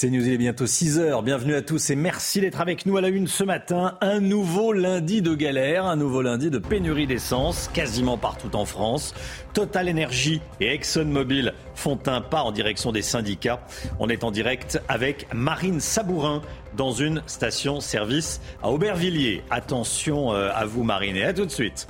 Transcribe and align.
C'est 0.00 0.08
News, 0.08 0.26
il 0.26 0.32
est 0.32 0.38
bientôt 0.38 0.66
6 0.66 0.98
heures. 0.98 1.22
Bienvenue 1.22 1.54
à 1.54 1.60
tous 1.60 1.90
et 1.90 1.94
merci 1.94 2.40
d'être 2.40 2.62
avec 2.62 2.86
nous 2.86 2.96
à 2.96 3.02
la 3.02 3.08
une 3.08 3.26
ce 3.26 3.44
matin. 3.44 3.98
Un 4.00 4.18
nouveau 4.18 4.72
lundi 4.72 5.20
de 5.20 5.34
galère, 5.34 5.84
un 5.84 5.96
nouveau 5.96 6.22
lundi 6.22 6.48
de 6.48 6.56
pénurie 6.56 7.06
d'essence, 7.06 7.68
quasiment 7.74 8.16
partout 8.16 8.56
en 8.56 8.64
France. 8.64 9.12
Total 9.52 9.90
Energy 9.90 10.40
et 10.58 10.72
ExxonMobil 10.72 11.52
font 11.74 11.98
un 12.06 12.22
pas 12.22 12.40
en 12.40 12.50
direction 12.50 12.92
des 12.92 13.02
syndicats. 13.02 13.60
On 13.98 14.08
est 14.08 14.24
en 14.24 14.30
direct 14.30 14.80
avec 14.88 15.26
Marine 15.34 15.80
Sabourin 15.80 16.40
dans 16.78 16.92
une 16.92 17.22
station-service 17.26 18.40
à 18.62 18.70
Aubervilliers. 18.70 19.42
Attention 19.50 20.32
euh, 20.32 20.48
à 20.54 20.64
vous, 20.64 20.82
Marine, 20.82 21.16
et 21.16 21.24
à 21.24 21.34
tout 21.34 21.44
de 21.44 21.50
suite. 21.50 21.88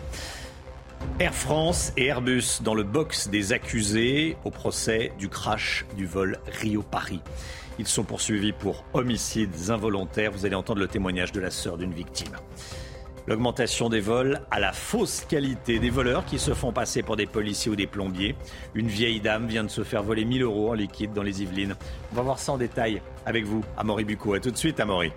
Air 1.21 1.33
France 1.33 1.93
et 1.97 2.07
Airbus 2.07 2.61
dans 2.63 2.75
le 2.75 2.83
box 2.83 3.29
des 3.29 3.53
accusés 3.53 4.37
au 4.45 4.51
procès 4.51 5.13
du 5.17 5.29
crash 5.29 5.87
du 5.97 6.07
vol 6.07 6.39
Rio-Paris. 6.61 7.21
Ils 7.81 7.89
sont 7.89 8.05
poursuivis 8.05 8.53
pour 8.53 8.85
homicides 8.93 9.71
involontaires. 9.71 10.33
Vous 10.33 10.45
allez 10.45 10.55
entendre 10.55 10.81
le 10.81 10.87
témoignage 10.87 11.33
de 11.33 11.41
la 11.41 11.51
sœur 11.51 11.79
d'une 11.79 11.95
victime. 11.95 12.37
L'augmentation 13.27 13.89
des 13.89 14.01
vols 14.01 14.43
à 14.51 14.61
la 14.61 14.75
fausse 14.75 15.25
qualité 15.27 15.79
des 15.79 15.89
voleurs 15.89 16.27
qui 16.27 16.39
se 16.39 16.53
font 16.53 16.73
passer 16.73 17.03
pour 17.03 17.17
des 17.17 17.25
policiers 17.25 17.73
ou 17.73 17.77
des 17.77 17.87
plombiers. 17.87 18.37
Une 18.75 18.89
vieille 18.89 19.23
dame 19.23 19.47
vient 19.47 19.65
de 19.65 19.71
se 19.71 19.83
faire 19.83 20.03
voler 20.03 20.27
1000 20.27 20.43
euros 20.43 20.73
en 20.73 20.75
liquide 20.75 21.15
dans 21.15 21.23
les 21.23 21.41
Yvelines. 21.41 21.75
On 22.13 22.17
va 22.17 22.21
voir 22.21 22.39
ça 22.39 22.53
en 22.53 22.59
détail 22.59 23.01
avec 23.25 23.47
vous, 23.47 23.65
Amaury 23.79 24.05
Bucco. 24.05 24.35
A 24.35 24.41
tout 24.41 24.51
de 24.51 24.59
suite, 24.59 24.79
Amaury. 24.79 25.11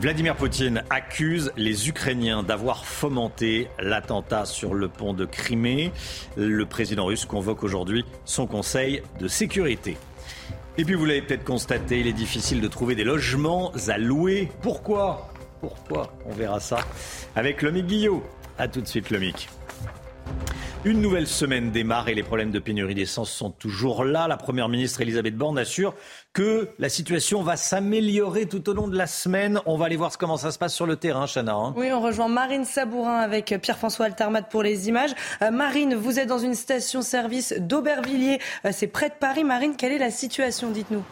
Vladimir 0.00 0.36
Poutine 0.36 0.84
accuse 0.90 1.50
les 1.56 1.88
Ukrainiens 1.88 2.44
d'avoir 2.44 2.84
fomenté 2.84 3.66
l'attentat 3.80 4.44
sur 4.44 4.74
le 4.74 4.86
pont 4.86 5.12
de 5.12 5.24
Crimée. 5.24 5.90
Le 6.36 6.66
président 6.66 7.06
russe 7.06 7.24
convoque 7.24 7.64
aujourd'hui 7.64 8.04
son 8.24 8.46
conseil 8.46 9.02
de 9.18 9.26
sécurité. 9.26 9.96
Et 10.76 10.84
puis 10.84 10.94
vous 10.94 11.04
l'avez 11.04 11.22
peut-être 11.22 11.44
constaté, 11.44 12.00
il 12.00 12.08
est 12.08 12.12
difficile 12.12 12.60
de 12.60 12.66
trouver 12.66 12.96
des 12.96 13.04
logements 13.04 13.72
à 13.86 13.96
louer. 13.96 14.48
Pourquoi? 14.60 15.28
Pourquoi? 15.60 16.12
On 16.26 16.32
verra 16.32 16.58
ça 16.58 16.78
avec 17.36 17.62
Lomic 17.62 17.86
Guillot. 17.86 18.24
A 18.58 18.66
tout 18.66 18.80
de 18.80 18.86
suite 18.86 19.10
Lomic. 19.10 19.48
Une 20.86 21.00
nouvelle 21.00 21.26
semaine 21.26 21.70
démarre 21.70 22.10
et 22.10 22.14
les 22.14 22.22
problèmes 22.22 22.50
de 22.50 22.58
pénurie 22.58 22.94
d'essence 22.94 23.30
sont 23.30 23.48
toujours 23.48 24.04
là. 24.04 24.28
La 24.28 24.36
Première 24.36 24.68
ministre 24.68 25.00
Elisabeth 25.00 25.34
Borne 25.34 25.58
assure 25.58 25.94
que 26.34 26.68
la 26.78 26.90
situation 26.90 27.42
va 27.42 27.56
s'améliorer 27.56 28.44
tout 28.44 28.68
au 28.68 28.74
long 28.74 28.86
de 28.86 28.96
la 28.96 29.06
semaine. 29.06 29.60
On 29.64 29.78
va 29.78 29.86
aller 29.86 29.96
voir 29.96 30.18
comment 30.18 30.36
ça 30.36 30.50
se 30.50 30.58
passe 30.58 30.74
sur 30.74 30.84
le 30.84 30.96
terrain, 30.96 31.24
Chana. 31.26 31.54
Hein. 31.54 31.72
Oui, 31.78 31.90
on 31.90 32.02
rejoint 32.02 32.28
Marine 32.28 32.66
Sabourin 32.66 33.16
avec 33.16 33.54
Pierre-François 33.62 34.04
Altermat 34.04 34.42
pour 34.42 34.62
les 34.62 34.88
images. 34.90 35.14
Euh, 35.40 35.50
Marine, 35.50 35.94
vous 35.94 36.18
êtes 36.18 36.28
dans 36.28 36.38
une 36.38 36.54
station-service 36.54 37.54
d'Aubervilliers. 37.60 38.38
Euh, 38.66 38.70
c'est 38.70 38.86
près 38.86 39.08
de 39.08 39.14
Paris. 39.18 39.42
Marine, 39.42 39.76
quelle 39.76 39.92
est 39.92 39.98
la 39.98 40.10
situation 40.10 40.70
Dites-nous? 40.70 41.02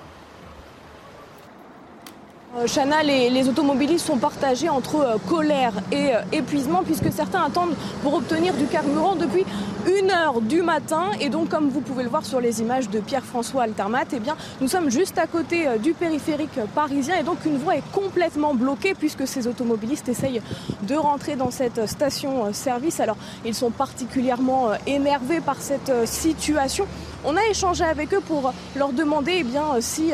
Euh, 2.55 2.67
Chana, 2.67 3.03
les, 3.03 3.48
automobilistes 3.48 4.06
sont 4.06 4.19
partagés 4.19 4.69
entre 4.69 4.97
euh, 4.97 5.17
colère 5.27 5.72
et 5.91 6.14
euh, 6.14 6.20
épuisement 6.33 6.83
puisque 6.84 7.11
certains 7.11 7.42
attendent 7.42 7.75
pour 8.03 8.12
obtenir 8.12 8.53
du 8.53 8.67
carburant 8.67 9.17
depuis 9.17 9.47
une 9.86 10.11
heure 10.11 10.42
du 10.42 10.61
matin. 10.61 11.05
Et 11.19 11.31
donc, 11.31 11.48
comme 11.48 11.70
vous 11.70 11.81
pouvez 11.81 12.03
le 12.03 12.11
voir 12.11 12.27
sur 12.27 12.41
les 12.41 12.61
images 12.61 12.91
de 12.91 13.00
Pierre-François 13.00 13.62
Altermat, 13.62 14.05
eh 14.12 14.20
bien, 14.20 14.36
nous 14.61 14.69
sommes 14.69 14.91
juste 14.91 15.17
à 15.17 15.27
côté 15.27 15.67
du 15.83 15.94
périphérique 15.94 16.61
parisien 16.75 17.17
et 17.19 17.22
donc 17.22 17.39
une 17.47 17.56
voie 17.56 17.77
est 17.77 17.91
complètement 17.92 18.55
bloquée 18.55 18.94
puisque 18.94 19.27
ces 19.27 19.48
automobilistes 19.48 20.09
essayent 20.09 20.43
de 20.82 20.94
rentrer 20.94 21.37
dans 21.37 21.50
cette 21.50 21.87
station-service. 21.87 23.00
Alors, 23.00 23.16
ils 23.44 23.54
sont 23.54 23.71
particulièrement 23.71 24.69
énervés 24.87 25.41
par 25.41 25.56
cette 25.60 26.06
situation. 26.06 26.87
On 27.25 27.37
a 27.37 27.44
échangé 27.50 27.84
avec 27.84 28.12
eux 28.15 28.21
pour 28.21 28.53
leur 28.77 28.93
demander 28.93 29.37
eh 29.38 29.44
bien, 29.44 29.81
si 29.81 30.12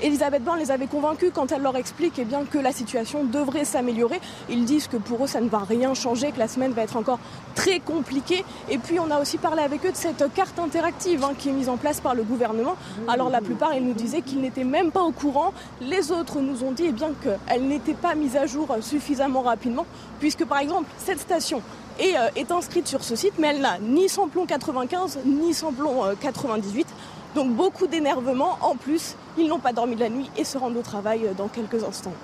Elisabeth 0.00 0.44
Borne 0.44 0.58
les 0.58 0.70
avait 0.70 0.86
convaincus 0.86 1.30
quand 1.34 1.50
elle 1.50 1.61
leur 1.62 1.76
explique 1.76 2.14
eh 2.18 2.24
bien, 2.24 2.44
que 2.44 2.58
la 2.58 2.72
situation 2.72 3.24
devrait 3.24 3.64
s'améliorer. 3.64 4.20
Ils 4.50 4.64
disent 4.64 4.88
que 4.88 4.96
pour 4.96 5.24
eux, 5.24 5.26
ça 5.26 5.40
ne 5.40 5.48
va 5.48 5.58
rien 5.58 5.94
changer, 5.94 6.32
que 6.32 6.38
la 6.38 6.48
semaine 6.48 6.72
va 6.72 6.82
être 6.82 6.96
encore 6.96 7.18
très 7.54 7.80
compliquée. 7.80 8.44
Et 8.68 8.78
puis, 8.78 8.98
on 8.98 9.10
a 9.10 9.20
aussi 9.20 9.38
parlé 9.38 9.62
avec 9.62 9.84
eux 9.86 9.92
de 9.92 9.96
cette 9.96 10.32
carte 10.34 10.58
interactive 10.58 11.24
hein, 11.24 11.32
qui 11.38 11.48
est 11.48 11.52
mise 11.52 11.68
en 11.68 11.76
place 11.76 12.00
par 12.00 12.14
le 12.14 12.22
gouvernement. 12.22 12.76
Alors, 13.08 13.30
la 13.30 13.40
plupart, 13.40 13.74
ils 13.74 13.84
nous 13.84 13.94
disaient 13.94 14.22
qu'ils 14.22 14.40
n'étaient 14.40 14.64
même 14.64 14.90
pas 14.90 15.02
au 15.02 15.12
courant. 15.12 15.52
Les 15.80 16.12
autres 16.12 16.40
nous 16.40 16.64
ont 16.64 16.72
dit 16.72 16.84
eh 16.88 16.92
bien, 16.92 17.10
qu'elle 17.22 17.66
n'était 17.66 17.94
pas 17.94 18.14
mise 18.14 18.36
à 18.36 18.46
jour 18.46 18.76
suffisamment 18.80 19.42
rapidement, 19.42 19.86
puisque, 20.20 20.44
par 20.44 20.58
exemple, 20.58 20.90
cette 20.98 21.20
station 21.20 21.62
est, 21.98 22.16
euh, 22.16 22.56
inscrite 22.56 22.86
sur 22.86 23.02
ce 23.02 23.16
site, 23.16 23.34
mais 23.38 23.48
elle 23.48 23.60
n'a 23.60 23.78
ni 23.78 24.08
samplon 24.08 24.44
95, 24.46 25.20
ni 25.24 25.54
samplon 25.54 26.02
98. 26.20 26.86
Donc 27.34 27.54
beaucoup 27.54 27.86
d'énervement. 27.86 28.58
En 28.60 28.76
plus, 28.76 29.16
ils 29.38 29.48
n'ont 29.48 29.58
pas 29.58 29.72
dormi 29.72 29.94
de 29.94 30.00
la 30.00 30.10
nuit 30.10 30.30
et 30.36 30.44
se 30.44 30.58
rendent 30.58 30.76
au 30.76 30.82
travail 30.82 31.26
euh, 31.26 31.34
dans 31.34 31.48
quelques 31.48 31.82
instants. 31.84 32.14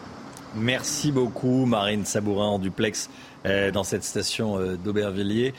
Merci 0.54 1.12
beaucoup 1.12 1.66
Marine 1.66 2.06
Sabourin 2.06 2.46
en 2.46 2.58
duplex 2.58 3.10
euh, 3.44 3.70
dans 3.70 3.84
cette 3.84 4.02
station 4.02 4.58
euh, 4.58 4.76
d'Aubervilliers. 4.76 5.52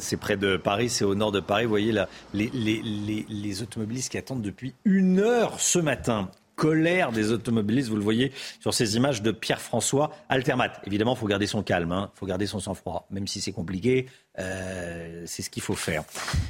c'est 0.00 0.16
près 0.16 0.38
de 0.38 0.56
Paris, 0.56 0.88
c'est 0.88 1.04
au 1.04 1.14
nord 1.14 1.30
de 1.30 1.40
Paris. 1.40 1.64
Vous 1.64 1.70
voyez 1.70 1.92
là, 1.92 2.08
les, 2.32 3.62
automobilistes 3.62 4.10
qui 4.10 4.18
attendent 4.18 4.42
depuis 4.42 4.74
une 4.84 5.18
heure 5.18 5.60
ce 5.60 5.78
matin 5.78 6.30
colère 6.60 7.10
des 7.10 7.32
automobilistes. 7.32 7.88
Vous 7.88 7.96
le 7.96 8.02
voyez 8.02 8.32
sur 8.60 8.74
ces 8.74 8.96
images 8.96 9.22
de 9.22 9.30
Pierre-François 9.30 10.12
Altermat. 10.28 10.70
Évidemment, 10.84 11.14
il 11.14 11.18
faut 11.18 11.26
garder 11.26 11.46
son 11.46 11.62
calme, 11.62 11.88
il 11.88 11.94
hein. 11.94 12.10
faut 12.14 12.26
garder 12.26 12.46
son 12.46 12.60
sang-froid, 12.60 13.06
même 13.10 13.26
si 13.26 13.40
c'est 13.40 13.52
compliqué. 13.52 14.06
Euh, 14.38 15.22
c'est 15.24 15.40
ce 15.40 15.48
qu'il 15.48 15.62
faut 15.62 15.74
faire. 15.74 16.04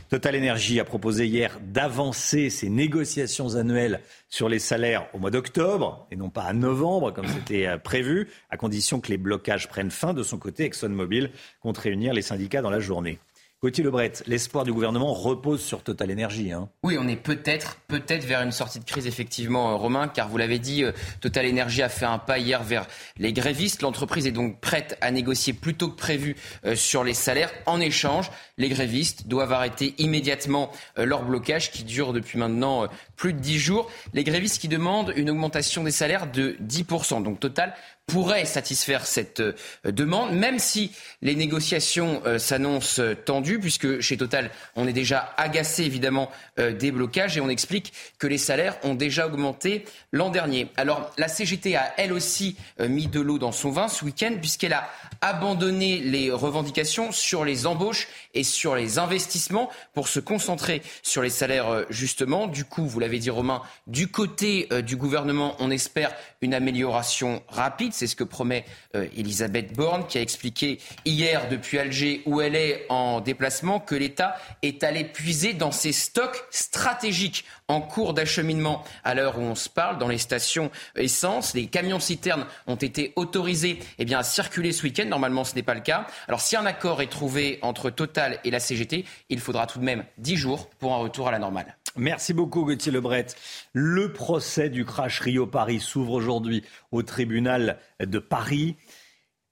Total 0.09 0.37
Energy 0.37 0.81
a 0.81 0.85
proposé 0.85 1.27
hier 1.27 1.61
d'avancer 1.63 2.51
ses 2.51 2.69
négociations 2.71 3.55
annuelles 3.55 4.01
sur 4.29 4.49
les 4.49 4.59
salaires 4.59 5.07
au 5.15 5.19
mois 5.19 5.31
d'octobre 5.31 6.07
et 6.11 6.17
non 6.17 6.29
pas 6.29 6.43
à 6.43 6.53
novembre 6.53 7.13
comme 7.13 7.29
c'était 7.29 7.69
euh, 7.69 7.79
prévu, 7.79 8.29
à 8.51 8.57
condition 8.57 9.01
que 9.01 9.09
les 9.09 9.17
blocages 9.17 9.69
prennent 9.69 9.93
fin. 9.93 10.13
De 10.13 10.25
son 10.25 10.39
côté, 10.39 10.65
ExxonMobil 10.65 11.31
compte 11.61 11.79
réunir 11.79 12.15
les 12.15 12.23
syndicats 12.23 12.63
dans 12.63 12.71
la 12.71 12.81
journée. 12.81 13.21
Gauthier 13.63 13.85
Lebret, 13.85 14.13
l'espoir 14.27 14.65
du 14.65 14.73
gouvernement 14.73 15.13
repose 15.13 15.61
sur 15.61 15.83
Total 15.83 16.11
Energy. 16.11 16.51
Hein. 16.51 16.71
Oui, 16.83 16.97
on 16.99 17.07
est 17.07 17.17
peut-être, 17.17 17.77
peut-être 17.89 18.25
vers 18.25 18.41
une 18.41 18.53
sortie 18.53 18.81
de 18.81 18.87
crise, 18.87 19.07
effectivement, 19.07 19.73
euh, 19.73 19.75
Romain, 19.75 20.09
car 20.09 20.31
vous 20.31 20.39
l'avez 20.39 20.59
dit, 20.59 20.83
euh, 20.83 20.93
Total 21.21 21.47
Energy 21.47 21.83
a 21.83 21.91
fait 21.91 22.07
un 22.07 22.17
pas 22.17 22.39
hier 22.39 22.63
vers 22.63 22.87
les 23.19 23.35
grévistes. 23.35 23.83
L'entreprise 23.83 24.27
est 24.27 24.33
donc 24.33 24.63
prête 24.63 24.97
à 25.03 25.11
négocier 25.11 25.53
plus 25.53 25.75
tôt 25.75 25.91
que 25.91 25.97
prévu 25.97 26.37
euh, 26.65 26.75
sur 26.75 27.05
les 27.05 27.13
salaires. 27.13 27.53
En 27.67 27.83
échange, 27.83 28.31
les 28.57 28.71
grévistes 28.71 29.27
doivent 29.27 29.53
arrêter 29.53 29.95
immédiatement 29.99 30.73
leur 30.97 31.23
blocage 31.23 31.71
qui 31.71 31.85
dure 31.85 32.15
depuis 32.15 32.39
maintenant 32.39 32.87
plus 33.17 33.35
de 33.35 33.41
10 33.41 33.59
jours. 33.59 33.91
Les 34.15 34.25
grévistes 34.25 34.59
qui 34.59 34.69
demandent 34.69 35.13
une 35.17 35.29
augmentation 35.29 35.85
des 35.85 35.91
salaires 35.91 36.33
de 36.33 36.57
10%. 36.63 37.23
Donc 37.23 37.41
Total 37.41 37.75
pourrait 38.11 38.45
satisfaire 38.45 39.07
cette 39.07 39.39
euh, 39.39 39.55
demande, 39.85 40.33
même 40.33 40.59
si 40.59 40.91
les 41.23 41.37
négociations 41.37 42.23
euh, 42.27 42.39
s'annoncent 42.39 43.01
euh, 43.01 43.15
tendues, 43.15 43.61
puisque 43.61 44.01
chez 44.01 44.17
Total, 44.17 44.51
on 44.75 44.89
est 44.89 44.93
déjà 44.93 45.33
agacé 45.37 45.85
évidemment 45.85 46.31
des 46.59 46.91
blocages 46.91 47.37
et 47.37 47.41
on 47.41 47.49
explique 47.49 47.93
que 48.19 48.27
les 48.27 48.39
salaires 48.39 48.77
ont 48.83 48.95
déjà 48.95 49.27
augmenté 49.27 49.85
l'an 50.13 50.29
dernier. 50.29 50.69
Alors 50.77 51.11
la 51.17 51.29
CGT 51.29 51.77
a 51.77 51.95
elle 51.97 52.13
aussi 52.13 52.57
mis 52.79 53.07
de 53.07 53.21
l'eau 53.21 53.39
dans 53.39 53.53
son 53.53 53.71
vin 53.71 53.89
ce 53.89 54.05
week-end, 54.05 54.33
puisqu'elle 54.41 54.73
a 54.73 54.89
abandonné 55.21 56.01
les 56.01 56.31
revendications 56.31 57.13
sur 57.13 57.45
les 57.45 57.67
embauches 57.67 58.09
et 58.35 58.43
sur 58.43 58.75
les 58.75 58.99
investissements 58.99 59.71
pour 59.95 60.09
se 60.09 60.21
concentrer 60.21 60.83
sur 61.03 61.23
les 61.23 61.31
salaires 61.31 61.85
justement. 61.89 62.47
Du 62.47 62.65
coup, 62.65 62.87
vous 62.87 63.01
l'avez 63.01 63.19
dit 63.19 63.31
Romain, 63.31 63.63
du 63.87 64.09
côté 64.09 64.69
du 64.83 64.97
gouvernement, 64.97 65.57
on 65.61 65.71
espère 65.71 66.13
une 66.43 66.55
amélioration 66.55 67.43
rapide. 67.49 67.93
C'est 68.01 68.07
ce 68.07 68.17
que 68.17 68.25
promet 68.25 68.65
euh, 68.97 69.07
Elisabeth 69.15 69.75
Borne, 69.75 70.07
qui 70.07 70.17
a 70.17 70.23
expliqué 70.23 70.79
hier 71.05 71.51
depuis 71.51 71.79
Alger, 71.79 72.23
où 72.25 72.41
elle 72.41 72.57
est 72.57 72.87
en 72.89 73.21
déplacement, 73.21 73.79
que 73.79 73.95
l'État 73.95 74.37
est 74.63 74.83
allé 74.85 75.05
puiser 75.05 75.53
dans 75.53 75.71
ses 75.71 75.93
stocks 75.93 76.43
stratégiques 76.51 77.45
en 77.69 77.83
cours 77.83 78.15
d'acheminement 78.15 78.83
à 79.05 79.15
l'heure 79.15 79.39
où 79.39 79.43
on 79.43 79.55
se 79.55 79.69
parle 79.69 79.99
dans 79.99 80.09
les 80.09 80.17
stations 80.17 80.71
essence. 80.97 81.53
Les 81.53 81.67
camions 81.67 82.01
citernes 82.01 82.47
ont 82.67 82.77
été 82.77 83.13
autorisés 83.17 83.81
eh 83.99 84.07
bien, 84.07 84.21
à 84.21 84.23
circuler 84.23 84.73
ce 84.73 84.85
week-end. 84.85 85.05
Normalement, 85.05 85.45
ce 85.45 85.55
n'est 85.55 85.63
pas 85.63 85.75
le 85.75 85.83
cas. 85.83 86.07
Alors, 86.27 86.41
si 86.41 86.57
un 86.57 86.65
accord 86.65 87.03
est 87.03 87.11
trouvé 87.11 87.59
entre 87.61 87.91
Total 87.91 88.41
et 88.45 88.51
la 88.51 88.61
CGT, 88.61 89.05
il 89.29 89.41
faudra 89.41 89.67
tout 89.67 89.79
de 89.79 89.85
même 89.85 90.05
10 90.17 90.37
jours 90.37 90.71
pour 90.79 90.95
un 90.95 90.99
retour 90.99 91.29
à 91.29 91.33
la 91.33 91.39
normale. 91.39 91.77
Merci 92.01 92.33
beaucoup 92.33 92.65
Gauthier 92.65 92.91
Lebret. 92.91 93.27
Le 93.75 94.11
procès 94.11 94.71
du 94.71 94.87
crash 94.87 95.21
Rio-Paris 95.21 95.81
s'ouvre 95.81 96.13
aujourd'hui 96.13 96.65
au 96.93 97.03
tribunal 97.03 97.79
de 98.01 98.19
Paris. 98.19 98.77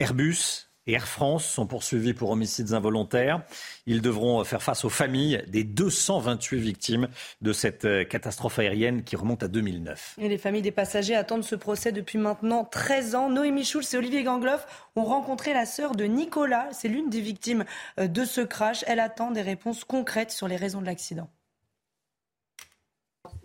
Airbus 0.01 0.71
et 0.87 0.93
Air 0.93 1.07
France 1.07 1.45
sont 1.45 1.67
poursuivis 1.67 2.15
pour 2.15 2.31
homicides 2.31 2.73
involontaires. 2.73 3.43
Ils 3.85 4.01
devront 4.01 4.43
faire 4.45 4.63
face 4.63 4.87
aux 4.87 4.89
familles 4.89 5.45
des 5.49 5.63
228 5.63 6.59
victimes 6.59 7.09
de 7.43 7.53
cette 7.53 7.85
euh, 7.85 8.05
catastrophe 8.05 8.59
aérienne 8.59 9.05
qui 9.05 9.15
remonte 9.15 9.43
à 9.43 9.49
2009. 9.49 10.15
Et 10.19 10.31
les 10.31 10.39
familles 10.39 10.63
des 10.63 10.73
passagers 10.73 11.17
attendent 11.17 11.45
ce 11.45 11.55
procès 11.55 11.93
depuis 11.93 12.17
maintenant 12.17 12.65
13 12.65 13.15
ans. 13.15 13.29
Noémie 13.29 13.67
Schulz 13.67 13.93
et 13.93 13.99
Olivier 13.99 14.23
Gangloff 14.23 14.89
ont 14.97 15.05
rencontré 15.05 15.53
la 15.53 15.67
sœur 15.67 15.95
de 15.95 16.05
Nicolas. 16.05 16.69
C'est 16.73 16.89
l'une 16.89 17.11
des 17.11 17.21
victimes 17.21 17.67
euh, 18.01 18.09
de 18.09 18.25
ce 18.25 18.41
crash. 18.41 18.85
Elle 18.87 19.01
attend 19.01 19.33
des 19.33 19.43
réponses 19.43 19.85
concrètes 19.85 20.31
sur 20.31 20.49
les 20.49 20.57
raisons 20.57 20.81
de 20.81 20.87
l'accident. 20.87 21.29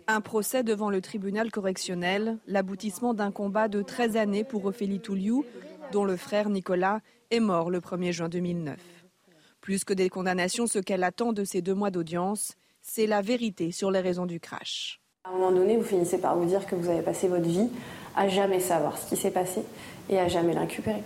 Un 0.06 0.20
procès 0.20 0.62
devant 0.62 0.90
le 0.90 1.00
tribunal 1.00 1.50
correctionnel, 1.50 2.36
l'aboutissement 2.46 3.14
d'un 3.14 3.30
combat 3.30 3.68
de 3.68 3.80
13 3.80 4.18
années 4.18 4.44
pour 4.44 4.66
Ophélie 4.66 5.00
Touliou, 5.00 5.46
dont 5.92 6.04
le 6.04 6.18
frère 6.18 6.50
Nicolas 6.50 7.00
est 7.30 7.40
mort 7.40 7.70
le 7.70 7.80
1er 7.80 8.12
juin 8.12 8.28
2009. 8.28 8.76
Plus 9.62 9.82
que 9.84 9.94
des 9.94 10.10
condamnations, 10.10 10.66
ce 10.66 10.78
qu'elle 10.78 11.04
attend 11.04 11.32
de 11.32 11.42
ces 11.44 11.62
deux 11.62 11.72
mois 11.72 11.90
d'audience, 11.90 12.52
c'est 12.82 13.06
la 13.06 13.22
vérité 13.22 13.72
sur 13.72 13.90
les 13.90 14.00
raisons 14.00 14.26
du 14.26 14.40
crash. 14.40 15.00
À 15.24 15.30
un 15.30 15.32
moment 15.38 15.52
donné, 15.52 15.78
vous 15.78 15.84
finissez 15.84 16.18
par 16.18 16.36
vous 16.36 16.44
dire 16.44 16.66
que 16.66 16.74
vous 16.74 16.90
avez 16.90 17.00
passé 17.00 17.26
votre 17.28 17.48
vie 17.48 17.70
à 18.14 18.28
jamais 18.28 18.60
savoir 18.60 18.98
ce 18.98 19.08
qui 19.08 19.16
s'est 19.16 19.30
passé 19.30 19.62
et 20.10 20.18
à 20.18 20.28
jamais 20.28 20.52
l'incupérer. 20.52 21.02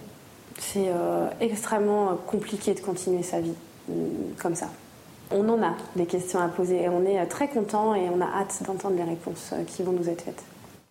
C'est 0.58 0.88
euh, 0.88 1.28
extrêmement 1.40 2.16
compliqué 2.16 2.74
de 2.74 2.80
continuer 2.80 3.22
sa 3.22 3.40
vie 3.40 3.54
euh, 3.90 3.92
comme 4.42 4.56
ça. 4.56 4.70
On 5.30 5.46
en 5.50 5.62
a 5.62 5.76
des 5.94 6.06
questions 6.06 6.40
à 6.40 6.48
poser 6.48 6.82
et 6.82 6.88
on 6.88 7.04
est 7.04 7.26
très 7.26 7.48
content 7.48 7.94
et 7.94 8.08
on 8.08 8.20
a 8.20 8.26
hâte 8.26 8.62
d'entendre 8.66 8.96
les 8.96 9.04
réponses 9.04 9.50
euh, 9.52 9.62
qui 9.64 9.82
vont 9.82 9.92
nous 9.92 10.08
être 10.08 10.22
faites. 10.22 10.42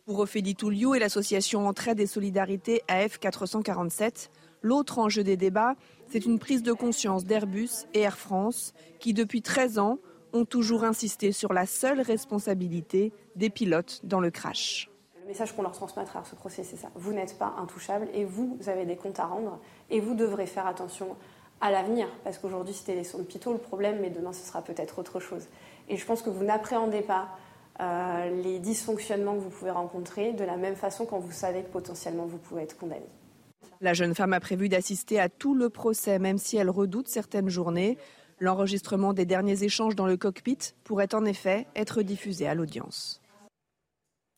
Pour 0.05 0.19
Ophélie 0.19 0.55
Touliou 0.55 0.93
et 0.93 0.99
l'association 0.99 1.67
Entraide 1.67 1.99
et 1.99 2.05
Solidarité 2.05 2.83
AF 2.87 3.17
447, 3.17 4.29
l'autre 4.61 4.99
enjeu 4.99 5.23
des 5.23 5.37
débats, 5.37 5.73
c'est 6.11 6.25
une 6.25 6.37
prise 6.37 6.61
de 6.61 6.71
conscience 6.71 7.25
d'Airbus 7.25 7.87
et 7.95 8.01
Air 8.01 8.17
France 8.17 8.73
qui, 8.99 9.13
depuis 9.13 9.41
13 9.41 9.79
ans, 9.79 9.97
ont 10.33 10.45
toujours 10.45 10.83
insisté 10.83 11.31
sur 11.31 11.51
la 11.51 11.65
seule 11.65 11.99
responsabilité 11.99 13.11
des 13.35 13.49
pilotes 13.49 14.01
dans 14.03 14.19
le 14.19 14.29
crash. 14.29 14.89
Le 15.21 15.27
message 15.27 15.53
qu'on 15.55 15.63
leur 15.63 15.73
transmettra 15.73 16.19
à 16.19 16.23
ce 16.23 16.35
procès, 16.35 16.63
c'est 16.63 16.77
ça. 16.77 16.89
Vous 16.95 17.11
n'êtes 17.11 17.37
pas 17.37 17.55
intouchable 17.57 18.07
et 18.13 18.23
vous 18.23 18.57
avez 18.67 18.85
des 18.85 18.95
comptes 18.95 19.19
à 19.19 19.25
rendre 19.25 19.59
et 19.89 19.99
vous 19.99 20.13
devrez 20.13 20.45
faire 20.45 20.67
attention 20.67 21.17
à 21.61 21.71
l'avenir. 21.71 22.07
Parce 22.23 22.37
qu'aujourd'hui, 22.37 22.73
c'était 22.73 22.95
les 22.95 23.03
sons 23.03 23.19
de 23.19 23.23
Pitot 23.23 23.53
le 23.53 23.59
problème, 23.59 23.99
mais 24.01 24.09
demain, 24.09 24.33
ce 24.33 24.45
sera 24.45 24.61
peut-être 24.61 24.99
autre 24.99 25.19
chose. 25.19 25.47
Et 25.89 25.97
je 25.97 26.05
pense 26.05 26.21
que 26.21 26.29
vous 26.29 26.43
n'appréhendez 26.43 27.01
pas 27.01 27.29
euh, 27.79 28.41
les 28.41 28.59
dysfonctionnements 28.59 29.35
que 29.35 29.41
vous 29.41 29.49
pouvez 29.49 29.71
rencontrer 29.71 30.33
de 30.33 30.43
la 30.43 30.57
même 30.57 30.75
façon 30.75 31.05
quand 31.05 31.19
vous 31.19 31.31
savez 31.31 31.61
que 31.61 31.69
potentiellement 31.69 32.25
vous 32.25 32.37
pouvez 32.37 32.63
être 32.63 32.77
condamné. 32.77 33.05
La 33.81 33.93
jeune 33.93 34.15
femme 34.15 34.33
a 34.33 34.39
prévu 34.39 34.69
d'assister 34.69 35.19
à 35.19 35.29
tout 35.29 35.53
le 35.53 35.69
procès, 35.69 36.17
même 36.17 36.39
si 36.39 36.57
elle 36.57 36.69
redoute 36.69 37.07
certaines 37.07 37.49
journées. 37.49 37.97
L'enregistrement 38.39 39.13
des 39.13 39.25
derniers 39.25 39.63
échanges 39.63 39.95
dans 39.95 40.07
le 40.07 40.17
cockpit 40.17 40.57
pourrait 40.83 41.13
en 41.13 41.25
effet 41.25 41.67
être 41.75 42.01
diffusé 42.01 42.47
à 42.47 42.55
l'audience. 42.55 43.21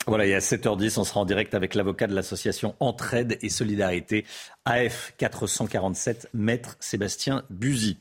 Voilà, 0.07 0.25
il 0.25 0.31
y 0.31 0.33
a 0.33 0.39
7h10, 0.39 0.97
on 0.97 1.03
sera 1.03 1.19
en 1.19 1.25
direct 1.25 1.53
avec 1.53 1.75
l'avocat 1.75 2.07
de 2.07 2.15
l'association 2.15 2.73
Entraide 2.79 3.37
et 3.41 3.49
Solidarité, 3.49 4.25
AF 4.65 5.13
447, 5.17 6.29
maître 6.33 6.77
Sébastien 6.79 7.43
Buzy. 7.49 7.97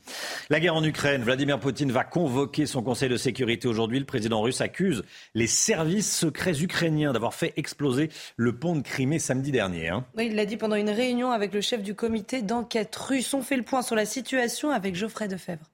La 0.49 0.59
guerre 0.59 0.75
en 0.75 0.83
Ukraine, 0.83 1.21
Vladimir 1.21 1.59
Poutine 1.59 1.91
va 1.91 2.03
convoquer 2.03 2.65
son 2.65 2.81
Conseil 2.81 3.09
de 3.09 3.17
sécurité 3.17 3.67
aujourd'hui. 3.67 3.99
Le 3.99 4.05
président 4.05 4.41
russe 4.41 4.61
accuse 4.61 5.03
les 5.35 5.45
services 5.45 6.11
secrets 6.11 6.63
ukrainiens 6.63 7.11
d'avoir 7.11 7.33
fait 7.33 7.53
exploser 7.57 8.09
le 8.37 8.57
pont 8.57 8.75
de 8.75 8.81
Crimée 8.81 9.19
samedi 9.19 9.51
dernier. 9.51 9.89
Hein. 9.89 10.05
Oui, 10.17 10.27
il 10.27 10.35
l'a 10.35 10.45
dit 10.45 10.57
pendant 10.57 10.77
une 10.77 10.89
réunion 10.89 11.31
avec 11.31 11.53
le 11.53 11.61
chef 11.61 11.83
du 11.83 11.95
comité 11.95 12.41
d'enquête 12.41 12.95
russe. 12.95 13.33
On 13.33 13.43
fait 13.43 13.57
le 13.57 13.63
point 13.63 13.81
sur 13.81 13.95
la 13.95 14.05
situation 14.05 14.71
avec 14.71 14.95
Geoffrey 14.95 15.27
Defebvre. 15.27 15.68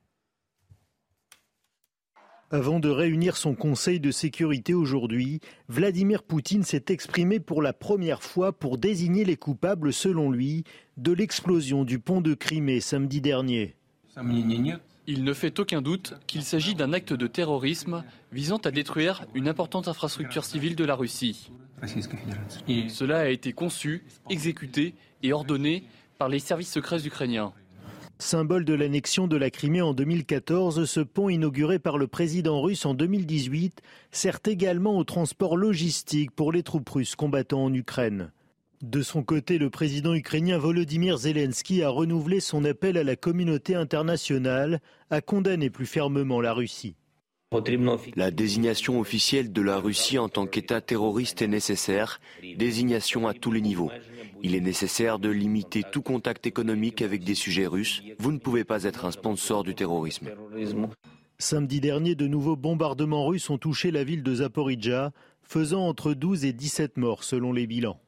Avant 2.52 2.80
de 2.80 2.90
réunir 2.90 3.38
son 3.38 3.56
Conseil 3.56 4.00
de 4.00 4.12
sécurité 4.12 4.76
aujourd'hui, 4.76 5.40
Vladimir 5.68 6.22
Poutine 6.22 6.64
s'est 6.64 6.86
exprimé 6.90 7.40
pour 7.40 7.64
la 7.64 7.74
première 7.74 8.22
fois 8.22 8.54
pour 8.54 8.78
désigner 8.78 9.26
les 9.26 9.36
coupables, 9.36 9.92
selon 9.92 10.30
lui, 10.30 10.64
de 10.98 11.12
l'explosion 11.12 11.84
du 11.84 11.98
pont 11.98 12.22
de 12.22 12.36
Crimée 12.36 12.82
samedi 12.82 13.20
dernier. 13.20 13.76
Il 15.08 15.24
ne 15.24 15.34
fait 15.34 15.60
aucun 15.60 15.82
doute 15.82 16.14
qu'il 16.28 16.44
s'agit 16.44 16.76
d'un 16.76 16.94
acte 16.94 17.14
de 17.14 17.26
terrorisme 17.26 18.04
visant 18.32 18.58
à 18.58 18.70
détruire 18.70 19.26
une 19.34 19.48
importante 19.48 19.88
infrastructure 19.88 20.46
civile 20.46 20.76
de 20.76 20.86
la 20.86 20.94
Russie. 20.94 21.52
Cela 22.90 23.22
a 23.22 23.30
été 23.30 23.54
conçu, 23.54 24.04
exécuté 24.30 24.94
et 25.24 25.34
ordonné 25.34 25.84
par 26.20 26.30
les 26.30 26.40
services 26.40 26.72
secrets 26.72 27.08
ukrainiens. 27.08 27.54
Symbole 28.18 28.64
de 28.64 28.74
l'annexion 28.74 29.28
de 29.28 29.36
la 29.36 29.50
Crimée 29.50 29.82
en 29.82 29.94
2014, 29.94 30.86
ce 30.86 31.00
pont 31.02 31.28
inauguré 31.28 31.80
par 31.80 31.98
le 31.98 32.08
président 32.08 32.62
russe 32.62 32.86
en 32.86 32.94
2018 32.94 33.82
sert 34.12 34.40
également 34.46 34.98
au 34.98 35.04
transport 35.04 35.58
logistique 35.58 36.32
pour 36.32 36.54
les 36.54 36.64
troupes 36.64 36.88
russes 36.88 37.16
combattant 37.16 37.66
en 37.66 37.74
Ukraine. 37.74 38.32
De 38.82 39.02
son 39.02 39.22
côté, 39.22 39.58
le 39.58 39.70
président 39.70 40.14
ukrainien 40.14 40.58
Volodymyr 40.58 41.18
Zelensky 41.18 41.84
a 41.84 41.90
renouvelé 41.90 42.40
son 42.40 42.64
appel 42.64 42.98
à 42.98 43.04
la 43.04 43.18
communauté 43.18 43.76
internationale 43.76 44.80
à 45.10 45.20
condamner 45.20 45.70
plus 45.70 45.86
fermement 45.86 46.40
la 46.40 46.54
Russie. 46.54 46.96
La 48.16 48.32
désignation 48.32 49.00
officielle 49.00 49.54
de 49.54 49.62
la 49.62 49.78
Russie 49.78 50.18
en 50.18 50.30
tant 50.30 50.46
qu'État 50.46 50.82
terroriste 50.82 51.42
est 51.42 51.48
nécessaire, 51.48 52.20
désignation 52.58 53.28
à 53.28 53.34
tous 53.34 53.52
les 53.52 53.62
niveaux. 53.62 53.92
Il 54.46 54.54
est 54.54 54.62
nécessaire 54.62 55.18
de 55.18 55.30
limiter 55.30 55.82
tout 55.92 56.04
contact 56.04 56.46
économique 56.46 57.02
avec 57.02 57.24
des 57.24 57.34
sujets 57.34 57.66
russes. 57.66 58.04
Vous 58.20 58.32
ne 58.32 58.38
pouvez 58.38 58.64
pas 58.64 58.84
être 58.84 59.06
un 59.06 59.10
sponsor 59.10 59.64
du 59.64 59.74
terrorisme. 59.74 60.30
Samedi 61.40 61.82
dernier, 61.82 62.14
de 62.14 62.28
nouveaux 62.28 62.56
bombardements 62.56 63.26
russes 63.26 63.50
ont 63.50 63.58
touché 63.58 63.90
la 63.90 64.04
ville 64.04 64.22
de 64.22 64.36
Zaporizhia, 64.36 65.14
faisant 65.42 65.88
entre 65.88 66.14
12 66.14 66.46
et 66.46 66.54
17 66.54 66.98
morts 66.98 67.24
selon 67.24 67.54
les 67.54 67.66
bilans. 67.66 68.00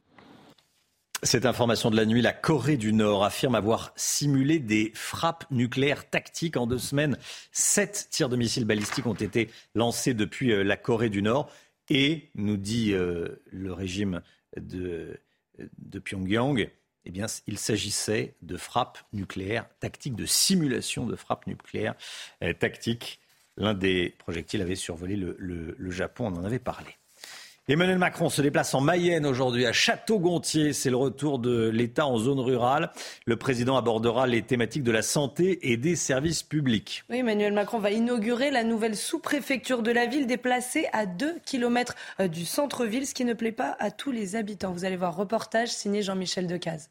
Cette 1.24 1.44
information 1.44 1.90
de 1.90 1.96
la 1.96 2.06
nuit, 2.06 2.22
la 2.22 2.32
Corée 2.32 2.76
du 2.76 2.92
Nord 2.92 3.24
affirme 3.24 3.56
avoir 3.56 3.92
simulé 3.96 4.60
des 4.60 4.92
frappes 4.94 5.44
nucléaires 5.50 6.08
tactiques 6.08 6.56
en 6.56 6.68
deux 6.68 6.78
semaines. 6.78 7.18
Sept 7.50 8.06
tirs 8.12 8.28
de 8.28 8.36
missiles 8.36 8.64
balistiques 8.64 9.06
ont 9.06 9.14
été 9.14 9.50
lancés 9.74 10.14
depuis 10.14 10.52
euh, 10.52 10.62
la 10.62 10.76
Corée 10.76 11.10
du 11.10 11.20
Nord. 11.20 11.50
Et, 11.90 12.30
nous 12.36 12.56
dit 12.56 12.92
euh, 12.92 13.42
le 13.50 13.72
régime 13.72 14.20
de, 14.56 15.18
de 15.78 15.98
Pyongyang, 15.98 16.70
eh 17.04 17.10
bien, 17.10 17.26
il 17.46 17.58
s'agissait 17.58 18.34
de 18.42 18.56
frappes 18.56 18.98
nucléaires 19.12 19.66
tactiques, 19.80 20.14
de 20.14 20.26
simulation 20.26 21.06
de 21.06 21.16
frappes 21.16 21.46
nucléaires 21.46 21.94
euh, 22.42 22.52
tactiques. 22.52 23.20
L'un 23.56 23.74
des 23.74 24.14
projectiles 24.18 24.62
avait 24.62 24.76
survolé 24.76 25.16
le 25.16 25.90
Japon, 25.90 26.26
on 26.26 26.36
en 26.36 26.44
avait 26.44 26.60
parlé. 26.60 26.96
Emmanuel 27.70 27.98
Macron 27.98 28.30
se 28.30 28.40
déplace 28.40 28.72
en 28.72 28.80
Mayenne 28.80 29.26
aujourd'hui 29.26 29.66
à 29.66 29.74
Château-Gontier. 29.74 30.72
C'est 30.72 30.88
le 30.88 30.96
retour 30.96 31.38
de 31.38 31.68
l'État 31.68 32.06
en 32.06 32.16
zone 32.16 32.40
rurale. 32.40 32.90
Le 33.26 33.36
président 33.36 33.76
abordera 33.76 34.26
les 34.26 34.40
thématiques 34.40 34.84
de 34.84 34.90
la 34.90 35.02
santé 35.02 35.70
et 35.70 35.76
des 35.76 35.94
services 35.94 36.42
publics. 36.42 37.04
Oui, 37.10 37.18
Emmanuel 37.18 37.52
Macron 37.52 37.78
va 37.78 37.90
inaugurer 37.90 38.50
la 38.50 38.64
nouvelle 38.64 38.96
sous-préfecture 38.96 39.82
de 39.82 39.90
la 39.90 40.06
ville 40.06 40.26
déplacée 40.26 40.86
à 40.94 41.04
2 41.04 41.40
km 41.44 41.94
euh, 42.20 42.28
du 42.28 42.46
centre-ville, 42.46 43.06
ce 43.06 43.12
qui 43.12 43.26
ne 43.26 43.34
plaît 43.34 43.52
pas 43.52 43.76
à 43.80 43.90
tous 43.90 44.12
les 44.12 44.34
habitants. 44.34 44.72
Vous 44.72 44.86
allez 44.86 44.96
voir 44.96 45.14
reportage 45.14 45.68
signé 45.68 46.00
Jean-Michel 46.00 46.46
Decaze. 46.46 46.88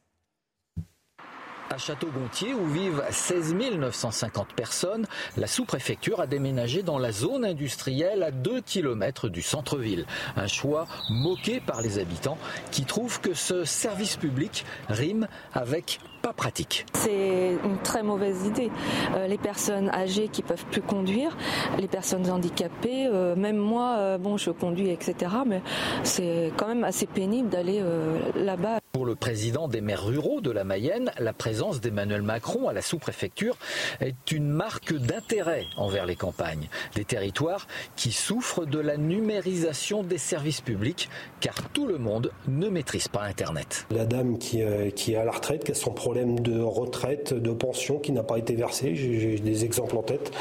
À 1.69 1.77
Château-Gontier, 1.77 2.53
où 2.53 2.65
vivent 2.65 3.03
16 3.09 3.53
950 3.53 4.53
personnes, 4.53 5.05
la 5.35 5.47
sous-préfecture 5.47 6.21
a 6.21 6.27
déménagé 6.27 6.81
dans 6.81 6.97
la 6.97 7.11
zone 7.11 7.43
industrielle 7.43 8.23
à 8.23 8.31
2 8.31 8.61
km 8.61 9.27
du 9.27 9.41
centre-ville. 9.41 10.05
Un 10.37 10.47
choix 10.47 10.87
moqué 11.09 11.59
par 11.59 11.81
les 11.81 11.99
habitants 11.99 12.37
qui 12.71 12.85
trouvent 12.85 13.19
que 13.19 13.33
ce 13.33 13.65
service 13.65 14.15
public 14.15 14.65
rime 14.87 15.27
avec 15.53 15.99
pas 16.27 16.33
pratique. 16.33 16.85
C'est 16.93 17.57
une 17.63 17.77
très 17.77 18.03
mauvaise 18.03 18.45
idée. 18.45 18.69
Euh, 19.15 19.27
les 19.27 19.37
personnes 19.37 19.89
âgées 19.91 20.27
qui 20.27 20.41
peuvent 20.41 20.65
plus 20.65 20.81
conduire, 20.81 21.37
les 21.79 21.87
personnes 21.87 22.29
handicapées, 22.29 23.07
euh, 23.07 23.33
même 23.37 23.55
moi, 23.55 23.95
euh, 23.97 24.17
bon, 24.17 24.35
je 24.35 24.51
conduis, 24.51 24.89
etc. 24.89 25.31
Mais 25.45 25.61
c'est 26.03 26.51
quand 26.57 26.67
même 26.67 26.83
assez 26.83 27.05
pénible 27.05 27.47
d'aller 27.47 27.81
là-bas. 28.35 28.79
Pour 28.91 29.05
le 29.05 29.15
président 29.15 29.69
des 29.69 29.79
maires 29.79 30.03
ruraux 30.03 30.41
de 30.41 30.51
la 30.51 30.65
Mayenne, 30.65 31.11
la 31.17 31.31
présence 31.31 31.79
d'Emmanuel 31.79 32.23
Macron 32.23 32.67
à 32.67 32.73
la 32.73 32.81
sous-préfecture 32.81 33.55
est 34.01 34.31
une 34.31 34.49
marque 34.49 34.93
d'intérêt 34.93 35.63
envers 35.77 36.05
les 36.05 36.15
campagnes, 36.17 36.67
des 36.95 37.05
territoires 37.05 37.67
qui 37.95 38.11
souffrent 38.11 38.65
de 38.65 38.79
la 38.79 38.97
numérisation 38.97 40.03
des 40.03 40.17
services 40.17 40.61
publics, 40.61 41.09
car 41.39 41.55
tout 41.71 41.87
le 41.87 41.97
monde 41.97 42.31
ne 42.49 42.67
maîtrise 42.67 43.07
pas 43.07 43.21
Internet. 43.21 43.85
La 43.91 44.05
dame 44.05 44.37
qui, 44.39 44.61
qui 44.95 45.13
est 45.13 45.17
à 45.17 45.23
la 45.23 45.31
retraite, 45.31 45.63
qui 45.63 45.71
a 45.71 45.75
son 45.75 45.91
problème 45.91 46.16
de 46.25 46.59
retraite, 46.59 47.33
de 47.33 47.51
pension 47.51 47.99
qui 47.99 48.11
n'a 48.11 48.23
pas 48.23 48.37
été 48.37 48.55
versé. 48.55 48.95
J'ai 48.95 49.39
des 49.39 49.65
exemples 49.65 49.97
en 49.97 50.03
tête. 50.03 50.31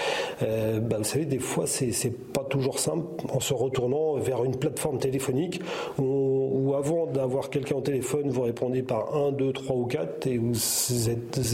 Euh, 0.42 0.80
bah, 0.80 0.98
vous 0.98 1.04
savez, 1.04 1.24
des 1.24 1.38
fois, 1.38 1.66
c'est 1.66 2.10
pas 2.32 2.44
toujours 2.44 2.78
simple 2.78 3.06
en 3.32 3.40
se 3.40 3.54
retournant 3.54 4.16
vers 4.16 4.44
une 4.44 4.56
plateforme 4.56 4.98
téléphonique 4.98 5.60
où, 5.98 6.50
où 6.52 6.74
avant 6.74 7.06
d'avoir 7.06 7.50
quelqu'un 7.50 7.76
au 7.76 7.80
téléphone, 7.80 8.28
vous 8.30 8.42
répondez 8.42 8.82
par 8.82 9.14
1, 9.14 9.32
2, 9.32 9.52
3 9.52 9.76
ou 9.76 9.86
4 9.86 10.26
et 10.26 10.38
vous 10.38 10.54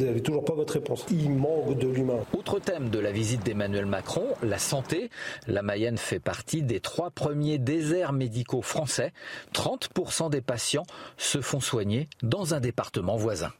n'avez 0.00 0.20
toujours 0.22 0.44
pas 0.44 0.54
votre 0.54 0.74
réponse. 0.74 1.06
Il 1.10 1.30
manque 1.30 1.78
de 1.78 1.88
l'humain. 1.88 2.18
Autre 2.36 2.58
thème 2.58 2.88
de 2.90 2.98
la 2.98 3.12
visite 3.12 3.44
d'Emmanuel 3.44 3.86
Macron, 3.86 4.24
la 4.42 4.58
santé. 4.58 5.10
La 5.46 5.62
Mayenne 5.62 5.98
fait 5.98 6.20
partie 6.20 6.62
des 6.62 6.80
trois 6.80 7.10
premiers 7.10 7.58
déserts 7.58 8.12
médicaux 8.12 8.62
français. 8.62 9.12
30% 9.54 10.30
des 10.30 10.40
patients 10.40 10.84
se 11.16 11.40
font 11.40 11.60
soigner 11.60 12.08
dans 12.22 12.54
un 12.54 12.60
département 12.60 13.16
voisin. 13.16 13.52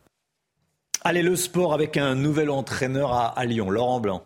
Allez, 1.05 1.23
le 1.23 1.35
sport 1.35 1.75
avec 1.75 1.97
un 1.97 2.15
nouvel 2.15 2.49
entraîneur 2.49 3.13
à, 3.13 3.45
Lyon, 3.45 3.71
Laurent 3.71 3.99
Blanc. 3.99 4.25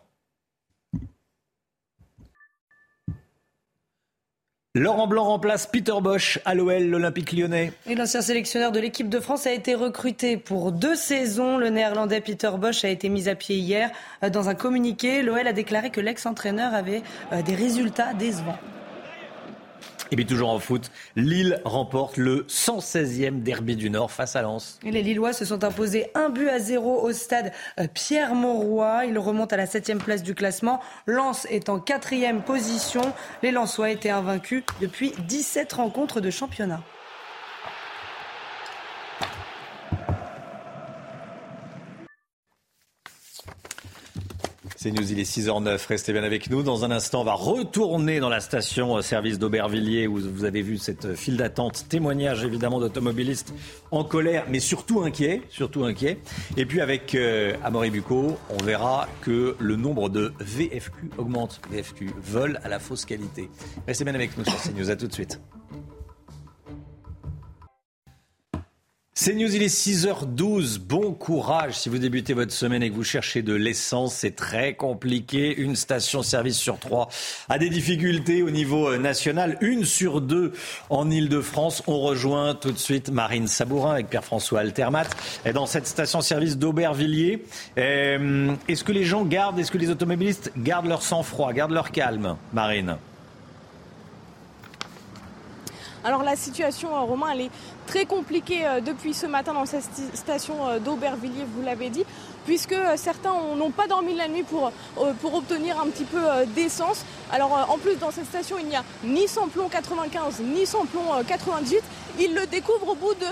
Laurent 4.74 5.06
Blanc 5.06 5.24
remplace 5.24 5.66
Peter 5.66 5.94
Bosch 6.02 6.38
à 6.44 6.54
l'OL, 6.54 6.84
l'Olympique 6.84 7.32
lyonnais. 7.32 7.72
Et 7.86 7.94
l'ancien 7.94 8.20
sélectionneur 8.20 8.72
de 8.72 8.80
l'équipe 8.80 9.08
de 9.08 9.20
France 9.20 9.46
a 9.46 9.52
été 9.52 9.74
recruté 9.74 10.36
pour 10.36 10.70
deux 10.70 10.96
saisons. 10.96 11.56
Le 11.56 11.70
néerlandais 11.70 12.20
Peter 12.20 12.50
Bosch 12.58 12.84
a 12.84 12.90
été 12.90 13.08
mis 13.08 13.30
à 13.30 13.34
pied 13.34 13.56
hier. 13.56 13.90
Dans 14.30 14.50
un 14.50 14.54
communiqué, 14.54 15.22
l'OL 15.22 15.46
a 15.46 15.54
déclaré 15.54 15.88
que 15.88 16.02
l'ex-entraîneur 16.02 16.74
avait 16.74 17.02
euh, 17.32 17.40
des 17.40 17.54
résultats 17.54 18.12
décevants. 18.12 18.58
Et 20.10 20.16
puis 20.16 20.26
toujours 20.26 20.50
en 20.50 20.58
foot, 20.58 20.90
Lille 21.16 21.60
remporte 21.64 22.16
le 22.16 22.44
116e 22.48 23.42
derby 23.42 23.76
du 23.76 23.90
Nord 23.90 24.10
face 24.10 24.36
à 24.36 24.42
Lens. 24.42 24.78
Les 24.82 25.02
Lillois 25.02 25.32
se 25.32 25.44
sont 25.44 25.64
imposés 25.64 26.06
un 26.14 26.28
but 26.28 26.48
à 26.48 26.58
zéro 26.58 27.02
au 27.02 27.12
stade 27.12 27.52
euh, 27.80 27.86
Pierre 27.92 28.34
Mauroy. 28.34 29.06
Ils 29.06 29.18
remontent 29.18 29.54
à 29.54 29.56
la 29.56 29.66
septième 29.66 29.98
place 29.98 30.22
du 30.22 30.34
classement. 30.34 30.80
Lens 31.06 31.46
est 31.50 31.68
en 31.68 31.80
quatrième 31.80 32.42
position. 32.42 33.02
Les 33.42 33.50
Lensois 33.50 33.90
étaient 33.90 34.10
invaincus 34.10 34.62
depuis 34.80 35.12
17 35.26 35.72
rencontres 35.72 36.20
de 36.20 36.30
championnat. 36.30 36.82
C'est 44.86 44.92
News, 44.92 45.10
il 45.10 45.18
est 45.18 45.28
6h09. 45.28 45.84
Restez 45.88 46.12
bien 46.12 46.22
avec 46.22 46.48
nous. 46.48 46.62
Dans 46.62 46.84
un 46.84 46.92
instant, 46.92 47.22
on 47.22 47.24
va 47.24 47.32
retourner 47.32 48.20
dans 48.20 48.28
la 48.28 48.38
station 48.38 48.96
euh, 48.96 49.02
service 49.02 49.36
d'Aubervilliers 49.40 50.06
où 50.06 50.16
vous 50.16 50.44
avez 50.44 50.62
vu 50.62 50.78
cette 50.78 51.06
euh, 51.06 51.16
file 51.16 51.36
d'attente. 51.36 51.86
Témoignage 51.88 52.44
évidemment 52.44 52.78
d'automobilistes 52.78 53.52
en 53.90 54.04
colère, 54.04 54.44
mais 54.48 54.60
surtout 54.60 55.02
inquiets. 55.02 55.42
Surtout 55.48 55.82
inquiets. 55.82 56.18
Et 56.56 56.66
puis 56.66 56.80
avec 56.80 57.16
euh, 57.16 57.56
Amaury 57.64 57.90
Bucco, 57.90 58.38
on 58.48 58.62
verra 58.62 59.08
que 59.22 59.56
le 59.58 59.74
nombre 59.74 60.08
de 60.08 60.32
VFQ 60.38 61.10
augmente. 61.18 61.60
VFQ, 61.68 62.12
vol 62.22 62.60
à 62.62 62.68
la 62.68 62.78
fausse 62.78 63.04
qualité. 63.04 63.50
Restez 63.88 64.04
bien 64.04 64.14
avec 64.14 64.38
nous 64.38 64.44
sur 64.44 64.54
CNews. 64.54 64.88
À 64.88 64.94
tout 64.94 65.08
de 65.08 65.12
suite. 65.12 65.40
C'est 69.18 69.32
News, 69.32 69.56
il 69.56 69.62
est 69.62 69.74
6h12. 69.74 70.78
Bon 70.78 71.14
courage 71.14 71.78
si 71.78 71.88
vous 71.88 71.96
débutez 71.96 72.34
votre 72.34 72.52
semaine 72.52 72.82
et 72.82 72.90
que 72.90 72.94
vous 72.94 73.02
cherchez 73.02 73.40
de 73.40 73.54
l'essence. 73.54 74.16
C'est 74.16 74.36
très 74.36 74.74
compliqué. 74.74 75.56
Une 75.56 75.74
station-service 75.74 76.58
sur 76.58 76.78
trois 76.78 77.08
a 77.48 77.56
des 77.56 77.70
difficultés 77.70 78.42
au 78.42 78.50
niveau 78.50 78.90
euh, 78.90 78.98
national. 78.98 79.56
Une 79.62 79.86
sur 79.86 80.20
deux 80.20 80.52
en 80.90 81.10
Ile-de-France. 81.10 81.82
On 81.86 81.98
rejoint 82.00 82.54
tout 82.54 82.70
de 82.70 82.78
suite 82.78 83.08
Marine 83.08 83.46
Sabourin 83.46 83.92
avec 83.92 84.10
Pierre-François 84.10 84.60
Altermat. 84.60 85.06
Dans 85.54 85.64
cette 85.64 85.86
station-service 85.86 86.58
d'Aubervilliers, 86.58 87.42
euh, 87.78 88.52
est-ce 88.68 88.84
que 88.84 88.92
les 88.92 89.04
gens 89.04 89.24
gardent, 89.24 89.58
est-ce 89.58 89.72
que 89.72 89.78
les 89.78 89.88
automobilistes 89.88 90.52
gardent 90.58 90.88
leur 90.88 91.00
sang-froid, 91.00 91.54
gardent 91.54 91.72
leur 91.72 91.90
calme, 91.90 92.36
Marine? 92.52 92.98
Alors 96.06 96.22
la 96.22 96.36
situation, 96.36 96.94
euh, 96.94 97.00
Romain, 97.00 97.30
elle 97.32 97.40
est 97.40 97.50
très 97.86 98.04
compliquée 98.04 98.66
euh, 98.66 98.80
depuis 98.80 99.14
ce 99.14 99.26
matin 99.26 99.54
dans 99.54 99.66
cette 99.66 99.84
station 100.14 100.66
euh, 100.66 100.78
d'Aubervilliers, 100.78 101.46
vous 101.54 101.62
l'avez 101.62 101.88
dit, 101.88 102.04
puisque 102.44 102.76
certains 102.96 103.32
n'ont 103.56 103.70
pas 103.70 103.86
dormi 103.86 104.14
la 104.14 104.28
nuit 104.28 104.42
pour, 104.42 104.70
pour 105.20 105.34
obtenir 105.34 105.80
un 105.80 105.86
petit 105.86 106.04
peu 106.04 106.20
d'essence. 106.54 107.04
Alors 107.32 107.66
en 107.68 107.78
plus, 107.78 107.96
dans 107.96 108.12
cette 108.12 108.26
station, 108.26 108.56
il 108.60 108.68
n'y 108.68 108.76
a 108.76 108.84
ni 109.02 109.26
samplon 109.26 109.68
95, 109.68 110.40
ni 110.40 110.64
samplon 110.64 111.02
98. 111.26 111.82
Ils 112.18 112.34
le 112.34 112.46
découvrent 112.46 112.90
au 112.90 112.94
bout 112.94 113.14
de 113.14 113.26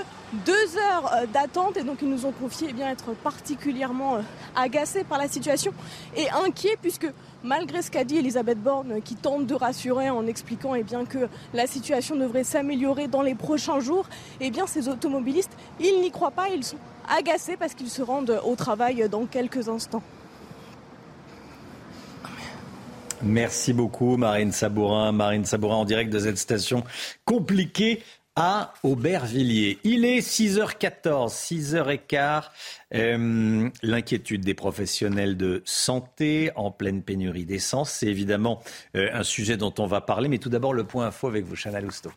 deux 0.44 0.76
heures 0.76 1.26
d'attente 1.32 1.76
et 1.76 1.82
donc 1.82 1.98
ils 2.02 2.08
nous 2.08 2.26
ont 2.26 2.32
confié 2.32 2.68
eh 2.76 2.82
être 2.82 3.14
particulièrement 3.14 4.18
agacés 4.56 5.04
par 5.04 5.18
la 5.18 5.28
situation 5.28 5.72
et 6.16 6.28
inquiets 6.30 6.76
puisque 6.80 7.06
malgré 7.42 7.82
ce 7.82 7.90
qu'a 7.90 8.04
dit 8.04 8.18
Elisabeth 8.18 8.60
Borne, 8.60 9.00
qui 9.02 9.14
tente 9.14 9.46
de 9.46 9.54
rassurer 9.54 10.10
en 10.10 10.26
expliquant 10.26 10.74
eh 10.74 10.84
que 11.08 11.28
la 11.54 11.66
situation 11.66 12.16
devrait 12.16 12.44
s'améliorer 12.44 13.08
dans 13.08 13.22
les 13.22 13.34
prochains 13.34 13.80
jours, 13.80 14.06
eh 14.40 14.52
ces 14.66 14.88
automobilistes, 14.88 15.52
ils 15.80 16.00
n'y 16.00 16.10
croient 16.10 16.30
pas, 16.30 16.48
ils 16.48 16.64
sont 16.64 16.76
agacés 17.08 17.56
parce 17.56 17.74
qu'ils 17.74 17.90
se 17.90 18.02
rendent 18.02 18.40
au 18.44 18.54
travail 18.54 19.08
dans 19.08 19.26
quelques 19.26 19.68
instants. 19.68 20.02
Merci 23.22 23.72
beaucoup 23.72 24.18
Marine 24.18 24.52
Sabourin. 24.52 25.12
Marine 25.12 25.46
Sabourin 25.46 25.76
en 25.76 25.84
direct 25.84 26.12
de 26.12 26.18
cette 26.18 26.36
station 26.36 26.84
compliquée 27.24 28.02
à 28.36 28.74
Aubervilliers. 28.82 29.78
Il 29.84 30.04
est 30.04 30.18
6h14, 30.18 31.30
6h15. 31.30 32.44
Euh, 32.94 33.70
l'inquiétude 33.82 34.42
des 34.42 34.54
professionnels 34.54 35.36
de 35.36 35.62
santé 35.64 36.50
en 36.56 36.70
pleine 36.70 37.02
pénurie 37.02 37.44
d'essence, 37.44 37.90
c'est 37.90 38.08
évidemment 38.08 38.62
euh, 38.96 39.08
un 39.12 39.22
sujet 39.22 39.56
dont 39.56 39.74
on 39.78 39.86
va 39.86 40.00
parler. 40.00 40.28
Mais 40.28 40.38
tout 40.38 40.50
d'abord, 40.50 40.72
le 40.72 40.84
point 40.84 41.06
info 41.06 41.28
avec 41.28 41.44
vous, 41.44 41.56
Chana 41.56 41.80
Lousteau. 41.80 42.10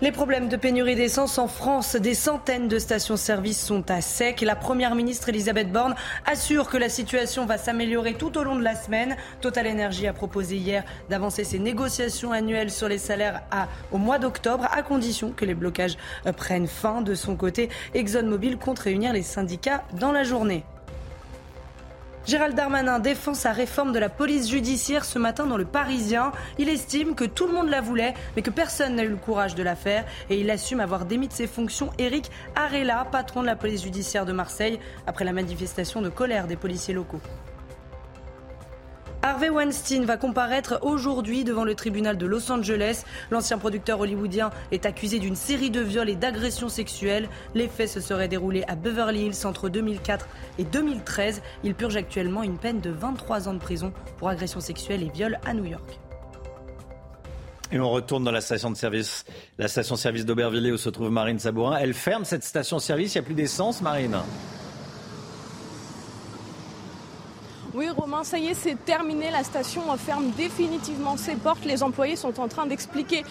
Les 0.00 0.12
problèmes 0.12 0.48
de 0.48 0.56
pénurie 0.56 0.94
d'essence 0.94 1.38
en 1.38 1.48
France, 1.48 1.96
des 1.96 2.14
centaines 2.14 2.68
de 2.68 2.78
stations-service 2.78 3.60
sont 3.60 3.90
à 3.90 4.00
sec. 4.00 4.42
La 4.42 4.54
première 4.54 4.94
ministre 4.94 5.28
Elisabeth 5.28 5.72
Borne 5.72 5.96
assure 6.24 6.68
que 6.68 6.76
la 6.76 6.88
situation 6.88 7.46
va 7.46 7.58
s'améliorer 7.58 8.14
tout 8.14 8.38
au 8.38 8.44
long 8.44 8.54
de 8.54 8.62
la 8.62 8.76
semaine. 8.76 9.16
Total 9.40 9.66
Energy 9.66 10.06
a 10.06 10.12
proposé 10.12 10.54
hier 10.54 10.84
d'avancer 11.10 11.42
ses 11.42 11.58
négociations 11.58 12.30
annuelles 12.30 12.70
sur 12.70 12.86
les 12.86 12.98
salaires 12.98 13.42
au 13.90 13.98
mois 13.98 14.20
d'octobre, 14.20 14.68
à 14.70 14.82
condition 14.82 15.32
que 15.32 15.44
les 15.44 15.54
blocages 15.54 15.96
prennent 16.36 16.68
fin. 16.68 17.02
De 17.02 17.16
son 17.16 17.34
côté, 17.34 17.68
ExxonMobil 17.94 18.56
compte 18.56 18.78
réunir 18.78 19.12
les 19.12 19.22
syndicats 19.22 19.82
dans 19.98 20.12
la 20.12 20.22
journée. 20.22 20.62
Gérald 22.28 22.54
Darmanin 22.54 22.98
défend 22.98 23.32
sa 23.32 23.52
réforme 23.52 23.90
de 23.90 23.98
la 23.98 24.10
police 24.10 24.50
judiciaire 24.50 25.06
ce 25.06 25.18
matin 25.18 25.46
dans 25.46 25.56
le 25.56 25.64
Parisien. 25.64 26.30
Il 26.58 26.68
estime 26.68 27.14
que 27.14 27.24
tout 27.24 27.46
le 27.46 27.54
monde 27.54 27.70
la 27.70 27.80
voulait, 27.80 28.12
mais 28.36 28.42
que 28.42 28.50
personne 28.50 28.96
n'a 28.96 29.04
eu 29.04 29.08
le 29.08 29.16
courage 29.16 29.54
de 29.54 29.62
la 29.62 29.74
faire. 29.74 30.04
Et 30.28 30.38
il 30.38 30.50
assume 30.50 30.80
avoir 30.80 31.06
démis 31.06 31.28
de 31.28 31.32
ses 31.32 31.46
fonctions 31.46 31.88
Eric 31.96 32.30
Arella, 32.54 33.06
patron 33.10 33.40
de 33.40 33.46
la 33.46 33.56
police 33.56 33.82
judiciaire 33.82 34.26
de 34.26 34.32
Marseille, 34.32 34.78
après 35.06 35.24
la 35.24 35.32
manifestation 35.32 36.02
de 36.02 36.10
colère 36.10 36.46
des 36.46 36.56
policiers 36.56 36.92
locaux. 36.92 37.22
Harvey 39.22 39.48
Weinstein 39.48 40.04
va 40.04 40.16
comparaître 40.16 40.78
aujourd'hui 40.82 41.42
devant 41.42 41.64
le 41.64 41.74
tribunal 41.74 42.16
de 42.16 42.24
Los 42.24 42.52
Angeles. 42.52 43.02
L'ancien 43.32 43.58
producteur 43.58 43.98
hollywoodien 43.98 44.50
est 44.70 44.86
accusé 44.86 45.18
d'une 45.18 45.34
série 45.34 45.70
de 45.70 45.80
viols 45.80 46.08
et 46.08 46.14
d'agressions 46.14 46.68
sexuelles. 46.68 47.28
Les 47.54 47.66
faits 47.66 47.88
se 47.88 48.00
seraient 48.00 48.28
déroulés 48.28 48.62
à 48.68 48.76
Beverly 48.76 49.26
Hills 49.26 49.46
entre 49.46 49.68
2004 49.68 50.28
et 50.58 50.64
2013. 50.64 51.42
Il 51.64 51.74
purge 51.74 51.96
actuellement 51.96 52.44
une 52.44 52.58
peine 52.58 52.80
de 52.80 52.90
23 52.90 53.48
ans 53.48 53.54
de 53.54 53.58
prison 53.58 53.92
pour 54.18 54.28
agressions 54.28 54.60
sexuelles 54.60 55.02
et 55.02 55.10
viols 55.10 55.40
à 55.44 55.52
New 55.52 55.64
York. 55.64 55.98
Et 57.72 57.80
on 57.80 57.90
retourne 57.90 58.22
dans 58.22 58.30
la 58.30 58.40
station 58.40 58.70
de 58.70 58.76
service, 58.76 59.24
la 59.58 59.66
d'Aubervilliers 59.68 60.72
où 60.72 60.78
se 60.78 60.90
trouve 60.90 61.10
Marine 61.10 61.40
Sabourin. 61.40 61.76
Elle 61.76 61.92
ferme 61.92 62.24
cette 62.24 62.44
station-service, 62.44 63.14
il 63.14 63.18
n'y 63.18 63.24
a 63.24 63.26
plus 63.26 63.34
d'essence, 63.34 63.82
Marine 63.82 64.16
Oui, 67.74 67.86
Romain, 67.90 68.24
ça 68.24 68.38
y 68.38 68.46
est, 68.46 68.54
c'est 68.54 68.82
terminé. 68.84 69.30
La 69.30 69.44
station 69.44 69.82
ferme 69.98 70.30
définitivement 70.30 71.18
ses 71.18 71.34
portes. 71.34 71.64
Les 71.66 71.82
employés 71.82 72.16
sont 72.16 72.40
en 72.40 72.48
train 72.48 72.66
d'expliquer 72.66 73.24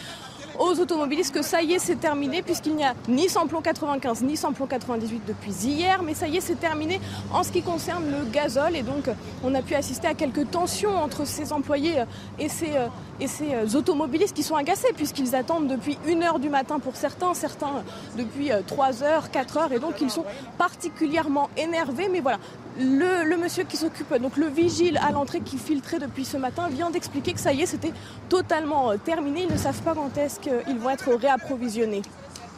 aux 0.60 0.80
automobilistes 0.80 1.34
que 1.34 1.42
ça 1.42 1.62
y 1.62 1.74
est, 1.74 1.80
c'est 1.80 1.98
terminé, 1.98 2.42
puisqu'il 2.42 2.76
n'y 2.76 2.84
a 2.84 2.94
ni 3.08 3.30
samplon 3.30 3.62
95 3.62 4.22
ni 4.24 4.38
samplon 4.38 4.66
98 4.66 5.22
depuis 5.28 5.52
hier, 5.52 6.02
mais 6.02 6.14
ça 6.14 6.28
y 6.28 6.38
est, 6.38 6.42
c'est 6.42 6.56
terminé 6.56 7.00
en 7.32 7.44
ce 7.44 7.52
qui 7.52 7.62
concerne 7.62 8.06
le 8.10 8.26
gazole. 8.32 8.76
Et 8.76 8.84
donc, 8.84 9.10
on 9.44 9.54
a 9.54 9.62
pu 9.62 9.76
assister 9.76 10.08
à 10.08 10.14
quelques 10.14 10.50
tensions 10.50 10.96
entre 10.96 11.26
ces 11.26 11.52
employés 11.52 12.04
et 12.40 12.50
ces, 12.50 12.72
et 13.20 13.28
ces 13.28 13.76
automobilistes 13.76 14.36
qui 14.36 14.44
sont 14.44 14.56
agacés, 14.56 14.94
puisqu'ils 14.96 15.36
attendent 15.36 15.68
depuis 15.68 15.98
1h 16.08 16.40
du 16.40 16.50
matin 16.50 16.80
pour 16.80 16.96
certains, 16.96 17.34
certains 17.34 17.84
depuis 18.18 18.50
3 18.66 19.04
heures, 19.04 19.30
4 19.32 19.58
heures, 19.58 19.72
et 19.74 19.80
donc 19.80 20.02
ils 20.02 20.12
sont 20.12 20.26
particulièrement 20.58 21.50
énervés. 21.58 22.08
Mais 22.08 22.20
voilà, 22.20 22.40
le, 22.80 23.38
monsieur 23.38 23.64
qui 23.64 23.78
s'occupe, 23.78 24.14
donc 24.22 24.38
le 24.38 24.48
vigile 24.48 25.00
à 25.02 25.12
l'entrée 25.12 25.42
qui 25.42 25.58
filtrait 25.58 26.00
depuis 26.00 26.26
ce 26.26 26.38
matin, 26.38 26.68
vient 26.70 26.90
d'expliquer 26.90 27.34
que 27.34 27.40
ça 27.40 27.54
y 27.54 27.62
est, 27.62 27.66
c'était 27.66 27.94
totalement 28.30 28.98
terminé. 28.98 29.44
Ils 29.48 29.52
ne 29.52 29.58
savent 29.58 29.82
pas 29.82 29.94
quand 29.94 30.18
est-ce 30.18 30.40
qu'ils 30.40 30.78
vont 30.78 30.90
être 30.90 31.14
réapprovisionnés. 31.14 32.02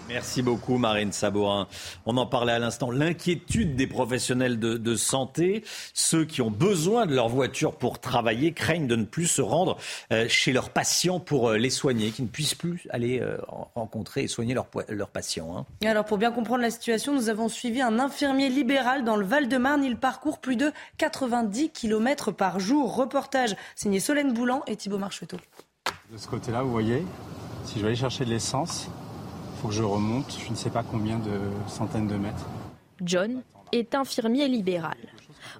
Merci 0.09 0.41
beaucoup 0.41 0.79
Marine 0.79 1.11
Sabourin. 1.11 1.67
On 2.07 2.17
en 2.17 2.25
parlait 2.25 2.53
à 2.53 2.57
l'instant. 2.57 2.89
L'inquiétude 2.89 3.75
des 3.75 3.85
professionnels 3.85 4.57
de, 4.57 4.95
santé, 4.95 5.63
ceux 5.93 6.25
qui 6.25 6.41
ont 6.41 6.49
besoin 6.49 7.05
de 7.05 7.13
leur 7.13 7.29
voiture 7.29 7.75
pour 7.75 7.99
travailler, 7.99 8.51
craignent 8.53 8.87
de 8.87 8.95
ne 8.95 9.05
plus 9.05 9.27
se 9.27 9.43
rendre 9.43 9.77
euh, 10.11 10.25
chez 10.27 10.51
leurs 10.51 10.71
patients 10.71 11.19
pour 11.19 11.49
euh, 11.49 11.57
les 11.57 11.69
soigner, 11.69 12.09
qui 12.09 12.23
ne 12.23 12.27
puissent 12.27 12.55
plus 12.55 12.87
aller 12.89 13.19
euh, 13.19 13.37
rencontrer 13.75 14.23
et 14.23 14.27
soigner 14.27 14.55
leurs, 14.55 15.09
patients. 15.09 15.55
Hein. 15.57 15.87
alors 15.87 16.05
pour 16.05 16.17
bien 16.17 16.31
comprendre 16.31 16.61
la 16.61 16.71
situation, 16.71 17.13
nous 17.13 17.29
avons 17.29 17.47
suivi 17.47 17.81
un 17.81 17.99
infirmier 17.99 18.49
libéral 18.49 19.03
dans 19.03 19.15
le 19.15 19.25
Val-de-Marne. 19.25 19.83
Il 19.83 19.95
parcourt 19.95 20.39
plus 20.39 20.55
de 20.55 20.71
90 20.97 21.69
km 21.69 22.31
par 22.31 22.59
jour. 22.59 22.95
Reportage 22.95 23.55
signé 23.75 23.99
Solène 23.99 24.33
Boulan 24.33 24.63
et 24.65 24.75
Thibault 24.75 24.97
Marcheteau. 24.97 25.37
De 26.11 26.17
ce 26.17 26.27
côté-là, 26.27 26.63
vous 26.63 26.71
voyez, 26.71 27.05
si 27.65 27.75
je 27.75 27.81
vais 27.81 27.89
aller 27.89 27.95
chercher 27.95 28.25
de 28.25 28.31
l'essence, 28.31 28.89
faut 29.59 29.67
que 29.67 29.73
je 29.73 29.83
remonte, 29.83 30.37
je 30.45 30.49
ne 30.51 30.55
sais 30.55 30.69
pas 30.69 30.83
combien 30.83 31.19
de 31.19 31.39
centaines 31.67 32.07
de 32.07 32.15
mètres. 32.15 32.45
John 33.01 33.41
est 33.71 33.93
infirmier 33.93 34.47
libéral. 34.47 34.97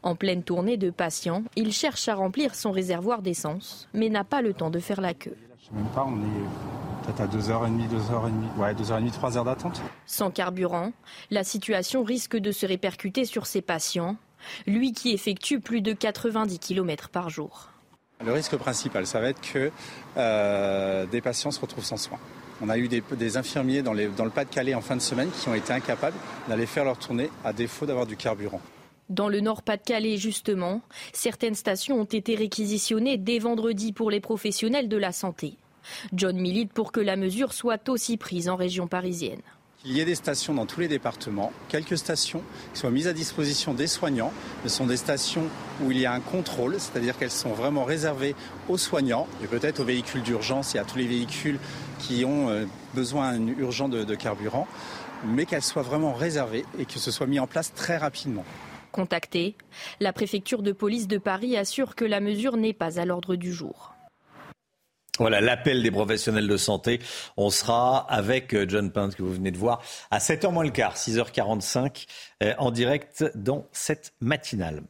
En 0.03 0.15
pleine 0.15 0.44
tournée 0.44 0.77
de 0.77 0.89
patients, 0.89 1.44
il 1.56 1.74
cherche 1.74 2.08
à 2.08 2.15
remplir 2.15 2.56
son 2.56 2.72
réservoir 2.72 3.22
d'essence, 3.22 3.89
mais 3.94 4.10
n'a 4.10 4.24
pas 4.24 4.41
le 4.41 4.53
temps 4.53 4.70
de 4.70 4.79
faire 4.79 5.01
la 5.01 5.13
queue. 5.13 5.36
Je 5.62 5.68
sais 5.68 5.74
même 5.74 5.86
pas, 5.88 6.06
on 6.08 6.18
est 6.18 7.06
peut-être 7.06 7.22
à 7.22 7.27
2h30, 7.27 7.89
2h30, 7.89 8.58
ouais, 8.58 8.74
2h30, 8.74 9.12
3 9.12 9.38
heures 9.38 9.46
d'attente. 9.46 9.82
Sans 10.06 10.32
carburant, 10.32 10.94
la 11.29 11.44
situation 11.44 12.03
risque 12.03 12.38
de 12.38 12.51
se 12.51 12.65
répercuter 12.65 13.25
sur 13.25 13.46
ses 13.46 13.62
patients, 13.62 14.15
lui 14.65 14.94
qui 14.94 15.12
effectue 15.12 15.60
plus 15.60 15.82
de 15.82 15.91
90 15.91 16.60
km 16.60 17.10
par 17.10 17.29
jour. 17.29 17.70
Le 18.24 18.32
risque 18.32 18.56
principal, 18.58 19.06
ça 19.06 19.20
va 19.20 19.29
être 19.29 19.41
que 19.41 19.72
euh, 20.18 21.06
des 21.06 21.22
patients 21.22 21.51
se 21.51 21.60
retrouvent 21.60 21.86
sans 21.86 21.98
soins. 21.98 22.20
On 22.61 22.69
a 22.69 22.77
eu 22.77 22.87
des, 22.87 23.37
infirmiers 23.37 23.81
dans, 23.81 23.93
dans 23.93 24.25
le 24.25 24.31
Pas-de-Calais 24.31 24.73
en 24.73 24.81
fin 24.81 24.95
de 24.95 25.01
semaine 25.01 25.29
qui 25.31 25.47
ont 25.47 25.55
été 25.55 25.71
incapables 25.71 26.17
d'aller 26.47 26.65
faire 26.65 26.83
leur 26.83 26.97
tournée 26.97 27.29
à 27.43 27.53
défaut 27.53 27.85
d'avoir 27.85 28.05
du 28.05 28.17
carburant. 28.17 28.61
Dans 29.09 29.29
le 29.29 29.39
Nord-Pas-de-Calais, 29.39 30.17
justement, 30.17 30.81
certaines 31.13 31.55
stations 31.55 31.99
ont 31.99 32.05
été 32.05 32.35
réquisitionnées 32.35 33.17
dès 33.17 33.39
vendredi 33.39 33.91
pour 33.91 34.11
les 34.11 34.19
professionnels 34.19 34.87
de 34.87 34.97
la 34.97 35.11
santé. 35.11 35.55
John 36.13 36.37
milite 36.37 36.73
pour 36.73 36.91
que 36.91 36.99
la 36.99 37.15
mesure 37.15 37.53
soit 37.53 37.89
aussi 37.89 38.17
prise 38.17 38.49
en 38.49 38.55
région 38.55 38.87
parisienne. 38.87 39.41
Il 39.85 39.93
y 39.93 40.01
ait 40.01 40.05
des 40.05 40.15
stations 40.15 40.53
dans 40.53 40.65
tous 40.65 40.81
les 40.81 40.89
départements, 40.89 41.53
quelques 41.69 41.97
stations 41.97 42.43
qui 42.73 42.81
soient 42.81 42.91
mises 42.91 43.07
à 43.07 43.13
disposition 43.13 43.73
des 43.73 43.87
soignants. 43.87 44.33
Ce 44.63 44.69
sont 44.69 44.85
des 44.85 44.97
stations 44.97 45.45
où 45.81 45.91
il 45.91 45.99
y 45.99 46.05
a 46.05 46.11
un 46.11 46.19
contrôle, 46.19 46.75
c'est-à-dire 46.77 47.17
qu'elles 47.17 47.31
sont 47.31 47.53
vraiment 47.53 47.85
réservées 47.85 48.35
aux 48.67 48.77
soignants 48.77 49.25
et 49.41 49.47
peut-être 49.47 49.79
aux 49.79 49.85
véhicules 49.85 50.21
d'urgence 50.21 50.75
et 50.75 50.79
à 50.79 50.83
tous 50.83 50.97
les 50.97 51.07
véhicules 51.07 51.59
qui 52.00 52.25
ont 52.25 52.50
euh, 52.50 52.65
besoin 52.94 53.38
urgent 53.58 53.89
de, 53.89 54.03
de 54.03 54.15
carburant, 54.15 54.68
mais 55.25 55.46
qu'elles 55.46 55.63
soient 55.63 55.84
vraiment 55.84 56.13
réservées 56.13 56.65
et 56.79 56.86
que 56.86 57.00
ce 57.00 57.12
soit 57.12 57.27
mis 57.27 57.39
en 57.39 57.48
place 57.48 57.74
très 57.74 57.98
rapidement. 57.98 58.46
Contactée, 58.91 59.56
la 60.00 60.13
préfecture 60.13 60.63
de 60.63 60.72
police 60.72 61.08
de 61.08 61.18
Paris 61.18 61.56
assure 61.56 61.96
que 61.96 62.06
la 62.06 62.20
mesure 62.20 62.58
n'est 62.58 62.74
pas 62.74 63.00
à 63.00 63.06
l'ordre 63.06 63.36
du 63.36 63.53
jour. 63.53 63.94
Voilà 65.20 65.41
l'appel 65.41 65.84
des 65.84 65.91
professionnels 65.91 66.48
de 66.48 66.56
santé. 66.56 67.00
On 67.36 67.50
sera 67.50 68.10
avec 68.10 68.56
euh, 68.56 68.65
John 68.68 68.89
Pint 68.89 69.10
que 69.10 69.22
vous 69.22 69.34
venez 69.34 69.51
de 69.51 69.58
voir 69.58 69.82
à 70.12 70.20
7h 70.20 70.51
moins 70.51 70.63
le 70.63 70.70
quart, 70.70 70.96
6h45 70.96 72.08
euh, 72.41 72.53
en 72.58 72.72
direct 72.72 73.25
dans 73.36 73.68
cette 73.74 74.13
matinale. 74.22 74.82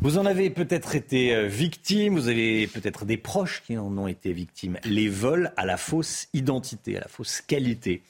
Vous 0.00 0.18
en 0.18 0.26
avez 0.26 0.50
peut-être 0.50 0.94
été 0.94 1.34
euh, 1.34 1.46
victime, 1.46 2.14
vous 2.14 2.28
avez 2.28 2.66
peut-être 2.66 3.04
des 3.04 3.16
proches 3.16 3.62
qui 3.66 3.76
en 3.76 3.96
ont 3.98 4.06
été 4.06 4.32
victimes. 4.32 4.78
Les 4.84 5.08
vols 5.08 5.52
à 5.56 5.66
la 5.66 5.76
fausse 5.76 6.28
identité, 6.34 6.96
à 6.96 7.00
la 7.00 7.08
fausse 7.08 7.40
qualité. 7.40 8.02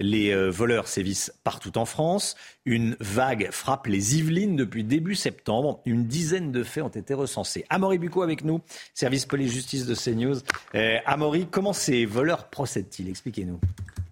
Les 0.00 0.30
euh, 0.30 0.48
voleurs 0.48 0.86
sévissent 0.86 1.32
partout 1.42 1.76
en 1.76 1.84
France. 1.84 2.36
Une 2.64 2.96
vague 3.00 3.50
frappe 3.50 3.86
les 3.86 4.16
Yvelines 4.16 4.56
depuis 4.56 4.84
début 4.84 5.16
septembre. 5.16 5.80
Une 5.86 6.06
dizaine 6.06 6.52
de 6.52 6.62
faits 6.62 6.84
ont 6.84 6.88
été 6.88 7.14
recensés. 7.14 7.64
Amaury 7.68 7.98
Bucco 7.98 8.22
avec 8.22 8.44
nous, 8.44 8.60
service 8.94 9.26
police-justice 9.26 9.86
de 9.86 9.94
CNews. 9.94 10.38
Euh, 10.74 10.98
Amaury, 11.04 11.46
comment 11.50 11.72
ces 11.72 12.04
voleurs 12.04 12.48
procèdent-ils? 12.48 13.08
Expliquez-nous. 13.08 13.60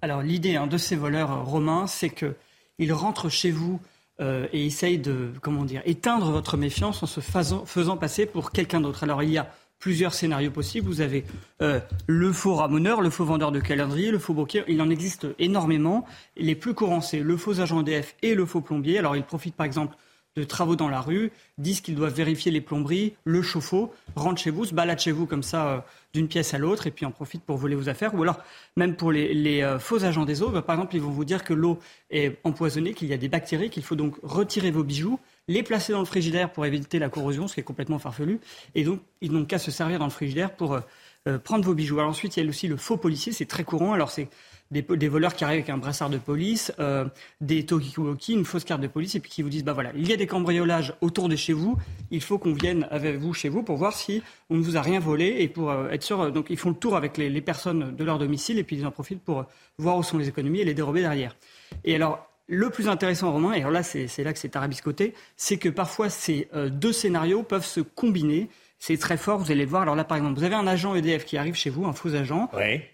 Alors 0.03 0.23
l'idée 0.23 0.57
hein, 0.57 0.67
de 0.67 0.79
ces 0.79 0.97
voleurs 0.97 1.45
romains, 1.45 1.87
c'est 1.87 2.11
qu'ils 2.11 2.93
rentrent 2.93 3.29
chez 3.29 3.51
vous 3.51 3.81
et 4.19 4.65
essayent 4.65 4.99
de, 4.99 5.31
comment 5.43 5.65
dire, 5.65 5.83
éteindre 5.85 6.31
votre 6.31 6.57
méfiance 6.57 7.03
en 7.03 7.07
se 7.07 7.21
faisant, 7.21 7.67
faisant 7.67 7.97
passer 7.97 8.25
pour 8.25 8.51
quelqu'un 8.51 8.81
d'autre. 8.81 9.05
Alors 9.05 9.23
il 9.23 9.31
y 9.31 9.39
a 9.39 9.51
plusieurs 9.79 10.15
scénarios 10.15 10.51
possibles. 10.51 10.87
Vous 10.87 11.01
avez 11.01 11.25
euh, 11.63 11.81
le 12.07 12.33
faux 12.33 12.55
ramoneur, 12.55 13.01
le 13.01 13.11
faux 13.11 13.25
vendeur 13.25 13.53
de 13.53 13.61
calendrier, 13.61 14.11
le 14.11 14.19
faux 14.19 14.35
banquier. 14.35 14.65
Il 14.69 14.81
en 14.81 14.91
existe 14.91 15.27
énormément. 15.39 16.05
Les 16.37 16.55
plus 16.55 16.75
courants, 16.75 17.01
c'est 17.01 17.21
le 17.21 17.37
faux 17.37 17.61
agent 17.61 17.81
EDF 17.81 18.17
et 18.23 18.35
le 18.35 18.47
faux 18.47 18.61
plombier. 18.61 18.99
Alors, 18.99 19.17
ils 19.17 19.23
profitent 19.23 19.57
par 19.57 19.67
exemple 19.67 19.97
de 20.37 20.45
travaux 20.45 20.77
dans 20.77 20.89
la 20.89 21.01
rue, 21.01 21.33
disent 21.59 21.81
qu'ils 21.81 21.95
doivent 21.95 22.15
vérifier 22.15 22.53
les 22.53 22.61
plomberies, 22.61 23.15
le 23.25 23.41
chauffe-eau, 23.43 23.93
rentrent 24.15 24.41
chez 24.41 24.51
vous, 24.51 24.67
se 24.67 24.75
baladent 24.75 24.99
chez 24.99 25.13
vous 25.13 25.27
comme 25.27 25.43
ça 25.43 25.69
euh, 25.69 25.79
d'une 26.13 26.29
pièce 26.29 26.53
à 26.53 26.59
l'autre 26.59 26.87
et 26.87 26.91
puis 26.91 27.07
en 27.07 27.11
profitent 27.11 27.45
pour 27.45 27.57
voler 27.57 27.75
vos 27.75 27.89
affaires. 27.89 28.15
Ou 28.15 28.23
alors, 28.23 28.39
même 28.77 28.97
pour 28.97 29.13
les, 29.13 29.63
euh, 29.63 29.79
faux 29.79 30.05
agents 30.05 30.25
des 30.25 30.43
eaux, 30.43 30.51
bah, 30.51 30.63
par 30.63 30.77
exemple, 30.77 30.95
ils 30.95 31.03
vont 31.03 31.11
vous 31.11 31.25
dire 31.25 31.43
que 31.43 31.55
l'eau 31.55 31.79
est 32.11 32.39
empoisonnée, 32.45 32.93
qu'il 32.93 33.09
y 33.09 33.15
a 33.15 33.19
des 33.19 33.29
bactéries, 33.29 33.71
qu'il 33.71 33.83
faut 33.83 33.97
donc 33.97 34.17
retirer 34.23 34.71
vos 34.71 34.85
bijoux 34.85 35.19
les 35.49 35.63
placer 35.63 35.93
dans 35.93 36.01
le 36.01 36.07
frigidaire 36.07 36.51
pour 36.51 36.67
éviter 36.67 36.99
la 36.99 37.09
corrosion, 37.09 37.47
ce 37.47 37.55
qui 37.55 37.61
est 37.61 37.65
complètement 37.65 37.99
farfelu. 37.99 38.41
Et 38.75 38.85
donc, 38.85 39.01
ils 39.21 39.31
n'ont 39.31 39.45
qu'à 39.45 39.59
se 39.59 39.71
servir 39.71 39.99
dans 39.99 40.07
le 40.07 40.11
frigidaire 40.11 40.55
pour 40.55 40.75
euh, 40.75 40.81
euh, 41.27 41.39
prendre 41.39 41.65
vos 41.65 41.75
bijoux. 41.75 41.99
Alors 41.99 42.11
ensuite, 42.11 42.37
il 42.37 42.43
y 42.43 42.47
a 42.47 42.49
aussi 42.49 42.69
le 42.69 42.77
faux 42.77 42.97
policier, 42.97 43.33
c'est 43.33 43.47
très 43.47 43.65
courant. 43.65 43.93
Alors 43.93 44.11
c'est 44.11 44.29
des, 44.71 45.09
voleurs 45.09 45.35
qui 45.35 45.45
arrivent 45.45 45.59
avec 45.59 45.71
un 45.71 45.79
brassard 45.79 46.11
de 46.11 46.19
police, 46.19 46.73
euh, 46.81 47.05
des 47.41 47.65
talkie 47.65 48.33
une 48.33 48.45
fausse 48.45 48.65
carte 48.65 48.81
de 48.81 48.89
police, 48.89 49.15
et 49.15 49.21
puis 49.21 49.31
qui 49.31 49.43
vous 49.43 49.49
disent 49.49 49.65
bah 49.65 49.73
voilà, 49.73 49.93
il 49.95 50.09
y 50.09 50.13
a 50.13 50.17
des 50.17 50.27
cambriolages 50.27 50.95
autour 51.01 51.29
de 51.29 51.37
chez 51.37 51.53
vous, 51.53 51.77
il 52.11 52.21
faut 52.21 52.39
qu'on 52.39 52.53
vienne 52.53 52.87
avec 52.91 53.17
vous 53.17 53.33
chez 53.33 53.49
vous 53.49 53.63
pour 53.63 53.77
voir 53.77 53.93
si 53.93 54.23
on 54.51 54.57
ne 54.57 54.63
vous 54.63 54.77
a 54.77 54.83
rien 54.83 54.99
volé 54.99 55.37
et 55.39 55.49
pour 55.49 55.73
être 55.73 56.03
sûr. 56.03 56.33
donc 56.33 56.47
ils 56.51 56.57
font 56.57 56.71
le 56.71 56.77
tour 56.77 56.97
avec 56.97 57.17
les, 57.17 57.41
personnes 57.41 57.95
de 57.95 58.05
leur 58.05 58.19
domicile 58.19 58.59
et 58.59 58.65
puis 58.65 58.77
ils 58.77 58.87
en 58.87 58.91
profitent 58.91 59.23
pour 59.23 59.45
voir 59.79 59.99
où 59.99 60.03
sont 60.03 60.19
les 60.19 60.29
économies 60.29 60.61
et 60.61 60.65
les 60.65 60.75
dérober 60.75 61.01
derrière. 61.01 61.37
Et 61.85 61.95
alors 61.95 62.27
le 62.49 62.71
plus 62.71 62.89
intéressant, 62.89 63.33
Romain, 63.33 63.55
et 63.55 63.59
alors 63.59 63.73
là, 63.73 63.83
c'est 63.83 64.23
là 64.23 64.33
que 64.33 64.39
c'est 64.39 64.51
tarabiscoté, 64.51 65.15
c'est 65.37 65.57
que 65.57 65.69
parfois 65.69 66.09
ces 66.09 66.49
euh, 66.55 66.69
deux 66.69 66.93
scénarios 66.93 67.43
peuvent 67.43 67.67
se 67.67 67.81
combiner. 67.81 68.49
C'est 68.79 68.99
très 68.99 69.17
fort, 69.17 69.39
vous 69.39 69.51
allez 69.51 69.65
le 69.65 69.71
voir. 69.71 69.83
Alors 69.83 69.97
là, 69.97 70.05
par 70.05 70.17
exemple, 70.17 70.39
vous 70.39 70.45
avez 70.45 70.55
un 70.55 70.67
agent 70.67 70.95
EDF 70.95 71.25
qui 71.25 71.37
arrive 71.37 71.55
chez 71.55 71.71
vous, 71.71 71.87
un 71.87 71.93
faux 71.93 72.15
agent, 72.15 72.51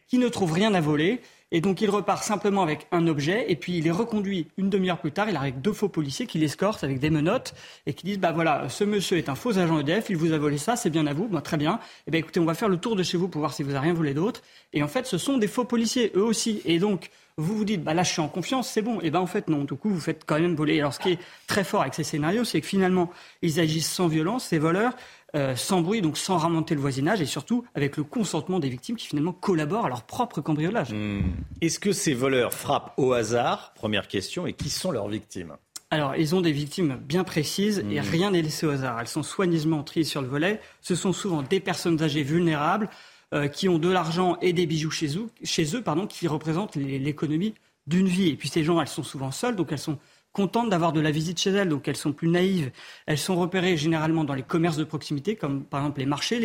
qui 0.08 0.18
ne 0.18 0.28
trouve 0.28 0.52
rien 0.52 0.74
à 0.74 0.80
voler. 0.80 1.20
Et 1.54 1.60
donc 1.60 1.82
il 1.82 1.90
repart 1.90 2.24
simplement 2.24 2.62
avec 2.62 2.86
un 2.92 3.06
objet 3.06 3.44
et 3.48 3.56
puis 3.56 3.76
il 3.76 3.86
est 3.86 3.90
reconduit 3.90 4.46
une 4.56 4.70
demi-heure 4.70 4.98
plus 4.98 5.12
tard. 5.12 5.28
Il 5.28 5.36
arrive 5.36 5.52
avec 5.52 5.60
deux 5.60 5.74
faux 5.74 5.90
policiers 5.90 6.26
qui 6.26 6.38
l'escortent 6.38 6.82
avec 6.82 6.98
des 6.98 7.10
menottes 7.10 7.54
et 7.84 7.92
qui 7.92 8.06
disent 8.06 8.18
bah 8.18 8.32
voilà 8.32 8.70
ce 8.70 8.84
monsieur 8.84 9.18
est 9.18 9.28
un 9.28 9.34
faux 9.34 9.58
agent 9.58 9.78
EDF, 9.78 10.08
il 10.08 10.16
vous 10.16 10.32
a 10.32 10.38
volé 10.38 10.56
ça, 10.56 10.76
c'est 10.76 10.88
bien 10.88 11.06
à 11.06 11.12
vous, 11.12 11.28
bah, 11.28 11.42
très 11.42 11.58
bien. 11.58 11.78
Eh 12.06 12.10
bien 12.10 12.20
écoutez 12.20 12.40
on 12.40 12.46
va 12.46 12.54
faire 12.54 12.70
le 12.70 12.78
tour 12.78 12.96
de 12.96 13.02
chez 13.02 13.18
vous 13.18 13.28
pour 13.28 13.40
voir 13.40 13.52
si 13.52 13.62
vous 13.62 13.70
avez 13.70 13.80
rien 13.80 13.92
volé 13.92 14.14
d'autre. 14.14 14.40
Et 14.72 14.82
en 14.82 14.88
fait 14.88 15.06
ce 15.06 15.18
sont 15.18 15.36
des 15.36 15.46
faux 15.46 15.64
policiers 15.64 16.10
eux 16.16 16.24
aussi. 16.24 16.62
Et 16.64 16.78
donc 16.78 17.10
vous 17.36 17.54
vous 17.56 17.64
dites, 17.64 17.82
bah 17.82 17.92
là 17.92 18.02
je 18.02 18.12
suis 18.12 18.22
en 18.22 18.28
confiance, 18.28 18.70
c'est 18.70 18.82
bon. 18.82 19.00
Et 19.02 19.10
ben 19.10 19.20
en 19.20 19.26
fait 19.26 19.48
non, 19.48 19.64
du 19.64 19.74
coup 19.74 19.90
vous 19.90 20.00
faites 20.00 20.24
quand 20.24 20.40
même 20.40 20.54
voler. 20.54 20.80
Alors 20.80 20.94
ce 20.94 21.00
qui 21.00 21.10
est 21.10 21.18
très 21.46 21.64
fort 21.64 21.82
avec 21.82 21.92
ces 21.92 22.04
scénarios, 22.04 22.44
c'est 22.44 22.62
que 22.62 22.66
finalement 22.66 23.10
ils 23.42 23.60
agissent 23.60 23.90
sans 23.90 24.08
violence, 24.08 24.46
ces 24.46 24.58
voleurs, 24.58 24.94
euh, 25.34 25.56
sans 25.56 25.80
bruit, 25.80 26.02
donc 26.02 26.18
sans 26.18 26.38
remonter 26.38 26.74
le 26.74 26.80
voisinage, 26.80 27.20
et 27.20 27.26
surtout 27.26 27.64
avec 27.74 27.96
le 27.96 28.04
consentement 28.04 28.58
des 28.58 28.68
victimes 28.68 28.96
qui 28.96 29.06
finalement 29.06 29.32
collaborent 29.32 29.86
à 29.86 29.88
leur 29.88 30.02
propre 30.02 30.40
cambriolage. 30.40 30.92
Hmm. 30.92 31.22
Est-ce 31.60 31.78
que 31.78 31.92
ces 31.92 32.14
voleurs 32.14 32.52
frappent 32.52 32.92
au 32.98 33.12
hasard 33.12 33.72
Première 33.74 34.08
question, 34.08 34.46
et 34.46 34.52
qui 34.52 34.68
sont 34.68 34.90
leurs 34.90 35.08
victimes? 35.08 35.56
Alors, 35.90 36.16
ils 36.16 36.34
ont 36.34 36.40
des 36.40 36.52
victimes 36.52 36.98
bien 37.02 37.24
précises 37.24 37.84
et 37.90 38.00
hmm. 38.00 38.04
rien 38.04 38.30
n'est 38.30 38.42
laissé 38.42 38.66
au 38.66 38.70
hasard. 38.70 39.00
Elles 39.00 39.08
sont 39.08 39.22
soigneusement 39.22 39.82
triées 39.82 40.04
sur 40.04 40.22
le 40.22 40.28
volet. 40.28 40.60
Ce 40.80 40.94
sont 40.94 41.12
souvent 41.12 41.42
des 41.42 41.60
personnes 41.60 42.02
âgées 42.02 42.22
vulnérables, 42.22 42.88
euh, 43.34 43.48
qui 43.48 43.70
ont 43.70 43.78
de 43.78 43.88
l'argent 43.88 44.36
et 44.42 44.52
des 44.52 44.66
bijoux 44.66 44.90
chez 44.90 45.16
eux, 45.16 45.30
chez 45.42 45.74
eux 45.74 45.80
pardon, 45.80 46.06
qui 46.06 46.28
représentent 46.28 46.76
l'économie 46.76 47.54
d'une 47.86 48.06
vie. 48.06 48.28
Et 48.28 48.36
puis 48.36 48.50
ces 48.50 48.62
gens, 48.62 48.78
elles 48.78 48.88
sont 48.88 49.02
souvent 49.02 49.30
seules, 49.30 49.56
donc 49.56 49.72
elles 49.72 49.78
sont 49.78 49.98
contentes 50.32 50.70
d'avoir 50.70 50.92
de 50.92 51.00
la 51.00 51.10
visite 51.10 51.38
chez 51.38 51.50
elles, 51.50 51.68
donc 51.68 51.86
elles 51.88 51.96
sont 51.96 52.12
plus 52.12 52.28
naïves. 52.28 52.70
Elles 53.06 53.18
sont 53.18 53.36
repérées 53.36 53.76
généralement 53.76 54.24
dans 54.24 54.34
les 54.34 54.42
commerces 54.42 54.76
de 54.76 54.84
proximité, 54.84 55.36
comme 55.36 55.64
par 55.64 55.80
exemple 55.80 56.00
les 56.00 56.06
marchés. 56.06 56.38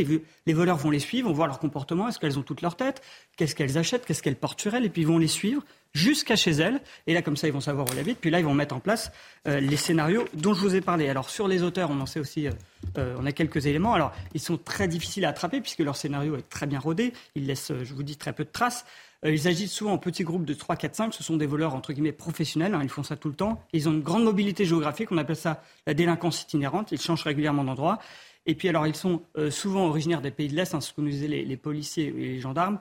Les, 0.46 0.54
voleurs 0.54 0.78
vont 0.78 0.90
les 0.90 1.00
suivre, 1.00 1.30
vont 1.30 1.34
voir 1.34 1.48
leur 1.48 1.60
comportement, 1.60 2.08
est-ce 2.10 2.20
qu'elles 2.20 2.38
ont 2.38 2.44
toute 2.44 2.62
leur 2.62 2.76
tête, 2.76 3.02
qu'est-ce 3.38 3.56
qu'elles 3.56 3.78
achètent, 3.78 4.06
qu'est-ce 4.06 4.22
qu'elles 4.22 4.36
portent 4.36 4.62
sur 4.62 4.74
elles, 4.74 4.86
et 4.86 4.90
puis 4.90 5.04
ils 5.04 5.08
vont 5.08 5.18
les 5.18 5.28
suivre 5.28 5.64
jusqu'à 5.94 6.36
chez 6.36 6.52
elles. 6.52 6.82
Et 7.08 7.14
là, 7.14 7.22
comme 7.22 7.38
ça, 7.38 7.48
ils 7.48 7.54
vont 7.54 7.62
savoir 7.62 7.88
où 7.88 7.90
elles 7.94 8.00
habitent. 8.00 8.20
Puis 8.20 8.30
là, 8.30 8.40
ils 8.40 8.46
vont 8.46 8.54
mettre 8.54 8.76
en 8.76 8.80
place 8.80 9.12
euh, 9.48 9.60
les 9.60 9.78
scénarios 9.78 10.26
dont 10.34 10.54
je 10.54 10.62
vous 10.62 10.76
ai 10.76 10.82
parlé. 10.82 11.10
Alors, 11.10 11.30
sur 11.30 11.48
les 11.48 11.64
auteurs, 11.64 11.90
on 11.90 12.00
en 12.00 12.06
sait 12.06 12.20
aussi, 12.20 12.48
euh, 12.48 12.52
euh, 12.98 13.16
on 13.20 13.26
a 13.26 13.32
quelques 13.32 13.66
éléments. 13.66 13.94
Alors, 13.94 14.14
ils 14.34 14.42
sont 14.42 14.58
très 14.58 14.88
difficiles 14.88 15.26
à 15.26 15.30
attraper 15.30 15.62
puisque 15.62 15.80
leur 15.80 15.96
scénario 15.96 16.36
est 16.36 16.48
très 16.50 16.68
bien 16.68 16.80
rodé. 16.80 17.14
Ils 17.36 17.48
laissent, 17.48 17.72
je 17.84 17.94
vous 17.94 18.04
dis, 18.04 18.18
très 18.18 18.34
peu 18.34 18.44
de 18.44 18.50
traces. 18.52 18.86
Ils 19.24 19.48
agissent 19.48 19.72
souvent 19.72 19.94
en 19.94 19.98
petits 19.98 20.24
groupes 20.24 20.46
de 20.46 20.54
3, 20.54 20.76
4, 20.76 20.96
5. 20.96 21.14
Ce 21.14 21.24
sont 21.24 21.38
des 21.38 21.46
voleurs, 21.46 21.74
entre 21.74 21.94
guillemets, 21.94 22.12
professionnels. 22.12 22.74
Hein. 22.76 22.82
ils 22.84 22.90
font 22.90 23.04
ça 23.04 23.16
tout 23.16 23.30
le 23.30 23.36
temps. 23.36 23.64
Ils 23.74 23.90
ont 23.90 23.94
une 23.94 24.02
grande 24.02 24.24
mobilité 24.24 24.66
géographique. 24.66 25.12
On 25.12 25.18
appelle 25.18 25.36
ça 25.36 25.64
la 25.86 25.94
délinquance 25.94 26.44
itinérante. 26.44 26.92
Ils 26.92 27.02
changent 27.02 27.24
régulièrement 27.24 27.64
d'endroit. 27.64 28.00
Et 28.46 28.56
puis 28.56 28.70
alors, 28.70 28.88
ils 28.88 28.96
sont 28.96 29.24
souvent 29.50 29.88
originaires 29.88 30.22
des 30.22 30.32
pays 30.32 30.48
de 30.48 30.56
l'Est, 30.56 30.74
hein, 30.74 30.80
ce 30.80 30.94
que 30.94 31.02
nous 31.02 31.10
disaient 31.10 31.28
les, 31.28 31.58
policiers 31.58 32.06
et 32.06 32.12
les 32.12 32.40
gendarmes, 32.40 32.80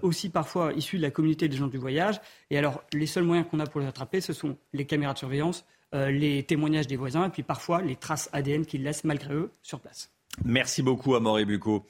aussi 0.00 0.30
parfois 0.30 0.72
issus 0.72 0.96
de 0.96 1.02
la 1.02 1.10
communauté 1.10 1.48
des 1.48 1.56
gens 1.56 1.66
du 1.66 1.76
voyage. 1.76 2.18
Et 2.48 2.56
alors, 2.56 2.82
les 2.94 3.06
seuls 3.06 3.24
moyens 3.24 3.46
qu'on 3.50 3.60
a 3.60 3.66
pour 3.66 3.82
les 3.82 3.86
attraper, 3.86 4.22
ce 4.22 4.32
sont 4.32 4.56
les 4.72 4.86
caméras 4.86 5.12
de 5.12 5.18
surveillance, 5.18 5.66
les 5.92 6.44
témoignages 6.44 6.86
des 6.86 6.96
voisins, 6.96 7.26
et 7.26 7.28
puis 7.28 7.42
parfois 7.42 7.82
les 7.82 7.96
traces 7.96 8.30
ADN 8.32 8.64
qu'ils 8.64 8.84
laissent 8.84 9.04
malgré 9.04 9.34
eux 9.34 9.50
sur 9.62 9.80
place. 9.80 10.10
Merci 10.44 10.82
beaucoup, 10.82 11.14
Amaury 11.14 11.44
Bucco. 11.44 11.86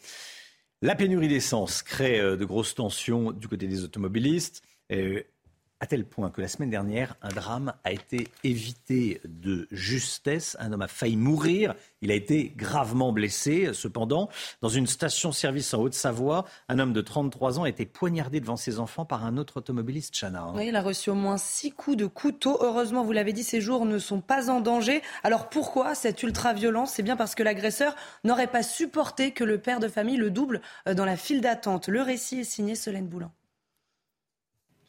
La 0.82 0.94
pénurie 0.94 1.28
d'essence 1.28 1.82
crée 1.82 2.20
de 2.20 2.44
grosses 2.44 2.74
tensions 2.74 3.32
du 3.32 3.48
côté 3.48 3.66
des 3.66 3.82
automobilistes 3.84 4.62
à 5.80 5.86
tel 5.86 6.06
point 6.06 6.30
que 6.30 6.40
la 6.40 6.48
semaine 6.48 6.70
dernière, 6.70 7.16
un 7.20 7.28
drame 7.28 7.74
a 7.84 7.92
été 7.92 8.28
évité 8.44 9.20
de 9.24 9.68
justesse. 9.70 10.56
Un 10.58 10.72
homme 10.72 10.82
a 10.82 10.88
failli 10.88 11.16
mourir. 11.16 11.74
Il 12.00 12.10
a 12.10 12.14
été 12.14 12.52
gravement 12.56 13.12
blessé. 13.12 13.70
Cependant, 13.74 14.30
dans 14.62 14.68
une 14.68 14.86
station-service 14.86 15.74
en 15.74 15.82
Haute-Savoie, 15.82 16.46
un 16.68 16.78
homme 16.78 16.94
de 16.94 17.00
33 17.02 17.58
ans 17.58 17.64
a 17.64 17.68
été 17.68 17.84
poignardé 17.84 18.40
devant 18.40 18.56
ses 18.56 18.78
enfants 18.78 19.04
par 19.04 19.24
un 19.24 19.36
autre 19.36 19.58
automobiliste, 19.58 20.14
Chana. 20.18 20.42
Hein. 20.42 20.52
Oui, 20.54 20.68
il 20.68 20.76
a 20.76 20.82
reçu 20.82 21.10
au 21.10 21.14
moins 21.14 21.36
six 21.36 21.72
coups 21.72 21.98
de 21.98 22.06
couteau. 22.06 22.56
Heureusement, 22.60 23.04
vous 23.04 23.12
l'avez 23.12 23.34
dit, 23.34 23.44
ces 23.44 23.60
jours 23.60 23.84
ne 23.84 23.98
sont 23.98 24.20
pas 24.20 24.50
en 24.50 24.60
danger. 24.60 25.02
Alors 25.24 25.50
pourquoi 25.50 25.94
cette 25.94 26.22
ultra-violence? 26.22 26.92
C'est 26.92 27.02
bien 27.02 27.16
parce 27.16 27.34
que 27.34 27.42
l'agresseur 27.42 27.94
n'aurait 28.24 28.46
pas 28.46 28.62
supporté 28.62 29.32
que 29.32 29.44
le 29.44 29.58
père 29.58 29.80
de 29.80 29.88
famille 29.88 30.16
le 30.16 30.30
double 30.30 30.62
euh, 30.88 30.94
dans 30.94 31.04
la 31.04 31.16
file 31.16 31.42
d'attente. 31.42 31.88
Le 31.88 32.00
récit 32.00 32.40
est 32.40 32.44
signé 32.44 32.74
Solène 32.74 33.08
Boulan. 33.08 33.30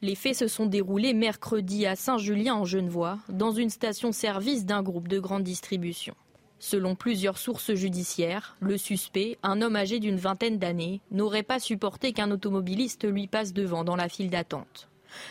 Les 0.03 0.13
faits 0.13 0.35
se 0.35 0.47
sont 0.47 0.67
déroulés 0.67 1.15
mercredi 1.15 1.87
à 1.87 1.95
Saint-Julien 1.95 2.53
en 2.53 2.65
Genevois, 2.65 3.17
dans 3.29 3.51
une 3.51 3.71
station-service 3.71 4.63
d'un 4.63 4.83
groupe 4.83 5.07
de 5.07 5.17
grande 5.17 5.41
distribution. 5.41 6.13
Selon 6.59 6.93
plusieurs 6.93 7.39
sources 7.39 7.73
judiciaires, 7.73 8.57
le 8.59 8.77
suspect, 8.77 9.39
un 9.41 9.59
homme 9.63 9.75
âgé 9.75 9.97
d'une 9.97 10.17
vingtaine 10.17 10.59
d'années, 10.59 11.01
n'aurait 11.09 11.41
pas 11.41 11.59
supporté 11.59 12.13
qu'un 12.13 12.29
automobiliste 12.29 13.11
lui 13.11 13.25
passe 13.25 13.53
devant 13.53 13.83
dans 13.83 13.95
la 13.95 14.07
file 14.07 14.29
d'attente. 14.29 14.87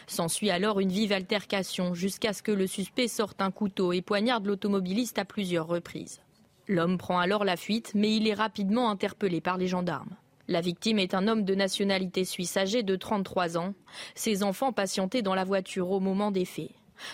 S'ensuit 0.09 0.51
alors 0.51 0.81
une 0.81 0.91
vive 0.91 1.13
altercation 1.13 1.95
jusqu'à 1.95 2.33
ce 2.33 2.43
que 2.43 2.51
le 2.51 2.67
suspect 2.67 3.07
sorte 3.07 3.41
un 3.41 3.53
couteau 3.53 3.93
et 3.93 4.03
poignarde 4.03 4.47
l'automobiliste 4.47 5.21
à 5.21 5.25
plusieurs 5.25 5.69
reprises. 5.69 6.23
L'homme 6.67 6.99
prend 6.99 7.21
alors 7.21 7.45
la 7.45 7.57
fuite, 7.57 7.93
mais 7.95 8.17
il 8.17 8.27
est 8.27 8.35
rapidement 8.35 8.91
interpellé 8.91 9.41
par 9.41 9.59
les 9.59 9.69
gendarmes. 9.69 10.17
La 10.49 10.61
victime 10.61 11.01
est 11.01 11.15
un 11.15 11.27
homme 11.27 11.43
de 11.43 11.57
nationalité 11.57 12.25
suisse 12.25 12.57
âgé 12.57 12.85
de 12.85 12.95
33 12.95 13.59
ans. 13.59 13.75
Ses 14.15 14.45
enfants 14.45 14.73
patientaient 14.73 15.23
dans 15.23 15.35
la 15.35 15.43
voiture 15.43 15.91
au 15.91 15.99
moment 15.99 16.31
des 16.31 16.45
faits. 16.45 16.71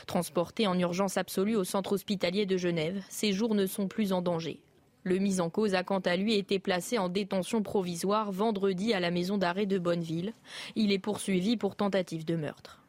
Transporté 0.07 0.67
en 0.67 0.79
urgence 0.79 1.17
absolue 1.17 1.57
au 1.57 1.65
centre 1.65 1.93
hospitalier 1.93 2.45
de 2.45 2.59
Genève, 2.59 3.03
ses 3.09 3.33
jours 3.33 3.55
ne 3.55 3.65
sont 3.65 3.89
plus 3.89 4.13
en 4.13 4.21
danger. 4.21 4.61
Le 5.03 5.19
mis 5.19 5.41
en 5.41 5.49
cause 5.49 5.75
a 5.75 5.83
quant 5.83 5.99
à 6.01 6.17
lui 6.17 6.35
été 6.35 6.59
placé 6.59 6.99
en 6.99 7.09
détention 7.09 7.63
provisoire 7.63 8.31
vendredi 8.31 8.93
à 8.93 9.01
la 9.01 9.11
maison 9.11 9.39
d'arrêt 9.39 9.67
de 9.67 9.79
Bonneville. 9.79 10.35
Il 10.77 10.93
est 10.93 10.99
poursuivi 10.99 11.57
pour 11.57 11.75
tentative 11.75 12.25
de 12.25 12.37
meurtre. 12.37 12.82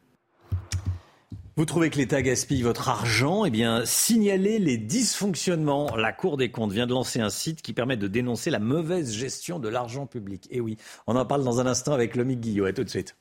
Vous 1.56 1.66
trouvez 1.66 1.88
que 1.88 1.98
l'État 1.98 2.20
gaspille 2.20 2.62
votre 2.62 2.88
argent? 2.88 3.44
Eh 3.44 3.50
bien, 3.50 3.82
signalez 3.84 4.58
les 4.58 4.76
dysfonctionnements. 4.76 5.94
La 5.94 6.12
Cour 6.12 6.36
des 6.36 6.50
comptes 6.50 6.72
vient 6.72 6.88
de 6.88 6.92
lancer 6.92 7.20
un 7.20 7.30
site 7.30 7.62
qui 7.62 7.72
permet 7.72 7.96
de 7.96 8.08
dénoncer 8.08 8.50
la 8.50 8.58
mauvaise 8.58 9.12
gestion 9.12 9.60
de 9.60 9.68
l'argent 9.68 10.08
public. 10.08 10.48
Et 10.50 10.60
oui, 10.60 10.78
on 11.06 11.14
en 11.14 11.24
parle 11.24 11.44
dans 11.44 11.60
un 11.60 11.66
instant 11.66 11.92
avec 11.92 12.16
Lomique 12.16 12.40
Guillot. 12.40 12.64
À 12.64 12.72
tout 12.72 12.82
de 12.82 12.90
suite. 12.90 13.16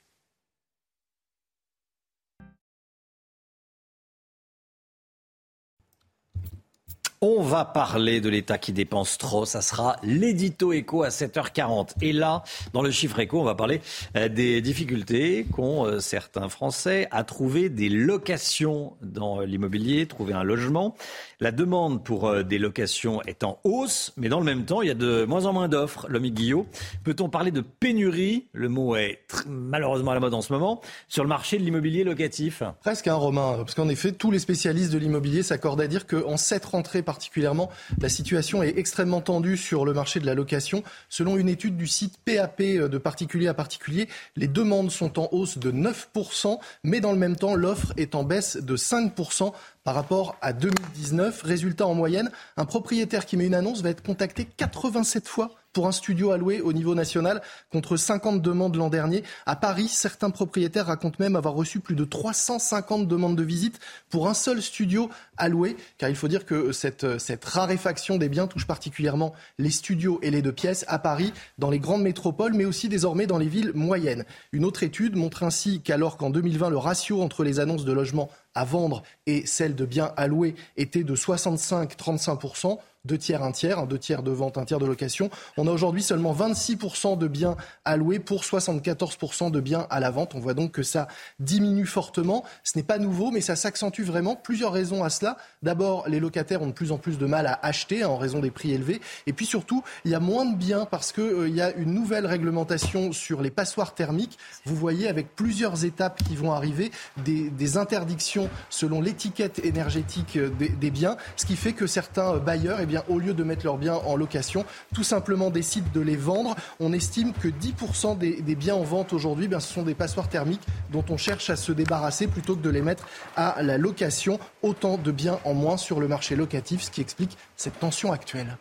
On 7.26 7.42
va 7.42 7.64
parler 7.64 8.20
de 8.20 8.28
l'État 8.28 8.58
qui 8.58 8.74
dépense 8.74 9.18
trop. 9.18 9.46
Ça 9.46 9.62
sera 9.62 9.96
l'édito 10.04 10.74
éco 10.74 11.04
à 11.04 11.08
7h40. 11.08 11.92
Et 12.02 12.12
là, 12.12 12.44
dans 12.74 12.82
le 12.82 12.92
chiffre 12.92 13.18
éco, 13.18 13.40
on 13.40 13.46
va 13.46 13.56
parler 13.56 13.80
euh, 14.18 14.28
des 14.28 14.60
difficultés 14.60 15.46
qu'ont 15.50 15.86
euh, 15.86 16.02
certains 16.02 16.50
Français 16.50 17.08
à 17.12 17.24
trouver 17.24 17.70
des 17.70 17.88
locations 17.88 18.98
dans 19.02 19.40
l'immobilier, 19.40 20.06
trouver 20.06 20.34
un 20.34 20.44
logement. 20.44 20.96
La 21.40 21.54
demande 21.54 22.04
pour 22.04 22.28
euh, 22.28 22.44
des 22.44 22.58
locations 22.58 23.22
est 23.22 23.46
en 23.46 23.58
hausse, 23.64 24.12
mais 24.18 24.28
dans 24.28 24.40
le 24.40 24.46
même 24.46 24.66
temps, 24.66 24.82
il 24.82 24.90
y 24.90 24.92
a 24.92 24.94
de 24.94 25.24
moins 25.24 25.46
en 25.46 25.54
moins 25.54 25.70
d'offres. 25.70 26.08
L'homme 26.10 26.28
Guillot, 26.28 26.68
peut-on 27.06 27.30
parler 27.30 27.52
de 27.52 27.62
pénurie? 27.62 28.48
Le 28.52 28.68
mot 28.68 28.98
est 28.98 29.22
malheureusement 29.48 30.12
à 30.12 30.16
la 30.16 30.20
mode 30.20 30.34
en 30.34 30.42
ce 30.42 30.52
moment 30.52 30.82
sur 31.08 31.24
le 31.24 31.30
marché 31.30 31.58
de 31.58 31.64
l'immobilier 31.64 32.04
locatif. 32.04 32.64
Presque 32.82 33.08
un 33.08 33.16
Romain, 33.16 33.60
parce 33.60 33.76
qu'en 33.76 33.88
effet, 33.88 34.12
tous 34.12 34.30
les 34.30 34.40
spécialistes 34.40 34.92
de 34.92 34.98
l'immobilier 34.98 35.42
s'accordent 35.42 35.80
à 35.80 35.88
dire 35.88 36.06
qu'en 36.06 36.36
cette 36.36 36.66
rentrée 36.66 37.02
par 37.02 37.13
particulièrement, 37.14 37.70
la 38.02 38.10
situation 38.10 38.64
est 38.64 38.76
extrêmement 38.76 39.22
tendue 39.22 39.56
sur 39.56 39.86
le 39.86 39.94
marché 39.94 40.20
de 40.20 40.26
la 40.26 40.34
location. 40.34 40.84
Selon 41.10 41.38
une 41.38 41.48
étude 41.48 41.78
du 41.78 41.86
site 41.86 42.18
PAP 42.26 42.62
euh, 42.62 42.88
de 42.88 42.98
particulier 42.98 43.48
à 43.48 43.54
particulier, 43.54 44.10
les 44.36 44.48
demandes 44.48 44.90
sont 44.90 45.20
en 45.20 45.30
hausse 45.32 45.60
de 45.60 45.72
9%, 45.72 46.58
mais 46.84 47.02
dans 47.02 47.12
le 47.12 47.20
même 47.20 47.36
temps, 47.36 47.54
l'offre 47.54 47.94
est 47.98 48.16
en 48.16 48.24
baisse 48.24 48.58
de 48.58 48.76
5% 48.76 49.54
par 49.84 49.94
rapport 49.94 50.38
à 50.42 50.54
2019. 50.54 51.44
Résultat 51.44 51.86
en 51.86 51.94
moyenne, 51.94 52.32
un 52.58 52.66
propriétaire 52.66 53.28
qui 53.28 53.38
met 53.38 53.46
une 53.46 53.54
annonce 53.54 53.84
va 53.84 53.90
être 53.92 54.02
contacté 54.02 54.48
87 54.58 55.28
fois 55.28 55.52
pour 55.74 55.88
un 55.88 55.92
studio 55.92 56.32
alloué 56.32 56.62
au 56.62 56.72
niveau 56.72 56.96
national 56.96 57.42
contre 57.72 57.98
50 57.98 58.42
demandes 58.42 58.76
l'an 58.76 58.90
dernier. 58.90 59.24
À 59.46 59.56
Paris, 59.56 59.88
certains 59.88 60.30
propriétaires 60.30 60.86
racontent 60.86 61.18
même 61.20 61.36
avoir 61.36 61.56
reçu 61.56 61.80
plus 61.80 61.96
de 61.96 62.06
350 62.06 63.08
demandes 63.08 63.36
de 63.36 63.44
visite 63.44 63.80
pour 64.10 64.30
un 64.30 64.34
seul 64.34 64.62
studio 64.62 65.10
alloué, 65.38 65.76
car 65.98 66.10
il 66.10 66.16
faut 66.16 66.28
dire 66.28 66.46
que 66.46 66.72
cette, 66.72 67.20
cette 67.20 67.44
raréfaction 67.44 68.18
des 68.18 68.30
biens 68.30 68.48
touche 68.48 68.68
particulièrement 68.68 69.34
les 69.58 69.72
studios 69.72 70.20
et 70.22 70.32
les 70.32 70.42
deux 70.42 70.52
pièces 70.52 70.86
à 70.88 71.00
Paris, 71.00 71.34
dans 71.58 71.70
les 71.70 71.80
grandes 71.80 72.04
métropoles, 72.04 72.54
mais 72.54 72.66
aussi 72.66 72.90
désormais 72.90 73.28
dans 73.28 73.38
les 73.38 73.48
villes 73.48 73.72
moyennes. 73.74 74.26
Une 74.52 74.66
autre 74.66 74.84
étude 74.84 75.16
montre 75.16 75.44
ainsi 75.44 75.82
qu'alors 75.82 76.18
qu'en 76.18 76.30
2020, 76.30 76.70
le 76.70 76.78
ratio 76.78 77.22
entre 77.22 77.44
les 77.44 77.60
annonces 77.60 77.86
de 77.86 77.92
logements 77.92 78.30
à 78.56 78.66
vendre 78.66 79.04
et 79.26 79.46
celles 79.46 79.76
de 79.76 79.86
biens 79.86 80.12
alloués 80.16 80.56
était 80.78 81.04
de 81.04 81.16
65-35% 81.16 82.78
deux 83.06 83.18
tiers, 83.18 83.44
un 83.44 83.52
tiers, 83.52 83.86
deux 83.86 84.00
tiers 84.00 84.24
de 84.24 84.32
vente, 84.32 84.58
un 84.58 84.64
tiers 84.64 84.80
de 84.80 84.86
location. 84.86 85.30
On 85.58 85.68
a 85.68 85.72
aujourd'hui 85.72 86.02
seulement 86.02 86.34
26% 86.34 87.18
de 87.18 87.28
biens 87.28 87.58
alloués 87.84 88.20
pour 88.20 88.44
74% 88.44 89.52
de 89.52 89.60
biens 89.60 89.88
à 89.90 90.00
la 90.00 90.10
vente. 90.10 90.36
On 90.36 90.40
voit 90.40 90.54
donc 90.54 90.72
que 90.72 90.84
ça 90.84 91.10
diminue 91.42 91.86
fortement. 91.86 92.46
Ce 92.64 92.78
n'est 92.78 92.84
pas 92.84 93.00
nouveau, 93.00 93.30
mais 93.30 93.42
ça 93.42 93.58
s'accentue 93.58 94.04
vraiment. 94.04 94.38
Plusieurs 94.38 94.72
raisons 94.72 95.04
à 95.04 95.10
cela. 95.10 95.36
D'abord, 95.64 96.08
les 96.08 96.22
locataires 96.22 96.62
ont 96.62 96.68
de 96.68 96.72
plus 96.72 96.94
en 96.94 96.98
plus 96.98 97.18
de 97.18 97.26
mal 97.26 97.46
à 97.46 97.60
acheter 97.62 98.06
en 98.06 98.16
raison 98.16 98.40
des 98.40 98.52
prix 98.52 98.72
élevés. 98.72 99.02
Et 99.28 99.34
puis 99.34 99.46
surtout, 99.46 99.84
il 100.06 100.12
y 100.12 100.16
a 100.16 100.22
moins 100.22 100.46
de 100.46 100.56
biens 100.56 100.86
parce 100.86 101.12
qu'il 101.12 101.24
euh, 101.24 101.50
y 101.50 101.60
a 101.60 101.74
une 101.74 101.94
nouvelle 101.94 102.26
réglementation 102.26 103.12
sur 103.12 103.42
les 103.42 103.52
passoires 103.52 103.96
thermiques. 103.96 104.38
Vous 104.64 104.78
voyez 104.78 105.10
avec 105.10 105.36
plusieurs 105.36 105.84
étapes 105.84 106.24
qui 106.24 106.38
vont 106.38 106.54
arriver, 106.54 106.90
des, 107.18 107.74
interdictions 107.76 108.50
selon 108.70 109.02
l'étiquette 109.02 109.60
énergétique 109.66 110.38
euh, 110.38 110.50
des, 110.50 110.92
biens, 110.92 111.18
ce 111.36 111.46
qui 111.46 111.58
fait 111.58 111.74
que 111.74 111.88
certains 111.88 112.38
bailleurs, 112.38 112.80
eh 112.80 112.93
au 113.10 113.20
lieu 113.20 113.34
de 113.34 113.44
mettre 113.44 113.66
leurs 113.66 113.78
biens 113.78 113.96
en 113.96 114.16
location, 114.16 114.66
tout 114.94 115.04
simplement 115.04 115.50
décident 115.50 115.88
de 115.94 116.02
les 116.02 116.16
vendre. 116.16 116.56
On 116.80 116.94
estime 116.94 117.34
que 117.34 117.48
10% 117.48 118.18
des, 118.18 118.56
biens 118.56 118.76
en 118.76 118.84
vente 118.84 119.14
aujourd'hui, 119.14 119.48
eh 119.52 119.60
ce 119.60 119.74
sont 119.74 119.84
des 119.84 119.96
passoires 119.96 120.30
thermiques 120.30 120.66
dont 120.92 121.06
on 121.10 121.18
cherche 121.18 121.50
à 121.50 121.56
se 121.56 121.72
débarrasser 121.72 122.28
plutôt 122.28 122.56
que 122.56 122.62
de 122.62 122.70
les 122.70 122.82
mettre 122.82 123.08
à 123.36 123.62
la 123.62 123.78
location. 123.78 124.40
Autant 124.62 124.98
de 124.98 125.12
biens 125.12 125.40
en 125.46 125.54
moins 125.54 125.78
sur 125.78 126.00
le 126.00 126.08
marché 126.08 126.36
locatif, 126.36 126.82
ce 126.82 126.92
qui 126.92 127.02
explique 127.02 127.38
cette 127.56 127.80
tension 127.80 128.12
actuelle. 128.12 128.58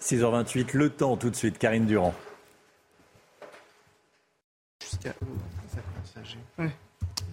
6h28, 0.00 0.74
le 0.74 0.90
temps 0.90 1.16
tout 1.16 1.28
de 1.28 1.36
suite, 1.36 1.58
Karine 1.58 1.84
Durand. 1.84 2.14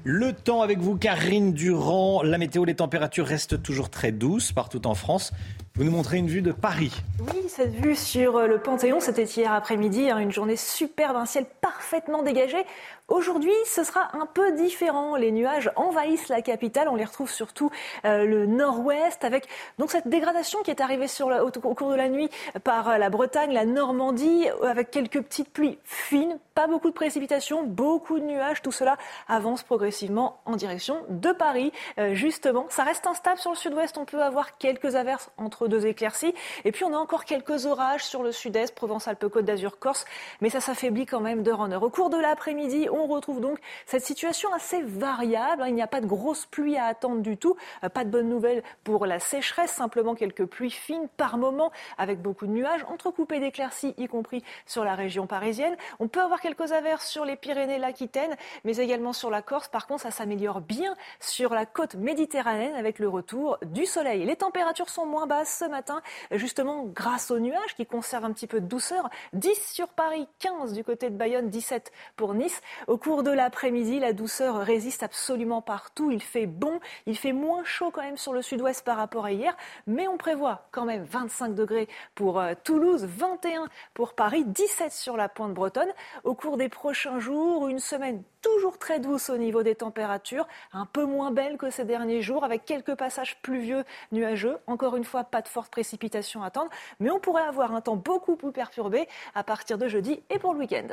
Le 0.08 0.34
temps 0.34 0.62
avec 0.62 0.78
vous, 0.78 0.96
Karine 0.96 1.52
Durand. 1.52 2.22
La 2.22 2.38
météo, 2.38 2.64
les 2.64 2.76
températures 2.76 3.26
restent 3.26 3.64
toujours 3.64 3.90
très 3.90 4.12
douces 4.12 4.52
partout 4.52 4.86
en 4.86 4.94
France. 4.94 5.32
Vous 5.78 5.84
nous 5.84 5.92
montrez 5.92 6.20
une 6.20 6.28
vue 6.28 6.42
de 6.42 6.54
Paris. 6.54 7.04
Oui, 7.20 7.50
cette 7.50 7.74
vue 7.74 7.98
sur 7.98 8.48
le 8.48 8.60
Panthéon, 8.60 9.02
c'était 9.02 9.26
hier 9.26 9.52
après-midi, 9.52 10.10
hein, 10.10 10.20
une 10.20 10.32
journée 10.32 10.56
superbe, 10.56 11.18
un 11.18 11.26
ciel 11.26 11.46
parfaitement 11.60 12.24
dégagé. 12.24 12.64
Aujourd'hui, 13.08 13.54
ce 13.68 13.84
sera 13.84 14.10
un 14.14 14.26
peu 14.26 14.54
différent. 14.54 15.16
Les 15.16 15.32
nuages 15.32 15.70
envahissent 15.76 16.28
la 16.28 16.42
capitale. 16.42 16.88
On 16.90 16.96
les 16.96 17.04
retrouve 17.04 17.30
surtout 17.30 17.70
euh, 18.04 18.26
le 18.26 18.48
nord-ouest, 18.48 19.24
avec 19.24 19.48
donc 19.78 19.92
cette 19.92 20.08
dégradation 20.08 20.64
qui 20.64 20.72
est 20.72 20.82
arrivée 20.82 21.06
au, 21.22 21.52
cours 21.76 21.92
de 21.92 21.96
la 21.96 22.10
nuit 22.10 22.30
par 22.64 22.90
euh, 22.90 22.98
la 22.98 23.12
Bretagne, 23.12 23.52
la 23.52 23.66
Normandie, 23.66 24.48
avec 24.64 24.90
quelques 24.90 25.22
petites 25.22 25.50
pluies 25.50 25.78
fines, 25.84 26.40
pas 26.56 26.66
beaucoup 26.66 26.90
de 26.90 26.96
précipitations, 26.96 27.64
beaucoup 27.64 28.20
de 28.20 28.26
nuages. 28.26 28.64
Tout 28.64 28.72
cela 28.72 28.98
avance 29.28 29.62
progressivement 29.62 30.40
en 30.46 30.56
direction 30.56 30.98
de 31.10 31.32
Paris. 31.32 31.72
Euh, 32.00 32.16
justement, 32.16 32.66
ça 32.70 32.84
reste 32.84 33.06
instable 33.06 33.38
sur 33.38 33.52
le 33.52 33.58
sud-ouest. 33.58 34.00
On 34.00 34.06
peut 34.06 34.24
avoir 34.24 34.58
quelques 34.58 34.96
averses 34.96 35.30
entre 35.38 35.65
deux 35.68 35.86
éclaircies. 35.86 36.34
Et 36.64 36.72
puis 36.72 36.84
on 36.84 36.94
a 36.94 36.98
encore 36.98 37.26
quelques 37.26 37.66
orages 37.66 38.04
sur 38.04 38.24
le 38.24 38.32
sud-est, 38.32 38.76
Provence-Alpes-Côte 38.76 39.46
d'Azur, 39.46 39.80
Corse, 39.80 40.06
mais 40.42 40.50
ça 40.50 40.60
s'affaiblit 40.60 41.06
quand 41.06 41.22
même 41.22 41.44
d'heure 41.44 41.62
en 41.62 41.72
heure. 41.72 41.84
Au 41.84 41.90
cours 41.90 42.10
de 42.10 42.18
l'après-midi, 42.18 42.88
on 42.92 43.08
retrouve 43.08 43.42
donc 43.42 43.60
cette 43.86 44.04
situation 44.04 44.54
assez 44.54 44.82
variable. 44.82 45.62
Hein. 45.62 45.68
Il 45.68 45.76
n'y 45.76 45.82
a 45.82 45.88
pas 45.88 46.02
de 46.02 46.08
grosses 46.08 46.46
pluies 46.46 46.78
à 46.78 46.86
attendre 46.86 47.22
du 47.22 47.38
tout. 47.38 47.56
Euh, 47.84 47.90
pas 47.90 48.04
de 48.04 48.10
bonnes 48.10 48.30
nouvelles 48.30 48.64
pour 48.84 49.06
la 49.06 49.20
sécheresse, 49.20 49.72
simplement 49.72 50.16
quelques 50.16 50.46
pluies 50.46 50.72
fines 50.72 51.08
par 51.18 51.38
moment 51.38 51.72
avec 51.98 52.22
beaucoup 52.22 52.48
de 52.48 52.52
nuages, 52.52 52.86
entrecoupés 52.90 53.40
d'éclaircies, 53.40 53.94
y 53.98 54.08
compris 54.08 54.44
sur 54.66 54.84
la 54.84 54.96
région 54.96 55.28
parisienne. 55.28 55.76
On 56.00 56.08
peut 56.08 56.22
avoir 56.22 56.42
quelques 56.42 56.72
averses 56.72 57.08
sur 57.08 57.26
les 57.26 57.36
Pyrénées, 57.36 57.78
l'Aquitaine, 57.78 58.36
mais 58.64 58.78
également 58.78 59.14
sur 59.14 59.30
la 59.30 59.42
Corse. 59.42 59.68
Par 59.68 59.88
contre, 59.88 60.02
ça 60.02 60.12
s'améliore 60.12 60.62
bien 60.62 60.96
sur 61.20 61.54
la 61.54 61.66
côte 61.66 61.96
méditerranéenne 61.96 62.76
avec 62.76 63.00
le 63.00 63.10
retour 63.10 63.58
du 63.62 63.86
soleil. 63.86 64.26
Les 64.26 64.36
températures 64.36 64.90
sont 64.90 65.06
moins 65.06 65.28
basses 65.28 65.55
ce 65.56 65.66
matin, 65.66 66.02
justement 66.32 66.84
grâce 66.84 67.32
aux 67.32 67.40
nuages 67.40 67.76
qui 67.76 67.86
conservent 67.86 68.26
un 68.26 68.34
petit 68.34 68.48
peu 68.48 68.62
de 68.62 68.68
douceur. 68.68 69.10
10 69.34 69.72
sur 69.74 69.88
Paris, 69.90 70.28
15 70.40 70.74
du 70.74 70.84
côté 70.84 71.10
de 71.10 71.16
Bayonne, 71.16 71.50
17 71.50 71.92
pour 72.16 72.34
Nice. 72.34 72.62
Au 72.88 72.98
cours 72.98 73.24
de 73.24 73.32
l'après-midi, 73.32 74.00
la 74.00 74.14
douceur 74.14 74.58
résiste 74.58 75.04
absolument 75.04 75.62
partout. 75.62 76.12
Il 76.12 76.22
fait 76.22 76.46
bon, 76.46 76.80
il 77.06 77.18
fait 77.18 77.34
moins 77.34 77.64
chaud 77.64 77.92
quand 77.92 78.02
même 78.02 78.18
sur 78.18 78.34
le 78.34 78.42
sud-ouest 78.42 78.84
par 78.84 78.98
rapport 78.98 79.26
à 79.26 79.32
hier, 79.32 79.56
mais 79.88 80.08
on 80.08 80.18
prévoit 80.18 80.68
quand 80.72 80.86
même 80.86 81.04
25 81.04 81.56
degrés 81.56 81.88
pour 82.14 82.40
euh, 82.40 82.54
Toulouse, 82.64 83.06
21 83.06 83.68
pour 83.94 84.14
Paris, 84.14 84.44
17 84.46 84.92
sur 84.92 85.18
la 85.18 85.30
pointe 85.30 85.54
bretonne. 85.54 85.92
Au 86.24 86.36
cours 86.36 86.58
des 86.58 86.70
prochains 86.70 87.20
jours, 87.20 87.68
une 87.68 87.80
semaine 87.80 88.24
toujours 88.46 88.78
très 88.78 89.00
douce 89.00 89.32
au 89.32 89.38
niveau 89.38 89.64
des 89.64 89.74
températures, 89.74 90.48
un 90.72 90.86
peu 90.86 91.04
moins 91.04 91.32
belle 91.32 91.58
que 91.58 91.72
ces 91.72 91.84
derniers 91.84 92.22
jours, 92.22 92.44
avec 92.44 92.64
quelques 92.64 92.94
passages 92.94 93.42
pluvieux, 93.42 93.84
nuageux. 94.12 94.60
Encore 94.68 94.96
une 94.96 95.04
fois, 95.04 95.24
pas 95.24 95.42
de 95.42 95.48
fortes 95.48 95.72
précipitations 95.72 96.44
à 96.44 96.48
attendre, 96.48 96.70
mais 97.00 97.10
on 97.10 97.20
pourrait 97.20 97.42
avoir 97.42 97.74
un 97.74 97.82
temps 97.82 97.96
beaucoup 97.96 98.36
plus 98.36 98.52
perturbé 98.52 99.08
à 99.34 99.44
partir 99.44 99.80
de 99.80 99.88
jeudi 99.88 100.22
et 100.30 100.38
pour 100.38 100.54
le 100.54 100.60
week-end. 100.60 100.90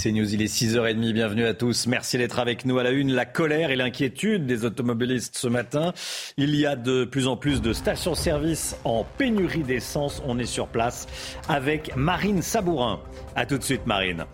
C'est 0.00 0.12
News, 0.12 0.32
il 0.32 0.40
est 0.42 0.44
6h30, 0.44 1.12
bienvenue 1.12 1.44
à 1.44 1.54
tous. 1.54 1.88
Merci 1.88 2.18
d'être 2.18 2.38
avec 2.38 2.64
nous 2.64 2.78
à 2.78 2.84
la 2.84 2.92
une. 2.92 3.12
La 3.12 3.24
colère 3.24 3.72
et 3.72 3.74
l'inquiétude 3.74 4.46
des 4.46 4.64
automobilistes 4.64 5.36
ce 5.36 5.48
matin. 5.48 5.92
Il 6.36 6.54
y 6.54 6.66
a 6.66 6.76
de 6.76 7.04
plus 7.04 7.26
en 7.26 7.36
plus 7.36 7.60
de 7.60 7.72
stations-service 7.72 8.76
en 8.84 9.02
pénurie 9.02 9.64
d'essence. 9.64 10.22
On 10.24 10.38
est 10.38 10.46
sur 10.46 10.68
place 10.68 11.08
avec 11.48 11.96
Marine 11.96 12.42
Sabourin. 12.42 13.00
A 13.34 13.44
tout 13.44 13.58
de 13.58 13.64
suite 13.64 13.86
Marine. 13.86 14.24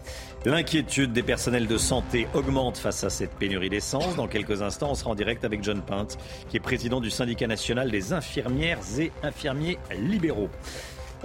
L'inquiétude 0.44 1.14
des 1.14 1.22
personnels 1.22 1.66
de 1.66 1.78
santé 1.78 2.28
augmente 2.34 2.76
face 2.76 3.02
à 3.02 3.08
cette 3.08 3.34
pénurie 3.34 3.70
d'essence. 3.70 4.16
Dans 4.16 4.28
quelques 4.28 4.60
instants, 4.60 4.90
on 4.90 4.94
sera 4.94 5.12
en 5.12 5.14
direct 5.14 5.46
avec 5.46 5.64
John 5.64 5.80
Pinte, 5.80 6.18
qui 6.50 6.58
est 6.58 6.60
président 6.60 7.00
du 7.00 7.08
syndicat 7.08 7.46
national 7.46 7.90
des 7.90 8.12
infirmières 8.12 8.80
et 8.98 9.10
infirmiers 9.22 9.78
libéraux. 9.98 10.50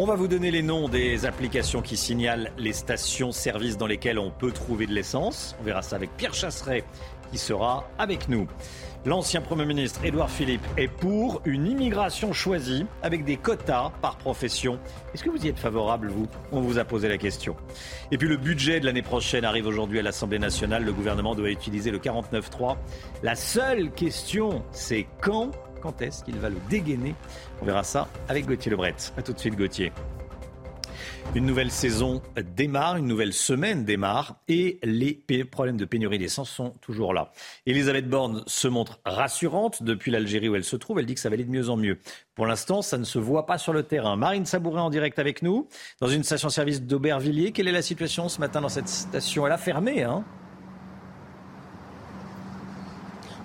On 0.01 0.05
va 0.05 0.15
vous 0.15 0.29
donner 0.29 0.49
les 0.49 0.61
noms 0.61 0.87
des 0.87 1.25
applications 1.25 1.81
qui 1.81 1.97
signalent 1.97 2.53
les 2.57 2.71
stations-service 2.71 3.75
dans 3.75 3.85
lesquelles 3.85 4.17
on 4.17 4.31
peut 4.31 4.53
trouver 4.53 4.87
de 4.87 4.93
l'essence. 4.93 5.57
On 5.59 5.63
verra 5.63 5.81
ça 5.81 5.97
avec 5.97 6.15
Pierre 6.15 6.33
Chasseret 6.33 6.85
qui 7.33 7.37
sera 7.37 7.85
avec 7.97 8.29
nous. 8.29 8.47
L'ancien 9.05 9.41
Premier 9.41 9.65
ministre 9.65 10.03
Édouard 10.05 10.29
Philippe 10.29 10.65
est 10.77 10.87
pour 10.87 11.41
une 11.43 11.67
immigration 11.67 12.31
choisie 12.31 12.85
avec 13.03 13.25
des 13.25 13.35
quotas 13.35 13.91
par 14.01 14.17
profession. 14.17 14.79
Est-ce 15.13 15.23
que 15.25 15.29
vous 15.29 15.45
y 15.45 15.49
êtes 15.49 15.59
favorable, 15.59 16.07
vous? 16.07 16.27
On 16.53 16.61
vous 16.61 16.79
a 16.79 16.85
posé 16.85 17.09
la 17.09 17.17
question. 17.17 17.57
Et 18.09 18.17
puis 18.17 18.29
le 18.29 18.37
budget 18.37 18.79
de 18.79 18.85
l'année 18.85 19.01
prochaine 19.01 19.43
arrive 19.43 19.67
aujourd'hui 19.67 19.99
à 19.99 20.01
l'Assemblée 20.01 20.39
nationale. 20.39 20.85
Le 20.85 20.93
gouvernement 20.93 21.35
doit 21.35 21.49
utiliser 21.49 21.91
le 21.91 21.99
49.3. 21.99 22.77
La 23.21 23.35
seule 23.35 23.91
question, 23.91 24.63
c'est 24.71 25.07
quand 25.19 25.51
quand 25.81 26.01
est-ce 26.01 26.23
qu'il 26.23 26.37
va 26.37 26.49
le 26.49 26.57
dégainer 26.69 27.15
On 27.61 27.65
verra 27.65 27.83
ça 27.83 28.07
avec 28.27 28.45
Gauthier 28.45 28.71
Lebret. 28.71 28.95
A 29.17 29.21
tout 29.21 29.33
de 29.33 29.39
suite 29.39 29.55
Gauthier. 29.55 29.91
Une 31.35 31.45
nouvelle 31.45 31.69
saison 31.69 32.23
démarre, 32.55 32.97
une 32.97 33.05
nouvelle 33.05 33.33
semaine 33.33 33.85
démarre 33.85 34.37
et 34.47 34.79
les 34.83 35.13
problèmes 35.43 35.77
de 35.77 35.85
pénurie 35.85 36.17
d'essence 36.17 36.49
sont 36.49 36.71
toujours 36.81 37.13
là. 37.13 37.31
Elisabeth 37.67 38.09
Borne 38.09 38.43
se 38.47 38.67
montre 38.67 38.99
rassurante 39.05 39.83
depuis 39.83 40.09
l'Algérie 40.09 40.49
où 40.49 40.55
elle 40.55 40.63
se 40.63 40.75
trouve. 40.75 40.97
Elle 40.97 41.05
dit 41.05 41.13
que 41.13 41.19
ça 41.19 41.29
va 41.29 41.35
aller 41.35 41.43
de 41.43 41.51
mieux 41.51 41.69
en 41.69 41.77
mieux. 41.77 41.99
Pour 42.33 42.47
l'instant, 42.47 42.81
ça 42.81 42.97
ne 42.97 43.03
se 43.03 43.19
voit 43.19 43.45
pas 43.45 43.59
sur 43.59 43.73
le 43.73 43.83
terrain. 43.83 44.15
Marine 44.15 44.47
Sabourin 44.47 44.81
en 44.81 44.89
direct 44.89 45.19
avec 45.19 45.43
nous 45.43 45.67
dans 46.01 46.07
une 46.07 46.23
station-service 46.23 46.81
d'Aubervilliers. 46.81 47.51
Quelle 47.51 47.67
est 47.67 47.73
la 47.73 47.83
situation 47.83 48.27
ce 48.27 48.39
matin 48.39 48.61
dans 48.61 48.69
cette 48.69 48.87
station? 48.87 49.45
Elle 49.45 49.53
a 49.53 49.57
fermé, 49.59 50.01
hein? 50.01 50.25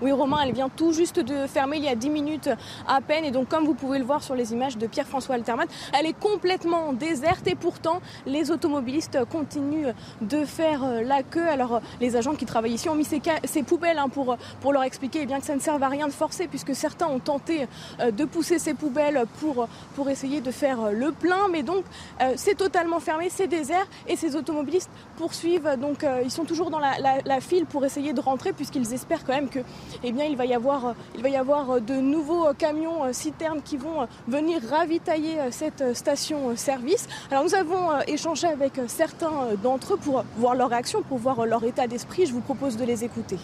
Oui, 0.04 0.12
Romain, 0.12 0.40
elle 0.44 0.52
vient 0.52 0.68
tout 0.68 0.92
juste 0.92 1.18
de 1.18 1.46
fermer 1.46 1.78
il 1.78 1.84
y 1.84 1.88
a 1.88 1.94
10 1.94 2.10
minutes 2.10 2.50
à 2.86 3.00
peine. 3.00 3.24
Et 3.24 3.30
donc, 3.30 3.48
comme 3.48 3.64
vous 3.64 3.72
pouvez 3.72 3.98
le 3.98 4.04
voir 4.04 4.22
sur 4.22 4.34
les 4.34 4.52
images 4.52 4.76
de 4.76 4.86
Pierre-François 4.86 5.36
Altermat, 5.36 5.64
elle 5.98 6.04
est 6.04 6.12
complètement 6.12 6.92
déserte. 6.92 7.46
Et 7.46 7.54
pourtant, 7.54 8.02
les 8.26 8.50
automobilistes 8.50 9.24
continuent 9.32 9.94
de 10.20 10.44
faire 10.44 10.84
euh, 10.84 11.00
la 11.00 11.22
queue. 11.22 11.48
Alors, 11.48 11.80
les 12.02 12.16
agents 12.16 12.34
qui 12.34 12.44
travaillent 12.44 12.74
ici 12.74 12.90
ont 12.90 12.94
mis 12.94 13.06
ces, 13.06 13.62
poubelles 13.62 13.96
hein, 13.96 14.10
pour, 14.10 14.36
pour 14.60 14.74
leur 14.74 14.82
expliquer 14.82 15.20
eh 15.22 15.26
bien, 15.26 15.40
que 15.40 15.46
ça 15.46 15.54
ne 15.54 15.60
sert 15.60 15.82
à 15.82 15.88
rien 15.88 16.06
de 16.06 16.12
forcer, 16.12 16.48
puisque 16.48 16.74
certains 16.74 17.06
ont 17.06 17.18
tenté 17.18 17.66
euh, 18.00 18.10
de 18.10 18.26
pousser 18.26 18.58
ces 18.58 18.74
poubelles 18.74 19.24
pour, 19.40 19.68
pour 19.94 20.10
essayer 20.10 20.42
de 20.42 20.50
faire 20.50 20.92
le 20.92 21.12
plein. 21.12 21.48
Mais 21.50 21.62
donc, 21.62 21.82
euh, 22.20 22.34
c'est 22.36 22.56
totalement 22.56 23.00
fermé, 23.00 23.30
c'est 23.30 23.46
désert. 23.46 23.86
Et 24.06 24.16
ces 24.16 24.36
automobilistes 24.36 24.90
poursuivent. 25.16 25.78
Donc, 25.80 26.04
ils 26.22 26.30
sont 26.30 26.44
toujours 26.44 26.68
dans 26.68 26.78
la 26.78 27.40
file 27.40 27.64
pour 27.64 27.86
essayer 27.86 28.12
de 28.12 28.20
rentrer, 28.20 28.52
puisqu'ils 28.52 28.92
espèrent 28.92 29.24
quand 29.24 29.32
même 29.32 29.48
que 29.48 29.60
eh 30.02 30.12
bien, 30.12 30.24
il 30.24 30.36
va 30.36 30.44
y 30.46 30.54
avoir, 30.54 30.94
il 31.14 31.22
va 31.22 31.28
y 31.28 31.36
avoir 31.36 31.80
de 31.80 31.94
nouveaux 31.94 32.52
camions 32.54 33.04
euh, 33.04 33.12
citernes 33.12 33.62
qui 33.62 33.76
vont 33.76 34.06
venir 34.26 34.60
ravitailler 34.68 35.40
euh, 35.40 35.48
cette 35.50 35.94
station-service. 35.94 37.08
Alors 37.30 37.44
nous 37.44 37.54
avons 37.54 37.90
euh, 37.90 38.00
échangé 38.06 38.46
avec 38.46 38.72
certains 38.88 39.54
d'entre 39.62 39.94
eux 39.94 39.96
pour 39.96 40.24
voir 40.36 40.54
leur 40.54 40.70
réaction, 40.70 41.02
pour 41.02 41.18
voir 41.18 41.46
leur 41.46 41.62
état 41.64 41.86
d'esprit. 41.86 42.26
Je 42.26 42.32
vous 42.32 42.40
propose 42.40 42.76
de 42.76 42.84
les 42.84 43.04
écouter. 43.04 43.38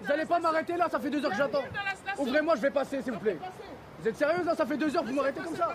Vous 0.00 0.08
n'allez 0.08 0.26
pas 0.26 0.40
m'arrêter 0.40 0.76
là, 0.76 0.88
ça 0.90 0.98
fait 0.98 1.10
deux 1.10 1.24
heures 1.24 1.30
que 1.30 1.36
j'attends. 1.36 1.62
Ouvrez-moi, 2.18 2.56
je 2.56 2.62
vais 2.62 2.70
passer, 2.70 3.00
s'il 3.02 3.12
vous 3.12 3.20
plaît. 3.20 3.38
Vous 4.00 4.08
êtes 4.08 4.16
sérieuse 4.16 4.44
là 4.44 4.54
Ça 4.56 4.66
fait 4.66 4.76
deux 4.76 4.94
heures 4.96 5.02
que 5.02 5.08
vous 5.08 5.14
m'arrêtez 5.14 5.40
comme 5.40 5.56
ça? 5.56 5.72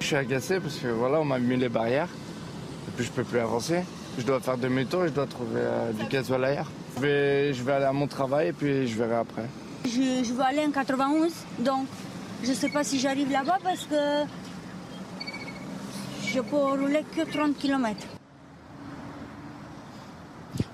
Je 0.00 0.06
suis 0.06 0.16
agacé 0.16 0.60
parce 0.60 0.76
que 0.76 0.88
voilà, 0.88 1.20
on 1.20 1.24
m'a 1.24 1.38
mis 1.38 1.56
les 1.56 1.68
barrières 1.68 2.08
puis 2.96 3.04
je 3.04 3.10
peux 3.10 3.24
plus 3.24 3.40
avancer. 3.40 3.80
Je 4.18 4.24
dois 4.24 4.40
faire 4.40 4.56
demi-tour 4.58 5.04
et 5.04 5.08
je 5.08 5.12
dois 5.12 5.26
trouver 5.26 5.60
euh, 5.60 5.92
du 5.92 6.04
gasoil 6.06 6.44
ailleurs. 6.44 6.70
Je 6.96 7.00
vais, 7.02 7.54
je 7.54 7.62
vais 7.62 7.72
aller 7.72 7.84
à 7.84 7.92
mon 7.92 8.06
travail 8.06 8.48
et 8.48 8.52
puis 8.52 8.86
je 8.88 8.96
verrai 8.98 9.16
après. 9.16 9.46
Je, 9.84 10.24
je 10.24 10.32
veux 10.32 10.42
aller 10.42 10.64
en 10.66 10.70
91, 10.70 11.32
donc 11.60 11.86
je 12.42 12.50
ne 12.50 12.54
sais 12.54 12.68
pas 12.68 12.84
si 12.84 12.98
j'arrive 12.98 13.30
là-bas 13.30 13.58
parce 13.62 13.84
que 13.84 14.24
je 16.26 16.40
peux 16.40 16.56
rouler 16.56 17.04
que 17.16 17.22
30 17.30 17.56
km. 17.56 17.96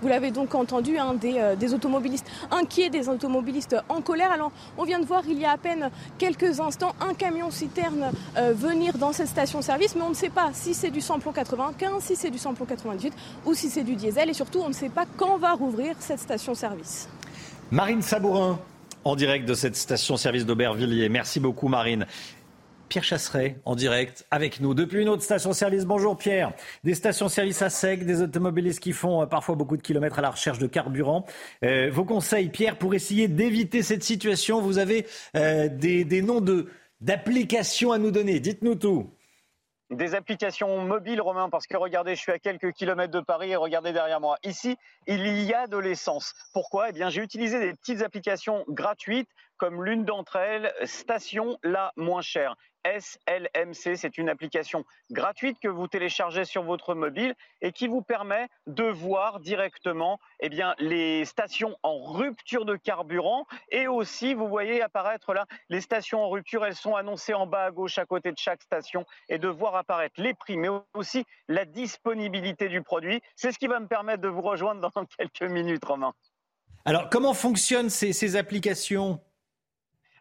Vous 0.02 0.08
l'avez 0.08 0.30
donc 0.30 0.54
entendu, 0.54 0.96
euh, 0.98 1.56
des, 1.56 1.74
automobilistes 1.74 2.26
inquiets, 2.50 2.90
des 2.90 3.08
automobilistes 3.08 3.76
en 3.88 4.00
colère. 4.00 4.30
Alors, 4.32 4.52
on 4.78 4.84
vient 4.84 5.00
de 5.00 5.04
voir 5.04 5.22
il 5.28 5.38
y 5.38 5.44
a 5.44 5.52
à 5.52 5.56
peine 5.56 5.90
quelques 6.18 6.60
instants 6.60 6.94
un 7.00 7.14
camion 7.14 7.50
citerne 7.50 8.10
euh, 8.36 8.52
venir 8.52 8.98
dans 8.98 9.12
cette 9.12 9.28
station-service, 9.28 9.94
mais 9.96 10.02
on 10.02 10.10
ne 10.10 10.14
sait 10.14 10.30
pas 10.30 10.50
si 10.52 10.74
c'est 10.74 10.90
du 10.90 11.00
samplon 11.00 11.32
95, 11.32 12.02
si 12.02 12.16
c'est 12.16 12.30
du 12.30 12.38
samplon 12.38 12.64
98 12.64 13.12
ou 13.46 13.54
si 13.54 13.70
c'est 13.70 13.84
du 13.84 13.96
diesel. 13.96 14.30
Et 14.30 14.34
surtout, 14.34 14.60
on 14.60 14.68
ne 14.68 14.74
sait 14.74 14.88
pas 14.88 15.04
quand 15.16 15.38
va 15.38 15.52
rouvrir 15.52 15.96
cette 15.98 16.20
station-service. 16.20 17.08
Marine 17.70 18.02
Sabourin, 18.02 18.58
en 19.04 19.16
direct 19.16 19.46
de 19.46 19.54
cette 19.54 19.76
station-service 19.76 20.46
d'Aubervilliers. 20.46 21.08
Merci 21.08 21.40
beaucoup, 21.40 21.68
Marine. 21.68 22.06
Pierre 22.88 23.04
Chasseret 23.04 23.56
en 23.64 23.74
direct 23.74 24.26
avec 24.30 24.60
nous 24.60 24.74
depuis 24.74 25.02
une 25.02 25.08
autre 25.08 25.22
station-service. 25.22 25.84
Bonjour 25.84 26.16
Pierre. 26.16 26.52
Des 26.84 26.94
stations-service 26.94 27.62
à 27.62 27.70
sec, 27.70 28.04
des 28.04 28.22
automobilistes 28.22 28.80
qui 28.80 28.92
font 28.92 29.22
euh, 29.22 29.26
parfois 29.26 29.54
beaucoup 29.54 29.76
de 29.76 29.82
kilomètres 29.82 30.18
à 30.18 30.22
la 30.22 30.30
recherche 30.30 30.58
de 30.58 30.66
carburant. 30.66 31.26
Euh, 31.64 31.90
vos 31.90 32.04
conseils, 32.04 32.48
Pierre, 32.48 32.76
pour 32.76 32.94
essayer 32.94 33.28
d'éviter 33.28 33.82
cette 33.82 34.02
situation, 34.02 34.60
vous 34.60 34.78
avez 34.78 35.06
euh, 35.36 35.68
des, 35.68 36.22
noms 36.22 36.40
de, 36.40 36.68
d'applications 37.00 37.92
à 37.92 37.98
nous 37.98 38.10
donner. 38.10 38.40
Dites-nous 38.40 38.76
tout. 38.76 39.10
Des 39.90 40.14
applications 40.14 40.80
mobiles, 40.80 41.20
Romain, 41.20 41.50
parce 41.50 41.66
que 41.66 41.76
regardez, 41.76 42.14
je 42.14 42.20
suis 42.20 42.32
à 42.32 42.38
quelques 42.38 42.72
kilomètres 42.72 43.12
de 43.12 43.20
Paris 43.20 43.50
et 43.50 43.56
regardez 43.56 43.92
derrière 43.92 44.20
moi. 44.20 44.36
Ici, 44.42 44.76
il 45.06 45.42
y 45.42 45.52
a 45.52 45.66
de 45.66 45.76
l'essence. 45.76 46.34
Pourquoi? 46.52 46.88
Eh 46.88 46.92
bien, 46.92 47.10
j'ai 47.10 47.22
utilisé 47.22 47.60
des 47.60 47.74
petites 47.74 48.02
applications 48.02 48.64
gratuites 48.68 49.28
comme 49.56 49.84
l'une 49.84 50.04
d'entre 50.04 50.36
elles, 50.36 50.72
Station 50.84 51.58
la 51.62 51.92
moins 51.96 52.22
chère 52.22 52.56
SLMC. 52.84 53.96
C'est 53.96 54.18
une 54.18 54.28
application 54.28 54.84
gratuite 55.10 55.58
que 55.60 55.68
vous 55.68 55.88
téléchargez 55.88 56.44
sur 56.44 56.62
votre 56.62 56.94
mobile 56.94 57.34
et 57.60 57.72
qui 57.72 57.88
vous 57.88 58.02
permet 58.02 58.48
de 58.66 58.84
voir 58.84 59.40
directement 59.40 60.20
eh 60.40 60.48
bien, 60.48 60.74
les 60.78 61.24
stations 61.24 61.76
en 61.82 61.98
rupture 62.02 62.64
de 62.64 62.76
carburant. 62.76 63.46
Et 63.70 63.88
aussi, 63.88 64.34
vous 64.34 64.48
voyez 64.48 64.82
apparaître 64.82 65.34
là, 65.34 65.46
les 65.68 65.80
stations 65.80 66.22
en 66.22 66.28
rupture, 66.28 66.64
elles 66.64 66.76
sont 66.76 66.94
annoncées 66.94 67.34
en 67.34 67.46
bas 67.46 67.64
à 67.64 67.70
gauche 67.70 67.98
à 67.98 68.06
côté 68.06 68.30
de 68.30 68.38
chaque 68.38 68.62
station 68.62 69.04
et 69.28 69.38
de 69.38 69.48
voir 69.48 69.76
apparaître 69.76 70.20
les 70.20 70.34
prix, 70.34 70.56
mais 70.56 70.68
aussi 70.94 71.24
la 71.48 71.64
disponibilité 71.64 72.68
du 72.68 72.82
produit. 72.82 73.20
C'est 73.36 73.52
ce 73.52 73.58
qui 73.58 73.66
va 73.66 73.80
me 73.80 73.86
permettre 73.86 74.22
de 74.22 74.28
vous 74.28 74.42
rejoindre 74.42 74.80
dans 74.80 75.04
quelques 75.18 75.50
minutes, 75.50 75.84
Romain. 75.84 76.12
Alors, 76.84 77.08
comment 77.08 77.32
fonctionnent 77.32 77.88
ces 77.88 78.36
applications? 78.36 79.20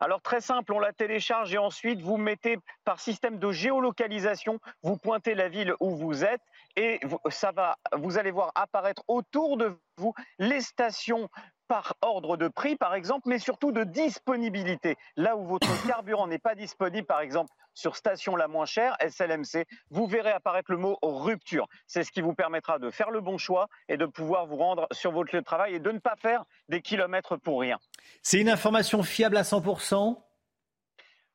Alors 0.03 0.21
très 0.21 0.41
simple, 0.41 0.73
on 0.73 0.79
la 0.79 0.91
télécharge 0.91 1.53
et 1.53 1.57
ensuite 1.57 2.01
vous 2.01 2.17
mettez 2.17 2.57
par 2.83 2.99
système 2.99 3.39
de 3.39 3.53
géolocalisation, 3.53 4.59
vous 4.81 4.97
pointez 4.97 5.33
la 5.33 5.47
ville 5.47 5.73
où 5.79 5.95
vous 5.95 6.25
êtes 6.25 6.41
et 6.75 6.99
ça 7.29 7.53
va, 7.53 7.77
vous 7.93 8.17
allez 8.17 8.31
voir 8.31 8.51
apparaître 8.55 9.03
autour 9.07 9.55
de 9.55 9.77
vous 9.97 10.13
les 10.39 10.59
stations 10.59 11.29
par 11.67 11.95
ordre 12.01 12.37
de 12.37 12.47
prix, 12.47 12.75
par 12.75 12.95
exemple, 12.95 13.27
mais 13.27 13.39
surtout 13.39 13.71
de 13.71 13.83
disponibilité. 13.83 14.95
Là 15.15 15.35
où 15.35 15.45
votre 15.45 15.67
carburant 15.87 16.27
n'est 16.27 16.39
pas 16.39 16.55
disponible, 16.55 17.07
par 17.07 17.21
exemple, 17.21 17.51
sur 17.73 17.95
station 17.95 18.35
la 18.35 18.47
moins 18.47 18.65
chère, 18.65 18.95
SLMC, 18.99 19.65
vous 19.89 20.05
verrez 20.07 20.31
apparaître 20.31 20.71
le 20.71 20.77
mot 20.77 20.97
rupture. 21.01 21.67
C'est 21.87 22.03
ce 22.03 22.11
qui 22.11 22.21
vous 22.21 22.33
permettra 22.33 22.79
de 22.79 22.91
faire 22.91 23.09
le 23.09 23.21
bon 23.21 23.37
choix 23.37 23.67
et 23.87 23.97
de 23.97 24.05
pouvoir 24.05 24.45
vous 24.45 24.57
rendre 24.57 24.87
sur 24.91 25.11
votre 25.11 25.33
lieu 25.33 25.41
de 25.41 25.45
travail 25.45 25.75
et 25.75 25.79
de 25.79 25.91
ne 25.91 25.99
pas 25.99 26.15
faire 26.15 26.43
des 26.69 26.81
kilomètres 26.81 27.37
pour 27.37 27.61
rien. 27.61 27.79
C'est 28.21 28.39
une 28.39 28.49
information 28.49 29.03
fiable 29.03 29.37
à 29.37 29.41
100% 29.41 30.17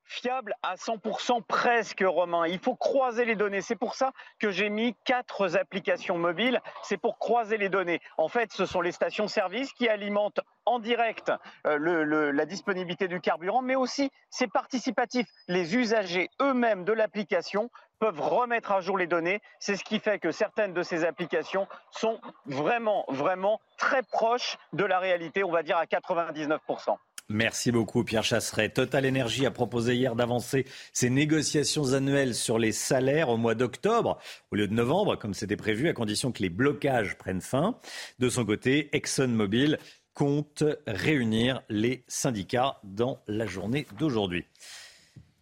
fiable 0.08 0.54
à 0.62 0.74
100% 0.74 1.42
presque, 1.46 2.02
Romain. 2.04 2.46
Il 2.46 2.58
faut 2.58 2.74
croiser 2.74 3.24
les 3.24 3.36
données. 3.36 3.60
C'est 3.60 3.76
pour 3.76 3.94
ça 3.94 4.12
que 4.40 4.50
j'ai 4.50 4.70
mis 4.70 4.96
quatre 5.04 5.56
applications 5.56 6.18
mobiles. 6.18 6.60
C'est 6.82 6.96
pour 6.96 7.18
croiser 7.18 7.58
les 7.58 7.68
données. 7.68 8.00
En 8.16 8.28
fait, 8.28 8.52
ce 8.52 8.66
sont 8.66 8.80
les 8.80 8.92
stations-service 8.92 9.72
qui 9.74 9.88
alimentent 9.88 10.40
en 10.64 10.78
direct 10.78 11.32
euh, 11.66 12.32
la 12.32 12.44
disponibilité 12.44 13.08
du 13.08 13.20
carburant, 13.20 13.62
mais 13.62 13.76
aussi 13.76 14.10
c'est 14.30 14.50
participatif. 14.50 15.26
Les 15.46 15.76
usagers 15.76 16.30
eux-mêmes 16.40 16.84
de 16.84 16.92
l'application 16.92 17.70
peuvent 17.98 18.20
remettre 18.20 18.72
à 18.72 18.80
jour 18.80 18.96
les 18.96 19.06
données. 19.06 19.40
C'est 19.58 19.76
ce 19.76 19.84
qui 19.84 19.98
fait 19.98 20.18
que 20.18 20.30
certaines 20.30 20.72
de 20.72 20.82
ces 20.82 21.04
applications 21.04 21.66
sont 21.90 22.20
vraiment, 22.46 23.04
vraiment 23.08 23.60
très 23.76 24.02
proches 24.02 24.56
de 24.72 24.84
la 24.84 24.98
réalité, 24.98 25.44
on 25.44 25.50
va 25.50 25.62
dire 25.62 25.76
à 25.76 25.84
99%. 25.84 26.96
Merci 27.30 27.72
beaucoup 27.72 28.04
Pierre 28.04 28.24
Chasseret. 28.24 28.70
Total 28.70 29.06
Energy 29.06 29.44
a 29.44 29.50
proposé 29.50 29.94
hier 29.94 30.16
d'avancer 30.16 30.64
ses 30.94 31.10
négociations 31.10 31.92
annuelles 31.92 32.34
sur 32.34 32.58
les 32.58 32.72
salaires 32.72 33.28
au 33.28 33.36
mois 33.36 33.54
d'octobre 33.54 34.18
au 34.50 34.56
lieu 34.56 34.66
de 34.66 34.72
novembre, 34.72 35.16
comme 35.16 35.34
c'était 35.34 35.58
prévu, 35.58 35.90
à 35.90 35.92
condition 35.92 36.32
que 36.32 36.42
les 36.42 36.48
blocages 36.48 37.18
prennent 37.18 37.42
fin. 37.42 37.78
De 38.18 38.30
son 38.30 38.46
côté, 38.46 38.88
ExxonMobil 38.96 39.78
compte 40.14 40.64
réunir 40.86 41.60
les 41.68 42.02
syndicats 42.08 42.80
dans 42.82 43.20
la 43.26 43.44
journée 43.44 43.86
d'aujourd'hui. 43.98 44.46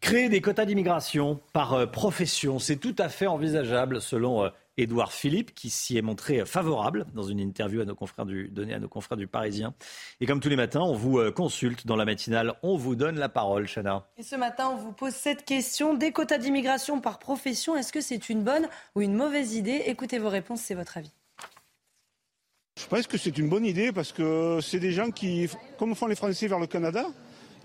Créer 0.00 0.28
des 0.28 0.40
quotas 0.40 0.66
d'immigration 0.66 1.40
par 1.52 1.74
euh, 1.74 1.86
profession, 1.86 2.58
c'est 2.58 2.76
tout 2.76 2.96
à 2.98 3.08
fait 3.08 3.28
envisageable 3.28 4.00
selon 4.00 4.44
euh, 4.44 4.48
Édouard 4.78 5.12
Philippe, 5.12 5.54
qui 5.54 5.70
s'y 5.70 5.96
est 5.96 6.02
montré 6.02 6.44
favorable 6.44 7.06
dans 7.14 7.22
une 7.22 7.40
interview 7.40 7.80
à 7.80 7.84
nos 7.84 7.94
confrères 7.94 8.26
du, 8.26 8.48
donnée 8.48 8.74
à 8.74 8.78
nos 8.78 8.88
confrères 8.88 9.16
du 9.16 9.26
Parisien. 9.26 9.74
Et 10.20 10.26
comme 10.26 10.40
tous 10.40 10.48
les 10.48 10.56
matins, 10.56 10.80
on 10.80 10.94
vous 10.94 11.18
euh, 11.18 11.30
consulte 11.30 11.86
dans 11.86 11.96
la 11.96 12.04
matinale. 12.04 12.54
On 12.62 12.76
vous 12.76 12.96
donne 12.96 13.18
la 13.18 13.28
parole, 13.28 13.66
Chana. 13.66 14.06
Et 14.18 14.22
ce 14.22 14.36
matin, 14.36 14.68
on 14.68 14.76
vous 14.76 14.92
pose 14.92 15.14
cette 15.14 15.44
question. 15.44 15.94
Des 15.94 16.12
quotas 16.12 16.38
d'immigration 16.38 17.00
par 17.00 17.18
profession, 17.18 17.76
est-ce 17.76 17.92
que 17.92 18.00
c'est 18.00 18.28
une 18.28 18.42
bonne 18.42 18.68
ou 18.94 19.02
une 19.02 19.14
mauvaise 19.14 19.54
idée? 19.54 19.82
Écoutez 19.86 20.18
vos 20.18 20.28
réponses, 20.28 20.60
c'est 20.60 20.74
votre 20.74 20.98
avis. 20.98 21.12
Je 22.78 22.86
pense 22.86 23.06
que 23.06 23.16
c'est 23.16 23.38
une 23.38 23.48
bonne 23.48 23.64
idée 23.64 23.90
parce 23.90 24.12
que 24.12 24.60
c'est 24.60 24.78
des 24.78 24.92
gens 24.92 25.10
qui, 25.10 25.48
comme 25.78 25.94
font 25.94 26.06
les 26.06 26.14
Français 26.14 26.46
vers 26.46 26.58
le 26.58 26.66
Canada, 26.66 27.06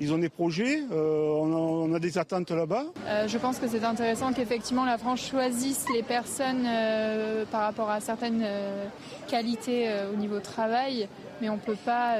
ils 0.02 0.12
ont 0.12 0.18
des 0.18 0.30
projets, 0.30 0.82
euh, 0.92 1.30
on, 1.30 1.94
a, 1.94 2.00
des 2.00 2.18
attentes 2.18 2.50
là-bas. 2.50 2.86
Euh, 3.06 3.28
je 3.28 3.38
pense 3.38 3.60
que 3.60 3.68
c'est 3.68 3.84
intéressant 3.84 4.34
qu'effectivement 4.34 4.84
la 4.84 4.98
France 4.98 5.22
choisisse 5.22 5.86
les 5.94 6.02
personnes 6.02 6.66
euh, 6.66 7.46
par 7.52 7.62
rapport 7.62 7.90
à 7.92 8.00
certaines 8.00 8.44
qualités 9.30 9.88
au 10.12 10.18
niveau 10.18 10.40
travail, 10.40 11.08
mais 11.40 11.50
on 11.50 11.56
ne 11.56 11.60
peut 11.60 11.78
pas 11.86 12.16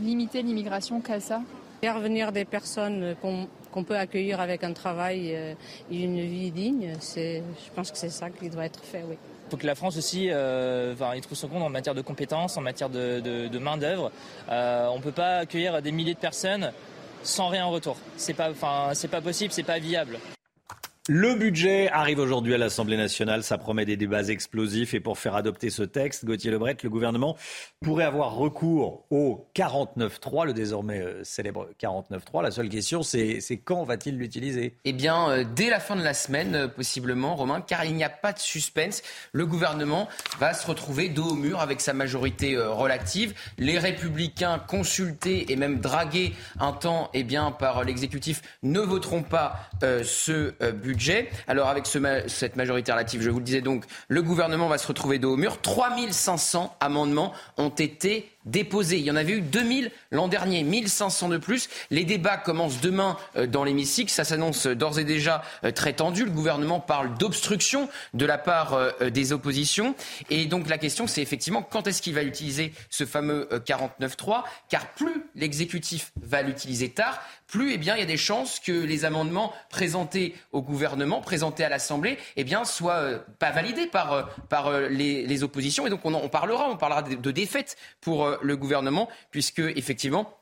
limiter 0.00 0.42
l'immigration 0.42 1.00
qu'à 1.00 1.18
ça. 1.18 1.40
Faire 1.80 1.98
venir 1.98 2.30
des 2.30 2.44
personnes 2.44 3.16
qu'on 3.22 3.84
peut 3.84 3.96
accueillir 3.96 4.40
avec 4.40 4.62
un 4.62 4.74
travail 4.74 5.30
et 5.30 5.56
une 5.90 6.20
vie 6.20 6.50
digne, 6.50 6.92
je 7.00 7.70
pense 7.74 7.90
que 7.90 7.96
c'est 7.96 8.10
ça 8.10 8.28
qui 8.28 8.50
doit 8.50 8.66
être 8.66 8.84
fait, 8.84 9.04
oui. 9.08 9.16
Il 9.46 9.52
faut 9.52 9.56
que 9.56 9.66
la 9.66 9.74
France 9.74 9.96
aussi 9.96 10.28
euh, 10.30 10.94
trouve 11.22 11.38
son 11.38 11.48
compte 11.48 11.62
en 11.62 11.70
matière 11.70 11.94
de 11.94 12.02
compétences, 12.02 12.58
en 12.58 12.60
matière 12.60 12.90
de, 12.90 13.58
main-d'œuvre. 13.58 14.12
on 14.50 14.96
ne 14.96 15.02
peut 15.02 15.12
pas 15.12 15.38
accueillir 15.38 15.80
des 15.80 15.90
milliers 15.90 16.12
de 16.12 16.18
personnes 16.18 16.70
sans 17.22 17.48
rien 17.48 17.66
en 17.66 17.70
retour. 17.70 17.96
C'est 18.16 18.34
pas, 18.34 18.50
enfin, 18.50 18.90
c'est 18.94 19.08
pas 19.08 19.20
possible, 19.20 19.52
c'est 19.52 19.62
pas 19.62 19.78
viable. 19.78 20.18
Le 21.10 21.36
budget 21.36 21.88
arrive 21.88 22.18
aujourd'hui 22.18 22.52
à 22.52 22.58
l'Assemblée 22.58 22.98
nationale. 22.98 23.42
Ça 23.42 23.56
promet 23.56 23.86
des 23.86 23.96
débats 23.96 24.24
explosifs. 24.24 24.92
Et 24.92 25.00
pour 25.00 25.16
faire 25.16 25.36
adopter 25.36 25.70
ce 25.70 25.82
texte, 25.82 26.26
Gauthier 26.26 26.50
Lebret, 26.50 26.76
le 26.82 26.90
gouvernement 26.90 27.34
pourrait 27.80 28.04
avoir 28.04 28.34
recours 28.34 29.06
au 29.08 29.48
49.3, 29.56 30.44
le 30.44 30.52
désormais 30.52 31.00
euh, 31.00 31.24
célèbre 31.24 31.70
49.3. 31.80 32.42
La 32.42 32.50
seule 32.50 32.68
question, 32.68 33.02
c'est 33.02 33.40
quand 33.64 33.84
va-t-il 33.84 34.18
l'utiliser? 34.18 34.74
Eh 34.84 34.92
bien, 34.92 35.30
euh, 35.30 35.44
dès 35.56 35.70
la 35.70 35.80
fin 35.80 35.96
de 35.96 36.02
la 36.02 36.12
semaine, 36.12 36.54
euh, 36.54 36.68
possiblement, 36.68 37.36
Romain, 37.36 37.62
car 37.62 37.86
il 37.86 37.94
n'y 37.94 38.04
a 38.04 38.10
pas 38.10 38.34
de 38.34 38.38
suspense. 38.38 39.00
Le 39.32 39.46
gouvernement 39.46 40.08
va 40.38 40.52
se 40.52 40.66
retrouver 40.66 41.08
dos 41.08 41.30
au 41.30 41.34
mur 41.34 41.60
avec 41.60 41.80
sa 41.80 41.94
majorité 41.94 42.54
relative. 42.58 43.32
Les 43.56 43.78
républicains 43.78 44.58
consultés 44.58 45.50
et 45.50 45.56
même 45.56 45.80
dragués 45.80 46.34
un 46.60 46.72
temps 46.72 47.08
eh 47.14 47.22
bien, 47.22 47.50
par 47.50 47.82
l'exécutif 47.84 48.42
ne 48.62 48.80
voteront 48.80 49.22
pas 49.22 49.70
ce 49.80 50.52
budget 50.72 50.97
alors 51.46 51.68
avec 51.68 51.86
cette 51.86 52.56
majorité 52.56 52.92
relative, 52.92 53.22
je 53.22 53.30
vous 53.30 53.38
le 53.38 53.44
disais 53.44 53.60
donc, 53.60 53.84
le 54.08 54.22
gouvernement 54.22 54.68
va 54.68 54.78
se 54.78 54.86
retrouver 54.86 55.18
dos 55.18 55.34
au 55.34 55.36
mur. 55.36 55.60
3500 55.60 56.76
amendements 56.80 57.32
ont 57.56 57.70
été 57.70 58.30
déposés. 58.48 58.98
Il 58.98 59.04
y 59.04 59.10
en 59.10 59.16
avait 59.16 59.34
eu 59.34 59.40
2000 59.40 59.90
l'an 60.10 60.28
dernier, 60.28 60.62
1500 60.62 61.28
de 61.28 61.38
plus. 61.38 61.68
Les 61.90 62.04
débats 62.04 62.36
commencent 62.36 62.80
demain 62.80 63.16
euh, 63.36 63.46
dans 63.46 63.64
l'hémicycle. 63.64 64.10
Ça 64.10 64.24
s'annonce 64.24 64.66
d'ores 64.66 64.98
et 64.98 65.04
déjà 65.04 65.42
euh, 65.64 65.70
très 65.70 65.92
tendu. 65.92 66.24
Le 66.24 66.30
gouvernement 66.30 66.80
parle 66.80 67.14
d'obstruction 67.18 67.88
de 68.14 68.26
la 68.26 68.38
part 68.38 68.74
euh, 68.74 69.10
des 69.10 69.32
oppositions. 69.32 69.94
Et 70.30 70.46
donc 70.46 70.68
la 70.68 70.78
question, 70.78 71.06
c'est 71.06 71.22
effectivement 71.22 71.62
quand 71.62 71.86
est-ce 71.86 72.02
qu'il 72.02 72.14
va 72.14 72.22
utiliser 72.22 72.72
ce 72.90 73.04
fameux 73.04 73.48
49.3 73.52 74.44
Car 74.68 74.86
plus 74.92 75.24
l'exécutif 75.34 76.12
va 76.20 76.42
l'utiliser 76.42 76.90
tard, 76.90 77.20
plus 77.48 77.72
eh 77.72 77.78
bien, 77.78 77.96
il 77.96 78.00
y 78.00 78.02
a 78.02 78.06
des 78.06 78.16
chances 78.16 78.60
que 78.60 78.72
les 78.72 79.04
amendements 79.04 79.52
présentés 79.70 80.36
au 80.52 80.62
gouvernement, 80.62 81.20
présentés 81.20 81.64
à 81.64 81.68
l'Assemblée, 81.68 82.18
eh 82.36 82.44
bien, 82.44 82.64
soient 82.64 83.24
pas 83.40 83.50
validés 83.50 83.86
par, 83.86 84.30
par 84.48 84.70
les, 84.80 85.42
oppositions. 85.42 85.86
Et 85.86 85.90
donc 85.90 86.04
on, 86.04 86.14
on 86.14 86.28
parlera, 86.28 86.68
on 86.68 86.76
parlera 86.76 87.02
de, 87.02 87.14
de 87.14 87.30
défaite 87.30 87.76
pour 88.00 88.38
le 88.40 88.56
gouvernement, 88.56 89.08
puisque 89.30 89.60
effectivement, 89.60 90.37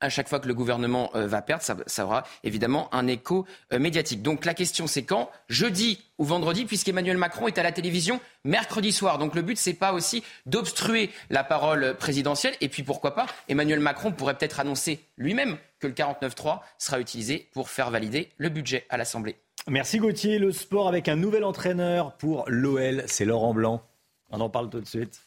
à 0.00 0.08
chaque 0.08 0.28
fois 0.28 0.40
que 0.40 0.48
le 0.48 0.54
gouvernement 0.54 1.10
euh, 1.14 1.26
va 1.26 1.42
perdre, 1.42 1.62
ça, 1.62 2.04
aura 2.04 2.24
évidemment 2.44 2.92
un 2.94 3.06
écho 3.06 3.46
euh, 3.72 3.78
médiatique. 3.78 4.22
Donc 4.22 4.44
la 4.44 4.54
question 4.54 4.86
c'est 4.86 5.02
quand? 5.02 5.30
Jeudi 5.48 6.02
ou 6.18 6.24
vendredi, 6.24 6.64
puisqu'Emmanuel 6.64 7.16
Macron 7.16 7.46
est 7.48 7.58
à 7.58 7.62
la 7.62 7.72
télévision 7.72 8.20
mercredi 8.44 8.92
soir. 8.92 9.18
Donc 9.18 9.34
le 9.34 9.42
but 9.42 9.58
c'est 9.58 9.74
pas 9.74 9.92
aussi 9.92 10.22
d'obstruer 10.46 11.10
la 11.30 11.44
parole 11.44 11.94
présidentielle. 11.96 12.54
Et 12.60 12.68
puis 12.68 12.82
pourquoi 12.82 13.14
pas, 13.14 13.26
Emmanuel 13.48 13.80
Macron 13.80 14.12
pourrait 14.12 14.36
peut-être 14.36 14.60
annoncer 14.60 15.00
lui-même 15.16 15.56
que 15.78 15.86
le 15.86 15.92
49.3 15.92 16.60
sera 16.78 17.00
utilisé 17.00 17.48
pour 17.52 17.70
faire 17.70 17.90
valider 17.90 18.30
le 18.38 18.48
budget 18.48 18.86
à 18.90 18.96
l'Assemblée. 18.96 19.36
Merci 19.68 19.98
Gauthier. 19.98 20.38
Le 20.38 20.52
sport 20.52 20.88
avec 20.88 21.08
un 21.08 21.16
nouvel 21.16 21.44
entraîneur 21.44 22.16
pour 22.16 22.44
l'OL, 22.48 23.04
c'est 23.06 23.24
Laurent 23.24 23.54
Blanc. 23.54 23.82
On 24.30 24.40
en 24.40 24.48
parle 24.48 24.70
tout 24.70 24.80
de 24.80 24.86
suite. 24.86 25.20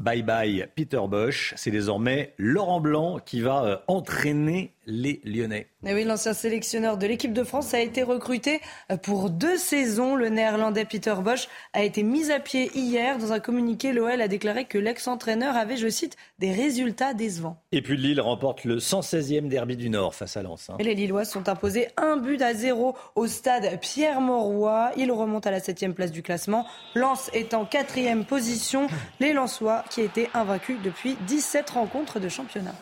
Bye 0.00 0.22
bye 0.22 0.66
Peter 0.74 1.02
Bosch, 1.06 1.52
c'est 1.58 1.70
désormais 1.70 2.32
Laurent 2.38 2.80
Blanc 2.80 3.18
qui 3.18 3.42
va 3.42 3.64
euh, 3.64 3.76
entraîner 3.86 4.72
les 4.86 5.20
Lyonnais. 5.24 5.68
Et 5.86 5.94
oui, 5.94 6.04
l'ancien 6.04 6.34
sélectionneur 6.34 6.98
de 6.98 7.06
l'équipe 7.06 7.32
de 7.32 7.44
France 7.44 7.72
a 7.74 7.80
été 7.80 8.02
recruté 8.02 8.60
euh, 8.90 8.96
pour 8.96 9.30
deux 9.30 9.56
saisons. 9.56 10.16
Le 10.16 10.28
néerlandais 10.28 10.84
Peter 10.84 11.14
Bosch 11.22 11.48
a 11.72 11.82
été 11.82 12.02
mis 12.02 12.30
à 12.30 12.40
pied 12.40 12.70
hier. 12.74 13.18
Dans 13.18 13.32
un 13.32 13.40
communiqué, 13.40 13.92
l'OL 13.92 14.20
a 14.20 14.28
déclaré 14.28 14.64
que 14.64 14.78
l'ex-entraîneur 14.78 15.56
avait, 15.56 15.76
je 15.76 15.88
cite, 15.88 16.16
des 16.38 16.52
résultats 16.52 17.14
décevants. 17.14 17.56
Et 17.72 17.82
puis 17.82 17.96
Lille 17.96 18.20
remporte 18.20 18.64
le 18.64 18.78
116e 18.78 19.48
derby 19.48 19.76
du 19.76 19.90
Nord 19.90 20.14
face 20.14 20.36
à 20.36 20.42
Lens. 20.42 20.70
Hein. 20.70 20.76
Et 20.78 20.84
les 20.84 20.94
Lillois 20.94 21.24
sont 21.24 21.48
imposés 21.48 21.88
un 21.96 22.16
but 22.16 22.40
à 22.42 22.54
zéro 22.54 22.96
au 23.14 23.26
stade 23.26 23.78
Pierre-Mauroy. 23.80 24.92
Ils 24.96 25.12
remontent 25.12 25.48
à 25.48 25.52
la 25.52 25.60
septième 25.60 25.94
place 25.94 26.10
du 26.10 26.22
classement. 26.22 26.66
Lens 26.94 27.30
est 27.32 27.54
en 27.54 27.64
quatrième 27.64 28.24
position. 28.24 28.88
Les 29.20 29.32
Lensois 29.32 29.84
qui 29.90 30.00
était 30.00 30.30
invaincu 30.32 30.78
depuis 30.82 31.16
17 31.26 31.68
rencontres 31.70 32.20
de 32.20 32.28
championnat. 32.28 32.74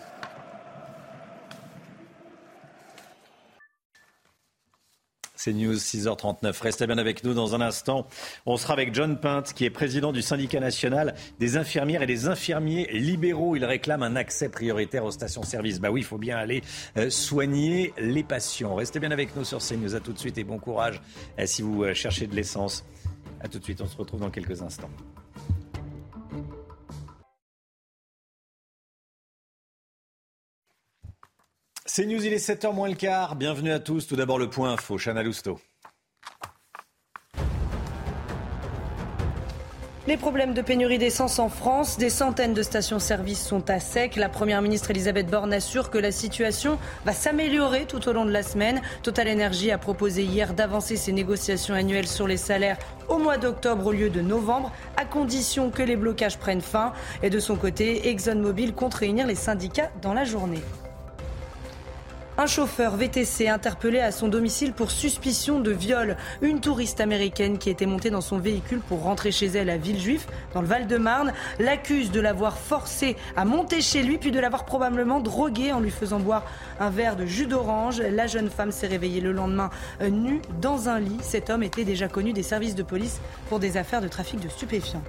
C'est 5.38 5.52
News 5.52 5.76
6h39. 5.76 6.60
Restez 6.60 6.86
bien 6.88 6.98
avec 6.98 7.22
nous 7.22 7.32
dans 7.32 7.54
un 7.54 7.60
instant. 7.60 8.08
On 8.44 8.56
sera 8.56 8.72
avec 8.72 8.92
John 8.92 9.20
Pinte, 9.20 9.52
qui 9.52 9.64
est 9.64 9.70
président 9.70 10.10
du 10.10 10.20
syndicat 10.20 10.58
national 10.58 11.14
des 11.38 11.56
infirmières 11.56 12.02
et 12.02 12.06
des 12.06 12.26
infirmiers 12.26 12.88
libéraux. 12.92 13.54
Il 13.54 13.64
réclame 13.64 14.02
un 14.02 14.16
accès 14.16 14.48
prioritaire 14.48 15.04
aux 15.04 15.12
stations-service. 15.12 15.78
Bah 15.78 15.92
oui, 15.92 16.00
il 16.00 16.04
faut 16.04 16.18
bien 16.18 16.36
aller 16.36 16.62
euh, 16.96 17.08
soigner 17.08 17.94
les 17.98 18.24
patients. 18.24 18.74
Restez 18.74 18.98
bien 18.98 19.12
avec 19.12 19.36
nous 19.36 19.44
sur 19.44 19.60
CNews. 19.60 19.94
À 19.94 20.00
tout 20.00 20.12
de 20.12 20.18
suite 20.18 20.38
et 20.38 20.44
bon 20.44 20.58
courage 20.58 21.00
euh, 21.38 21.46
si 21.46 21.62
vous 21.62 21.84
euh, 21.84 21.94
cherchez 21.94 22.26
de 22.26 22.34
l'essence. 22.34 22.84
À 23.40 23.46
tout 23.46 23.60
de 23.60 23.64
suite. 23.64 23.80
On 23.80 23.86
se 23.86 23.96
retrouve 23.96 24.20
dans 24.20 24.30
quelques 24.30 24.60
instants. 24.60 24.90
C'est 31.98 32.06
News, 32.06 32.24
il 32.24 32.32
est 32.32 32.36
7h 32.36 32.72
moins 32.72 32.88
le 32.88 32.94
quart. 32.94 33.34
Bienvenue 33.34 33.72
à 33.72 33.80
tous. 33.80 34.06
Tout 34.06 34.14
d'abord 34.14 34.38
le 34.38 34.48
point 34.48 34.72
info, 34.72 34.98
Chana 34.98 35.24
Lousteau. 35.24 35.58
Les 40.06 40.16
problèmes 40.16 40.54
de 40.54 40.62
pénurie 40.62 40.98
d'essence 40.98 41.40
en 41.40 41.48
France, 41.48 41.98
des 41.98 42.08
centaines 42.08 42.54
de 42.54 42.62
stations-service 42.62 43.44
sont 43.44 43.68
à 43.68 43.80
sec. 43.80 44.14
La 44.14 44.28
première 44.28 44.62
ministre 44.62 44.92
Elisabeth 44.92 45.28
Borne 45.28 45.52
assure 45.52 45.90
que 45.90 45.98
la 45.98 46.12
situation 46.12 46.78
va 47.04 47.12
s'améliorer 47.12 47.86
tout 47.86 48.08
au 48.08 48.12
long 48.12 48.24
de 48.24 48.30
la 48.30 48.44
semaine. 48.44 48.80
Total 49.02 49.28
Energy 49.28 49.72
a 49.72 49.78
proposé 49.78 50.22
hier 50.22 50.54
d'avancer 50.54 50.94
ses 50.94 51.10
négociations 51.10 51.74
annuelles 51.74 52.06
sur 52.06 52.28
les 52.28 52.36
salaires 52.36 52.78
au 53.08 53.18
mois 53.18 53.38
d'octobre 53.38 53.86
au 53.86 53.92
lieu 53.92 54.08
de 54.08 54.20
novembre, 54.20 54.70
à 54.96 55.04
condition 55.04 55.70
que 55.70 55.82
les 55.82 55.96
blocages 55.96 56.38
prennent 56.38 56.60
fin. 56.60 56.92
Et 57.24 57.28
de 57.28 57.40
son 57.40 57.56
côté, 57.56 58.08
ExxonMobil 58.08 58.72
compte 58.72 58.94
réunir 58.94 59.26
les 59.26 59.34
syndicats 59.34 59.90
dans 60.00 60.14
la 60.14 60.22
journée. 60.22 60.62
Un 62.40 62.46
chauffeur 62.46 62.94
VTC 62.94 63.48
interpellé 63.48 63.98
à 63.98 64.12
son 64.12 64.28
domicile 64.28 64.72
pour 64.72 64.92
suspicion 64.92 65.58
de 65.58 65.72
viol. 65.72 66.16
Une 66.40 66.60
touriste 66.60 67.00
américaine 67.00 67.58
qui 67.58 67.68
était 67.68 67.84
montée 67.84 68.10
dans 68.10 68.20
son 68.20 68.38
véhicule 68.38 68.78
pour 68.78 69.02
rentrer 69.02 69.32
chez 69.32 69.46
elle 69.46 69.68
à 69.68 69.76
Villejuif, 69.76 70.28
dans 70.54 70.60
le 70.60 70.68
Val-de-Marne, 70.68 71.32
l'accuse 71.58 72.12
de 72.12 72.20
l'avoir 72.20 72.56
forcé 72.56 73.16
à 73.34 73.44
monter 73.44 73.80
chez 73.80 74.04
lui 74.04 74.18
puis 74.18 74.30
de 74.30 74.38
l'avoir 74.38 74.66
probablement 74.66 75.18
drogué 75.18 75.72
en 75.72 75.80
lui 75.80 75.90
faisant 75.90 76.20
boire 76.20 76.44
un 76.78 76.90
verre 76.90 77.16
de 77.16 77.26
jus 77.26 77.46
d'orange. 77.46 78.00
La 78.00 78.28
jeune 78.28 78.50
femme 78.50 78.70
s'est 78.70 78.86
réveillée 78.86 79.20
le 79.20 79.32
lendemain 79.32 79.70
euh, 80.00 80.08
nue 80.08 80.40
dans 80.60 80.88
un 80.88 81.00
lit. 81.00 81.18
Cet 81.22 81.50
homme 81.50 81.64
était 81.64 81.84
déjà 81.84 82.06
connu 82.06 82.32
des 82.32 82.44
services 82.44 82.76
de 82.76 82.84
police 82.84 83.20
pour 83.48 83.58
des 83.58 83.76
affaires 83.76 84.00
de 84.00 84.06
trafic 84.06 84.38
de 84.38 84.48
stupéfiants. 84.48 85.02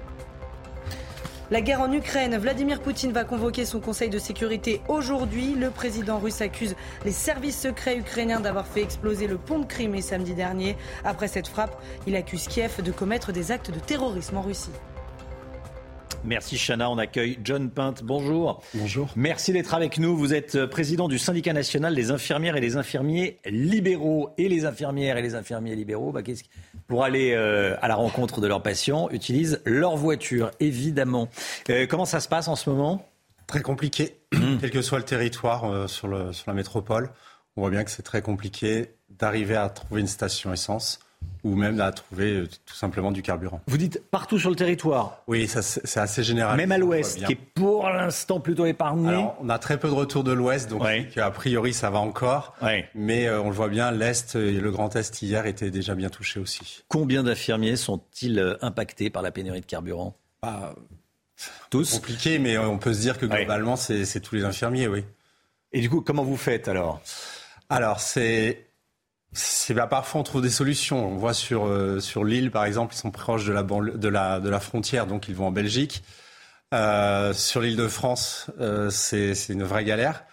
La 1.51 1.61
guerre 1.61 1.81
en 1.81 1.91
Ukraine, 1.91 2.37
Vladimir 2.37 2.79
Poutine 2.79 3.11
va 3.11 3.23
convoquer 3.23 3.65
son 3.65 3.79
Conseil 3.79 4.11
de 4.11 4.19
sécurité 4.19 4.81
aujourd'hui. 4.87 5.55
Le 5.55 5.71
président 5.71 6.19
russe 6.19 6.41
accuse 6.41 6.75
les 7.05 7.11
services 7.11 7.59
secrets 7.59 7.97
ukrainiens 7.97 8.39
d'avoir 8.39 8.67
fait 8.67 8.83
exploser 8.83 9.25
le 9.25 9.39
pont 9.39 9.57
de 9.57 9.65
Crimée 9.65 10.03
samedi 10.03 10.35
dernier. 10.35 10.77
Après 11.03 11.27
cette 11.27 11.47
frappe, 11.47 11.81
il 12.05 12.15
accuse 12.15 12.47
Kiev 12.47 12.83
de 12.83 12.91
commettre 12.91 13.31
des 13.31 13.51
actes 13.51 13.71
de 13.71 13.79
terrorisme 13.79 14.37
en 14.37 14.43
Russie. 14.43 14.69
Merci 16.23 16.57
Chana. 16.57 16.89
On 16.89 16.97
accueille 16.97 17.39
John 17.43 17.69
Pinte. 17.69 18.03
Bonjour. 18.03 18.61
Bonjour. 18.73 19.09
Merci 19.15 19.53
d'être 19.53 19.73
avec 19.73 19.97
nous. 19.97 20.15
Vous 20.15 20.33
êtes 20.33 20.55
euh, 20.55 20.67
président 20.67 21.07
du 21.07 21.17
syndicat 21.17 21.53
national 21.53 21.95
des 21.95 22.11
infirmières 22.11 22.55
et 22.55 22.61
des 22.61 22.77
infirmiers 22.77 23.39
libéraux. 23.45 24.31
Et 24.37 24.49
les 24.49 24.65
infirmières 24.65 25.17
et 25.17 25.21
les 25.21 25.35
infirmiers 25.35 25.75
libéraux, 25.75 26.11
bah, 26.11 26.21
pour 26.87 27.03
aller 27.03 27.33
euh, 27.33 27.75
à 27.81 27.87
la 27.87 27.95
rencontre 27.95 28.41
de 28.41 28.47
leurs 28.47 28.61
patients, 28.61 29.09
utilisent 29.11 29.61
leur 29.65 29.95
voiture, 29.95 30.51
évidemment. 30.59 31.29
Euh, 31.69 31.87
comment 31.87 32.05
ça 32.05 32.19
se 32.19 32.27
passe 32.27 32.47
en 32.47 32.55
ce 32.55 32.69
moment? 32.69 33.05
Très 33.47 33.61
compliqué, 33.61 34.19
mmh. 34.31 34.57
quel 34.61 34.69
que 34.69 34.81
soit 34.81 34.99
le 34.99 35.05
territoire 35.05 35.89
sur, 35.89 36.07
le, 36.07 36.33
sur 36.33 36.45
la 36.47 36.53
métropole. 36.53 37.09
On 37.55 37.61
voit 37.61 37.71
bien 37.71 37.83
que 37.83 37.89
c'est 37.89 38.03
très 38.03 38.21
compliqué 38.21 38.95
d'arriver 39.09 39.55
à 39.55 39.69
trouver 39.69 40.01
une 40.01 40.07
station 40.07 40.53
essence 40.53 40.99
ou 41.43 41.55
même 41.55 41.79
à 41.79 41.91
trouver 41.91 42.33
euh, 42.33 42.47
tout 42.65 42.75
simplement 42.75 43.11
du 43.11 43.21
carburant. 43.21 43.61
Vous 43.67 43.77
dites 43.77 44.01
partout 44.11 44.39
sur 44.39 44.49
le 44.49 44.55
territoire 44.55 45.23
Oui, 45.27 45.47
c'est 45.47 45.99
assez 45.99 46.23
général. 46.23 46.57
Même 46.57 46.71
à 46.71 46.77
l'ouest, 46.77 47.23
qui 47.23 47.31
est 47.31 47.35
pour 47.35 47.87
l'instant 47.89 48.39
plutôt 48.39 48.65
épargné 48.65 49.09
Alors, 49.09 49.37
on 49.41 49.49
a 49.49 49.57
très 49.57 49.79
peu 49.79 49.87
de 49.87 49.93
retours 49.93 50.23
de 50.23 50.31
l'ouest, 50.31 50.69
donc 50.69 50.83
a 50.83 51.31
priori 51.31 51.73
ça 51.73 51.89
va 51.89 51.99
encore. 51.99 52.55
Mais 52.93 53.27
euh, 53.27 53.41
on 53.41 53.49
le 53.49 53.55
voit 53.55 53.69
bien, 53.69 53.91
l'est 53.91 54.35
et 54.35 54.59
le 54.59 54.71
Grand 54.71 54.95
Est 54.95 55.21
hier 55.21 55.45
étaient 55.45 55.71
déjà 55.71 55.95
bien 55.95 56.09
touchés 56.09 56.39
aussi. 56.39 56.83
Combien 56.87 57.23
d'infirmiers 57.23 57.75
sont-ils 57.75 58.39
euh, 58.39 58.57
impactés 58.61 59.09
par 59.09 59.21
la 59.21 59.31
pénurie 59.31 59.61
de 59.61 59.65
carburant? 59.65 60.15
Bah, 60.41 60.75
Tous 61.69 61.93
Compliqué, 61.93 62.39
mais 62.39 62.57
on 62.57 62.77
peut 62.77 62.93
se 62.93 62.99
dire 62.99 63.17
que 63.17 63.25
globalement 63.25 63.75
c'est 63.75 64.19
tous 64.19 64.35
les 64.35 64.43
infirmiers, 64.43 64.87
oui. 64.87 65.05
Et 65.71 65.81
du 65.81 65.89
coup, 65.89 66.01
comment 66.01 66.23
vous 66.23 66.37
faites 66.37 66.67
alors? 66.67 66.99
Alors, 67.69 67.99
c'est 67.99 68.68
c'est 69.31 69.75
parfois 69.75 70.21
on 70.21 70.23
trouve 70.23 70.41
des 70.41 70.49
solutions. 70.49 71.07
On 71.13 71.17
voit 71.17 71.33
sur 71.33 71.65
euh, 71.65 71.99
sur 71.99 72.23
l'île 72.23 72.51
par 72.51 72.65
exemple, 72.65 72.95
ils 72.95 72.97
sont 72.97 73.11
proches 73.11 73.45
de 73.45 74.07
la 74.09 74.59
frontière, 74.59 75.05
donc 75.07 75.27
ils 75.27 75.35
vont 75.35 75.47
en 75.47 75.51
Belgique. 75.51 76.03
Euh, 76.73 77.33
sur 77.33 77.61
l'île 77.61 77.75
de 77.75 77.87
France, 77.87 78.47
euh, 78.59 78.89
c'est 78.89 79.33
une 79.49 79.63
vraie 79.63 79.85
galère. 79.85 80.23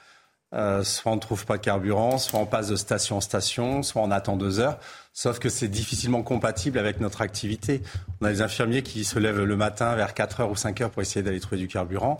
Soit 0.85 1.13
on 1.13 1.17
ne 1.17 1.21
trouve 1.21 1.45
pas 1.45 1.59
de 1.59 1.63
carburant, 1.63 2.17
soit 2.17 2.41
on 2.41 2.47
passe 2.47 2.69
de 2.69 2.77
station 2.77 3.19
en 3.19 3.21
station, 3.21 3.83
soit 3.83 4.01
on 4.01 4.11
attend 4.11 4.39
deux 4.39 4.59
heures. 4.59 4.79
Sauf 5.13 5.39
que 5.39 5.51
c'est 5.51 5.69
difficilement 5.69 6.23
compatible 6.23 6.79
avec 6.79 6.99
notre 7.01 7.21
activité. 7.21 7.83
On 8.23 8.27
a 8.27 8.31
des 8.31 8.41
infirmiers 8.41 8.83
qui 8.83 9.05
se 9.05 9.19
lèvent 9.19 9.43
le 9.43 9.57
matin 9.57 9.95
vers 9.97 10.15
4 10.15 10.41
heures 10.41 10.51
ou 10.51 10.57
5 10.57 10.81
heures 10.81 10.91
pour 10.91 11.03
essayer 11.03 11.23
d'aller 11.23 11.41
trouver 11.41 11.59
du 11.59 11.69
carburant. 11.69 12.17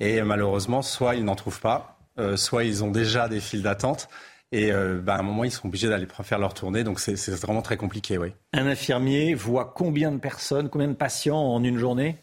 Et 0.00 0.20
malheureusement, 0.22 0.82
soit 0.82 1.14
ils 1.14 1.24
n'en 1.24 1.36
trouvent 1.36 1.60
pas, 1.60 1.96
soit 2.34 2.64
ils 2.64 2.82
ont 2.82 2.90
déjà 2.90 3.28
des 3.28 3.40
files 3.40 3.62
d'attente. 3.62 4.08
Et 4.52 4.72
euh, 4.72 5.00
bah, 5.02 5.14
à 5.14 5.18
un 5.18 5.22
moment, 5.22 5.44
ils 5.44 5.50
sont 5.50 5.66
obligés 5.66 5.88
d'aller 5.88 6.06
faire 6.22 6.38
leur 6.38 6.54
tournée. 6.54 6.84
Donc 6.84 7.00
c'est 7.00 7.30
vraiment 7.30 7.62
très 7.62 7.76
compliqué, 7.76 8.18
oui. 8.18 8.32
Un 8.52 8.66
infirmier 8.66 9.34
voit 9.34 9.72
combien 9.74 10.12
de 10.12 10.18
personnes, 10.18 10.68
combien 10.68 10.88
de 10.88 10.94
patients 10.94 11.38
en 11.38 11.62
une 11.64 11.78
journée? 11.78 12.16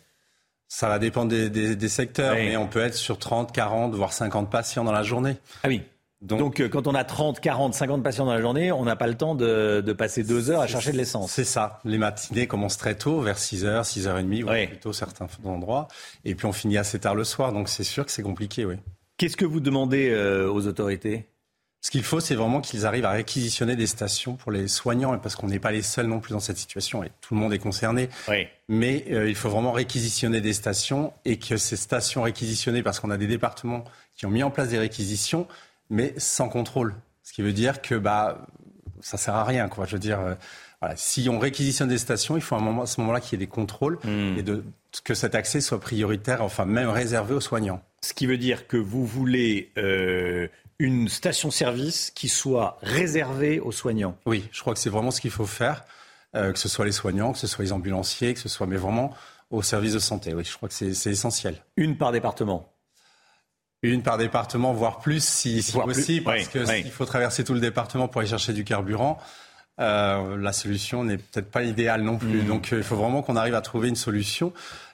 Ça 0.67 0.89
va 0.89 0.97
dépendre 0.97 1.29
des, 1.31 1.89
secteurs, 1.89 2.33
mais 2.33 2.57
on 2.57 2.67
peut 2.67 2.79
être 2.79 2.95
sur 2.95 3.19
30, 3.19 3.51
40, 3.51 3.93
voire 3.93 4.11
50 4.11 4.49
patients 4.49 4.83
dans 4.83 4.91
la 4.91 5.03
journée. 5.03 5.35
Ah 5.63 5.67
oui. 5.67 5.83
Donc, 6.23 6.61
euh, 6.61 6.69
quand 6.69 6.87
on 6.87 6.95
a 6.95 7.03
30, 7.03 7.41
40, 7.41 7.73
50 7.73 8.01
patients 8.01 8.25
dans 8.25 8.33
la 8.33 8.41
journée, 8.41 8.71
on 8.71 8.85
n'a 8.85 8.95
pas 8.95 9.07
le 9.07 9.15
temps 9.15 9.35
de, 9.35 9.93
passer 9.95 10.23
deux 10.23 10.49
heures 10.49 10.61
à 10.61 10.67
chercher 10.67 10.93
de 10.93 10.97
l'essence. 10.97 11.31
C'est 11.31 11.43
ça. 11.43 11.79
Les 11.83 11.97
matinées 11.97 12.47
commencent 12.47 12.77
très 12.77 12.95
tôt, 12.95 13.19
vers 13.19 13.37
6 13.37 13.65
heures, 13.65 13.85
6 13.85 14.07
h 14.07 14.09
30, 14.09 14.49
oui. 14.49 14.67
plutôt 14.67 14.93
certains 14.93 15.27
endroits. 15.43 15.89
Et 16.23 16.33
puis 16.33 16.45
on 16.45 16.53
finit 16.53 16.77
assez 16.77 16.97
tard 16.97 17.13
le 17.13 17.25
soir. 17.25 17.51
Donc 17.51 17.67
c'est 17.67 17.83
sûr 17.83 18.05
que 18.05 18.11
c'est 18.11 18.23
compliqué, 18.23 18.65
oui. 18.65 18.75
Qu'est-ce 19.17 19.37
que 19.37 19.45
vous 19.45 19.59
demandez 19.59 20.09
euh, 20.09 20.49
aux 20.49 20.65
autorités? 20.65 21.27
Ce 21.83 21.91
qu'il 21.91 22.03
faut, 22.03 22.21
c'est 22.21 22.35
vraiment 22.35 22.61
qu'ils 22.61 22.85
arrivent 22.85 23.03
à 23.03 23.11
réquisitionner 23.11 23.75
des 23.75 23.87
stations 23.87 24.37
pour 24.37 24.53
les 24.53 24.69
soignants, 24.69 25.17
parce 25.19 25.35
qu'on 25.35 25.47
n'est 25.47 25.59
pas 25.59 25.73
les 25.73 25.81
seuls 25.81 26.07
non 26.07 26.21
plus 26.21 26.31
dans 26.31 26.39
cette 26.39 26.57
situation, 26.57 27.03
et 27.03 27.11
tout 27.19 27.35
le 27.35 27.41
monde 27.41 27.53
est 27.53 27.59
concerné. 27.59 28.07
Mais 28.69 29.03
euh, 29.11 29.27
il 29.27 29.35
faut 29.35 29.49
vraiment 29.49 29.73
réquisitionner 29.73 30.39
des 30.39 30.53
stations, 30.53 31.11
et 31.25 31.37
que 31.37 31.57
ces 31.57 31.75
stations 31.75 32.21
réquisitionnées, 32.21 32.83
parce 32.83 33.01
qu'on 33.01 33.11
a 33.11 33.17
des 33.17 33.27
départements 33.27 33.83
qui 34.15 34.25
ont 34.25 34.29
mis 34.29 34.43
en 34.43 34.49
place 34.49 34.69
des 34.69 34.79
réquisitions, 34.79 35.45
mais 35.89 36.13
sans 36.15 36.47
contrôle. 36.47 36.95
Ce 37.21 37.33
qui 37.33 37.41
veut 37.41 37.51
dire 37.51 37.81
que 37.81 37.95
bah, 37.95 38.47
ça 39.01 39.17
sert 39.17 39.35
à 39.35 39.43
rien. 39.43 39.67
Quoi. 39.67 39.85
Je 39.85 39.93
veux 39.93 39.99
dire, 39.99 40.21
euh, 40.21 40.35
voilà, 40.79 40.95
si 40.95 41.27
on 41.27 41.37
réquisitionne 41.37 41.89
des 41.89 41.97
stations, 41.97 42.37
il 42.37 42.41
faut 42.41 42.55
à, 42.55 42.59
un 42.59 42.61
moment, 42.61 42.83
à 42.83 42.87
ce 42.87 43.01
moment-là 43.01 43.19
qu'il 43.19 43.37
y 43.37 43.43
ait 43.43 43.45
des 43.45 43.51
contrôles, 43.51 43.99
hmm. 44.05 44.37
et 44.37 44.41
de, 44.41 44.63
que 45.03 45.13
cet 45.13 45.35
accès 45.35 45.59
soit 45.59 45.81
prioritaire, 45.81 46.43
enfin 46.43 46.63
même 46.63 46.87
réservé 46.87 47.33
aux 47.33 47.41
soignants. 47.41 47.83
Ce 48.01 48.13
qui 48.13 48.25
veut 48.25 48.37
dire 48.37 48.67
que 48.67 48.77
vous 48.77 49.05
voulez... 49.05 49.73
Euh 49.77 50.47
une 50.83 51.07
station-service 51.07 52.11
qui 52.11 52.27
soit 52.27 52.77
réservée 52.81 53.61
aux 53.61 53.71
soignants. 53.71 54.17
Oui, 54.25 54.49
je 54.51 54.59
crois 54.59 54.73
que 54.73 54.81
c'est 54.81 54.89
vraiment 54.89 55.11
ce 55.11 55.21
qu'il 55.21 55.31
faut 55.31 55.45
faire, 55.45 55.85
euh, 56.35 56.51
que 56.51 56.59
ce 56.59 56.67
soit 56.67 56.83
les 56.83 56.91
soignants, 56.91 57.31
que 57.31 57.39
ce 57.39 57.47
soit 57.47 57.63
les 57.63 57.71
ambulanciers, 57.71 58.33
que 58.33 58.39
ce 58.41 58.49
soit, 58.49 58.67
mais 58.67 58.75
vraiment 58.75 59.15
au 59.49 59.61
service 59.61 59.93
de 59.93 59.99
santé. 59.99 60.33
Oui, 60.33 60.43
je 60.43 60.53
crois 60.53 60.67
que 60.67 60.75
c'est 60.75 61.09
essentiel. 61.09 61.55
Une 61.77 61.95
par 61.95 62.11
département. 62.11 62.69
Une 63.81 64.03
par 64.03 64.17
département, 64.17 64.73
voire 64.73 64.99
plus 64.99 65.23
si, 65.23 65.63
si 65.63 65.71
possible, 65.71 66.25
parce 66.25 66.49
que 66.49 66.65
s'il 66.65 66.91
faut 66.91 67.05
traverser 67.05 67.45
tout 67.45 67.53
le 67.53 67.61
département 67.61 68.09
pour 68.09 68.19
aller 68.19 68.29
chercher 68.29 68.51
du 68.51 68.65
carburant, 68.65 69.17
euh, 69.79 70.35
la 70.37 70.51
solution 70.51 71.05
n'est 71.05 71.17
peut-être 71.17 71.49
pas 71.49 71.63
idéale 71.63 72.01
non 72.01 72.17
plus. 72.17 72.41
Hmm. 72.41 72.47
Donc 72.47 72.73
euh, 72.73 72.77
il 72.77 72.83
faut 72.83 72.97
vraiment 72.97 73.21
qu'on 73.21 73.37
arrive 73.37 73.55
à 73.55 73.61
trouver 73.61 73.87
une 73.87 73.95
solution 73.95 74.51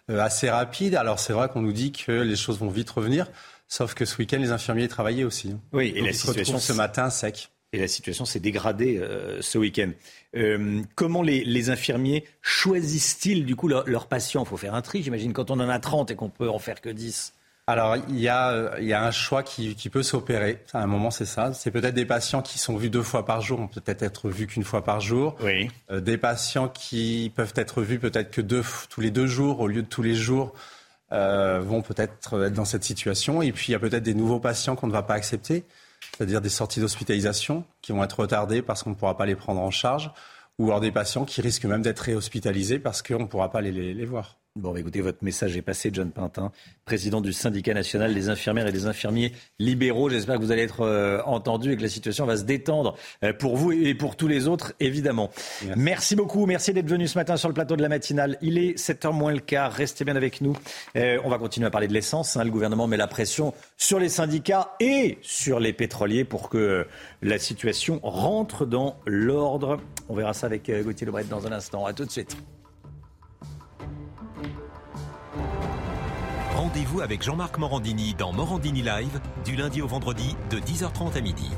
assez 0.07 0.49
rapide. 0.51 0.93
Alors 0.95 1.19
c'est 1.19 1.33
vrai 1.33 1.49
qu'on 1.49 1.61
nous 1.61 1.73
dit 1.73 1.91
que 1.91 2.11
les 2.11 2.35
choses 2.35 2.59
vont 2.59 2.69
vite 2.69 2.89
revenir. 2.91 3.27
Sauf 3.69 3.93
que 3.93 4.03
ce 4.03 4.17
week-end, 4.17 4.39
les 4.39 4.51
infirmiers 4.51 4.87
travaillaient 4.87 5.23
aussi. 5.23 5.55
Oui, 5.71 5.93
et 5.95 6.01
la 6.01 6.11
situation 6.11 6.57
ce 6.57 6.73
matin 6.73 7.09
sec. 7.09 7.51
Et 7.71 7.79
la 7.79 7.87
situation 7.87 8.25
s'est 8.25 8.39
dégradée 8.39 8.97
euh, 8.97 9.43
ce 9.43 9.59
week-end. 9.59 9.91
Euh, 10.35 10.81
comment 10.95 11.21
les, 11.21 11.69
infirmiers 11.69 12.25
choisissent-ils 12.41 13.45
du 13.45 13.55
coup 13.55 13.67
leurs 13.67 14.07
patients? 14.07 14.43
Il 14.43 14.49
faut 14.49 14.57
faire 14.57 14.73
un 14.73 14.81
tri, 14.81 15.03
j'imagine, 15.03 15.33
quand 15.33 15.51
on 15.51 15.59
en 15.59 15.69
a 15.69 15.79
30 15.79 16.09
et 16.09 16.15
qu'on 16.15 16.29
peut 16.29 16.49
en 16.49 16.57
faire 16.57 16.81
que 16.81 16.89
10. 16.89 17.35
Alors, 17.67 17.97
il 18.09 18.19
y 18.19 18.27
a, 18.27 18.79
il 18.79 18.87
y 18.87 18.93
a 18.93 19.05
un 19.05 19.11
choix 19.11 19.43
qui, 19.43 19.75
peut 19.91 20.01
s'opérer. 20.01 20.57
À 20.73 20.81
un 20.81 20.87
moment, 20.87 21.11
c'est 21.11 21.27
ça. 21.27 21.53
C'est 21.53 21.69
peut-être 21.69 21.93
des 21.93 22.05
patients 22.05 22.41
qui 22.41 22.57
sont 22.57 22.75
vus 22.75 22.89
deux 22.89 23.03
fois 23.03 23.23
par 23.23 23.41
jour, 23.41 23.59
on 23.59 23.67
peut 23.67 23.81
peut-être 23.81 24.01
être 24.01 24.29
vus 24.29 24.47
qu'une 24.47 24.63
fois 24.63 24.83
par 24.83 24.99
jour. 24.99 25.35
Oui. 25.43 25.69
Euh, 25.91 25.99
des 25.99 26.17
patients 26.17 26.67
qui 26.69 27.31
peuvent 27.35 27.53
être 27.55 27.83
vus 27.83 27.99
peut-être 27.99 28.31
que 28.31 28.41
deux, 28.41 28.63
tous 28.89 29.01
les 29.01 29.11
deux 29.11 29.27
jours 29.27 29.59
au 29.59 29.67
lieu 29.67 29.83
de 29.83 29.87
tous 29.87 30.01
les 30.01 30.15
jours. 30.15 30.55
Euh, 31.11 31.59
vont 31.59 31.81
peut-être 31.81 32.45
être 32.45 32.53
dans 32.53 32.65
cette 32.65 32.83
situation. 32.83 33.41
Et 33.41 33.51
puis 33.51 33.67
il 33.69 33.71
y 33.71 33.75
a 33.75 33.79
peut-être 33.79 34.03
des 34.03 34.13
nouveaux 34.13 34.39
patients 34.39 34.75
qu'on 34.75 34.87
ne 34.87 34.91
va 34.91 35.03
pas 35.03 35.15
accepter, 35.15 35.65
c'est-à-dire 36.17 36.41
des 36.41 36.49
sorties 36.49 36.79
d'hospitalisation 36.79 37.63
qui 37.81 37.91
vont 37.91 38.03
être 38.03 38.19
retardées 38.19 38.61
parce 38.61 38.83
qu'on 38.83 38.91
ne 38.91 38.95
pourra 38.95 39.17
pas 39.17 39.25
les 39.25 39.35
prendre 39.35 39.61
en 39.61 39.71
charge, 39.71 40.11
ou 40.57 40.67
alors 40.67 40.81
des 40.81 40.91
patients 40.91 41.25
qui 41.25 41.41
risquent 41.41 41.65
même 41.65 41.81
d'être 41.81 41.99
réhospitalisés 41.99 42.79
parce 42.79 43.01
qu'on 43.01 43.19
ne 43.19 43.27
pourra 43.27 43.51
pas 43.51 43.61
les 43.61 44.05
voir. 44.05 44.39
Bon, 44.59 44.73
bah, 44.73 44.79
écoutez, 44.81 44.99
votre 44.99 45.23
message 45.23 45.55
est 45.55 45.61
passé, 45.61 45.89
John 45.93 46.11
Pintin, 46.11 46.51
président 46.83 47.21
du 47.21 47.31
syndicat 47.31 47.73
national 47.73 48.13
des 48.13 48.27
infirmières 48.27 48.67
et 48.67 48.73
des 48.73 48.87
infirmiers 48.87 49.31
libéraux. 49.57 50.09
J'espère 50.09 50.35
que 50.35 50.41
vous 50.41 50.51
allez 50.51 50.63
être 50.63 50.81
euh, 50.81 51.21
entendu 51.25 51.71
et 51.71 51.77
que 51.77 51.81
la 51.81 51.87
situation 51.87 52.25
va 52.25 52.35
se 52.35 52.43
détendre 52.43 52.97
euh, 53.23 53.31
pour 53.31 53.55
vous 53.55 53.71
et 53.71 53.93
pour 53.93 54.17
tous 54.17 54.27
les 54.27 54.49
autres, 54.49 54.73
évidemment. 54.81 55.31
Merci, 55.77 56.17
beaucoup. 56.17 56.45
Merci 56.45 56.73
d'être 56.73 56.89
venu 56.89 57.07
ce 57.07 57.17
matin 57.17 57.37
sur 57.37 57.47
le 57.47 57.53
plateau 57.53 57.77
de 57.77 57.81
la 57.81 57.87
matinale. 57.87 58.37
Il 58.41 58.57
est 58.57 58.77
7h 58.77 59.13
moins 59.13 59.31
le 59.31 59.39
quart. 59.39 59.71
Restez 59.71 60.03
bien 60.03 60.17
avec 60.17 60.41
nous. 60.41 60.57
Euh, 60.97 61.19
on 61.23 61.29
va 61.29 61.37
continuer 61.37 61.67
à 61.67 61.71
parler 61.71 61.87
de 61.87 61.93
l'essence. 61.93 62.35
Hein. 62.35 62.43
Le 62.43 62.51
gouvernement 62.51 62.85
met 62.85 62.97
la 62.97 63.07
pression 63.07 63.53
sur 63.77 63.97
les 63.97 64.09
syndicats 64.09 64.75
et 64.81 65.19
sur 65.21 65.61
les 65.61 65.71
pétroliers 65.71 66.25
pour 66.25 66.49
que 66.49 66.85
la 67.21 67.39
situation 67.39 68.01
rentre 68.03 68.65
dans 68.65 68.97
l'ordre. 69.05 69.79
On 70.09 70.15
verra 70.15 70.33
ça 70.33 70.47
avec 70.47 70.69
Gauthier 70.69 71.05
Lebret 71.05 71.23
dans 71.23 71.47
un 71.47 71.53
instant. 71.53 71.85
À 71.85 71.93
tout 71.93 72.03
de 72.03 72.11
suite. 72.11 72.35
Rendez-vous 76.69 77.01
avec 77.01 77.23
Jean-Marc 77.23 77.57
Morandini 77.57 78.13
dans 78.13 78.31
Morandini 78.31 78.83
Live 78.83 79.19
du 79.43 79.55
lundi 79.55 79.81
au 79.81 79.87
vendredi 79.87 80.35
de 80.51 80.59
10h30 80.59 81.17
à 81.17 81.21
midi. 81.21 81.49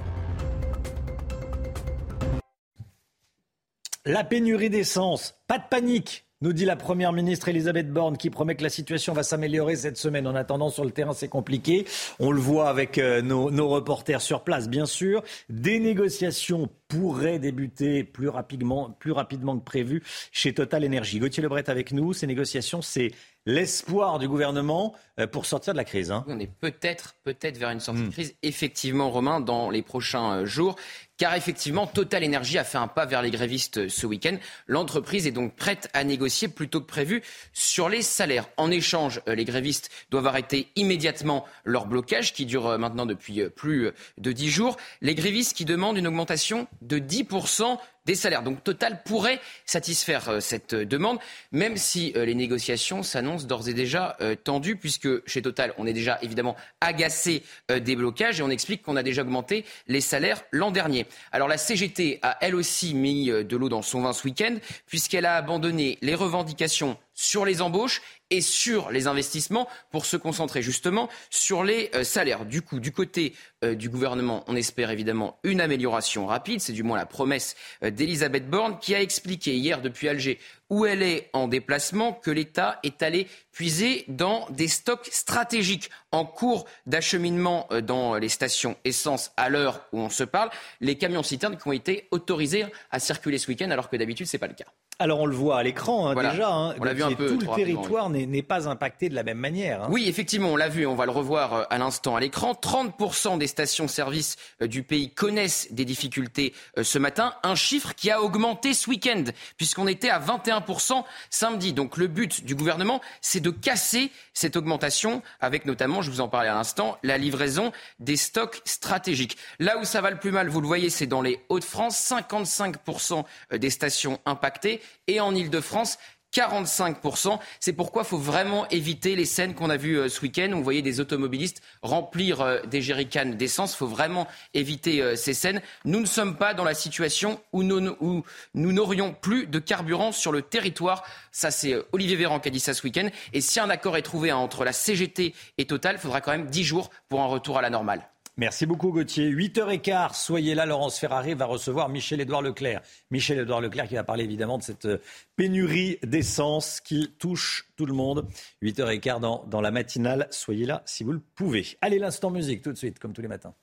La 4.05 4.23
pénurie 4.23 4.69
d'essence, 4.69 5.35
pas 5.49 5.57
de 5.57 5.65
panique 5.69 6.23
nous 6.41 6.53
dit 6.53 6.65
la 6.65 6.75
Première 6.75 7.13
ministre 7.13 7.49
Elisabeth 7.49 7.91
Borne 7.91 8.17
qui 8.17 8.31
promet 8.31 8.55
que 8.55 8.63
la 8.63 8.69
situation 8.69 9.13
va 9.13 9.21
s'améliorer 9.21 9.75
cette 9.75 9.97
semaine. 9.97 10.25
En 10.25 10.33
attendant, 10.33 10.69
sur 10.69 10.83
le 10.83 10.89
terrain, 10.89 11.13
c'est 11.13 11.27
compliqué. 11.27 11.85
On 12.19 12.31
le 12.31 12.39
voit 12.39 12.67
avec 12.67 12.97
euh, 12.97 13.21
nos, 13.21 13.69
reporters 13.69 14.21
sur 14.21 14.43
place, 14.43 14.67
bien 14.67 14.87
sûr. 14.87 15.23
Des 15.49 15.79
négociations 15.79 16.67
pourraient 16.87 17.37
débuter 17.37 18.03
plus 18.03 18.27
rapidement, 18.27 18.89
plus 18.99 19.11
rapidement 19.11 19.57
que 19.57 19.63
prévu 19.63 20.01
chez 20.31 20.53
Total 20.53 20.83
Energy. 20.83 21.19
Gauthier 21.19 21.43
Lebret 21.43 21.69
avec 21.69 21.91
nous. 21.91 22.11
Ces 22.11 22.25
négociations, 22.25 22.81
c'est 22.81 23.11
l'espoir 23.45 24.19
du 24.19 24.27
gouvernement 24.27 24.93
euh, 25.19 25.27
pour 25.27 25.45
sortir 25.45 25.73
de 25.73 25.77
la 25.77 25.83
crise. 25.83 26.11
Hein. 26.11 26.23
On 26.27 26.39
est 26.39 26.51
peut-être 26.51 27.15
peut-être 27.23 27.57
vers 27.57 27.69
une 27.69 27.79
sortie 27.79 28.01
de 28.01 28.07
hmm. 28.07 28.11
crise, 28.11 28.35
effectivement, 28.43 29.09
Romain, 29.09 29.39
dans 29.39 29.69
les 29.69 29.81
prochains 29.81 30.37
euh, 30.37 30.45
jours. 30.45 30.75
Car 31.17 31.35
effectivement, 31.35 31.85
Total 31.85 32.23
Energy 32.23 32.57
a 32.57 32.63
fait 32.63 32.79
un 32.79 32.87
pas 32.87 33.05
vers 33.05 33.21
les 33.21 33.29
grévistes 33.29 33.77
euh, 33.77 33.89
ce 33.89 34.05
week-end. 34.05 34.37
L'entreprise 34.67 35.27
est 35.27 35.31
donc 35.31 35.55
prête 35.55 35.89
à 35.93 36.03
négocier 36.03 36.47
plutôt 36.47 36.81
que 36.81 36.85
prévu 36.85 37.23
sur 37.53 37.89
les 37.89 38.01
salaires. 38.01 38.47
En 38.57 38.71
échange, 38.71 39.21
les 39.27 39.45
grévistes 39.45 39.89
doivent 40.09 40.27
arrêter 40.27 40.69
immédiatement 40.75 41.45
leur 41.63 41.85
blocage 41.85 42.33
qui 42.33 42.45
dure 42.45 42.77
maintenant 42.77 43.05
depuis 43.05 43.47
plus 43.49 43.91
de 44.17 44.31
dix 44.31 44.49
jours. 44.49 44.77
Les 45.01 45.15
grévistes 45.15 45.55
qui 45.55 45.65
demandent 45.65 45.97
une 45.97 46.07
augmentation 46.07 46.67
de 46.81 46.97
10% 46.97 47.77
des 48.05 48.15
salaires. 48.15 48.43
Donc 48.43 48.63
Total 48.63 49.03
pourrait 49.03 49.39
satisfaire 49.65 50.29
euh, 50.29 50.39
cette 50.39 50.73
demande, 50.73 51.19
même 51.51 51.77
si 51.77 52.13
euh, 52.15 52.25
les 52.25 52.35
négociations 52.35 53.03
s'annoncent 53.03 53.45
d'ores 53.45 53.69
et 53.69 53.73
déjà 53.73 54.17
euh, 54.21 54.35
tendues, 54.35 54.75
puisque 54.75 55.27
chez 55.27 55.41
Total, 55.41 55.73
on 55.77 55.85
est 55.85 55.93
déjà 55.93 56.17
évidemment 56.21 56.55
agacé 56.79 57.43
des 57.69 57.95
blocages 57.95 58.39
et 58.39 58.43
on 58.43 58.49
explique 58.49 58.81
qu'on 58.81 58.95
a 58.95 59.03
déjà 59.03 59.21
augmenté 59.21 59.65
les 59.87 60.01
salaires 60.01 60.41
l'an 60.51 60.71
dernier. 60.71 61.05
Alors 61.31 61.47
la 61.47 61.57
CGT 61.57 62.19
a 62.21 62.37
elle 62.41 62.55
aussi 62.55 62.93
mis 62.93 63.27
de 63.27 63.57
l'eau 63.57 63.69
dans 63.69 63.81
son 63.81 64.01
vin 64.01 64.13
ce 64.13 64.23
week-end, 64.23 64.55
puisqu'elle 64.87 65.25
a 65.25 65.35
abandonné 65.35 65.97
les 66.01 66.15
revendications 66.15 66.97
sur 67.13 67.45
les 67.45 67.61
embauches 67.61 68.01
et 68.31 68.41
sur 68.41 68.89
les 68.89 69.07
investissements 69.07 69.67
pour 69.91 70.05
se 70.05 70.17
concentrer 70.17 70.61
justement 70.61 71.09
sur 71.29 71.63
les 71.63 71.91
euh, 71.93 72.03
salaires. 72.03 72.45
Du 72.45 72.61
coup, 72.61 72.79
du 72.79 72.91
côté 72.91 73.35
euh, 73.63 73.75
du 73.75 73.89
gouvernement, 73.89 74.43
on 74.47 74.55
espère 74.55 74.89
évidemment 74.89 75.37
une 75.43 75.61
amélioration 75.61 76.25
rapide. 76.25 76.61
C'est 76.61 76.73
du 76.73 76.83
moins 76.83 76.97
la 76.97 77.05
promesse 77.05 77.55
euh, 77.83 77.91
d'Elisabeth 77.91 78.49
Borne 78.49 78.79
qui 78.79 78.95
a 78.95 79.01
expliqué 79.01 79.55
hier 79.55 79.81
depuis 79.81 80.07
Alger 80.07 80.39
où 80.69 80.85
elle 80.85 81.03
est 81.03 81.29
en 81.33 81.49
déplacement 81.49 82.13
que 82.13 82.31
l'État 82.31 82.79
est 82.83 83.03
allé 83.03 83.27
puiser 83.51 84.05
dans 84.07 84.47
des 84.49 84.69
stocks 84.69 85.09
stratégiques 85.11 85.89
en 86.13 86.25
cours 86.25 86.65
d'acheminement 86.85 87.67
dans 87.83 88.15
les 88.15 88.29
stations 88.29 88.77
essence 88.85 89.33
à 89.35 89.49
l'heure 89.49 89.85
où 89.91 89.99
on 89.99 90.09
se 90.09 90.23
parle. 90.23 90.49
Les 90.79 90.97
camions 90.97 91.23
citernes 91.23 91.57
qui 91.57 91.67
ont 91.67 91.73
été 91.73 92.07
autorisés 92.11 92.65
à 92.89 92.99
circuler 92.99 93.37
ce 93.37 93.49
week-end 93.49 93.69
alors 93.69 93.89
que 93.89 93.97
d'habitude 93.97 94.27
ce 94.27 94.37
n'est 94.37 94.39
pas 94.39 94.47
le 94.47 94.53
cas. 94.53 94.63
Alors 95.01 95.19
on 95.19 95.25
le 95.25 95.35
voit 95.35 95.57
à 95.57 95.63
l'écran 95.63 96.09
hein, 96.09 96.13
déjà. 96.13 96.53
Hein. 96.53 96.75
on 96.79 96.83
l'a 96.83 96.93
vu 96.93 97.01
un 97.01 97.13
peu. 97.13 97.35
Tout 97.35 97.39
le 97.39 97.55
territoire 97.55 98.11
n'est 98.11 98.43
pas 98.43 98.69
impacté 98.69 99.09
de 99.09 99.15
la 99.15 99.23
même 99.23 99.39
manière. 99.39 99.81
Hein. 99.81 99.87
Oui, 99.89 100.07
effectivement, 100.07 100.49
on 100.49 100.55
l'a 100.55 100.69
vu. 100.69 100.85
On 100.85 100.93
va 100.93 101.05
le 101.05 101.11
revoir 101.11 101.53
euh, 101.53 101.63
à 101.71 101.79
l'instant 101.79 102.15
à 102.15 102.19
l'écran. 102.19 102.53
30% 102.53 103.39
des 103.39 103.47
stations-service 103.47 104.35
euh, 104.61 104.67
du 104.67 104.83
pays 104.83 105.09
connaissent 105.09 105.73
des 105.73 105.85
difficultés 105.85 106.53
euh, 106.77 106.83
ce 106.83 106.99
matin. 106.99 107.33
Un 107.41 107.55
chiffre 107.55 107.95
qui 107.95 108.11
a 108.11 108.21
augmenté 108.21 108.75
ce 108.75 108.91
week-end 108.91 109.23
puisqu'on 109.57 109.87
était 109.87 110.11
à 110.11 110.19
21% 110.19 111.03
samedi. 111.31 111.73
Donc 111.73 111.97
le 111.97 112.05
but 112.05 112.45
du 112.45 112.53
gouvernement, 112.53 113.01
c'est 113.21 113.39
de 113.39 113.49
casser 113.49 114.11
cette 114.35 114.55
augmentation 114.55 115.23
avec 115.39 115.65
notamment, 115.65 116.03
je 116.03 116.11
vous 116.11 116.21
en 116.21 116.27
parlais 116.27 116.49
à 116.49 116.53
l'instant, 116.53 116.99
la 117.01 117.17
livraison 117.17 117.71
des 117.99 118.17
stocks 118.17 118.61
stratégiques. 118.65 119.35
Là 119.57 119.79
où 119.79 119.83
ça 119.83 120.01
va 120.01 120.11
le 120.11 120.19
plus 120.19 120.31
mal, 120.31 120.47
vous 120.47 120.61
le 120.61 120.67
voyez, 120.67 120.91
c'est 120.91 121.07
dans 121.07 121.23
les 121.23 121.39
Hauts-de-France. 121.49 122.11
55% 122.11 123.23
des 123.57 123.69
stations 123.71 124.19
impactées 124.27 124.79
et 125.07 125.19
en 125.19 125.35
Ile-de-France, 125.35 125.97
45%. 126.33 127.39
C'est 127.59 127.73
pourquoi 127.73 128.03
il 128.03 128.07
faut 128.07 128.17
vraiment 128.17 128.67
éviter 128.69 129.15
les 129.15 129.25
scènes 129.25 129.53
qu'on 129.53 129.69
a 129.69 129.77
vues 129.77 129.99
euh, 129.99 130.09
ce 130.09 130.21
week-end 130.21 130.51
où 130.53 130.57
vous 130.57 130.63
voyez 130.63 130.81
des 130.81 130.99
automobilistes 130.99 131.61
remplir 131.81 132.41
euh, 132.41 132.61
des 132.63 132.81
jerrycans 132.81 133.35
d'essence. 133.35 133.73
Il 133.73 133.77
faut 133.77 133.87
vraiment 133.87 134.27
éviter 134.53 135.01
euh, 135.01 135.15
ces 135.15 135.33
scènes. 135.33 135.61
Nous 135.85 135.99
ne 135.99 136.05
sommes 136.05 136.37
pas 136.37 136.53
dans 136.53 136.63
la 136.63 136.73
situation 136.73 137.41
où 137.51 137.63
nous, 137.63 138.23
n'aurions 138.53 139.13
plus 139.13 139.47
de 139.47 139.59
carburant 139.59 140.11
sur 140.11 140.31
le 140.31 140.41
territoire. 140.41 141.03
C'est 141.31 141.75
Olivier 141.91 142.15
Véran 142.15 142.39
qui 142.39 142.47
a 142.47 142.51
dit 142.51 142.59
ça 142.59 142.73
ce 142.73 142.83
week-end. 142.83 143.09
Et 143.33 143.41
si 143.41 143.59
un 143.59 143.69
accord 143.69 143.97
est 143.97 144.01
trouvé 144.01 144.31
entre 144.31 144.63
la 144.63 144.73
CGT 144.73 145.33
et 145.57 145.65
Total, 145.65 145.95
il 145.95 145.99
faudra 145.99 146.21
quand 146.21 146.31
même 146.31 146.47
10 146.47 146.63
jours 146.63 146.89
pour 147.09 147.21
un 147.21 147.27
retour 147.27 147.57
à 147.57 147.61
la 147.61 147.69
normale. 147.69 148.10
Merci 148.37 148.65
beaucoup 148.65 148.91
Gauthier. 148.91 149.29
8h15, 149.29 150.15
soyez 150.15 150.55
là, 150.55 150.65
Laurence 150.65 150.97
Ferrari 150.97 151.33
va 151.33 151.45
recevoir 151.45 151.89
Michel-Édouard 151.89 152.41
Leclerc. 152.41 152.81
Michel-Édouard 153.11 153.59
Leclerc 153.59 153.89
qui 153.89 153.95
va 153.95 154.05
parler 154.05 154.23
évidemment 154.23 154.57
de 154.57 154.63
cette 154.63 154.85
euh, 154.85 155.01
pénurie 155.35 155.97
d'essence 156.01 156.79
qui 156.79 157.13
touche 157.19 157.67
tout 157.75 157.85
le 157.85 157.93
monde. 157.93 158.25
8h15 158.63 159.19
dans, 159.19 159.43
dans 159.47 159.59
la 159.59 159.71
matinale, 159.71 160.27
soyez 160.31 160.65
là 160.65 160.81
si 160.85 161.03
vous 161.03 161.11
le 161.11 161.21
pouvez. 161.35 161.65
Allez, 161.81 161.99
l'instant 161.99 162.31
musique 162.31 162.61
tout 162.61 162.71
de 162.71 162.77
suite, 162.77 162.99
comme 162.99 163.13
tous 163.13 163.21
les 163.21 163.27
matins. 163.27 163.53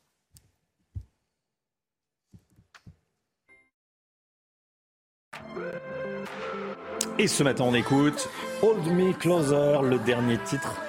Et 7.18 7.26
ce 7.26 7.42
matin, 7.42 7.64
on 7.64 7.74
écoute 7.74 8.28
Hold 8.62 8.86
Me 8.86 9.12
Closer, 9.12 9.80
le 9.82 9.98
dernier 9.98 10.38
titre 10.38 10.80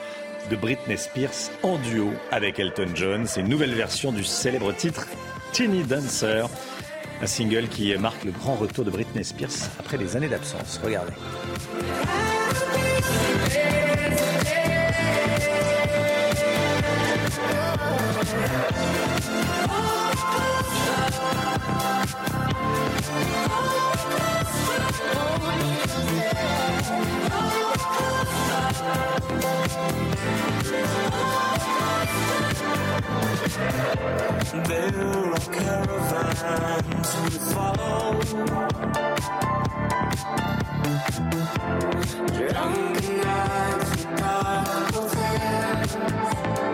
de 0.49 0.55
Britney 0.55 0.97
Spears 0.97 1.51
en 1.63 1.77
duo 1.77 2.11
avec 2.31 2.59
Elton 2.59 2.87
John. 2.95 3.25
C'est 3.25 3.41
une 3.41 3.49
nouvelle 3.49 3.73
version 3.73 4.11
du 4.11 4.23
célèbre 4.23 4.73
titre 4.73 5.07
Teeny 5.53 5.83
Dancer, 5.83 6.47
un 7.21 7.27
single 7.27 7.67
qui 7.67 7.95
marque 7.97 8.23
le 8.23 8.31
grand 8.31 8.55
retour 8.55 8.85
de 8.85 8.91
Britney 8.91 9.23
Spears 9.23 9.69
après 9.79 9.97
des 9.97 10.15
années 10.15 10.29
d'absence. 10.29 10.79
Regardez. 10.83 11.13
There 34.69 34.93
are 34.95 35.39
caravans 35.39 37.13
who 37.13 37.29
follow. 37.53 38.21
Drunk 42.27 42.97
nights 43.23 44.03
dark 44.17 44.93
hotels 44.93 46.48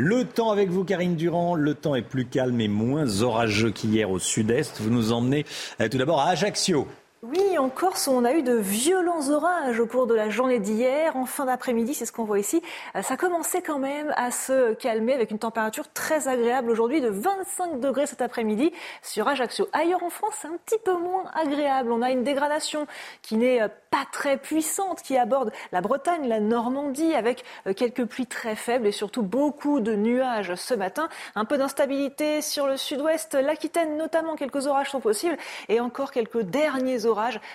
Le 0.00 0.24
temps 0.24 0.52
avec 0.52 0.70
vous, 0.70 0.84
Karine 0.84 1.16
Durand. 1.16 1.56
Le 1.56 1.74
temps 1.74 1.96
est 1.96 2.02
plus 2.02 2.24
calme 2.24 2.60
et 2.60 2.68
moins 2.68 3.22
orageux 3.22 3.72
qu'hier 3.72 4.08
au 4.12 4.20
sud-est. 4.20 4.80
Vous 4.80 4.90
nous 4.90 5.10
emmenez 5.10 5.44
euh, 5.80 5.88
tout 5.88 5.98
d'abord 5.98 6.20
à 6.20 6.28
Ajaccio. 6.28 6.86
Oui, 7.24 7.58
en 7.58 7.68
Corse, 7.68 8.06
on 8.06 8.24
a 8.24 8.32
eu 8.32 8.42
de 8.44 8.54
violents 8.54 9.28
orages 9.30 9.80
au 9.80 9.88
cours 9.88 10.06
de 10.06 10.14
la 10.14 10.30
journée 10.30 10.60
d'hier. 10.60 11.16
En 11.16 11.26
fin 11.26 11.46
d'après-midi, 11.46 11.92
c'est 11.92 12.06
ce 12.06 12.12
qu'on 12.12 12.22
voit 12.22 12.38
ici. 12.38 12.62
Euh, 12.94 13.02
ça 13.02 13.16
commençait 13.16 13.60
quand 13.60 13.80
même 13.80 14.14
à 14.16 14.30
se 14.30 14.74
calmer 14.74 15.14
avec 15.14 15.32
une 15.32 15.40
température 15.40 15.92
très 15.92 16.28
agréable 16.28 16.70
aujourd'hui 16.70 17.00
de 17.00 17.08
25 17.08 17.80
degrés 17.80 18.06
cet 18.06 18.22
après-midi 18.22 18.72
sur 19.02 19.26
Ajaccio. 19.26 19.66
Ailleurs 19.72 20.04
en 20.04 20.10
France, 20.10 20.34
c'est 20.40 20.46
un 20.46 20.56
petit 20.64 20.78
peu 20.84 20.96
moins 20.96 21.24
agréable. 21.34 21.90
On 21.90 22.02
a 22.02 22.12
une 22.12 22.22
dégradation 22.22 22.86
qui 23.22 23.36
n'est 23.36 23.62
euh, 23.62 23.68
pas 23.90 24.06
très 24.12 24.36
puissante, 24.36 25.02
qui 25.02 25.16
aborde 25.16 25.50
la 25.72 25.80
Bretagne, 25.80 26.28
la 26.28 26.38
Normandie, 26.38 27.16
avec 27.16 27.42
euh, 27.66 27.74
quelques 27.74 28.04
pluies 28.04 28.28
très 28.28 28.54
faibles 28.54 28.86
et 28.86 28.92
surtout 28.92 29.22
beaucoup 29.22 29.80
de 29.80 29.96
nuages 29.96 30.54
ce 30.54 30.74
matin. 30.74 31.08
Un 31.34 31.44
peu 31.44 31.58
d'instabilité 31.58 32.42
sur 32.42 32.68
le 32.68 32.76
sud-ouest, 32.76 33.34
l'Aquitaine 33.34 33.96
notamment, 33.96 34.36
quelques 34.36 34.68
orages 34.68 34.90
sont 34.90 35.00
possibles 35.00 35.36
et 35.68 35.80
encore 35.80 36.12
quelques 36.12 36.42
derniers 36.42 37.06
orages 37.06 37.07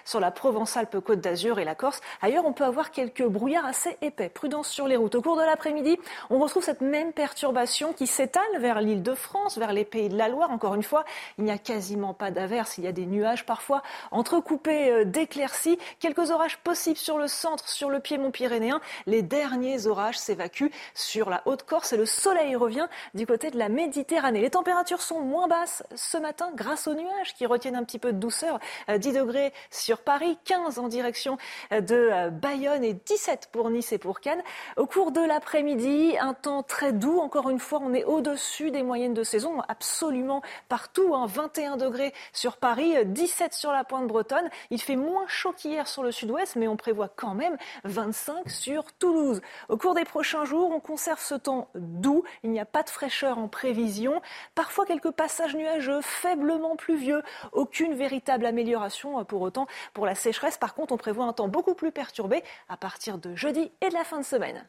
sur 0.06 0.20
la 0.20 0.32
Provence-Alpes-Côte 0.32 1.20
d'Azur 1.20 1.60
et 1.60 1.66
la 1.66 1.76
Corse. 1.76 2.02
Ailleurs, 2.22 2.46
on 2.46 2.54
peut 2.54 2.64
avoir 2.64 2.92
quelques 2.92 3.26
brouillards 3.26 3.66
assez 3.66 3.98
épais. 4.02 4.30
Prudence 4.30 4.68
sur 4.68 4.88
les 4.88 4.96
routes. 4.96 5.16
Au 5.16 5.22
cours 5.22 5.38
de 5.38 5.42
l'après-midi, 5.42 5.98
on 6.30 6.40
retrouve 6.40 6.64
cette 6.64 6.82
même 6.82 7.14
perturbation 7.14 7.94
qui 7.94 8.08
s'étale 8.08 8.44
vers 8.60 8.82
l'île 8.82 9.04
de 9.04 9.14
France, 9.14 9.58
vers 9.58 9.74
les 9.74 9.86
pays 9.86 10.10
de 10.10 10.18
la 10.18 10.30
Loire. 10.30 10.52
Encore 10.52 10.76
une 10.76 10.84
fois, 10.84 11.06
il 11.38 11.44
n'y 11.44 11.52
a 11.52 11.58
quasiment 11.58 12.14
pas 12.14 12.32
d'averse. 12.32 12.78
Il 12.78 12.84
y 12.84 12.88
a 12.88 12.92
des 12.92 13.06
nuages 13.06 13.46
parfois 13.46 13.84
entrecoupés 14.12 14.92
euh, 14.92 15.06
d'éclaircies. 15.06 15.78
Quelques 16.00 16.32
orages 16.32 16.58
possibles 16.58 16.98
sur 16.98 17.18
le 17.18 17.28
centre, 17.28 17.68
sur 17.68 17.90
le 17.90 18.00
piémont 18.00 18.32
pyrénéen. 18.32 18.82
Les 19.06 19.22
derniers 19.22 19.88
orages 19.88 20.18
s'évacuent 20.18 20.72
sur 20.94 21.30
la 21.30 21.42
Haute-Corse 21.46 21.94
et 21.94 21.98
le 21.98 22.06
soleil 22.06 22.56
revient 22.56 22.88
du 23.14 23.26
côté 23.26 23.52
de 23.52 23.58
la 23.58 23.70
Méditerranée. 23.70 24.42
Les 24.42 24.50
températures 24.50 25.02
sont 25.02 25.22
moins 25.22 25.48
basses 25.48 25.84
ce 25.96 26.18
matin 26.18 26.52
grâce 26.56 26.88
aux 26.88 26.96
nuages 26.96 27.34
qui 27.36 27.46
retiennent 27.46 27.76
un 27.76 27.84
petit 27.84 28.00
peu 28.00 28.12
de 28.12 28.18
douceur. 28.18 28.60
10 28.88 29.18
euh, 29.18 29.24
sur 29.72 30.00
Paris, 30.00 30.38
15 30.46 30.80
en 30.80 30.88
direction 30.88 31.38
de 31.72 31.96
euh, 31.96 32.30
Bayonne 32.30 32.84
et 32.84 32.94
17 32.94 33.50
pour 33.52 33.70
Nice 33.70 33.92
et 33.92 33.98
pour 33.98 34.20
Cannes. 34.20 34.44
Au 34.78 34.86
cours 34.86 35.12
de 35.12 35.22
l'après-midi, 35.22 36.16
un 36.20 36.34
temps 36.34 36.64
très 36.64 36.94
doux. 36.94 37.20
Encore 37.20 37.50
une 37.50 37.60
fois, 37.60 37.80
on 37.82 37.94
est 37.94 38.04
au-dessus 38.04 38.72
des 38.72 38.84
moyennes 38.84 39.14
de 39.14 39.24
saison, 39.24 39.62
absolument 39.68 40.42
partout. 40.70 41.14
21 41.26 41.74
hein. 41.74 41.78
degrés 41.78 42.14
sur 42.32 42.58
Paris, 42.58 42.94
17 43.06 43.54
sur 43.54 43.72
la 43.72 43.84
pointe 43.84 44.08
bretonne. 44.08 44.50
Il 44.70 44.82
fait 44.82 44.96
moins 44.96 45.26
chaud 45.28 45.54
qu'hier 45.54 45.88
sur 45.88 46.04
le 46.04 46.12
sud-ouest, 46.12 46.56
mais 46.56 46.68
on 46.68 46.76
prévoit 46.76 47.10
quand 47.10 47.34
même 47.34 47.58
25 47.84 48.50
sur 48.50 48.94
Toulouse. 48.94 49.42
Au 49.70 49.78
cours 49.78 49.96
des 49.96 50.06
prochains 50.06 50.46
jours, 50.46 50.72
on 50.72 50.80
conserve 50.80 51.20
ce 51.20 51.36
temps 51.36 51.70
doux. 51.76 52.24
Il 52.44 52.52
n'y 52.52 52.60
a 52.60 52.66
pas 52.66 52.84
de 52.84 52.90
fraîcheur 52.90 53.38
en 53.38 53.48
prévision. 53.48 54.22
Parfois 54.56 54.86
quelques 54.86 55.12
passages 55.12 55.56
nuageux, 55.56 56.02
faiblement 56.02 56.76
pluvieux. 56.76 57.24
Aucune 57.52 57.94
véritable 57.94 58.46
amélioration 58.46 59.24
pour 59.26 59.33
autant 59.42 59.68
pour 59.94 60.06
la 60.06 60.16
sécheresse. 60.16 60.58
Par 60.58 60.76
contre, 60.76 60.94
on 60.94 60.98
prévoit 60.98 61.26
un 61.26 61.34
temps 61.34 61.48
beaucoup 61.48 61.74
plus 61.74 61.92
perturbé 61.92 62.44
à 62.70 62.78
partir 62.78 63.18
de 63.18 63.36
jeudi 63.36 63.72
et 63.82 63.90
de 63.90 63.94
la 63.94 64.04
fin 64.04 64.20
de 64.20 64.26
semaine. 64.26 64.68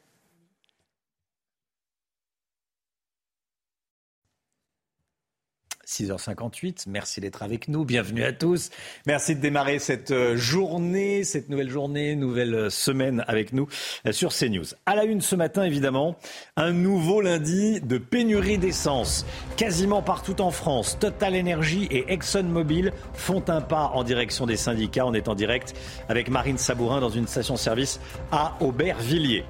6h58. 5.87 6.85
Merci 6.89 7.21
d'être 7.21 7.43
avec 7.43 7.69
nous. 7.69 7.85
Bienvenue 7.85 8.25
à 8.25 8.33
tous. 8.33 8.71
Merci 9.07 9.37
de 9.37 9.41
démarrer 9.41 9.79
cette 9.79 10.11
euh, 10.11 10.37
journée, 10.37 11.25
cette 11.25 11.49
nouvelle 11.49 11.71
journée, 11.71 12.17
nouvelle 12.17 12.55
euh, 12.55 12.71
semaine 12.71 13.25
avec 13.27 13.53
nous 13.53 13.69
euh, 14.07 14.13
sur 14.13 14.33
CNews. 14.33 14.67
À 14.87 14.95
la 14.95 15.05
une 15.05 15.21
ce 15.21 15.37
matin, 15.37 15.65
évidemment, 15.65 16.17
un 16.57 16.73
nouveau 16.73 17.21
lundi 17.21 17.81
de 17.81 17.99
pénurie 17.99 18.59
d'essence. 18.59 19.27
Quasiment 19.57 20.03
partout 20.03 20.41
en 20.41 20.51
France, 20.51 20.99
Total 20.99 21.39
Energy 21.39 21.87
et 21.91 22.13
ExxonMobil 22.13 22.93
font 23.13 23.45
un 23.49 23.61
pas 23.61 23.91
en 23.95 24.05
direction 24.05 24.47
des 24.47 24.57
syndicats. 24.57 25.07
On 25.07 25.15
est 25.15 25.29
en 25.29 25.35
direct 25.35 25.75
avec 26.09 26.29
Marine 26.29 26.59
Sabourin 26.59 27.01
dans 27.01 27.11
une 27.11 27.27
station-service 27.27 28.01
à 28.33 28.57
Aubervilliers. 28.61 29.45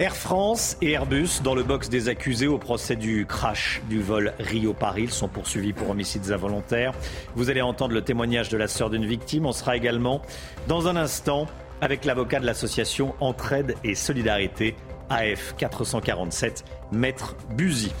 Air 0.00 0.16
France 0.16 0.76
et 0.82 0.90
Airbus 0.90 1.40
dans 1.44 1.54
le 1.54 1.62
box 1.62 1.88
des 1.88 2.08
accusés 2.08 2.48
au 2.48 2.58
procès 2.58 2.96
du 2.96 3.26
crash 3.26 3.80
du 3.88 4.02
vol 4.02 4.34
Rio-Paris. 4.40 5.08
Sont 5.08 5.28
poursuivis 5.28 5.72
pour 5.72 5.88
homicides 5.90 6.32
involontaires. 6.32 6.92
Vous 7.36 7.48
allez 7.48 7.62
entendre 7.62 7.94
le 7.94 8.02
témoignage 8.02 8.48
de 8.48 8.56
la 8.56 8.66
sœur 8.66 8.90
d'une 8.90 9.06
victime. 9.06 9.46
On 9.46 9.52
sera 9.52 9.76
également 9.76 10.20
dans 10.66 10.88
un 10.88 10.96
instant 10.96 11.46
avec 11.80 12.04
l'avocat 12.04 12.40
de 12.40 12.46
l'association 12.46 13.14
Entraide 13.20 13.76
et 13.84 13.94
Solidarité 13.94 14.74
AF 15.10 15.54
447, 15.58 16.64
Maître 16.90 17.36
Buzy. 17.56 17.92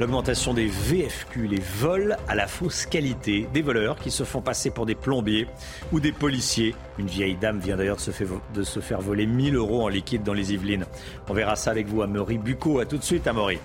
L'augmentation 0.00 0.54
des 0.54 0.66
VFQ, 0.66 1.46
les 1.46 1.60
vols 1.60 2.16
à 2.26 2.34
la 2.34 2.48
fausse 2.48 2.84
qualité, 2.84 3.46
des 3.54 3.62
voleurs 3.62 3.94
qui 3.96 4.10
se 4.10 4.24
font 4.24 4.40
passer 4.40 4.70
pour 4.70 4.86
des 4.86 4.96
plombiers 4.96 5.46
ou 5.92 6.00
des 6.00 6.10
policiers. 6.10 6.74
Une 6.98 7.06
vieille 7.06 7.36
dame 7.36 7.60
vient 7.60 7.76
d'ailleurs 7.76 7.98
de, 8.54 8.62
se 8.64 8.80
faire 8.80 9.00
voler 9.00 9.26
1000 9.26 9.54
euros 9.54 9.84
en 9.84 9.88
liquide 9.88 10.24
dans 10.24 10.32
les 10.32 10.52
Yvelines. 10.52 10.84
On 11.28 11.32
verra 11.32 11.54
ça 11.54 11.70
avec 11.70 11.86
vous, 11.86 12.02
Amaury 12.02 12.38
Bucco. 12.38 12.80
A 12.80 12.86
tout 12.86 12.98
de 12.98 13.04
suite, 13.04 13.28
Amaury. 13.28 13.60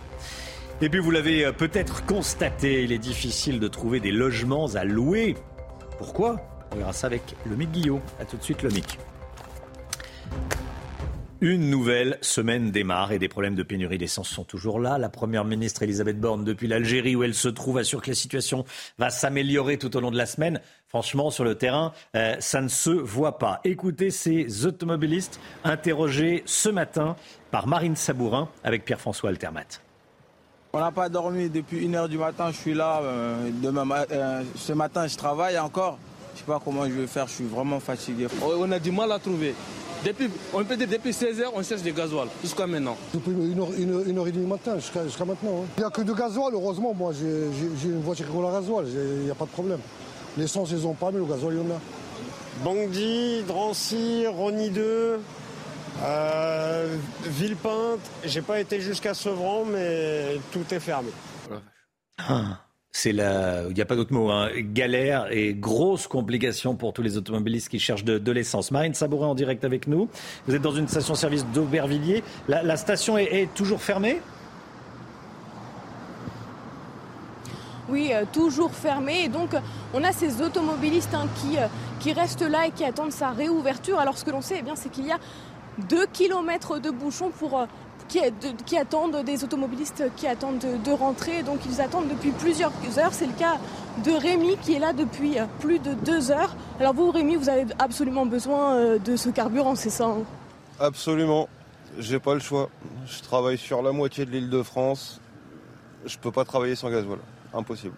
Et 0.82 0.90
puis 0.90 1.00
vous 1.00 1.10
l'avez 1.10 1.46
euh, 1.46 1.52
peut-être 1.52 2.06
constaté, 2.06 2.84
il 2.84 2.92
est 2.92 3.00
difficile 3.00 3.60
de 3.60 3.68
trouver 3.68 4.00
des 4.00 4.12
logements 4.12 4.68
à 4.76 4.86
louer. 4.86 5.36
Pourquoi? 5.98 6.38
On 6.72 6.76
verra 6.76 6.94
ça 6.94 7.08
avec 7.08 7.24
le 7.46 7.56
Guillot. 7.56 8.02
A 8.20 8.26
tout 8.26 8.38
de 8.38 8.44
suite, 8.44 8.62
le. 8.62 8.70
Une 11.42 11.70
nouvelle 11.70 12.18
semaine 12.20 12.70
démarre 12.70 13.14
et 13.14 13.20
des 13.20 13.30
problèmes 13.30 13.56
de 13.56 13.64
pénurie 13.64 13.98
d'essence 13.98 14.28
sont 14.28 14.44
toujours 14.44 14.78
là. 14.78 14.98
La 14.98 15.08
première 15.08 15.46
ministre 15.46 15.84
Elisabeth 15.84 16.20
Borne, 16.20 16.44
depuis 16.44 16.68
l'Algérie 16.68 17.16
où 17.16 17.24
elle 17.24 17.34
se 17.34 17.48
trouve, 17.48 17.78
assure 17.78 18.02
que 18.02 18.10
la 18.10 18.16
situation 18.16 18.66
va 18.98 19.10
s'améliorer 19.10 19.78
tout 19.78 19.96
au 19.96 20.02
long 20.02 20.12
de 20.12 20.18
la 20.18 20.26
semaine. 20.26 20.60
Franchement, 20.90 21.30
sur 21.30 21.46
le 21.46 21.56
terrain, 21.56 21.94
euh, 22.18 22.36
ça 22.40 22.60
ne 22.60 22.68
se 22.68 22.90
voit 22.90 23.38
pas. 23.38 23.62
Écoutez 23.64 24.12
ces 24.12 24.66
automobilistes 24.66 25.40
interrogés 25.64 26.44
ce 26.46 26.68
matin 26.68 27.16
par 27.52 27.68
Marine 27.68 27.96
Sabourin 27.96 28.50
avec 28.66 28.84
Pierre-François 28.84 29.30
Altermat. 29.30 29.80
On 30.74 30.82
n'a 30.82 30.92
pas 30.92 31.08
dormi 31.08 31.50
depuis 31.50 31.86
une 31.86 31.96
heure 31.96 32.10
du 32.10 32.18
matin, 32.18 32.52
je 32.52 32.58
suis 32.58 32.74
là. 32.74 33.00
Euh, 33.02 33.50
euh, 34.12 34.44
ce 34.56 34.74
matin, 34.74 35.08
je 35.08 35.16
travaille 35.16 35.58
encore. 35.58 36.00
Je 36.34 36.42
ne 36.42 36.46
sais 36.46 36.46
pas 36.46 36.62
comment 36.64 36.86
je 36.86 36.94
vais 36.94 37.08
faire, 37.08 37.28
je 37.28 37.34
suis 37.34 37.46
vraiment 37.46 37.80
fatigué. 37.80 38.28
On 38.44 38.72
a 38.72 38.80
du 38.80 38.92
mal 38.92 39.12
à 39.12 39.20
trouver. 39.20 39.56
Depuis, 40.06 40.30
on 40.54 40.64
peut 40.64 40.78
dire 40.78 40.88
depuis 40.88 41.12
16h, 41.12 41.44
on 41.54 41.62
cherche 41.62 41.82
du 41.82 41.92
gasoil, 41.92 42.30
jusqu'à 42.42 42.66
maintenant. 42.66 42.96
Depuis 43.14 43.32
une 43.32 43.60
heure, 43.60 43.70
une, 43.78 44.18
heure 44.18 44.28
et 44.28 44.32
demie 44.32 44.46
matin 44.48 44.78
jusqu'à 44.78 45.26
maintenant. 45.26 45.64
Hein. 45.64 45.68
Il 45.78 45.82
n'y 45.82 45.86
a 45.86 45.90
que 45.90 46.02
du 46.02 46.14
gasoil, 46.14 46.54
heureusement. 46.54 46.94
Moi, 46.94 47.12
j'ai 47.14 47.90
une 47.90 48.02
voiture 48.02 48.26
qui 48.26 48.32
roule 48.32 48.46
à 48.46 48.52
gasoil, 48.52 48.86
il 48.88 49.26
n'y 49.26 49.32
a 49.32 49.36
pas 49.36 49.46
de 49.46 49.50
problème. 49.50 49.80
L'essence, 50.38 50.72
ils 50.72 50.84
n'ont 50.84 50.94
pas, 50.94 51.12
mais 51.12 51.20
le 51.20 51.26
gasoil, 51.26 51.56
il 51.56 51.68
y 51.68 51.72
en 51.72 51.76
a. 51.76 51.80
Bangdi, 52.64 53.44
Drancy, 53.46 54.26
Rony 54.28 54.70
2, 54.70 55.20
euh, 56.02 56.96
Villepinte. 57.24 58.00
J'ai 58.24 58.42
pas 58.42 58.60
été 58.60 58.80
jusqu'à 58.80 59.14
Sevran, 59.14 59.66
mais 59.66 60.40
tout 60.52 60.66
est 60.72 60.80
fermé. 60.80 61.10
Ah 62.18 62.60
c'est 62.92 63.12
la, 63.12 63.64
il 63.70 63.76
n'y 63.76 63.82
a 63.82 63.86
pas 63.86 63.96
d'autre 63.96 64.14
mot, 64.14 64.30
hein. 64.32 64.50
galère 64.58 65.28
et 65.32 65.54
grosse 65.54 66.08
complication 66.08 66.76
pour 66.76 66.92
tous 66.92 67.04
les 67.04 67.18
automobilistes 67.18 67.70
qui 67.70 67.80
cherchent 67.80 68.04
de, 68.04 68.32
l'essence. 68.32 68.72
Marine 68.72 68.94
Sabourin 68.94 69.28
en 69.28 69.36
direct 69.36 69.64
avec 69.64 69.88
nous. 69.88 70.10
Vous 70.48 70.56
êtes 70.56 70.62
dans 70.62 70.72
une 70.72 70.88
station-service 70.88 71.46
d'Aubervilliers. 71.48 72.24
La, 72.48 72.78
station 72.78 73.18
est, 73.18 73.54
toujours 73.54 73.82
fermée? 73.82 74.20
Oui, 77.90 78.12
euh, 78.14 78.24
toujours 78.32 78.72
fermée. 78.72 79.24
Et 79.26 79.30
donc, 79.30 79.56
on 79.94 80.04
a 80.04 80.12
ces 80.12 80.42
automobilistes 80.42 81.14
hein, 81.14 81.28
qui, 81.42 81.58
euh, 81.58 81.68
qui 82.00 82.14
restent 82.14 82.48
là 82.48 82.68
et 82.68 82.72
qui 82.72 82.84
attendent 82.84 83.12
sa 83.12 83.32
réouverture. 83.32 84.00
Alors, 84.00 84.18
ce 84.18 84.26
que 84.26 84.32
l'on 84.32 84.42
sait, 84.42 84.58
eh 84.60 84.62
bien, 84.62 84.76
c'est 84.76 84.90
qu'il 84.90 85.08
y 85.08 85.12
a 85.12 85.18
2 85.90 86.06
km 86.08 86.80
de 86.80 86.92
bouchons 86.92 87.30
pour 87.30 87.60
euh, 87.60 87.66
qui, 88.10 88.78
attendent, 88.78 89.24
des 89.24 89.44
automobilistes 89.44 90.04
qui 90.18 90.28
attendent 90.28 90.60
de, 90.60 90.92
rentrer. 90.92 91.44
Donc 91.44 91.60
ils 91.66 91.80
attendent 91.80 92.10
depuis 92.10 92.32
plusieurs 92.32 92.72
heures. 92.98 93.14
C'est 93.14 93.28
le 93.28 93.34
cas 93.34 93.58
de 94.04 94.12
Rémi 94.12 94.58
qui 94.58 94.74
est 94.74 94.80
là 94.80 94.92
depuis 94.94 95.38
plus 95.60 95.80
de 95.80 95.94
deux 95.94 96.32
heures. 96.32 96.56
Alors 96.80 96.94
vous, 96.94 97.12
Rémi, 97.12 97.36
vous 97.36 97.50
avez 97.50 97.66
absolument 97.78 98.26
besoin 98.26 98.76
euh, 98.76 99.00
de 99.00 99.16
ce 99.16 99.30
carburant, 99.30 99.76
c'est 99.76 99.90
ça 99.90 100.06
hein? 100.06 100.24
Absolument. 100.80 101.48
J'ai 101.98 102.20
pas 102.20 102.34
le 102.34 102.40
choix. 102.40 102.70
Je 103.06 103.22
travaille 103.22 103.58
sur 103.58 103.82
la 103.82 103.92
moitié 103.92 104.26
de 104.26 104.32
l'île 104.32 104.50
de 104.50 104.64
France. 104.64 105.20
Je 106.06 106.18
peux 106.18 106.32
pas 106.32 106.46
travailler 106.46 106.76
sans 106.76 106.90
gasoil. 106.90 107.20
Impossible. 107.54 107.96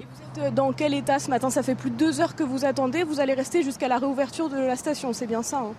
Et 0.00 0.04
vous 0.04 0.42
êtes 0.44 0.54
dans 0.54 0.72
quel 0.72 0.94
état 0.94 1.18
ce 1.18 1.30
matin? 1.30 1.50
Ça 1.50 1.62
fait 1.62 1.74
plus 1.74 1.90
de 1.90 1.96
deux 1.96 2.20
heures 2.20 2.34
que 2.34 2.42
vous 2.42 2.64
attendez. 2.64 3.04
Vous 3.04 3.20
allez 3.20 3.34
rester 3.34 3.62
jusqu'à 3.62 3.88
la 3.88 3.98
réouverture 3.98 4.48
de 4.48 4.56
la 4.56 4.76
station, 4.76 5.12
c'est 5.12 5.26
bien 5.26 5.42
ça 5.42 5.58
hein? 5.58 5.74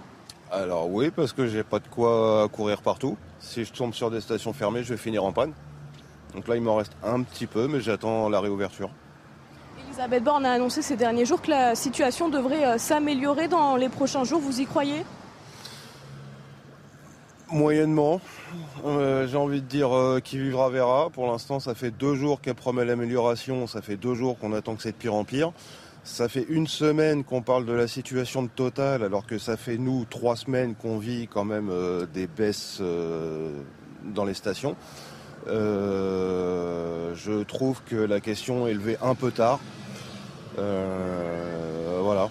Alors 0.52 0.88
oui, 0.88 1.10
parce 1.10 1.34
que 1.34 1.48
j'ai 1.48 1.64
pas 1.64 1.80
de 1.80 1.88
quoi 1.88 2.48
courir 2.52 2.84
partout. 2.84 3.18
Si 3.44 3.66
je 3.66 3.74
tombe 3.74 3.94
sur 3.94 4.10
des 4.10 4.22
stations 4.22 4.54
fermées, 4.54 4.84
je 4.84 4.94
vais 4.94 4.98
finir 4.98 5.24
en 5.26 5.34
panne. 5.34 5.52
Donc 6.34 6.48
là, 6.48 6.56
il 6.56 6.62
m'en 6.62 6.78
reste 6.78 6.94
un 7.04 7.22
petit 7.22 7.46
peu, 7.46 7.68
mais 7.68 7.82
j'attends 7.82 8.30
la 8.30 8.40
réouverture. 8.40 8.90
Elisabeth 9.86 10.24
Borne 10.24 10.46
a 10.46 10.54
annoncé 10.54 10.82
ces 10.82 10.96
derniers 10.96 11.26
jours 11.26 11.42
que 11.42 11.52
la 11.52 11.76
situation 11.76 12.30
devrait 12.30 12.66
euh, 12.66 12.78
s'améliorer 12.78 13.50
dans 13.50 13.76
les 13.76 13.90
prochains 13.90 14.24
jours. 14.24 14.40
Vous 14.40 14.62
y 14.62 14.66
croyez? 14.66 15.06
Moyennement. 17.52 18.22
Euh, 18.86 19.28
J'ai 19.28 19.38
envie 19.38 19.62
de 19.62 19.68
dire 19.68 19.96
euh, 19.96 20.20
qui 20.20 20.40
vivra 20.40 20.70
verra. 20.70 21.10
Pour 21.12 21.28
l'instant, 21.28 21.60
ça 21.60 21.76
fait 21.76 21.92
deux 21.92 22.16
jours 22.16 22.42
qu'elle 22.42 22.56
promet 22.56 22.86
l'amélioration. 22.86 23.68
Ça 23.68 23.82
fait 23.82 23.98
deux 23.98 24.16
jours 24.16 24.40
qu'on 24.40 24.54
attend 24.54 24.76
que 24.76 24.82
c'est 24.82 24.94
de 24.94 24.98
pire 24.98 25.14
en 25.14 25.26
pire. 25.26 25.52
Ça 26.04 26.28
fait 26.28 26.46
une 26.50 26.68
semaine 26.68 27.24
qu'on 27.24 27.42
parle 27.42 27.66
de 27.66 27.72
la 27.72 27.88
situation 27.88 28.44
de 28.44 28.50
Total, 28.50 29.04
alors 29.04 29.26
que 29.26 29.38
ça 29.38 29.56
fait 29.56 29.78
nous 29.78 30.04
trois 30.04 30.36
semaines 30.36 30.76
qu'on 30.76 30.98
vit 30.98 31.28
quand 31.28 31.46
même 31.46 31.70
euh, 31.72 32.06
des 32.06 32.28
baisses 32.28 32.80
euh, 32.82 33.62
dans 34.04 34.26
les 34.26 34.34
stations. 34.34 34.76
Euh, 35.48 37.14
je 37.16 37.44
trouve 37.44 37.82
que 37.84 37.96
la 37.96 38.20
question 38.20 38.68
est 38.68 38.74
levée 38.74 38.98
un 39.02 39.16
peu 39.16 39.32
tard. 39.32 39.62
Euh, 40.60 42.00
voilà. 42.02 42.30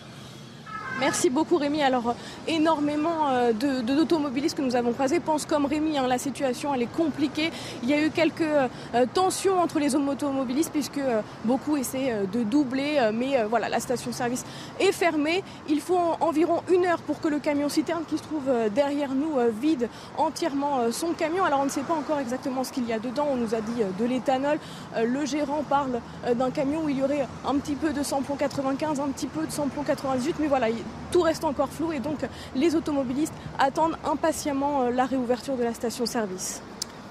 Merci 1.03 1.31
beaucoup 1.31 1.57
Rémi. 1.57 1.83
Alors 1.83 2.15
énormément 2.47 3.29
euh, 3.29 3.53
de, 3.53 3.81
de- 3.81 3.95
d'automobilistes 3.97 4.57
que 4.57 4.63
nous 4.63 4.77
avons 4.77 4.93
croisés 4.93 5.19
pensent 5.19 5.47
comme 5.47 5.67
Rémi, 5.67 5.99
hein, 5.99 6.07
la 6.07 6.17
situation 6.17 6.73
elle 6.73 6.83
est 6.83 6.87
compliquée. 6.97 7.51
Il 7.83 7.89
y 7.91 7.93
a 7.93 8.01
eu 8.01 8.11
quelques 8.11 8.41
euh, 8.43 8.69
tensions 9.13 9.59
entre 9.61 9.81
les 9.81 9.97
automobilistes 9.97 10.71
puisque 10.71 10.99
euh, 10.99 11.21
beaucoup 11.45 11.77
essaient 11.77 12.13
euh, 12.13 12.25
de 12.33 12.45
doubler, 12.45 12.99
euh, 13.01 13.11
mais 13.13 13.37
euh, 13.37 13.47
voilà, 13.49 13.69
la 13.69 13.81
station-service 13.81 14.45
est 14.79 14.93
fermée. 14.93 15.43
Il 15.69 15.81
faut 15.81 15.97
en- 15.99 16.19
environ 16.21 16.63
une 16.73 16.87
heure 16.87 17.01
pour 17.03 17.21
que 17.21 17.27
le 17.27 17.41
camion 17.41 17.69
citerne 17.69 18.05
qui 18.09 18.17
se 18.17 18.23
trouve 18.23 18.49
euh, 18.49 18.69
derrière 18.69 19.13
nous 19.13 19.39
euh, 19.41 19.51
vide 19.61 19.89
entièrement 20.19 20.79
euh, 20.79 20.93
son 20.93 21.09
camion. 21.15 21.43
Alors 21.45 21.59
on 21.63 21.65
ne 21.65 21.71
sait 21.71 21.81
pas 21.83 21.95
encore 21.95 22.21
exactement 22.21 22.63
ce 22.63 22.71
qu'il 22.71 22.87
y 22.87 22.93
a 22.93 23.01
dedans. 23.01 23.27
On 23.29 23.37
nous 23.37 23.57
a 23.57 23.61
dit 23.61 23.83
euh, 23.83 23.87
de 23.99 24.05
l'éthanol. 24.09 24.61
Euh, 24.97 25.05
Le 25.05 25.27
gérant 25.27 25.65
parle 25.69 25.99
euh, 26.29 26.35
d'un 26.35 26.53
camion 26.53 26.85
où 26.85 26.89
il 26.89 26.99
y 26.99 27.03
aurait 27.03 27.27
un 27.45 27.55
petit 27.57 27.75
peu 27.75 27.93
de 27.93 28.05
samplon 28.05 28.37
95, 28.37 29.01
un 29.01 29.09
petit 29.09 29.27
peu 29.27 29.45
de 29.47 29.51
samplon 29.51 29.83
98, 29.83 30.37
mais 30.39 30.47
voilà, 30.47 30.69
il- 30.71 30.77
tout 31.11 31.23
reste 31.23 31.45
encore 31.45 31.69
flou 31.69 31.93
et 31.93 32.01
donc 32.01 32.19
les 32.57 32.75
automobilistes 32.75 33.35
attendent 33.59 33.97
impatiemment 34.05 34.83
euh, 34.83 34.91
la 34.91 35.07
réouverture 35.07 35.57
de 35.57 35.63
la 35.65 35.75
station-service. 35.75 36.63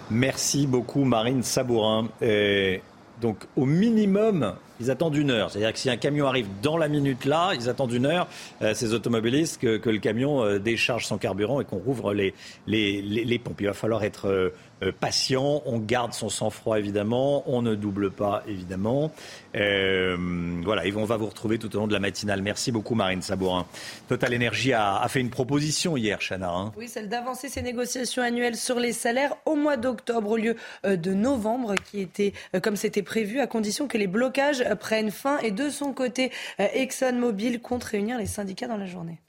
Merci 0.10 0.68
beaucoup 0.68 1.04
Marine 1.04 1.44
Sabourin. 1.44 2.10
Donc 3.22 3.46
au 3.56 3.66
minimum, 3.66 4.56
ils 4.80 4.90
attendent 4.90 5.16
une 5.16 5.30
heure. 5.30 5.52
C'est-à-dire 5.52 5.72
que 5.72 5.80
si 5.80 5.90
un 5.92 5.98
camion 5.98 6.26
arrive 6.26 6.48
dans 6.64 6.76
la 6.76 6.88
minute 6.88 7.26
là, 7.26 7.52
ils 7.54 7.70
attendent 7.70 7.94
une 7.94 8.08
heure, 8.08 8.28
euh, 8.64 8.74
ces 8.74 8.94
automobilistes, 8.94 9.60
que, 9.62 9.90
le 9.90 10.00
camion 10.00 10.44
euh, 10.44 10.58
décharge 10.58 11.06
son 11.06 11.20
carburant 11.20 11.62
et 11.62 11.66
qu'on 11.66 11.78
rouvre 11.78 12.14
les, 12.14 12.34
les, 12.66 13.02
les- 13.02 13.40
pompes. 13.40 13.62
Il 13.62 13.68
va 13.68 13.74
falloir 13.74 14.04
être 14.04 14.52
patient, 15.00 15.62
on 15.66 15.78
garde 15.78 16.14
son 16.14 16.30
sang-froid 16.30 16.80
évidemment, 16.80 17.44
on 17.48 17.62
ne 17.62 17.76
double 17.76 18.12
pas 18.12 18.44
évidemment. 18.48 19.12
Euh, 19.56 20.16
voilà, 20.64 20.86
et 20.86 20.94
on 20.96 21.06
va 21.06 21.18
vous 21.18 21.28
retrouver 21.28 21.60
tout 21.60 21.76
au 21.76 21.80
long 21.80 21.88
de 21.88 21.94
la 21.94 22.00
matinale. 22.00 22.42
Merci 22.42 22.72
beaucoup 22.72 22.96
Marine 22.96 23.22
Sabourin. 23.22 23.66
Total 24.08 24.34
Energy 24.34 24.74
a, 24.74 25.06
fait 25.08 25.20
une 25.20 25.30
proposition 25.30 25.98
hier, 25.98 26.20
Chana. 26.20 26.52
hein. 26.52 26.72
Oui, 26.78 26.88
celle 26.88 27.10
d'avancer 27.10 27.50
ces 27.50 27.62
négociations 27.62 28.24
annuelles 28.24 28.56
sur 28.56 28.80
les 28.80 28.94
salaires 28.94 29.36
au 29.46 29.56
mois 29.56 29.78
d'octobre 29.78 30.32
au 30.32 30.38
lieu 30.38 30.56
euh, 30.86 30.96
de 30.96 31.14
novembre, 31.14 31.76
qui 31.76 32.02
était 32.02 32.34
euh, 32.56 32.60
comme 32.60 32.76
c'était 32.76 33.04
prévu, 33.04 33.40
à 33.40 33.48
condition 33.48 33.88
que 33.88 33.98
les 33.98 34.08
blocages 34.08 34.62
euh, 34.62 34.76
prennent 34.76 35.12
fin. 35.12 35.38
Et 35.40 35.52
de 35.52 35.70
son 35.70 35.94
côté, 35.94 36.32
euh, 36.60 36.68
ExxonMobil 36.74 37.62
compte 37.62 37.84
réunir 37.84 38.18
les 38.18 38.26
syndicats 38.26 38.68
dans 38.68 38.78
la 38.78 38.86
journée. 38.86 39.20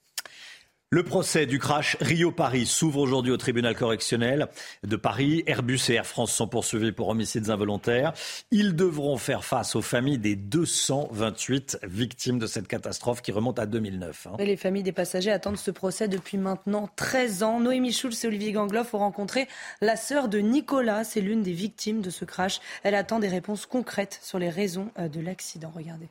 Le 0.94 1.02
procès 1.02 1.46
du 1.46 1.58
crash 1.58 1.96
Rio-Paris 2.02 2.66
s'ouvre 2.66 2.98
aujourd'hui 2.98 3.32
au 3.32 3.38
tribunal 3.38 3.74
correctionnel 3.74 4.48
de 4.82 4.96
Paris. 4.96 5.42
Airbus 5.46 5.80
et 5.88 5.94
Air 5.94 6.04
France 6.04 6.32
sont 6.32 6.46
poursuivis 6.46 6.92
pour 6.92 7.08
homicides 7.08 7.48
involontaires. 7.48 8.12
Ils 8.50 8.76
devront 8.76 9.16
faire 9.16 9.42
face 9.42 9.74
aux 9.74 9.80
familles 9.80 10.18
des 10.18 10.36
228 10.36 11.78
victimes 11.84 12.38
de 12.38 12.46
cette 12.46 12.68
catastrophe 12.68 13.22
qui 13.22 13.32
remonte 13.32 13.58
à 13.58 13.64
2009. 13.64 14.26
hein. 14.26 14.36
Les 14.38 14.58
familles 14.58 14.82
des 14.82 14.92
passagers 14.92 15.32
attendent 15.32 15.56
ce 15.56 15.70
procès 15.70 16.08
depuis 16.08 16.36
maintenant 16.36 16.90
13 16.96 17.42
ans. 17.42 17.58
Noémie 17.58 17.94
Schulz 17.94 18.22
et 18.22 18.28
Olivier 18.28 18.52
Gangloff 18.52 18.92
ont 18.92 18.98
rencontré 18.98 19.48
la 19.80 19.96
sœur 19.96 20.28
de 20.28 20.40
Nicolas. 20.40 21.04
C'est 21.04 21.22
l'une 21.22 21.42
des 21.42 21.52
victimes 21.52 22.02
de 22.02 22.10
ce 22.10 22.26
crash. 22.26 22.60
Elle 22.82 22.96
attend 22.96 23.18
des 23.18 23.28
réponses 23.28 23.64
concrètes 23.64 24.20
sur 24.22 24.38
les 24.38 24.50
raisons 24.50 24.90
euh, 24.98 25.08
de 25.08 25.22
l'accident. 25.22 25.72
Regardez. 25.74 26.10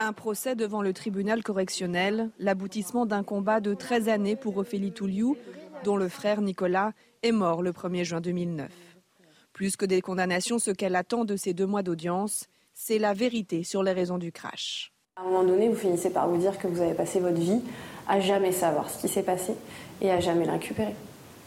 Un 0.00 0.12
procès 0.12 0.54
devant 0.54 0.80
le 0.80 0.92
tribunal 0.92 1.42
correctionnel, 1.42 2.30
l'aboutissement 2.38 3.04
d'un 3.04 3.24
combat 3.24 3.58
de 3.58 3.74
13 3.74 4.08
années 4.08 4.36
pour 4.36 4.56
Ophélie 4.56 4.92
Touliou, 4.92 5.36
dont 5.82 5.96
le 5.96 6.08
frère 6.08 6.40
Nicolas 6.40 6.92
est 7.24 7.32
mort 7.32 7.62
le 7.62 7.72
1er 7.72 8.04
juin 8.04 8.20
2009. 8.20 8.70
Plus 9.52 9.76
que 9.76 9.84
des 9.84 10.00
condamnations, 10.00 10.60
ce 10.60 10.70
qu'elle 10.70 10.94
attend 10.94 11.24
de 11.24 11.34
ces 11.34 11.52
deux 11.52 11.66
mois 11.66 11.82
d'audience, 11.82 12.46
c'est 12.74 12.98
la 12.98 13.12
vérité 13.12 13.64
sur 13.64 13.82
les 13.82 13.90
raisons 13.90 14.18
du 14.18 14.30
crash. 14.30 14.92
À 15.16 15.22
un 15.22 15.24
moment 15.24 15.42
donné, 15.42 15.68
vous 15.68 15.74
finissez 15.74 16.10
par 16.10 16.28
vous 16.28 16.36
dire 16.36 16.58
que 16.58 16.68
vous 16.68 16.80
avez 16.80 16.94
passé 16.94 17.18
votre 17.18 17.40
vie 17.40 17.60
à 18.06 18.20
jamais 18.20 18.52
savoir 18.52 18.88
ce 18.88 19.00
qui 19.00 19.08
s'est 19.08 19.24
passé 19.24 19.54
et 20.00 20.12
à 20.12 20.20
jamais 20.20 20.46
le 20.46 20.52
récupérer. 20.52 20.94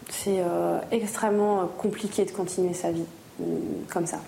C'est 0.10 0.42
euh, 0.42 0.78
extrêmement 0.92 1.68
compliqué 1.68 2.26
de 2.26 2.32
continuer 2.32 2.74
sa 2.74 2.92
vie 2.92 3.06
euh, 3.40 3.44
comme 3.88 4.06
ça. 4.06 4.20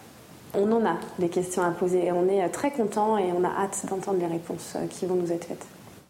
On 0.55 0.71
en 0.71 0.85
a 0.85 0.99
des 1.17 1.29
questions 1.29 1.63
à 1.63 1.71
poser 1.71 2.05
et 2.05 2.11
on 2.11 2.27
est 2.27 2.47
très 2.49 2.71
content 2.71 3.17
et 3.17 3.31
on 3.31 3.43
a 3.43 3.49
hâte 3.49 3.85
d'entendre 3.89 4.19
les 4.19 4.27
réponses 4.27 4.73
euh, 4.75 4.85
qui 4.85 5.07
vont 5.07 5.15
nous 5.15 5.31
être 5.31 5.45
faites. 5.45 5.65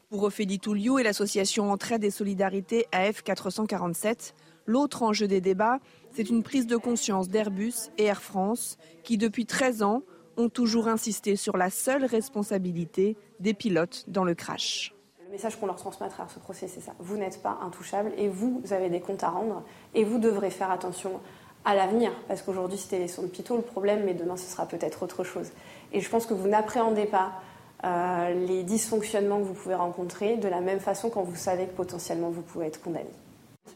Pour 0.10 0.24
Ophélie 0.24 0.60
Touliou 0.60 1.00
et 1.00 1.04
l'association 1.04 1.72
Entraide 1.72 2.04
et 2.04 2.12
Solidarité 2.12 2.86
AF 2.92 3.24
447, 3.24 4.36
l'autre 4.66 5.02
enjeu 5.02 5.28
des 5.28 5.40
débats, 5.40 5.80
c'est 6.12 6.30
une 6.30 6.44
prise 6.44 6.68
de 6.68 6.76
conscience 6.76 7.30
d'Airbus 7.30 7.90
et 7.98 8.04
Air 8.04 8.22
France 8.22 8.78
qui, 9.04 9.18
depuis 9.18 9.46
13 9.46 9.82
ans, 9.82 10.04
ont 10.36 10.50
toujours 10.50 10.90
insisté 10.90 11.38
sur 11.38 11.56
la 11.56 11.70
seule 11.70 12.04
responsabilité 12.04 13.16
des 13.40 13.54
pilotes 13.54 14.04
dans 14.10 14.26
le 14.26 14.36
crash. 14.36 14.94
Le 15.26 15.32
message 15.32 15.60
qu'on 15.60 15.68
leur 15.68 15.78
transmet 15.78 16.06
à 16.06 16.10
travers 16.10 16.32
ce 16.32 16.40
procès, 16.40 16.68
c'est 16.68 16.82
ça. 16.82 16.94
Vous 17.00 17.18
n'êtes 17.18 17.42
pas 17.42 17.60
intouchable 17.62 18.12
et 18.18 18.28
vous 18.28 18.62
avez 18.72 18.90
des 18.90 19.00
comptes 19.00 19.24
à 19.24 19.30
rendre 19.30 19.64
et 19.96 20.04
vous 20.04 20.20
devrez 20.20 20.52
faire 20.52 20.70
attention 20.70 21.22
à 21.66 21.76
l'avenir. 21.76 22.12
Parce 22.28 22.42
qu'aujourd'hui, 22.42 22.78
c'était 22.78 23.00
les 23.00 23.08
sons 23.08 23.24
de 23.24 23.28
Pitot 23.28 23.56
le 23.56 23.62
problème, 23.62 24.04
mais 24.06 24.14
demain, 24.14 24.38
ce 24.38 24.50
sera 24.50 24.66
peut-être 24.66 25.04
autre 25.04 25.24
chose. 25.24 25.50
Et 25.92 26.02
je 26.02 26.10
pense 26.10 26.26
que 26.26 26.34
vous 26.34 26.48
n'appréhendez 26.48 27.06
pas 27.06 27.32
euh, 27.86 28.34
les 28.48 28.64
dysfonctionnements 28.64 29.40
que 29.40 29.46
vous 29.46 29.54
pouvez 29.54 29.76
rencontrer 29.76 30.38
de 30.38 30.48
la 30.48 30.62
même 30.62 30.80
façon 30.80 31.10
quand 31.10 31.24
vous 31.24 31.36
savez 31.36 31.66
que 31.66 31.76
potentiellement 31.76 32.30
vous 32.30 32.42
pouvez 32.42 32.68
être 32.68 32.82
condamné. 32.82 33.10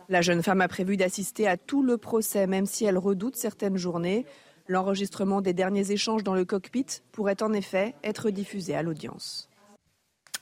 La 0.10 0.22
jeune 0.22 0.44
femme 0.44 0.62
a 0.62 0.68
prévu 0.68 0.98
d'assister 0.98 1.48
à 1.48 1.58
tout 1.58 1.84
le 1.84 1.98
procès, 1.98 2.48
même 2.48 2.66
si 2.66 2.86
elle 2.86 2.98
redoute 2.98 3.36
certaines 3.36 3.78
journées. 3.78 4.26
L'enregistrement 4.68 5.42
des 5.42 5.54
derniers 5.54 5.92
échanges 5.92 6.24
dans 6.24 6.36
le 6.36 6.46
cockpit 6.46 6.86
pourrait 7.12 7.42
en 7.42 7.54
effet 7.54 7.96
être 8.04 8.30
diffusé 8.30 8.76
à 8.76 8.84
l'audience. 8.84 9.47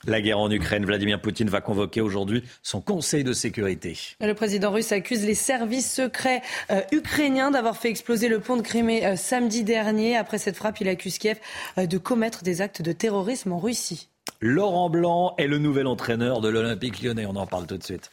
La 0.04 0.20
guerre 0.20 0.38
en 0.38 0.50
Ukraine, 0.50 0.84
Vladimir 0.84 1.20
Poutine 1.20 1.48
va 1.48 1.60
convoquer 1.60 2.00
aujourd'hui 2.00 2.44
son 2.62 2.80
conseil 2.80 3.24
de 3.24 3.32
sécurité. 3.32 3.98
Le 4.20 4.34
président 4.34 4.70
russe 4.70 4.92
accuse 4.92 5.24
les 5.24 5.34
services 5.34 5.92
secrets 5.92 6.42
euh, 6.70 6.80
ukrainiens 6.92 7.50
d'avoir 7.50 7.76
fait 7.76 7.88
exploser 7.88 8.28
le 8.28 8.40
pont 8.40 8.56
de 8.56 8.62
Crimée 8.62 9.06
euh, 9.06 9.16
samedi 9.16 9.64
dernier. 9.64 10.16
Après 10.16 10.38
cette 10.38 10.56
frappe, 10.56 10.80
il 10.80 10.88
accuse 10.88 11.18
Kiev 11.18 11.38
euh, 11.78 11.86
de 11.86 11.98
commettre 11.98 12.42
des 12.42 12.60
actes 12.60 12.82
de 12.82 12.92
terrorisme 12.92 13.52
en 13.52 13.58
Russie. 13.58 14.08
Laurent 14.40 14.90
Blanc 14.90 15.34
est 15.38 15.46
le 15.46 15.58
nouvel 15.58 15.86
entraîneur 15.86 16.40
de 16.40 16.48
l'Olympique 16.48 17.02
lyonnais. 17.02 17.26
On 17.26 17.36
en 17.36 17.46
parle 17.46 17.66
tout 17.66 17.78
de 17.78 17.84
suite. 17.84 18.10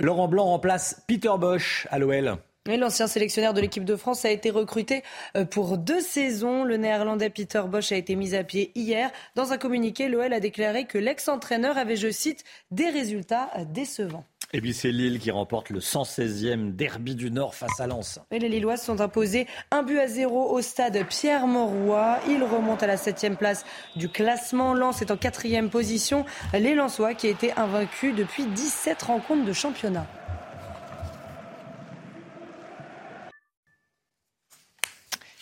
Laurent 0.00 0.28
Blanc 0.28 0.44
remplace 0.44 1.02
Peter 1.06 1.32
Bosch 1.38 1.86
à 1.90 1.98
l'OL. 1.98 2.38
L'ancien 2.76 3.06
sélectionneur 3.06 3.54
de 3.54 3.60
l'équipe 3.60 3.84
de 3.84 3.96
France 3.96 4.24
a 4.24 4.30
été 4.30 4.50
recruté 4.50 5.02
euh, 5.36 5.44
pour 5.44 5.78
deux 5.78 6.00
saisons. 6.00 6.64
Le 6.64 6.76
néerlandais 6.76 7.30
Peter 7.30 7.62
Bosch 7.66 7.92
a 7.92 7.96
été 7.96 8.14
mis 8.14 8.34
à 8.34 8.44
pied 8.44 8.72
hier. 8.74 9.10
Dans 9.34 9.52
un 9.52 9.58
communiqué, 9.58 10.08
l'OL 10.08 10.32
a 10.32 10.40
déclaré 10.40 10.84
que 10.84 10.98
l'ex-entraîneur 10.98 11.78
avait, 11.78 11.96
je 11.96 12.10
cite, 12.10 12.44
des 12.70 12.90
résultats 12.90 13.50
euh, 13.56 13.64
décevants. 13.64 14.24
Et 14.54 14.62
puis 14.62 14.72
c'est 14.72 14.92
Lille 14.92 15.18
qui 15.18 15.30
remporte 15.30 15.68
le 15.68 15.80
116e 15.80 16.74
derby 16.74 17.14
du 17.14 17.30
Nord 17.30 17.54
face 17.54 17.80
à 17.80 17.86
Lens. 17.86 18.18
Et 18.30 18.38
les 18.38 18.48
Lillois 18.48 18.78
se 18.78 18.86
sont 18.86 19.02
imposés 19.02 19.46
un 19.70 19.82
but 19.82 19.98
à 19.98 20.06
zéro 20.06 20.50
au 20.50 20.62
stade 20.62 21.06
Pierre-Mauroy. 21.06 22.18
Ils 22.28 22.42
remontent 22.42 22.82
à 22.82 22.86
la 22.86 22.96
septième 22.96 23.36
place 23.36 23.66
du 23.96 24.08
classement. 24.08 24.72
Lens 24.72 25.02
est 25.02 25.10
en 25.10 25.18
quatrième 25.18 25.68
position. 25.68 26.24
Les 26.54 26.74
Lensois 26.74 27.12
qui 27.12 27.28
étaient 27.28 27.52
invaincus 27.58 28.14
depuis 28.14 28.46
17 28.46 29.02
rencontres 29.02 29.44
de 29.44 29.52
championnat. 29.52 30.06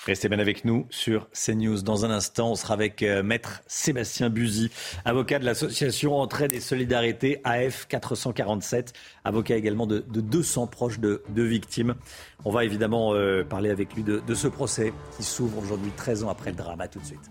Restez 0.06 0.28
bien 0.28 0.38
avec 0.38 0.64
nous 0.64 0.86
sur 0.88 1.28
CNews. 1.32 1.82
Dans 1.82 2.04
un 2.04 2.10
instant, 2.10 2.52
on 2.52 2.54
sera 2.54 2.74
avec 2.74 3.02
euh, 3.02 3.24
maître 3.24 3.62
Sébastien 3.66 4.30
Buzy, 4.30 4.70
avocat 5.04 5.40
de 5.40 5.44
l'association 5.44 6.14
Entraide 6.14 6.52
et 6.52 6.60
Solidarité 6.60 7.40
AF 7.42 7.88
447, 7.88 8.92
avocat 9.24 9.56
également 9.56 9.88
de, 9.88 10.04
de 10.08 10.20
200 10.20 10.68
proches 10.68 11.00
de, 11.00 11.22
victimes. 11.34 11.96
On 12.44 12.52
va 12.52 12.64
évidemment 12.64 13.14
euh, 13.14 13.42
parler 13.42 13.70
avec 13.70 13.94
lui 13.94 14.04
de, 14.04 14.22
ce 14.34 14.46
procès 14.46 14.92
qui 15.16 15.24
s'ouvre 15.24 15.58
aujourd'hui 15.58 15.90
13 15.96 16.22
ans 16.22 16.28
après 16.28 16.50
le 16.50 16.56
drame. 16.56 16.84
Tout 16.92 17.00
de 17.00 17.06
suite. 17.06 17.30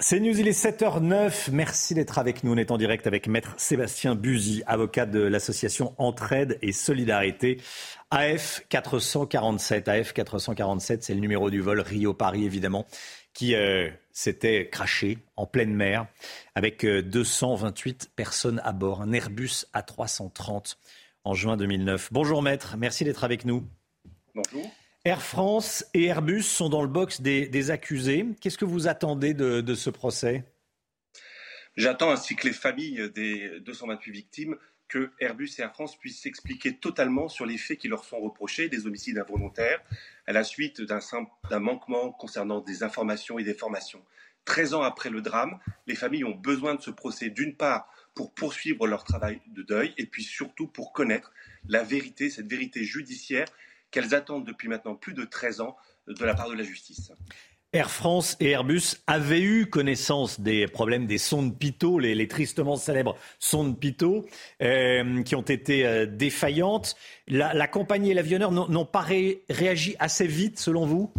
C'est 0.00 0.18
News, 0.18 0.38
il 0.40 0.48
est 0.48 0.64
7h09. 0.64 1.50
Merci 1.52 1.94
d'être 1.94 2.18
avec 2.18 2.42
nous. 2.42 2.52
On 2.52 2.56
est 2.56 2.72
en 2.72 2.78
direct 2.78 3.06
avec 3.06 3.28
Maître 3.28 3.54
Sébastien 3.56 4.16
Buzy, 4.16 4.64
avocat 4.66 5.06
de 5.06 5.20
l'association 5.20 5.94
Entraide 5.98 6.58
et 6.62 6.72
Solidarité. 6.72 7.60
AF 8.10 8.64
447. 8.70 9.88
AF 9.88 10.12
447, 10.12 11.04
c'est 11.04 11.14
le 11.14 11.20
numéro 11.20 11.48
du 11.48 11.60
vol 11.60 11.80
Rio-Paris, 11.80 12.44
évidemment, 12.44 12.86
qui 13.34 13.54
euh, 13.54 13.88
s'était 14.12 14.68
craché 14.68 15.18
en 15.36 15.46
pleine 15.46 15.72
mer 15.72 16.06
avec 16.56 16.84
228 16.84 18.04
euh, 18.04 18.12
personnes 18.16 18.60
à 18.64 18.72
bord. 18.72 19.00
Un 19.00 19.12
Airbus 19.12 19.66
A330 19.74 20.74
en 21.22 21.34
juin 21.34 21.56
2009. 21.56 22.08
Bonjour 22.12 22.42
Maître, 22.42 22.74
merci 22.76 23.04
d'être 23.04 23.22
avec 23.22 23.44
nous. 23.44 23.64
Bonjour. 24.34 24.68
Air 25.06 25.20
France 25.20 25.84
et 25.92 26.04
Airbus 26.04 26.44
sont 26.44 26.70
dans 26.70 26.80
le 26.80 26.88
box 26.88 27.20
des, 27.20 27.70
accusés. 27.70 28.24
Qu'est-ce 28.40 28.56
que 28.56 28.64
vous 28.64 28.88
attendez 28.88 29.34
de, 29.34 29.74
ce 29.74 29.90
procès? 29.90 30.44
J'attends, 31.76 32.10
ainsi 32.10 32.36
que 32.36 32.46
les 32.46 32.54
familles 32.54 33.10
des 33.14 33.60
228 33.60 34.10
victimes, 34.10 34.56
que 34.88 35.12
Airbus 35.20 35.50
et 35.58 35.62
Air 35.62 35.74
France 35.74 35.98
puissent 35.98 36.22
s'expliquer 36.22 36.78
totalement 36.78 37.28
sur 37.28 37.44
les 37.44 37.58
faits 37.58 37.78
qui 37.78 37.88
leur 37.88 38.04
sont 38.04 38.18
reprochés, 38.18 38.70
des 38.70 38.86
homicides 38.86 39.18
involontaires, 39.18 39.82
à 40.26 40.32
la 40.32 40.42
suite 40.42 40.80
d'un 40.80 41.60
manquement 41.60 42.10
concernant 42.12 42.62
des 42.62 42.82
informations 42.82 43.38
et 43.38 43.44
des 43.44 43.54
formations. 43.54 44.02
13 44.46 44.72
ans 44.72 44.82
après 44.82 45.10
le 45.10 45.20
drame, 45.20 45.58
les 45.86 45.96
familles 45.96 46.24
ont 46.24 46.34
besoin 46.34 46.76
de 46.76 46.80
ce 46.80 46.90
procès, 46.90 47.28
d'une 47.28 47.56
part, 47.56 47.90
pour 48.14 48.32
poursuivre 48.32 48.86
leur 48.86 49.04
travail 49.04 49.42
de 49.48 49.62
deuil, 49.62 49.92
et 49.98 50.06
puis 50.06 50.22
surtout 50.22 50.66
pour 50.66 50.94
connaître 50.94 51.30
la 51.68 51.82
vérité, 51.82 52.30
cette 52.30 52.48
vérité 52.48 52.84
judiciaire 52.84 53.48
qu'elles 53.94 54.14
attendent 54.14 54.44
depuis 54.44 54.66
maintenant 54.66 54.96
plus 54.96 55.14
de 55.14 55.24
13 55.24 55.60
ans 55.60 55.76
de 56.08 56.24
la 56.24 56.34
part 56.34 56.50
de 56.50 56.54
la 56.54 56.64
justice. 56.64 57.12
Air 57.72 57.90
France 57.92 58.36
et 58.40 58.50
Airbus 58.50 58.96
avaient 59.06 59.40
eu 59.40 59.66
connaissance 59.66 60.40
des 60.40 60.66
problèmes 60.66 61.06
des 61.06 61.18
sondes 61.18 61.56
Pitot, 61.56 62.00
les, 62.00 62.26
tristement 62.26 62.74
célèbres 62.74 63.16
sondes 63.38 63.78
Pitot, 63.78 64.26
euh, 64.62 65.22
qui 65.22 65.36
ont 65.36 65.42
été 65.42 65.86
euh, 65.86 66.06
défaillantes. 66.06 66.96
La, 67.28 67.68
compagnie 67.68 68.10
et 68.10 68.14
l'avionneur 68.14 68.50
n'ont 68.50 68.84
pas 68.84 69.02
réagi 69.48 69.94
assez 70.00 70.26
vite, 70.26 70.58
selon 70.58 70.86
vous? 70.86 71.14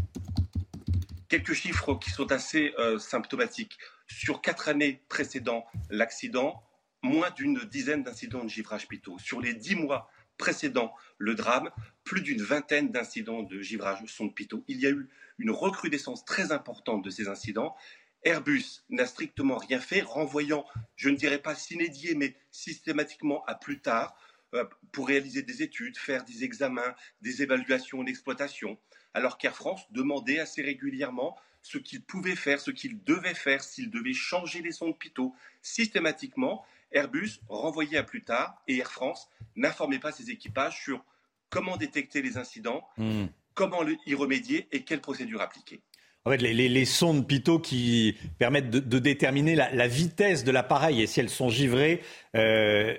Quelques 1.30 1.54
chiffres 1.54 1.96
qui 1.96 2.10
sont 2.10 2.30
assez 2.34 2.74
euh, 2.78 3.00
symptomatiques. 3.00 3.78
Sur 4.08 4.42
quatre 4.42 4.68
années 4.68 5.02
précédant 5.08 5.66
l'accident, 5.90 6.62
moins 7.02 7.32
d'une 7.32 7.60
dizaine 7.72 8.04
d'incidents 8.04 8.44
de 8.44 8.50
givrage 8.50 8.88
Pitot. 8.90 9.18
Sur 9.18 9.40
les 9.40 9.54
dix 9.54 9.76
mois 9.76 10.10
précédant 10.38 10.94
le 11.18 11.36
drame, 11.36 11.70
plus 12.06 12.22
d'une 12.22 12.42
vingtaine 12.42 12.92
d'incidents 12.92 13.44
de 13.44 13.62
givrage 13.62 14.06
sont 14.06 14.28
de 14.28 14.32
Pitot. 14.32 14.64
Il 14.68 14.80
y 14.80 14.86
a 14.86 14.92
eu 14.92 15.10
une 15.40 15.52
recrudescence 15.52 16.24
très 16.24 16.52
importante 16.52 17.04
de 17.04 17.10
ces 17.10 17.28
incidents. 17.28 17.76
Airbus 18.24 18.84
n'a 18.90 19.06
strictement 19.06 19.58
rien 19.58 19.80
fait, 19.80 20.02
renvoyant, 20.02 20.66
je 20.96 21.10
ne 21.10 21.16
dirais 21.16 21.42
pas 21.42 21.56
s'inédier, 21.56 22.16
mais 22.16 22.36
systématiquement 22.52 23.44
à 23.46 23.56
plus 23.56 23.82
tard 23.82 24.16
euh, 24.54 24.64
pour 24.92 25.08
réaliser 25.08 25.42
des 25.42 25.64
études, 25.64 25.98
faire 25.98 26.24
des 26.24 26.44
examens, 26.44 26.96
des 27.22 27.42
évaluations 27.42 28.04
d'exploitation, 28.04 28.78
alors 29.14 29.38
qu'Air 29.38 29.56
France 29.56 29.82
demandait 29.92 30.40
assez 30.40 30.62
régulièrement 30.62 31.36
ce 31.64 31.80
qu'il 31.80 32.04
pouvait 32.04 32.36
faire, 32.36 32.60
ce 32.60 32.70
qu'il 32.70 33.04
devait 33.04 33.34
faire, 33.34 33.64
s'il 33.64 33.90
devait 33.90 34.14
changer 34.14 34.62
les 34.62 34.72
sons 34.72 34.90
de 34.90 34.96
Pitot. 34.96 35.36
Systématiquement, 35.64 36.64
Airbus 36.92 37.40
renvoyait 37.50 37.98
à 37.98 38.04
plus 38.04 38.24
tard 38.24 38.62
et 38.68 38.78
Air 38.78 38.92
France 38.92 39.28
n'informait 39.56 40.00
pas 40.00 40.12
ses 40.12 40.30
équipages 40.30 40.80
sur 40.84 41.04
comment 41.50 41.78
détecter 41.78 42.22
les 42.22 42.38
incidents, 42.38 42.84
hmm. 42.98 43.26
comment 43.54 43.82
y 44.06 44.14
remédier 44.14 44.68
et 44.72 44.84
quelle 44.84 45.02
procédure 45.02 45.42
appliquer. 45.42 45.82
En 46.28 46.32
fait, 46.32 46.38
les, 46.38 46.86
sondes 46.86 47.28
Pitot 47.28 47.60
qui 47.60 48.18
permettent 48.40 48.72
de, 48.72 48.98
déterminer 48.98 49.54
la, 49.54 49.88
vitesse 49.88 50.44
de 50.44 50.50
l'appareil 50.50 51.04
et 51.04 51.06
si 51.06 51.20
elles 51.20 51.30
sont 51.30 51.50
givrées, 51.50 52.02
euh, 52.36 52.96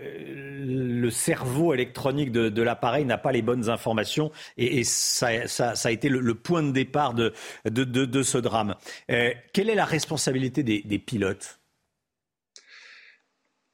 le 0.65 1.11
cerveau 1.11 1.75
électronique 1.75 2.31
de, 2.31 2.63
l'appareil 2.63 3.05
n'a 3.05 3.19
pas 3.19 3.33
les 3.33 3.43
bonnes 3.43 3.69
informations 3.69 4.31
et, 4.57 4.85
ça, 4.85 5.27
a 5.27 5.91
été 5.91 6.09
le, 6.09 6.35
point 6.37 6.63
de 6.63 6.71
départ 6.71 7.15
de, 7.15 7.33
ce 8.23 8.39
drame. 8.39 8.77
Euh, 9.11 9.33
quelle 9.53 9.71
est 9.71 9.75
la 9.75 9.87
responsabilité 9.87 10.63
des 10.63 10.99
pilotes? 11.01 11.59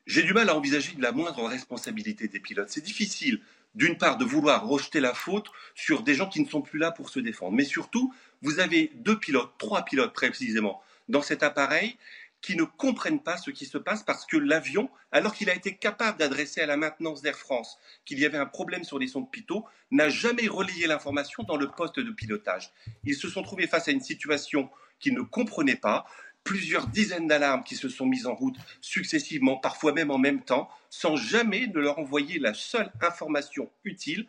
J'ai 0.07 0.23
du 0.23 0.33
mal 0.33 0.49
à 0.49 0.57
envisager 0.57 0.95
la 0.99 1.12
moindre 1.12 1.45
responsabilité 1.45 2.27
des 2.27 2.41
pilotes. 2.41 2.70
C'est 2.70 2.85
difficile, 2.85 3.41
d'une 3.75 3.97
part, 3.97 4.18
de 4.18 4.25
vouloir 4.25 4.66
rejeter 4.66 5.01
la 5.01 5.14
faute 5.14 5.47
sur 5.75 6.03
des 6.03 6.14
gens 6.14 6.29
qui 6.29 6.41
ne 6.41 6.49
sont 6.49 6.62
plus 6.62 6.79
là 6.79 6.91
pour 6.91 7.09
se 7.09 7.20
défendre. 7.20 7.53
Mais 7.53 7.64
surtout, 7.64 8.12
vous 8.43 8.61
avez 8.61 8.93
deux 8.95 9.18
pilotes, 9.18 9.53
trois 9.59 9.85
pilotes 9.85 10.12
précisément, 10.12 10.83
dans 11.09 11.23
cet 11.23 11.43
appareil 11.43 11.97
qui 12.43 12.57
ne 12.57 12.64
comprennent 12.64 13.23
pas 13.23 13.37
ce 13.37 13.51
qui 13.51 13.66
se 13.66 13.79
passe 13.79 14.03
parce 14.03 14.27
que 14.27 14.37
l'avion, 14.37 14.91
alors 15.12 15.33
qu'il 15.33 15.49
a 15.49 15.55
été 15.55 15.77
capable 15.77 16.18
d'adresser 16.18 16.61
à 16.61 16.66
la 16.66 16.77
maintenance 16.77 17.23
d'Air 17.23 17.39
France 17.39 17.79
qu'il 18.05 18.18
y 18.18 18.27
avait 18.27 18.39
un 18.39 18.47
problème 18.47 18.83
sur 18.83 18.99
les 18.99 19.07
sons 19.07 19.20
de 19.20 19.29
Pitot, 19.29 19.64
n'a 19.93 20.09
jamais 20.09 20.49
relayé 20.49 20.89
l'information 20.89 21.45
dans 21.45 21.57
le 21.57 21.68
poste 21.68 22.01
de 22.01 22.11
pilotage. 22.11 22.73
Ils 23.05 23.14
se 23.14 23.29
sont 23.29 23.43
trouvés 23.43 23.68
face 23.68 23.87
à 23.87 23.93
une 23.93 24.01
situation 24.01 24.68
qu'ils 24.99 25.14
ne 25.14 25.23
comprenaient 25.23 25.77
pas, 25.77 26.05
plusieurs 26.45 26.88
dizaines 26.88 27.28
d'alarmes 27.28 27.64
qui 27.64 27.76
se 27.76 27.88
sont 27.88 28.07
mises 28.07 28.26
en 28.26 28.34
route 28.34 28.57
successivement, 28.80 29.57
parfois 29.57 29.93
même 29.93 30.11
en 30.11 30.18
même 30.18 30.43
temps, 30.43 30.68
sans 30.90 31.16
jamais 31.16 31.66
ne 31.68 31.78
leur 31.78 31.99
envoyer 31.99 32.38
la 32.38 32.55
seule 32.55 32.90
information 33.01 33.70
utile 33.84 34.26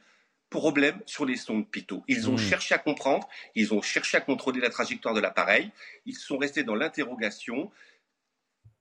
problème 0.50 1.02
sur 1.08 1.26
les 1.26 1.36
sondes 1.36 1.68
Pitot. 1.68 2.04
Ils 2.08 2.30
ont 2.30 2.36
mmh. 2.36 2.38
cherché 2.38 2.76
à 2.76 2.78
comprendre, 2.78 3.28
ils 3.56 3.74
ont 3.74 3.82
cherché 3.82 4.18
à 4.18 4.22
contrôler 4.22 4.62
la 4.62 4.70
trajectoire 4.70 5.16
de 5.16 5.20
l'appareil, 5.20 5.72
ils 6.06 6.16
sont 6.16 6.38
restés 6.38 6.64
dans 6.64 6.76
l'interrogation, 6.76 7.72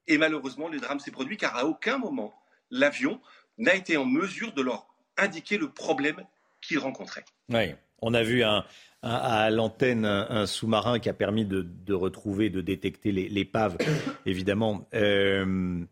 et 0.06 0.18
malheureusement, 0.18 0.68
le 0.68 0.78
drame 0.78 1.00
s'est 1.00 1.10
produit 1.10 1.38
car 1.38 1.56
à 1.56 1.64
aucun 1.64 1.96
moment, 1.96 2.34
l'avion 2.70 3.20
n'a 3.56 3.74
été 3.74 3.96
en 3.96 4.04
mesure 4.04 4.52
de 4.52 4.60
leur 4.60 4.86
indiquer 5.16 5.56
le 5.56 5.70
problème 5.70 6.22
qu'ils 6.60 6.78
rencontraient. 6.78 7.24
Oui, 7.48 7.74
on 8.02 8.14
a 8.14 8.22
vu 8.22 8.42
un, 8.42 8.64
à 9.02 9.50
l'antenne 9.50 10.04
un, 10.04 10.46
sous-marin 10.46 10.98
qui 10.98 11.08
a 11.08 11.14
permis 11.14 11.44
de, 11.44 11.94
retrouver, 11.94 12.50
de 12.50 12.60
détecter 12.60 13.12
l'épave, 13.12 13.76
évidemment. 14.26 14.88
Euh, 14.94 15.84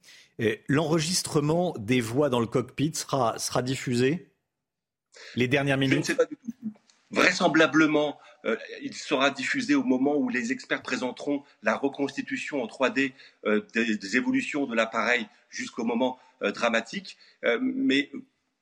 l'enregistrement 0.68 1.74
des 1.78 2.00
voix 2.00 2.30
dans 2.30 2.40
le 2.40 2.46
cockpit 2.46 2.92
sera, 2.94 3.38
sera 3.38 3.62
diffusé 3.62 4.32
les 5.34 5.48
dernières 5.48 5.76
minutes 5.76 5.96
Je 5.96 5.98
ne 5.98 6.04
sais 6.04 6.14
pas 6.14 6.24
du 6.24 6.36
tout. 6.36 6.52
Vraisemblablement, 7.10 8.18
euh, 8.44 8.56
il 8.80 8.94
sera 8.94 9.30
diffusé 9.30 9.74
au 9.74 9.82
moment 9.82 10.16
où 10.16 10.28
les 10.28 10.52
experts 10.52 10.82
présenteront 10.82 11.42
la 11.62 11.76
reconstitution 11.76 12.62
en 12.62 12.66
3D 12.66 13.12
euh, 13.44 13.60
des, 13.74 14.16
évolutions 14.16 14.66
de 14.66 14.76
l'appareil 14.76 15.26
jusqu'au 15.50 15.84
moment 15.84 16.18
dramatique. 16.54 17.18
mais 17.60 18.10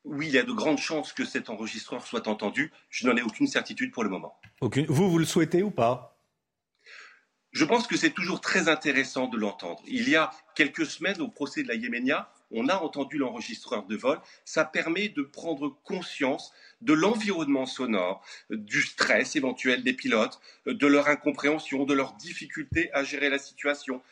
oui, 0.08 0.26
il 0.28 0.32
y 0.32 0.38
a 0.38 0.42
de 0.42 0.52
grandes 0.52 0.78
chances 0.78 1.12
que 1.12 1.24
cet 1.24 1.50
enregistreur 1.50 2.06
soit 2.06 2.28
entendu. 2.28 2.72
Je 2.90 3.06
n'en 3.06 3.16
ai 3.16 3.22
aucune 3.22 3.46
certitude 3.46 3.92
pour 3.92 4.04
le 4.04 4.10
moment. 4.10 4.40
Vous, 4.60 5.10
vous 5.10 5.18
le 5.18 5.24
souhaitez 5.24 5.62
ou 5.62 5.70
pas? 5.70 6.18
Je 7.52 7.64
pense 7.64 7.86
que 7.86 7.96
c'est 7.96 8.10
toujours 8.10 8.40
très 8.40 8.68
intéressant 8.68 9.26
de 9.26 9.38
l'entendre. 9.38 9.82
Il 9.86 10.08
y 10.08 10.16
a 10.16 10.30
quelques 10.54 10.86
semaines, 10.86 11.20
au 11.20 11.28
procès 11.28 11.62
de 11.62 11.68
la 11.68 11.74
Yéménia, 11.74 12.30
on 12.50 12.68
a 12.68 12.76
entendu 12.76 13.18
l'enregistreur 13.18 13.84
de 13.84 13.96
vol. 13.96 14.18
Ça 14.44 14.64
permet 14.64 15.08
de 15.08 15.22
prendre 15.22 15.68
conscience 15.82 16.52
de 16.80 16.92
l'environnement 16.92 17.66
sonore, 17.66 18.22
du 18.50 18.82
stress 18.82 19.36
éventuel 19.36 19.82
des 19.82 19.94
pilotes, 19.94 20.40
de 20.66 20.86
leur 20.86 21.08
incompréhension, 21.08 21.84
de 21.84 21.94
leur 21.94 22.14
difficulté 22.14 22.90
à 22.92 23.02
gérer 23.02 23.28
la 23.30 23.38
situation. 23.38 24.02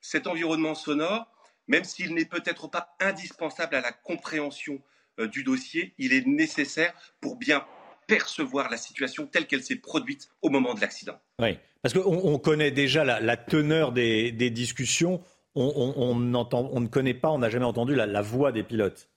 Cet 0.00 0.26
environnement 0.26 0.74
sonore, 0.74 1.26
même 1.68 1.84
s'il 1.84 2.14
n'est 2.14 2.24
peut-être 2.24 2.68
pas 2.68 2.96
indispensable 3.00 3.76
à 3.76 3.80
la 3.80 3.92
compréhension 3.92 4.82
du 5.26 5.44
dossier, 5.44 5.94
il 5.98 6.12
est 6.12 6.26
nécessaire 6.26 6.94
pour 7.20 7.36
bien 7.36 7.64
percevoir 8.06 8.70
la 8.70 8.76
situation 8.76 9.26
telle 9.26 9.46
qu'elle 9.46 9.62
s'est 9.62 9.76
produite 9.76 10.30
au 10.42 10.50
moment 10.50 10.74
de 10.74 10.80
l'accident. 10.80 11.20
Oui, 11.38 11.58
parce 11.82 11.94
qu'on 11.94 12.38
connaît 12.38 12.72
déjà 12.72 13.04
la, 13.04 13.36
teneur 13.36 13.92
des, 13.92 14.50
discussions, 14.50 15.22
on, 15.54 16.14
ne 16.14 16.86
connaît 16.88 17.14
pas, 17.14 17.30
on 17.30 17.38
n'a 17.38 17.50
jamais 17.50 17.64
entendu 17.64 17.94
la, 17.94 18.22
voix 18.22 18.52
des 18.52 18.64
pilotes. 18.64 19.08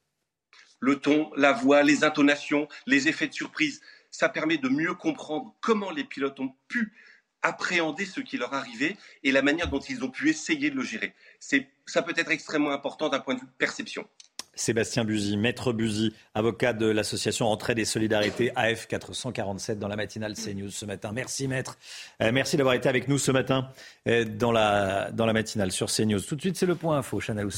Le 0.79 0.97
ton, 0.97 1.31
la 1.35 1.53
voix, 1.53 1.81
les 1.81 2.03
intonations, 2.03 2.67
les 2.85 3.07
effets 3.07 3.27
de 3.27 3.33
surprise, 3.33 3.81
ça 4.11 4.29
permet 4.29 4.57
de 4.57 4.69
mieux 4.69 4.93
comprendre 4.93 5.55
comment 5.59 5.89
les 5.89 6.03
pilotes 6.03 6.39
ont 6.39 6.53
pu 6.67 6.93
appréhender 7.41 8.05
ce 8.05 8.21
qui 8.21 8.37
leur 8.37 8.53
arrivait 8.53 8.95
et 9.23 9.31
la 9.31 9.41
manière 9.41 9.69
dont 9.69 9.79
ils 9.79 10.03
ont 10.03 10.09
pu 10.09 10.29
essayer 10.29 10.69
de 10.69 10.75
le 10.75 10.83
gérer. 10.83 11.13
Ça 11.39 12.01
peut 12.01 12.13
être 12.15 12.31
extrêmement 12.31 12.71
important 12.71 13.09
d'un 13.09 13.19
point 13.19 13.33
de 13.33 13.39
vue 13.39 13.47
perception. 13.57 14.07
Sébastien 14.55 15.05
Buzy, 15.05 15.37
maître 15.37 15.73
Buzy, 15.73 16.13
avocat 16.33 16.73
de 16.73 16.87
l'association 16.87 17.47
Entraide 17.47 17.79
et 17.79 17.85
Solidarité 17.85 18.51
AF 18.55 18.87
447 18.87 19.79
dans 19.79 19.87
la 19.87 19.95
matinale 19.95 20.33
CNews 20.33 20.69
ce 20.69 20.85
matin. 20.85 21.11
Merci 21.13 21.47
maître. 21.47 21.77
Euh, 22.21 22.31
merci 22.31 22.57
d'avoir 22.57 22.75
été 22.75 22.89
avec 22.89 23.07
nous 23.07 23.17
ce 23.17 23.31
matin 23.31 23.69
euh, 24.07 24.25
dans, 24.25 24.51
la, 24.51 25.11
matinale 25.33 25.71
sur 25.71 25.87
CNews. 25.91 26.21
Tout 26.21 26.35
de 26.35 26.41
suite, 26.41 26.57
c'est 26.57 26.65
le 26.65 26.75
point 26.75 26.97
info. 26.97 27.19
Chanel. 27.19 27.49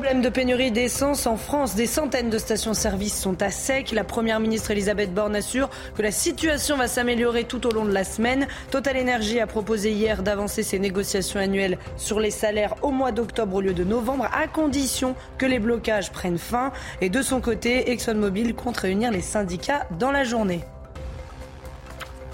Problème 0.00 0.22
de 0.22 0.30
pénurie 0.30 0.70
d'essence 0.70 1.26
en 1.26 1.36
France. 1.36 1.74
Des 1.74 1.84
centaines 1.84 2.30
de 2.30 2.38
stations-service 2.38 3.20
sont 3.20 3.42
à 3.42 3.50
sec. 3.50 3.92
La 3.92 4.02
première 4.02 4.40
ministre 4.40 4.70
Elisabeth 4.70 5.12
Borne 5.12 5.36
assure 5.36 5.68
que 5.94 6.00
la 6.00 6.10
situation 6.10 6.78
va 6.78 6.88
s'améliorer 6.88 7.44
tout 7.44 7.66
au 7.66 7.70
long 7.70 7.84
de 7.84 7.92
la 7.92 8.04
semaine. 8.04 8.48
Total 8.70 8.96
Energy 8.96 9.40
a 9.40 9.46
proposé 9.46 9.92
hier 9.92 10.22
d'avancer 10.22 10.62
ses 10.62 10.78
négociations 10.78 11.38
annuelles 11.38 11.76
sur 11.98 12.18
les 12.18 12.30
salaires 12.30 12.76
au 12.80 12.92
mois 12.92 13.12
d'octobre 13.12 13.56
au 13.56 13.60
lieu 13.60 13.74
de 13.74 13.84
novembre, 13.84 14.26
à 14.32 14.48
condition 14.48 15.16
que 15.36 15.44
les 15.44 15.58
blocages 15.58 16.10
prennent 16.12 16.38
fin. 16.38 16.72
Et 17.02 17.10
de 17.10 17.20
son 17.20 17.42
côté, 17.42 17.90
ExxonMobil 17.90 18.54
compte 18.54 18.78
réunir 18.78 19.10
les 19.10 19.20
syndicats 19.20 19.86
dans 19.98 20.12
la 20.12 20.24
journée. 20.24 20.60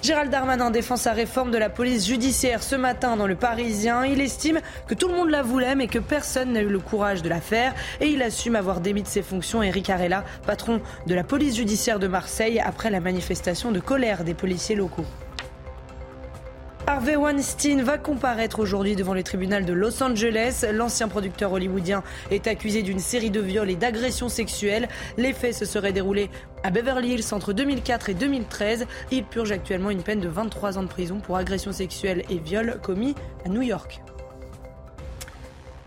Gérald 0.06 0.30
Darmanin 0.30 0.70
défend 0.70 0.94
sa 0.94 1.12
réforme 1.12 1.50
de 1.50 1.58
la 1.58 1.68
police 1.68 2.06
judiciaire 2.06 2.62
ce 2.62 2.76
matin 2.76 3.16
dans 3.16 3.26
le 3.26 3.34
Parisien. 3.34 4.04
Il 4.04 4.20
estime 4.20 4.60
que 4.86 4.94
tout 4.94 5.08
le 5.08 5.16
monde 5.16 5.30
la 5.30 5.42
voulait 5.42 5.74
mais 5.74 5.88
que 5.88 5.98
personne 5.98 6.52
n'a 6.52 6.60
eu 6.60 6.68
le 6.68 6.78
courage 6.78 7.22
de 7.22 7.28
la 7.28 7.40
faire 7.40 7.74
et 8.00 8.06
il 8.06 8.22
assume 8.22 8.54
avoir 8.54 8.80
démis 8.80 9.02
de 9.02 9.08
ses 9.08 9.22
fonctions 9.22 9.64
Eric 9.64 9.90
Arella, 9.90 10.22
patron 10.46 10.80
de 11.08 11.14
la 11.16 11.24
police 11.24 11.56
judiciaire 11.56 11.98
de 11.98 12.06
Marseille 12.06 12.60
après 12.60 12.88
la 12.88 13.00
manifestation 13.00 13.72
de 13.72 13.80
colère 13.80 14.22
des 14.22 14.34
policiers 14.34 14.76
locaux. 14.76 15.06
Harvey 16.88 17.16
Weinstein 17.16 17.82
va 17.82 17.98
comparaître 17.98 18.60
aujourd'hui 18.60 18.94
devant 18.94 19.12
le 19.12 19.24
tribunal 19.24 19.64
de 19.64 19.72
Los 19.72 20.00
Angeles. 20.04 20.64
L'ancien 20.72 21.08
producteur 21.08 21.52
hollywoodien 21.52 22.04
est 22.30 22.46
accusé 22.46 22.82
d'une 22.82 23.00
série 23.00 23.30
de 23.30 23.40
viols 23.40 23.70
et 23.70 23.74
d'agressions 23.74 24.28
sexuelles. 24.28 24.88
Les 25.18 25.32
faits 25.32 25.54
se 25.54 25.64
seraient 25.64 25.92
déroulés 25.92 26.30
à 26.62 26.70
Beverly 26.70 27.14
Hills 27.14 27.32
entre 27.34 27.52
2004 27.52 28.10
et 28.10 28.14
2013. 28.14 28.86
Il 29.10 29.24
purge 29.24 29.50
actuellement 29.50 29.90
une 29.90 30.04
peine 30.04 30.20
de 30.20 30.28
23 30.28 30.78
ans 30.78 30.84
de 30.84 30.88
prison 30.88 31.18
pour 31.18 31.36
agressions 31.36 31.72
sexuelles 31.72 32.22
et 32.30 32.38
viols 32.38 32.78
commis 32.80 33.16
à 33.44 33.48
New 33.48 33.62
York. 33.62 34.00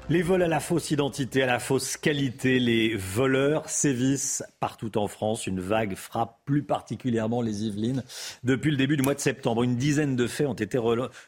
Les 0.10 0.24
vols 0.24 0.41
à 0.41 0.47
la 0.47 0.60
fausse 0.60 0.89
identité, 0.89 1.43
à 1.43 1.45
la 1.45 1.60
fausse 1.60 1.95
qualité, 1.95 2.57
les 2.57 2.95
voleurs 2.95 3.70
sévissent 3.70 4.43
partout 4.60 4.97
en 4.97 5.07
France. 5.07 5.45
Une 5.45 5.60
vague 5.60 5.93
frappe 5.93 6.39
plus 6.45 6.64
particulièrement 6.64 7.43
les 7.43 7.66
Yvelines 7.66 8.03
depuis 8.43 8.72
le 8.72 8.78
début 8.78 8.97
du 8.97 9.03
mois 9.03 9.14
de 9.14 9.20
septembre. 9.20 9.62
Une 9.62 9.76
dizaine 9.76 10.16
de 10.16 10.26
faits 10.26 10.47
ont 10.47 10.55
été 10.55 10.80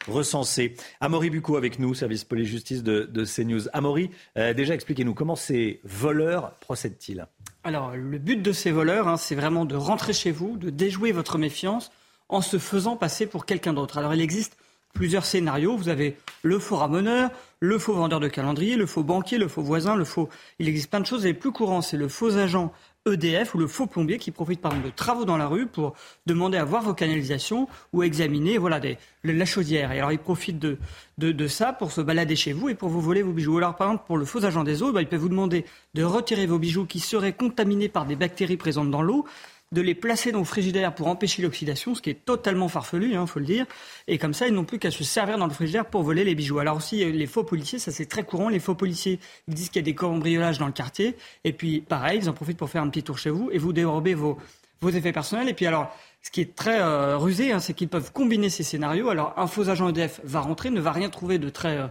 recensés. 0.08 0.74
Amaury 1.00 1.30
Bucco 1.30 1.56
avec 1.56 1.78
nous, 1.78 1.94
service 1.94 2.24
police-justice 2.24 2.82
de, 2.82 3.24
CNews. 3.24 3.68
Amaury, 3.72 4.10
euh, 4.36 4.52
déjà 4.52 4.74
expliquez-nous 4.74 5.14
comment 5.14 5.36
ces 5.36 5.80
voleurs 5.84 6.54
procèdent-ils? 6.58 7.24
Alors, 7.62 7.92
le 7.94 8.18
but 8.18 8.42
de 8.42 8.50
ces 8.50 8.72
voleurs, 8.72 9.06
hein, 9.06 9.16
c'est 9.16 9.36
vraiment 9.36 9.64
de 9.64 9.76
rentrer 9.76 10.12
chez 10.12 10.32
vous, 10.32 10.56
de 10.56 10.70
déjouer 10.70 11.12
votre 11.12 11.38
méfiance 11.38 11.92
en 12.28 12.40
se 12.40 12.58
faisant 12.58 12.96
passer 12.96 13.26
pour 13.26 13.46
quelqu'un 13.46 13.74
d'autre. 13.74 13.98
Alors, 13.98 14.12
il 14.12 14.20
existe 14.20 14.56
plusieurs 14.92 15.24
scénarios. 15.24 15.76
Vous 15.76 15.88
avez 15.88 16.16
le 16.42 16.58
faux 16.58 16.76
ramoneur, 16.76 17.30
le 17.60 17.78
faux 17.78 17.94
vendeur 17.94 18.20
de 18.20 18.28
calendrier, 18.28 18.76
le 18.76 18.86
faux 18.86 19.02
banquier, 19.02 19.38
le 19.38 19.48
faux 19.48 19.62
voisin, 19.62 19.96
le 19.96 20.04
faux. 20.04 20.28
Il 20.58 20.68
existe 20.68 20.90
plein 20.90 21.00
de 21.00 21.06
choses. 21.06 21.24
Et 21.24 21.28
les 21.28 21.34
plus 21.34 21.52
courants, 21.52 21.82
c'est 21.82 21.96
le 21.96 22.08
faux 22.08 22.36
agent 22.36 22.72
EDF 23.06 23.54
ou 23.54 23.58
le 23.58 23.66
faux 23.66 23.86
plombier 23.86 24.18
qui 24.18 24.30
profite 24.30 24.60
par 24.60 24.72
exemple 24.72 24.90
de 24.90 24.94
travaux 24.94 25.24
dans 25.24 25.36
la 25.36 25.48
rue 25.48 25.66
pour 25.66 25.94
demander 26.26 26.56
à 26.56 26.64
voir 26.64 26.82
vos 26.82 26.94
canalisations 26.94 27.68
ou 27.92 28.02
examiner 28.02 28.58
voilà 28.58 28.78
des, 28.78 28.96
la 29.24 29.44
chaudière. 29.44 29.90
Et 29.92 29.98
alors 29.98 30.12
il 30.12 30.18
profite 30.18 30.58
de, 30.58 30.78
de, 31.18 31.46
ça 31.48 31.72
pour 31.72 31.90
se 31.90 32.00
balader 32.00 32.36
chez 32.36 32.52
vous 32.52 32.68
et 32.68 32.74
pour 32.74 32.88
vous 32.88 33.00
voler 33.00 33.22
vos 33.22 33.32
bijoux. 33.32 33.58
Alors 33.58 33.74
par 33.74 33.88
exemple 33.88 34.04
pour 34.06 34.18
le 34.18 34.24
faux 34.24 34.44
agent 34.44 34.62
des 34.62 34.82
eaux, 34.82 34.92
bah, 34.92 35.00
il 35.02 35.08
peut 35.08 35.16
vous 35.16 35.28
demander 35.28 35.64
de 35.94 36.04
retirer 36.04 36.46
vos 36.46 36.58
bijoux 36.58 36.86
qui 36.86 37.00
seraient 37.00 37.32
contaminés 37.32 37.88
par 37.88 38.06
des 38.06 38.14
bactéries 38.14 38.56
présentes 38.56 38.90
dans 38.90 39.02
l'eau 39.02 39.26
de 39.72 39.80
les 39.80 39.94
placer 39.94 40.32
dans 40.32 40.38
le 40.38 40.44
frigidaire 40.44 40.94
pour 40.94 41.08
empêcher 41.08 41.42
l'oxydation, 41.42 41.94
ce 41.94 42.02
qui 42.02 42.10
est 42.10 42.24
totalement 42.24 42.68
farfelu, 42.68 43.10
il 43.10 43.16
hein, 43.16 43.26
faut 43.26 43.40
le 43.40 43.46
dire. 43.46 43.66
Et 44.06 44.18
comme 44.18 44.34
ça, 44.34 44.46
ils 44.46 44.54
n'ont 44.54 44.64
plus 44.64 44.78
qu'à 44.78 44.90
se 44.90 45.02
servir 45.02 45.38
dans 45.38 45.46
le 45.46 45.52
frigidaire 45.52 45.86
pour 45.86 46.02
voler 46.02 46.24
les 46.24 46.34
bijoux. 46.34 46.58
Alors 46.58 46.76
aussi, 46.76 47.04
les 47.10 47.26
faux 47.26 47.42
policiers, 47.42 47.78
ça 47.78 47.90
c'est 47.90 48.06
très 48.06 48.22
courant. 48.22 48.50
Les 48.50 48.60
faux 48.60 48.74
policiers, 48.74 49.18
ils 49.48 49.54
disent 49.54 49.70
qu'il 49.70 49.80
y 49.80 49.84
a 49.84 49.86
des 49.86 49.94
cambriolages 49.94 50.58
dans 50.58 50.66
le 50.66 50.72
quartier. 50.72 51.16
Et 51.44 51.52
puis, 51.52 51.80
pareil, 51.80 52.20
ils 52.22 52.28
en 52.28 52.34
profitent 52.34 52.58
pour 52.58 52.68
faire 52.68 52.82
un 52.82 52.88
petit 52.88 53.02
tour 53.02 53.18
chez 53.18 53.30
vous 53.30 53.50
et 53.50 53.58
vous 53.58 53.72
dérobez 53.72 54.14
vos, 54.14 54.36
vos 54.82 54.90
effets 54.90 55.12
personnels. 55.12 55.48
Et 55.48 55.54
puis 55.54 55.66
alors, 55.66 55.96
ce 56.22 56.30
qui 56.30 56.42
est 56.42 56.54
très 56.54 56.80
euh, 56.80 57.16
rusé, 57.16 57.52
hein, 57.52 57.58
c'est 57.58 57.72
qu'ils 57.72 57.88
peuvent 57.88 58.12
combiner 58.12 58.50
ces 58.50 58.62
scénarios. 58.62 59.08
Alors, 59.08 59.32
un 59.38 59.46
faux 59.46 59.70
agent 59.70 59.88
EDF 59.88 60.20
va 60.22 60.40
rentrer, 60.40 60.70
ne 60.70 60.80
va 60.80 60.92
rien 60.92 61.08
trouver 61.08 61.38
de 61.38 61.48
très... 61.48 61.78
Euh, 61.78 61.86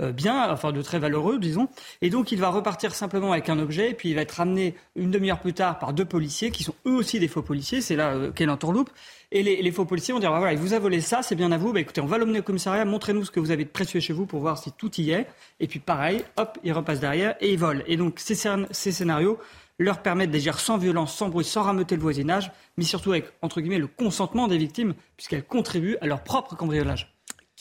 bien, 0.00 0.50
enfin 0.50 0.72
de 0.72 0.82
très 0.82 0.98
valeureux, 0.98 1.38
disons. 1.38 1.68
Et 2.02 2.10
donc 2.10 2.32
il 2.32 2.38
va 2.40 2.48
repartir 2.48 2.94
simplement 2.94 3.32
avec 3.32 3.48
un 3.48 3.58
objet, 3.58 3.90
et 3.90 3.94
puis 3.94 4.10
il 4.10 4.14
va 4.14 4.22
être 4.22 4.32
ramené 4.32 4.74
une 4.96 5.10
demi-heure 5.10 5.40
plus 5.40 5.54
tard 5.54 5.78
par 5.78 5.92
deux 5.92 6.04
policiers 6.04 6.50
qui 6.50 6.64
sont 6.64 6.74
eux 6.86 6.94
aussi 6.94 7.20
des 7.20 7.28
faux 7.28 7.42
policiers. 7.42 7.80
C'est 7.80 7.96
là 7.96 8.14
euh, 8.14 8.32
qu'est 8.32 8.46
l'entourloupe. 8.46 8.90
Et 9.30 9.42
les, 9.42 9.72
faux 9.72 9.84
policiers 9.84 10.14
vont 10.14 10.20
dire 10.20 10.30
voilà, 10.30 10.52
il 10.52 10.58
vous 10.58 10.74
a 10.74 10.78
volé 10.78 11.00
ça, 11.00 11.22
c'est 11.22 11.34
bien 11.34 11.50
à 11.50 11.58
vous. 11.58 11.72
Bah, 11.72 11.80
écoutez, 11.80 12.00
on 12.00 12.06
va 12.06 12.18
l'emmener 12.18 12.38
au 12.38 12.42
commissariat, 12.42 12.84
montrez-nous 12.84 13.24
ce 13.24 13.30
que 13.32 13.40
vous 13.40 13.50
avez 13.50 13.64
de 13.64 13.68
précieux 13.68 13.98
chez 13.98 14.12
vous 14.12 14.26
pour 14.26 14.40
voir 14.40 14.58
si 14.58 14.70
tout 14.72 14.92
y 15.00 15.10
est. 15.10 15.26
Et 15.58 15.66
puis 15.66 15.80
pareil, 15.80 16.22
hop, 16.36 16.58
il 16.62 16.72
repasse 16.72 17.00
derrière 17.00 17.34
et 17.40 17.52
il 17.52 17.58
vole. 17.58 17.82
Et 17.86 17.96
donc 17.96 18.20
ces, 18.20 18.36
ces 18.70 18.92
scénarios 18.92 19.38
leur 19.78 20.02
permettent 20.02 20.30
d'agir 20.30 20.60
sans 20.60 20.78
violence, 20.78 21.16
sans 21.16 21.28
bruit, 21.28 21.44
sans 21.44 21.62
rameuter 21.62 21.96
le 21.96 22.02
voisinage, 22.02 22.52
mais 22.76 22.84
surtout 22.84 23.10
avec, 23.10 23.26
entre 23.42 23.60
guillemets, 23.60 23.78
le 23.78 23.88
consentement 23.88 24.46
des 24.46 24.58
victimes, 24.58 24.94
puisqu'elles 25.16 25.44
contribuent 25.44 25.96
à 26.00 26.06
leur 26.06 26.22
propre 26.22 26.54
cambriolage. 26.56 27.12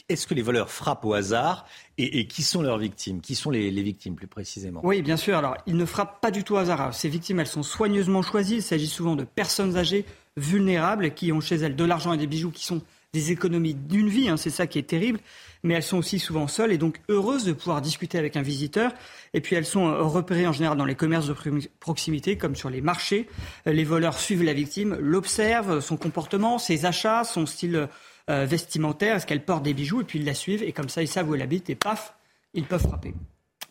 Est-ce 0.10 0.28
que 0.28 0.34
les 0.34 0.42
voleurs 0.42 0.70
frappent 0.70 1.06
au 1.06 1.14
hasard? 1.14 1.66
Et, 1.98 2.26
qui 2.28 2.42
sont 2.42 2.62
leurs 2.62 2.78
victimes? 2.78 3.22
Qui 3.22 3.36
sont 3.36 3.52
les, 3.52 3.70
victimes 3.70 4.16
plus 4.16 4.28
précisément? 4.28 4.82
Oui, 4.84 5.02
bien 5.02 5.18
sûr. 5.18 5.38
Alors, 5.38 5.56
ils 5.68 5.78
ne 5.78 5.86
frappent 5.86 6.22
pas 6.22 6.32
du 6.32 6.44
tout 6.44 6.58
hasard. 6.58 6.94
ces 6.94 7.10
victimes, 7.10 7.40
elles 7.40 7.48
sont 7.48 7.64
soigneusement 7.64 8.22
choisies. 8.22 8.56
Il 8.56 8.64
s'agit 8.64 8.88
souvent 8.88 9.16
de 9.16 9.24
personnes 9.24 9.78
âgées, 9.78 10.06
vulnérables, 10.36 11.14
qui 11.14 11.32
ont 11.32 11.42
chez 11.42 11.56
elles 11.56 11.76
de 11.76 11.84
l'argent 11.84 12.14
et 12.14 12.18
des 12.18 12.28
bijoux 12.28 12.52
qui 12.52 12.66
sont 12.66 12.82
des 13.14 13.32
économies 13.32 13.76
d'une 13.76 14.10
vie. 14.10 14.28
Hein. 14.28 14.38
c'est 14.38 14.50
ça 14.50 14.66
qui 14.66 14.80
est 14.80 14.84
terrible. 14.84 15.20
Mais 15.62 15.76
elles 15.76 15.84
sont 15.84 15.98
aussi 15.98 16.20
souvent 16.20 16.48
seules 16.48 16.74
et 16.74 16.78
donc 16.78 17.00
heureuses 17.10 17.46
de 17.46 17.54
pouvoir 17.54 17.80
discuter 17.80 18.18
avec 18.18 18.36
un 18.36 18.42
visiteur. 18.42 18.92
Et 19.34 19.40
puis 19.40 19.56
elles 19.56 19.66
sont 19.66 19.88
euh, 19.88 20.02
repérées 20.02 20.48
en 20.48 20.52
général 20.52 20.78
dans 20.78 20.86
les 20.86 20.96
commerces 20.96 21.28
de 21.28 21.36
proximité, 21.80 22.38
comme 22.38 22.56
sur 22.56 22.72
les 22.72 22.82
marchés. 22.82 23.30
Les 23.66 23.84
voleurs 23.84 24.18
suivent 24.18 24.44
la 24.44 24.54
victime, 24.54 24.98
l'observent, 25.00 25.80
son 25.80 25.96
comportement, 25.96 26.58
ses 26.58 26.86
achats, 26.86 27.24
son 27.24 27.46
style 27.46 27.88
euh, 28.30 28.46
vestimentaire, 28.46 29.16
est-ce 29.16 29.26
qu'elle 29.26 29.44
porte 29.44 29.64
des 29.64 29.74
bijoux, 29.74 30.02
et 30.02 30.04
puis 30.04 30.20
ils 30.20 30.26
la 30.26 30.34
suivent, 30.34 30.64
et 30.64 30.72
comme 30.72 30.90
ça 30.90 31.02
ils 31.02 31.08
savent 31.08 31.30
où 31.30 31.36
elle 31.36 31.42
habite, 31.42 31.70
et 31.70 31.76
paf, 31.76 32.16
ils 32.54 32.66
peuvent 32.66 32.82
frapper. 32.82 33.14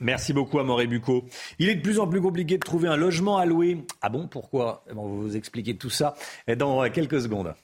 Merci 0.00 0.32
beaucoup 0.32 0.58
à 0.58 0.64
Moré 0.64 0.86
Bucco. 0.86 1.24
Il 1.58 1.68
est 1.68 1.76
de 1.76 1.82
plus 1.82 2.00
en 2.00 2.08
plus 2.08 2.20
compliqué 2.20 2.58
de 2.58 2.64
trouver 2.64 2.88
un 2.88 2.96
logement 2.96 3.36
à 3.36 3.46
louer. 3.46 3.84
Ah 4.00 4.08
bon, 4.08 4.26
pourquoi? 4.26 4.84
On 4.90 4.94
va 4.94 5.22
vous 5.22 5.36
expliquer 5.36 5.76
tout 5.76 5.90
ça 5.90 6.14
dans 6.56 6.90
quelques 6.90 7.20
secondes. 7.22 7.54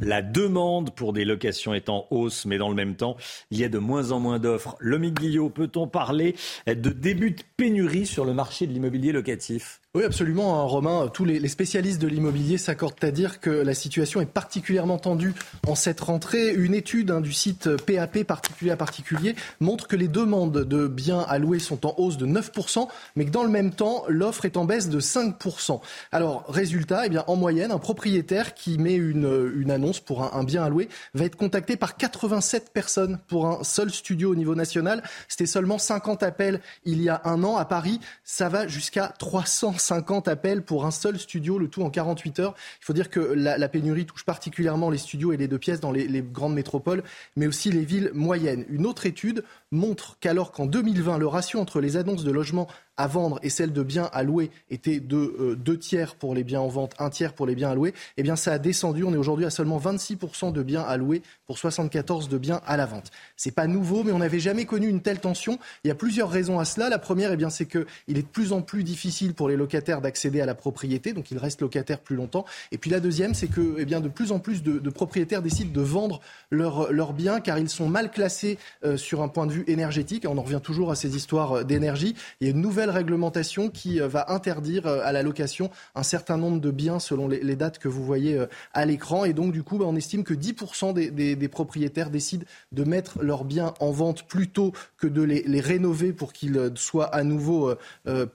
La 0.00 0.22
demande 0.22 0.94
pour 0.94 1.12
des 1.12 1.24
locations 1.24 1.72
est 1.72 1.88
en 1.88 2.06
hausse, 2.10 2.46
mais 2.46 2.58
dans 2.58 2.68
le 2.68 2.74
même 2.74 2.96
temps, 2.96 3.16
il 3.50 3.58
y 3.58 3.64
a 3.64 3.68
de 3.68 3.78
moins 3.78 4.10
en 4.10 4.20
moins 4.20 4.38
d'offres. 4.38 4.76
Lomique 4.80 5.20
Guillot, 5.20 5.50
peut-on 5.50 5.86
parler 5.88 6.36
de 6.66 6.90
début 6.90 7.30
de 7.30 7.42
pénurie 7.56 8.06
sur 8.06 8.24
le 8.24 8.34
marché 8.34 8.66
de 8.66 8.72
l'immobilier 8.72 9.12
locatif? 9.12 9.80
Oui, 9.96 10.02
absolument, 10.02 10.58
hein, 10.58 10.64
Romain. 10.64 11.06
Tous 11.06 11.24
les, 11.24 11.46
spécialistes 11.46 12.02
de 12.02 12.08
l'immobilier 12.08 12.58
s'accordent 12.58 12.96
à 13.02 13.12
dire 13.12 13.38
que 13.38 13.50
la 13.50 13.74
situation 13.74 14.20
est 14.20 14.26
particulièrement 14.26 14.98
tendue 14.98 15.34
en 15.68 15.76
cette 15.76 16.00
rentrée. 16.00 16.52
Une 16.52 16.74
étude 16.74 17.12
hein, 17.12 17.20
du 17.20 17.32
site 17.32 17.76
PAP 17.76 18.24
particulier 18.24 18.72
à 18.72 18.76
particulier 18.76 19.36
montre 19.60 19.86
que 19.86 19.94
les 19.94 20.08
demandes 20.08 20.64
de 20.64 20.88
biens 20.88 21.20
à 21.28 21.38
louer 21.38 21.60
sont 21.60 21.86
en 21.86 21.94
hausse 21.96 22.16
de 22.16 22.26
9%, 22.26 22.88
mais 23.14 23.24
que 23.24 23.30
dans 23.30 23.44
le 23.44 23.50
même 23.50 23.72
temps, 23.72 24.02
l'offre 24.08 24.46
est 24.46 24.56
en 24.56 24.64
baisse 24.64 24.88
de 24.88 24.98
5%. 24.98 25.80
Alors, 26.10 26.44
résultat, 26.48 27.06
eh 27.06 27.08
bien, 27.08 27.22
en 27.28 27.36
moyenne, 27.36 27.70
un 27.70 27.78
propriétaire 27.78 28.54
qui 28.54 28.78
met 28.78 28.94
une, 28.94 29.52
une 29.54 29.70
annonce 29.70 30.00
pour 30.00 30.24
un, 30.24 30.36
un, 30.36 30.42
bien 30.42 30.64
à 30.64 30.70
louer 30.70 30.88
va 31.14 31.24
être 31.24 31.36
contacté 31.36 31.76
par 31.76 31.96
87 31.96 32.72
personnes 32.72 33.20
pour 33.28 33.46
un 33.46 33.62
seul 33.62 33.92
studio 33.92 34.32
au 34.32 34.34
niveau 34.34 34.56
national. 34.56 35.04
C'était 35.28 35.46
seulement 35.46 35.78
50 35.78 36.24
appels 36.24 36.60
il 36.84 37.00
y 37.00 37.08
a 37.08 37.22
un 37.26 37.44
an. 37.44 37.58
À 37.58 37.64
Paris, 37.64 38.00
ça 38.24 38.48
va 38.48 38.66
jusqu'à 38.66 39.14
300 39.20 39.83
50 39.84 40.28
appels 40.28 40.62
pour 40.62 40.86
un 40.86 40.90
seul 40.90 41.18
studio, 41.18 41.58
le 41.58 41.68
tout 41.68 41.82
en 41.82 41.90
48 41.90 42.40
heures. 42.40 42.54
Il 42.80 42.84
faut 42.84 42.92
dire 42.92 43.10
que 43.10 43.20
la, 43.20 43.68
pénurie 43.68 44.06
touche 44.06 44.24
particulièrement 44.24 44.90
les 44.90 44.98
studios 44.98 45.32
et 45.32 45.36
les 45.36 45.48
deux 45.48 45.58
pièces 45.58 45.80
dans 45.80 45.92
les, 45.92 46.06
les 46.08 46.22
grandes 46.22 46.54
métropoles, 46.54 47.02
mais 47.36 47.46
aussi 47.46 47.70
les 47.70 47.84
villes 47.84 48.10
moyennes. 48.14 48.64
Une 48.68 48.86
autre 48.86 49.06
étude 49.06 49.44
montre 49.74 50.16
qu'alors 50.20 50.52
qu'en 50.52 50.66
2020, 50.66 51.18
le 51.18 51.26
ratio 51.26 51.60
entre 51.60 51.80
les 51.80 51.96
annonces 51.96 52.24
de 52.24 52.30
logements 52.30 52.68
à 52.96 53.06
vendre 53.06 53.38
et 53.42 53.50
celle 53.50 53.72
de 53.72 53.82
biens 53.82 54.08
à 54.12 54.22
louer 54.22 54.50
était 54.70 55.00
de 55.00 55.16
euh, 55.16 55.56
deux 55.56 55.78
tiers 55.78 56.14
pour 56.14 56.34
les 56.34 56.44
biens 56.44 56.60
en 56.60 56.68
vente, 56.68 56.94
un 56.98 57.10
tiers 57.10 57.32
pour 57.32 57.46
les 57.46 57.54
biens 57.54 57.70
à 57.70 57.74
louer, 57.74 57.92
eh 58.16 58.22
bien 58.22 58.36
ça 58.36 58.52
a 58.52 58.58
descendu. 58.58 59.04
On 59.04 59.12
est 59.12 59.16
aujourd'hui 59.16 59.44
à 59.44 59.50
seulement 59.50 59.78
26% 59.78 60.52
de 60.52 60.62
biens 60.62 60.82
à 60.82 60.96
louer 60.96 61.22
pour 61.46 61.58
74 61.58 62.28
de 62.28 62.38
biens 62.38 62.60
à 62.66 62.76
la 62.76 62.86
vente. 62.86 63.10
C'est 63.36 63.50
pas 63.50 63.66
nouveau, 63.66 64.04
mais 64.04 64.12
on 64.12 64.18
n'avait 64.18 64.38
jamais 64.38 64.64
connu 64.64 64.88
une 64.88 65.00
telle 65.00 65.18
tension. 65.18 65.58
Il 65.82 65.88
y 65.88 65.90
a 65.90 65.94
plusieurs 65.94 66.30
raisons 66.30 66.60
à 66.60 66.64
cela. 66.64 66.88
La 66.88 66.98
première, 66.98 67.32
eh 67.32 67.36
bien, 67.36 67.50
c'est 67.50 67.66
qu'il 67.66 67.84
est 68.08 68.22
de 68.22 68.28
plus 68.28 68.52
en 68.52 68.62
plus 68.62 68.84
difficile 68.84 69.34
pour 69.34 69.48
les 69.48 69.56
locataires 69.56 70.00
d'accéder 70.00 70.40
à 70.40 70.46
la 70.46 70.54
propriété, 70.54 71.12
donc 71.12 71.30
ils 71.30 71.38
restent 71.38 71.62
locataires 71.62 72.00
plus 72.00 72.16
longtemps. 72.16 72.44
Et 72.70 72.78
puis 72.78 72.90
la 72.90 73.00
deuxième, 73.00 73.34
c'est 73.34 73.48
que 73.48 73.76
eh 73.78 73.84
bien, 73.84 74.00
de 74.00 74.08
plus 74.08 74.30
en 74.30 74.38
plus 74.38 74.62
de, 74.62 74.78
propriétaires 74.90 75.42
décident 75.42 75.72
de 75.72 75.80
vendre 75.80 76.20
leurs 76.50 77.12
biens 77.12 77.40
car 77.40 77.58
ils 77.58 77.68
sont 77.68 77.88
mal 77.88 78.10
classés 78.10 78.58
euh, 78.84 78.96
sur 78.96 79.22
un 79.22 79.28
point 79.28 79.46
de 79.46 79.52
vue 79.52 79.63
énergétique, 79.66 80.26
on 80.28 80.38
en 80.38 80.42
revient 80.42 80.60
toujours 80.62 80.90
à 80.90 80.94
ces 80.94 81.16
histoires 81.16 81.64
d'énergie, 81.64 82.14
il 82.40 82.46
y 82.46 82.50
a 82.50 82.52
une 82.52 82.60
nouvelle 82.60 82.90
réglementation 82.90 83.68
qui 83.68 83.98
va 83.98 84.32
interdire 84.32 84.86
à 84.86 85.12
la 85.12 85.22
location 85.22 85.70
un 85.94 86.02
certain 86.02 86.36
nombre 86.36 86.60
de 86.60 86.70
biens 86.70 86.98
selon 86.98 87.28
les, 87.28 87.56
dates 87.56 87.78
que 87.78 87.88
vous 87.88 88.04
voyez 88.04 88.44
à 88.72 88.84
l'écran. 88.84 89.24
Et 89.24 89.32
donc, 89.32 89.52
du 89.52 89.62
coup, 89.62 89.78
bah, 89.78 89.84
on 89.86 89.96
estime 89.96 90.24
que 90.24 90.34
10% 90.34 90.92
des, 90.92 91.48
propriétaires 91.48 92.10
décident 92.10 92.44
de 92.72 92.84
mettre 92.84 93.22
leurs 93.22 93.44
biens 93.44 93.74
en 93.80 93.90
vente 93.90 94.26
plutôt 94.26 94.72
que 94.96 95.06
de 95.06 95.22
les, 95.22 95.60
rénover 95.60 96.12
pour 96.12 96.32
qu'il 96.32 96.72
soit 96.74 97.06
à 97.06 97.22
nouveau 97.22 97.74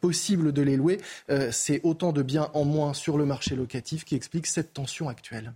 possible 0.01 0.51
de 0.53 0.61
les 0.61 0.77
louer. 0.77 0.99
C'est 1.51 1.81
autant 1.83 2.11
de 2.11 2.21
biens 2.21 2.49
en 2.53 2.65
moins 2.65 2.93
sur 2.93 3.17
le 3.17 3.25
marché 3.25 3.55
locatif 3.55 4.05
qui 4.05 4.15
explique 4.15 4.47
cette 4.47 4.73
tension 4.73 5.09
actuelle. 5.09 5.53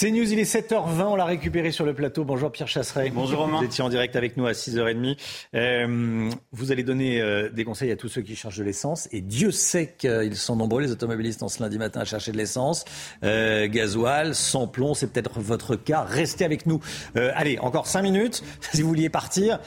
C'est 0.00 0.12
News, 0.12 0.32
il 0.32 0.38
est 0.38 0.44
7h20, 0.44 1.02
on 1.06 1.16
l'a 1.16 1.24
récupéré 1.24 1.72
sur 1.72 1.84
le 1.84 1.92
plateau. 1.92 2.22
Bonjour 2.22 2.52
Pierre 2.52 2.68
Chasseret. 2.68 3.10
Bonjour 3.10 3.40
Romain. 3.40 3.58
Vous 3.58 3.64
étiez 3.64 3.82
en 3.82 3.88
direct 3.88 4.14
avec 4.14 4.36
nous 4.36 4.46
à 4.46 4.52
6h30. 4.52 5.16
Euh, 5.54 6.30
vous 6.52 6.70
allez 6.70 6.84
donner 6.84 7.20
euh, 7.20 7.48
des 7.48 7.64
conseils 7.64 7.90
à 7.90 7.96
tous 7.96 8.06
ceux 8.06 8.22
qui 8.22 8.36
chargent 8.36 8.58
de 8.58 8.62
l'essence. 8.62 9.08
Et 9.10 9.20
Dieu 9.20 9.50
sait 9.50 9.96
qu'ils 9.98 10.36
sont 10.36 10.54
nombreux, 10.54 10.82
les 10.82 10.92
automobilistes, 10.92 11.42
en 11.42 11.48
ce 11.48 11.60
lundi 11.60 11.78
matin 11.78 12.02
à 12.02 12.04
chercher 12.04 12.30
de 12.30 12.36
l'essence. 12.36 12.84
Euh, 13.24 13.66
gasoil, 13.66 14.36
sans 14.36 14.68
plomb, 14.68 14.94
c'est 14.94 15.08
peut-être 15.08 15.40
votre 15.40 15.74
cas. 15.74 16.02
Restez 16.02 16.44
avec 16.44 16.66
nous. 16.66 16.78
Euh, 17.16 17.32
allez, 17.34 17.58
encore 17.58 17.88
5 17.88 18.02
minutes, 18.02 18.44
si 18.72 18.82
vous 18.82 18.90
vouliez 18.90 19.08
partir. 19.08 19.58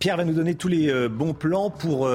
Pierre 0.00 0.16
va 0.16 0.24
nous 0.24 0.32
donner 0.32 0.54
tous 0.54 0.68
les 0.68 1.10
bons 1.10 1.34
plans 1.34 1.68
pour 1.68 2.08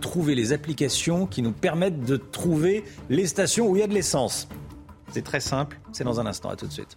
trouver 0.00 0.34
les 0.34 0.52
applications 0.52 1.26
qui 1.26 1.42
nous 1.42 1.52
permettent 1.52 2.04
de 2.04 2.16
trouver 2.16 2.82
les 3.08 3.28
stations 3.28 3.68
où 3.68 3.76
il 3.76 3.78
y 3.78 3.84
a 3.84 3.86
de 3.86 3.94
l'essence. 3.94 4.48
C'est 5.10 5.22
très 5.22 5.40
simple, 5.40 5.78
c'est 5.92 6.04
dans 6.04 6.20
un 6.20 6.26
instant, 6.26 6.50
à 6.50 6.56
tout 6.56 6.66
de 6.66 6.72
suite. 6.72 6.96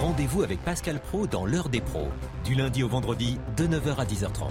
Rendez-vous 0.00 0.42
avec 0.42 0.60
Pascal 0.64 1.00
Pro 1.00 1.26
dans 1.26 1.46
l'heure 1.46 1.68
des 1.68 1.80
pros, 1.80 2.08
du 2.44 2.54
lundi 2.54 2.82
au 2.82 2.88
vendredi 2.88 3.38
de 3.56 3.66
9h 3.66 3.96
à 3.96 4.04
10h30. 4.04 4.50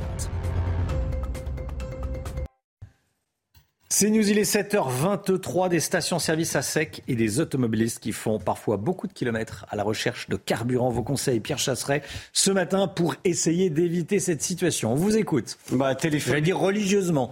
C'est 3.93 4.09
News, 4.09 4.29
il 4.29 4.39
est 4.39 4.49
7h23 4.49 5.67
des 5.67 5.81
stations-service 5.81 6.55
à 6.55 6.61
sec 6.61 7.03
et 7.09 7.15
des 7.15 7.41
automobilistes 7.41 7.99
qui 7.99 8.13
font 8.13 8.39
parfois 8.39 8.77
beaucoup 8.77 9.05
de 9.05 9.11
kilomètres 9.11 9.65
à 9.69 9.75
la 9.75 9.83
recherche 9.83 10.29
de 10.29 10.37
carburant. 10.37 10.89
Vos 10.89 11.03
conseils, 11.03 11.41
Pierre 11.41 11.59
Chasseret, 11.59 12.01
ce 12.31 12.51
matin 12.51 12.87
pour 12.87 13.15
essayer 13.25 13.69
d'éviter 13.69 14.19
cette 14.19 14.41
situation. 14.41 14.93
On 14.93 14.95
vous 14.95 15.17
écoute. 15.17 15.57
Bah, 15.73 15.93
téléphoner. 15.93 16.37
Je 16.37 16.41
dire 16.41 16.57
religieusement. 16.57 17.31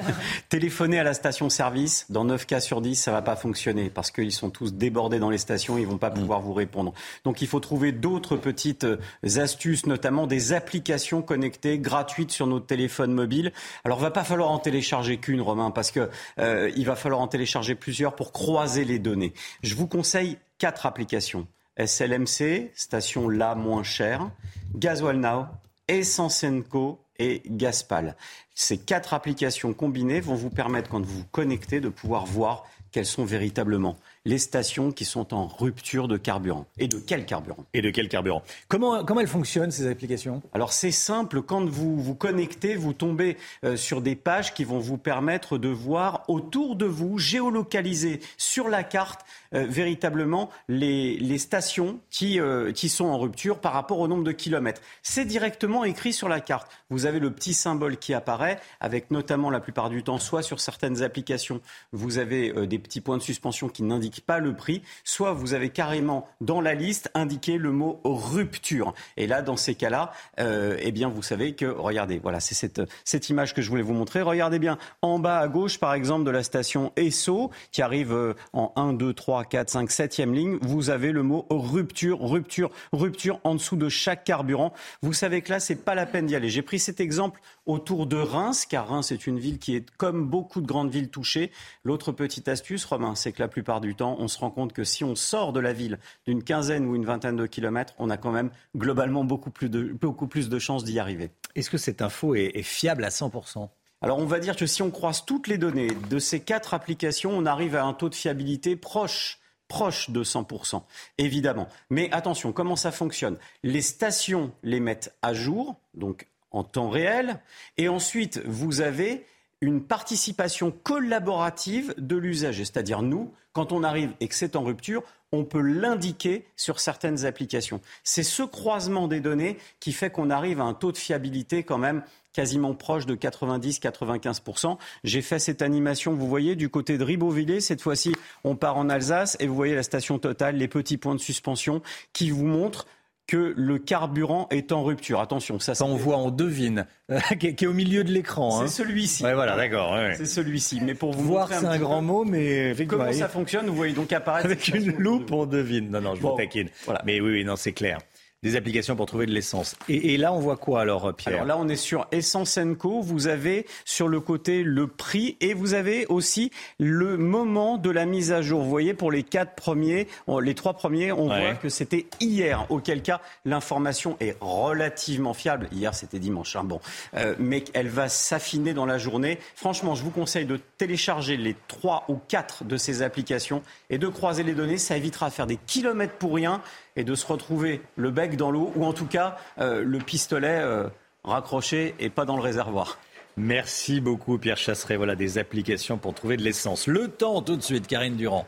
téléphoner 0.48 0.98
à 0.98 1.04
la 1.04 1.14
station-service, 1.14 2.06
dans 2.10 2.24
9 2.24 2.44
cas 2.44 2.58
sur 2.58 2.80
10, 2.80 2.96
ça 2.96 3.12
va 3.12 3.22
pas 3.22 3.36
fonctionner 3.36 3.88
parce 3.88 4.10
qu'ils 4.10 4.32
sont 4.32 4.50
tous 4.50 4.74
débordés 4.74 5.20
dans 5.20 5.30
les 5.30 5.38
stations, 5.38 5.78
ils 5.78 5.86
vont 5.86 5.96
pas 5.96 6.10
pouvoir 6.10 6.40
vous 6.40 6.54
répondre. 6.54 6.92
Donc 7.22 7.40
il 7.40 7.46
faut 7.46 7.60
trouver 7.60 7.92
d'autres 7.92 8.36
petites 8.36 8.82
euh, 8.82 8.98
astuces, 9.36 9.86
notamment 9.86 10.26
des 10.26 10.54
applications 10.54 11.22
connectées 11.22 11.78
gratuites 11.78 12.32
sur 12.32 12.48
notre 12.48 12.66
téléphone 12.66 13.12
mobile. 13.12 13.52
Alors 13.84 14.00
va 14.00 14.10
pas 14.10 14.24
falloir 14.24 14.50
en 14.50 14.58
télécharger 14.58 15.18
qu'une, 15.18 15.40
Romain, 15.40 15.70
parce 15.70 15.92
que 15.92 15.99
euh, 16.38 16.70
il 16.76 16.86
va 16.86 16.96
falloir 16.96 17.20
en 17.20 17.28
télécharger 17.28 17.74
plusieurs 17.74 18.14
pour 18.14 18.32
croiser 18.32 18.84
les 18.84 18.98
données. 18.98 19.32
Je 19.62 19.74
vous 19.74 19.86
conseille 19.86 20.38
quatre 20.58 20.86
applications. 20.86 21.46
SLMC, 21.76 22.72
station 22.74 23.28
la 23.28 23.54
moins 23.54 23.82
chère, 23.82 24.30
Gasoil 24.74 25.16
Now, 25.16 25.46
Essence 25.88 26.44
Co 26.68 27.00
et 27.18 27.42
Gaspal. 27.46 28.16
Ces 28.54 28.78
quatre 28.78 29.14
applications 29.14 29.72
combinées 29.72 30.20
vont 30.20 30.34
vous 30.34 30.50
permettre, 30.50 30.90
quand 30.90 31.00
vous 31.00 31.18
vous 31.20 31.26
connectez, 31.30 31.80
de 31.80 31.88
pouvoir 31.88 32.26
voir 32.26 32.64
quelles 32.92 33.06
sont 33.06 33.24
véritablement 33.24 33.96
les 34.24 34.38
stations 34.38 34.92
qui 34.92 35.04
sont 35.04 35.32
en 35.32 35.46
rupture 35.46 36.08
de 36.08 36.16
carburant. 36.16 36.66
Et 36.78 36.88
de 36.88 36.98
quel 36.98 37.24
carburant 37.24 37.64
Et 37.72 37.80
de 37.80 37.90
quel 37.90 38.08
carburant 38.08 38.42
comment, 38.68 39.04
comment 39.04 39.20
elles 39.20 39.26
fonctionnent, 39.26 39.70
ces 39.70 39.86
applications 39.86 40.42
Alors 40.52 40.72
c'est 40.72 40.90
simple, 40.90 41.42
quand 41.42 41.64
vous 41.64 42.00
vous 42.00 42.14
connectez, 42.14 42.76
vous 42.76 42.92
tombez 42.92 43.36
euh, 43.64 43.76
sur 43.76 44.02
des 44.02 44.16
pages 44.16 44.52
qui 44.52 44.64
vont 44.64 44.78
vous 44.78 44.98
permettre 44.98 45.58
de 45.58 45.68
voir 45.68 46.24
autour 46.28 46.76
de 46.76 46.86
vous, 46.86 47.18
géolocaliser 47.18 48.20
sur 48.36 48.68
la 48.68 48.82
carte, 48.82 49.24
euh, 49.54 49.66
véritablement 49.68 50.50
les, 50.68 51.38
stations 51.38 52.00
qui, 52.10 52.40
euh, 52.40 52.72
qui 52.72 52.88
sont 52.88 53.06
en 53.06 53.18
rupture 53.18 53.58
par 53.58 53.72
rapport 53.72 53.98
au 53.98 54.08
nombre 54.08 54.24
de 54.24 54.32
kilomètres. 54.32 54.80
C'est 55.02 55.24
directement 55.24 55.84
écrit 55.84 56.12
sur 56.12 56.28
la 56.28 56.40
carte. 56.40 56.70
Vous 56.90 57.06
avez 57.06 57.20
le 57.20 57.30
petit 57.30 57.54
symbole 57.54 57.96
qui 57.96 58.14
apparaît, 58.14 58.60
avec 58.80 59.10
notamment 59.10 59.50
la 59.50 59.60
plupart 59.60 59.90
du 59.90 60.02
temps, 60.02 60.18
soit 60.18 60.42
sur 60.42 60.60
certaines 60.60 61.02
applications, 61.02 61.60
vous 61.92 62.18
avez 62.18 62.66
des 62.66 62.78
petits 62.78 63.00
points 63.00 63.16
de 63.16 63.22
suspension 63.22 63.68
qui 63.68 63.82
n'indiquent 63.82 64.24
pas 64.24 64.38
le 64.38 64.54
prix, 64.54 64.82
soit 65.04 65.32
vous 65.32 65.54
avez 65.54 65.70
carrément 65.70 66.28
dans 66.40 66.60
la 66.60 66.74
liste 66.74 67.10
indiqué 67.14 67.58
le 67.58 67.72
mot 67.72 68.00
rupture. 68.04 68.94
Et 69.16 69.26
là, 69.26 69.42
dans 69.42 69.56
ces 69.56 69.74
cas-là, 69.74 70.12
euh, 70.38 70.76
eh 70.80 70.92
bien, 70.92 71.08
vous 71.08 71.22
savez 71.22 71.54
que, 71.54 71.66
regardez, 71.66 72.18
voilà, 72.18 72.40
c'est 72.40 72.54
cette, 72.54 72.82
cette 73.04 73.28
image 73.28 73.54
que 73.54 73.62
je 73.62 73.70
voulais 73.70 73.82
vous 73.82 73.94
montrer. 73.94 74.22
Regardez 74.22 74.58
bien, 74.58 74.78
en 75.02 75.18
bas 75.18 75.38
à 75.38 75.48
gauche, 75.48 75.78
par 75.78 75.94
exemple, 75.94 76.24
de 76.24 76.30
la 76.30 76.42
station 76.42 76.92
Esso, 76.96 77.50
qui 77.72 77.82
arrive 77.82 78.12
euh, 78.12 78.34
en 78.52 78.72
1, 78.76 78.94
2, 78.94 79.12
3, 79.12 79.39
4, 79.44 79.70
5, 79.70 79.90
7e 79.90 80.32
ligne, 80.32 80.58
vous 80.62 80.90
avez 80.90 81.12
le 81.12 81.22
mot 81.22 81.46
rupture, 81.50 82.20
rupture, 82.20 82.70
rupture 82.92 83.40
en 83.44 83.54
dessous 83.54 83.76
de 83.76 83.88
chaque 83.88 84.24
carburant. 84.24 84.72
Vous 85.02 85.12
savez 85.12 85.42
que 85.42 85.50
là, 85.50 85.60
c'est 85.60 85.84
pas 85.84 85.94
la 85.94 86.06
peine 86.06 86.26
d'y 86.26 86.34
aller. 86.34 86.48
J'ai 86.48 86.62
pris 86.62 86.78
cet 86.78 87.00
exemple 87.00 87.40
autour 87.66 88.06
de 88.06 88.16
Reims, 88.16 88.66
car 88.66 88.88
Reims 88.88 89.12
est 89.12 89.26
une 89.26 89.38
ville 89.38 89.58
qui 89.58 89.76
est, 89.76 89.90
comme 89.96 90.26
beaucoup 90.26 90.60
de 90.60 90.66
grandes 90.66 90.90
villes, 90.90 91.10
touchée. 91.10 91.50
L'autre 91.84 92.12
petite 92.12 92.48
astuce, 92.48 92.84
Romain, 92.84 93.14
c'est 93.14 93.32
que 93.32 93.40
la 93.40 93.48
plupart 93.48 93.80
du 93.80 93.94
temps, 93.94 94.16
on 94.18 94.28
se 94.28 94.38
rend 94.38 94.50
compte 94.50 94.72
que 94.72 94.84
si 94.84 95.04
on 95.04 95.14
sort 95.14 95.52
de 95.52 95.60
la 95.60 95.72
ville 95.72 95.98
d'une 96.26 96.42
quinzaine 96.42 96.86
ou 96.86 96.96
une 96.96 97.04
vingtaine 97.04 97.36
de 97.36 97.46
kilomètres, 97.46 97.94
on 97.98 98.10
a 98.10 98.16
quand 98.16 98.32
même 98.32 98.50
globalement 98.76 99.24
beaucoup 99.24 99.50
plus 99.50 99.68
de, 99.68 99.82
beaucoup 99.82 100.26
plus 100.26 100.48
de 100.48 100.58
chances 100.58 100.84
d'y 100.84 100.98
arriver. 100.98 101.30
Est-ce 101.54 101.70
que 101.70 101.78
cette 101.78 102.02
info 102.02 102.34
est, 102.34 102.62
fiable 102.62 103.04
à 103.04 103.08
100% 103.08 103.68
alors 104.02 104.18
on 104.18 104.26
va 104.26 104.38
dire 104.38 104.56
que 104.56 104.66
si 104.66 104.82
on 104.82 104.90
croise 104.90 105.24
toutes 105.24 105.48
les 105.48 105.58
données 105.58 105.90
de 106.08 106.18
ces 106.18 106.40
quatre 106.40 106.74
applications, 106.74 107.30
on 107.30 107.46
arrive 107.46 107.76
à 107.76 107.84
un 107.84 107.92
taux 107.92 108.08
de 108.08 108.14
fiabilité 108.14 108.76
proche 108.76 109.40
proche 109.70 110.10
de 110.10 110.24
100%, 110.24 110.82
évidemment. 111.16 111.68
Mais 111.90 112.10
attention, 112.12 112.52
comment 112.52 112.76
ça 112.76 112.90
fonctionne? 112.90 113.38
Les 113.62 113.82
stations 113.82 114.52
les 114.64 114.80
mettent 114.80 115.14
à 115.22 115.32
jour, 115.32 115.76
donc 115.94 116.26
en 116.50 116.64
temps 116.64 116.90
réel, 116.90 117.40
et 117.78 117.88
ensuite 117.88 118.42
vous 118.44 118.80
avez 118.80 119.24
une 119.60 119.82
participation 119.82 120.72
collaborative 120.72 121.94
de 121.98 122.16
l'usager, 122.16 122.64
c'est-à-dire 122.64 123.02
nous, 123.02 123.32
quand 123.52 123.72
on 123.72 123.84
arrive 123.84 124.12
et 124.20 124.28
que 124.28 124.34
c'est 124.34 124.56
en 124.56 124.64
rupture, 124.64 125.02
on 125.32 125.44
peut 125.44 125.60
l'indiquer 125.60 126.46
sur 126.56 126.80
certaines 126.80 127.24
applications. 127.24 127.80
C'est 128.02 128.22
ce 128.22 128.42
croisement 128.42 129.06
des 129.06 129.20
données 129.20 129.58
qui 129.78 129.92
fait 129.92 130.10
qu'on 130.10 130.30
arrive 130.30 130.60
à 130.60 130.64
un 130.64 130.74
taux 130.74 130.92
de 130.92 130.96
fiabilité 130.96 131.62
quand 131.62 131.78
même 131.78 132.02
quasiment 132.32 132.74
proche 132.74 133.06
de 133.06 133.14
90-95%. 133.14 134.76
J'ai 135.04 135.22
fait 135.22 135.38
cette 135.38 135.62
animation, 135.62 136.14
vous 136.14 136.28
voyez, 136.28 136.56
du 136.56 136.68
côté 136.68 136.98
de 136.98 137.04
Ribeauvillé. 137.04 137.60
Cette 137.60 137.82
fois-ci, 137.82 138.14
on 138.44 138.56
part 138.56 138.76
en 138.76 138.88
Alsace 138.88 139.36
et 139.40 139.46
vous 139.46 139.54
voyez 139.54 139.74
la 139.74 139.82
station 139.82 140.18
totale, 140.18 140.56
les 140.56 140.68
petits 140.68 140.96
points 140.96 141.14
de 141.14 141.20
suspension 141.20 141.82
qui 142.12 142.30
vous 142.30 142.46
montrent 142.46 142.86
que 143.30 143.54
le 143.56 143.78
carburant 143.78 144.48
est 144.50 144.72
en 144.72 144.82
rupture. 144.82 145.20
Attention, 145.20 145.60
ça, 145.60 145.76
ça 145.76 145.84
on 145.84 145.94
voit, 145.94 146.16
on 146.16 146.32
devine, 146.32 146.86
qui, 147.38 147.46
est, 147.46 147.66
au 147.66 147.72
milieu 147.72 148.02
de 148.02 148.10
l'écran. 148.10 148.50
C'est 148.58 148.64
hein. 148.64 148.66
celui-ci. 148.66 149.22
Ouais, 149.22 149.34
voilà, 149.34 149.56
d'accord. 149.56 149.92
Ouais. 149.92 150.14
C'est 150.16 150.26
celui-ci. 150.26 150.80
Mais 150.82 150.94
pour 150.94 151.12
vous 151.12 151.22
voir, 151.22 151.48
c'est 151.48 151.64
un, 151.64 151.78
grand 151.78 152.02
mot, 152.02 152.24
mais 152.24 152.74
comment 152.88 153.12
ça 153.12 153.28
fonctionne 153.28 153.66
Vous 153.66 153.76
voyez 153.76 153.94
donc 153.94 154.12
apparaître 154.12 154.46
avec 154.46 154.66
une 154.68 154.96
loupe, 154.98 155.30
on 155.30 155.46
devine. 155.46 155.90
Non, 155.90 156.00
non, 156.00 156.14
je 156.16 156.20
vous 156.20 156.36
taquine. 156.36 156.68
Voilà. 156.84 157.02
Mais 157.06 157.20
oui, 157.20 157.30
oui, 157.30 157.44
non, 157.44 157.54
c'est 157.54 157.72
clair 157.72 157.98
des 158.42 158.56
applications 158.56 158.96
pour 158.96 159.04
trouver 159.04 159.26
de 159.26 159.32
l'essence. 159.32 159.76
Et, 159.88 160.16
là, 160.16 160.32
on 160.32 160.38
voit 160.38 160.56
quoi 160.56 160.80
alors, 160.80 161.12
Pierre 161.14 161.34
Alors 161.34 161.46
là, 161.46 161.58
on 161.58 161.68
est 161.68 161.76
sur 161.76 162.06
Essence 162.10 162.58
Co. 162.78 163.02
Vous 163.02 163.26
avez 163.26 163.66
sur 163.84 164.08
le 164.08 164.18
côté 164.20 164.62
le 164.62 164.86
prix 164.86 165.36
et 165.40 165.52
vous 165.52 165.74
avez 165.74 166.06
aussi 166.06 166.50
le 166.78 167.18
moment 167.18 167.76
de 167.76 167.90
la 167.90 168.06
mise 168.06 168.32
à 168.32 168.40
jour. 168.40 168.62
Vous 168.62 168.70
voyez, 168.70 168.94
pour 168.94 169.12
les 169.12 169.24
quatre 169.24 169.54
premiers, 169.54 170.08
les 170.40 170.54
trois 170.54 170.72
premiers, 170.72 171.12
on 171.12 171.26
voit 171.26 171.54
que 171.54 171.68
c'était 171.68 172.06
hier. 172.20 172.64
Auquel 172.70 173.02
cas, 173.02 173.20
l'information 173.44 174.16
est 174.20 174.36
relativement 174.40 175.34
fiable. 175.34 175.68
Hier, 175.72 175.94
c'était 175.94 176.18
dimanche. 176.18 176.56
Hein, 176.56 176.64
bon, 176.64 176.80
euh, 177.14 177.34
mais 177.38 177.64
elle 177.74 177.88
va 177.88 178.08
s'affiner 178.08 178.72
dans 178.72 178.86
la 178.86 178.96
journée. 178.96 179.38
Franchement, 179.54 179.94
je 179.94 180.02
vous 180.02 180.10
conseille 180.10 180.46
de 180.46 180.58
télécharger 180.78 181.36
les 181.36 181.56
trois 181.68 182.04
ou 182.08 182.16
quatre 182.16 182.64
de 182.64 182.78
ces 182.78 183.02
applications 183.02 183.62
et 183.90 183.98
de 183.98 184.08
croiser 184.08 184.44
les 184.44 184.54
données. 184.54 184.78
Ça 184.78 184.96
évitera 184.96 185.28
de 185.28 185.34
faire 185.34 185.46
des 185.46 185.58
kilomètres 185.66 186.14
pour 186.14 186.34
rien 186.34 186.62
et 186.96 187.04
de 187.04 187.14
se 187.14 187.26
retrouver 187.26 187.80
le 187.96 188.10
bec 188.10 188.36
dans 188.36 188.50
l'eau, 188.50 188.72
ou 188.76 188.84
en 188.84 188.92
tout 188.92 189.06
cas 189.06 189.36
euh, 189.58 189.82
le 189.82 189.98
pistolet 189.98 190.60
euh, 190.60 190.88
raccroché 191.24 191.94
et 191.98 192.10
pas 192.10 192.24
dans 192.24 192.36
le 192.36 192.42
réservoir. 192.42 192.98
Merci 193.36 194.00
beaucoup 194.00 194.38
Pierre 194.38 194.56
Chasseret. 194.56 194.96
Voilà 194.96 195.14
des 195.14 195.38
applications 195.38 195.98
pour 195.98 196.14
trouver 196.14 196.36
de 196.36 196.42
l'essence. 196.42 196.86
Le 196.86 197.08
temps 197.08 197.42
tout 197.42 197.56
de 197.56 197.62
suite, 197.62 197.86
Karine 197.86 198.16
Durand. 198.16 198.46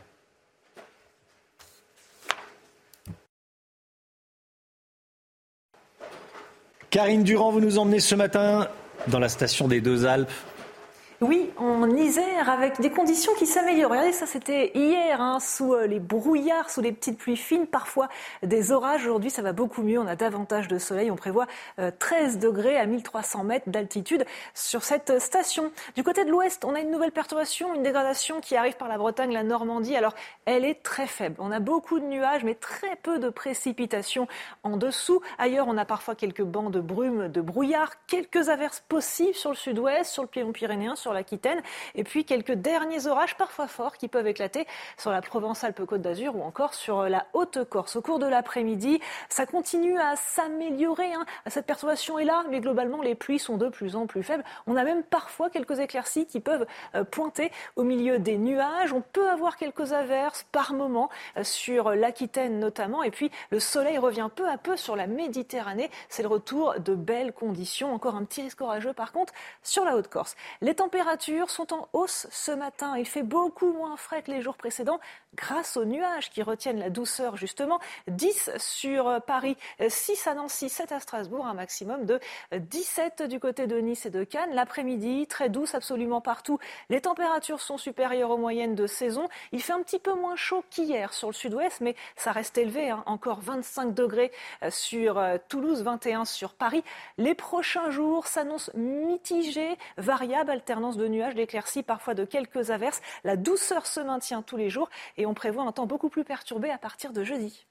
Karine 6.89 7.23
Durand, 7.23 7.51
vous 7.51 7.59
nous 7.59 7.79
emmenez 7.79 7.99
ce 7.99 8.13
matin 8.13 8.67
dans 9.07 9.17
la 9.17 9.29
station 9.29 9.67
des 9.67 9.81
Deux 9.81 10.05
Alpes 10.05 10.29
oui, 11.23 11.49
en 11.57 11.89
Isère 11.89 12.49
avec 12.49 12.81
des 12.81 12.89
conditions 12.89 13.33
qui 13.35 13.45
s'améliorent. 13.45 13.91
Regardez, 13.91 14.11
ça 14.11 14.25
c'était 14.25 14.71
hier, 14.75 15.21
hein, 15.21 15.39
sous 15.39 15.73
euh, 15.73 15.87
les 15.87 15.99
brouillards, 15.99 16.69
sous 16.69 16.81
les 16.81 16.91
petites 16.91 17.17
pluies 17.17 17.37
fines, 17.37 17.65
parfois 17.65 18.09
des 18.43 18.71
orages. 18.73 19.05
Aujourd'hui, 19.05 19.29
ça 19.29 19.41
va 19.41 19.53
beaucoup 19.53 19.83
mieux. 19.83 19.97
On 19.99 20.07
a 20.07 20.17
davantage 20.17 20.67
de 20.67 20.77
soleil. 20.77 21.11
On 21.11 21.15
prévoit 21.15 21.47
13 21.99 22.39
degrés 22.39 22.77
à 22.77 22.85
1300 22.85 23.43
mètres 23.45 23.69
d'altitude 23.69 24.25
sur 24.53 24.83
cette 24.83 25.19
station. 25.19 25.71
Du 25.95 26.03
côté 26.03 26.25
de 26.25 26.29
l'ouest, 26.29 26.65
on 26.65 26.75
a 26.75 26.81
une 26.81 26.91
nouvelle 26.91 27.11
perturbation, 27.11 27.73
une 27.73 27.83
dégradation 27.83 28.41
qui 28.41 28.55
arrive 28.57 28.75
par 28.75 28.87
la 28.87 28.97
Bretagne, 28.97 29.31
la 29.31 29.43
Normandie. 29.43 29.95
Alors, 29.95 30.13
elle 30.45 30.65
est 30.65 30.83
très 30.83 31.07
faible. 31.07 31.35
On 31.39 31.51
a 31.51 31.59
beaucoup 31.59 31.99
de 31.99 32.05
nuages, 32.05 32.43
mais 32.43 32.55
très 32.55 32.97
peu 32.97 33.19
de 33.19 33.29
précipitations 33.29 34.27
en 34.63 34.75
dessous. 34.77 35.21
Ailleurs, 35.37 35.67
on 35.69 35.77
a 35.77 35.85
parfois 35.85 36.15
quelques 36.15 36.43
bancs 36.43 36.71
de 36.71 36.81
brume, 36.81 37.29
de 37.29 37.41
brouillard, 37.41 38.05
quelques 38.07 38.49
averses 38.49 38.83
possibles 38.89 39.35
sur 39.35 39.51
le 39.51 39.55
sud-ouest, 39.55 40.11
sur 40.11 40.23
le 40.23 40.29
piémont 40.29 40.51
pyrénéen, 40.51 40.95
sur 40.95 41.12
l'Aquitaine, 41.13 41.61
et 41.95 42.03
puis 42.03 42.25
quelques 42.25 42.53
derniers 42.53 43.07
orages 43.07 43.37
parfois 43.37 43.67
forts 43.67 43.97
qui 43.97 44.07
peuvent 44.07 44.27
éclater 44.27 44.65
sur 44.97 45.11
la 45.11 45.21
Provence-Alpes-Côte 45.21 46.01
d'Azur 46.01 46.35
ou 46.35 46.43
encore 46.43 46.73
sur 46.73 47.03
la 47.03 47.25
Haute-Corse. 47.33 47.95
Au 47.95 48.01
cours 48.01 48.19
de 48.19 48.25
l'après-midi, 48.25 48.99
ça 49.29 49.45
continue 49.45 49.97
à 49.99 50.15
s'améliorer. 50.15 51.13
Hein. 51.13 51.25
Cette 51.47 51.65
perturbation 51.65 52.19
est 52.19 52.25
là, 52.25 52.43
mais 52.49 52.59
globalement, 52.59 53.01
les 53.01 53.15
pluies 53.15 53.39
sont 53.39 53.57
de 53.57 53.69
plus 53.69 53.95
en 53.95 54.07
plus 54.07 54.23
faibles. 54.23 54.43
On 54.67 54.75
a 54.75 54.83
même 54.83 55.03
parfois 55.03 55.49
quelques 55.49 55.79
éclaircies 55.79 56.25
qui 56.25 56.39
peuvent 56.39 56.65
euh, 56.95 57.03
pointer 57.03 57.51
au 57.75 57.83
milieu 57.83 58.19
des 58.19 58.37
nuages. 58.37 58.93
On 58.93 59.01
peut 59.01 59.29
avoir 59.29 59.57
quelques 59.57 59.93
averses 59.93 60.45
par 60.51 60.73
moment 60.73 61.09
euh, 61.37 61.43
sur 61.43 61.91
l'Aquitaine 61.91 62.59
notamment. 62.59 63.03
Et 63.03 63.11
puis, 63.11 63.31
le 63.51 63.59
soleil 63.59 63.97
revient 63.97 64.29
peu 64.33 64.47
à 64.49 64.57
peu 64.57 64.77
sur 64.77 64.95
la 64.95 65.07
Méditerranée. 65.07 65.89
C'est 66.09 66.23
le 66.23 66.29
retour 66.29 66.75
de 66.79 66.95
belles 66.95 67.33
conditions. 67.33 67.93
Encore 67.93 68.15
un 68.15 68.23
petit 68.23 68.41
risque 68.41 68.61
orageux, 68.61 68.93
par 68.93 69.11
contre, 69.11 69.33
sur 69.61 69.85
la 69.85 69.95
Haute-Corse. 69.95 70.35
Les 70.61 70.75
températures 70.75 71.02
sont 71.47 71.73
en 71.73 71.89
hausse 71.93 72.27
ce 72.31 72.51
matin. 72.51 72.97
Il 72.97 73.05
fait 73.05 73.23
beaucoup 73.23 73.71
moins 73.73 73.97
frais 73.97 74.21
que 74.23 74.31
les 74.31 74.41
jours 74.41 74.57
précédents 74.57 74.99
grâce 75.35 75.77
aux 75.77 75.85
nuages 75.85 76.29
qui 76.29 76.43
retiennent 76.43 76.79
la 76.79 76.89
douceur, 76.89 77.37
justement. 77.37 77.79
10 78.07 78.51
sur 78.57 79.07
euh, 79.07 79.19
Paris, 79.19 79.57
6 79.87 80.27
à 80.27 80.35
Nancy, 80.35 80.69
7 80.69 80.91
à 80.91 80.99
Strasbourg, 80.99 81.45
un 81.45 81.53
maximum 81.53 82.05
de 82.05 82.19
17 82.51 83.23
du 83.23 83.39
côté 83.39 83.67
de 83.67 83.77
Nice 83.77 84.05
et 84.05 84.09
de 84.09 84.23
Cannes. 84.23 84.53
L'après-midi, 84.53 85.27
très 85.27 85.49
douce 85.49 85.75
absolument 85.75 86.21
partout. 86.21 86.59
Les 86.89 87.01
températures 87.01 87.61
sont 87.61 87.77
supérieures 87.77 88.31
aux 88.31 88.37
moyennes 88.37 88.75
de 88.75 88.87
saison. 88.87 89.27
Il 89.51 89.61
fait 89.61 89.73
un 89.73 89.81
petit 89.81 89.99
peu 89.99 90.13
moins 90.13 90.35
chaud 90.35 90.63
qu'hier 90.69 91.13
sur 91.13 91.29
le 91.29 91.33
sud-ouest, 91.33 91.81
mais 91.81 91.95
ça 92.15 92.31
reste 92.31 92.57
élevé. 92.57 92.89
Hein. 92.89 93.03
Encore 93.05 93.39
25 93.41 93.93
degrés 93.93 94.31
euh, 94.63 94.69
sur 94.69 95.17
euh, 95.17 95.37
Toulouse, 95.49 95.83
21 95.83 96.25
sur 96.25 96.53
Paris. 96.53 96.83
Les 97.17 97.35
prochains 97.35 97.89
jours 97.89 98.27
s'annoncent 98.27 98.71
mitigés, 98.75 99.77
variables, 99.97 100.51
alternance 100.51 100.97
de 100.97 101.07
nuages, 101.07 101.35
d'éclaircies, 101.35 101.83
parfois 101.83 102.13
de 102.13 102.25
quelques 102.25 102.71
averses. 102.71 103.01
La 103.23 103.35
douceur 103.35 103.85
se 103.85 103.99
maintient 103.99 104.41
tous 104.41 104.57
les 104.57 104.69
jours 104.69 104.89
on 105.25 105.33
prévoit 105.33 105.63
un 105.63 105.71
temps 105.71 105.85
beaucoup 105.85 106.09
plus 106.09 106.23
perturbé 106.23 106.69
à 106.69 106.77
partir 106.77 107.13
de 107.13 107.23
jeudi. 107.23 107.65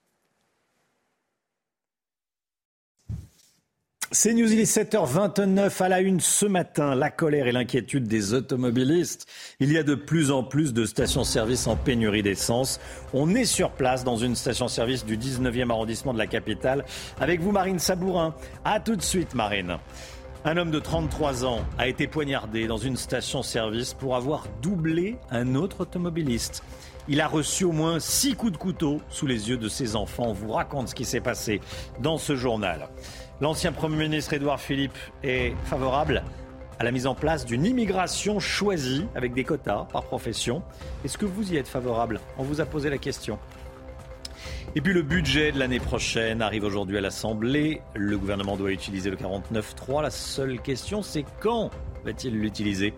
C'est 4.14 4.34
News, 4.34 4.52
il 4.52 4.60
est 4.60 4.64
7h29 4.64 5.82
à 5.82 5.88
la 5.88 6.00
une 6.00 6.20
ce 6.20 6.44
matin. 6.44 6.94
La 6.94 7.08
colère 7.08 7.46
et 7.46 7.52
l'inquiétude 7.52 8.06
des 8.06 8.34
automobilistes. 8.34 9.26
Il 9.58 9.72
y 9.72 9.78
a 9.78 9.82
de 9.82 9.94
plus 9.94 10.30
en 10.30 10.44
plus 10.44 10.74
de 10.74 10.84
stations-service 10.84 11.66
en 11.66 11.76
pénurie 11.76 12.22
d'essence. 12.22 12.78
On 13.14 13.34
est 13.34 13.46
sur 13.46 13.70
place 13.70 14.04
dans 14.04 14.18
une 14.18 14.36
station-service 14.36 15.06
du 15.06 15.16
19e 15.16 15.70
arrondissement 15.70 16.12
de 16.12 16.18
la 16.18 16.26
capitale. 16.26 16.84
Avec 17.20 17.40
vous, 17.40 17.52
Marine 17.52 17.78
Sabourin. 17.78 18.34
A 18.66 18.80
tout 18.80 18.96
de 18.96 19.02
suite, 19.02 19.34
Marine. 19.34 19.78
Un 20.44 20.58
homme 20.58 20.70
de 20.70 20.78
33 20.78 21.46
ans 21.46 21.60
a 21.78 21.88
été 21.88 22.06
poignardé 22.06 22.66
dans 22.66 22.76
une 22.76 22.98
station-service 22.98 23.94
pour 23.94 24.14
avoir 24.14 24.46
doublé 24.60 25.16
un 25.30 25.54
autre 25.54 25.80
automobiliste. 25.80 26.62
Il 27.08 27.20
a 27.20 27.26
reçu 27.26 27.64
au 27.64 27.72
moins 27.72 27.98
six 27.98 28.36
coups 28.36 28.52
de 28.52 28.56
couteau 28.56 29.00
sous 29.08 29.26
les 29.26 29.48
yeux 29.48 29.56
de 29.56 29.68
ses 29.68 29.96
enfants. 29.96 30.26
On 30.28 30.32
vous 30.32 30.52
raconte 30.52 30.88
ce 30.88 30.94
qui 30.94 31.04
s'est 31.04 31.20
passé 31.20 31.60
dans 32.00 32.16
ce 32.16 32.36
journal. 32.36 32.88
L'ancien 33.40 33.72
Premier 33.72 33.96
ministre 33.96 34.34
Édouard 34.34 34.60
Philippe 34.60 34.96
est 35.24 35.54
favorable 35.64 36.22
à 36.78 36.84
la 36.84 36.92
mise 36.92 37.08
en 37.08 37.14
place 37.16 37.44
d'une 37.44 37.64
immigration 37.64 38.38
choisie 38.38 39.04
avec 39.16 39.34
des 39.34 39.42
quotas 39.42 39.86
par 39.92 40.04
profession. 40.04 40.62
Est-ce 41.04 41.18
que 41.18 41.26
vous 41.26 41.52
y 41.52 41.56
êtes 41.56 41.68
favorable? 41.68 42.20
On 42.38 42.44
vous 42.44 42.60
a 42.60 42.66
posé 42.66 42.88
la 42.88 42.98
question. 42.98 43.38
Et 44.76 44.80
puis 44.80 44.92
le 44.92 45.02
budget 45.02 45.52
de 45.52 45.58
l'année 45.58 45.80
prochaine 45.80 46.40
arrive 46.40 46.64
aujourd'hui 46.64 46.98
à 46.98 47.00
l'Assemblée. 47.00 47.82
Le 47.94 48.16
gouvernement 48.16 48.56
doit 48.56 48.70
utiliser 48.70 49.10
le 49.10 49.16
49.3. 49.16 50.02
La 50.02 50.10
seule 50.10 50.60
question, 50.60 51.02
c'est 51.02 51.24
quand 51.40 51.70
va-t-il 52.04 52.38
l'utiliser? 52.38 52.94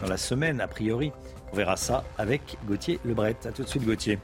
Dans 0.00 0.06
la 0.06 0.16
semaine, 0.16 0.60
a 0.60 0.68
priori. 0.68 1.12
On 1.52 1.56
verra 1.56 1.76
ça 1.76 2.04
avec 2.18 2.42
Gauthier 2.66 2.98
Lebret. 3.04 3.36
A 3.44 3.52
tout 3.52 3.62
de 3.62 3.68
suite, 3.68 3.84
Gauthier. 3.84 4.18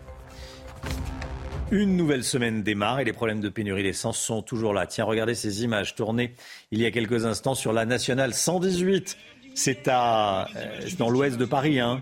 Une 1.71 1.97
nouvelle 1.97 2.25
semaine 2.25 2.63
démarre 2.63 3.01
et 3.01 3.05
les 3.05 3.13
problèmes 3.13 3.41
de 3.41 3.49
pénurie 3.49 3.83
d'essence 3.83 4.19
sont 4.19 4.43
toujours 4.43 4.75
là. 4.75 4.87
Tiens, 4.87 5.05
regardez 5.05 5.35
ces 5.35 5.65
images 5.65 5.95
tournées 5.95 6.35
il 6.71 6.81
y 6.81 6.87
a 6.87 6.91
quelques 6.91 7.25
instants 7.25 7.55
sur 7.55 7.73
la 7.73 7.87
nationale 7.87 8.35
118. 8.35 9.17
C'est 9.55 9.89
à, 9.89 10.49
euh, 10.57 10.81
dans 10.99 11.09
l'ouest 11.09 11.39
de 11.39 11.45
Paris, 11.45 11.81
hein, 11.81 12.01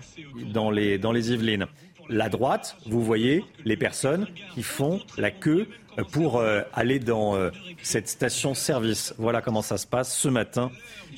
dans, 0.53 0.71
les, 0.71 0.99
dans 0.99 1.13
les 1.13 1.33
Yvelines. 1.33 1.67
La 2.09 2.29
droite, 2.29 2.77
vous 2.87 3.03
voyez 3.03 3.45
les 3.65 3.77
personnes 3.77 4.27
qui 4.55 4.63
font 4.63 5.01
la 5.17 5.31
queue 5.31 5.69
pour 6.11 6.39
euh, 6.39 6.63
aller 6.73 6.99
dans 6.99 7.37
euh, 7.37 7.51
cette 7.83 8.09
station-service. 8.09 9.15
Voilà 9.19 9.43
comment 9.43 9.63
ça 9.63 9.77
se 9.77 9.87
passe 9.87 10.15
ce 10.17 10.29
matin 10.29 10.71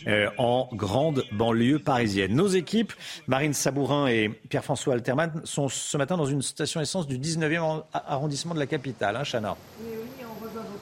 euh, 0.06 0.28
en 0.38 0.68
grande 0.72 1.24
banlieue 1.32 1.78
parisienne. 1.78 2.34
Nos 2.34 2.48
équipes, 2.48 2.92
Marine 3.26 3.54
Sabourin 3.54 4.06
et 4.06 4.28
Pierre-François 4.48 4.94
Alterman, 4.94 5.40
sont 5.44 5.68
ce 5.68 5.96
matin 5.96 6.16
dans 6.16 6.26
une 6.26 6.42
station 6.42 6.80
essence 6.80 7.06
du 7.06 7.18
19e 7.18 7.84
arrondissement 7.92 8.54
de 8.54 8.60
la 8.60 8.66
capitale, 8.66 9.16
hein, 9.16 9.24
Chana. 9.24 9.56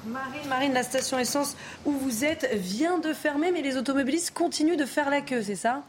Marine. 0.06 0.48
Marine, 0.48 0.72
la 0.72 0.82
station 0.82 1.18
essence 1.18 1.56
où 1.84 1.92
vous 1.92 2.24
êtes 2.24 2.50
vient 2.54 2.98
de 2.98 3.12
fermer, 3.12 3.52
mais 3.52 3.62
les 3.62 3.76
automobilistes 3.76 4.32
continuent 4.32 4.76
de 4.76 4.84
faire 4.84 5.10
la 5.10 5.20
queue, 5.20 5.42
c'est 5.42 5.54
ça? 5.54 5.82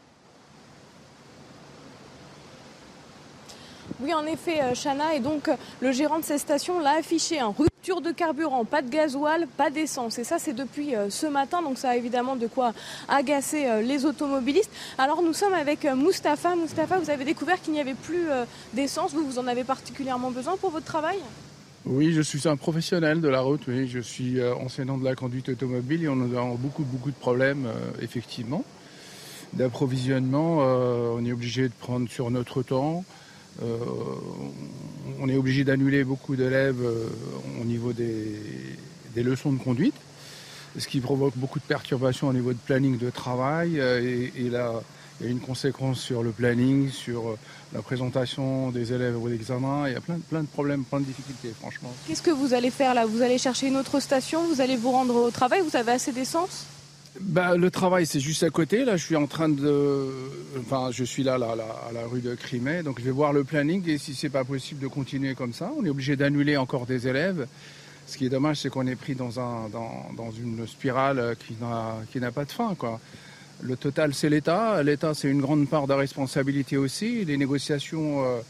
Oui, 4.00 4.12
en 4.12 4.26
effet, 4.26 4.60
Chana. 4.74 5.14
Et 5.14 5.20
donc, 5.20 5.48
le 5.80 5.92
gérant 5.92 6.18
de 6.18 6.24
cette 6.24 6.40
station 6.40 6.80
l'a 6.80 6.98
affiché. 6.98 7.40
en 7.42 7.52
rue 7.52 7.68
de 8.00 8.12
carburant, 8.12 8.64
pas 8.64 8.82
de 8.82 8.88
gasoil, 8.88 9.46
pas 9.56 9.70
d'essence. 9.70 10.18
Et 10.18 10.24
ça, 10.24 10.38
c'est 10.38 10.52
depuis 10.52 10.94
euh, 10.94 11.10
ce 11.10 11.26
matin, 11.26 11.62
donc 11.62 11.78
ça 11.78 11.90
a 11.90 11.96
évidemment 11.96 12.36
de 12.36 12.46
quoi 12.46 12.72
agacer 13.08 13.66
euh, 13.66 13.82
les 13.82 14.06
automobilistes. 14.06 14.70
Alors 14.98 15.22
nous 15.22 15.32
sommes 15.32 15.52
avec 15.52 15.84
euh, 15.84 15.94
Mustapha. 15.94 16.56
Mustapha, 16.56 16.98
vous 16.98 17.10
avez 17.10 17.24
découvert 17.24 17.60
qu'il 17.60 17.72
n'y 17.72 17.80
avait 17.80 17.94
plus 17.94 18.26
d'essence. 18.72 19.12
Vous, 19.12 19.24
vous 19.24 19.38
en 19.38 19.46
avez 19.46 19.64
particulièrement 19.64 20.30
besoin 20.30 20.56
pour 20.56 20.70
votre 20.70 20.86
travail? 20.86 21.18
Oui, 21.86 22.12
je 22.12 22.22
suis 22.22 22.48
un 22.48 22.56
professionnel 22.56 23.20
de 23.20 23.28
la 23.28 23.40
route, 23.40 23.62
oui. 23.68 23.86
Je 23.86 24.00
suis 24.00 24.42
enseignant 24.42 24.96
de 24.96 25.04
la 25.04 25.14
conduite 25.14 25.50
automobile 25.50 26.04
et 26.04 26.08
on 26.08 26.20
a 26.20 26.56
beaucoup, 26.56 26.84
beaucoup 26.84 27.10
de 27.10 27.16
problèmes, 27.16 27.68
effectivement. 28.00 28.64
D'approvisionnement, 29.52 30.58
on 30.58 31.24
est 31.26 31.32
obligé 31.32 31.68
de 31.68 31.74
prendre 31.78 32.08
sur 32.08 32.30
notre 32.30 32.62
temps. 32.62 33.04
Euh, 33.62 33.78
on 35.20 35.28
est 35.28 35.36
obligé 35.36 35.64
d'annuler 35.64 36.04
beaucoup 36.04 36.36
d'élèves 36.36 36.82
euh, 36.82 37.08
au 37.60 37.64
niveau 37.64 37.92
des, 37.92 38.36
leçons 39.16 39.52
de 39.52 39.58
conduite, 39.58 39.94
ce 40.76 40.88
qui 40.88 41.00
provoque 41.00 41.36
beaucoup 41.36 41.58
de 41.58 41.64
perturbations 41.64 42.28
au 42.28 42.32
niveau 42.32 42.52
de 42.52 42.58
planning 42.58 42.98
de 42.98 43.10
travail. 43.10 43.78
Euh, 43.78 44.28
et, 44.36 44.50
là, 44.50 44.72
il 45.20 45.26
y 45.26 45.28
a 45.28 45.32
une 45.32 45.40
conséquence 45.40 46.00
sur 46.00 46.24
le 46.24 46.30
planning, 46.30 46.90
sur 46.90 47.36
la 47.72 47.82
présentation 47.82 48.70
des 48.70 48.92
élèves 48.92 49.22
aux 49.22 49.28
examens. 49.28 49.86
Il 49.86 49.92
y 49.92 49.96
a 49.96 50.00
plein, 50.00 50.18
plein 50.18 50.42
de 50.42 50.48
problèmes, 50.48 50.82
plein 50.82 50.98
de 50.98 51.04
difficultés, 51.04 51.54
franchement. 51.60 51.92
Qu'est-ce 52.08 52.22
que 52.22 52.32
vous 52.32 52.54
allez 52.54 52.70
faire 52.70 52.94
là? 52.94 53.06
Vous 53.06 53.22
allez 53.22 53.38
chercher 53.38 53.68
une 53.68 53.76
autre 53.76 54.00
station? 54.00 54.42
Vous 54.48 54.60
allez 54.60 54.76
vous 54.76 54.90
rendre 54.90 55.14
au 55.14 55.30
travail? 55.30 55.60
Vous 55.60 55.76
avez 55.76 55.92
assez 55.92 56.10
d'essence? 56.10 56.66
Bah, 57.20 57.56
le 57.56 57.70
travail, 57.70 58.06
c'est 58.06 58.18
juste 58.18 58.42
à 58.42 58.50
côté. 58.50 58.84
Là, 58.84 58.96
je 58.96 59.04
suis 59.04 59.14
en 59.14 59.26
train 59.26 59.48
de, 59.48 60.08
enfin, 60.58 60.90
je 60.90 61.04
suis 61.04 61.22
là, 61.22 61.34
à 61.34 61.92
la 61.92 62.06
rue 62.06 62.20
de 62.20 62.34
Crimée, 62.34 62.82
donc 62.82 62.98
je 62.98 63.04
vais 63.04 63.12
voir 63.12 63.32
le 63.32 63.44
planning 63.44 63.88
et 63.88 63.98
si 63.98 64.14
c'est 64.14 64.30
pas 64.30 64.44
possible 64.44 64.80
de 64.80 64.88
continuer 64.88 65.34
comme 65.34 65.52
ça, 65.52 65.70
on 65.78 65.84
est 65.84 65.90
obligé 65.90 66.16
d'annuler 66.16 66.56
encore 66.56 66.86
des 66.86 67.06
élèves. 67.06 67.46
Ce 68.06 68.18
qui 68.18 68.26
est 68.26 68.30
dommage, 68.30 68.58
c'est 68.58 68.68
qu'on 68.68 68.86
est 68.86 68.96
pris 68.96 69.14
dans 69.14 69.38
un, 69.38 69.68
dans, 69.70 70.30
une 70.32 70.66
spirale 70.66 71.36
qui 71.38 71.56
n'a, 72.20 72.32
pas 72.32 72.44
de 72.44 72.50
fin. 72.50 72.76
Le 73.62 73.76
total, 73.76 74.12
c'est 74.12 74.28
l'État. 74.28 74.82
L'État, 74.82 75.14
c'est 75.14 75.28
une 75.28 75.40
grande 75.40 75.68
part 75.68 75.86
de 75.86 75.94
responsabilité 75.94 76.76
aussi. 76.76 77.24
Les 77.24 77.36
négociations, 77.36 78.24
euh, 78.24 78.40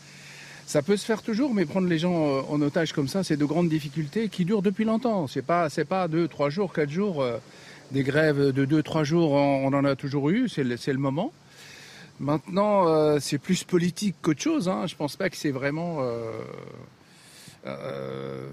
ça 0.67 0.83
peut 0.83 0.97
se 0.97 1.05
faire 1.05 1.23
toujours, 1.23 1.55
mais 1.55 1.67
prendre 1.67 1.87
les 1.87 1.99
gens 1.99 2.27
euh, 2.27 2.41
en 2.49 2.61
otage 2.63 2.93
comme 2.93 3.09
ça, 3.09 3.23
c'est 3.23 3.37
de 3.37 3.45
grandes 3.45 3.69
difficultés 3.69 4.29
qui 4.29 4.45
durent 4.45 4.63
depuis 4.63 4.85
longtemps. 4.85 5.29
C'est 5.29 5.43
pas, 5.43 5.69
pas 5.89 6.09
deux, 6.09 6.27
trois 6.27 6.49
jours, 6.49 6.73
quatre 6.73 6.91
jours. 6.91 7.23
Des 7.91 8.03
grèves 8.03 8.53
de 8.53 8.65
2-3 8.65 9.05
jours, 9.05 9.33
on, 9.33 9.67
en 9.67 9.85
a 9.85 9.95
toujours 9.95 10.31
eu, 10.31 10.49
c'est 10.49 10.65
le, 10.65 10.99
moment. 10.99 11.33
Maintenant, 12.19 12.89
euh, 12.89 13.19
c'est 13.21 13.39
plus 13.39 13.65
politique 13.65 14.17
qu'autre 14.23 14.41
chose. 14.41 14.69
Hein. 14.69 14.87
Je 14.87 14.97
pense 14.97 15.17
pas 15.17 15.31
que 15.31 15.37
c'est 15.37 15.51
vraiment. 15.51 15.99
Euh, 16.01 16.31
euh, 17.67 18.49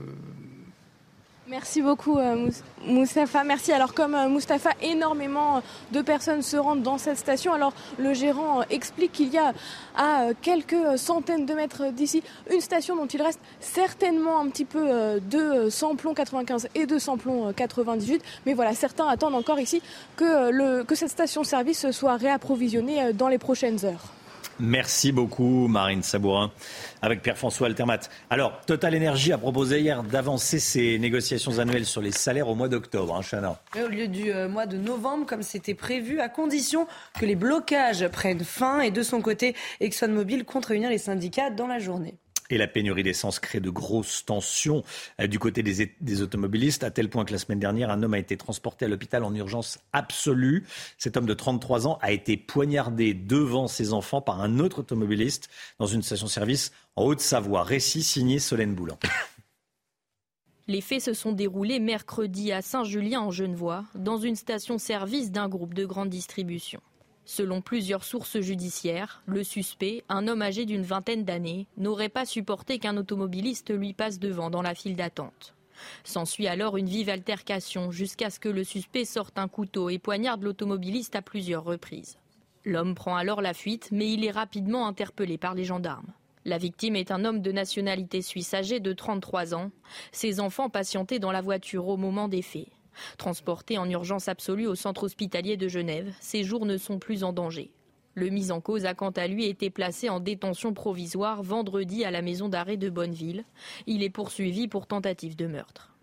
Merci 1.52 1.82
beaucoup 1.82 2.18
euh, 2.18 2.50
Moustapha. 2.86 3.44
Merci. 3.44 3.74
Alors 3.74 3.94
comme 3.94 4.16
euh, 4.16 4.30
Moustapha, 4.30 4.70
énormément 4.82 5.62
de 5.92 6.02
personnes 6.02 6.42
se 6.44 6.56
rendent 6.56 6.82
dans 6.82 6.98
cette 6.98 7.18
station. 7.18 7.52
Alors 7.52 7.74
le 8.00 8.14
gérant 8.14 8.62
euh, 8.62 8.64
explique 8.70 9.12
qu'il 9.12 9.34
y 9.34 9.38
a 9.38 9.52
à 9.98 10.28
quelques 10.42 10.98
centaines 10.98 11.46
de 11.46 11.54
mètres 11.54 11.92
d'ici 11.92 12.24
une 12.50 12.62
station 12.62 12.96
dont 12.96 13.06
il 13.06 13.22
reste 13.22 13.42
certainement 13.60 14.40
un 14.40 14.48
petit 14.48 14.64
peu 14.64 15.20
de 15.20 15.70
samplon 15.70 16.14
95 16.14 16.70
et 16.74 16.86
de 16.86 16.98
samplon 16.98 17.52
98. 17.52 18.24
Mais 18.46 18.54
voilà, 18.54 18.74
certains 18.74 19.10
attendent 19.10 19.36
encore 19.36 19.60
ici 19.60 19.82
que, 20.16 20.84
que 20.84 20.96
cette 20.96 21.10
station-service 21.10 21.92
soit 21.92 22.16
réapprovisionnée 22.16 23.12
dans 23.12 23.28
les 23.28 23.40
prochaines 23.40 23.84
heures. 23.84 24.14
Merci 24.62 25.12
beaucoup, 25.12 25.68
Marine 25.68 26.04
Sabourin, 26.04 26.52
avec 27.02 27.24
Pierre-François 27.24 27.66
Altermat. 27.66 28.02
Alors, 28.30 28.62
Total 28.68 28.96
Energy 28.96 29.34
a 29.34 29.40
proposé 29.40 29.82
hier 29.82 30.04
d'avancer 30.04 30.60
ses 30.60 31.00
négociations 31.00 31.58
annuelles 31.58 31.88
sur 31.88 32.00
les 32.00 32.12
salaires 32.12 32.48
au 32.48 32.54
mois 32.54 32.68
d'octobre, 32.68 33.16
hein, 33.16 33.22
Chana. 33.24 33.60
au 33.76 33.88
lieu 33.88 34.08
du 34.08 34.32
euh, 34.32 34.48
mois 34.48 34.68
de 34.68 34.78
novembre, 34.78 35.26
comme 35.26 35.42
c'était 35.42 35.74
prévu, 35.74 36.20
à 36.20 36.30
condition 36.30 36.86
que 37.20 37.26
les 37.26 37.36
blocages 37.36 38.08
prennent 38.10 38.44
fin. 38.44 38.82
Et 38.82 38.92
de 38.92 39.02
son 39.02 39.22
côté, 39.22 39.56
ExxonMobil 39.80 40.46
compte 40.46 40.68
réunir 40.68 40.92
les 40.92 41.00
syndicats 41.00 41.50
dans 41.50 41.68
la 41.68 41.80
journée. 41.80 42.20
Et 42.52 42.58
la 42.58 42.68
pénurie 42.68 43.02
d'essence 43.02 43.40
crée 43.40 43.62
de 43.62 43.70
grosses 43.70 44.26
tensions 44.26 44.84
euh, 45.22 45.28
du 45.28 45.40
côté 45.40 45.64
des, 45.64 46.22
automobilistes, 46.22 46.84
à 46.84 46.92
tel 46.92 47.10
point 47.10 47.24
que 47.24 47.32
la 47.32 47.38
semaine 47.40 47.60
dernière, 47.60 47.90
un 47.90 48.04
homme 48.04 48.14
a 48.14 48.20
été 48.20 48.36
transporté 48.36 48.86
à 48.86 48.88
l'hôpital 48.90 49.24
en 49.24 49.34
urgence 49.34 49.80
absolue. 49.94 50.66
Cet 50.98 51.16
homme 51.16 51.26
de 51.26 51.34
33 51.34 51.88
ans 51.88 51.98
a 52.02 52.12
été 52.12 52.36
poignardé 52.36 53.14
devant 53.14 53.68
ses 53.68 53.94
enfants 53.94 54.22
par 54.22 54.42
un 54.42 54.60
autre 54.60 54.80
automobiliste 54.80 55.50
dans 55.80 55.86
une 55.86 56.02
station-service 56.04 56.74
en 56.98 57.06
Haute-Savoie. 57.06 57.64
Récit 57.64 58.04
signé 58.04 58.38
Solène 58.40 58.76
Boulan. 58.76 59.00
Les 60.68 60.82
faits 60.82 61.02
se 61.02 61.14
sont 61.14 61.32
déroulés 61.32 61.80
mercredi 61.80 62.52
à 62.52 62.62
Saint-Julien 62.62 63.22
en 63.22 63.32
Genevois, 63.32 63.86
dans 63.96 64.18
une 64.18 64.36
station-service 64.36 65.32
d'un 65.32 65.48
groupe 65.48 65.74
de 65.74 65.86
grande 65.86 66.10
distribution. 66.10 66.82
Selon 67.34 67.62
plusieurs 67.62 68.04
sources 68.04 68.42
judiciaires, 68.42 69.24
le 69.26 69.46
suspect, 69.46 70.04
un 70.10 70.28
homme 70.28 70.42
âgé 70.42 70.66
d'une 70.66 70.84
vingtaine 70.84 71.24
d'années, 71.24 71.66
n'aurait 71.78 72.10
pas 72.10 72.26
supporté 72.26 72.78
qu'un 72.78 72.98
automobiliste 72.98 73.74
lui 73.74 73.94
passe 73.94 74.20
devant 74.20 74.50
dans 74.50 74.62
la 74.62 74.76
file 74.76 74.98
d'attente. 74.98 75.56
S'ensuit 76.04 76.50
alors 76.50 76.76
une 76.76 76.90
vive 76.90 77.08
altercation 77.08 77.90
jusqu'à 77.90 78.30
ce 78.30 78.42
que 78.42 78.50
le 78.50 78.66
suspect 78.66 79.06
sorte 79.06 79.40
un 79.40 79.48
couteau 79.48 79.90
et 79.90 79.98
poignarde 79.98 80.44
l'automobiliste 80.44 81.16
à 81.16 81.22
plusieurs 81.22 81.64
reprises. 81.64 82.18
L'homme 82.66 82.96
prend 82.96 83.16
alors 83.16 83.42
la 83.42 83.54
fuite, 83.54 83.88
mais 83.94 84.12
il 84.12 84.26
est 84.26 84.32
rapidement 84.32 84.86
interpellé 84.86 85.38
par 85.38 85.56
les 85.56 85.64
gendarmes. 85.64 86.12
La 86.44 86.58
victime 86.58 86.98
est 86.98 87.12
un 87.12 87.24
homme 87.24 87.40
de 87.40 87.54
nationalité 87.54 88.22
suisse 88.22 88.54
âgé 88.54 88.82
de 88.82 88.92
33 88.92 89.56
ans. 89.56 89.72
Ses 90.12 90.42
enfants 90.42 90.70
patientaient 90.70 91.20
dans 91.20 91.32
la 91.32 91.40
voiture 91.40 91.88
au 91.88 91.96
moment 91.96 92.28
des 92.28 92.42
faits. 92.42 92.68
Transporté 93.18 93.78
en 93.78 93.90
urgence 93.90 94.28
absolue 94.28 94.68
au 94.68 94.76
centre 94.76 95.04
hospitalier 95.04 95.58
de 95.58 95.68
Genève, 95.68 96.14
ses 96.20 96.44
jours 96.44 96.66
ne 96.66 96.78
sont 96.78 97.00
plus 97.00 97.24
en 97.24 97.34
danger. 97.34 97.72
Le 98.14 98.30
mis 98.30 98.52
en 98.52 98.60
cause 98.60 98.86
a 98.86 98.94
quant 98.94 99.12
à 99.12 99.28
lui 99.28 99.46
été 99.46 99.70
placé 99.70 100.10
en 100.10 100.20
détention 100.20 100.74
provisoire 100.74 101.44
vendredi 101.44 102.04
à 102.04 102.12
la 102.12 102.22
maison 102.22 102.50
d'arrêt 102.50 102.78
de 102.78 102.90
Bonneville. 102.90 103.46
Il 103.88 104.04
est 104.04 104.10
poursuivi 104.10 104.68
pour 104.68 104.86
tentative 104.88 105.36
de 105.36 105.48
meurtre. 105.48 105.96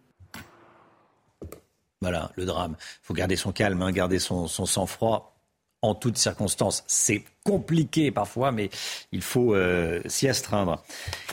Voilà, 2.01 2.32
le 2.36 2.44
drame. 2.44 2.77
Il 2.78 3.06
faut 3.06 3.15
garder 3.15 3.36
son 3.36 3.52
calme, 3.52 3.82
hein, 3.82 3.93
garder 3.93 4.19
son 4.19 4.47
sang-froid 4.47 5.38
en 5.82 5.94
toutes 5.94 6.18
circonstances. 6.18 6.84
C'est 6.86 7.24
compliqué 7.44 8.10
parfois, 8.10 8.52
mais 8.52 8.70
il 9.12 9.22
faut 9.22 9.55
euh, 9.55 10.00
s'y 10.06 10.28
astreindre. 10.28 10.82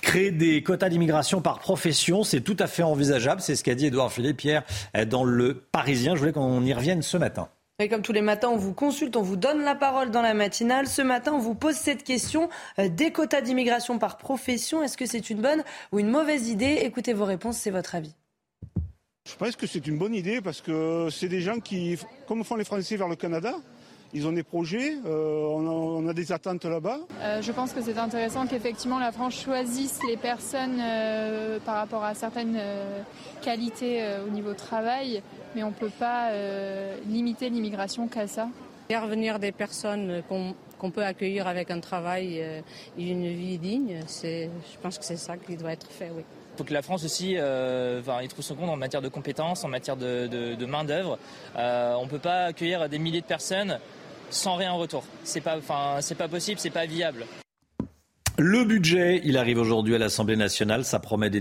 Créer 0.02 0.32
des 0.32 0.64
quotas 0.64 0.90
d'immigration 0.90 1.42
par 1.42 1.60
profession, 1.60 2.24
c'est 2.24 2.42
tout 2.42 2.58
à 2.60 2.68
fait 2.68 2.84
envisageable. 2.84 3.42
C'est 3.42 3.56
ce 3.56 3.64
qu'a 3.64 3.76
dit 3.76 3.88
Édouard 3.88 4.12
Philippe 4.12 4.44
hier 4.44 4.64
euh, 4.96 5.06
dans 5.06 5.24
Le 5.24 5.56
Parisien. 5.56 6.16
Je 6.16 6.20
voulais 6.20 6.34
qu'on 6.34 6.64
y 6.64 6.74
revienne 6.74 7.02
ce 7.02 7.18
matin. 7.18 7.50
Et 7.78 7.90
comme 7.90 8.02
tous 8.02 8.14
les 8.14 8.22
matins, 8.22 8.48
on 8.48 8.56
vous 8.56 8.74
consulte, 8.74 9.18
on 9.18 9.22
vous 9.22 9.36
donne 9.36 9.62
la 9.62 9.76
parole 9.76 10.10
dans 10.10 10.22
la 10.22 10.34
matinale. 10.34 10.88
Ce 10.88 11.02
matin, 11.02 11.34
on 11.34 11.40
vous 11.40 11.56
pose 11.56 11.76
cette 11.76 12.06
question 12.06 12.50
euh, 12.80 12.88
des 12.88 13.12
quotas 13.12 13.42
d'immigration 13.42 14.00
par 14.00 14.18
profession. 14.18 14.82
Est-ce 14.82 14.96
que 14.96 15.06
c'est 15.06 15.30
une 15.30 15.42
bonne 15.42 15.64
ou 15.92 16.00
une 16.00 16.10
mauvaise 16.10 16.48
idée? 16.48 16.80
Écoutez 16.84 17.12
vos 17.12 17.26
réponses, 17.26 17.58
c'est 17.58 17.72
votre 17.72 17.96
avis. 17.96 18.16
Je 19.28 19.36
pense 19.36 19.56
que 19.56 19.68
c'est 19.68 19.88
une 19.88 19.98
bonne 19.98 20.14
idée 20.14 20.40
parce 20.40 20.62
que 20.62 21.10
c'est 21.12 21.28
des 21.28 21.42
gens 21.42 21.60
qui, 21.60 21.98
comme 22.28 22.44
font 22.46 22.56
les 22.56 22.64
Français 22.64 22.96
vers 22.96 23.08
le 23.08 23.16
Canada, 23.16 23.56
ils 24.16 24.26
ont 24.26 24.32
des 24.32 24.44
projets, 24.44 24.94
euh, 25.06 25.46
on, 25.46 26.08
a, 26.08 26.14
des 26.14 26.32
attentes 26.32 26.64
là-bas. 26.64 27.00
Euh, 27.20 27.42
je 27.42 27.52
pense 27.52 27.74
que 27.74 27.82
c'est 27.82 27.98
intéressant 27.98 28.48
qu'effectivement 28.48 28.98
la 28.98 29.12
France 29.12 29.36
choisisse 29.36 30.00
les 30.08 30.16
personnes 30.16 30.80
euh, 30.80 31.60
par 31.60 31.76
rapport 31.76 32.04
à 32.04 32.14
certaines 32.14 32.58
qualités 33.42 34.02
au 34.26 34.32
niveau 34.32 34.54
travail, 34.54 35.22
mais 35.54 35.64
on 35.64 35.70
ne 35.70 35.74
peut 35.74 35.92
pas 36.00 36.32
limiter 37.08 37.50
l'immigration 37.50 38.08
qu'à 38.08 38.28
ça. 38.28 38.48
Faire 38.88 39.06
venir 39.06 39.38
des 39.40 39.52
personnes 39.52 40.24
qu'on 40.30 40.92
peut 40.92 41.04
accueillir 41.04 41.48
avec 41.48 41.70
un 41.70 41.82
travail 41.82 42.38
et 42.38 42.64
une 42.98 43.28
vie 43.28 43.58
digne, 43.58 44.00
je 44.08 44.78
pense 44.82 44.98
que 44.98 45.04
c'est 45.04 45.18
ça 45.18 45.36
qui 45.36 45.58
doit 45.58 45.74
être 45.74 45.92
fait, 45.92 46.12
oui. 46.16 46.24
Il 46.56 46.60
faut 46.60 46.64
que 46.64 46.74
la 46.74 46.82
France 46.82 47.04
aussi 47.04 47.36
euh, 47.38 48.02
trouve 48.30 48.46
son 48.46 48.56
compte 48.56 48.70
en 48.70 48.78
matière 48.78 49.02
de 49.02 49.10
compétences, 49.10 49.66
en 49.66 49.68
matière 49.68 49.98
de, 49.98 50.66
main-d'œuvre. 50.66 51.20
on 51.58 52.04
ne 52.04 52.10
peut 52.10 52.20
pas 52.20 52.46
accueillir 52.46 52.88
des 52.88 52.98
milliers 52.98 53.20
de 53.20 53.26
personnes 53.26 53.78
sans 54.30 54.56
rien 54.56 54.72
en 54.72 54.78
retour. 54.78 55.04
C'est 55.24 55.42
pas, 55.42 55.58
enfin, 55.58 55.98
c'est 56.02 56.16
pas 56.16 56.28
possible, 56.28 56.60
c'est 56.60 56.70
pas 56.70 56.86
viable. 56.86 57.26
Le 58.38 58.66
budget, 58.66 59.22
il 59.24 59.38
arrive 59.38 59.60
aujourd'hui 59.60 59.96
à 59.96 59.98
l'Assemblée 59.98 60.36
nationale. 60.36 60.84
Ça 60.84 61.00
promet 61.00 61.30
des, 61.30 61.40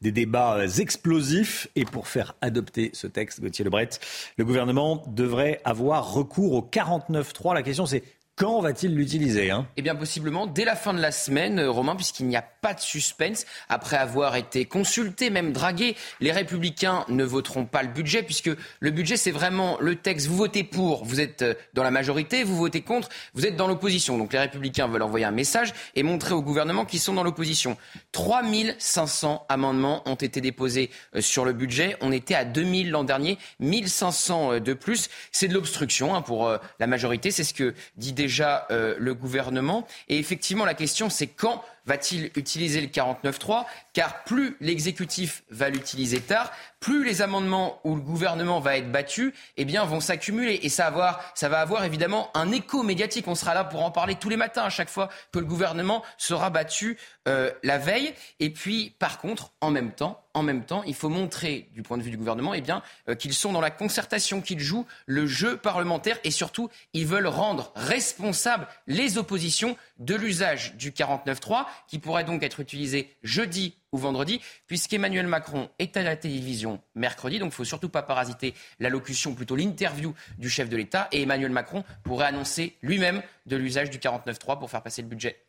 débats, 0.00 0.56
euh, 0.56 0.68
explosifs. 0.68 1.68
Et 1.76 1.84
pour 1.84 2.08
faire 2.08 2.34
adopter 2.40 2.90
ce 2.94 3.06
texte, 3.06 3.42
Gauthier 3.42 3.62
Lebret, 3.62 3.90
le 4.38 4.44
gouvernement 4.46 5.02
devrait 5.06 5.60
avoir 5.66 6.14
recours 6.14 6.54
au 6.54 6.62
49.3. 6.62 7.52
La 7.52 7.62
question, 7.62 7.84
c'est 7.84 8.02
quand 8.36 8.60
va-t-il 8.60 8.96
l'utiliser 8.96 9.52
hein? 9.52 9.68
Eh 9.76 9.82
bien, 9.82 9.94
possiblement 9.94 10.48
dès 10.48 10.64
la 10.64 10.74
fin 10.74 10.92
de 10.92 11.00
la 11.00 11.12
semaine, 11.12 11.60
euh, 11.60 11.70
Romain, 11.70 11.94
puisqu'il 11.94 12.26
n'y 12.26 12.36
a 12.36 12.42
pas 12.42 12.74
de 12.74 12.80
suspense. 12.80 13.46
Après 13.68 13.96
avoir 13.96 14.34
été 14.34 14.64
consulté, 14.64 15.30
même 15.30 15.52
dragué, 15.52 15.94
les 16.18 16.32
Républicains 16.32 17.04
ne 17.08 17.22
voteront 17.22 17.64
pas 17.64 17.84
le 17.84 17.90
budget, 17.90 18.24
puisque 18.24 18.50
le 18.80 18.90
budget, 18.90 19.16
c'est 19.16 19.30
vraiment 19.30 19.76
le 19.80 19.94
texte. 19.94 20.26
Vous 20.26 20.36
votez 20.36 20.64
pour, 20.64 21.04
vous 21.04 21.20
êtes 21.20 21.42
euh, 21.42 21.54
dans 21.74 21.84
la 21.84 21.92
majorité, 21.92 22.42
vous 22.42 22.56
votez 22.56 22.80
contre, 22.80 23.08
vous 23.34 23.46
êtes 23.46 23.54
dans 23.54 23.68
l'opposition. 23.68 24.18
Donc 24.18 24.32
les 24.32 24.40
Républicains 24.40 24.88
veulent 24.88 25.02
envoyer 25.02 25.26
un 25.26 25.30
message 25.30 25.72
et 25.94 26.02
montrer 26.02 26.34
au 26.34 26.42
gouvernement 26.42 26.84
qu'ils 26.84 27.00
sont 27.00 27.14
dans 27.14 27.22
l'opposition. 27.22 27.76
3500 28.10 29.46
amendements 29.48 30.02
ont 30.06 30.16
été 30.16 30.40
déposés 30.40 30.90
euh, 31.14 31.20
sur 31.20 31.44
le 31.44 31.52
budget. 31.52 31.96
On 32.00 32.10
était 32.10 32.34
à 32.34 32.44
2000 32.44 32.90
l'an 32.90 33.04
dernier, 33.04 33.38
1500 33.60 34.58
de 34.58 34.72
plus. 34.74 35.08
C'est 35.30 35.46
de 35.46 35.54
l'obstruction 35.54 36.16
hein, 36.16 36.22
pour 36.22 36.50
la 36.80 36.86
majorité. 36.86 37.30
C'est 37.30 37.44
ce 37.44 37.54
que 37.54 37.74
dit 37.96 38.12
déjà 38.24 38.66
euh, 38.70 38.94
le 38.98 39.12
gouvernement. 39.14 39.86
Et 40.08 40.18
effectivement, 40.18 40.64
la 40.64 40.74
question, 40.74 41.10
c'est 41.10 41.26
quand 41.26 41.62
va-t-il 41.86 42.30
utiliser 42.36 42.80
le 42.80 42.88
49.3 42.88 43.64
Car 43.92 44.24
plus 44.24 44.56
l'exécutif 44.60 45.42
va 45.50 45.68
l'utiliser 45.68 46.20
tard, 46.20 46.50
plus 46.80 47.04
les 47.04 47.22
amendements 47.22 47.80
où 47.84 47.94
le 47.94 48.00
gouvernement 48.00 48.60
va 48.60 48.76
être 48.76 48.92
battu 48.92 49.34
eh 49.56 49.64
bien, 49.64 49.84
vont 49.84 50.00
s'accumuler. 50.00 50.60
Et 50.62 50.68
ça 50.68 50.90
va, 50.90 51.20
avoir, 51.42 51.84
évidemment 51.84 52.30
un 52.34 52.52
écho 52.52 52.82
médiatique. 52.82 53.26
On 53.28 53.34
sera 53.34 53.54
là 53.54 53.64
pour 53.64 53.82
en 53.84 53.90
parler 53.90 54.16
tous 54.16 54.28
les 54.28 54.36
matins 54.36 54.64
à 54.64 54.70
chaque 54.70 54.90
fois 54.90 55.08
que 55.32 55.38
le 55.38 55.46
gouvernement 55.46 56.02
sera 56.18 56.50
battu 56.50 56.98
euh, 57.26 57.50
la 57.62 57.78
veille. 57.78 58.14
Et 58.40 58.50
puis, 58.50 58.94
par 58.98 59.18
contre, 59.18 59.52
en 59.60 59.70
même 59.70 59.92
temps, 59.92 60.24
en 60.34 60.42
même 60.42 60.64
temps, 60.64 60.82
il 60.82 60.94
faut 60.94 61.08
montrer, 61.08 61.68
du 61.72 61.82
point 61.82 61.96
de 61.96 62.02
vue 62.02 62.10
du 62.10 62.16
gouvernement, 62.16 62.54
eh 62.54 62.60
bien, 62.60 62.82
euh, 63.08 63.14
qu'ils 63.14 63.32
sont 63.32 63.52
dans 63.52 63.60
la 63.60 63.70
concertation, 63.70 64.40
qu'ils 64.40 64.60
jouent 64.60 64.86
le 65.06 65.26
jeu 65.26 65.56
parlementaire 65.56 66.18
et 66.24 66.32
surtout, 66.32 66.68
ils 66.92 67.06
veulent 67.06 67.28
rendre 67.28 67.72
responsables 67.76 68.66
les 68.88 69.16
oppositions 69.16 69.76
de 69.98 70.14
l'usage 70.14 70.74
du 70.76 70.90
49.3 70.90 71.66
qui 71.88 71.98
pourrait 71.98 72.24
donc 72.24 72.42
être 72.42 72.60
utilisé 72.60 73.14
jeudi 73.22 73.76
ou 73.92 73.98
vendredi, 73.98 74.40
puisqu'Emmanuel 74.66 75.26
Macron 75.26 75.68
est 75.78 75.96
à 75.96 76.02
la 76.02 76.16
télévision 76.16 76.80
mercredi, 76.94 77.38
donc 77.38 77.46
il 77.46 77.50
ne 77.50 77.54
faut 77.54 77.64
surtout 77.64 77.88
pas 77.88 78.02
parasiter 78.02 78.54
l'allocution, 78.80 79.34
plutôt 79.34 79.56
l'interview 79.56 80.14
du 80.38 80.50
chef 80.50 80.68
de 80.68 80.76
l'État, 80.76 81.08
et 81.12 81.22
Emmanuel 81.22 81.52
Macron 81.52 81.84
pourrait 82.02 82.26
annoncer 82.26 82.76
lui-même 82.82 83.22
de 83.46 83.56
l'usage 83.56 83.90
du 83.90 83.98
49.3 83.98 84.58
pour 84.58 84.70
faire 84.70 84.82
passer 84.82 85.02
le 85.02 85.08
budget. 85.08 85.44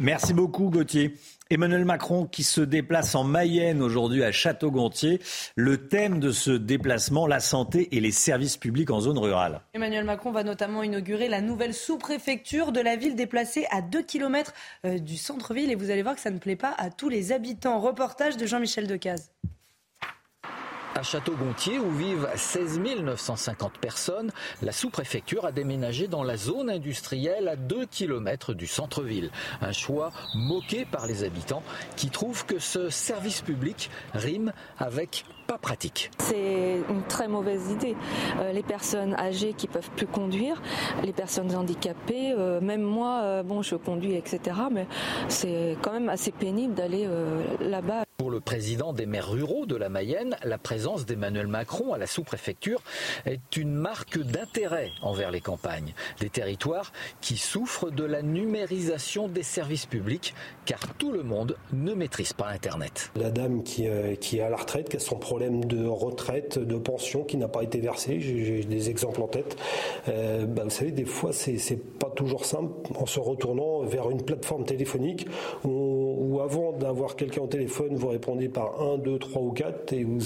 Merci 0.00 0.32
beaucoup 0.32 0.70
Gauthier. 0.70 1.14
Emmanuel 1.50 1.84
Macron 1.84 2.26
qui 2.26 2.44
se 2.44 2.60
déplace 2.60 3.16
en 3.16 3.24
Mayenne 3.24 3.82
aujourd'hui 3.82 4.22
à 4.22 4.30
Château-Gontier. 4.30 5.20
Le 5.56 5.88
thème 5.88 6.20
de 6.20 6.30
ce 6.30 6.52
déplacement, 6.52 7.26
la 7.26 7.40
santé 7.40 7.88
et 7.96 8.00
les 8.00 8.12
services 8.12 8.56
publics 8.56 8.90
en 8.90 9.00
zone 9.00 9.18
rurale. 9.18 9.62
Emmanuel 9.74 10.04
Macron 10.04 10.30
va 10.30 10.44
notamment 10.44 10.84
inaugurer 10.84 11.28
la 11.28 11.40
nouvelle 11.40 11.74
sous-préfecture 11.74 12.70
de 12.70 12.80
la 12.80 12.94
ville 12.94 13.16
déplacée 13.16 13.66
à 13.72 13.82
2 13.82 14.02
km 14.02 14.52
euh, 14.84 14.98
du 14.98 15.16
centre-ville 15.16 15.72
et 15.72 15.74
vous 15.74 15.90
allez 15.90 16.02
voir 16.02 16.14
que 16.14 16.20
ça 16.20 16.30
ne 16.30 16.38
plaît 16.38 16.54
pas 16.54 16.74
à 16.78 16.90
tous 16.90 17.08
les 17.08 17.32
habitants. 17.32 17.80
Reportage 17.80 18.36
de 18.36 18.46
Jean-Michel 18.46 18.86
Decaze. 18.86 19.32
À 20.98 21.04
Château-Gontier, 21.04 21.78
où 21.78 21.92
vivent 21.92 22.28
16 22.34 22.80
950 22.80 23.78
personnes, 23.78 24.32
la 24.62 24.72
sous-préfecture 24.72 25.44
a 25.44 25.52
déménagé 25.52 26.08
dans 26.08 26.24
la 26.24 26.36
zone 26.36 26.68
industrielle 26.68 27.46
à 27.46 27.54
2 27.54 27.86
km 27.86 28.52
du 28.52 28.66
centre-ville. 28.66 29.30
Un 29.60 29.70
choix 29.70 30.10
moqué 30.34 30.84
par 30.84 31.06
les 31.06 31.22
habitants 31.22 31.62
qui 31.94 32.10
trouvent 32.10 32.44
que 32.46 32.58
ce 32.58 32.90
service 32.90 33.42
public 33.42 33.90
rime 34.12 34.52
avec 34.76 35.24
pas 35.48 35.58
pratique. 35.58 36.10
C'est 36.18 36.82
une 36.90 37.02
très 37.08 37.26
mauvaise 37.26 37.70
idée. 37.70 37.96
Euh, 38.38 38.52
les 38.52 38.62
personnes 38.62 39.14
âgées 39.14 39.54
qui 39.54 39.66
peuvent 39.66 39.90
plus 39.96 40.06
conduire, 40.06 40.60
les 41.02 41.14
personnes 41.14 41.54
handicapées, 41.54 42.34
euh, 42.36 42.60
même 42.60 42.82
moi, 42.82 43.22
euh, 43.22 43.42
bon, 43.42 43.62
je 43.62 43.74
conduis, 43.74 44.14
etc. 44.14 44.56
Mais 44.70 44.86
c'est 45.28 45.78
quand 45.80 45.92
même 45.92 46.10
assez 46.10 46.32
pénible 46.32 46.74
d'aller 46.74 47.08
là-bas. 47.60 48.04
Pour 48.18 48.30
le 48.30 48.40
président 48.40 48.92
des 48.92 49.06
maires 49.06 49.30
ruraux 49.30 49.64
de 49.64 49.76
la 49.76 49.88
Mayenne, 49.88 50.36
la 50.42 50.58
présence 50.58 51.06
d'Emmanuel 51.06 51.46
Macron 51.46 51.92
à 51.92 51.98
la 51.98 52.08
sous-préfecture 52.08 52.82
est 53.26 53.56
une 53.56 53.72
marque 53.72 54.18
d'intérêt 54.18 54.90
envers 55.02 55.30
les 55.30 55.40
campagnes, 55.40 55.94
des 56.18 56.28
territoires 56.28 56.92
qui 57.20 57.36
souffrent 57.36 57.90
de 57.90 58.02
la 58.02 58.22
numérisation 58.22 59.28
des 59.28 59.44
services 59.44 59.86
publics, 59.86 60.34
car 60.64 60.80
tout 60.98 61.12
le 61.12 61.22
monde 61.22 61.56
ne 61.72 61.94
maîtrise 61.94 62.32
pas 62.32 62.48
Internet. 62.48 63.12
La 63.14 63.30
dame 63.30 63.62
qui, 63.62 63.86
euh, 63.86 64.16
qui 64.16 64.38
est 64.38 64.42
à 64.42 64.50
la 64.50 64.56
retraite, 64.56 64.88
qui 64.88 64.96
a 64.96 64.98
son 64.98 65.16
problème 65.16 65.37
de 65.38 65.86
retraite, 65.86 66.58
de 66.58 66.76
pension 66.76 67.24
qui 67.24 67.36
n'a 67.36 67.48
pas 67.48 67.62
été 67.62 67.80
versé, 67.80 68.20
j'ai 68.20 68.64
des 68.64 68.90
exemples 68.90 69.22
en 69.22 69.28
tête. 69.28 69.56
Euh, 70.08 70.46
bah, 70.46 70.64
vous 70.64 70.70
savez, 70.70 70.92
des 70.92 71.04
fois, 71.04 71.32
c'est 71.32 71.98
pas 71.98 72.10
toujours 72.10 72.44
simple 72.44 72.92
en 72.98 73.06
se 73.06 73.20
retournant 73.20 73.82
vers 73.82 74.10
une 74.10 74.22
plateforme 74.22 74.64
téléphonique 74.64 75.26
où, 75.64 76.40
avant 76.42 76.72
d'avoir 76.72 77.16
quelqu'un 77.16 77.42
au 77.42 77.46
téléphone, 77.46 77.94
vous 77.94 78.08
répondez 78.08 78.48
par 78.48 78.80
1, 78.80 78.98
2, 78.98 79.18
3 79.18 79.42
ou 79.42 79.52
4 79.52 79.92
et 79.92 80.04
vous 80.04 80.20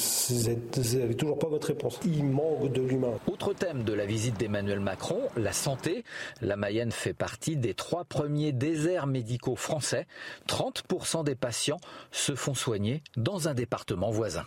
n'avez 0.98 1.14
toujours 1.14 1.38
pas 1.38 1.48
votre 1.48 1.68
réponse. 1.68 2.00
Il 2.04 2.24
manque 2.24 2.72
de 2.72 2.82
l'humain. 2.82 3.12
Autre 3.30 3.52
thème 3.52 3.82
de 3.84 3.92
la 3.92 4.06
visite 4.06 4.38
d'Emmanuel 4.38 4.80
Macron, 4.80 5.20
la 5.36 5.52
santé. 5.52 6.04
La 6.40 6.56
Mayenne 6.56 6.92
fait 6.92 7.14
partie 7.14 7.56
des 7.56 7.74
trois 7.74 8.04
premiers 8.04 8.52
déserts 8.52 9.06
médicaux 9.06 9.56
français. 9.56 10.06
30% 10.48 11.24
des 11.24 11.34
patients 11.34 11.80
se 12.10 12.34
font 12.34 12.54
soigner 12.54 13.02
dans 13.16 13.48
un 13.48 13.54
département 13.54 14.10
voisin. 14.10 14.44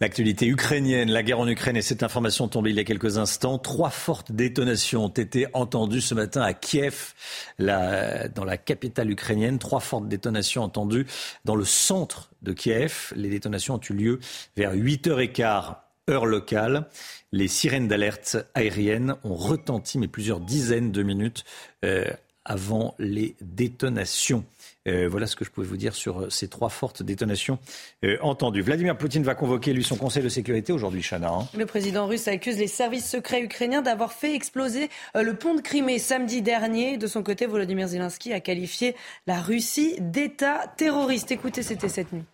L'actualité 0.00 0.46
ukrainienne, 0.46 1.10
la 1.10 1.24
guerre 1.24 1.40
en 1.40 1.48
Ukraine 1.48 1.76
et 1.76 1.82
cette 1.82 2.04
information 2.04 2.46
tombée 2.46 2.70
il 2.70 2.76
y 2.76 2.80
a 2.80 2.84
quelques 2.84 3.18
instants. 3.18 3.58
Trois 3.58 3.90
fortes 3.90 4.30
détonations 4.30 5.06
ont 5.06 5.08
été 5.08 5.46
entendues 5.54 6.00
ce 6.00 6.14
matin 6.14 6.40
à 6.42 6.54
Kiev, 6.54 7.14
dans 7.58 8.44
la 8.46 8.56
capitale 8.56 9.10
ukrainienne. 9.10 9.58
Trois 9.58 9.80
fortes 9.80 10.06
détonations 10.06 10.62
entendues 10.62 11.06
dans 11.44 11.56
le 11.56 11.64
centre 11.64 12.30
de 12.42 12.52
Kiev. 12.52 13.12
Les 13.16 13.28
détonations 13.28 13.74
ont 13.74 13.80
eu 13.90 13.92
lieu 13.92 14.20
vers 14.56 14.72
8h15 14.72 15.74
heure 16.08 16.26
locale. 16.26 16.88
Les 17.32 17.48
sirènes 17.48 17.88
d'alerte 17.88 18.36
aérienne 18.54 19.16
ont 19.24 19.34
retenti, 19.34 19.98
mais 19.98 20.08
plusieurs 20.08 20.40
dizaines 20.40 20.92
de 20.92 21.02
minutes 21.02 21.44
euh, 21.84 22.06
avant 22.44 22.94
les 22.98 23.36
détonations. 23.40 24.44
Euh, 24.88 25.08
voilà 25.08 25.26
ce 25.26 25.36
que 25.36 25.44
je 25.44 25.50
pouvais 25.50 25.66
vous 25.66 25.76
dire 25.76 25.94
sur 25.94 26.22
euh, 26.22 26.30
ces 26.30 26.48
trois 26.48 26.70
fortes 26.70 27.02
détonations 27.02 27.58
euh, 28.04 28.16
entendues. 28.22 28.62
Vladimir 28.62 28.96
Poutine 28.96 29.22
va 29.22 29.34
convoquer, 29.34 29.72
lui, 29.72 29.84
son 29.84 29.96
conseil 29.96 30.22
de 30.22 30.28
sécurité 30.28 30.72
aujourd'hui, 30.72 31.02
Chana. 31.02 31.30
Hein. 31.30 31.48
Le 31.56 31.66
président 31.66 32.06
russe 32.06 32.26
accuse 32.28 32.58
les 32.58 32.66
services 32.66 33.08
secrets 33.08 33.42
ukrainiens 33.42 33.82
d'avoir 33.82 34.12
fait 34.12 34.34
exploser 34.34 34.88
le 35.14 35.34
pont 35.34 35.54
de 35.54 35.60
Crimée 35.60 35.98
samedi 35.98 36.42
dernier. 36.42 36.96
De 36.96 37.06
son 37.06 37.22
côté, 37.22 37.46
Volodymyr 37.46 37.88
Zelensky 37.88 38.32
a 38.32 38.40
qualifié 38.40 38.94
la 39.26 39.40
Russie 39.40 39.96
d'État 40.00 40.72
terroriste. 40.76 41.30
Écoutez, 41.30 41.62
c'était 41.62 41.88
cette 41.88 42.12
nuit. 42.12 42.24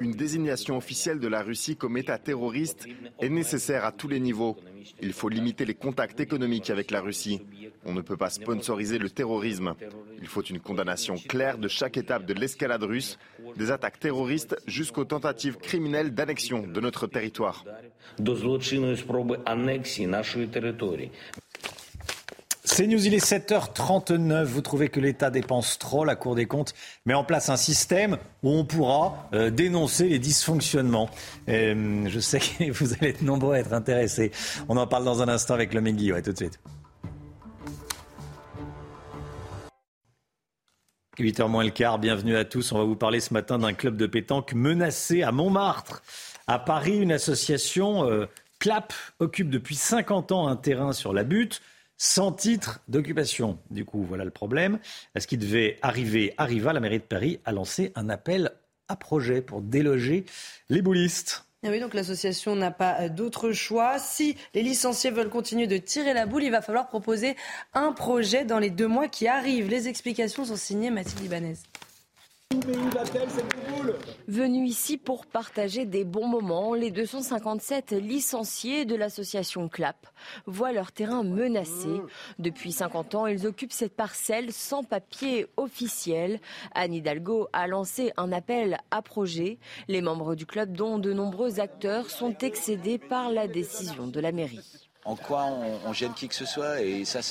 Une 0.00 0.12
désignation 0.12 0.76
officielle 0.76 1.18
de 1.18 1.28
la 1.28 1.42
Russie 1.42 1.76
comme 1.76 1.96
État 1.96 2.18
terroriste 2.18 2.86
est 3.20 3.28
nécessaire 3.28 3.84
à 3.84 3.90
tous 3.90 4.06
les 4.06 4.20
niveaux. 4.20 4.56
Il 5.00 5.12
faut 5.12 5.28
limiter 5.28 5.64
les 5.64 5.74
contacts 5.74 6.20
économiques 6.20 6.70
avec 6.70 6.90
la 6.90 7.00
Russie. 7.00 7.40
On 7.84 7.92
ne 7.92 8.00
peut 8.00 8.16
pas 8.16 8.30
sponsoriser 8.30 8.98
le 8.98 9.10
terrorisme. 9.10 9.74
Il 10.20 10.26
faut 10.26 10.42
une 10.42 10.60
condamnation 10.60 11.16
claire 11.16 11.58
de 11.58 11.68
chaque 11.68 11.96
étape 11.96 12.26
de 12.26 12.34
l'escalade 12.34 12.82
russe, 12.82 13.18
des 13.56 13.70
attaques 13.70 13.98
terroristes 13.98 14.56
jusqu'aux 14.66 15.04
tentatives 15.04 15.56
criminelles 15.56 16.14
d'annexion 16.14 16.66
de 16.66 16.80
notre 16.80 17.06
territoire. 17.06 17.64
C'est 22.74 22.86
News, 22.86 23.06
il 23.06 23.12
est 23.12 23.22
7h39. 23.22 24.44
Vous 24.44 24.62
trouvez 24.62 24.88
que 24.88 24.98
l'État 24.98 25.28
dépense 25.28 25.78
trop 25.78 26.06
La 26.06 26.16
Cour 26.16 26.34
des 26.34 26.46
comptes 26.46 26.72
met 27.04 27.12
en 27.12 27.22
place 27.22 27.50
un 27.50 27.58
système 27.58 28.16
où 28.42 28.48
on 28.48 28.64
pourra 28.64 29.28
euh, 29.34 29.50
dénoncer 29.50 30.08
les 30.08 30.18
dysfonctionnements. 30.18 31.10
Euh, 31.50 32.08
je 32.08 32.18
sais 32.18 32.38
que 32.38 32.70
vous 32.72 32.94
allez 32.94 33.10
être 33.10 33.20
nombreux 33.20 33.56
à 33.56 33.58
être 33.58 33.74
intéressés. 33.74 34.32
On 34.70 34.78
en 34.78 34.86
parle 34.86 35.04
dans 35.04 35.20
un 35.20 35.28
instant 35.28 35.52
avec 35.52 35.74
le 35.74 35.82
Megui. 35.82 36.12
Ouais, 36.14 36.22
tout 36.22 36.32
de 36.32 36.36
suite. 36.38 36.60
8h 41.18 41.46
moins 41.48 41.64
le 41.64 41.70
quart, 41.70 41.98
bienvenue 41.98 42.36
à 42.38 42.46
tous. 42.46 42.72
On 42.72 42.78
va 42.78 42.84
vous 42.84 42.96
parler 42.96 43.20
ce 43.20 43.34
matin 43.34 43.58
d'un 43.58 43.74
club 43.74 43.98
de 43.98 44.06
pétanque 44.06 44.54
menacé 44.54 45.22
à 45.22 45.30
Montmartre. 45.30 46.02
À 46.46 46.58
Paris, 46.58 47.00
une 47.00 47.12
association, 47.12 48.08
euh, 48.08 48.30
CLAP, 48.60 48.94
occupe 49.18 49.50
depuis 49.50 49.76
50 49.76 50.32
ans 50.32 50.48
un 50.48 50.56
terrain 50.56 50.94
sur 50.94 51.12
la 51.12 51.24
butte 51.24 51.60
sans 51.96 52.32
titre 52.32 52.80
d'occupation. 52.88 53.58
Du 53.70 53.84
coup, 53.84 54.04
voilà 54.04 54.24
le 54.24 54.30
problème. 54.30 54.78
Ce 55.18 55.26
qui 55.26 55.36
devait 55.36 55.78
arriver 55.82 56.34
arriva. 56.36 56.72
La 56.72 56.80
mairie 56.80 56.98
de 56.98 57.04
Paris 57.04 57.40
a 57.44 57.52
lancé 57.52 57.92
un 57.94 58.08
appel 58.08 58.52
à 58.88 58.96
projet 58.96 59.40
pour 59.42 59.62
déloger 59.62 60.24
les 60.68 60.82
boulistes. 60.82 61.44
Ah 61.64 61.70
oui, 61.70 61.78
donc 61.78 61.94
l'association 61.94 62.56
n'a 62.56 62.72
pas 62.72 63.02
euh, 63.02 63.08
d'autre 63.08 63.52
choix. 63.52 64.00
Si 64.00 64.36
les 64.52 64.62
licenciés 64.62 65.12
veulent 65.12 65.28
continuer 65.28 65.68
de 65.68 65.76
tirer 65.76 66.12
la 66.12 66.26
boule, 66.26 66.42
il 66.42 66.50
va 66.50 66.60
falloir 66.60 66.88
proposer 66.88 67.36
un 67.72 67.92
projet 67.92 68.44
dans 68.44 68.58
les 68.58 68.70
deux 68.70 68.88
mois 68.88 69.06
qui 69.06 69.28
arrivent. 69.28 69.68
Les 69.68 69.86
explications 69.86 70.44
sont 70.44 70.56
signées 70.56 70.90
Mathilde 70.90 71.24
Ibanez. 71.24 71.54
Venus 74.28 74.70
ici 74.70 74.98
pour 74.98 75.26
partager 75.26 75.84
des 75.86 76.04
bons 76.04 76.26
moments, 76.26 76.74
les 76.74 76.90
257 76.90 77.92
licenciés 77.92 78.84
de 78.84 78.94
l'association 78.94 79.68
CLAP 79.68 80.06
voient 80.46 80.72
leur 80.72 80.92
terrain 80.92 81.22
menacé. 81.22 81.88
Depuis 82.38 82.72
50 82.72 83.14
ans, 83.14 83.26
ils 83.26 83.46
occupent 83.46 83.72
cette 83.72 83.96
parcelle 83.96 84.52
sans 84.52 84.84
papier 84.84 85.46
officiel. 85.56 86.40
Anne 86.74 86.94
Hidalgo 86.94 87.48
a 87.52 87.66
lancé 87.66 88.12
un 88.16 88.32
appel 88.32 88.78
à 88.90 89.02
projet. 89.02 89.58
Les 89.88 90.02
membres 90.02 90.34
du 90.34 90.46
club, 90.46 90.72
dont 90.72 90.98
de 90.98 91.12
nombreux 91.12 91.60
acteurs, 91.60 92.10
sont 92.10 92.36
excédés 92.38 92.98
par 92.98 93.30
la 93.30 93.48
décision 93.48 94.06
de 94.06 94.20
la 94.20 94.32
mairie 94.32 94.81
en 95.04 95.16
quoi 95.16 95.46
on, 95.84 95.92
gêne 95.92 96.14
qui 96.14 96.28
que 96.28 96.34
ce 96.34 96.44
soit. 96.44 96.80
Et 96.80 97.04
ça, 97.04 97.22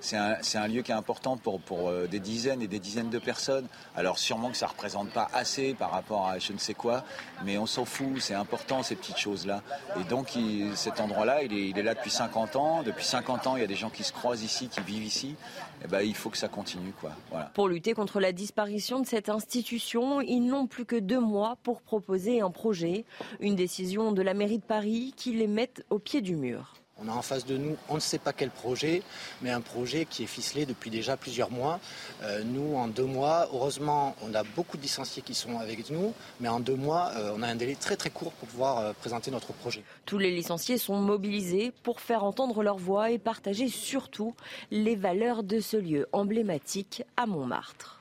c'est 0.00 0.16
un, 0.16 0.68
lieu 0.68 0.82
qui 0.82 0.90
est 0.90 0.94
important 0.94 1.36
pour, 1.36 1.60
euh, 1.88 2.06
des 2.06 2.18
dizaines 2.18 2.62
et 2.62 2.66
des 2.66 2.78
dizaines 2.78 3.10
de 3.10 3.18
personnes. 3.18 3.66
Alors 3.94 4.18
sûrement 4.18 4.50
que 4.50 4.56
ça 4.56 4.66
ne 4.66 4.70
représente 4.70 5.10
pas 5.10 5.28
assez 5.32 5.74
par 5.74 5.90
rapport 5.90 6.28
à 6.28 6.38
je 6.38 6.52
ne 6.52 6.58
sais 6.58 6.74
quoi, 6.74 7.04
mais 7.44 7.58
on 7.58 7.66
s'en 7.66 7.84
fout, 7.84 8.20
c'est 8.20 8.34
important 8.34 8.82
ces 8.82 8.96
petites 8.96 9.18
choses-là. 9.18 9.62
Et 10.00 10.04
donc 10.04 10.38
cet 10.74 11.00
endroit-là, 11.00 11.42
il 11.42 11.78
est, 11.78 11.82
là 11.82 11.94
depuis 11.94 12.10
50 12.10 12.56
ans. 12.56 12.82
Depuis 12.82 13.04
50 13.04 13.46
ans, 13.46 13.56
il 13.56 13.60
y 13.60 13.64
a 13.64 13.68
des 13.68 13.76
gens 13.76 13.90
qui 13.90 14.02
se 14.02 14.12
croisent 14.12 14.42
ici, 14.42 14.68
qui 14.68 14.80
vivent 14.80 15.04
ici. 15.04 15.36
Eh 15.84 15.88
ben, 15.88 16.00
il 16.00 16.14
faut 16.14 16.30
que 16.30 16.38
ça 16.38 16.48
continue. 16.48 16.92
Quoi. 17.00 17.12
Pour 17.54 17.68
lutter 17.68 17.94
contre 17.94 18.20
la 18.20 18.32
disparition 18.32 19.00
de 19.00 19.06
cette 19.06 19.28
institution, 19.28 20.20
ils 20.20 20.40
n'ont 20.40 20.66
plus 20.66 20.84
que 20.84 20.96
deux 20.96 21.20
mois 21.20 21.56
pour 21.62 21.82
proposer 21.82 22.40
un 22.40 22.50
projet. 22.50 23.04
Une 23.40 23.56
décision 23.56 24.12
de 24.12 24.22
la 24.22 24.34
mairie 24.34 24.58
de 24.58 24.64
Paris 24.64 25.14
qui 25.16 25.32
les 25.32 25.46
met 25.46 25.72
au 25.90 25.98
pied 25.98 26.20
du 26.20 26.36
mur. 26.36 26.79
On 27.02 27.08
a 27.08 27.12
en 27.12 27.22
face 27.22 27.46
de 27.46 27.56
nous, 27.56 27.76
on 27.88 27.94
ne 27.94 28.00
sait 28.00 28.18
pas 28.18 28.32
quel 28.32 28.50
projet, 28.50 29.02
mais 29.40 29.50
un 29.50 29.60
projet 29.60 30.04
qui 30.04 30.24
est 30.24 30.26
ficelé 30.26 30.66
depuis 30.66 30.90
déjà 30.90 31.16
plusieurs 31.16 31.50
mois. 31.50 31.80
Euh, 32.22 32.42
nous, 32.44 32.76
en 32.76 32.88
deux 32.88 33.04
mois, 33.04 33.48
heureusement, 33.52 34.14
on 34.22 34.34
a 34.34 34.42
beaucoup 34.42 34.76
de 34.76 34.82
licenciés 34.82 35.22
qui 35.22 35.34
sont 35.34 35.58
avec 35.58 35.88
nous, 35.90 36.12
mais 36.40 36.48
en 36.48 36.60
deux 36.60 36.74
mois, 36.74 37.12
euh, 37.16 37.32
on 37.34 37.42
a 37.42 37.46
un 37.46 37.54
délai 37.54 37.74
très 37.74 37.96
très 37.96 38.10
court 38.10 38.32
pour 38.32 38.48
pouvoir 38.48 38.78
euh, 38.78 38.92
présenter 38.92 39.30
notre 39.30 39.52
projet. 39.52 39.82
Tous 40.04 40.18
les 40.18 40.30
licenciés 40.30 40.76
sont 40.76 40.96
mobilisés 40.96 41.72
pour 41.82 42.00
faire 42.00 42.22
entendre 42.22 42.62
leur 42.62 42.76
voix 42.76 43.10
et 43.10 43.18
partager 43.18 43.68
surtout 43.68 44.34
les 44.70 44.96
valeurs 44.96 45.42
de 45.42 45.60
ce 45.60 45.76
lieu 45.78 46.06
emblématique 46.12 47.02
à 47.16 47.26
Montmartre. 47.26 48.00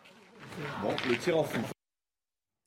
Bon, 0.82 0.94
le 1.08 1.18
tir 1.18 1.38
en 1.38 1.44
fou. 1.44 1.60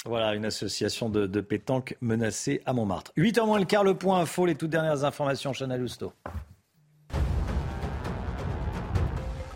Voilà, 0.04 0.34
une 0.34 0.44
association 0.44 1.08
de, 1.08 1.40
pétanque 1.40 1.96
menacée 2.00 2.60
à 2.66 2.72
Montmartre. 2.72 3.12
8h 3.16 3.46
moins 3.46 3.58
le 3.58 3.64
quart, 3.64 3.84
le 3.84 3.94
point 3.94 4.20
info, 4.20 4.46
les 4.46 4.56
toutes 4.56 4.70
dernières 4.70 5.04
informations, 5.04 5.52
Chanel 5.52 5.80
Lousteau. 5.80 6.12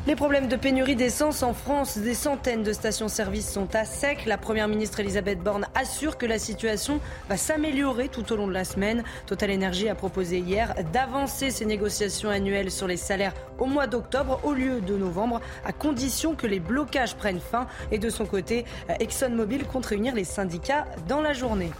Les 0.07 0.15
problèmes 0.15 0.47
de 0.47 0.55
pénurie 0.55 0.95
d'essence 0.95 1.43
en 1.43 1.53
France, 1.53 1.99
des 1.99 2.15
centaines 2.15 2.63
de 2.63 2.73
stations-service 2.73 3.51
sont 3.51 3.75
à 3.75 3.85
sec. 3.85 4.25
La 4.25 4.39
première 4.39 4.69
ministre 4.69 5.01
Elisabeth 5.01 5.41
Borne 5.41 5.67
assure 5.75 6.17
que 6.17 6.27
la 6.27 6.39
situation 6.39 7.01
va 7.29 7.37
s'améliorer 7.37 8.09
tout 8.09 8.33
au 8.33 8.37
long 8.37 8.47
de 8.47 8.53
la 8.53 8.63
semaine. 8.63 9.03
Total 9.27 9.51
Energy 9.51 9.89
a 9.89 9.97
proposé 9.97 10.39
hier 10.39 10.77
d'avancer 10.93 11.51
ses 11.51 11.65
négociations 11.65 12.31
annuelles 12.31 12.71
sur 12.71 12.87
les 12.87 12.97
salaires 12.97 13.35
au 13.59 13.67
mois 13.67 13.89
d'octobre 13.89 14.39
au 14.45 14.53
lieu 14.53 14.81
de 14.81 14.97
novembre, 14.97 15.41
à 15.65 15.73
condition 15.73 16.37
que 16.37 16.47
les 16.47 16.61
blocages 16.61 17.17
prennent 17.17 17.41
fin. 17.41 17.67
Et 17.91 17.99
de 17.99 18.09
son 18.09 18.27
côté, 18.27 18.65
ExxonMobil 19.01 19.65
compte 19.65 19.87
réunir 19.87 20.15
les 20.15 20.23
syndicats 20.23 20.87
dans 21.09 21.21
la 21.21 21.33
journée. 21.33 21.73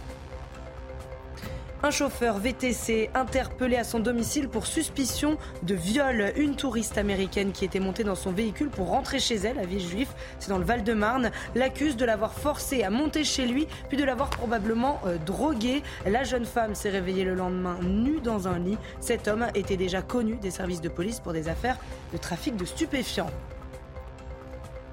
Un 1.83 1.91
chauffeur 1.91 2.39
VTC 2.39 3.11
interpellé 3.13 3.75
à 3.75 3.83
son 3.83 3.99
domicile 3.99 4.49
pour 4.49 4.65
suspicion 4.65 5.37
de 5.61 5.75
viol. 5.75 6.33
Une 6.35 6.55
touriste 6.55 6.97
américaine 6.97 7.51
qui 7.51 7.65
était 7.65 7.79
montée 7.79 8.03
dans 8.03 8.15
son 8.15 8.31
véhicule 8.31 8.69
pour 8.69 8.87
rentrer 8.87 9.19
chez 9.19 9.35
elle 9.35 9.59
à 9.59 9.65
Villejuif, 9.65 10.09
c'est 10.39 10.49
dans 10.49 10.57
le 10.57 10.65
Val-de-Marne, 10.65 11.29
l'accuse 11.53 11.95
de 11.95 12.03
l'avoir 12.03 12.33
forcé 12.33 12.81
à 12.81 12.89
monter 12.89 13.23
chez 13.23 13.45
lui, 13.45 13.67
puis 13.89 13.97
de 13.97 14.03
l'avoir 14.03 14.31
probablement 14.31 14.99
euh, 15.05 15.19
drogué. 15.23 15.83
La 16.07 16.23
jeune 16.23 16.45
femme 16.45 16.73
s'est 16.73 16.89
réveillée 16.89 17.25
le 17.25 17.35
lendemain 17.35 17.77
nue 17.83 18.21
dans 18.21 18.47
un 18.47 18.57
lit. 18.57 18.79
Cet 18.99 19.27
homme 19.27 19.45
était 19.53 19.77
déjà 19.77 20.01
connu 20.01 20.37
des 20.37 20.51
services 20.51 20.81
de 20.81 20.89
police 20.89 21.19
pour 21.19 21.31
des 21.31 21.47
affaires 21.47 21.77
de 22.11 22.17
trafic 22.17 22.55
de 22.57 22.65
stupéfiants. 22.65 23.29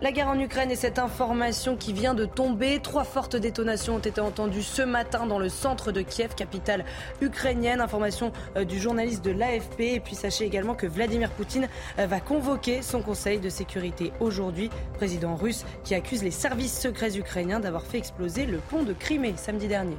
La 0.03 0.11
guerre 0.11 0.29
en 0.29 0.39
Ukraine 0.39 0.73
et 0.73 0.77
cette 0.77 0.99
information 0.99 1.77
qui 1.77 1.93
vient 1.93 2.15
de 2.15 2.25
tomber. 2.25 2.81
Trois 2.81 3.05
fortes 3.05 3.37
détonations 3.37 3.95
ont 3.95 4.01
été 4.01 4.21
entendues 4.21 4.63
ce 4.63 4.83
matin 4.83 5.25
dans 5.25 5.39
le 5.39 5.49
centre 5.49 5.93
de 5.93 6.03
Kiev, 6.03 6.35
capitale 6.35 6.85
ukrainienne. 7.21 7.81
Information 7.81 8.33
euh, 8.57 8.65
du 8.65 8.81
journaliste 8.81 9.25
de 9.25 9.31
l'AFP. 9.31 9.81
Et 9.81 10.01
puis 10.01 10.17
sachez 10.17 10.45
également 10.45 10.75
que 10.75 10.89
Vladimir 10.89 11.31
Poutine 11.31 11.69
euh, 11.99 12.07
va 12.07 12.19
convoquer 12.19 12.83
son 12.83 13.03
conseil 13.03 13.39
de 13.39 13.49
sécurité 13.49 14.13
aujourd'hui. 14.19 14.69
Président 14.95 15.37
russe 15.37 15.65
qui 15.85 15.95
accuse 15.95 16.25
les 16.25 16.33
services 16.33 16.79
secrets 16.79 17.17
ukrainiens 17.17 17.61
d'avoir 17.61 17.85
fait 17.85 17.99
exploser 17.99 18.47
le 18.47 18.59
pont 18.59 18.83
de 18.83 18.93
Crimée 18.93 19.35
samedi 19.37 19.69
dernier. 19.69 19.97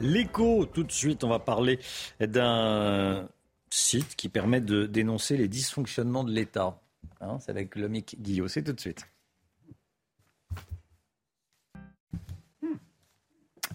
L'écho, 0.00 0.66
tout 0.66 0.82
de 0.82 0.92
suite, 0.92 1.22
on 1.22 1.28
va 1.28 1.38
parler 1.38 1.78
d'un 2.20 3.28
site 3.70 4.16
qui 4.16 4.28
permet 4.28 4.60
de 4.60 4.86
dénoncer 4.86 5.36
les 5.36 5.46
dysfonctionnements 5.46 6.24
de 6.24 6.32
l'État. 6.32 6.80
Hein, 7.24 7.38
c'est 7.40 7.50
avec 7.50 7.76
Lomic 7.76 8.16
Guillot. 8.20 8.48
C'est 8.48 8.62
tout 8.62 8.72
de 8.72 8.80
suite. 8.80 9.06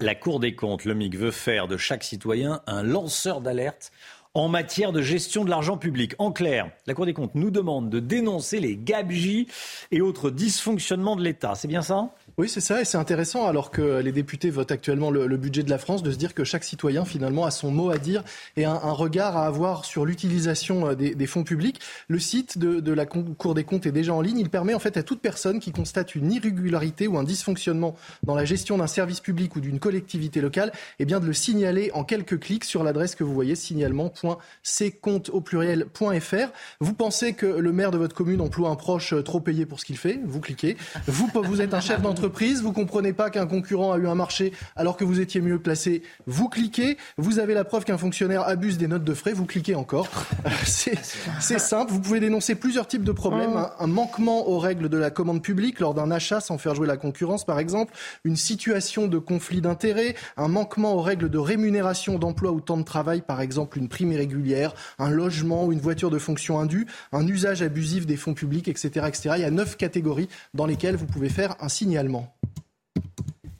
La 0.01 0.15
Cour 0.15 0.39
des 0.39 0.55
comptes, 0.55 0.85
Lomic, 0.85 1.17
veut 1.17 1.31
faire 1.31 1.67
de 1.67 1.75
chaque 1.75 2.03
citoyen 2.03 2.61
un 2.67 2.83
lanceur 2.83 3.41
d'alerte 3.41 3.91
en 4.33 4.47
matière 4.47 4.91
de 4.91 5.01
gestion 5.01 5.43
de 5.43 5.49
l'argent 5.49 5.77
public. 5.77 6.13
En 6.19 6.31
clair, 6.31 6.71
la 6.85 6.93
Cour 6.93 7.05
des 7.05 7.13
comptes 7.13 7.35
nous 7.35 7.51
demande 7.51 7.89
de 7.89 7.99
dénoncer 7.99 8.59
les 8.59 8.77
gabegies 8.77 9.47
et 9.91 9.99
autres 9.99 10.29
dysfonctionnements 10.29 11.17
de 11.17 11.23
l'État. 11.23 11.55
C'est 11.55 11.67
bien 11.67 11.81
ça? 11.81 12.15
Oui, 12.39 12.47
c'est 12.47 12.61
ça, 12.61 12.79
et 12.79 12.85
c'est 12.85 12.97
intéressant, 12.97 13.47
alors 13.47 13.69
que 13.69 13.99
les 13.99 14.13
députés 14.13 14.49
votent 14.49 14.71
actuellement 14.71 15.11
le, 15.11 15.35
budget 15.35 15.61
de 15.61 15.69
la 15.69 15.77
France, 15.77 16.03
de 16.03 16.09
se 16.09 16.15
dire 16.15 16.33
que 16.33 16.45
chaque 16.45 16.63
citoyen, 16.63 17.03
finalement, 17.03 17.43
a 17.43 17.51
son 17.51 17.69
mot 17.69 17.89
à 17.89 17.97
dire 17.97 18.23
et 18.55 18.63
un, 18.63 18.77
regard 18.77 19.35
à 19.35 19.45
avoir 19.45 19.83
sur 19.83 20.05
l'utilisation 20.05 20.87
euh, 20.87 20.95
des, 20.95 21.27
fonds 21.27 21.43
publics. 21.43 21.81
Le 22.07 22.17
site 22.17 22.57
de, 22.57 22.93
la 22.93 23.05
Cour 23.05 23.55
des 23.55 23.65
comptes 23.65 23.85
est 23.87 23.91
déjà 23.91 24.13
en 24.13 24.21
ligne. 24.21 24.37
Il 24.39 24.49
permet 24.49 24.73
en 24.73 24.79
fait 24.79 24.95
à 24.95 25.03
toute 25.03 25.19
personne 25.19 25.59
qui 25.59 25.73
constate 25.73 26.15
une 26.15 26.31
irrégularité 26.31 27.09
ou 27.09 27.17
un 27.17 27.25
dysfonctionnement 27.25 27.97
dans 28.23 28.35
la 28.35 28.45
gestion 28.45 28.77
d'un 28.77 28.87
service 28.87 29.19
public 29.19 29.57
ou 29.57 29.59
d'une 29.59 29.79
collectivité 29.79 30.39
locale, 30.39 30.71
eh 30.99 31.05
bien 31.05 31.19
de 31.19 31.25
le 31.25 31.33
signaler 31.33 31.91
en 31.93 32.05
quelques 32.05 32.39
clics 32.39 32.63
sur 32.63 32.85
l'adresse 32.85 33.15
que 33.15 33.25
vous 33.25 33.33
voyez, 33.33 33.55
signalement.ccompte 33.55 35.29
au 35.29 35.41
pluriel.fr. 35.41 36.53
Vous 36.79 36.93
pensez 36.93 37.33
que 37.33 37.47
le 37.47 37.73
maire 37.73 37.91
de 37.91 37.97
votre 37.97 38.15
commune 38.15 38.39
emploie 38.39 38.69
un 38.69 38.77
proche 38.77 39.11
euh, 39.11 39.23
trop 39.23 39.41
payé 39.41 39.65
pour 39.65 39.81
ce 39.81 39.83
qu'il 39.83 39.97
fait, 39.97 40.21
vous 40.23 40.39
cliquez. 40.39 40.77
Vous, 41.05 41.29
vous 41.43 41.61
êtes 41.61 41.73
un 41.73 41.81
chef 41.81 42.01
d'entreprise 42.09 42.28
vous 42.29 42.63
vous 42.63 42.73
comprenez 42.73 43.13
pas 43.13 43.29
qu'un 43.29 43.47
concurrent 43.47 43.91
a 43.91 43.97
eu 43.97 44.07
un 44.07 44.15
marché 44.15 44.53
alors 44.75 44.97
que 44.97 45.03
vous 45.03 45.19
étiez 45.19 45.41
mieux 45.41 45.59
placé, 45.59 46.03
vous 46.27 46.49
cliquez, 46.49 46.97
vous 47.17 47.39
avez 47.39 47.53
la 47.53 47.63
preuve 47.63 47.83
qu'un 47.83 47.97
fonctionnaire 47.97 48.47
abuse 48.47 48.77
des 48.77 48.87
notes 48.87 49.03
de 49.03 49.13
frais, 49.13 49.33
vous 49.33 49.45
cliquez 49.45 49.75
encore. 49.75 50.07
C'est 50.65 51.59
simple, 51.59 51.91
vous 51.91 51.99
pouvez 51.99 52.19
dénoncer 52.19 52.55
plusieurs 52.55 52.87
types 52.87 53.03
de 53.03 53.11
problèmes, 53.11 53.53
oh. 53.55 53.83
un, 53.83 53.87
manquement 53.87 54.47
aux 54.47 54.59
règles 54.59 54.89
de 54.89 54.97
la 54.97 55.09
commande 55.09 55.41
publique 55.41 55.79
lors 55.79 55.93
d'un 55.93 56.11
achat 56.11 56.39
sans 56.39 56.57
faire 56.57 56.75
jouer 56.75 56.87
la 56.87 56.97
concurrence 56.97 57.45
par 57.45 57.59
exemple, 57.59 57.93
une 58.23 58.35
situation 58.35 59.07
de 59.07 59.17
conflit 59.17 59.61
d'intérêts, 59.61 60.15
un 60.37 60.47
manquement 60.47 60.93
aux 60.93 61.01
règles 61.01 61.29
de 61.29 61.37
rémunération 61.37 62.19
d'emploi 62.19 62.51
ou 62.51 62.61
temps 62.61 62.77
de 62.77 62.83
travail 62.83 63.21
par 63.21 63.41
exemple 63.41 63.77
une 63.77 63.89
prime 63.89 64.11
irrégulière, 64.11 64.73
un 64.97 65.09
logement 65.09 65.65
ou 65.65 65.73
une 65.73 65.79
voiture 65.79 66.09
de 66.09 66.19
fonction 66.19 66.59
indue, 66.59 66.87
un 67.11 67.27
usage 67.27 67.61
abusif 67.61 68.05
des 68.05 68.17
fonds 68.17 68.33
publics, 68.33 68.67
etc., 68.67 69.05
etc. 69.07 69.31
Il 69.37 69.41
y 69.41 69.45
a 69.45 69.51
neuf 69.51 69.75
catégories 69.77 70.29
dans 70.53 70.65
lesquelles 70.65 70.95
vous 70.95 71.05
pouvez 71.05 71.29
faire 71.29 71.55
un 71.59 71.69
signalement. 71.69 72.18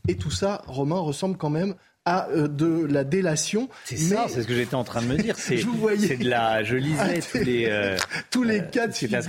Et 0.08 0.16
tout 0.18 0.32
ça, 0.32 0.64
Romain, 0.68 1.00
ressemble 1.00 1.38
quand 1.38 1.50
même 1.50 1.76
à 2.10 2.28
euh, 2.30 2.48
de 2.48 2.88
la 2.90 3.04
délation. 3.04 3.70
C'est 3.86 3.98
ça, 3.98 4.26
c'est 4.28 4.42
ce 4.42 4.48
que 4.48 4.56
j'étais 4.56 4.76
en 4.76 4.84
train 4.84 5.02
de 5.02 5.08
me 5.08 5.18
dire. 5.18 5.36
C'est 5.38 5.58
de 5.58 6.30
la. 6.30 6.64
Je 6.64 6.76
lisais 6.76 7.20
tous 7.22 7.44
les. 7.44 7.66
Euh, 7.68 7.98
tous 8.32 8.44
les 8.44 8.64
cas 8.66 8.88
de 8.88 8.94
figure. 8.94 9.20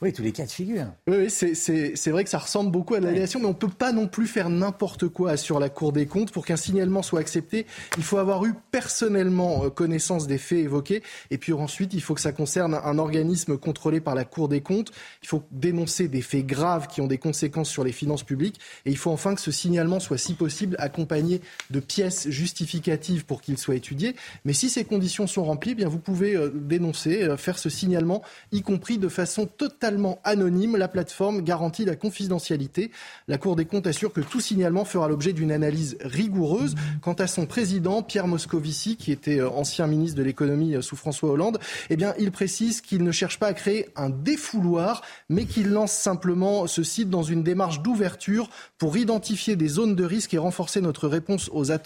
oui, 0.00 0.12
tous 0.12 0.22
les 0.22 0.32
cas 0.32 0.44
de 0.44 0.50
figure. 0.50 0.86
Oui, 1.06 1.30
c'est 1.30 2.10
vrai 2.10 2.24
que 2.24 2.30
ça 2.30 2.38
ressemble 2.38 2.70
beaucoup 2.70 2.94
à 2.94 3.00
de 3.00 3.06
la 3.06 3.12
délation, 3.12 3.38
mais 3.38 3.46
on 3.46 3.50
ne 3.50 3.54
peut 3.54 3.68
pas 3.68 3.92
non 3.92 4.08
plus 4.08 4.26
faire 4.26 4.50
n'importe 4.50 5.08
quoi 5.08 5.36
sur 5.36 5.60
la 5.60 5.68
Cour 5.68 5.92
des 5.92 6.06
comptes. 6.06 6.32
Pour 6.32 6.44
qu'un 6.44 6.56
signalement 6.56 7.02
soit 7.02 7.20
accepté, 7.20 7.66
il 7.96 8.02
faut 8.02 8.18
avoir 8.18 8.44
eu 8.44 8.54
personnellement 8.72 9.64
euh, 9.64 9.70
connaissance 9.70 10.26
des 10.26 10.38
faits 10.38 10.58
évoqués. 10.58 11.02
Et 11.30 11.38
puis 11.38 11.52
ensuite, 11.52 11.94
il 11.94 12.02
faut 12.02 12.14
que 12.14 12.20
ça 12.20 12.32
concerne 12.32 12.74
un 12.74 12.98
organisme 12.98 13.56
contrôlé 13.56 14.00
par 14.00 14.14
la 14.14 14.24
Cour 14.24 14.48
des 14.48 14.60
comptes. 14.60 14.90
Il 15.22 15.28
faut 15.28 15.44
dénoncer 15.52 16.08
des 16.08 16.22
faits 16.22 16.46
graves 16.46 16.88
qui 16.88 17.00
ont 17.00 17.06
des 17.06 17.18
conséquences 17.18 17.70
sur 17.70 17.84
les 17.84 17.92
finances 17.92 18.24
publiques. 18.24 18.60
Et 18.84 18.90
il 18.90 18.96
faut 18.96 19.10
enfin 19.10 19.34
que 19.34 19.40
ce 19.40 19.52
signalement 19.52 20.00
soit, 20.00 20.18
si 20.18 20.34
possible, 20.34 20.76
accompagné 20.78 21.40
de 21.70 21.80
pièces 21.80 21.99
justificative 22.26 23.24
pour 23.24 23.42
qu'il 23.42 23.58
soit 23.58 23.74
étudié. 23.74 24.14
Mais 24.44 24.52
si 24.52 24.68
ces 24.68 24.84
conditions 24.84 25.26
sont 25.26 25.44
remplies, 25.44 25.74
bien 25.74 25.88
vous 25.88 25.98
pouvez 25.98 26.36
euh, 26.36 26.50
dénoncer, 26.54 27.22
euh, 27.22 27.36
faire 27.36 27.58
ce 27.58 27.68
signalement, 27.68 28.22
y 28.52 28.62
compris 28.62 28.98
de 28.98 29.08
façon 29.08 29.46
totalement 29.46 30.20
anonyme. 30.24 30.76
La 30.76 30.88
plateforme 30.88 31.42
garantit 31.42 31.84
la 31.84 31.96
confidentialité. 31.96 32.90
La 33.28 33.38
Cour 33.38 33.56
des 33.56 33.64
comptes 33.64 33.86
assure 33.86 34.12
que 34.12 34.20
tout 34.20 34.40
signalement 34.40 34.84
fera 34.84 35.08
l'objet 35.08 35.32
d'une 35.32 35.52
analyse 35.52 35.96
rigoureuse. 36.00 36.74
Quant 37.02 37.14
à 37.14 37.26
son 37.26 37.46
président, 37.46 38.02
Pierre 38.02 38.26
Moscovici, 38.26 38.96
qui 38.96 39.12
était 39.12 39.40
euh, 39.40 39.50
ancien 39.50 39.86
ministre 39.86 40.16
de 40.16 40.22
l'économie 40.22 40.82
sous 40.82 40.96
François 40.96 41.30
Hollande, 41.30 41.58
eh 41.90 41.96
bien, 41.96 42.14
il 42.18 42.30
précise 42.30 42.80
qu'il 42.80 43.02
ne 43.02 43.12
cherche 43.12 43.38
pas 43.38 43.48
à 43.48 43.54
créer 43.54 43.88
un 43.96 44.10
défouloir, 44.10 45.02
mais 45.28 45.44
qu'il 45.44 45.68
lance 45.68 45.92
simplement 45.92 46.66
ce 46.66 46.82
site 46.82 47.10
dans 47.10 47.22
une 47.22 47.42
démarche 47.42 47.82
d'ouverture 47.82 48.48
pour 48.78 48.96
identifier 48.96 49.56
des 49.56 49.68
zones 49.68 49.94
de 49.94 50.04
risque 50.04 50.34
et 50.34 50.38
renforcer 50.38 50.80
notre 50.80 51.08
réponse 51.08 51.50
aux 51.52 51.70
attentes 51.70 51.79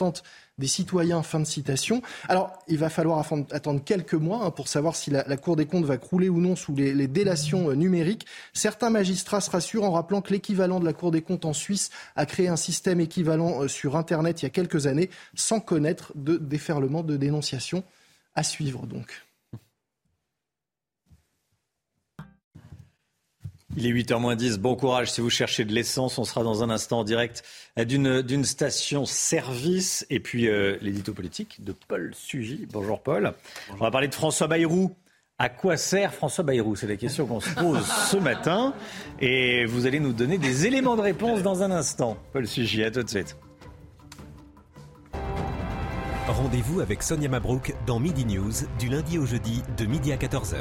des 0.59 0.67
citoyens. 0.67 1.23
Fin 1.23 1.41
de 1.41 1.45
citation. 1.45 2.03
Alors, 2.29 2.53
il 2.69 2.79
va 2.79 2.89
falloir 2.89 3.19
attendre 3.51 3.83
quelques 3.85 4.15
mois 4.15 4.45
hein, 4.45 4.51
pour 4.51 4.69
savoir 4.69 4.97
si 4.97 5.11
la, 5.11 5.25
Cour 5.37 5.57
des 5.57 5.67
comptes 5.67 5.85
va 5.85 5.97
crouler 5.97 6.29
ou 6.29 6.41
non 6.41 6.57
sous 6.57 6.75
les, 6.75 7.09
délations 7.09 7.71
euh, 7.71 7.75
numériques. 7.75 8.27
Certains 8.53 8.91
magistrats 8.91 9.41
se 9.41 9.51
rassurent 9.51 9.85
en 9.85 9.93
rappelant 9.93 10.21
que 10.21 10.33
l'équivalent 10.33 10.81
de 10.81 10.85
la 10.85 10.93
Cour 10.93 11.11
des 11.11 11.23
comptes 11.23 11.45
en 11.45 11.53
Suisse 11.53 11.91
a 12.17 12.27
créé 12.27 12.49
un 12.49 12.57
système 12.57 13.01
équivalent 13.01 13.63
euh, 13.63 13.69
sur 13.69 13.97
Internet 13.97 14.43
il 14.43 14.45
y 14.45 14.47
a 14.47 14.51
quelques 14.51 14.87
années, 14.87 15.11
sans 15.35 15.61
connaître 15.61 16.13
de 16.15 16.37
déferlement 16.37 17.03
de 17.03 17.17
dénonciation 17.17 17.85
à 18.35 18.43
suivre 18.43 18.87
donc. 18.87 19.25
Il 23.77 23.87
est 23.87 23.91
8h10, 23.93 24.59
bon 24.59 24.77
courage 24.77 25.11
si 25.11 25.21
vous 25.21 25.31
cherchez 25.31 25.65
de 25.65 25.73
l'essence. 25.73 26.19
On 26.19 26.25
sera 26.25 26.45
dans 26.45 26.63
un 26.63 26.71
instant 26.71 27.01
en 27.01 27.05
direct 27.05 27.43
d'une 27.77 28.45
station-service. 28.45 30.07
Et 30.11 30.21
puis 30.21 30.49
euh, 30.49 30.77
l'édito 30.81 31.13
politique 31.13 31.65
de 31.65 31.75
Paul 31.89 32.13
Sugy. 32.15 32.69
Bonjour 32.73 33.03
Paul. 33.03 33.33
On 33.73 33.77
va 33.77 33.91
parler 33.91 34.07
de 34.07 34.15
François 34.15 34.47
Bayrou. 34.47 34.95
À 35.39 35.49
quoi 35.49 35.77
sert 35.77 36.15
François 36.15 36.45
Bayrou? 36.45 36.77
C'est 36.77 36.87
la 36.87 36.95
question 36.95 37.27
qu'on 37.27 37.41
se 37.41 37.51
pose 37.51 37.85
ce 38.11 38.17
matin. 38.17 38.75
Et 39.21 39.65
vous 39.65 39.87
allez 39.87 39.99
nous 39.99 40.13
donner 40.13 40.39
des 40.39 40.67
éléments 40.67 40.95
de 40.95 41.03
réponse 41.03 41.43
dans 41.43 41.65
un 41.65 41.73
instant. 41.73 42.17
Paul 42.33 42.47
Sugy, 42.47 42.85
à 42.85 42.93
tout 42.93 43.03
de 43.03 43.11
suite. 43.11 43.37
Rendez-vous 46.29 46.81
avec 46.81 47.03
Sonia 47.03 47.29
Mabrouk 47.29 47.75
dans 47.87 47.99
Midi 47.99 48.25
News 48.25 48.53
du 48.79 48.89
lundi 48.89 49.19
au 49.19 49.27
jeudi 49.27 49.63
de 49.77 49.85
midi 49.85 50.13
à 50.13 50.17
14h. 50.17 50.59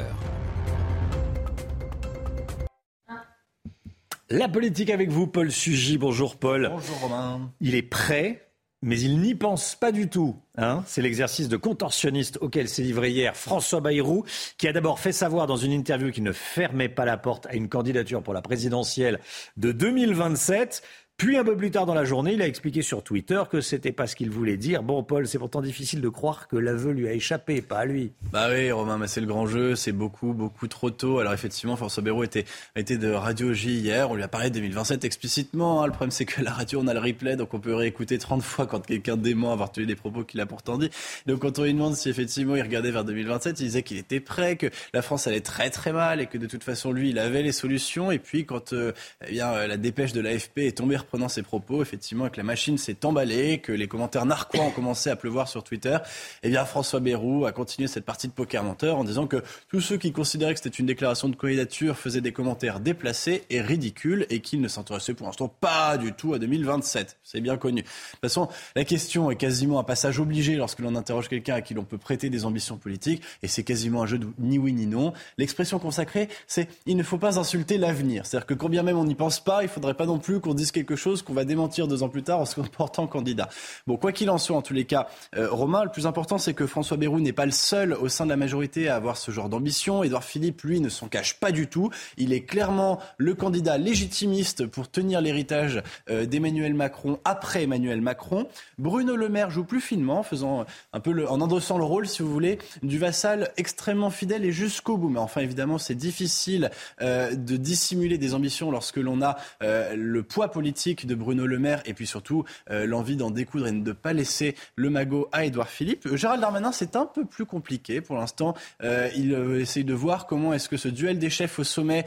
La 4.30 4.48
politique 4.48 4.88
avec 4.88 5.10
vous, 5.10 5.26
Paul 5.26 5.52
Sugy. 5.52 5.98
Bonjour 5.98 6.36
Paul. 6.36 6.70
Bonjour 6.72 6.98
Romain. 7.00 7.52
Il 7.60 7.74
est 7.74 7.82
prêt, 7.82 8.48
mais 8.80 8.98
il 8.98 9.20
n'y 9.20 9.34
pense 9.34 9.74
pas 9.74 9.92
du 9.92 10.08
tout. 10.08 10.34
Hein. 10.56 10.82
C'est 10.86 11.02
l'exercice 11.02 11.48
de 11.48 11.58
contorsionniste 11.58 12.38
auquel 12.40 12.66
s'est 12.66 12.82
livré 12.82 13.10
hier 13.10 13.36
François 13.36 13.80
Bayrou, 13.80 14.24
qui 14.56 14.66
a 14.66 14.72
d'abord 14.72 14.98
fait 14.98 15.12
savoir 15.12 15.46
dans 15.46 15.58
une 15.58 15.72
interview 15.72 16.10
qu'il 16.10 16.22
ne 16.22 16.32
fermait 16.32 16.88
pas 16.88 17.04
la 17.04 17.18
porte 17.18 17.44
à 17.46 17.54
une 17.54 17.68
candidature 17.68 18.22
pour 18.22 18.32
la 18.32 18.40
présidentielle 18.40 19.20
de 19.58 19.72
2027. 19.72 20.82
Puis 21.16 21.36
un 21.36 21.44
peu 21.44 21.56
plus 21.56 21.70
tard 21.70 21.86
dans 21.86 21.94
la 21.94 22.04
journée, 22.04 22.32
il 22.32 22.42
a 22.42 22.46
expliqué 22.46 22.82
sur 22.82 23.04
Twitter 23.04 23.40
que 23.48 23.60
c'était 23.60 23.92
pas 23.92 24.08
ce 24.08 24.16
qu'il 24.16 24.30
voulait 24.30 24.56
dire. 24.56 24.82
Bon, 24.82 25.04
Paul, 25.04 25.28
c'est 25.28 25.38
pourtant 25.38 25.62
difficile 25.62 26.00
de 26.00 26.08
croire 26.08 26.48
que 26.48 26.56
l'aveu 26.56 26.90
lui 26.90 27.06
a 27.06 27.12
échappé, 27.12 27.62
pas 27.62 27.78
à 27.78 27.84
lui. 27.84 28.10
Bah 28.32 28.48
oui, 28.50 28.72
Romain, 28.72 28.98
mais 28.98 29.06
c'est 29.06 29.20
le 29.20 29.28
grand 29.28 29.46
jeu, 29.46 29.76
c'est 29.76 29.92
beaucoup, 29.92 30.32
beaucoup 30.32 30.66
trop 30.66 30.90
tôt. 30.90 31.20
Alors 31.20 31.32
effectivement, 31.32 31.76
François 31.76 32.02
Bayrou 32.02 32.24
était, 32.24 32.46
était 32.74 32.96
de 32.96 33.12
Radio 33.12 33.52
J 33.52 33.78
hier, 33.78 34.10
on 34.10 34.16
lui 34.16 34.24
a 34.24 34.28
parlé 34.28 34.50
de 34.50 34.54
2027 34.54 35.04
explicitement. 35.04 35.82
Hein. 35.82 35.86
Le 35.86 35.92
problème, 35.92 36.10
c'est 36.10 36.24
que 36.24 36.42
la 36.42 36.50
radio, 36.50 36.80
on 36.82 36.88
a 36.88 36.94
le 36.94 37.00
replay, 37.00 37.36
donc 37.36 37.54
on 37.54 37.60
peut 37.60 37.76
réécouter 37.76 38.18
30 38.18 38.42
fois 38.42 38.66
quand 38.66 38.84
quelqu'un 38.84 39.16
dément 39.16 39.52
avoir 39.52 39.70
tué 39.70 39.86
des 39.86 39.94
propos 39.94 40.24
qu'il 40.24 40.40
a 40.40 40.46
pourtant 40.46 40.78
dit. 40.78 40.90
Donc 41.26 41.42
quand 41.42 41.60
on 41.60 41.62
lui 41.62 41.74
demande 41.74 41.94
si 41.94 42.08
effectivement 42.10 42.56
il 42.56 42.62
regardait 42.62 42.90
vers 42.90 43.04
2027, 43.04 43.60
il 43.60 43.66
disait 43.66 43.82
qu'il 43.84 43.98
était 43.98 44.18
prêt, 44.18 44.56
que 44.56 44.66
la 44.92 45.00
France 45.00 45.28
allait 45.28 45.40
très 45.40 45.70
très 45.70 45.92
mal 45.92 46.20
et 46.20 46.26
que 46.26 46.38
de 46.38 46.46
toute 46.46 46.64
façon, 46.64 46.90
lui, 46.90 47.10
il 47.10 47.20
avait 47.20 47.44
les 47.44 47.52
solutions. 47.52 48.10
Et 48.10 48.18
puis 48.18 48.46
quand 48.46 48.72
euh, 48.72 48.90
eh 49.28 49.30
bien, 49.30 49.68
la 49.68 49.76
dépêche 49.76 50.12
de 50.12 50.20
l'AFP 50.20 50.58
est 50.58 50.78
tombée 50.78 50.96
reprenant 51.04 51.28
ses 51.28 51.42
propos, 51.42 51.82
effectivement, 51.82 52.28
que 52.28 52.36
la 52.36 52.42
machine 52.42 52.78
s'est 52.78 53.04
emballée, 53.04 53.58
que 53.58 53.72
les 53.72 53.86
commentaires 53.88 54.26
narquois 54.26 54.64
ont 54.64 54.70
commencé 54.70 55.10
à 55.10 55.16
pleuvoir 55.16 55.48
sur 55.48 55.62
Twitter, 55.62 55.98
eh 56.42 56.48
bien 56.48 56.64
François 56.64 57.00
Bayrou 57.00 57.46
a 57.46 57.52
continué 57.52 57.88
cette 57.88 58.04
partie 58.04 58.26
de 58.26 58.32
poker 58.32 58.64
menteur 58.64 58.96
en 58.96 59.04
disant 59.04 59.26
que 59.26 59.42
tous 59.68 59.80
ceux 59.80 59.96
qui 59.96 60.12
considéraient 60.12 60.54
que 60.54 60.60
c'était 60.60 60.76
une 60.76 60.86
déclaration 60.86 61.28
de 61.28 61.36
candidature 61.36 61.96
faisaient 61.96 62.20
des 62.20 62.32
commentaires 62.32 62.80
déplacés 62.80 63.44
et 63.50 63.60
ridicules 63.60 64.26
et 64.30 64.40
qu'il 64.40 64.60
ne 64.60 64.68
s'intéressait 64.68 65.14
pour 65.14 65.26
l'instant 65.26 65.48
pas 65.48 65.96
du 65.98 66.12
tout 66.12 66.34
à 66.34 66.38
2027. 66.38 67.18
C'est 67.22 67.40
bien 67.40 67.56
connu. 67.56 67.82
De 67.82 67.86
toute 67.86 68.20
façon, 68.20 68.48
la 68.74 68.84
question 68.84 69.30
est 69.30 69.36
quasiment 69.36 69.78
un 69.78 69.84
passage 69.84 70.18
obligé 70.18 70.56
lorsque 70.56 70.80
l'on 70.80 70.94
interroge 70.96 71.28
quelqu'un 71.28 71.54
à 71.54 71.60
qui 71.62 71.74
l'on 71.74 71.84
peut 71.84 71.98
prêter 71.98 72.30
des 72.30 72.44
ambitions 72.44 72.76
politiques 72.76 73.22
et 73.42 73.48
c'est 73.48 73.62
quasiment 73.62 74.02
un 74.02 74.06
jeu 74.06 74.18
de 74.18 74.26
ni 74.38 74.58
oui 74.58 74.72
ni 74.72 74.86
non. 74.86 75.12
L'expression 75.38 75.78
consacrée, 75.78 76.28
c'est 76.46 76.68
il 76.86 76.96
ne 76.96 77.02
faut 77.02 77.18
pas 77.18 77.38
insulter 77.38 77.78
l'avenir. 77.78 78.26
C'est-à-dire 78.26 78.46
que 78.46 78.54
quand 78.54 78.68
bien 78.68 78.82
même 78.82 78.98
on 78.98 79.04
n'y 79.04 79.14
pense 79.14 79.42
pas, 79.42 79.62
il 79.62 79.68
faudrait 79.68 79.94
pas 79.94 80.06
non 80.06 80.18
plus 80.18 80.40
qu'on 80.40 80.54
dise 80.54 80.72
quelque 80.72 80.93
chose 80.96 81.22
qu'on 81.22 81.34
va 81.34 81.44
démentir 81.44 81.88
deux 81.88 82.02
ans 82.02 82.08
plus 82.08 82.22
tard 82.22 82.40
en 82.40 82.44
se 82.44 82.54
comportant 82.54 83.06
candidat. 83.06 83.48
Bon, 83.86 83.96
quoi 83.96 84.12
qu'il 84.12 84.30
en 84.30 84.38
soit, 84.38 84.56
en 84.56 84.62
tous 84.62 84.74
les 84.74 84.84
cas, 84.84 85.08
euh, 85.36 85.48
Romain, 85.50 85.84
le 85.84 85.90
plus 85.90 86.06
important, 86.06 86.38
c'est 86.38 86.54
que 86.54 86.66
François 86.66 86.96
Bayrou 86.96 87.20
n'est 87.20 87.32
pas 87.32 87.46
le 87.46 87.52
seul 87.52 87.92
au 87.94 88.08
sein 88.08 88.24
de 88.24 88.30
la 88.30 88.36
majorité 88.36 88.88
à 88.88 88.96
avoir 88.96 89.16
ce 89.16 89.30
genre 89.30 89.48
d'ambition. 89.48 90.02
Édouard 90.02 90.24
Philippe, 90.24 90.62
lui, 90.62 90.80
ne 90.80 90.88
s'en 90.88 91.08
cache 91.08 91.38
pas 91.40 91.52
du 91.52 91.66
tout. 91.66 91.90
Il 92.16 92.32
est 92.32 92.44
clairement 92.44 93.00
le 93.18 93.34
candidat 93.34 93.78
légitimiste 93.78 94.66
pour 94.66 94.90
tenir 94.90 95.20
l'héritage 95.20 95.82
euh, 96.10 96.26
d'Emmanuel 96.26 96.74
Macron 96.74 97.18
après 97.24 97.64
Emmanuel 97.64 98.00
Macron. 98.00 98.48
Bruno 98.78 99.16
Le 99.16 99.28
Maire 99.28 99.50
joue 99.50 99.64
plus 99.64 99.80
finement, 99.80 100.22
faisant 100.22 100.64
un 100.92 101.00
peu 101.00 101.26
en 101.28 101.40
endossant 101.40 101.78
le 101.78 101.84
rôle, 101.84 102.06
si 102.06 102.22
vous 102.22 102.32
voulez, 102.32 102.58
du 102.82 102.98
vassal 102.98 103.52
extrêmement 103.56 104.10
fidèle 104.10 104.44
et 104.44 104.52
jusqu'au 104.52 104.96
bout. 104.96 105.08
Mais 105.08 105.20
enfin, 105.20 105.40
évidemment, 105.40 105.78
c'est 105.78 105.94
difficile 105.94 106.70
euh, 107.00 107.34
de 107.34 107.56
dissimuler 107.56 108.18
des 108.18 108.34
ambitions 108.34 108.70
lorsque 108.70 108.96
l'on 108.96 109.22
a 109.22 109.36
euh, 109.62 109.94
le 109.96 110.22
poids 110.22 110.48
politique 110.48 110.83
de 110.84 111.14
Bruno 111.14 111.46
Le 111.46 111.58
Maire 111.58 111.82
et 111.86 111.94
puis 111.94 112.06
surtout 112.06 112.44
euh, 112.70 112.86
l'envie 112.86 113.16
d'en 113.16 113.30
découdre 113.30 113.66
et 113.66 113.72
de 113.72 113.76
ne 113.76 113.92
pas 113.92 114.12
laisser 114.12 114.54
le 114.76 114.90
magot 114.90 115.28
à 115.32 115.46
Édouard 115.46 115.68
Philippe. 115.68 116.14
Gérald 116.14 116.42
Darmanin, 116.42 116.72
c'est 116.72 116.94
un 116.94 117.06
peu 117.06 117.24
plus 117.24 117.46
compliqué 117.46 118.02
pour 118.02 118.16
l'instant. 118.16 118.54
il 118.82 119.32
essaye 119.60 119.84
de 119.84 119.94
voir 119.94 120.26
comment 120.26 120.52
est-ce 120.52 120.68
que 120.68 120.76
ce 120.76 120.88
duel 120.88 121.18
des 121.18 121.30
chefs 121.30 121.58
au 121.58 121.64
sommet 121.64 122.04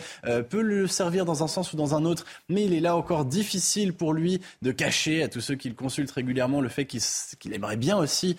peut 0.50 0.62
le 0.62 0.88
servir 0.88 1.26
dans 1.26 1.44
un 1.44 1.48
sens 1.48 1.74
ou 1.74 1.78
dans 1.78 1.96
un 1.96 2.06
autre, 2.06 2.26
mais 2.50 2.66
il 2.66 2.74
est 2.74 2.80
là 2.80 2.96
encore 2.96 3.26
difficile 3.26 3.94
pour 3.94 4.14
lui 4.14 4.42
de 4.62 4.72
cacher 4.72 5.24
à 5.24 5.28
tous 5.28 5.42
ceux 5.42 5.56
qui 5.56 5.70
le 5.70 5.76
consultent 5.76 6.12
régulièrement 6.12 6.62
le 6.62 6.70
fait 6.70 6.86
qu'il 6.86 7.54
aimerait 7.54 7.78
bien 7.78 7.98
aussi 7.98 8.38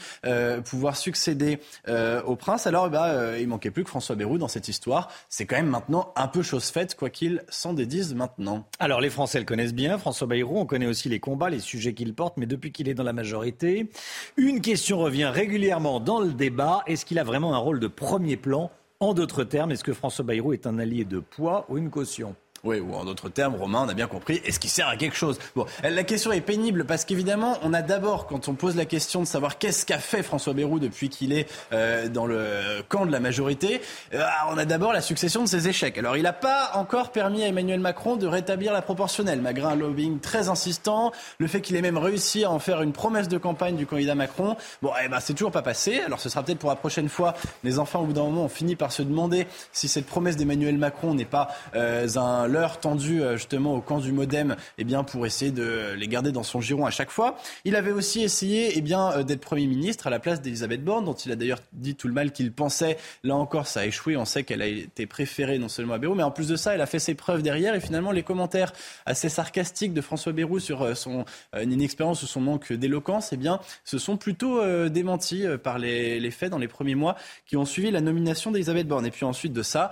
pouvoir 0.65 0.97
succéder 0.97 1.59
au 1.89 2.37
prince. 2.37 2.67
Alors, 2.67 2.91
bah, 2.91 3.39
il 3.39 3.49
manquait 3.49 3.71
plus 3.71 3.85
que 3.85 3.91
François 3.91 4.15
Bayrou 4.15 4.39
dans 4.39 4.49
cette 4.49 4.69
histoire. 4.69 5.11
C'est 5.29 5.47
quand 5.47 5.57
même 5.57 5.69
maintenant 5.69 6.13
un 6.17 6.29
peu 6.29 6.43
chose 6.43 6.71
faite, 6.71 6.95
quoi 6.95 7.11
qu'il 7.11 7.43
s'en 7.49 7.73
dédise 7.73 8.15
maintenant. 8.15 8.67
Alors, 8.79 9.01
les 9.01 9.11
Français 9.11 9.39
le 9.39 9.45
connaissent 9.45 9.75
bien, 9.75 9.99
François 9.99 10.27
Bayrou. 10.29 10.59
On 10.59 10.67
connaît 10.67 10.87
aussi 10.87 11.09
les 11.09 11.19
combats, 11.19 11.51
les 11.51 11.59
sujets 11.59 11.95
qu'il 11.95 12.15
porte, 12.15 12.37
mais 12.37 12.47
depuis 12.47 12.71
qu'il 12.71 12.89
est 12.89 12.95
dans 12.95 13.03
la 13.03 13.13
majorité, 13.13 13.91
une 14.37 14.61
question 14.61 14.99
revient 14.99 15.25
régulièrement 15.25 15.99
dans 15.99 16.21
le 16.21 16.33
débat. 16.33 16.83
Est-ce 16.87 17.05
qu'il 17.05 17.19
a 17.19 17.25
vraiment 17.25 17.55
un 17.55 17.59
rôle 17.59 17.81
de 17.81 17.89
premier 17.89 18.37
plan? 18.37 18.71
En 19.01 19.15
d'autres 19.15 19.45
termes, 19.45 19.71
est-ce 19.71 19.85
que 19.85 19.93
François 19.93 20.25
Bayrou 20.25 20.53
est 20.53 20.67
un 20.67 20.79
allié 20.79 21.05
de 21.05 21.21
poids 21.21 21.67
ou 21.69 21.79
une 21.79 21.91
caution? 21.91 22.35
Oui, 22.65 22.81
ou 22.81 22.95
en 22.95 23.05
d'autres 23.05 23.29
termes, 23.29 23.55
Romain, 23.55 23.83
on 23.87 23.89
a 23.89 23.95
bien 23.95 24.07
compris, 24.07 24.41
est-ce 24.45 24.59
qu'il 24.59 24.71
sert 24.71 24.89
à 24.89 24.97
quelque 24.97 25.17
chose? 25.17 25.39
Bon, 25.55 25.67
la 25.83 26.03
question 26.05 26.33
est 26.33 26.41
pénible 26.41 26.85
parce 26.85 27.05
qu'évidemment, 27.05 27.57
on 27.63 27.73
a 27.73 27.83
d'abord, 27.83 28.27
quand 28.27 28.49
on 28.49 28.55
pose 28.55 28.77
la 28.77 28.85
question 28.85 29.21
de 29.21 29.27
savoir 29.27 29.59
qu'est-ce 29.59 29.87
qu'a 29.87 29.99
fait 29.99 30.23
François 30.23 30.55
Bayrou 30.55 30.81
depuis 30.81 31.09
qu'il 31.09 31.33
est 31.33 31.49
euh, 31.73 32.09
dans 32.09 32.27
le 32.27 32.83
camp 32.89 33.07
de 33.07 33.13
la 33.13 33.21
majorité, 33.21 33.81
euh, 34.15 34.23
on 34.51 34.59
a 34.59 34.65
d'abord 34.65 34.93
la 34.93 35.01
succession 35.01 35.43
de 35.43 35.49
ses 35.49 35.69
échecs. 35.69 35.99
Alors, 35.99 36.17
il 36.17 36.25
n'a 36.25 36.33
pas 36.33 36.73
encore 36.75 37.13
permis 37.13 37.45
à 37.45 37.49
Emmanuel 37.49 37.81
Macron 37.81 38.17
de 38.17 38.27
rétablir 38.27 38.73
la 38.73 38.83
proportionnelle, 38.83 39.41
malgré 39.41 39.67
un 39.67 39.77
lobbying 39.77 40.19
très 40.19 40.49
insistant, 40.49 41.13
le 41.39 41.47
fait 41.47 41.61
qu'il 41.61 41.77
ait 41.77 41.83
même 41.83 41.99
réussi 41.99 42.45
à 42.45 42.51
en 42.51 42.59
faire 42.59 42.83
une 42.83 42.93
promesse 42.93 43.29
de 43.29 43.39
campagne 43.39 43.77
du 43.77 43.87
candidat 43.87 44.17
Macron. 44.17 44.57
Bon, 44.83 44.91
eh 45.05 45.09
ben, 45.09 45.21
c'est 45.21 45.35
toujours 45.35 45.53
pas 45.53 45.63
passé. 45.63 46.01
Alors, 46.01 46.19
ce 46.19 46.29
sera 46.29 46.43
peut-être 46.43 46.59
pour 46.59 46.71
la 46.71 46.77
prochaine 46.77 47.09
fois. 47.09 47.35
Les 47.63 47.79
enfants, 47.79 48.01
au 48.01 48.07
bout 48.07 48.13
d'un 48.13 48.25
moment, 48.25 48.45
ont 48.45 48.49
fini 48.49 48.75
par 48.75 48.91
se 48.91 49.03
demander 49.03 49.47
si 49.73 49.87
cette 49.87 50.07
promesse 50.07 50.37
d'Emmanuel 50.37 50.77
Macron 50.77 51.15
n'est 51.15 51.25
pas 51.25 51.49
euh, 51.77 52.09
un 52.17 52.48
l'heure 52.49 52.81
tendue 52.81 53.23
euh, 53.23 53.37
justement 53.37 53.75
au 53.75 53.81
camp 53.81 53.99
du 53.99 54.13
Modem, 54.13 54.57
eh 54.79 54.85
bien 54.85 55.05
pour 55.05 55.27
essayer 55.27 55.51
de 55.51 55.93
les 55.97 56.09
garder 56.09 56.33
dans 56.33 56.43
son 56.43 56.61
giron 56.61 56.87
à 56.87 56.91
chaque 56.91 57.11
fois. 57.11 57.37
Il 57.65 57.77
avait 57.77 57.93
aussi 57.93 58.23
essayé 58.23 58.73
eh 58.75 58.81
bien 58.81 59.13
euh, 59.13 59.23
d'être 59.23 59.41
Premier 59.41 59.67
ministre 59.67 60.07
à 60.07 60.11
la 60.11 60.19
place 60.19 60.43
d'Elisabeth 60.43 60.85
Borne, 60.85 61.05
dont 61.05 61.15
il 61.15 61.33
a 61.33 61.37
d'ailleurs 61.37 61.61
dit 61.73 61.95
tout 61.95 62.09
le 62.09 62.15
mal 62.15 62.33
qu'il 62.33 62.53
pensait. 62.53 62.99
Là 63.23 63.37
encore, 63.37 63.67
ça 63.67 63.81
a 63.81 63.87
échoué. 63.87 64.17
On 64.17 64.25
sait 64.25 64.43
qu'elle 64.43 64.63
a 64.63 64.67
été 64.67 65.07
préférée 65.07 65.59
non 65.59 65.69
seulement 65.69 65.95
à 65.95 65.99
Bayrou, 65.99 66.15
mais 66.15 66.23
en 66.23 66.31
plus 66.31 66.49
de 66.49 66.57
ça, 66.57 66.75
elle 66.75 66.81
a 66.81 66.87
fait 66.87 66.99
ses 66.99 67.15
preuves 67.15 67.43
derrière. 67.43 67.75
Et 67.75 67.81
finalement, 67.81 68.11
les 68.11 68.23
commentaires 68.23 68.73
assez 69.07 69.29
sarcastiques 69.29 69.95
de 69.95 70.01
François 70.01 70.33
Bayrou 70.33 70.59
sur 70.59 70.83
euh, 70.83 70.95
son 70.95 71.25
inexpérience 71.59 72.23
ou 72.23 72.27
son 72.27 72.41
manque 72.41 72.73
d'éloquence, 72.73 73.33
eh 73.33 73.37
bien, 73.37 73.61
se 73.85 73.99
sont 73.99 74.17
plutôt 74.17 74.61
démentis 74.89 75.45
par 75.63 75.79
les, 75.79 76.21
les, 76.21 76.31
faits 76.31 76.51
dans 76.51 76.59
les 76.59 76.69
premiers 76.69 76.95
mois 76.95 77.17
qui 77.47 77.57
ont 77.57 77.65
suivi 77.65 77.91
la 77.91 78.01
nomination 78.01 78.51
d'Elisabeth 78.51 78.87
Borne. 78.87 79.07
Et 79.07 79.11
puis 79.11 79.25
ensuite 79.25 79.53
de 79.53 79.63
ça, 79.63 79.91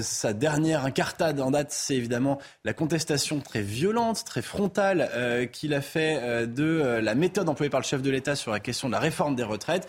sa 0.00 0.32
dernière 0.32 0.84
incartade 0.84 1.40
en 1.40 1.50
date, 1.50 1.72
c'est 1.72 1.95
évidemment 1.96 2.38
la 2.64 2.72
contestation 2.72 3.40
très 3.40 3.62
violente, 3.62 4.24
très 4.24 4.42
frontale 4.42 5.08
euh, 5.14 5.46
qu'il 5.46 5.74
a 5.74 5.80
fait 5.80 6.18
euh, 6.20 6.46
de 6.46 6.64
euh, 6.64 7.00
la 7.00 7.14
méthode 7.14 7.48
employée 7.48 7.70
par 7.70 7.80
le 7.80 7.84
chef 7.84 8.02
de 8.02 8.10
l'État 8.10 8.36
sur 8.36 8.52
la 8.52 8.60
question 8.60 8.88
de 8.88 8.92
la 8.92 8.98
réforme 8.98 9.34
des 9.34 9.42
retraites. 9.42 9.88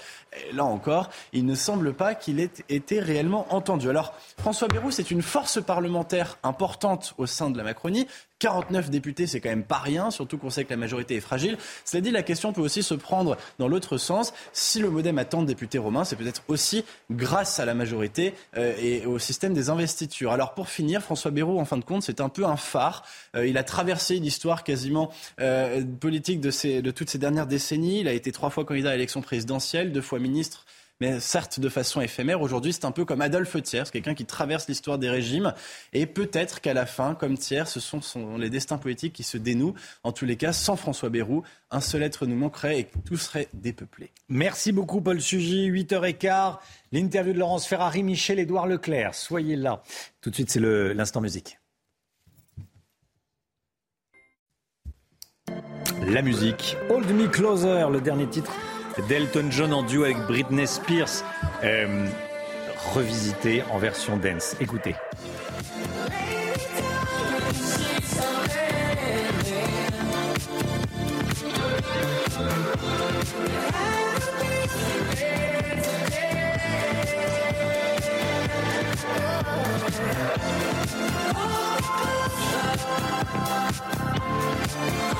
là 0.53 0.65
encore, 0.65 1.09
il 1.33 1.45
ne 1.45 1.55
semble 1.55 1.93
pas 1.93 2.15
qu'il 2.15 2.39
ait 2.39 2.49
été 2.69 2.99
réellement 2.99 3.53
entendu. 3.53 3.89
Alors, 3.89 4.13
François 4.37 4.67
Bayrou, 4.67 4.91
c'est 4.91 5.11
une 5.11 5.21
force 5.21 5.61
parlementaire 5.61 6.37
importante 6.43 7.13
au 7.17 7.25
sein 7.25 7.49
de 7.49 7.57
la 7.57 7.63
Macronie. 7.63 8.07
49 8.39 8.89
députés, 8.89 9.25
c'est 9.25 9.39
quand 9.39 9.49
même 9.49 9.63
pas 9.63 9.79
rien, 9.79 10.11
surtout 10.11 10.37
qu'on 10.37 10.49
sait 10.49 10.63
que 10.63 10.69
la 10.69 10.77
majorité 10.77 11.15
est 11.15 11.21
fragile. 11.21 11.57
Cela 11.85 12.01
dit, 12.01 12.11
la 12.11 12.23
question 12.23 12.53
peut 12.53 12.61
aussi 12.61 12.83
se 12.83 12.93
prendre 12.93 13.37
dans 13.57 13.67
l'autre 13.67 13.97
sens. 13.97 14.33
Si 14.53 14.79
le 14.79 14.89
modem 14.89 15.17
a 15.17 15.25
tant 15.25 15.41
de 15.41 15.47
députés 15.47 15.77
romains, 15.79 16.03
c'est 16.03 16.15
peut-être 16.15 16.43
aussi 16.47 16.85
grâce 17.09 17.59
à 17.59 17.65
la 17.65 17.73
majorité 17.73 18.33
euh, 18.57 18.75
et 18.79 19.05
au 19.05 19.17
système 19.17 19.53
des 19.53 19.69
investitures. 19.69 20.31
Alors 20.31 20.53
pour 20.53 20.69
finir, 20.69 21.01
François 21.01 21.31
Bayrou, 21.31 21.59
en 21.59 21.65
fin 21.65 21.77
de 21.77 21.83
compte, 21.83 22.03
c'est 22.03 22.21
un 22.21 22.29
peu 22.29 22.45
un 22.45 22.57
phare. 22.57 23.03
Euh, 23.35 23.47
il 23.47 23.57
a 23.57 23.63
traversé 23.63 24.19
l'histoire 24.19 24.63
quasiment 24.63 25.11
euh, 25.39 25.83
politique 25.99 26.39
de, 26.39 26.91
toutes 26.91 27.09
ces 27.09 27.17
dernières 27.17 27.47
décennies. 27.47 28.01
Il 28.01 28.07
a 28.07 28.13
été 28.13 28.31
trois 28.31 28.49
fois 28.49 28.65
candidat 28.65 28.89
à 28.89 28.93
l'élection 28.93 29.21
présidentielle, 29.21 29.91
deux 29.91 30.01
fois 30.01 30.19
ministre 30.19 30.65
mais 30.99 31.19
certes 31.19 31.59
de 31.59 31.69
façon 31.69 32.01
éphémère. 32.01 32.41
Aujourd'hui, 32.41 32.73
c'est 32.73 32.85
un 32.85 32.91
peu 32.91 33.05
comme 33.05 33.21
Adolphe 33.21 33.61
Thiers, 33.61 33.83
quelqu'un 33.91 34.15
qui 34.15 34.25
traverse 34.25 34.67
l'histoire 34.67 34.97
des 34.97 35.09
régimes. 35.09 35.53
Et 35.93 36.05
peut-être 36.05 36.61
qu'à 36.61 36.73
la 36.73 36.85
fin, 36.85 37.15
comme 37.15 37.37
Thiers, 37.37 37.67
ce 37.67 37.79
sont, 37.79 38.37
les 38.37 38.49
destins 38.49 38.77
politiques 38.77 39.13
qui 39.13 39.23
se 39.23 39.37
dénouent. 39.37 39.75
En 40.03 40.11
tous 40.11 40.25
les 40.25 40.37
cas, 40.37 40.53
sans 40.53 40.75
François 40.75 41.09
Bayrou, 41.09 41.43
un 41.71 41.81
seul 41.81 42.03
être 42.03 42.25
nous 42.25 42.35
manquerait 42.35 42.79
et 42.79 42.89
tout 43.05 43.17
serait 43.17 43.47
dépeuplé. 43.53 44.11
Merci 44.29 44.71
beaucoup, 44.71 45.01
Paul 45.01 45.21
Sugy. 45.21 45.69
8h15, 45.69 46.57
l'interview 46.91 47.33
de 47.33 47.39
Laurence 47.39 47.67
Ferrari, 47.67 48.03
Michel 48.03 48.39
Édouard 48.39 48.67
Leclerc. 48.67 49.13
Soyez 49.13 49.55
là. 49.55 49.83
Tout 50.21 50.29
de 50.29 50.35
suite, 50.35 50.49
c'est 50.49 50.59
l'instant 50.59 51.21
musique. 51.21 51.59
La 56.07 56.21
musique. 56.21 56.77
Hold 56.89 57.09
Me 57.11 57.27
Closer, 57.27 57.87
le 57.91 57.99
dernier 57.99 58.27
titre 58.27 58.53
d'Elton 59.07 59.47
John 59.51 59.73
en 59.73 59.83
duo 59.83 60.03
avec 60.03 60.17
Britney 60.27 60.67
Spears, 60.67 61.23
euh, 61.63 62.07
revisité 62.93 63.63
en 63.71 63.77
version 63.77 64.17
dance. 64.17 64.55
Écoutez. 64.59 64.95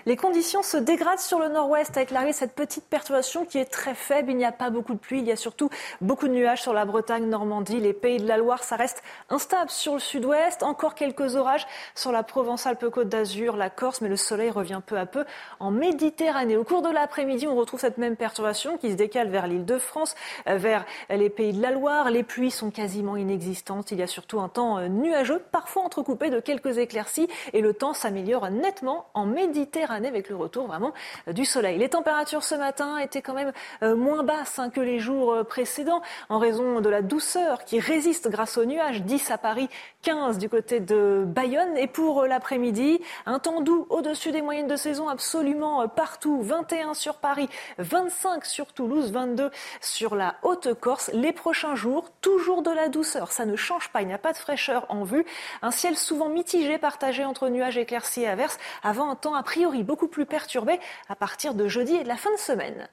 Les 0.05 0.17
conditions 0.17 0.63
se 0.63 0.75
dégradent 0.75 1.19
sur 1.19 1.39
le 1.39 1.47
nord-ouest 1.47 1.95
avec 1.95 2.11
l'arrivée 2.11 2.33
de 2.33 2.35
cette 2.35 2.55
petite 2.55 2.83
perturbation 2.83 3.45
qui 3.45 3.57
est 3.57 3.71
très 3.71 3.95
faible. 3.95 4.31
Il 4.31 4.37
n'y 4.37 4.43
a 4.43 4.51
pas 4.51 4.69
beaucoup 4.69 4.93
de 4.93 4.99
pluie, 4.99 5.19
il 5.19 5.25
y 5.25 5.31
a 5.31 5.37
surtout 5.37 5.69
beaucoup 6.01 6.27
de 6.27 6.33
nuages 6.33 6.61
sur 6.61 6.73
la 6.73 6.83
Bretagne, 6.83 7.25
Normandie, 7.25 7.79
les 7.79 7.93
pays 7.93 8.17
de 8.17 8.27
la 8.27 8.35
Loire. 8.35 8.63
Ça 8.63 8.75
reste 8.75 9.01
instable 9.29 9.69
sur 9.69 9.93
le 9.93 9.99
sud-ouest. 9.99 10.61
Encore 10.61 10.93
quelques 10.93 11.37
orages 11.37 11.65
sur 11.95 12.11
la 12.11 12.21
Provence-Alpes-Côte 12.23 13.07
d'Azur, 13.07 13.55
la 13.55 13.69
Corse, 13.69 14.01
mais 14.01 14.09
le 14.09 14.17
soleil 14.17 14.49
revient 14.49 14.81
peu 14.85 14.97
à 14.97 15.05
peu 15.05 15.23
en 15.61 15.71
Méditerranée. 15.71 16.57
Au 16.57 16.65
cours 16.65 16.81
de 16.81 16.89
l'après-midi, 16.89 17.47
on 17.47 17.55
retrouve 17.55 17.79
cette 17.79 17.97
même 17.97 18.17
perturbation 18.17 18.77
qui 18.77 18.91
se 18.91 18.97
décale 18.97 19.29
vers 19.29 19.47
l'île 19.47 19.65
de 19.65 19.77
France, 19.77 20.15
euh, 20.49 20.57
vers 20.57 20.83
les 21.09 21.29
pays 21.29 21.53
de 21.53 21.61
la 21.61 21.71
Loire. 21.71 22.11
Les 22.11 22.23
pluies 22.23 22.51
sont 22.51 22.71
quasiment 22.71 23.15
inexistantes. 23.15 23.91
Il 23.91 23.99
y 23.99 24.03
a 24.03 24.07
surtout 24.07 24.41
un 24.41 24.49
temps 24.49 24.79
euh, 24.79 24.89
nuageux, 24.89 25.41
parfois 25.53 25.83
entrecoupé 25.83 26.29
de 26.29 26.41
quelques 26.41 26.77
éclaircies 26.77 27.29
et 27.53 27.61
le 27.61 27.73
temps 27.73 27.93
s'améliore 27.93 28.49
nettement 28.49 29.05
en 29.13 29.25
Méditerranée 29.25 29.92
avec 29.93 30.29
le 30.29 30.35
retour 30.35 30.67
vraiment 30.67 30.93
euh, 31.27 31.33
du 31.33 31.45
soleil. 31.45 31.77
Les 31.77 31.89
températures 31.89 32.43
ce 32.43 32.55
matin 32.55 32.97
étaient 32.97 33.21
quand 33.21 33.33
même 33.33 33.51
moins 33.81 34.23
basses 34.23 34.59
hein, 34.59 34.69
que 34.69 34.81
les 34.81 34.99
jours 34.99 35.45
précédents 35.45 36.01
en 36.29 36.39
raison 36.39 36.81
de 36.81 36.89
la 36.89 37.01
douceur 37.01 37.65
qui 37.65 37.79
résiste 37.79 38.29
grâce 38.29 38.57
aux 38.57 38.65
nuages. 38.65 39.01
10 39.01 39.31
à 39.31 39.37
Paris, 39.37 39.69
15 40.03 40.37
du 40.37 40.49
côté 40.49 40.79
de 40.79 41.23
Bayonne. 41.25 41.77
Et 41.77 41.87
pour 41.87 42.23
l'après-midi, 42.23 42.99
un 43.25 43.39
temps 43.39 43.61
doux 43.61 43.85
au-dessus 43.89 44.31
des 44.31 44.41
moyennes 44.41 44.67
de 44.67 44.75
saison 44.75 45.07
absolument 45.07 45.87
partout. 45.87 46.41
21 46.41 46.93
sur 46.93 47.15
Paris, 47.15 47.49
25 47.77 48.45
sur 48.45 48.73
Toulouse, 48.73 49.11
22 49.11 49.51
sur 49.81 50.15
la 50.15 50.35
Haute-Corse. 50.43 51.11
Les 51.13 51.31
prochains 51.31 51.75
jours, 51.75 52.09
toujours 52.21 52.61
de 52.61 52.71
la 52.71 52.89
douceur. 52.89 53.31
Ça 53.31 53.45
ne 53.45 53.55
change 53.55 53.89
pas. 53.89 54.01
Il 54.01 54.07
n'y 54.07 54.13
a 54.13 54.17
pas 54.17 54.33
de 54.33 54.37
fraîcheur 54.37 54.85
en 54.89 55.03
vue. 55.03 55.25
Un 55.61 55.71
ciel 55.71 55.95
souvent 55.97 56.29
mitigé, 56.29 56.77
partagé 56.77 57.25
entre 57.25 57.49
nuages 57.49 57.77
éclaircis 57.77 58.21
et 58.21 58.27
averses, 58.27 58.59
avant 58.83 59.09
un 59.09 59.15
temps 59.15 59.35
a 59.35 59.43
priori 59.43 59.82
beaucoup 59.83 60.07
plus 60.07 60.25
perturbé 60.25 60.79
à 61.09 61.15
partir 61.15 61.53
de 61.53 61.67
jeudi 61.67 61.95
et 61.95 62.03
de 62.03 62.07
la 62.07 62.17
fin 62.17 62.31
de 62.31 62.39
semaine. 62.39 62.87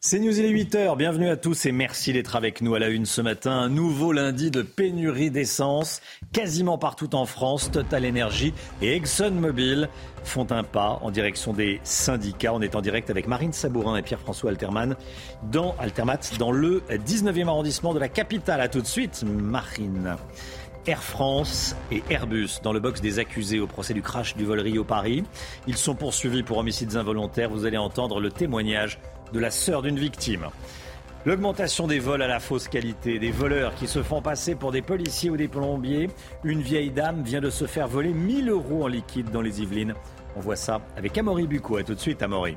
C'est 0.00 0.20
News, 0.20 0.38
il 0.38 0.44
est 0.44 0.64
8h. 0.64 0.96
Bienvenue 0.96 1.28
à 1.28 1.36
tous 1.36 1.66
et 1.66 1.72
merci 1.72 2.12
d'être 2.12 2.36
avec 2.36 2.62
nous 2.62 2.76
à 2.76 2.78
la 2.78 2.88
une 2.88 3.04
ce 3.04 3.20
matin. 3.20 3.50
Un 3.50 3.68
nouveau 3.68 4.12
lundi 4.12 4.52
de 4.52 4.62
pénurie 4.62 5.32
d'essence 5.32 6.00
quasiment 6.32 6.78
partout 6.78 7.16
en 7.16 7.26
France. 7.26 7.72
Total 7.72 8.06
Energy 8.06 8.54
et 8.80 8.94
ExxonMobil 8.94 9.88
font 10.22 10.46
un 10.52 10.62
pas 10.62 11.00
en 11.02 11.10
direction 11.10 11.52
des 11.52 11.80
syndicats. 11.82 12.54
On 12.54 12.60
est 12.60 12.76
en 12.76 12.80
direct 12.80 13.10
avec 13.10 13.26
Marine 13.26 13.52
Sabourin 13.52 13.96
et 13.96 14.02
Pierre-François 14.02 14.50
Alterman 14.50 14.94
dans, 15.50 15.74
Altermat 15.80 16.20
dans 16.38 16.52
le 16.52 16.80
19e 16.90 17.48
arrondissement 17.48 17.92
de 17.92 17.98
la 17.98 18.08
capitale. 18.08 18.60
A 18.60 18.68
tout 18.68 18.80
de 18.80 18.86
suite, 18.86 19.24
Marine. 19.24 20.16
Air 20.88 21.02
France 21.02 21.76
et 21.92 22.02
Airbus 22.08 22.60
dans 22.62 22.72
le 22.72 22.80
box 22.80 23.02
des 23.02 23.18
accusés 23.18 23.60
au 23.60 23.66
procès 23.66 23.92
du 23.92 24.00
crash 24.00 24.34
du 24.36 24.46
vol 24.46 24.58
Rio-Paris. 24.60 25.22
Ils 25.66 25.76
sont 25.76 25.94
poursuivis 25.94 26.42
pour 26.42 26.56
homicides 26.56 26.96
involontaires. 26.96 27.50
Vous 27.50 27.66
allez 27.66 27.76
entendre 27.76 28.20
le 28.20 28.30
témoignage 28.30 28.98
de 29.34 29.38
la 29.38 29.50
sœur 29.50 29.82
d'une 29.82 29.98
victime. 29.98 30.46
L'augmentation 31.26 31.86
des 31.86 31.98
vols 31.98 32.22
à 32.22 32.26
la 32.26 32.40
fausse 32.40 32.68
qualité, 32.68 33.18
des 33.18 33.30
voleurs 33.30 33.74
qui 33.74 33.86
se 33.86 34.02
font 34.02 34.22
passer 34.22 34.54
pour 34.54 34.72
des 34.72 34.80
policiers 34.80 35.28
ou 35.28 35.36
des 35.36 35.46
plombiers. 35.46 36.08
Une 36.42 36.62
vieille 36.62 36.90
dame 36.90 37.22
vient 37.22 37.42
de 37.42 37.50
se 37.50 37.66
faire 37.66 37.86
voler 37.86 38.14
1000 38.14 38.48
euros 38.48 38.84
en 38.84 38.88
liquide 38.88 39.30
dans 39.30 39.42
les 39.42 39.60
Yvelines. 39.60 39.92
On 40.36 40.40
voit 40.40 40.56
ça 40.56 40.80
avec 40.96 41.18
Amaury 41.18 41.46
Bucco. 41.46 41.76
A 41.76 41.82
tout 41.82 41.94
de 41.94 42.00
suite, 42.00 42.22
Amaury. 42.22 42.56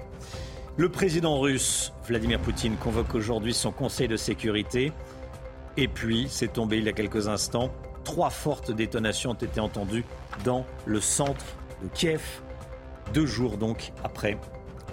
Le 0.77 0.87
président 0.87 1.37
russe, 1.37 1.91
Vladimir 2.07 2.39
Poutine, 2.39 2.77
convoque 2.77 3.13
aujourd'hui 3.13 3.53
son 3.53 3.73
conseil 3.73 4.07
de 4.07 4.15
sécurité. 4.15 4.93
Et 5.75 5.89
puis, 5.89 6.27
c'est 6.29 6.53
tombé 6.53 6.77
il 6.77 6.85
y 6.85 6.89
a 6.89 6.93
quelques 6.93 7.27
instants, 7.27 7.71
trois 8.03 8.29
fortes 8.29 8.71
détonations 8.71 9.31
ont 9.31 9.35
été 9.35 9.59
entendues 9.59 10.05
dans 10.43 10.65
le 10.85 11.01
centre 11.01 11.45
de 11.81 11.87
Kiev, 11.87 12.21
deux 13.13 13.25
jours 13.25 13.57
donc 13.57 13.91
après 14.03 14.37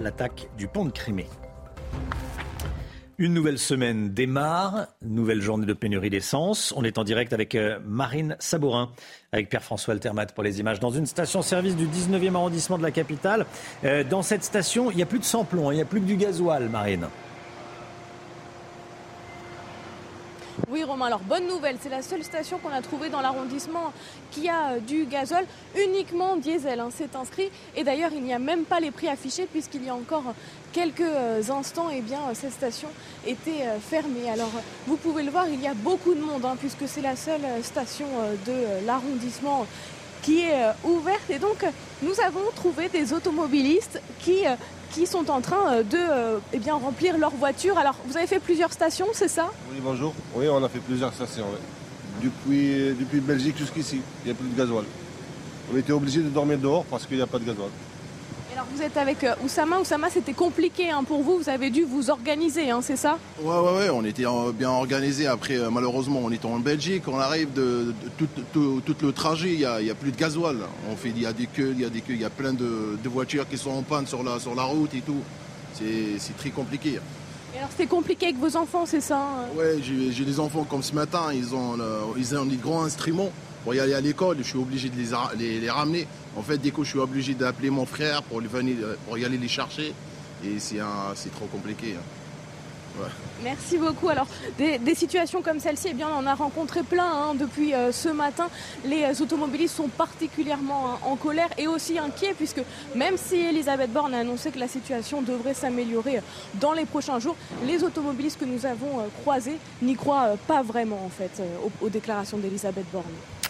l'attaque 0.01 0.49
du 0.57 0.69
pont 0.69 0.85
de 0.85 0.91
Crimée. 0.91 1.29
Une 3.21 3.35
nouvelle 3.35 3.59
semaine 3.59 4.11
démarre, 4.11 4.87
nouvelle 5.03 5.43
journée 5.43 5.67
de 5.67 5.73
pénurie 5.73 6.09
d'essence. 6.09 6.73
On 6.77 6.85
est 6.85 6.99
en 6.99 7.05
direct 7.05 7.33
avec 7.33 7.57
euh, 7.57 7.81
Marine 7.85 8.37
Sabourin, 8.39 8.91
avec 9.33 9.49
Pierre-François 9.49 9.95
Altermat 9.95 10.27
pour 10.27 10.45
les 10.45 10.61
images, 10.61 10.79
dans 10.79 10.93
une 10.93 11.05
station-service 11.05 11.75
du 11.75 11.89
19e 11.89 12.37
arrondissement 12.37 12.79
de 12.79 12.85
la 12.85 12.93
capitale. 12.93 13.45
Euh, 13.83 14.05
dans 14.05 14.23
cette 14.23 14.45
station, 14.45 14.93
il 14.93 14.99
n'y 14.99 15.03
a 15.03 15.07
plus 15.07 15.19
de 15.19 15.25
samplon, 15.25 15.73
il 15.73 15.75
n'y 15.75 15.81
a 15.81 15.85
plus 15.85 16.01
que 16.01 16.07
du 16.07 16.15
gasoil, 16.15 16.69
Marine. 16.69 17.09
Oui, 20.67 20.83
Romain, 20.83 21.07
alors 21.07 21.21
bonne 21.21 21.47
nouvelle, 21.47 21.77
c'est 21.81 21.89
la 21.89 22.03
seule 22.03 22.25
station 22.25 22.59
qu'on 22.59 22.71
a 22.71 22.83
trouvée 22.83 23.09
dans 23.09 23.21
l'arrondissement 23.21 23.93
qui 24.33 24.49
a 24.49 24.73
euh, 24.73 24.81
du 24.81 25.05
gazole, 25.05 25.45
uniquement 25.77 26.37
diesel, 26.37 26.81
hein, 26.81 26.89
c'est 26.95 27.15
inscrit. 27.15 27.51
Et 27.77 27.85
d'ailleurs, 27.85 28.11
il 28.13 28.23
n'y 28.23 28.35
a 28.35 28.39
même 28.39 28.65
pas 28.65 28.81
les 28.81 28.91
prix 28.91 29.09
affichés 29.09 29.47
puisqu'il 29.51 29.85
y 29.85 29.89
a 29.89 29.95
encore 29.95 30.35
quelques 30.73 31.01
euh, 31.01 31.41
instants, 31.51 31.89
eh 31.91 32.03
bien, 32.03 32.19
cette 32.35 32.53
station 32.53 32.89
était 33.27 33.63
euh, 33.63 33.79
fermée. 33.79 34.29
Alors, 34.31 34.51
vous 34.87 34.97
pouvez 34.97 35.23
le 35.23 35.31
voir, 35.31 35.47
il 35.49 35.61
y 35.61 35.69
a 35.69 35.75
beaucoup 35.75 36.13
de 36.13 36.21
monde 36.21 36.45
hein, 36.45 36.57
puisque 36.59 36.87
c'est 36.89 37.03
la 37.03 37.17
seule 37.17 37.63
station 37.63 38.07
de 38.47 38.85
l'arrondissement 38.85 39.67
qui 40.23 40.41
est 40.41 40.73
ouverte. 40.85 41.31
Et 41.31 41.39
donc, 41.39 41.65
nous 42.03 42.21
avons 42.21 42.51
trouvé 42.55 42.89
des 42.89 43.13
automobilistes 43.13 44.03
qui 44.19 44.45
qui 44.93 45.07
sont 45.07 45.31
en 45.31 45.41
train 45.41 45.73
euh, 45.73 45.83
de 45.83 45.99
euh, 45.99 46.39
eh 46.53 46.71
remplir 46.71 47.19
leur 47.19 47.31
voiture. 47.31 47.79
Alors, 47.79 47.97
vous 48.07 48.17
avez 48.17 48.27
fait 48.27 48.39
plusieurs 48.39 48.73
stations, 48.73 49.07
c'est 49.13 49.29
ça? 49.29 49.51
Oui, 49.71 49.79
bonjour. 49.83 50.15
Oui, 50.35 50.47
on 50.49 50.63
a 50.63 50.69
fait 50.69 50.81
plusieurs 50.81 51.13
stations. 51.13 51.47
Depuis, 52.23 52.95
depuis 52.99 53.21
Belgique 53.21 53.57
jusqu'ici, 53.59 54.01
il 54.25 54.27
n'y 54.27 54.33
a 54.33 54.35
plus 54.35 54.49
de 54.49 54.57
gasoil. 54.57 54.85
On 55.73 55.77
était 55.77 55.93
obligé 55.93 56.21
de 56.21 56.29
dormir 56.29 56.59
dehors 56.59 56.85
parce 56.85 57.07
qu'il 57.07 57.17
n'y 57.17 57.23
a 57.23 57.27
pas 57.27 57.39
de 57.39 57.45
gasoil. 57.45 57.71
Alors 58.59 58.69
vous 58.75 58.83
êtes 58.83 58.97
avec 58.97 59.23
euh, 59.23 59.35
Oussama. 59.45 59.79
Oussama, 59.79 60.11
c'était 60.11 60.33
compliqué 60.33 60.91
hein, 60.91 61.05
pour 61.05 61.23
vous. 61.23 61.39
Vous 61.39 61.49
avez 61.49 61.71
dû 61.71 61.85
vous 61.85 62.11
organiser, 62.11 62.71
hein, 62.71 62.81
c'est 62.83 62.97
ça? 62.97 63.17
Ouais, 63.41 63.57
ouais, 63.57 63.79
ouais. 63.79 63.91
On 63.91 64.05
était 64.05 64.25
bien 64.55 64.71
organisé. 64.71 65.29
Après, 65.29 65.57
malheureusement, 65.71 66.21
on 66.25 66.31
est 66.33 66.45
en 66.45 66.59
Belgique. 66.59 67.05
On 67.07 67.21
arrive 67.21 67.53
de, 67.53 67.95
tout, 68.19 68.27
le 69.01 69.13
trajet. 69.13 69.53
Il 69.53 69.59
n'y 69.59 69.91
a, 69.91 69.95
plus 69.95 70.11
de 70.11 70.17
gasoil. 70.17 70.57
On 70.91 70.97
fait, 70.97 71.11
il 71.11 71.23
y 71.23 71.27
a 71.27 71.33
des 71.33 71.47
queues, 71.47 71.73
il 71.73 71.83
y 71.83 71.85
a 71.85 71.89
des 71.89 72.01
queues. 72.01 72.15
Il 72.15 72.21
y 72.21 72.25
a 72.25 72.31
plein 72.31 72.53
de, 72.53 72.99
voitures 73.05 73.49
qui 73.49 73.57
sont 73.57 73.71
en 73.71 73.83
panne 73.83 74.09
sur 74.09 74.25
la, 74.25 74.41
sur 74.41 74.57
la 74.57 74.65
route 74.65 74.93
et 74.93 75.03
tout. 75.03 75.23
C'est 75.75 76.37
très 76.37 76.51
compliqué. 76.51 76.99
Et 77.55 77.59
alors 77.59 77.71
c'est 77.77 77.87
compliqué 77.87 78.27
avec 78.27 78.39
vos 78.39 78.57
enfants, 78.57 78.85
c'est 78.85 79.01
ça 79.01 79.19
hein? 79.19 79.47
Ouais, 79.57 79.77
j'ai 79.83 80.25
des 80.25 80.41
enfants 80.41 80.65
comme 80.65 80.83
ce 80.83 80.95
matin. 80.95 81.33
Ils 81.33 81.55
ont, 81.55 81.79
ils 82.17 82.37
ont 82.37 82.45
des 82.45 82.57
grands 82.57 82.83
instruments 82.83 83.31
pour 83.65 83.75
y 83.75 83.81
aller 83.81 83.95
à 83.95 84.01
l'école, 84.01 84.39
je 84.39 84.45
suis 84.45 84.59
obligé 84.59 84.89
de 84.89 84.97
les, 85.39 85.71
ramener. 85.71 86.07
En 86.37 86.43
fait, 86.43 86.59
dès 86.59 86.71
que 86.71 86.83
je 86.83 86.91
suis 86.91 86.99
obligé 86.99 87.35
d'appeler 87.35 87.71
mon 87.71 87.87
frère 87.87 88.23
pour, 88.23 88.41
pour 89.07 89.19
y 89.19 89.25
aller 89.25 89.39
les 89.39 89.49
chercher. 89.49 89.93
Et 90.45 90.59
c'est 90.59 90.79
trop 91.33 91.47
compliqué. 91.47 91.95
Hein. 91.99 92.03
Merci 93.43 93.79
beaucoup. 93.79 94.09
Alors, 94.09 94.27
des, 94.59 94.95
situations 94.95 95.43
comme 95.43 95.61
celle-ci, 95.61 95.89
eh 95.91 95.95
bien, 95.95 96.09
on 96.11 96.19
en 96.19 96.27
a 96.27 96.35
rencontré 96.35 96.83
plein 96.83 97.07
hein, 97.07 97.35
depuis 97.35 97.73
euh, 97.73 97.93
ce 97.93 98.09
matin. 98.09 98.49
Les 98.85 99.05
euh, 99.05 99.23
automobilistes 99.23 99.77
sont 99.77 99.89
particulièrement 99.89 100.93
hein, 100.93 100.99
en 101.05 101.17
colère 101.17 101.49
et 101.57 101.69
aussi 101.69 101.99
inquiets, 101.99 102.35
puisque 102.37 102.63
même 102.97 103.17
si 103.17 103.37
Elisabeth 103.37 103.93
Borne 103.93 104.15
a 104.15 104.19
annoncé 104.19 104.51
que 104.51 104.59
la 104.59 104.69
situation 104.69 105.23
devrait 105.23 105.55
s'améliorer 105.55 106.19
euh, 106.19 106.23
dans 106.55 106.73
les 106.73 106.85
prochains 106.85 107.21
jours, 107.21 107.37
les 107.65 107.85
automobilistes 107.85 108.41
que 108.41 108.45
nous 108.45 108.67
avons 108.67 109.09
croisés 109.21 109.59
n'y 109.83 109.95
croient 109.95 110.37
pas 110.49 110.63
vraiment, 110.63 111.05
en 111.05 111.11
fait, 111.11 111.43
aux 111.81 111.89
déclarations 111.89 112.39
d'Elisabeth 112.39 112.87
Borne. 112.93 113.05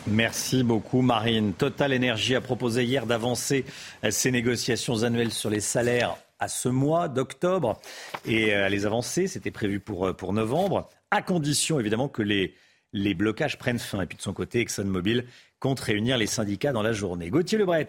Merci 0.07 0.63
beaucoup, 0.63 1.03
Marine. 1.03 1.53
Total 1.53 1.95
Energy 1.95 2.35
a 2.35 2.41
proposé 2.41 2.85
hier 2.85 3.07
d'avancer 3.07 3.65
ses 4.09 4.31
négociations 4.31 5.03
annuelles 5.03 5.33
sur 5.33 5.51
les 5.51 5.61
salaires 5.61 6.17
à 6.39 6.49
ce 6.49 6.69
mois 6.69 7.09
d'octobre 7.09 7.81
et 8.25 8.55
à 8.55 8.69
les 8.69 8.87
avancer. 8.87 9.27
C'était 9.27 9.51
prévu 9.51 9.81
pour, 9.81 10.15
pour 10.17 10.33
novembre, 10.33 10.89
à 11.11 11.21
condition 11.21 11.79
évidemment 11.81 12.09
que 12.09 12.23
les, 12.23 12.55
les 12.93 13.15
blocages 13.15 13.59
prennent 13.59 13.79
fin. 13.79 14.03
Et 14.03 14.07
puis 14.07 14.17
de 14.17 14.23
son 14.23 14.33
côté, 14.33 14.61
ExxonMobil 14.61 15.25
compte 15.61 15.81
réunir 15.81 16.17
les 16.17 16.27
syndicats 16.27 16.73
dans 16.73 16.83
la 16.83 16.93
journée. 16.93 17.31
Gauthier 17.31 17.59
Lebret. 17.59 17.89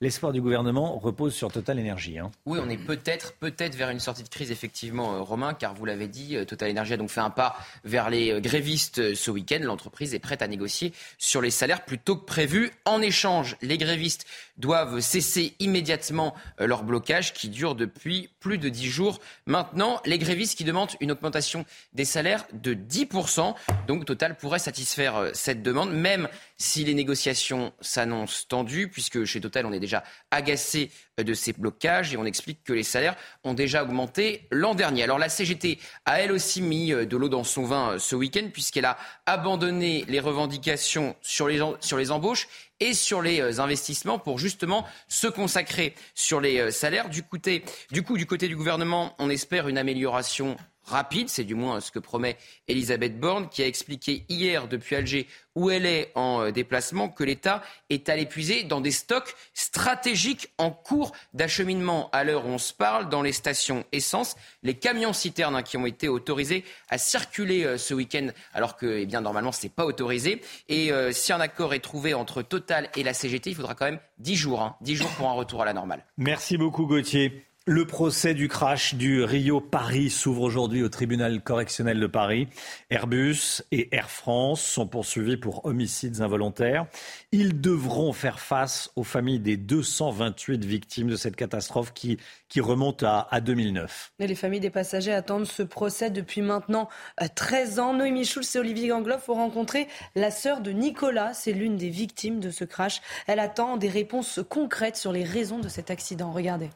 L'espoir 0.00 0.32
du 0.32 0.42
gouvernement 0.42 0.98
repose 0.98 1.34
sur 1.34 1.52
Total 1.52 1.78
Energy. 1.78 2.18
Hein. 2.18 2.32
Oui, 2.46 2.58
on 2.60 2.68
est 2.68 2.76
peut-être 2.76 3.34
peut-être 3.34 3.76
vers 3.76 3.90
une 3.90 4.00
sortie 4.00 4.24
de 4.24 4.28
crise, 4.28 4.50
effectivement, 4.50 5.14
euh, 5.14 5.20
Romain, 5.20 5.54
car 5.54 5.72
vous 5.72 5.84
l'avez 5.84 6.08
dit, 6.08 6.36
euh, 6.36 6.44
Total 6.44 6.68
Energy 6.72 6.94
a 6.94 6.96
donc 6.96 7.10
fait 7.10 7.20
un 7.20 7.30
pas 7.30 7.56
vers 7.84 8.10
les 8.10 8.32
euh, 8.32 8.40
grévistes 8.40 9.14
ce 9.14 9.30
week-end. 9.30 9.60
L'entreprise 9.62 10.12
est 10.12 10.18
prête 10.18 10.42
à 10.42 10.48
négocier 10.48 10.92
sur 11.16 11.40
les 11.40 11.52
salaires 11.52 11.84
plutôt 11.84 12.16
que 12.16 12.24
prévu. 12.24 12.72
En 12.84 13.00
échange, 13.02 13.56
les 13.62 13.78
grévistes 13.78 14.26
doivent 14.56 15.00
cesser 15.00 15.54
immédiatement 15.58 16.34
leur 16.58 16.84
blocage 16.84 17.32
qui 17.32 17.48
dure 17.48 17.74
depuis 17.74 18.30
plus 18.40 18.58
de 18.58 18.68
dix 18.68 18.88
jours. 18.88 19.20
Maintenant, 19.46 20.00
les 20.04 20.18
grévistes 20.18 20.56
qui 20.56 20.64
demandent 20.64 20.92
une 21.00 21.12
augmentation 21.12 21.64
des 21.92 22.04
salaires 22.04 22.46
de 22.52 22.74
10%. 22.74 23.54
Donc 23.86 24.04
Total 24.04 24.36
pourrait 24.36 24.58
satisfaire 24.58 25.30
cette 25.32 25.62
demande, 25.62 25.92
même 25.92 26.28
si 26.56 26.84
les 26.84 26.94
négociations 26.94 27.72
s'annoncent 27.80 28.44
tendues, 28.48 28.88
puisque 28.88 29.24
chez 29.24 29.40
Total, 29.40 29.66
on 29.66 29.72
est 29.72 29.80
déjà 29.80 30.04
agacé 30.30 30.90
de 31.22 31.34
ces 31.34 31.52
blocages 31.52 32.12
et 32.12 32.16
on 32.16 32.24
explique 32.24 32.64
que 32.64 32.72
les 32.72 32.82
salaires 32.82 33.16
ont 33.44 33.54
déjà 33.54 33.84
augmenté 33.84 34.46
l'an 34.50 34.74
dernier. 34.74 35.04
Alors 35.04 35.18
la 35.18 35.28
CGT 35.28 35.78
a 36.06 36.20
elle 36.20 36.32
aussi 36.32 36.60
mis 36.60 36.92
euh, 36.92 37.06
de 37.06 37.16
l'eau 37.16 37.28
dans 37.28 37.44
son 37.44 37.64
vin 37.64 37.92
euh, 37.92 37.98
ce 37.98 38.16
week-end, 38.16 38.48
puisqu'elle 38.52 38.84
a 38.84 38.98
abandonné 39.26 40.04
les 40.08 40.20
revendications 40.20 41.14
sur 41.22 41.46
les 41.48 42.10
embauches 42.10 42.48
et 42.84 42.94
sur 42.94 43.22
les 43.22 43.60
investissements 43.60 44.18
pour 44.18 44.38
justement 44.38 44.86
se 45.08 45.26
consacrer 45.26 45.94
sur 46.14 46.40
les 46.40 46.70
salaires. 46.70 47.08
Du, 47.08 47.22
côté, 47.22 47.64
du 47.90 48.02
coup, 48.02 48.16
du 48.16 48.26
côté 48.26 48.48
du 48.48 48.56
gouvernement, 48.56 49.14
on 49.18 49.30
espère 49.30 49.68
une 49.68 49.78
amélioration 49.78 50.56
rapide, 50.84 51.28
c'est 51.28 51.44
du 51.44 51.54
moins 51.54 51.80
ce 51.80 51.90
que 51.90 51.98
promet 51.98 52.36
Elisabeth 52.68 53.18
Borne, 53.18 53.48
qui 53.48 53.62
a 53.62 53.66
expliqué 53.66 54.24
hier 54.28 54.68
depuis 54.68 54.96
Alger 54.96 55.26
où 55.54 55.70
elle 55.70 55.86
est 55.86 56.10
en 56.14 56.42
euh, 56.42 56.50
déplacement 56.50 57.08
que 57.08 57.24
l'État 57.24 57.62
est 57.90 58.08
à 58.08 58.16
l'épuiser 58.16 58.64
dans 58.64 58.80
des 58.80 58.90
stocks 58.90 59.34
stratégiques 59.52 60.48
en 60.58 60.70
cours 60.70 61.12
d'acheminement. 61.32 62.10
À 62.12 62.24
l'heure 62.24 62.46
où 62.46 62.50
on 62.50 62.58
se 62.58 62.72
parle, 62.72 63.08
dans 63.08 63.22
les 63.22 63.32
stations 63.32 63.84
essence, 63.92 64.36
les 64.62 64.74
camions 64.74 65.12
citernes 65.12 65.56
hein, 65.56 65.62
qui 65.62 65.76
ont 65.76 65.86
été 65.86 66.08
autorisés 66.08 66.64
à 66.88 66.98
circuler 66.98 67.64
euh, 67.64 67.78
ce 67.78 67.94
week-end, 67.94 68.28
alors 68.52 68.76
que 68.76 68.86
eh 68.86 69.06
bien, 69.06 69.20
normalement 69.20 69.52
ce 69.52 69.64
n'est 69.64 69.70
pas 69.70 69.86
autorisé. 69.86 70.40
Et 70.68 70.92
euh, 70.92 71.12
si 71.12 71.32
un 71.32 71.40
accord 71.40 71.74
est 71.74 71.80
trouvé 71.80 72.14
entre 72.14 72.42
Total 72.42 72.90
et 72.96 73.02
la 73.02 73.14
CGT, 73.14 73.50
il 73.50 73.56
faudra 73.56 73.74
quand 73.74 73.86
même 73.86 74.00
10 74.18 74.36
jours, 74.36 74.62
hein, 74.62 74.76
10 74.80 74.96
jours 74.96 75.10
pour 75.10 75.28
un 75.28 75.32
retour 75.32 75.62
à 75.62 75.64
la 75.64 75.72
normale. 75.72 76.04
Merci 76.18 76.56
beaucoup 76.56 76.86
Gauthier. 76.86 77.44
Le 77.66 77.86
procès 77.86 78.34
du 78.34 78.46
crash 78.46 78.94
du 78.94 79.24
Rio 79.24 79.58
Paris 79.58 80.10
s'ouvre 80.10 80.42
aujourd'hui 80.42 80.82
au 80.82 80.90
tribunal 80.90 81.42
correctionnel 81.42 81.98
de 81.98 82.06
Paris. 82.06 82.46
Airbus 82.90 83.62
et 83.72 83.88
Air 83.96 84.10
France 84.10 84.60
sont 84.60 84.86
poursuivis 84.86 85.38
pour 85.38 85.64
homicides 85.64 86.20
involontaires. 86.20 86.86
Ils 87.32 87.62
devront 87.62 88.12
faire 88.12 88.38
face 88.38 88.90
aux 88.96 89.02
familles 89.02 89.40
des 89.40 89.56
228 89.56 90.62
victimes 90.62 91.08
de 91.08 91.16
cette 91.16 91.36
catastrophe 91.36 91.94
qui, 91.94 92.18
remonte 92.60 93.02
à, 93.02 93.28
à 93.30 93.40
2009. 93.40 94.12
Et 94.18 94.26
les 94.26 94.34
familles 94.34 94.60
des 94.60 94.68
passagers 94.68 95.14
attendent 95.14 95.46
ce 95.46 95.62
procès 95.62 96.10
depuis 96.10 96.42
maintenant 96.42 96.90
13 97.34 97.78
euh, 97.78 97.82
ans. 97.82 97.94
Noémie 97.94 98.26
Schulz 98.26 98.54
et 98.56 98.58
Olivier 98.58 98.88
Gangloff 98.88 99.30
ont 99.30 99.36
rencontré 99.36 99.88
la 100.16 100.30
sœur 100.30 100.60
de 100.60 100.70
Nicolas. 100.70 101.32
C'est 101.32 101.52
l'une 101.52 101.76
des 101.76 101.88
victimes 101.88 102.40
de 102.40 102.50
ce 102.50 102.66
crash. 102.66 103.00
Elle 103.26 103.40
attend 103.40 103.78
des 103.78 103.88
réponses 103.88 104.40
concrètes 104.50 104.96
sur 104.96 105.12
les 105.12 105.24
raisons 105.24 105.60
de 105.60 105.70
cet 105.70 105.90
accident. 105.90 106.30
Regardez. 106.30 106.68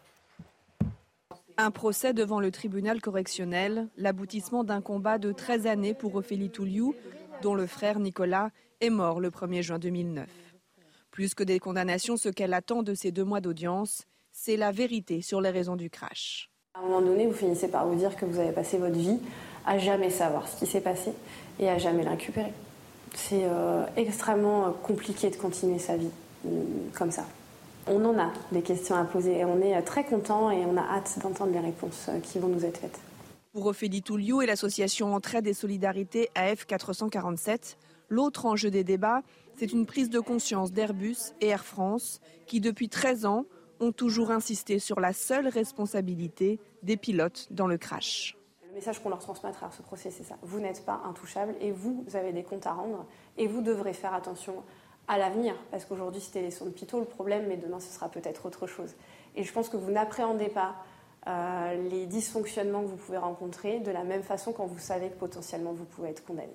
Un 1.60 1.72
procès 1.72 2.12
devant 2.12 2.38
le 2.38 2.52
tribunal 2.52 3.00
correctionnel, 3.00 3.88
l'aboutissement 3.96 4.62
d'un 4.62 4.80
combat 4.80 5.18
de 5.18 5.32
13 5.32 5.66
années 5.66 5.92
pour 5.92 6.14
Ophélie 6.14 6.50
Touliou, 6.50 6.94
dont 7.42 7.56
le 7.56 7.66
frère 7.66 7.98
Nicolas 7.98 8.50
est 8.80 8.90
mort 8.90 9.18
le 9.18 9.30
1er 9.30 9.62
juin 9.62 9.80
2009. 9.80 10.28
Plus 11.10 11.34
que 11.34 11.42
des 11.42 11.58
condamnations, 11.58 12.16
ce 12.16 12.28
qu'elle 12.28 12.54
attend 12.54 12.84
de 12.84 12.94
ces 12.94 13.10
deux 13.10 13.24
mois 13.24 13.40
d'audience, 13.40 14.04
c'est 14.30 14.56
la 14.56 14.70
vérité 14.70 15.20
sur 15.20 15.40
les 15.40 15.50
raisons 15.50 15.74
du 15.74 15.90
crash. 15.90 16.48
À 16.74 16.78
un 16.78 16.82
moment 16.82 17.02
donné, 17.02 17.26
vous 17.26 17.34
finissez 17.34 17.66
par 17.66 17.88
vous 17.88 17.96
dire 17.96 18.14
que 18.14 18.24
vous 18.24 18.38
avez 18.38 18.52
passé 18.52 18.78
votre 18.78 18.94
vie 18.94 19.18
à 19.66 19.78
jamais 19.78 20.10
savoir 20.10 20.46
ce 20.46 20.60
qui 20.60 20.66
s'est 20.70 20.80
passé 20.80 21.10
et 21.58 21.68
à 21.68 21.76
jamais 21.76 22.04
le 22.04 22.10
récupérer. 22.10 22.52
C'est 23.16 23.42
euh, 23.46 23.84
extrêmement 23.96 24.70
compliqué 24.84 25.28
de 25.28 25.34
continuer 25.34 25.80
sa 25.80 25.96
vie 25.96 26.10
euh, 26.46 26.48
comme 26.94 27.10
ça 27.10 27.24
on 27.90 28.04
en 28.04 28.18
a 28.18 28.32
des 28.52 28.62
questions 28.62 28.96
à 28.96 29.04
poser 29.04 29.38
et 29.38 29.44
on 29.44 29.60
est 29.60 29.80
très 29.82 30.04
content 30.04 30.50
et 30.50 30.64
on 30.64 30.76
a 30.76 30.82
hâte 30.82 31.18
d'entendre 31.22 31.52
les 31.52 31.60
réponses 31.60 32.06
euh, 32.08 32.20
qui 32.20 32.38
vont 32.38 32.48
nous 32.48 32.64
être 32.64 32.78
faites. 32.78 33.00
Pour 33.52 33.66
Ophélie 33.66 34.02
Touliou 34.02 34.42
et 34.42 34.46
l'association 34.46 35.14
Entraide 35.14 35.46
et 35.46 35.54
Solidarité 35.54 36.28
AF 36.34 36.66
447, 36.66 37.78
l'autre 38.08 38.46
enjeu 38.46 38.70
des 38.70 38.84
débats, 38.84 39.22
c'est 39.56 39.72
une 39.72 39.86
prise 39.86 40.10
de 40.10 40.20
conscience 40.20 40.72
d'Airbus 40.72 41.32
et 41.40 41.48
Air 41.48 41.64
France 41.64 42.20
qui, 42.46 42.60
depuis 42.60 42.88
13 42.88 43.26
ans, 43.26 43.46
ont 43.80 43.92
toujours 43.92 44.30
insisté 44.30 44.78
sur 44.78 45.00
la 45.00 45.12
seule 45.12 45.48
responsabilité 45.48 46.60
des 46.82 46.96
pilotes 46.96 47.48
dans 47.50 47.66
le 47.66 47.78
crash. 47.78 48.36
Le 48.68 48.74
message 48.74 49.02
qu'on 49.02 49.08
leur 49.08 49.18
transmet 49.18 49.48
à 49.48 49.52
travers 49.52 49.74
ce 49.74 49.82
procès, 49.82 50.10
c'est 50.10 50.24
ça. 50.24 50.36
Vous 50.42 50.60
n'êtes 50.60 50.84
pas 50.84 51.00
intouchable 51.04 51.54
et 51.60 51.72
vous 51.72 52.04
avez 52.14 52.32
des 52.32 52.42
comptes 52.42 52.66
à 52.66 52.72
rendre 52.72 53.06
et 53.36 53.48
vous 53.48 53.62
devrez 53.62 53.92
faire 53.92 54.14
attention 54.14 54.62
à 55.08 55.18
l'avenir, 55.18 55.54
parce 55.70 55.84
qu'aujourd'hui 55.84 56.20
c'était 56.20 56.42
les 56.42 56.50
sons 56.50 56.66
de 56.66 56.70
Pitot 56.70 57.00
le 57.00 57.06
problème, 57.06 57.46
mais 57.48 57.56
demain 57.56 57.80
ce 57.80 57.92
sera 57.92 58.08
peut-être 58.08 58.46
autre 58.46 58.66
chose. 58.66 58.94
Et 59.34 59.42
je 59.42 59.52
pense 59.52 59.68
que 59.68 59.76
vous 59.76 59.90
n'appréhendez 59.90 60.48
pas 60.48 60.76
euh, 61.26 61.88
les 61.90 62.06
dysfonctionnements 62.06 62.82
que 62.82 62.88
vous 62.88 62.96
pouvez 62.96 63.18
rencontrer 63.18 63.80
de 63.80 63.90
la 63.90 64.04
même 64.04 64.22
façon 64.22 64.52
quand 64.52 64.66
vous 64.66 64.78
savez 64.78 65.08
que 65.08 65.16
potentiellement 65.16 65.72
vous 65.72 65.84
pouvez 65.84 66.10
être 66.10 66.24
condamné. 66.24 66.52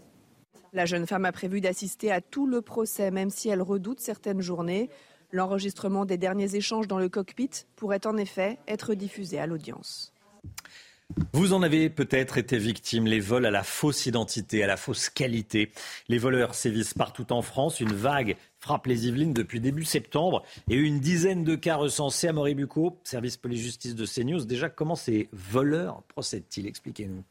La 0.72 0.86
jeune 0.86 1.06
femme 1.06 1.26
a 1.26 1.32
prévu 1.32 1.62
d'assister 1.62 2.12
à 2.12 2.22
tout 2.22 2.48
le 2.48 2.62
procès, 2.62 3.12
même 3.12 3.30
si 3.30 3.50
elle 3.50 3.62
redoute 3.62 4.00
certaines 4.00 4.42
journées. 4.42 4.90
L'enregistrement 5.32 6.06
des 6.06 6.18
derniers 6.18 6.56
échanges 6.56 6.88
dans 6.88 6.98
le 6.98 7.10
cockpit 7.10 7.50
pourrait 7.76 8.06
en 8.08 8.18
effet 8.18 8.58
être 8.68 8.94
diffusé 8.94 9.40
à 9.40 9.46
l'audience. 9.46 10.14
Vous 11.34 11.54
en 11.54 11.64
avez 11.64 11.90
peut-être 11.90 12.38
été 12.38 12.58
victime, 12.58 13.06
les 13.06 13.20
vols 13.20 13.46
à 13.46 13.52
la 13.52 13.64
fausse 13.64 14.06
identité, 14.06 14.64
à 14.64 14.68
la 14.68 14.78
fausse 14.78 15.10
qualité. 15.10 15.72
Les 16.08 16.18
voleurs 16.18 16.56
sévissent 16.56 16.94
partout 16.94 17.32
en 17.34 17.42
France. 17.42 17.80
Une 17.80 17.94
vague 17.94 18.36
frappe 18.60 18.88
les 18.88 19.08
Yvelines 19.08 19.34
depuis 19.34 19.60
début 19.60 19.84
septembre 19.84 20.44
et 20.70 20.76
une 20.76 21.00
dizaine 21.00 21.44
de 21.44 21.56
cas 21.56 21.76
recensés 21.76 22.28
à 22.28 22.34
Moribuco, 22.34 23.00
service 23.04 23.38
police-justice 23.38 23.96
de 23.96 24.06
CNews. 24.06 24.46
Déjà, 24.46 24.70
comment 24.70 24.96
ces 24.96 25.28
voleurs 25.32 26.04
procèdent-ils? 26.04 26.68
Expliquez-nous. 26.68 27.24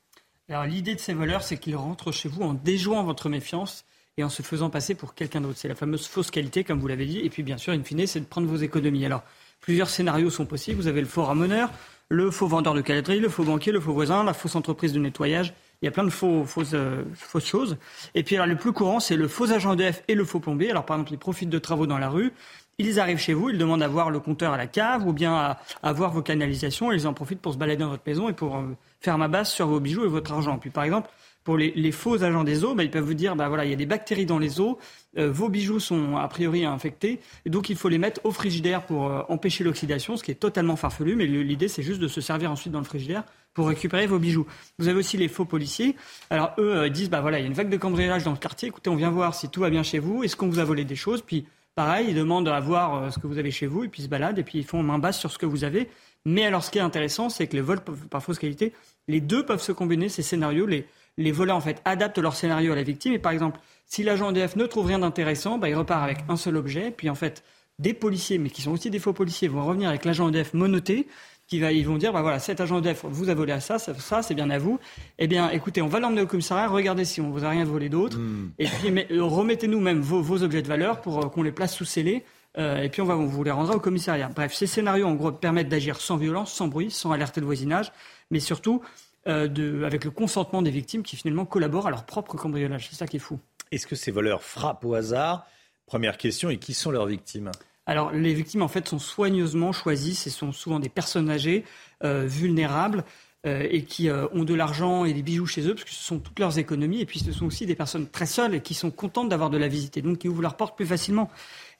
L'idée 0.66 0.94
de 0.94 1.00
ces 1.00 1.14
voleurs, 1.14 1.42
c'est 1.42 1.56
qu'ils 1.56 1.76
rentrent 1.76 2.12
chez 2.12 2.28
vous 2.28 2.42
en 2.42 2.52
déjouant 2.52 3.04
votre 3.04 3.28
méfiance 3.28 3.84
et 4.18 4.24
en 4.24 4.28
se 4.28 4.42
faisant 4.42 4.68
passer 4.68 4.94
pour 4.94 5.14
quelqu'un 5.14 5.40
d'autre. 5.40 5.56
C'est 5.56 5.68
la 5.68 5.74
fameuse 5.74 6.06
fausse 6.06 6.30
qualité, 6.30 6.64
comme 6.64 6.78
vous 6.78 6.88
l'avez 6.88 7.06
dit. 7.06 7.20
Et 7.20 7.30
puis, 7.30 7.42
bien 7.42 7.56
sûr, 7.56 7.72
in 7.72 7.82
fine, 7.82 8.06
c'est 8.06 8.20
de 8.20 8.26
prendre 8.26 8.46
vos 8.46 8.56
économies. 8.56 9.06
Alors, 9.06 9.22
plusieurs 9.60 9.88
scénarios 9.88 10.28
sont 10.28 10.44
possibles. 10.44 10.78
Vous 10.78 10.88
avez 10.88 11.00
le 11.00 11.06
faux 11.06 11.24
ramoneur, 11.24 11.70
le 12.12 12.30
faux 12.30 12.46
vendeur 12.46 12.74
de 12.74 12.82
calaterie, 12.82 13.20
le 13.20 13.30
faux 13.30 13.42
banquier, 13.42 13.72
le 13.72 13.80
faux 13.80 13.94
voisin, 13.94 14.22
la 14.22 14.34
fausse 14.34 14.54
entreprise 14.54 14.92
de 14.92 14.98
nettoyage. 14.98 15.54
Il 15.80 15.86
y 15.86 15.88
a 15.88 15.90
plein 15.90 16.04
de 16.04 16.10
faux, 16.10 16.44
fausses, 16.44 16.74
euh, 16.74 17.04
fausses 17.14 17.46
choses. 17.46 17.78
Et 18.14 18.22
puis 18.22 18.36
alors, 18.36 18.46
le 18.46 18.56
plus 18.56 18.72
courant, 18.72 19.00
c'est 19.00 19.16
le 19.16 19.26
faux 19.28 19.50
agent 19.50 19.74
DF 19.74 20.02
et 20.08 20.14
le 20.14 20.24
faux 20.26 20.38
plombier. 20.38 20.70
Alors 20.70 20.84
par 20.84 20.98
exemple, 20.98 21.12
ils 21.12 21.18
profitent 21.18 21.48
de 21.48 21.58
travaux 21.58 21.86
dans 21.86 21.96
la 21.96 22.10
rue. 22.10 22.34
Ils 22.76 23.00
arrivent 23.00 23.18
chez 23.18 23.32
vous, 23.32 23.48
ils 23.48 23.56
demandent 23.56 23.82
à 23.82 23.88
voir 23.88 24.10
le 24.10 24.20
compteur 24.20 24.52
à 24.52 24.58
la 24.58 24.66
cave 24.66 25.06
ou 25.06 25.14
bien 25.14 25.56
à, 25.82 25.92
voir 25.94 26.12
vos 26.12 26.20
canalisations. 26.20 26.92
ils 26.92 27.06
en 27.06 27.14
profitent 27.14 27.40
pour 27.40 27.54
se 27.54 27.58
balader 27.58 27.82
dans 27.82 27.88
votre 27.88 28.02
maison 28.06 28.28
et 28.28 28.34
pour 28.34 28.56
euh, 28.56 28.76
faire 29.00 29.16
ma 29.16 29.28
base 29.28 29.48
sur 29.48 29.66
vos 29.66 29.80
bijoux 29.80 30.04
et 30.04 30.08
votre 30.08 30.32
argent. 30.32 30.58
Puis 30.58 30.70
par 30.70 30.84
exemple, 30.84 31.08
pour 31.44 31.56
les, 31.56 31.92
faux 31.92 32.22
agents 32.22 32.44
des 32.44 32.62
eaux, 32.62 32.74
bah, 32.74 32.84
ils 32.84 32.90
peuvent 32.90 33.04
vous 33.04 33.14
dire, 33.14 33.36
bah, 33.36 33.48
voilà, 33.48 33.64
il 33.64 33.70
y 33.70 33.74
a 33.74 33.76
des 33.76 33.86
bactéries 33.86 34.26
dans 34.26 34.38
les 34.38 34.60
eaux, 34.60 34.78
euh, 35.18 35.30
vos 35.30 35.48
bijoux 35.48 35.80
sont 35.80 36.16
a 36.16 36.26
priori 36.28 36.64
infectés, 36.64 37.20
et 37.44 37.50
donc 37.50 37.68
il 37.68 37.76
faut 37.76 37.88
les 37.88 37.98
mettre 37.98 38.20
au 38.24 38.30
frigidaire 38.30 38.86
pour 38.86 39.08
euh, 39.08 39.22
empêcher 39.28 39.62
l'oxydation, 39.64 40.16
ce 40.16 40.24
qui 40.24 40.30
est 40.30 40.36
totalement 40.36 40.76
farfelu, 40.76 41.16
mais 41.16 41.26
l'idée 41.26 41.68
c'est 41.68 41.82
juste 41.82 42.00
de 42.00 42.08
se 42.08 42.20
servir 42.20 42.50
ensuite 42.50 42.72
dans 42.72 42.78
le 42.78 42.84
frigidaire 42.84 43.24
pour 43.52 43.68
récupérer 43.68 44.06
vos 44.06 44.18
bijoux. 44.18 44.46
Vous 44.78 44.88
avez 44.88 44.98
aussi 44.98 45.18
les 45.18 45.28
faux 45.28 45.44
policiers. 45.44 45.96
Alors 46.30 46.54
eux 46.58 46.74
euh, 46.74 46.88
disent, 46.88 47.10
bah 47.10 47.20
voilà, 47.20 47.38
il 47.38 47.42
y 47.42 47.44
a 47.44 47.48
une 47.48 47.54
vague 47.54 47.68
de 47.68 47.76
cambriolage 47.76 48.24
dans 48.24 48.30
le 48.30 48.38
quartier, 48.38 48.68
écoutez, 48.68 48.88
on 48.88 48.96
vient 48.96 49.10
voir 49.10 49.34
si 49.34 49.48
tout 49.48 49.60
va 49.60 49.70
bien 49.70 49.82
chez 49.82 49.98
vous, 49.98 50.24
est-ce 50.24 50.36
qu'on 50.36 50.48
vous 50.48 50.58
a 50.58 50.64
volé 50.64 50.84
des 50.84 50.96
choses, 50.96 51.20
puis 51.20 51.46
pareil, 51.74 52.06
ils 52.08 52.14
demandent 52.14 52.48
à 52.48 52.60
voir 52.60 53.12
ce 53.12 53.18
que 53.18 53.26
vous 53.26 53.38
avez 53.38 53.50
chez 53.50 53.66
vous, 53.66 53.84
et 53.84 53.88
puis 53.88 54.02
ils 54.02 54.04
se 54.04 54.10
baladent, 54.10 54.38
et 54.38 54.42
puis 54.42 54.58
ils 54.58 54.64
font 54.64 54.82
main 54.82 54.98
basse 54.98 55.18
sur 55.18 55.30
ce 55.30 55.38
que 55.38 55.46
vous 55.46 55.64
avez. 55.64 55.88
Mais 56.24 56.44
alors 56.44 56.62
ce 56.62 56.70
qui 56.70 56.78
est 56.78 56.82
intéressant, 56.82 57.28
c'est 57.28 57.46
que 57.46 57.56
les 57.56 57.62
vols 57.62 57.80
par 57.80 58.22
fausse 58.22 58.38
qualité, 58.38 58.72
les 59.08 59.20
deux 59.20 59.44
peuvent 59.44 59.62
se 59.62 59.72
combiner, 59.72 60.08
ces 60.08 60.22
scénarios, 60.22 60.66
les 60.66 60.86
les 61.18 61.32
voleurs 61.32 61.56
en 61.56 61.60
fait 61.60 61.80
adaptent 61.84 62.18
leur 62.18 62.34
scénario 62.34 62.72
à 62.72 62.76
la 62.76 62.82
victime. 62.82 63.12
Et 63.12 63.18
par 63.18 63.32
exemple, 63.32 63.60
si 63.86 64.02
l'agent 64.02 64.30
EDF 64.30 64.56
ne 64.56 64.66
trouve 64.66 64.86
rien 64.86 65.00
d'intéressant, 65.00 65.58
bah, 65.58 65.68
il 65.68 65.74
repart 65.74 66.02
avec 66.02 66.18
un 66.28 66.36
seul 66.36 66.56
objet. 66.56 66.90
Puis 66.90 67.10
en 67.10 67.14
fait, 67.14 67.44
des 67.78 67.94
policiers, 67.94 68.38
mais 68.38 68.50
qui 68.50 68.62
sont 68.62 68.70
aussi 68.70 68.90
des 68.90 68.98
faux 68.98 69.12
policiers, 69.12 69.48
vont 69.48 69.64
revenir 69.64 69.88
avec 69.88 70.04
l'agent 70.04 70.28
EDF 70.28 70.54
monoté. 70.54 71.06
Qui 71.48 71.58
va, 71.58 71.72
ils 71.72 71.86
vont 71.86 71.98
dire, 71.98 72.12
bah 72.14 72.22
voilà, 72.22 72.38
cet 72.38 72.60
agent 72.60 72.78
EDF 72.78 73.04
vous 73.04 73.28
a 73.28 73.34
volé 73.34 73.52
à 73.52 73.60
ça, 73.60 73.78
ça, 73.78 74.22
c'est 74.22 74.34
bien 74.34 74.48
à 74.48 74.58
vous. 74.58 74.78
Eh 75.18 75.26
bien, 75.26 75.50
écoutez, 75.50 75.82
on 75.82 75.88
va 75.88 76.00
l'emmener 76.00 76.22
au 76.22 76.26
commissariat, 76.26 76.68
regardez 76.68 77.04
si 77.04 77.20
on 77.20 77.30
vous 77.30 77.44
a 77.44 77.50
rien 77.50 77.64
volé 77.64 77.90
d'autre. 77.90 78.16
Hmm. 78.16 78.52
Et 78.58 78.66
puis, 78.66 78.88
euh, 79.10 79.24
remettez-nous 79.24 79.80
même 79.80 80.00
vos, 80.00 80.42
objets 80.44 80.62
de 80.62 80.68
valeur 80.68 81.02
pour 81.02 81.18
euh, 81.18 81.28
qu'on 81.28 81.42
les 81.42 81.52
place 81.52 81.74
sous 81.74 81.84
scellés. 81.84 82.24
Euh, 82.58 82.82
et 82.82 82.88
puis 82.88 83.02
on, 83.02 83.06
va, 83.06 83.16
on 83.18 83.26
vous 83.26 83.42
les 83.44 83.50
rendra 83.50 83.74
au 83.74 83.80
commissariat. 83.80 84.30
Bref, 84.34 84.54
ces 84.54 84.66
scénarios, 84.66 85.06
en 85.06 85.14
gros, 85.14 85.32
permettent 85.32 85.68
d'agir 85.68 86.00
sans 86.00 86.16
violence, 86.16 86.52
sans 86.52 86.68
bruit, 86.68 86.90
sans 86.90 87.10
alerter 87.10 87.40
le 87.40 87.46
voisinage, 87.46 87.92
mais 88.30 88.40
surtout 88.40 88.80
euh, 89.28 89.84
avec 89.84 90.04
le 90.04 90.10
consentement 90.10 90.62
des 90.62 90.70
victimes 90.70 91.02
qui 91.02 91.16
finalement 91.16 91.44
collaborent 91.44 91.86
à 91.86 91.90
leur 91.90 92.04
propre 92.04 92.36
cambriolage. 92.36 92.88
C'est 92.90 92.96
ça 92.96 93.06
qui 93.06 93.16
est 93.16 93.20
fou. 93.20 93.38
Est-ce 93.70 93.86
que 93.86 93.94
ces 93.94 94.10
voleurs 94.10 94.42
frappent 94.42 94.84
au 94.84 94.94
hasard? 94.94 95.46
Première 95.86 96.16
question, 96.16 96.50
et 96.50 96.58
qui 96.58 96.74
sont 96.74 96.90
leurs 96.90 97.06
victimes? 97.06 97.50
Alors, 97.86 98.12
les 98.12 98.34
victimes, 98.34 98.62
en 98.62 98.68
fait, 98.68 98.88
sont 98.88 98.98
soigneusement 98.98 99.72
choisies. 99.72 100.14
Ce 100.14 100.30
sont 100.30 100.52
souvent 100.52 100.78
des 100.78 100.88
personnes 100.88 101.30
âgées, 101.30 101.64
euh, 102.04 102.24
vulnérables, 102.26 103.04
euh, 103.46 103.66
et 103.70 103.84
qui 103.84 104.08
ont 104.10 104.44
de 104.44 104.54
l'argent 104.54 105.04
et 105.04 105.12
des 105.12 105.22
bijoux 105.22 105.46
chez 105.46 105.66
eux, 105.66 105.74
parce 105.74 105.84
que 105.84 105.90
ce 105.90 106.02
sont 106.02 106.18
toutes 106.18 106.38
leurs 106.38 106.58
économies. 106.58 107.00
Et 107.00 107.06
puis, 107.06 107.18
ce 107.18 107.32
sont 107.32 107.46
aussi 107.46 107.66
des 107.66 107.74
personnes 107.74 108.08
très 108.08 108.26
seules 108.26 108.54
et 108.54 108.60
qui 108.60 108.74
sont 108.74 108.90
contentes 108.90 109.28
d'avoir 109.28 109.50
de 109.50 109.58
la 109.58 109.68
visite, 109.68 109.96
et 109.96 110.02
donc 110.02 110.18
qui 110.18 110.28
ouvrent 110.28 110.42
leur 110.42 110.56
porte 110.56 110.76
plus 110.76 110.86
facilement. 110.86 111.30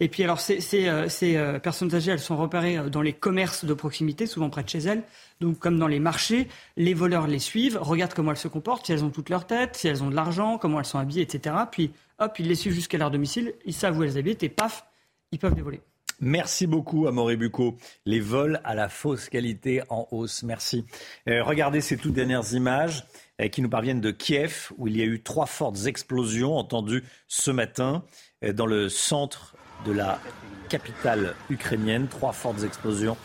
Et 0.03 0.09
puis 0.09 0.25
alors 0.25 0.41
ces, 0.41 0.59
euh, 0.89 1.07
euh, 1.23 1.59
personnes 1.61 1.95
âgées, 1.95 2.11
elles 2.11 2.19
sont 2.19 2.37
repérées 2.37 2.77
euh, 2.77 2.89
dans 2.89 3.03
les 3.03 3.13
commerces 3.13 3.65
de 3.65 3.73
proximité, 3.73 4.27
souvent 4.27 4.51
près 4.51 4.65
de 4.65 4.69
chez 4.69 4.81
elles. 4.81 5.05
Donc 5.41 5.61
comme 5.61 5.79
dans 5.79 5.87
les 5.87 6.01
marchés, 6.01 6.49
les 6.77 6.93
voleurs 6.93 7.29
les 7.29 7.39
suivent, 7.39 7.79
regardent 7.81 8.13
comment 8.13 8.33
elles 8.33 8.37
se 8.37 8.49
comportent, 8.49 8.87
si 8.87 8.93
elles 8.93 9.05
ont 9.05 9.11
toute 9.11 9.31
leur 9.31 9.47
tête, 9.47 9.77
si 9.77 9.87
elles 9.87 10.03
ont 10.03 10.11
de 10.11 10.17
l'argent, 10.17 10.59
comment 10.59 10.81
elles 10.81 10.87
sont 10.87 10.99
habillées, 10.99 11.23
etc. 11.23 11.55
Puis 11.71 11.93
hop, 12.19 12.37
ils 12.41 12.49
les 12.49 12.57
suivent 12.57 12.73
jusqu'à 12.73 12.99
leur 12.99 13.13
domicile, 13.13 13.55
ils 13.65 13.73
savent 13.73 13.97
où 13.97 14.03
elles 14.03 14.19
habitent 14.19 14.43
et 14.43 14.49
paf, 14.49 14.85
ils 15.31 15.39
peuvent 15.39 15.55
les 15.55 15.63
voler. 15.63 15.81
Merci 16.19 16.67
beaucoup, 16.67 17.07
Amaury 17.07 17.37
Bucco. 17.37 17.77
Les 18.05 18.19
vols 18.19 18.61
à 18.65 18.75
la 18.75 18.89
fausse 18.89 19.29
qualité 19.29 19.83
en 19.89 20.09
hausse. 20.11 20.43
Merci. 20.43 20.85
regardez 21.27 21.81
ces 21.81 21.97
toutes 21.97 22.13
dernières 22.13 22.55
images 22.55 23.07
qui 23.53 23.63
nous 23.63 23.69
parviennent 23.69 24.01
de 24.01 24.11
Kiev, 24.11 24.73
où 24.79 24.89
il 24.89 24.97
y 24.97 25.03
a 25.03 25.05
eu 25.05 25.23
trois 25.23 25.47
fortes 25.47 25.87
explosions 25.87 26.57
entendues 26.57 27.05
ce 27.29 27.53
matin 27.53 28.05
dans 28.43 28.67
le 28.67 28.89
centre 28.89 29.57
de 29.85 29.93
la 29.93 30.19
capitale 30.69 31.35
ukrainienne. 31.51 32.09
Trois 32.09 32.33
fortes 32.33 32.63
explosions 32.65 33.17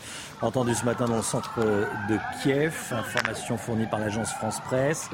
entendues 0.42 0.74
ce 0.74 0.84
matin 0.84 1.06
dans 1.06 1.16
le 1.16 1.22
centre 1.22 1.58
de 2.08 2.18
Kiev. 2.42 2.74
Information 2.92 3.56
fournie 3.56 3.86
par 3.86 4.00
l'agence 4.00 4.32
France 4.32 4.60
Presse. 4.60 5.08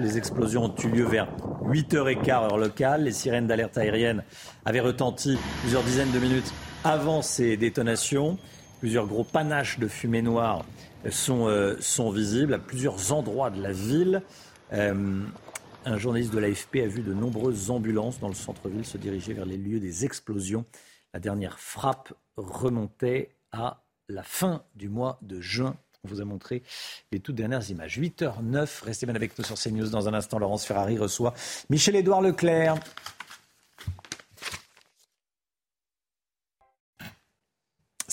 Les, 0.00 0.16
explosions 0.16 0.64
ont 0.64 0.74
eu 0.82 0.88
lieu 0.88 1.04
vers 1.04 1.28
8h15 1.64 2.30
heure 2.30 2.56
locale. 2.56 3.04
Les 3.04 3.12
sirènes 3.12 3.46
d'alerte 3.46 3.76
aérienne 3.76 4.22
avaient 4.64 4.80
retenti 4.80 5.36
plusieurs 5.62 5.82
dizaines 5.82 6.12
de 6.12 6.18
minutes 6.18 6.52
avant 6.84 7.22
ces 7.22 7.56
détonations. 7.56 8.38
Plusieurs 8.80 9.06
gros 9.06 9.24
panaches 9.24 9.78
de 9.78 9.88
fumée 9.88 10.22
noire 10.22 10.64
sont, 11.10 11.48
euh, 11.48 11.76
visibles 12.12 12.54
à 12.54 12.58
plusieurs 12.58 13.12
endroits 13.12 13.50
de 13.50 13.62
la 13.62 13.72
ville. 13.72 14.22
Euh, 14.72 15.22
un 15.86 15.98
journaliste 15.98 16.32
de 16.32 16.38
l'AFP 16.38 16.76
a 16.76 16.86
vu 16.86 17.02
de 17.02 17.12
nombreuses 17.12 17.70
ambulances 17.70 18.18
dans 18.18 18.28
le 18.28 18.34
centre-ville 18.34 18.84
se 18.84 18.98
diriger 18.98 19.34
vers 19.34 19.46
les 19.46 19.56
lieux 19.56 19.80
des 19.80 20.04
explosions. 20.04 20.64
La 21.12 21.20
dernière 21.20 21.58
frappe 21.58 22.12
remontait 22.36 23.36
à 23.52 23.84
la 24.08 24.22
fin 24.22 24.64
du 24.74 24.88
mois 24.88 25.18
de 25.22 25.40
juin. 25.40 25.76
On 26.04 26.08
vous 26.08 26.20
a 26.20 26.24
montré 26.24 26.62
les 27.12 27.20
toutes 27.20 27.36
dernières 27.36 27.70
images. 27.70 27.98
8h09, 27.98 28.84
restez 28.84 29.06
bien 29.06 29.14
avec 29.14 29.38
nous 29.38 29.44
sur 29.44 29.56
CNews. 29.56 29.88
Dans 29.88 30.08
un 30.08 30.14
instant, 30.14 30.38
Laurence 30.38 30.66
Ferrari 30.66 30.98
reçoit 30.98 31.34
Michel-Édouard 31.70 32.20
Leclerc. 32.20 32.78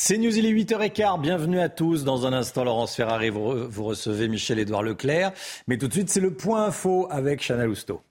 C'est 0.03 0.17
News, 0.17 0.35
il 0.35 0.47
est 0.47 0.51
8h15. 0.51 1.21
Bienvenue 1.21 1.59
à 1.59 1.69
tous. 1.69 2.03
Dans 2.03 2.25
un 2.25 2.33
instant, 2.33 2.63
Laurence 2.63 2.95
Ferrari, 2.95 3.29
vous, 3.29 3.83
recevez 3.83 4.27
Michel-Édouard 4.29 4.81
Leclerc. 4.81 5.31
Mais 5.67 5.77
tout 5.77 5.87
de 5.87 5.93
suite, 5.93 6.09
c'est 6.09 6.19
le 6.19 6.33
point 6.33 6.65
info 6.65 7.07
avec 7.11 7.39
Chana 7.39 7.67
Lousteau. 7.67 8.01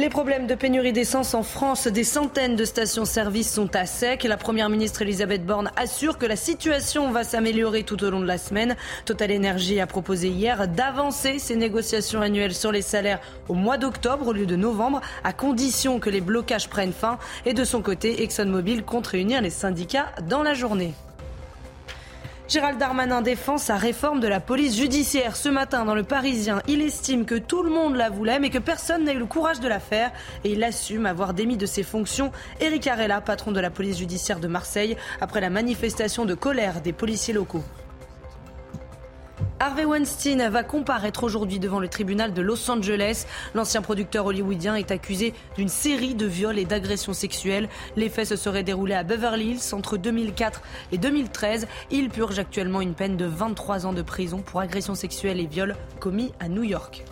Les 0.00 0.08
problèmes 0.08 0.46
de 0.46 0.54
pénurie 0.54 0.94
d'essence 0.94 1.34
en 1.34 1.42
France, 1.42 1.86
des 1.86 2.04
centaines 2.04 2.56
de 2.56 2.64
stations-service 2.64 3.52
sont 3.52 3.76
à 3.76 3.84
sec. 3.84 4.24
La 4.24 4.38
première 4.38 4.70
ministre 4.70 5.02
Elisabeth 5.02 5.44
Borne 5.44 5.70
assure 5.76 6.16
que 6.16 6.24
la 6.24 6.36
situation 6.36 7.10
va 7.10 7.22
s'améliorer 7.22 7.82
tout 7.82 8.02
au 8.02 8.08
long 8.08 8.20
de 8.20 8.26
la 8.26 8.38
semaine. 8.38 8.76
Total 9.04 9.30
Energy 9.30 9.78
a 9.78 9.86
proposé 9.86 10.28
hier 10.28 10.68
d'avancer 10.68 11.38
ses 11.38 11.54
négociations 11.54 12.22
annuelles 12.22 12.54
sur 12.54 12.72
les 12.72 12.80
salaires 12.80 13.20
au 13.50 13.52
mois 13.52 13.76
d'octobre 13.76 14.28
au 14.28 14.32
lieu 14.32 14.46
de 14.46 14.56
novembre, 14.56 15.02
à 15.22 15.34
condition 15.34 16.00
que 16.00 16.08
les 16.08 16.22
blocages 16.22 16.70
prennent 16.70 16.94
fin. 16.94 17.18
Et 17.44 17.52
de 17.52 17.64
son 17.64 17.82
côté, 17.82 18.22
ExxonMobil 18.22 18.84
compte 18.84 19.08
réunir 19.08 19.42
les 19.42 19.50
syndicats 19.50 20.12
dans 20.26 20.42
la 20.42 20.54
journée. 20.54 20.94
Gérald 22.50 22.80
Darmanin 22.80 23.22
défend 23.22 23.58
sa 23.58 23.76
réforme 23.76 24.18
de 24.18 24.26
la 24.26 24.40
police 24.40 24.76
judiciaire. 24.76 25.36
Ce 25.36 25.48
matin, 25.48 25.84
dans 25.84 25.94
le 25.94 26.02
Parisien, 26.02 26.62
il 26.66 26.82
estime 26.82 27.24
que 27.24 27.36
tout 27.36 27.62
le 27.62 27.70
monde 27.70 27.94
la 27.94 28.10
voulait, 28.10 28.40
mais 28.40 28.50
que 28.50 28.58
personne 28.58 29.04
n'a 29.04 29.12
eu 29.12 29.20
le 29.20 29.26
courage 29.26 29.60
de 29.60 29.68
la 29.68 29.78
faire. 29.78 30.10
Et 30.42 30.50
il 30.50 30.64
assume 30.64 31.06
avoir 31.06 31.32
démis 31.32 31.56
de 31.56 31.64
ses 31.64 31.84
fonctions 31.84 32.32
Eric 32.60 32.88
Arella, 32.88 33.20
patron 33.20 33.52
de 33.52 33.60
la 33.60 33.70
police 33.70 33.98
judiciaire 33.98 34.40
de 34.40 34.48
Marseille, 34.48 34.96
après 35.20 35.40
la 35.40 35.48
manifestation 35.48 36.24
de 36.24 36.34
colère 36.34 36.80
des 36.80 36.92
policiers 36.92 37.34
locaux. 37.34 37.62
Harvey 39.58 39.84
Weinstein 39.84 40.48
va 40.48 40.62
comparaître 40.62 41.22
aujourd'hui 41.22 41.58
devant 41.58 41.80
le 41.80 41.88
tribunal 41.88 42.32
de 42.32 42.42
Los 42.42 42.70
Angeles. 42.70 43.26
L'ancien 43.54 43.82
producteur 43.82 44.26
hollywoodien 44.26 44.74
est 44.74 44.90
accusé 44.90 45.34
d'une 45.56 45.68
série 45.68 46.14
de 46.14 46.26
viols 46.26 46.58
et 46.58 46.64
d'agressions 46.64 47.12
sexuelles. 47.12 47.68
Les 47.96 48.08
faits 48.08 48.28
se 48.28 48.36
seraient 48.36 48.62
déroulés 48.62 48.94
à 48.94 49.02
Beverly 49.02 49.50
Hills 49.50 49.74
entre 49.74 49.96
2004 49.96 50.62
et 50.92 50.98
2013. 50.98 51.68
Il 51.90 52.08
purge 52.08 52.38
actuellement 52.38 52.80
une 52.80 52.94
peine 52.94 53.16
de 53.16 53.26
23 53.26 53.86
ans 53.86 53.92
de 53.92 54.02
prison 54.02 54.38
pour 54.38 54.60
agressions 54.60 54.94
sexuelles 54.94 55.40
et 55.40 55.46
viols 55.46 55.76
commis 56.00 56.32
à 56.40 56.48
New 56.48 56.64
York. 56.64 57.04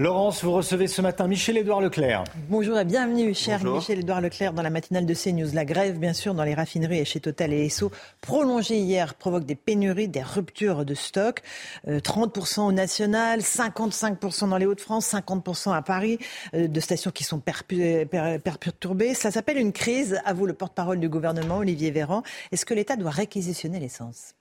Laurence, 0.00 0.42
vous 0.42 0.52
recevez 0.52 0.86
ce 0.86 1.02
matin 1.02 1.28
Michel-Édouard 1.28 1.82
Leclerc. 1.82 2.24
Bonjour 2.48 2.78
et 2.78 2.86
bienvenue, 2.86 3.34
cher 3.34 3.62
Michel-Édouard 3.62 4.22
Leclerc, 4.22 4.54
dans 4.54 4.62
la 4.62 4.70
matinale 4.70 5.04
de 5.04 5.12
CNews. 5.12 5.52
La 5.52 5.66
grève, 5.66 5.98
bien 5.98 6.14
sûr, 6.14 6.32
dans 6.32 6.42
les 6.42 6.54
raffineries 6.54 7.00
et 7.00 7.04
chez 7.04 7.20
Total 7.20 7.52
et 7.52 7.66
Esso, 7.66 7.90
prolongée 8.22 8.78
hier, 8.78 9.12
provoque 9.12 9.44
des 9.44 9.56
pénuries, 9.56 10.08
des 10.08 10.22
ruptures 10.22 10.86
de 10.86 10.94
stock. 10.94 11.42
30% 11.86 12.60
euh, 12.60 12.62
au 12.62 12.72
national, 12.72 13.40
55% 13.40 14.48
dans 14.48 14.56
les 14.56 14.64
Hauts-de-France, 14.64 15.12
50% 15.12 15.74
à 15.74 15.82
Paris, 15.82 16.18
euh, 16.54 16.66
de 16.66 16.80
stations 16.80 17.10
qui 17.10 17.24
sont 17.24 17.40
perturbées. 17.40 19.12
Ça 19.12 19.30
s'appelle 19.30 19.58
une 19.58 19.74
crise, 19.74 20.18
à 20.24 20.32
vous 20.32 20.46
le 20.46 20.54
porte-parole 20.54 20.98
du 20.98 21.10
gouvernement, 21.10 21.58
Olivier 21.58 21.90
Véran. 21.90 22.22
Est-ce 22.52 22.64
que 22.64 22.72
l'État 22.72 22.96
doit 22.96 23.10
réquisitionner 23.10 23.78
l'essence? 23.78 24.32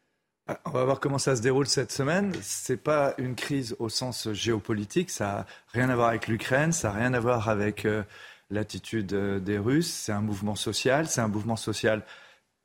On 0.65 0.71
va 0.71 0.83
voir 0.83 0.99
comment 0.99 1.17
ça 1.17 1.35
se 1.35 1.41
déroule 1.41 1.67
cette 1.67 1.91
semaine. 1.91 2.33
Ce 2.41 2.73
n'est 2.73 2.77
pas 2.77 3.13
une 3.17 3.35
crise 3.35 3.75
au 3.79 3.89
sens 3.89 4.31
géopolitique. 4.31 5.09
Ça 5.09 5.25
n'a 5.25 5.45
rien 5.73 5.89
à 5.89 5.95
voir 5.95 6.09
avec 6.09 6.27
l'Ukraine. 6.27 6.71
Ça 6.71 6.89
n'a 6.89 6.95
rien 6.95 7.13
à 7.13 7.19
voir 7.19 7.49
avec 7.49 7.85
euh, 7.85 8.03
l'attitude 8.49 9.13
euh, 9.13 9.39
des 9.39 9.57
Russes. 9.57 9.91
C'est 9.91 10.11
un 10.11 10.21
mouvement 10.21 10.55
social. 10.55 11.07
C'est 11.07 11.21
un 11.21 11.27
mouvement 11.27 11.55
social 11.55 12.03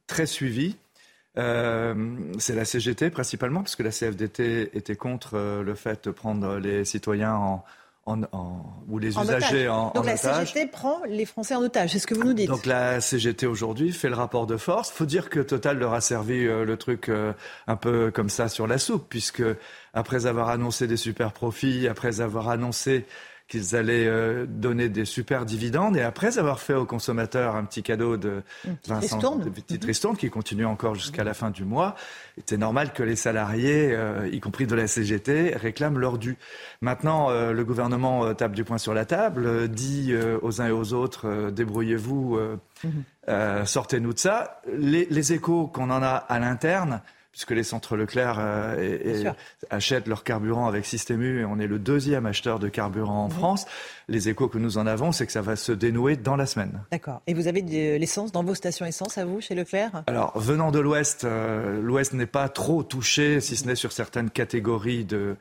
très 0.07 0.27
suivi. 0.27 0.77
Euh, 1.37 2.17
c'est 2.39 2.55
la 2.55 2.65
CGT 2.65 3.11
principalement, 3.11 3.61
parce 3.61 3.77
que 3.77 3.83
la 3.83 3.91
CFDT 3.91 4.77
était 4.77 4.97
contre 4.97 5.63
le 5.63 5.75
fait 5.75 6.05
de 6.05 6.13
prendre 6.13 6.59
les 6.59 6.85
citoyens 6.85 7.35
en, 7.35 7.65
en, 8.07 8.21
ou 8.89 8.99
les 8.99 9.17
usagers 9.19 9.69
en, 9.69 9.91
Donc 9.95 10.07
la 10.07 10.17
CGT 10.17 10.67
prend 10.67 11.01
les 11.09 11.25
Français 11.25 11.55
en 11.55 11.63
otage, 11.63 11.91
c'est 11.93 11.99
ce 11.99 12.07
que 12.07 12.15
vous 12.15 12.25
nous 12.25 12.35
dites. 12.35 12.49
Donc 12.49 12.67
la 12.67 13.01
CGT 13.01 13.47
aujourd'hui 13.47 13.93
fait 13.93 14.09
le 14.09 14.15
rapport 14.15 14.47
de 14.47 14.57
force. 14.57 14.91
Faut 14.91 15.07
dire 15.07 15.31
que 15.31 15.41
Total 15.41 15.79
leur 15.79 15.95
a 15.95 16.01
servi 16.01 16.47
euh, 16.47 16.65
le 16.65 16.77
truc 16.77 17.09
euh, 17.09 17.33
un 17.67 17.77
peu 17.77 18.11
comme 18.11 18.29
ça 18.29 18.49
sur 18.49 18.67
la 18.67 18.79
soupe, 18.79 19.07
puisque 19.09 19.43
après 19.93 20.27
avoir 20.27 20.49
annoncé 20.49 20.87
des 20.87 20.97
super 20.97 21.33
profits, 21.33 21.89
après 21.89 22.21
avoir 22.21 22.49
annoncé 22.49 23.07
qu'ils 23.49 23.77
allaient 23.77 24.07
euh, 24.07 24.47
donner 24.49 24.89
des 24.89 25.05
super 25.05 25.45
dividendes. 25.45 25.97
Et 25.97 26.03
après 26.03 26.39
avoir 26.39 26.61
fait 26.61 26.75
aux 26.75 26.87
consommateurs 26.87 27.57
un 27.57 27.65
petit 27.65 27.83
cadeau 27.83 28.17
de 28.17 28.43
Vincent, 28.87 29.37
de 29.37 29.51
petite 29.51 29.85
ristourne 29.85 30.17
qui 30.17 30.31
continue 30.31 30.65
encore 30.65 30.95
jusqu'à 30.95 31.25
la 31.25 31.35
fin 31.35 31.51
du 31.51 31.65
mois, 31.65 31.95
c'était 32.37 32.57
normal 32.57 32.93
que 32.93 33.03
les 33.03 33.17
salariés, 33.17 33.93
euh, 33.93 34.29
y 34.33 34.41
compris 34.41 34.67
de 34.67 34.75
la 34.75 34.87
CGT, 34.87 35.57
réclament 35.57 35.99
leur 35.99 36.17
dû. 36.19 36.37
Maintenant, 36.81 37.31
euh, 37.31 37.53
le 37.53 37.65
gouvernement 37.65 38.33
tape 38.35 38.53
du 38.53 38.65
poing 38.65 38.79
sur 38.79 38.95
la 38.95 39.05
table, 39.05 39.69
dit 39.69 40.15
aux 40.43 40.63
uns 40.63 40.69
et 40.69 40.73
aux 40.73 40.95
autres, 40.95 41.51
débrouillez-vous, 41.51 42.39
mhm. 42.83 43.67
sortez-nous 43.67 44.15
de 44.15 44.19
ça. 44.19 44.61
Les, 44.73 45.07
les 45.11 45.33
échos 45.33 45.67
qu'on 45.67 45.91
en 45.91 46.03
a 46.03 46.15
à 46.15 46.39
l'interne, 46.39 47.03
puisque 47.35 47.51
les 47.51 47.65
centres 47.65 47.97
Leclerc 47.97 48.37
euh, 48.39 49.33
achètent 49.69 50.07
leur 50.07 50.23
carburant 50.23 50.69
avec 50.69 50.87
Système 50.87 51.21
U 51.21 51.41
et 51.41 51.45
on 51.45 51.59
est 51.59 51.67
le 51.67 51.81
deuxième 51.81 52.27
acheteur 52.27 52.61
de 52.61 52.69
carburant 52.69 53.25
en 53.25 53.29
France. 53.29 53.67
Les 54.07 54.29
échos 54.29 54.47
que 54.47 54.57
nous 54.57 54.79
en 54.79 54.87
avons, 54.87 55.11
c'est 55.11 55.27
que 55.27 55.33
ça 55.33 55.43
va 55.43 55.57
se 55.57 55.73
dénouer 55.73 56.15
dans 56.15 56.37
la 56.37 56.47
semaine. 56.47 56.85
D'accord. 56.93 57.23
Et 57.27 57.35
vous 57.35 57.49
avez 57.49 57.63
de 57.63 57.97
l'essence 57.97 58.31
dans 58.31 58.45
vos 58.45 58.55
stations 58.55 58.87
essence 58.87 59.19
à 59.19 59.25
vous, 59.25 59.41
chez 59.41 59.57
Leclerc? 59.57 60.05
Alors, 60.07 60.39
venant 60.39 60.71
de 60.71 60.79
l'Ouest, 60.79 61.25
euh, 61.25 61.83
l'Ouest 61.83 62.13
n'est 62.13 62.27
pas 62.27 62.49
trop 62.49 62.85
touché, 62.85 63.41
si 63.41 63.57
ce 63.57 63.67
n'est 63.67 63.75
sur 63.75 63.91
certaines 63.91 64.31
catégories 64.31 65.05
de, 65.05 65.35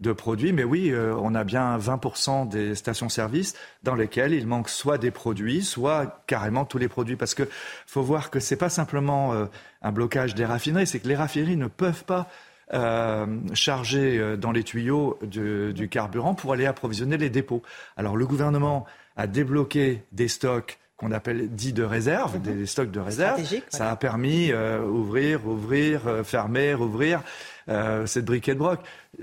de 0.00 0.12
produits. 0.12 0.52
Mais 0.52 0.64
oui, 0.64 0.90
euh, 0.90 1.14
on 1.20 1.34
a 1.34 1.44
bien 1.44 1.78
20% 1.78 2.48
des 2.48 2.74
stations-service 2.74 3.54
dans 3.82 3.94
lesquelles 3.94 4.32
il 4.32 4.46
manque 4.46 4.68
soit 4.68 4.98
des 4.98 5.10
produits, 5.10 5.62
soit 5.62 6.22
carrément 6.26 6.64
tous 6.64 6.78
les 6.78 6.88
produits. 6.88 7.16
Parce 7.16 7.34
que 7.34 7.48
faut 7.86 8.02
voir 8.02 8.30
que 8.30 8.40
c'est 8.40 8.56
pas 8.56 8.70
simplement 8.70 9.32
euh, 9.32 9.46
un 9.82 9.92
blocage 9.92 10.34
des 10.34 10.44
raffineries, 10.44 10.86
c'est 10.86 11.00
que 11.00 11.08
les 11.08 11.16
raffineries 11.16 11.56
ne 11.56 11.66
peuvent 11.66 12.04
pas 12.04 12.28
euh, 12.72 13.26
charger 13.52 14.36
dans 14.36 14.52
les 14.52 14.62
tuyaux 14.62 15.18
du 15.22 15.88
carburant 15.90 16.34
pour 16.34 16.52
aller 16.52 16.66
approvisionner 16.66 17.18
les 17.18 17.30
dépôts. 17.30 17.62
Alors 17.96 18.16
le 18.16 18.26
gouvernement 18.26 18.86
a 19.16 19.26
débloqué 19.26 20.04
des 20.12 20.28
stocks 20.28 20.78
qu'on 20.96 21.12
appelle 21.12 21.48
dits 21.50 21.72
de 21.72 21.82
réserve, 21.82 22.36
mhm. 22.36 22.42
des 22.42 22.66
stocks 22.66 22.90
de 22.90 23.00
réserve. 23.00 23.40
Ça 23.68 23.90
a 23.90 23.96
permis 23.96 24.52
ouvrir, 24.52 25.46
ouvrir, 25.46 26.02
fermer, 26.24 26.74
rouvrir 26.74 27.22
euh, 27.70 28.06
cette 28.06 28.24
briquet 28.24 28.54
de 28.54 28.58
broc. 28.58 28.80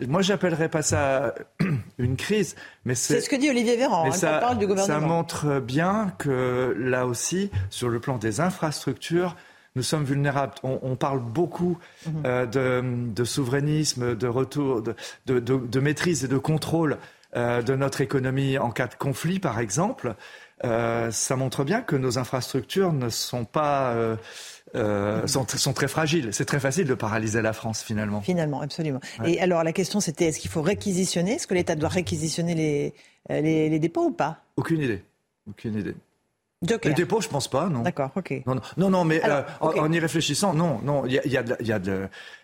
Moi, 0.07 0.21
j'appellerais 0.21 0.69
pas 0.69 0.81
ça 0.81 1.35
une 1.97 2.15
crise, 2.15 2.55
mais 2.85 2.95
c'est 2.95 3.19
ce 3.19 3.29
que 3.29 3.35
dit 3.35 3.49
Olivier 3.49 3.75
Véran. 3.75 4.05
Hein, 4.05 4.11
ça, 4.11 4.37
parle 4.37 4.57
du 4.57 4.67
gouvernement. 4.67 4.99
ça 4.99 5.05
montre 5.05 5.59
bien 5.59 6.13
que 6.17 6.75
là 6.79 7.05
aussi, 7.05 7.51
sur 7.69 7.89
le 7.89 7.99
plan 7.99 8.17
des 8.17 8.39
infrastructures, 8.39 9.35
nous 9.75 9.83
sommes 9.83 10.05
vulnérables. 10.05 10.53
On, 10.63 10.95
parle 10.95 11.19
beaucoup 11.19 11.77
mhm. 12.05 12.23
euh, 12.25 12.81
de, 12.81 13.23
souverainisme, 13.23 14.15
de 14.15 14.27
retour, 14.27 14.81
de, 15.25 15.79
maîtrise 15.79 16.23
et 16.23 16.27
de 16.27 16.37
contrôle 16.37 16.97
euh, 17.35 17.61
de 17.61 17.75
notre 17.75 18.01
économie 18.01 18.57
en 18.57 18.71
cas 18.71 18.87
de 18.87 18.95
conflit, 18.95 19.39
par 19.39 19.59
exemple. 19.59 20.15
ça 20.63 21.35
montre 21.35 21.63
bien 21.63 21.81
que 21.81 21.95
nos 21.95 22.17
infrastructures 22.17 22.93
ne 22.93 23.09
sont 23.09 23.45
pas 23.45 23.93
euh, 24.75 25.25
sont, 25.27 25.73
très 25.73 25.87
fragiles. 25.87 26.29
C'est 26.33 26.45
très 26.45 26.59
facile 26.59 26.85
de 26.85 26.93
paralyser 26.93 27.41
la 27.41 27.53
France 27.53 27.81
finalement. 27.81 28.21
Finalement, 28.21 28.61
absolument. 28.61 28.99
Et 29.25 29.39
alors 29.39 29.63
la 29.63 29.73
question 29.73 29.99
c'était 29.99 30.25
est-ce 30.25 30.39
qu'il 30.39 30.51
faut 30.51 30.61
réquisitionner? 30.61 31.33
Est-ce 31.33 31.47
que 31.47 31.53
l'État 31.53 31.75
doit 31.75 31.89
réquisitionner 31.89 32.55
les, 32.55 32.93
euh, 33.31 33.41
les, 33.41 33.69
les, 33.69 33.79
dépôts 33.79 34.05
ou 34.05 34.11
pas? 34.11 34.41
Aucune 34.55 34.81
idée. 34.81 35.03
Aucune 35.49 35.75
idée. 35.75 35.95
Joker. 36.65 36.89
Les 36.89 36.95
dépôts, 36.95 37.21
je 37.21 37.29
pense 37.29 37.47
pas, 37.47 37.69
non. 37.69 37.81
D'accord, 37.83 38.11
ok. 38.15 38.41
Non, 38.47 38.55
non, 38.55 38.61
non, 38.77 38.89
non 38.89 39.03
mais 39.05 39.21
Alors, 39.21 39.45
euh, 39.61 39.79
en, 39.79 39.85
en 39.85 39.91
y 39.91 39.99
réfléchissant, 39.99 40.53
non, 40.53 40.79
non, 40.83 41.05
il 41.05 41.13
y 41.13 41.19
a, 41.19 41.27
y, 41.27 41.37
a 41.37 41.43
y, 41.61 41.71
a 41.71 41.79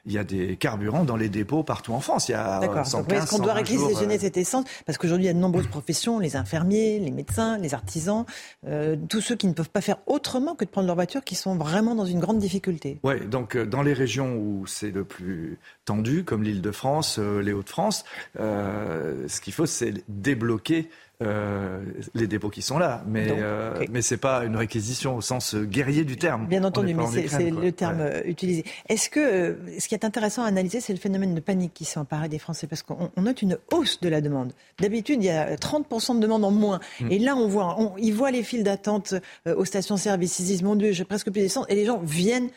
y 0.05 0.17
a 0.17 0.23
des 0.23 0.57
carburants 0.57 1.03
dans 1.05 1.15
les 1.15 1.29
dépôts 1.29 1.63
partout 1.63 1.93
en 1.93 1.99
France. 1.99 2.27
Il 2.29 2.33
y 2.33 2.35
a 2.35 2.59
D'accord. 2.59 2.85
115, 2.85 2.91
Donc, 2.91 3.11
Est-ce 3.11 3.29
qu'on 3.31 3.37
doit 3.37 3.53
120 3.53 3.65
jours, 3.65 3.79
réquisitionner 3.87 4.15
euh, 4.15 4.19
cette 4.19 4.37
essence 4.37 4.65
Parce 4.85 4.97
qu'aujourd'hui, 4.97 5.25
il 5.25 5.27
y 5.27 5.31
a 5.31 5.33
de 5.33 5.39
nombreuses 5.39 5.67
professions, 5.67 6.19
les 6.19 6.35
infirmiers, 6.35 6.99
les 6.99 7.11
médecins, 7.11 7.57
les 7.57 7.73
artisans, 7.73 8.25
euh, 8.67 8.97
tous 9.09 9.21
ceux 9.21 9.35
qui 9.35 9.47
ne 9.47 9.53
peuvent 9.53 9.69
pas 9.69 9.81
faire 9.81 9.97
autrement 10.07 10.55
que 10.55 10.65
de 10.65 10.69
prendre 10.69 10.87
leur 10.87 10.95
voiture, 10.95 11.23
qui 11.23 11.35
sont 11.35 11.55
vraiment 11.55 11.95
dans 11.95 12.05
une 12.05 12.19
grande 12.19 12.39
difficulté. 12.39 12.99
Ouais, 13.03 13.19
donc 13.21 13.55
euh, 13.55 13.65
dans 13.65 13.81
les 13.81 13.93
régions 13.93 14.35
où 14.35 14.67
c'est 14.67 14.91
le 14.91 15.05
plus 15.05 15.57
tendu, 15.85 16.23
comme 16.23 16.43
l'Île-de-France, 16.43 17.19
les 17.19 17.53
Hauts-de-France, 17.53 18.03
ce 18.37 19.41
qu'il 19.41 19.53
faut, 19.53 19.65
c'est 19.65 19.93
débloquer 20.07 20.89
euh, 21.21 21.81
les 22.15 22.27
dépôts 22.27 22.49
qui 22.49 22.61
sont 22.61 22.77
là. 22.77 23.03
Mais, 23.07 23.27
Donc, 23.27 23.37
euh, 23.39 23.79
ok. 23.81 23.87
mais 23.91 24.01
c'est 24.01 24.17
pas 24.17 24.43
une 24.43 24.55
réquisition 24.55 25.15
au 25.15 25.21
sens 25.21 25.55
euh, 25.55 25.63
guerrier 25.63 26.03
du 26.03 26.17
terme. 26.17 26.47
Bien 26.47 26.63
entendu, 26.63 26.93
mais 26.93 27.03
c'est 27.27 27.49
le 27.51 27.71
terme 27.71 27.99
Ouais. 27.99 28.23
euh, 28.25 28.29
utilisé. 28.29 28.65
Est-ce 28.89 29.09
que 29.09 29.57
ce 29.79 29.87
qui 29.87 29.95
est 29.95 30.03
intéressant 30.05 30.43
à 30.43 30.47
analyser, 30.47 30.79
c'est 30.81 30.93
le 30.93 30.99
phénomène 30.99 31.35
de 31.35 31.39
panique 31.39 31.73
qui 31.73 31.85
s'est 31.85 31.99
emparé 31.99 32.29
des 32.29 32.39
Français 32.39 32.67
Parce 32.67 32.81
qu'on 32.81 33.11
on 33.15 33.21
note 33.21 33.41
une 33.41 33.57
hausse 33.71 33.99
de 34.01 34.09
la 34.09 34.21
demande. 34.21 34.53
D'habitude, 34.79 35.23
il 35.23 35.27
y 35.27 35.29
a 35.29 35.55
30% 35.55 36.15
de 36.15 36.19
demande 36.19 36.43
en 36.43 36.51
moins. 36.51 36.79
Mm. 36.99 37.11
Et 37.11 37.19
là, 37.19 37.35
on 37.35 37.47
voit, 37.47 37.79
on, 37.79 37.93
ils 37.97 38.13
voient 38.13 38.31
les 38.31 38.43
files 38.43 38.63
d'attente 38.63 39.13
aux 39.45 39.65
stations-service. 39.65 40.39
Ils 40.39 40.43
se 40.43 40.47
disent, 40.47 40.63
mon 40.63 40.75
Dieu, 40.75 40.91
j'ai 40.91 41.05
presque 41.05 41.29
plus 41.31 41.41
d'essence. 41.41 41.65
Et 41.69 41.75
les 41.75 41.85
gens 41.85 41.99
viennent 42.03 42.49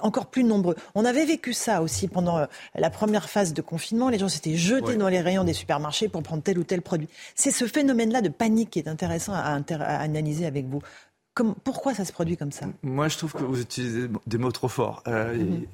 encore 0.00 0.26
plus 0.26 0.44
nombreux. 0.44 0.76
On 0.94 1.04
avait 1.04 1.24
vécu 1.24 1.52
ça 1.52 1.82
aussi 1.82 2.08
pendant 2.08 2.38
euh, 2.38 2.46
la 2.74 2.90
première 2.90 3.28
phase 3.28 3.52
de 3.54 3.62
confinement. 3.62 4.08
Les 4.08 4.18
gens 4.18 4.28
s'étaient 4.28 4.56
jetés 4.56 4.86
Ouais. 4.88 4.96
dans 4.96 5.08
les 5.08 5.20
rayons 5.20 5.44
des 5.44 5.52
supermarchés 5.52 6.08
pour 6.08 6.22
prendre 6.22 6.42
tel 6.42 6.58
ou 6.58 6.64
tel 6.64 6.82
produit. 6.82 7.08
C'est 7.34 7.50
ce 7.50 7.66
phénomène-là 7.66 8.22
de 8.22 8.28
panique 8.28 8.70
qui 8.70 8.78
est 8.78 8.88
intéressant 8.88 9.32
à, 9.34 9.48
inter- 9.50 9.78
à 9.80 10.00
analyser 10.00 10.46
avec 10.46 10.66
vous. 10.66 10.80
Comme- 11.34 11.54
pourquoi 11.64 11.94
ça 11.94 12.04
se 12.04 12.12
produit 12.12 12.36
comme 12.36 12.52
ça? 12.52 12.66
Moi, 12.82 13.08
je 13.08 13.16
trouve 13.18 13.32
que 13.32 13.44
vous 13.44 13.60
utilisez 13.60 14.08
des 14.26 14.38
mots 14.38 14.50
trop 14.52 14.68
forts. 14.68 15.02
Euh, 15.06 15.34
Mhm. 15.34 15.40
il- 15.62 15.68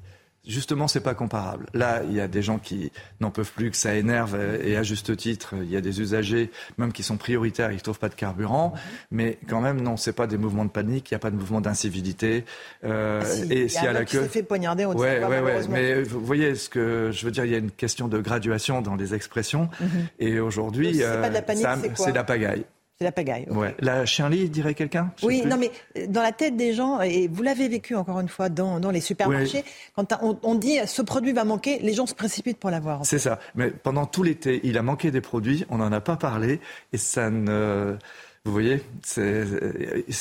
Justement, 0.46 0.88
c'est 0.88 1.00
pas 1.00 1.14
comparable. 1.14 1.66
Là, 1.72 2.02
il 2.06 2.14
y 2.14 2.20
a 2.20 2.28
des 2.28 2.42
gens 2.42 2.58
qui 2.58 2.92
n'en 3.20 3.30
peuvent 3.30 3.50
plus, 3.52 3.70
que 3.70 3.76
ça 3.78 3.94
énerve, 3.94 4.34
euh, 4.38 4.58
et 4.62 4.76
à 4.76 4.82
juste 4.82 5.16
titre, 5.16 5.54
il 5.62 5.70
y 5.70 5.76
a 5.76 5.80
des 5.80 6.00
usagers, 6.02 6.50
même 6.76 6.92
qui 6.92 7.02
sont 7.02 7.16
prioritaires, 7.16 7.70
ils 7.72 7.76
ne 7.76 7.80
trouvent 7.80 7.98
pas 7.98 8.10
de 8.10 8.14
carburant. 8.14 8.74
Mais 9.10 9.38
quand 9.48 9.62
même, 9.62 9.80
non, 9.80 9.96
c'est 9.96 10.12
pas 10.12 10.26
des 10.26 10.36
mouvements 10.36 10.66
de 10.66 10.70
panique, 10.70 11.10
il 11.10 11.14
n'y 11.14 11.16
a 11.16 11.18
pas 11.18 11.30
de 11.30 11.36
mouvement 11.36 11.62
d'incivilité. 11.62 12.44
Euh, 12.84 13.20
Ah 13.22 13.26
si, 13.26 13.42
et 13.44 13.60
il 13.60 13.64
y 13.66 13.70
s'il 13.70 13.82
y 13.82 13.86
a 13.86 13.88
a 13.88 13.90
un 13.90 13.92
la 13.94 13.98
homme 14.00 14.04
qui 14.04 14.16
queue. 14.18 14.24
fait 14.24 14.42
poignarder, 14.42 14.84
on 14.84 14.92
Ouais, 14.94 15.24
ouais, 15.24 15.40
ouais. 15.40 15.60
Mais 15.70 16.02
vous 16.02 16.20
voyez 16.24 16.54
ce 16.56 16.68
que 16.68 17.10
je 17.10 17.24
veux 17.24 17.32
dire, 17.32 17.44
il 17.46 17.50
y 17.52 17.54
a 17.54 17.58
une 17.58 17.70
question 17.70 18.08
de 18.08 18.18
graduation 18.20 18.82
dans 18.82 18.96
les 18.96 19.14
expressions. 19.14 19.70
Mhm. 19.80 19.88
Et 20.18 20.40
aujourd'hui, 20.40 20.94
c'est 20.96 21.20
pas 21.22 21.28
de 21.30 21.34
la 21.34 21.42
panique, 21.42 21.62
ça- 21.62 21.78
c'est 21.80 21.94
quoi 21.94 22.04
c'est 22.06 22.12
la 22.12 22.24
pagaille. 22.24 22.64
C'est 22.98 23.04
la 23.04 23.12
pagaille. 23.12 23.46
ok. 23.50 23.56
Ouais. 23.56 23.74
La 23.80 24.06
chienlit, 24.06 24.48
dirait 24.48 24.74
quelqu'un 24.74 25.12
Oui, 25.24 25.42
non, 25.44 25.56
mais 25.56 25.72
euh, 25.98 26.06
dans 26.06 26.22
la 26.22 26.30
tête 26.30 26.56
des 26.56 26.72
gens, 26.74 27.00
et 27.00 27.26
vous 27.26 27.42
l'avez 27.42 27.66
vécu 27.68 27.96
encore 27.96 28.20
une 28.20 28.28
fois 28.28 28.48
dans, 28.48 28.78
dans 28.78 28.92
les 28.92 29.00
supermarchés, 29.00 29.64
quand 29.96 30.12
on, 30.22 30.38
on 30.44 30.54
dit 30.54 30.78
ce 30.86 31.02
produit 31.02 31.32
va 31.32 31.42
manquer, 31.44 31.80
les 31.80 31.92
gens 31.92 32.06
se 32.06 32.14
précipitent 32.14 32.58
pour 32.58 32.70
l'avoir. 32.70 33.04
C'est 33.04 33.18
ça. 33.18 33.40
Mais 33.56 33.70
pendant 33.70 34.06
tout 34.06 34.22
l'été, 34.22 34.60
il 34.62 34.78
a 34.78 34.82
manqué 34.82 35.10
des 35.10 35.20
produits, 35.20 35.64
on 35.70 35.78
n'en 35.78 35.90
a 35.90 36.00
pas 36.00 36.16
parlé, 36.16 36.60
et 36.92 36.96
ça 36.98 37.30
ne. 37.30 37.96
Vous 38.44 38.52
voyez, 38.52 38.82
c'est- 39.02 39.44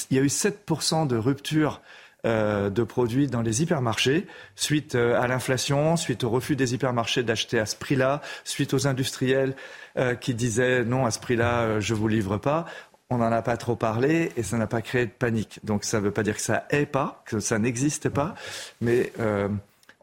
il 0.09 0.17
y 0.17 0.19
a 0.19 0.23
eu 0.23 0.27
7% 0.29 1.05
de 1.05 1.15
rupture. 1.17 1.81
Euh, 2.25 2.69
de 2.69 2.83
produits 2.83 3.27
dans 3.27 3.41
les 3.41 3.61
hypermarchés 3.61 4.27
suite 4.55 4.95
euh, 4.95 5.19
à 5.19 5.27
l'inflation, 5.27 5.97
suite 5.97 6.23
au 6.23 6.29
refus 6.29 6.55
des 6.55 6.73
hypermarchés 6.73 7.23
d'acheter 7.23 7.59
à 7.59 7.65
ce 7.65 7.75
prix-là, 7.75 8.21
suite 8.43 8.73
aux 8.73 8.87
industriels 8.87 9.55
euh, 9.97 10.15
qui 10.15 10.33
disaient 10.33 10.83
non 10.83 11.05
à 11.05 11.11
ce 11.11 11.19
prix-là, 11.19 11.61
euh, 11.61 11.79
je 11.79 11.93
vous 11.93 12.07
livre 12.07 12.37
pas. 12.37 12.65
On 13.09 13.17
n'en 13.17 13.31
a 13.31 13.41
pas 13.41 13.57
trop 13.57 13.75
parlé 13.75 14.31
et 14.37 14.43
ça 14.43 14.57
n'a 14.57 14.65
pas 14.65 14.81
créé 14.81 15.05
de 15.05 15.11
panique. 15.11 15.59
Donc 15.63 15.83
ça 15.83 15.99
ne 15.99 16.05
veut 16.05 16.11
pas 16.11 16.23
dire 16.23 16.35
que 16.35 16.41
ça 16.41 16.65
est 16.71 16.85
pas, 16.85 17.21
que 17.25 17.39
ça 17.39 17.59
n'existe 17.59 18.09
pas, 18.09 18.33
mais 18.81 19.13
euh, 19.19 19.49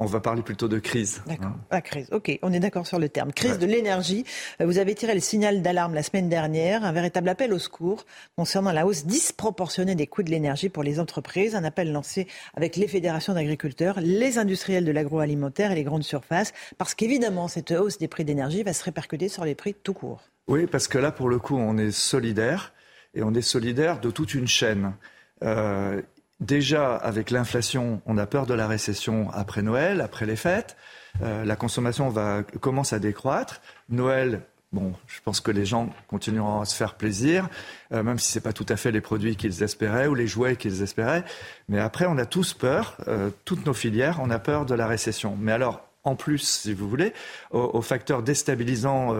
on 0.01 0.07
va 0.07 0.19
parler 0.21 0.43
plutôt 0.43 0.67
de 0.67 0.79
crise. 0.79 1.23
hein. 1.29 1.55
La 1.71 1.81
crise, 1.81 2.09
ok, 2.11 2.39
on 2.43 2.53
est 2.53 2.59
d'accord 2.61 2.87
sur 2.87 2.99
le 2.99 3.09
terme. 3.09 3.33
Crise 3.33 3.53
Ouais. 3.53 3.59
de 3.59 3.67
l'énergie. 3.67 4.25
Euh, 4.61 4.67
Vous 4.67 4.79
avez 4.79 4.95
tiré 4.95 5.15
le 5.15 5.21
signal 5.21 5.63
d'alarme 5.63 5.95
la 5.95 6.03
semaine 6.03 6.29
dernière, 6.29 6.85
un 6.85 6.93
véritable 6.93 7.29
appel 7.29 7.53
au 7.53 7.59
secours 7.59 8.05
concernant 8.37 8.73
la 8.73 8.87
hausse 8.87 9.05
disproportionnée 9.07 9.95
des 9.95 10.07
coûts 10.07 10.23
de 10.23 10.31
l'énergie 10.31 10.69
pour 10.71 10.83
les 10.83 10.99
entreprises. 10.99 11.55
Un 11.55 11.65
appel 11.65 11.93
lancé 11.93 12.27
avec 12.55 12.77
les 12.77 12.89
fédérations 12.89 13.35
d'agriculteurs, 13.35 14.01
les 14.01 14.39
industriels 14.39 14.85
de 14.85 14.93
l'agroalimentaire 14.93 15.71
et 15.73 15.75
les 15.75 15.85
grandes 15.85 16.03
surfaces, 16.05 16.53
parce 16.79 16.95
qu'évidemment, 16.95 17.47
cette 17.49 17.71
hausse 17.71 17.99
des 17.99 18.09
prix 18.09 18.25
d'énergie 18.25 18.63
va 18.63 18.73
se 18.73 18.83
répercuter 18.83 19.29
sur 19.29 19.45
les 19.45 19.55
prix 19.55 19.75
tout 19.75 19.93
court. 19.95 20.23
Oui, 20.49 20.67
parce 20.67 20.89
que 20.89 20.99
là, 20.99 21.13
pour 21.13 21.29
le 21.29 21.39
coup, 21.39 21.57
on 21.57 21.77
est 21.79 21.91
solidaire 21.91 22.73
et 23.15 23.23
on 23.23 23.35
est 23.35 23.43
solidaire 23.43 24.01
de 24.01 24.11
toute 24.11 24.35
une 24.35 24.49
chaîne. 24.49 24.95
Euh, 25.43 26.01
déjà, 26.41 26.97
avec 26.97 27.31
l'inflation, 27.31 28.01
on 28.07 28.19
a 28.19 28.27
peur 28.27 28.47
de 28.47 28.55
la 28.55 28.67
récession 28.67 29.29
après 29.33 29.63
Noël, 29.63 30.01
après 30.01 30.27
les 30.27 30.37
fêtes. 30.37 30.77
Euh, 31.23 31.45
la 31.45 31.57
consommation 31.57 32.09
va, 32.09 32.43
commence 32.61 32.93
à 32.93 32.99
décroître. 32.99 33.61
Noël, 33.89 34.43
bon, 34.73 34.95
je 35.07 35.21
pense 35.25 35.41
que 35.41 35.51
les 35.51 35.65
gens 35.65 35.93
continueront 36.09 36.61
à 36.61 36.65
se 36.65 36.75
faire 36.75 36.95
plaisir, 36.95 37.49
euh, 37.93 38.03
même 38.03 38.19
si 38.19 38.33
ce 38.33 38.39
n'est 38.39 38.43
pas 38.43 38.53
tout 38.53 38.67
à 38.69 38.77
fait 38.77 38.93
les 38.93 39.01
produits 39.01 39.37
qu'ils 39.37 39.63
espéraient 39.63 40.07
ou 40.07 40.15
les 40.15 40.27
jouets 40.27 40.57
qu'ils 40.57 40.83
espéraient. 40.83 41.25
Mais 41.69 41.81
après, 41.81 42.07
on 42.07 42.19
a 42.19 42.27
tous 42.27 42.55
peur, 42.55 42.97
euh, 43.09 43.31
toutes 43.45 43.67
nos 43.67 43.75
filières, 43.75 44.19
on 44.23 44.31
a 44.31 44.39
peur 44.39 44.67
de 44.67 44.75
la 44.75 44.87
récession. 44.87 45.37
Mais 45.39 45.53
alors, 45.53 45.87
en 46.03 46.15
plus, 46.15 46.39
si 46.39 46.73
vous 46.73 46.89
voulez, 46.89 47.13
au, 47.51 47.83
facteur 47.83 48.23
déstabilisant 48.23 49.15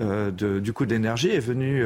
du 0.00 0.72
coût 0.72 0.84
de 0.84 0.90
l'énergie 0.90 1.30
est 1.30 1.38
venu 1.38 1.84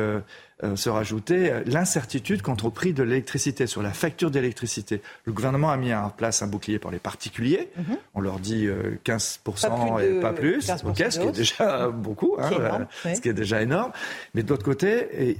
euh, 0.62 0.72
euh, 0.72 0.76
se 0.76 0.88
rajouter 0.88 1.50
euh, 1.50 1.62
l'incertitude 1.66 2.42
quant 2.42 2.56
au 2.62 2.70
prix 2.70 2.92
de 2.92 3.02
l'électricité, 3.02 3.66
sur 3.66 3.82
la 3.82 3.92
facture 3.92 4.30
d'électricité. 4.30 5.02
Le 5.24 5.32
gouvernement 5.32 5.70
a 5.70 5.76
mis 5.76 5.92
en 5.94 6.10
place 6.10 6.42
un 6.42 6.46
bouclier 6.46 6.78
pour 6.78 6.90
les 6.90 6.98
particuliers. 6.98 7.68
On 8.14 8.20
leur 8.20 8.38
dit 8.38 8.66
euh, 8.66 8.98
15% 9.04 9.40
Pas 9.42 9.52
plus 9.70 10.04
de 10.04 10.18
et 10.18 10.20
pas 10.20 10.32
plus, 10.32 10.68
15% 10.68 10.88
ok, 10.88 11.12
ce 11.12 11.18
qui 11.18 11.26
est 11.26 11.32
déjà 11.32 11.88
beaucoup, 11.94 12.36
hein, 12.38 12.50
est 12.50 12.54
énorme, 12.54 12.86
euh, 13.06 13.14
ce 13.14 13.20
qui 13.20 13.28
est 13.28 13.34
déjà 13.34 13.62
énorme. 13.62 13.92
Mais 14.34 14.42
de 14.42 14.48
l'autre 14.48 14.64
côté, 14.64 15.38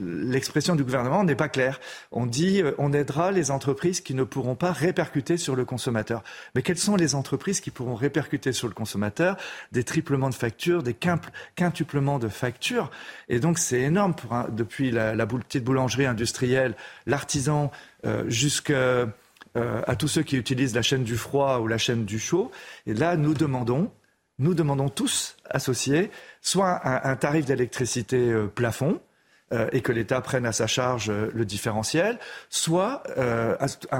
l'expression 0.00 0.76
du 0.76 0.84
gouvernement 0.84 1.24
n'est 1.24 1.34
pas 1.34 1.48
claire. 1.48 1.80
On 2.12 2.26
dit 2.26 2.62
euh, 2.62 2.72
on 2.78 2.92
aidera 2.92 3.32
les 3.32 3.50
entreprises 3.50 4.00
qui 4.00 4.14
ne 4.14 4.24
pourront 4.24 4.54
pas 4.54 4.72
répercuter 4.72 5.36
sur 5.36 5.56
le 5.56 5.64
consommateur. 5.64 6.22
Mais 6.54 6.62
quelles 6.62 6.78
sont 6.78 6.96
les 6.96 7.14
entreprises 7.14 7.60
qui 7.60 7.70
pourront 7.70 7.94
répercuter 7.94 8.52
sur 8.52 8.68
le 8.68 8.74
consommateur? 8.74 9.36
Des 9.72 9.84
triplements 9.84 10.30
de 10.30 10.34
factures, 10.34 10.82
des 10.82 10.96
quintuplements 11.54 12.18
de 12.18 12.28
factures. 12.28 12.90
Et 13.28 13.40
donc 13.40 13.58
c'est 13.58 13.80
énorme 13.80 14.05
pour 14.12 14.32
un- 14.32 14.48
depuis 14.48 14.90
la, 14.90 15.26
petite 15.26 15.64
boulangerie 15.64 16.06
industrielle, 16.06 16.74
l'artisan, 17.06 17.70
euh, 18.04 18.24
jusqu'à 18.28 19.06
euh, 19.56 19.94
tous 19.98 20.08
ceux 20.08 20.22
qui 20.22 20.36
utilisent 20.36 20.74
la 20.74 20.82
chaîne 20.82 21.02
du 21.04 21.16
froid 21.16 21.58
ou 21.58 21.66
la 21.66 21.78
chaîne 21.78 22.04
du 22.04 22.18
chaud. 22.18 22.50
Et 22.86 22.94
là, 22.94 23.16
nous 23.16 23.34
demandons, 23.34 23.90
nous 24.38 24.54
demandons 24.54 24.88
tous 24.88 25.36
associés, 25.48 26.10
soit 26.42 26.80
un, 26.84 27.16
tarif 27.16 27.46
d'électricité 27.46 28.18
euh, 28.18 28.46
plafond, 28.46 29.00
et 29.70 29.80
que 29.80 29.92
l'État 29.92 30.20
prenne 30.20 30.44
à 30.44 30.50
sa 30.50 30.66
charge 30.66 31.08
le 31.08 31.44
différentiel, 31.44 32.18
soit 32.50 33.04
un, 33.16 33.56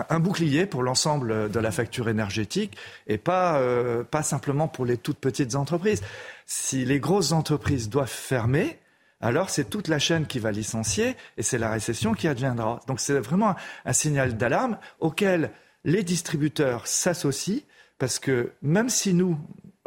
un 0.08 0.18
bouclier 0.18 0.66
pour 0.66 0.82
l'ensemble 0.82 1.52
de 1.52 1.60
la 1.60 1.70
facture 1.70 2.08
énergétique 2.08 2.76
et 3.06 3.16
pas, 3.16 3.62
pas 4.10 4.24
simplement 4.24 4.66
pour 4.66 4.84
les 4.84 4.96
toutes 4.96 5.18
petites 5.18 5.54
entreprises. 5.54 6.02
Si 6.46 6.84
les 6.84 6.98
grosses 6.98 7.30
entreprises 7.30 7.88
doivent 7.88 8.08
fermer, 8.08 8.80
alors 9.26 9.50
c'est 9.50 9.68
toute 9.68 9.88
la 9.88 9.98
chaîne 9.98 10.26
qui 10.26 10.38
va 10.38 10.52
licencier 10.52 11.16
et 11.36 11.42
c'est 11.42 11.58
la 11.58 11.70
récession 11.70 12.14
qui 12.14 12.28
adviendra. 12.28 12.80
Donc 12.86 13.00
c'est 13.00 13.18
vraiment 13.18 13.50
un, 13.50 13.56
un 13.84 13.92
signal 13.92 14.36
d'alarme 14.36 14.78
auquel 15.00 15.50
les 15.84 16.02
distributeurs 16.02 16.86
s'associent 16.86 17.62
parce 17.98 18.18
que 18.18 18.52
même 18.62 18.88
si 18.88 19.14
nous, 19.14 19.36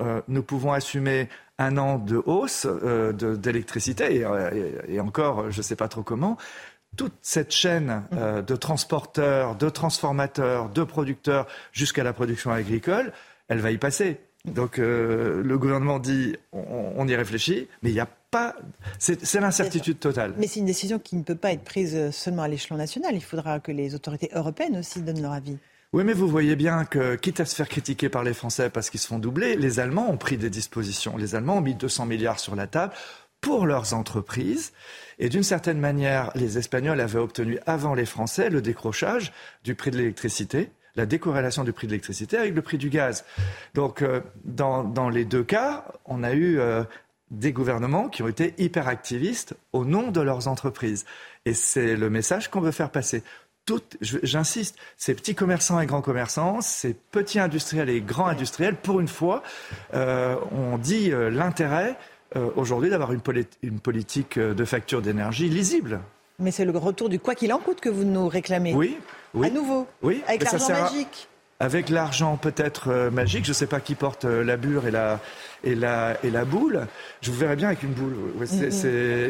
euh, 0.02 0.22
nous 0.28 0.44
pouvons 0.44 0.74
assumer 0.74 1.30
un 1.58 1.78
an 1.78 2.00
de 2.00 2.22
hausse 2.26 2.66
euh, 2.68 3.12
d'électricité 3.36 4.16
et, 4.18 4.26
euh, 4.26 4.72
et- 4.88 5.00
encore, 5.00 5.52
je 5.52 5.58
ne 5.58 5.64
sais 5.64 5.76
pas 5.76 5.88
trop 5.88 6.04
comment, 6.04 6.38
toute 6.98 7.14
cette 7.22 7.52
chaîne 7.52 8.04
euh, 8.14 8.42
de 8.42 8.56
transporteurs, 8.56 9.56
de 9.56 9.70
transformateurs, 9.70 10.70
de 10.70 10.84
producteurs 10.84 11.46
jusqu'à 11.72 12.04
la 12.04 12.14
production 12.14 12.52
agricole, 12.52 13.12
elle 13.48 13.60
va 13.60 13.72
y 13.72 13.78
passer. 13.78 14.20
Donc 14.46 14.80
euh, 14.80 15.44
le 15.44 15.58
gouvernement 15.58 16.00
dit 16.00 16.36
on, 16.54 16.94
on 16.96 17.08
y 17.08 17.16
réfléchit, 17.16 17.68
mais 17.82 17.90
il 17.90 17.94
n'y 17.94 18.00
a 18.00 18.10
pas. 18.32 18.56
C'est 19.00 19.40
l'incertitude 19.40 20.00
totale. 20.00 20.34
Mais 20.38 20.48
c'est 20.48 20.60
une 20.60 20.66
décision 20.66 21.00
qui 21.00 21.16
ne 21.16 21.24
peut 21.24 21.36
pas 21.36 21.52
être 21.52 21.64
prise 21.64 21.96
euh, 21.96 22.12
seulement 22.12 22.44
à 22.44 22.48
l'échelon 22.48 22.78
national. 22.78 23.16
Il 23.16 23.24
faudra 23.24 23.60
que 23.60 23.72
les 23.72 23.96
autorités 23.96 24.30
européennes 24.34 24.78
aussi 24.78 25.02
donnent 25.02 25.22
leur 25.22 25.34
avis. 25.34 25.58
Oui, 25.92 26.04
mais 26.04 26.14
vous 26.14 26.28
voyez 26.28 26.56
bien 26.56 26.86
que, 26.86 27.16
quitte 27.16 27.40
à 27.40 27.46
se 27.46 27.56
faire 27.56 27.68
critiquer 27.68 28.10
par 28.10 28.24
les 28.24 28.36
Français 28.36 28.70
parce 28.70 28.92
qu'ils 28.92 29.00
se 29.00 29.08
font 29.08 29.18
doubler, 29.18 29.56
les 29.56 29.80
Allemands 29.80 30.08
ont 30.10 30.18
pris 30.18 30.38
des 30.38 30.52
dispositions. 30.52 31.18
Les 31.18 31.34
Allemands 31.34 31.58
ont 31.58 31.62
mis 31.62 31.74
200 31.74 32.06
milliards 32.06 32.40
sur 32.40 32.56
la 32.56 32.68
table 32.68 32.94
pour 33.42 33.66
leurs 33.66 33.96
entreprises. 33.96 34.72
Et 35.18 35.30
d'une 35.30 35.44
certaine 35.44 35.80
manière, 35.80 36.32
les 36.36 36.60
Espagnols 36.60 37.02
avaient 37.02 37.20
obtenu 37.20 37.58
avant 37.66 37.96
les 37.96 38.06
Français 38.06 38.52
le 38.52 38.62
décrochage 38.62 39.34
du 39.64 39.74
prix 39.74 39.90
de 39.90 39.98
l'électricité, 39.98 40.70
la 41.00 41.06
décorrélation 41.06 41.64
du 41.64 41.74
prix 41.74 41.88
de 41.88 41.92
l'électricité 41.92 42.38
avec 42.38 42.54
le 42.54 42.62
prix 42.62 42.78
du 42.78 42.90
gaz. 42.90 43.26
Donc, 43.74 44.02
euh, 44.02 44.22
dans, 44.44 45.10
les 45.10 45.26
deux 45.26 45.44
cas, 45.44 45.86
on 46.06 46.24
a 46.24 46.34
eu 46.34 46.60
euh, 46.60 46.84
des 47.32 47.54
gouvernements 47.54 48.10
qui 48.10 48.22
ont 48.22 48.28
été 48.28 48.54
hyper 48.58 48.88
activistes 48.88 49.56
au 49.74 49.86
nom 49.86 50.12
de 50.12 50.22
leurs 50.22 50.48
entreprises. 50.48 51.06
Et 51.46 51.54
c'est 51.54 51.96
le 51.96 52.10
message 52.10 52.50
qu'on 52.50 52.62
veut 52.62 52.72
faire 52.72 52.92
passer. 52.92 53.24
J'insiste, 54.02 54.78
ces 54.98 55.14
petits 55.14 55.36
commerçants 55.36 55.80
et 55.80 55.86
grands 55.86 56.02
commerçants, 56.02 56.60
ces 56.60 56.96
petits 56.96 57.40
industriels 57.40 57.90
et 57.90 58.02
grands 58.02 58.28
industriels, 58.28 58.76
pour 58.76 59.00
une 59.00 59.08
fois, 59.08 59.44
euh, 59.94 60.36
on 60.52 60.78
dit 60.78 61.12
euh, 61.12 61.30
l'intérêt 61.30 61.98
aujourd'hui 62.56 62.92
d'avoir 62.92 63.12
une, 63.12 63.22
politique 63.80 64.38
de 64.38 64.64
facture 64.64 65.02
d'énergie 65.02 65.50
lisible. 65.50 66.00
Mais 66.40 66.52
c'est 66.52 66.66
le 66.66 66.78
retour 66.78 67.10
du 67.10 67.20
quoi 67.20 67.36
qu'il 67.36 67.52
en 67.54 67.60
coûte 67.60 67.82
que 67.82 67.90
vous 67.90 68.04
nous 68.04 68.28
réclamez. 68.28 68.74
Oui, 68.74 68.98
oui. 69.34 69.48
À 69.48 69.50
nouveau. 69.50 69.88
Oui. 70.02 70.24
Avec 70.28 70.44
l'argent 70.44 70.70
magique 70.70 71.30
avec 71.60 71.90
l'argent 71.90 72.38
peut-être 72.38 72.90
euh, 72.90 73.12
magique, 73.12 73.44
je 73.44 73.50
ne 73.50 73.54
sais 73.54 73.68
pas 73.68 73.80
qui 73.80 73.96
porte 73.96 74.26
euh, 74.26 74.44
la 74.44 74.56
bure 74.56 74.88
et 74.88 74.92
la, 74.92 75.20
et, 75.64 75.76
la, 75.76 76.16
et 76.24 76.32
la 76.32 76.46
boule, 76.46 76.88
je 77.22 77.32
vous 77.32 77.38
verrais 77.38 77.58
bien 77.58 77.68
avec 77.68 77.84
une 77.84 77.92
boule. 77.92 78.16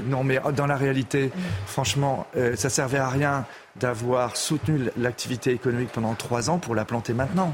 Non, 0.08 0.24
mais 0.24 0.40
dans 0.56 0.68
la 0.68 0.76
réalité, 0.76 1.28
mm. 1.28 1.40
franchement, 1.66 2.28
euh, 2.38 2.56
ça 2.56 2.70
servait 2.70 3.00
à 3.00 3.10
rien 3.10 3.46
d'avoir 3.78 4.38
soutenu 4.38 4.90
l'activité 4.98 5.52
économique 5.52 5.90
pendant 5.92 6.14
trois 6.14 6.50
ans 6.50 6.60
pour 6.60 6.76
la 6.76 6.86
planter 6.86 7.14
maintenant. 7.14 7.54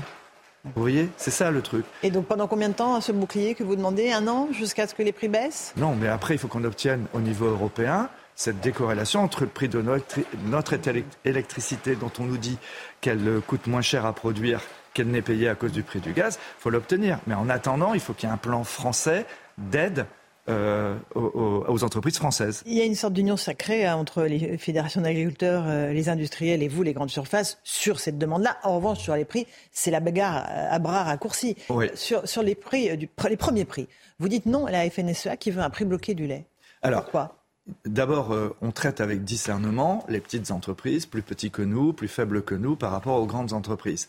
Vous 0.65 0.81
voyez, 0.81 1.09
c'est 1.15 1.31
ça 1.31 1.51
le 1.51 1.61
truc. 1.61 1.85
Et 2.01 2.09
donc 2.09 2.25
pendant 2.25 2.47
combien 2.47 2.69
de 2.69 2.73
temps 2.73 2.99
ce 2.99 3.11
bouclier 3.11 3.53
que 3.53 3.63
vous 3.63 3.75
demandez? 3.75 4.11
Un 4.11 4.27
an 4.27 4.49
jusqu'à 4.51 4.87
ce 4.87 4.95
que 4.95 5.03
les 5.03 5.11
prix 5.11 5.27
baissent? 5.27 5.73
Non, 5.77 5.95
mais 5.95 6.07
après 6.07 6.33
il 6.33 6.37
faut 6.39 6.47
qu'on 6.47 6.63
obtienne 6.63 7.05
au 7.13 7.19
niveau 7.19 7.45
européen 7.45 8.09
cette 8.35 8.59
décorrélation 8.59 9.21
entre 9.21 9.41
le 9.41 9.49
prix 9.49 9.69
de 9.69 9.81
notre, 9.81 10.79
électricité 11.23 11.95
dont 11.95 12.11
on 12.19 12.25
nous 12.25 12.37
dit 12.37 12.57
qu'elle 13.01 13.41
coûte 13.47 13.67
moins 13.67 13.81
cher 13.81 14.05
à 14.05 14.13
produire 14.13 14.61
qu'elle 14.93 15.07
n'est 15.07 15.21
payée 15.21 15.49
à 15.49 15.55
cause 15.55 15.73
du 15.73 15.83
prix 15.83 15.99
du 15.99 16.13
gaz, 16.13 16.39
il 16.39 16.61
faut 16.61 16.69
l'obtenir. 16.69 17.19
Mais 17.27 17.35
en 17.35 17.49
attendant, 17.49 17.93
il 17.93 17.99
faut 17.99 18.13
qu'il 18.13 18.29
y 18.29 18.31
ait 18.31 18.33
un 18.33 18.37
plan 18.37 18.63
français 18.63 19.25
d'aide 19.57 20.05
euh, 20.47 20.95
aux, 21.15 21.83
entreprises 21.83 22.17
françaises. 22.17 22.61
Il 22.67 22.73
y 22.73 22.81
a 22.81 22.85
une 22.85 22.93
sorte 22.93 23.13
d'union 23.13 23.35
sacrée 23.35 23.85
hein, 23.85 23.95
entre 23.95 24.23
les 24.23 24.59
fédérations 24.59 25.01
d'agriculteurs, 25.01 25.63
euh, 25.65 25.91
les 25.91 26.07
industriels 26.07 26.61
et 26.61 26.67
vous, 26.67 26.83
les 26.83 26.93
grandes 26.93 27.09
surfaces, 27.09 27.57
sur 27.63 27.99
cette 27.99 28.19
demande-là. 28.19 28.57
En 28.63 28.75
revanche, 28.75 28.99
sur 28.99 29.15
les 29.15 29.25
prix, 29.25 29.47
c'est 29.71 29.89
la 29.89 29.99
bagarre 29.99 30.45
à 30.47 30.77
bras 30.77 31.03
raccourcis. 31.03 31.57
Sur, 31.95 32.27
sur 32.27 32.43
les, 32.43 32.53
prix, 32.53 32.91
euh, 32.91 32.95
du, 32.95 33.09
les 33.27 33.37
premiers 33.37 33.65
prix, 33.65 33.87
vous 34.19 34.29
dites 34.29 34.45
non 34.45 34.67
à 34.67 34.71
la 34.71 34.89
FNSEA 34.89 35.35
qui 35.35 35.49
veut 35.49 35.61
un 35.61 35.69
prix 35.71 35.83
bloqué 35.83 36.13
du 36.13 36.27
lait. 36.27 36.45
Alors, 36.83 37.01
Pourquoi? 37.03 37.44
D'abord, 37.85 38.31
euh, 38.31 38.55
on 38.61 38.71
traite 38.71 39.01
avec 39.01 39.23
discernement 39.23 40.05
les 40.07 40.19
petites 40.19 40.51
entreprises, 40.51 41.05
plus 41.05 41.23
petites 41.23 41.53
que 41.53 41.63
nous, 41.63 41.93
plus 41.93 42.07
faibles 42.07 42.43
que 42.43 42.53
nous 42.53 42.75
par 42.75 42.91
rapport 42.91 43.19
aux 43.19 43.25
grandes 43.25 43.53
entreprises. 43.53 44.07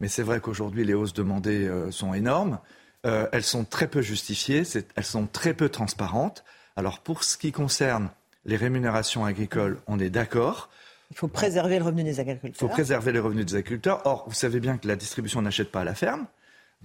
Mais 0.00 0.08
c'est 0.08 0.22
vrai 0.22 0.40
qu'aujourd'hui, 0.40 0.84
les 0.84 0.94
hausses 0.94 1.12
demandées 1.12 1.68
euh, 1.68 1.90
sont 1.90 2.14
énormes. 2.14 2.58
Euh, 3.04 3.28
elles 3.32 3.44
sont 3.44 3.64
très 3.64 3.88
peu 3.88 4.00
justifiées, 4.00 4.62
elles 4.96 5.04
sont 5.04 5.26
très 5.26 5.52
peu 5.52 5.68
transparentes. 5.68 6.44
Alors, 6.76 7.00
pour 7.00 7.24
ce 7.24 7.36
qui 7.36 7.52
concerne 7.52 8.08
les 8.46 8.56
rémunérations 8.56 9.26
agricoles, 9.26 9.78
on 9.86 9.98
est 9.98 10.10
d'accord. 10.10 10.70
Il 11.10 11.16
faut 11.16 11.28
préserver 11.28 11.78
le 11.78 11.84
revenu 11.84 12.04
des 12.04 12.20
agriculteurs. 12.20 12.56
Il 12.56 12.68
faut 12.68 12.72
préserver 12.72 13.12
le 13.12 13.20
revenu 13.20 13.44
des 13.44 13.54
agriculteurs. 13.54 14.00
Or, 14.06 14.24
vous 14.26 14.34
savez 14.34 14.60
bien 14.60 14.78
que 14.78 14.88
la 14.88 14.96
distribution 14.96 15.42
n'achète 15.42 15.70
pas 15.70 15.82
à 15.82 15.84
la 15.84 15.94
ferme. 15.94 16.26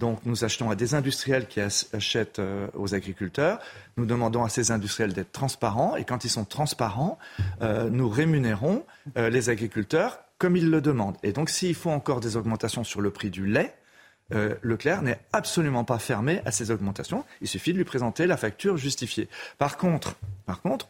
Donc 0.00 0.24
nous 0.24 0.44
achetons 0.44 0.70
à 0.70 0.74
des 0.74 0.94
industriels 0.94 1.46
qui 1.46 1.60
achètent 1.60 2.38
euh, 2.38 2.66
aux 2.74 2.94
agriculteurs. 2.94 3.60
Nous 3.98 4.06
demandons 4.06 4.42
à 4.42 4.48
ces 4.48 4.70
industriels 4.72 5.12
d'être 5.12 5.30
transparents 5.30 5.94
et 5.94 6.04
quand 6.04 6.24
ils 6.24 6.30
sont 6.30 6.46
transparents, 6.46 7.18
euh, 7.60 7.90
nous 7.90 8.08
rémunérons 8.08 8.86
euh, 9.18 9.28
les 9.28 9.50
agriculteurs 9.50 10.20
comme 10.38 10.56
ils 10.56 10.70
le 10.70 10.80
demandent. 10.80 11.18
Et 11.22 11.32
donc 11.32 11.50
s'il 11.50 11.74
faut 11.74 11.90
encore 11.90 12.20
des 12.20 12.38
augmentations 12.38 12.82
sur 12.82 13.02
le 13.02 13.10
prix 13.10 13.30
du 13.30 13.46
lait, 13.46 13.76
Leclerc 14.62 15.02
n'est 15.02 15.18
absolument 15.32 15.82
pas 15.82 15.98
fermé 15.98 16.40
à 16.44 16.52
ces 16.52 16.70
augmentations. 16.70 17.24
Il 17.40 17.48
suffit 17.48 17.72
de 17.72 17.78
lui 17.78 17.84
présenter 17.84 18.28
la 18.28 18.36
facture 18.36 18.76
justifiée. 18.76 19.28
Par 19.58 19.76
contre, 19.76 20.14
par 20.46 20.62
contre, 20.62 20.88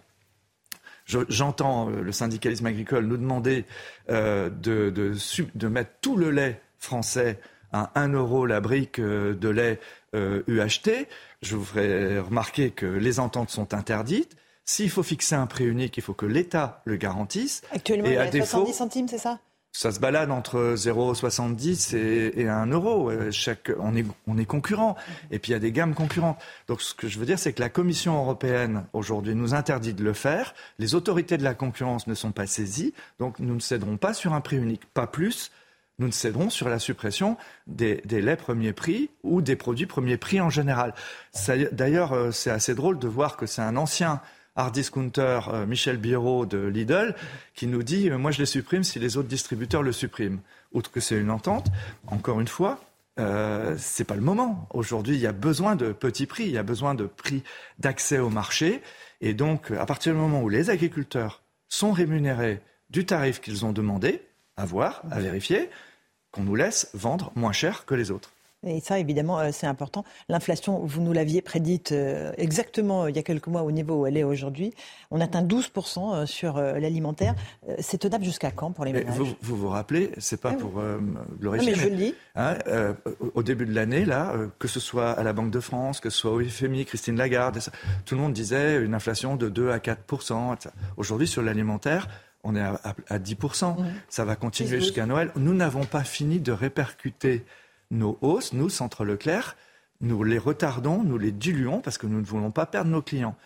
j'entends 1.07 1.89
le 1.89 2.13
syndicalisme 2.13 2.67
agricole 2.67 3.07
nous 3.07 3.17
demander 3.17 3.65
de, 4.11 4.51
de, 4.51 5.69
mettre 5.69 5.91
tout 6.03 6.19
le 6.19 6.31
lait 6.31 6.61
français 6.79 7.41
à 7.73 7.91
1 7.95 8.13
euro 8.13 8.47
la 8.47 8.61
brique 8.61 8.99
euh, 8.99 9.35
de 9.35 9.49
lait 9.49 9.81
UHT, 10.13 11.07
je 11.41 11.55
vous 11.55 11.65
ferai 11.65 12.19
remarquer 12.19 12.71
que 12.71 12.87
les 12.87 13.21
ententes 13.21 13.51
sont 13.51 13.75
interdites. 13.75 14.37
S'il 14.65 14.91
faut 14.91 15.05
fixer 15.05 15.37
un 15.37 15.47
prix 15.47 15.67
unique, 15.67 15.97
il 15.97 16.03
faut 16.03 16.15
que 16.15 16.27
l'État 16.27 16.83
le 16.85 16.97
garantisse. 16.97 17.63
Actuellement, 17.71 18.09
il 18.09 18.15
y 18.15 18.17
a 18.17 18.31
70 18.31 18.73
centimes, 18.73 19.09
c'est 19.09 19.19
ça? 19.19 19.39
ça 19.73 19.93
se 19.93 20.01
balade 20.01 20.31
entre 20.31 20.75
0,70 20.75 21.97
et, 21.97 22.41
et 22.41 22.49
1 22.49 22.67
euro. 22.67 23.11
Euh, 23.11 23.31
chaque, 23.31 23.71
on 23.79 23.95
est, 23.95 24.05
on 24.27 24.37
est 24.37 24.45
concurrent. 24.45 24.97
Et 25.31 25.39
puis 25.39 25.51
il 25.51 25.53
y 25.53 25.57
a 25.57 25.61
des 25.61 25.73
gammes 25.73 25.95
concurrentes. 25.95 26.41
Donc 26.67 26.83
ce 26.83 26.95
que 26.95 27.09
je 27.09 27.19
veux 27.19 27.27
dire, 27.27 27.39
c'est 27.39 27.53
que 27.53 27.61
la 27.61 27.69
Commission 27.69 28.19
européenne, 28.19 28.85
aujourd'hui, 28.93 29.35
nous 29.35 29.55
interdit 29.55 29.95
de 29.95 30.03
le 30.03 30.13
faire. 30.13 30.55
Les 30.79 30.95
autorités 30.95 31.39
de 31.39 31.45
la 31.45 31.55
concurrence 31.55 32.07
ne 32.07 32.15
sont 32.15 32.33
pas 32.33 32.47
saisies. 32.47 32.95
Donc 33.19 33.39
nous 33.39 33.55
ne 33.55 33.61
céderons 33.61 33.97
pas 33.97 34.13
sur 34.13 34.33
un 34.35 34.41
prix 34.41 34.57
unique. 34.57 34.87
Pas 34.93 35.07
plus 35.07 35.51
nous 36.01 36.09
ne 36.09 36.13
céderons 36.13 36.51
sur 36.51 36.69
la 36.69 36.81
suppression 36.81 37.37
des, 37.69 38.03
laits 38.05 38.41
premier 38.41 38.73
prix 38.73 39.11
ou 39.23 39.43
des 39.43 39.55
produits 39.55 39.87
premier 39.87 40.17
prix 40.17 40.41
en 40.41 40.51
général. 40.51 40.95
D'ailleurs, 41.73 42.13
euh, 42.13 42.31
c'est 42.33 42.51
assez 42.51 42.75
drôle 42.75 42.99
de 42.99 43.07
voir 43.07 43.37
que 43.37 43.47
c'est 43.47 43.63
un 43.63 43.77
ancien 43.77 44.21
hard 44.57 44.75
discounter, 44.75 45.41
euh, 45.49 45.67
Michel 45.67 45.97
Biro 45.97 46.47
de 46.47 46.59
Lidl, 46.67 47.15
qui 47.55 47.67
nous 47.67 47.83
dit 47.83 48.11
euh, 48.11 48.19
Moi, 48.19 48.31
je 48.31 48.39
les 48.39 48.47
supprime 48.47 48.85
si 48.85 48.99
les 48.99 49.17
autres 49.17 49.29
distributeurs 49.29 49.83
le 49.83 49.93
suppriment. 49.93 50.41
Outre 50.73 50.91
que 50.91 51.01
c'est 51.01 51.19
une 51.19 51.31
entente, 51.31 51.67
encore 52.07 52.41
une 52.41 52.49
fois, 52.49 52.81
euh, 53.19 53.75
c'est 53.79 54.05
pas 54.05 54.15
le 54.15 54.21
moment. 54.21 54.69
Aujourd'hui, 54.73 55.17
il 55.17 55.21
y 55.21 55.27
a 55.27 55.33
besoin 55.33 55.77
de 55.77 55.93
petits 55.93 56.27
prix, 56.27 56.45
il 56.45 56.53
y 56.53 56.59
a 56.59 56.63
besoin 56.63 56.95
de 56.95 57.05
prix 57.05 57.43
d'accès 57.79 58.19
au 58.19 58.31
marché. 58.31 58.83
Et 59.21 59.35
donc, 59.35 59.71
à 59.71 59.87
partir 59.87 60.13
du 60.13 60.19
moment 60.19 60.43
où 60.43 60.49
les 60.49 60.71
agriculteurs 60.71 61.43
sont 61.69 61.93
rémunérés 61.93 62.61
du 62.89 63.07
tarif 63.07 63.41
qu'ils 63.41 63.65
ont 63.65 63.73
demandé, 63.73 64.23
à 64.57 64.65
voir, 64.65 65.03
à 65.11 65.21
vérifier, 65.21 65.71
qu'on 66.33 66.43
nous 66.43 66.55
laisse 66.55 66.91
vendre 66.95 67.33
moins 67.35 67.53
cher 67.53 67.85
que 67.87 67.95
les 67.95 68.11
autres. 68.11 68.33
Et 68.67 68.81
ça, 68.81 68.99
évidemment, 68.99 69.41
euh, 69.41 69.51
c'est 69.53 69.67
important. 69.67 70.05
L'inflation, 70.29 70.81
vous 70.81 71.01
nous 71.01 71.15
l'aviez 71.15 71.41
prédite 71.41 71.93
euh, 71.93 72.31
exactement 72.37 73.05
euh, 73.05 73.11
il 73.11 73.17
y 73.17 73.19
a 73.19 73.23
quelques 73.23 73.47
mois 73.47 73.63
au 73.63 73.73
niveau 73.73 74.03
où 74.03 74.07
elle 74.07 74.19
est 74.19 74.23
aujourd'hui. 74.23 74.75
On 75.11 75.21
atteint 75.23 75.43
12% 75.43 76.27
sur 76.27 76.59
l'alimentaire. 76.59 77.35
C'est 77.79 77.99
tenable 77.99 78.25
jusqu'à 78.25 78.51
quand 78.51 78.71
pour 78.71 78.85
les 78.85 78.93
ménages? 78.93 79.15
vous, 79.17 79.29
vous, 79.41 79.57
vous 79.57 79.69
rappelez, 79.69 80.11
c'est 80.19 80.41
pas 80.41 80.53
pour 80.53 80.81
glorifier. 81.41 81.73
mais 81.73 81.79
je 81.79 81.89
le 81.89 81.97
dis. 81.97 82.15
Hein, 82.37 82.59
au 83.35 83.43
début 83.43 83.67
de 83.67 83.75
l'année, 83.75 84.05
là, 84.05 84.35
que 84.59 84.69
ce 84.69 84.79
soit 84.79 85.11
à 85.11 85.23
la 85.23 85.33
Banque 85.33 85.51
de 85.51 85.61
France, 85.61 86.01
que 86.01 86.11
ce 86.11 86.19
soit 86.19 86.31
au 86.31 86.41
FMI, 86.41 86.85
Christine 86.85 87.17
Lagarde, 87.17 87.59
tout 88.05 88.15
le 88.15 88.21
monde 88.21 88.33
disait 88.33 88.77
une 88.77 88.95
inflation 88.95 89.37
de 89.37 89.49
2 89.49 89.71
à 89.71 89.79
4%. 89.79 90.57
Aujourd'hui, 90.97 91.27
sur 91.27 91.43
l'alimentaire, 91.43 92.07
on 92.45 92.57
est 92.57 92.61
à, 92.61 93.19
10%. 93.19 93.77
Ça 94.09 94.25
va 94.25 94.37
continuer 94.37 94.81
jusqu'à 94.81 95.07
Noël. 95.07 95.33
Nous 95.37 95.55
n'avons 95.55 95.85
pas 95.85 96.05
fini 96.05 96.41
de 96.41 96.53
répercuter 96.53 97.45
nos 97.91 98.19
hausses, 98.21 98.53
nous, 98.53 98.69
Centre 98.69 99.05
Leclerc. 99.05 99.57
Nous 100.01 100.23
les 100.25 100.39
retardons, 100.39 101.03
nous 101.03 101.19
les 101.19 101.33
diluons 101.33 101.81
parce 101.81 101.99
que 101.99 102.07
nous 102.07 102.21
ne 102.21 102.25
voulons 102.25 102.51
pas 102.51 102.65
perdre 102.65 102.91
nos 102.91 103.03
clients. 103.03 103.37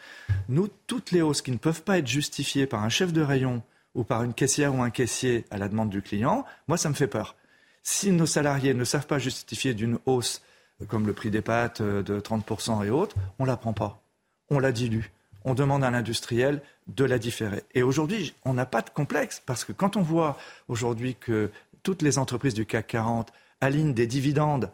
Nous, 0.48 0.68
toutes 0.86 1.10
les 1.10 1.20
hausses 1.20 1.42
qui 1.42 1.50
ne 1.50 1.56
peuvent 1.56 1.82
pas 1.82 1.98
être 1.98 2.06
justifiées 2.06 2.66
par 2.66 2.84
un 2.84 2.88
chef 2.88 3.12
de 3.12 3.22
rayon 3.22 3.62
ou 3.96 4.04
par 4.04 4.22
une 4.22 4.34
caissière 4.34 4.74
ou 4.74 4.82
un 4.82 4.90
caissier 4.90 5.44
à 5.50 5.58
la 5.58 5.68
demande 5.68 5.90
du 5.90 6.00
client, 6.00 6.44
moi, 6.68 6.76
ça 6.76 6.88
me 6.88 6.94
fait 6.94 7.08
peur. 7.08 7.34
Si 7.82 8.12
nos 8.12 8.26
salariés 8.26 8.72
ne 8.72 8.84
savent 8.84 9.06
pas 9.06 9.18
justifier 9.18 9.74
d'une 9.74 9.98
hausse 10.06 10.42
comme 10.88 11.06
le 11.06 11.12
prix 11.12 11.30
des 11.30 11.42
pâtes 11.42 11.80
euh, 11.80 12.02
de 12.02 12.20
30% 12.20 12.84
et 12.84 12.90
autres, 12.90 13.16
on 13.38 13.44
ne 13.44 13.48
la 13.48 13.56
prend 13.56 13.72
pas. 13.72 14.02
On 14.50 14.58
la 14.58 14.72
dilue 14.72 15.13
on 15.44 15.54
demande 15.54 15.84
à 15.84 15.90
l'industriel 15.90 16.62
de 16.88 17.04
la 17.04 17.18
différer. 17.18 17.62
Et 17.74 17.82
aujourd'hui, 17.82 18.34
on 18.44 18.54
n'a 18.54 18.66
pas 18.66 18.82
de 18.82 18.90
complexe, 18.90 19.42
parce 19.44 19.64
que 19.64 19.72
quand 19.72 19.96
on 19.96 20.02
voit 20.02 20.36
aujourd'hui 20.68 21.14
que 21.14 21.50
toutes 21.82 22.02
les 22.02 22.18
entreprises 22.18 22.54
du 22.54 22.66
CAC 22.66 22.86
40 22.88 23.32
alignent 23.60 23.94
des 23.94 24.06
dividendes 24.06 24.70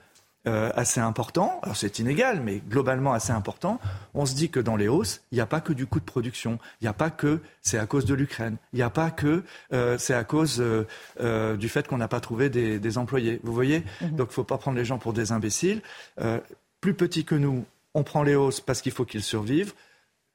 euh, 0.47 0.71
assez 0.75 1.01
importants, 1.01 1.61
alors 1.63 1.77
c'est 1.77 1.99
inégal, 1.99 2.41
mais 2.43 2.63
globalement 2.67 3.13
assez 3.13 3.33
important, 3.33 3.79
on 4.15 4.25
se 4.25 4.35
dit 4.35 4.49
que 4.49 4.59
dans 4.59 4.77
les 4.77 4.89
hausses, 4.89 5.21
il 5.33 5.35
n'y 5.35 5.43
a 5.43 5.47
pas 5.47 5.61
que 5.61 5.75
du 5.75 5.87
coût 5.87 6.01
de 6.01 6.05
production, 6.05 6.59
il 6.81 6.85
n'y 6.85 6.89
a 6.89 6.95
pas 6.95 7.11
que 7.11 7.41
c'est 7.61 7.79
à 7.79 7.85
cause 7.85 8.07
de 8.07 8.15
l'Ukraine, 8.15 8.57
il 8.73 8.77
n'y 8.77 8.83
a 8.83 8.89
pas 8.89 9.11
que 9.11 9.45
euh, 9.75 9.99
c'est 9.99 10.15
à 10.15 10.25
cause 10.25 10.63
euh, 11.21 11.57
du 11.57 11.69
fait 11.69 11.87
qu'on 11.87 11.99
n'a 11.99 12.09
pas 12.09 12.21
trouvé 12.21 12.49
des, 12.49 12.99
employés. 12.99 13.41
Vous 13.43 13.53
voyez 13.53 13.85
mhm. 14.01 14.17
Donc 14.17 14.29
il 14.29 14.31
ne 14.31 14.35
faut 14.35 14.45
pas 14.45 14.57
prendre 14.57 14.79
les 14.79 14.85
gens 14.87 14.99
pour 14.99 15.13
des 15.13 15.31
imbéciles. 15.31 15.83
plus 16.81 16.95
petits 16.95 17.27
que 17.27 17.35
nous, 17.35 17.67
on 17.93 18.03
prend 18.03 18.23
les 18.23 18.35
hausses 18.35 18.61
parce 18.61 18.81
qu'il 18.81 18.93
faut 18.93 19.05
qu'ils 19.05 19.23
survivent. 19.23 19.75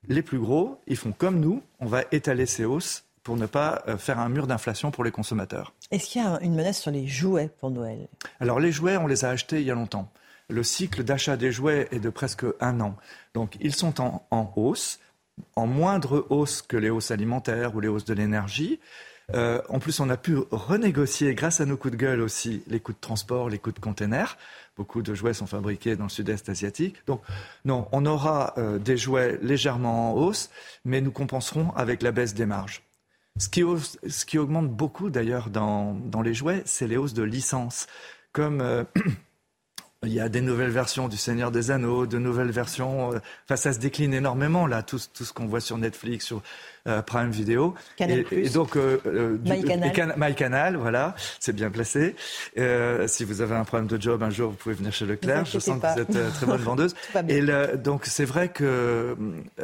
Les 0.10 0.22
plus 0.22 0.40
gros, 0.40 0.82
ils 0.88 0.98
font 0.98 1.12
comme 1.12 1.40
nous, 1.40 1.62
on 1.80 1.86
va 1.86 2.04
étaler 2.12 2.46
ces 2.46 2.66
hausses 2.66 3.06
pour 3.24 3.38
ne 3.38 3.48
pas 3.48 3.84
euh, 3.88 3.98
faire 3.98 4.20
un 4.20 4.30
mur 4.30 4.46
d'inflation 4.46 4.92
pour 4.92 5.04
les 5.04 5.12
consommateurs. 5.12 5.74
Est-ce 5.92 6.08
qu'il 6.08 6.22
y 6.22 6.26
a 6.26 6.40
une 6.42 6.56
menace 6.56 6.80
sur 6.80 6.92
les 6.92 7.08
jouets 7.08 7.50
pour 7.60 7.72
Noël? 7.72 8.08
Alors 8.40 8.60
les 8.60 8.72
jouets, 8.72 8.98
on 8.98 9.08
les 9.08 9.26
a 9.26 9.30
achetés 9.30 9.62
il 9.62 9.66
y 9.66 9.72
a 9.72 9.74
longtemps. 9.74 10.12
Le 10.48 10.62
cycle 10.62 11.04
d'achat 11.04 11.36
des 11.36 11.52
jouets 11.52 11.88
est 11.92 12.00
de 12.00 12.10
presque 12.12 12.46
un 12.60 12.80
an. 12.82 12.96
Donc 13.34 13.58
ils 13.60 13.74
sont 13.74 14.00
en, 14.00 14.54
hausse, 14.56 15.00
en 15.56 15.66
moindre 15.66 16.28
hausse 16.30 16.62
que 16.62 16.78
les 16.78 16.92
hausses 16.92 17.10
alimentaires 17.10 17.76
ou 17.76 17.80
les 17.80 17.88
hausses 17.88 18.06
de 18.06 18.14
l'énergie. 18.14 18.80
Euh, 19.34 19.60
en 19.70 19.80
plus, 19.80 20.00
on 20.00 20.10
a 20.12 20.18
pu 20.18 20.38
renégocier, 20.52 21.34
grâce 21.34 21.60
à 21.60 21.66
nos 21.66 21.78
coups 21.78 21.94
de 21.94 21.98
gueule 21.98 22.22
aussi, 22.22 22.62
les 22.68 22.80
coûts 22.80 22.94
de 22.94 23.00
transport, 23.02 23.50
les 23.50 23.58
coûts 23.58 23.72
de 23.72 23.80
containers. 23.80 24.38
Beaucoup 24.76 25.02
de 25.02 25.14
jouets 25.14 25.34
sont 25.34 25.48
fabriqués 25.48 25.96
dans 25.96 26.06
le 26.06 26.10
sud-est 26.10 26.50
asiatique. 26.50 26.98
Donc, 27.08 27.22
non, 27.64 27.88
on 27.92 28.06
aura 28.06 28.54
euh, 28.58 28.78
des 28.78 28.98
jouets 28.98 29.40
légèrement 29.42 30.12
en 30.12 30.14
hausse, 30.16 30.50
mais 30.84 31.00
nous 31.00 31.12
compenserons 31.12 31.72
avec 31.72 32.02
la 32.02 32.12
baisse 32.12 32.34
des 32.34 32.46
marges. 32.46 32.84
Ce 33.38 33.50
qui, 33.50 34.38
augmente 34.38 34.70
beaucoup 34.70 35.10
d'ailleurs 35.10 35.50
dans, 35.50 35.94
dans, 35.94 36.22
les 36.22 36.34
jouets, 36.34 36.62
c'est 36.66 36.88
les 36.88 36.98
hausses 36.98 37.14
de 37.14 37.24
licence. 37.24 37.88
Comme 38.32 38.62
euh, 38.62 38.84
il 40.06 40.14
y 40.14 40.20
a 40.20 40.30
des 40.30 40.42
nouvelles 40.42 40.72
versions 40.72 41.08
du 41.08 41.18
Seigneur 41.18 41.52
des 41.52 41.72
Anneaux, 41.72 42.06
de 42.06 42.18
nouvelles 42.18 42.52
versions. 42.52 43.14
Euh, 43.14 43.20
enfin, 43.46 43.56
ça 43.56 43.74
se 43.74 43.80
décline 43.80 44.14
énormément 44.14 44.68
là, 44.68 44.84
tout, 44.84 45.00
tout 45.14 45.26
ce 45.26 45.34
qu'on 45.34 45.46
voit 45.46 45.60
sur 45.60 45.78
Netflix, 45.78 46.26
sur 46.26 46.42
euh, 46.88 47.02
Prime 47.02 47.32
Video. 47.32 47.74
Canal 47.98 48.26
et, 48.32 48.46
et, 48.46 48.50
donc, 48.50 48.78
euh, 48.78 49.00
euh 49.08 49.38
du, 49.38 49.52
MyCanal. 49.52 50.16
My 50.18 50.36
Canal, 50.36 50.76
voilà, 50.76 51.16
c'est 51.40 51.54
bien 51.54 51.72
placé. 51.72 52.16
Euh, 52.58 53.08
si 53.08 53.24
vous 53.24 53.42
avez 53.42 53.56
un 53.56 53.64
problème 53.64 53.88
de 53.88 54.00
job 54.00 54.22
un 54.22 54.30
jour, 54.30 54.52
vous 54.52 54.58
pouvez 54.58 54.76
venir 54.76 54.94
chez 54.94 55.06
Leclerc. 55.06 55.46
Je 55.46 55.60
sens 55.60 55.80
pas. 55.80 55.96
que 55.96 56.02
vous 56.02 56.18
êtes 56.18 56.34
très 56.34 56.46
bonne 56.46 56.62
vendeuse. 56.62 56.96
et 57.28 57.42
le, 57.42 57.76
donc, 57.78 58.06
c'est 58.06 58.26
vrai 58.26 58.50
que 58.50 59.18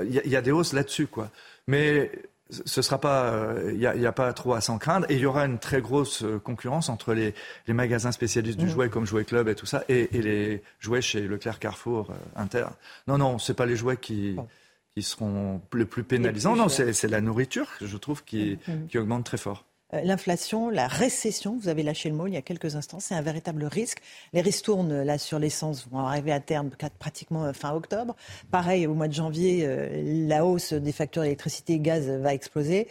il 0.03 0.21
y, 0.25 0.29
y, 0.29 0.35
a 0.35 0.41
des 0.41 0.51
hausses 0.51 0.73
là-dessus, 0.73 1.07
quoi. 1.07 1.29
Mais 1.67 2.11
ce 2.51 2.81
sera 2.81 2.99
pas, 2.99 3.53
il 3.69 3.77
n'y 3.77 4.05
a, 4.05 4.11
pas 4.11 4.31
trop 4.33 4.53
à 4.53 4.61
s'en 4.61 4.77
craindre. 4.77 5.05
Et 5.09 5.15
il 5.15 5.21
y 5.21 5.25
aura 5.25 5.45
une 5.45 5.57
très 5.57 5.81
grosse 5.81 6.23
concurrence 6.43 6.89
entre 6.89 7.13
les, 7.13 7.33
les 7.67 7.73
magasins 7.73 8.11
spécialistes 8.11 8.59
du 8.59 8.65
mmh. 8.65 8.69
jouet 8.69 8.89
comme 8.89 9.05
Jouet 9.05 9.25
Club 9.25 9.47
et 9.47 9.55
tout 9.55 9.65
ça, 9.65 9.83
et, 9.89 10.15
et 10.17 10.21
les 10.21 10.63
jouets 10.79 11.01
chez 11.01 11.21
Leclerc, 11.21 11.59
Carrefour, 11.59 12.11
euh, 12.11 12.41
Inter. 12.41 12.65
Non, 13.07 13.17
non, 13.17 13.39
c'est 13.39 13.53
pas 13.53 13.65
les 13.65 13.75
jouets 13.75 13.97
qui. 13.97 14.33
Bon 14.33 14.47
qui 14.93 15.03
seront 15.03 15.61
le 15.71 15.85
plus 15.85 16.03
pénalisants. 16.03 16.55
Non, 16.55 16.67
c'est 16.67 17.07
la 17.07 17.21
nourriture, 17.21 17.67
je 17.79 17.97
trouve, 17.97 18.23
qui, 18.23 18.59
mmh. 18.67 18.87
qui 18.87 18.97
augmente 18.97 19.25
très 19.25 19.37
fort. 19.37 19.65
Euh, 19.93 20.01
l'inflation, 20.03 20.69
la 20.69 20.87
récession, 20.87 21.57
vous 21.57 21.67
avez 21.67 21.83
lâché 21.83 22.09
le 22.09 22.15
mot 22.15 22.27
il 22.27 22.33
y 22.33 22.37
a 22.37 22.41
quelques 22.41 22.75
instants, 22.75 22.99
c'est 22.99 23.15
un 23.15 23.21
véritable 23.21 23.65
risque. 23.65 24.01
Les 24.33 24.41
ristournes 24.41 25.03
là 25.03 25.17
sur 25.17 25.39
l'essence 25.39 25.87
vont 25.89 25.99
arriver 25.99 26.31
à 26.31 26.39
terme 26.39 26.69
pratiquement 26.99 27.45
euh, 27.45 27.53
fin 27.53 27.73
octobre. 27.73 28.15
Pareil, 28.51 28.87
au 28.87 28.93
mois 28.93 29.07
de 29.07 29.13
janvier, 29.13 29.65
euh, 29.65 30.27
la 30.27 30.45
hausse 30.45 30.73
des 30.73 30.91
factures 30.91 31.23
d'électricité 31.23 31.73
et 31.73 31.79
gaz 31.79 32.09
va 32.09 32.33
exploser. 32.33 32.87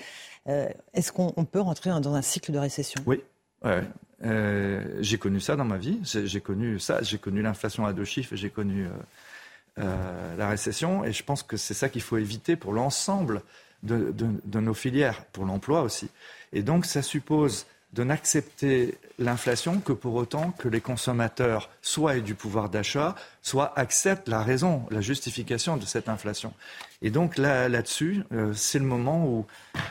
Est-ce 0.94 1.12
qu'on 1.12 1.44
peut 1.44 1.60
rentrer 1.60 1.90
dans 1.90 2.14
un 2.14 2.22
cycle 2.22 2.50
de 2.50 2.58
récession? 2.58 3.00
Oui. 3.06 3.22
J'ai 5.00 5.18
connu 5.18 5.38
ça 5.38 5.54
dans 5.54 5.64
ma 5.64 5.76
vie. 5.76 6.00
J'ai 6.02 6.40
connu 6.40 6.80
ça. 6.80 7.02
J'ai 7.02 7.18
connu 7.18 7.40
l'inflation 7.40 7.86
à 7.86 7.92
deux 7.92 8.04
chiffres. 8.04 8.34
J'ai 8.34 8.50
connu 8.50 8.88
la 9.76 10.48
récession. 10.48 11.04
Et 11.04 11.12
je 11.12 11.22
pense 11.22 11.44
que 11.44 11.56
c'est 11.56 11.74
ça 11.74 11.88
qu'il 11.88 12.02
faut 12.02 12.16
éviter 12.16 12.56
pour 12.56 12.72
l'ensemble 12.72 13.42
de, 13.82 14.60
nos 14.60 14.74
filières, 14.74 15.24
pour 15.26 15.44
l'emploi 15.44 15.82
aussi. 15.82 16.08
Et 16.52 16.62
donc, 16.62 16.86
ça 16.86 17.02
suppose 17.02 17.66
de 17.92 18.04
n'accepter 18.04 18.98
l'inflation 19.18 19.80
que 19.80 19.92
pour 19.92 20.14
autant 20.14 20.52
que 20.52 20.68
les 20.68 20.80
consommateurs 20.80 21.70
soit 21.82 22.16
aient 22.16 22.20
du 22.20 22.34
pouvoir 22.34 22.68
d'achat, 22.68 23.16
soit 23.42 23.76
acceptent 23.76 24.28
la 24.28 24.42
raison, 24.42 24.86
la 24.90 25.00
justification 25.00 25.76
de 25.76 25.84
cette 25.84 26.08
inflation. 26.08 26.54
Et 27.02 27.10
donc 27.10 27.36
là, 27.36 27.68
là-dessus, 27.68 28.22
euh, 28.32 28.52
c'est 28.54 28.78
le 28.78 28.84
moment 28.84 29.26
où 29.26 29.44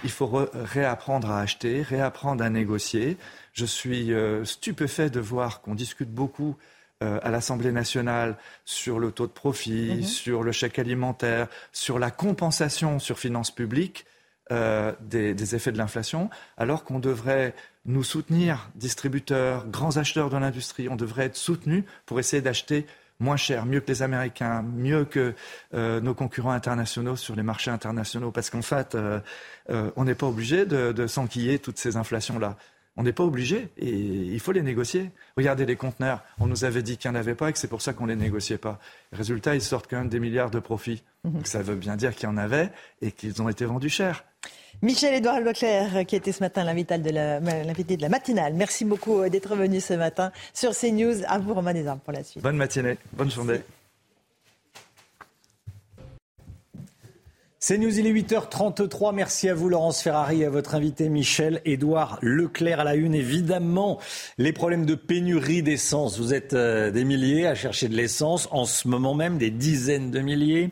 il 0.03 0.11
faut 0.11 0.47
réapprendre 0.53 1.29
à 1.29 1.41
acheter, 1.41 1.81
réapprendre 1.81 2.43
à 2.43 2.49
négocier. 2.49 3.17
Je 3.53 3.65
suis 3.65 4.13
euh, 4.13 4.45
stupéfait 4.45 5.09
de 5.09 5.19
voir 5.19 5.61
qu'on 5.61 5.75
discute 5.75 6.09
beaucoup 6.09 6.55
euh, 7.03 7.19
à 7.21 7.31
l'Assemblée 7.31 7.73
nationale 7.73 8.37
sur 8.63 8.99
le 8.99 9.11
taux 9.11 9.27
de 9.27 9.31
profit, 9.31 9.97
mmh. 9.99 10.03
sur 10.03 10.43
le 10.43 10.53
chèque 10.53 10.79
alimentaire, 10.79 11.47
sur 11.73 11.99
la 11.99 12.11
compensation 12.11 12.99
sur 12.99 13.19
finances 13.19 13.51
publiques 13.51 14.05
euh, 14.51 14.93
des, 15.01 15.55
effets 15.55 15.71
de 15.71 15.77
l'inflation, 15.77 16.29
alors 16.57 16.83
qu'on 16.83 16.99
devrait 16.99 17.53
nous 17.85 18.03
soutenir, 18.03 18.69
distributeurs, 18.75 19.67
grands 19.67 19.97
acheteurs 19.97 20.29
de 20.29 20.37
l'industrie, 20.37 20.89
on 20.89 20.95
devrait 20.95 21.25
être 21.25 21.37
soutenus 21.37 21.83
pour 22.05 22.19
essayer 22.19 22.41
d'acheter 22.41 22.85
moins 23.19 23.37
cher, 23.37 23.65
mieux 23.65 23.79
que 23.79 23.87
les 23.87 24.01
Américains, 24.01 24.61
mieux 24.61 25.05
que 25.05 25.33
euh, 25.73 25.99
nos 26.01 26.13
concurrents 26.13 26.51
internationaux 26.51 27.15
sur 27.15 27.35
les 27.35 27.43
marchés 27.43 27.71
internationaux, 27.71 28.31
parce 28.31 28.49
qu'en 28.49 28.61
fait, 28.61 28.95
euh, 28.95 29.19
on 29.95 30.05
n'est 30.05 30.15
pas 30.15 30.27
obligé 30.27 30.65
de, 30.65 30.91
de 30.93 31.07
s'enquiller 31.07 31.59
toutes 31.59 31.77
ces 31.77 31.97
inflations-là. 31.97 32.57
On 32.99 33.03
n'est 33.03 33.13
pas 33.13 33.23
obligé 33.23 33.69
et 33.77 33.89
il 33.89 34.39
faut 34.41 34.51
les 34.51 34.61
négocier. 34.61 35.09
Regardez 35.37 35.65
les 35.65 35.77
conteneurs. 35.77 36.21
On 36.37 36.47
nous 36.47 36.65
avait 36.65 36.83
dit 36.83 36.97
qu'il 36.97 37.09
n'y 37.09 37.15
en 37.15 37.19
avait 37.19 37.33
pas 37.33 37.49
et 37.49 37.53
que 37.53 37.57
c'est 37.57 37.69
pour 37.69 37.81
ça 37.81 37.93
qu'on 37.93 38.03
ne 38.03 38.09
les 38.09 38.17
négociait 38.17 38.57
pas. 38.57 38.77
Résultat, 39.13 39.55
ils 39.55 39.61
sortent 39.61 39.89
quand 39.89 39.99
même 39.99 40.09
des 40.09 40.19
milliards 40.19 40.51
de 40.51 40.59
profits. 40.59 41.01
Mhm. 41.23 41.31
Donc 41.31 41.47
ça 41.47 41.61
veut 41.61 41.75
bien 41.75 41.95
dire 41.95 42.13
qu'il 42.13 42.27
y 42.27 42.31
en 42.31 42.35
avait 42.35 42.69
et 43.01 43.13
qu'ils 43.13 43.41
ont 43.41 43.47
été 43.47 43.63
vendus 43.63 43.87
cher. 43.87 44.25
Michel-Édouard 44.81 45.39
Leclerc, 45.39 46.05
qui 46.07 46.17
était 46.17 46.33
ce 46.33 46.43
matin 46.43 46.65
l'invité 46.65 46.97
de, 46.97 47.09
la, 47.11 47.39
de 47.39 48.01
la 48.01 48.09
matinale. 48.09 48.53
Merci 48.53 48.83
beaucoup 48.83 49.21
euh, 49.21 49.29
d'être 49.29 49.55
venu 49.55 49.79
ce 49.79 49.93
matin 49.93 50.33
sur 50.53 50.71
CNews. 50.71 51.23
À 51.25 51.39
vous, 51.39 51.53
Romain 51.53 51.73
Desarmes, 51.73 51.99
pour 51.99 52.11
la 52.11 52.25
suite. 52.25 52.43
Bonne 52.43 52.57
matinée, 52.57 52.97
bonne 53.13 53.31
journée. 53.31 53.61
C'est 57.61 57.77
News, 57.77 57.99
il 57.99 58.07
est 58.07 58.13
8h33. 58.13 59.13
Merci 59.13 59.49
à 59.49 59.53
vous, 59.53 59.67
Laurence 59.67 60.01
Ferrari, 60.01 60.43
et 60.43 60.45
à 60.45 60.49
votre 60.49 60.75
invité 60.75 61.09
Michel 61.09 61.61
Édouard 61.65 62.17
Leclerc 62.21 62.79
à 62.79 62.83
la 62.85 62.95
une. 62.95 63.13
Évidemment, 63.13 63.99
les 64.37 64.53
problèmes 64.53 64.85
de 64.85 64.95
pénurie 64.95 65.61
d'essence. 65.61 66.17
Vous 66.17 66.33
êtes 66.33 66.53
euh, 66.53 66.89
des 66.89 67.03
milliers 67.03 67.47
à 67.47 67.55
chercher 67.55 67.89
de 67.89 67.97
l'essence, 67.97 68.47
en 68.51 68.63
ce 68.63 68.87
moment 68.87 69.13
même 69.13 69.37
des 69.37 69.49
dizaines 69.49 70.09
de 70.09 70.21
milliers. 70.21 70.71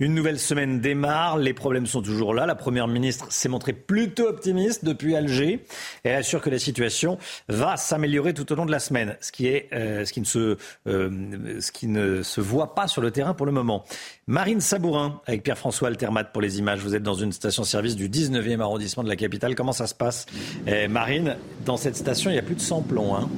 Une 0.00 0.12
nouvelle 0.12 0.40
semaine 0.40 0.80
démarre, 0.80 1.38
les 1.38 1.54
problèmes 1.54 1.86
sont 1.86 2.02
toujours 2.02 2.34
là. 2.34 2.46
La 2.46 2.56
Première 2.56 2.88
ministre 2.88 3.30
s'est 3.30 3.48
montrée 3.48 3.72
plutôt 3.72 4.26
optimiste 4.26 4.84
depuis 4.84 5.14
Alger. 5.14 5.64
Elle 6.02 6.16
assure 6.16 6.40
que 6.40 6.50
la 6.50 6.58
situation 6.58 7.16
va 7.48 7.76
s'améliorer 7.76 8.34
tout 8.34 8.50
au 8.52 8.56
long 8.56 8.66
de 8.66 8.72
la 8.72 8.80
semaine, 8.80 9.16
ce 9.20 9.30
qui, 9.30 9.46
est, 9.46 9.68
euh, 9.72 10.04
ce, 10.04 10.12
qui 10.12 10.20
ne 10.20 10.26
se, 10.26 10.56
euh, 10.88 11.60
ce 11.60 11.70
qui 11.70 11.86
ne 11.86 12.24
se 12.24 12.40
voit 12.40 12.74
pas 12.74 12.88
sur 12.88 13.02
le 13.02 13.12
terrain 13.12 13.34
pour 13.34 13.46
le 13.46 13.52
moment. 13.52 13.84
Marine 14.26 14.60
Sabourin, 14.60 15.20
avec 15.26 15.42
Pierre-François 15.42 15.88
Altermat 15.88 16.24
pour 16.24 16.40
les 16.40 16.58
images. 16.58 16.80
Vous 16.80 16.94
êtes 16.94 17.02
dans 17.02 17.14
une 17.14 17.32
station-service 17.32 17.94
du 17.94 18.08
19e 18.08 18.60
arrondissement 18.60 19.02
de 19.02 19.08
la 19.08 19.16
capitale. 19.16 19.54
Comment 19.54 19.72
ça 19.72 19.86
se 19.86 19.94
passe? 19.94 20.24
Eh, 20.66 20.88
Marine, 20.88 21.36
dans 21.66 21.76
cette 21.76 21.96
station, 21.96 22.30
il 22.30 22.34
n'y 22.34 22.38
a 22.38 22.42
plus 22.42 22.54
de 22.54 22.60
samplon. 22.60 23.14
Hein 23.14 23.28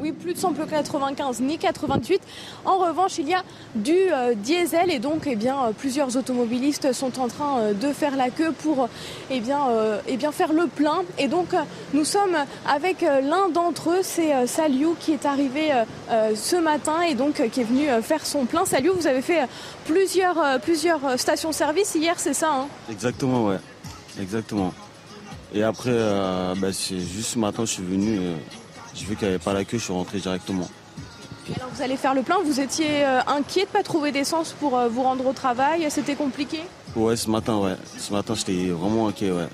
Oui, 0.00 0.12
plus 0.12 0.32
de 0.32 0.38
samplon 0.38 0.64
95 0.66 1.42
ni 1.42 1.58
88. 1.58 2.22
En 2.64 2.78
revanche, 2.78 3.18
il 3.18 3.28
y 3.28 3.34
a 3.34 3.42
du 3.74 3.92
euh, 3.92 4.34
diesel 4.34 4.90
et 4.90 4.98
donc 4.98 5.24
eh 5.26 5.36
bien, 5.36 5.56
euh, 5.58 5.72
plusieurs 5.76 6.16
automobilistes 6.16 6.94
sont 6.94 7.20
en 7.20 7.28
train 7.28 7.58
euh, 7.58 7.72
de 7.74 7.92
faire 7.92 8.16
la 8.16 8.30
queue 8.30 8.52
pour 8.62 8.88
eh 9.30 9.40
bien, 9.40 9.60
eh 10.08 10.16
bien, 10.16 10.32
faire 10.32 10.54
le 10.54 10.68
plein. 10.68 11.02
Et 11.18 11.28
donc 11.28 11.48
nous 11.92 12.04
sommes 12.04 12.36
avec 12.66 13.02
l'un 13.02 13.50
d'entre 13.50 13.90
eux, 13.90 14.00
c'est 14.02 14.46
Saliou 14.46 14.96
qui 14.98 15.12
est 15.12 15.26
arrivé 15.26 15.70
ce 16.34 16.56
matin 16.56 17.02
et 17.02 17.14
donc 17.14 17.46
qui 17.50 17.60
est 17.60 17.64
venu 17.64 17.86
faire 18.02 18.24
son 18.24 18.44
plein. 18.46 18.64
Saliou, 18.64 18.94
vous 18.94 19.06
avez 19.06 19.22
fait 19.22 19.46
plusieurs, 19.84 20.60
plusieurs 20.60 21.18
stations-service 21.18 21.94
hier, 21.94 22.14
c'est 22.18 22.34
ça 22.34 22.50
hein? 22.52 22.66
Exactement, 22.90 23.46
ouais. 23.46 23.58
Exactement. 24.20 24.72
Et 25.54 25.62
après, 25.62 25.96
bah, 26.56 26.72
c'est 26.72 26.98
juste 26.98 27.30
ce 27.30 27.38
matin, 27.38 27.64
je 27.64 27.72
suis 27.72 27.82
venu 27.82 28.18
j'ai 28.94 29.06
vu 29.06 29.16
qu'il 29.16 29.28
n'y 29.28 29.34
avait 29.34 29.42
pas 29.42 29.52
la 29.52 29.64
queue, 29.64 29.78
je 29.78 29.84
suis 29.84 29.92
rentré 29.92 30.18
directement. 30.18 30.68
alors 31.56 31.70
vous 31.74 31.82
allez 31.82 31.96
faire 31.96 32.14
le 32.14 32.22
plein, 32.22 32.38
vous 32.44 32.60
étiez 32.60 33.04
euh, 33.04 33.20
inquiet 33.26 33.62
de 33.62 33.68
ne 33.68 33.72
pas 33.72 33.82
trouver 33.82 34.12
d'essence 34.12 34.54
pour 34.58 34.76
euh, 34.76 34.88
vous 34.88 35.02
rendre 35.02 35.26
au 35.26 35.32
travail 35.32 35.86
C'était 35.90 36.14
compliqué? 36.14 36.60
Ouais, 36.96 37.16
ce 37.16 37.30
matin, 37.30 37.58
ouais. 37.58 37.76
Ce 37.98 38.12
matin, 38.12 38.34
j'étais 38.34 38.68
vraiment 38.70 39.08
inquiet, 39.08 39.30
ouais. 39.30 39.48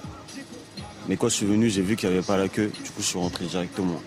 Mais 1.08 1.16
quand 1.16 1.28
je 1.28 1.34
suis 1.34 1.46
venu, 1.46 1.68
j'ai 1.70 1.82
vu 1.82 1.96
qu'il 1.96 2.08
n'y 2.08 2.16
avait 2.16 2.26
pas 2.26 2.36
la 2.36 2.48
queue, 2.48 2.66
du 2.82 2.90
coup, 2.90 3.00
je 3.00 3.04
suis 3.04 3.18
rentré 3.18 3.44
directement. 3.44 4.00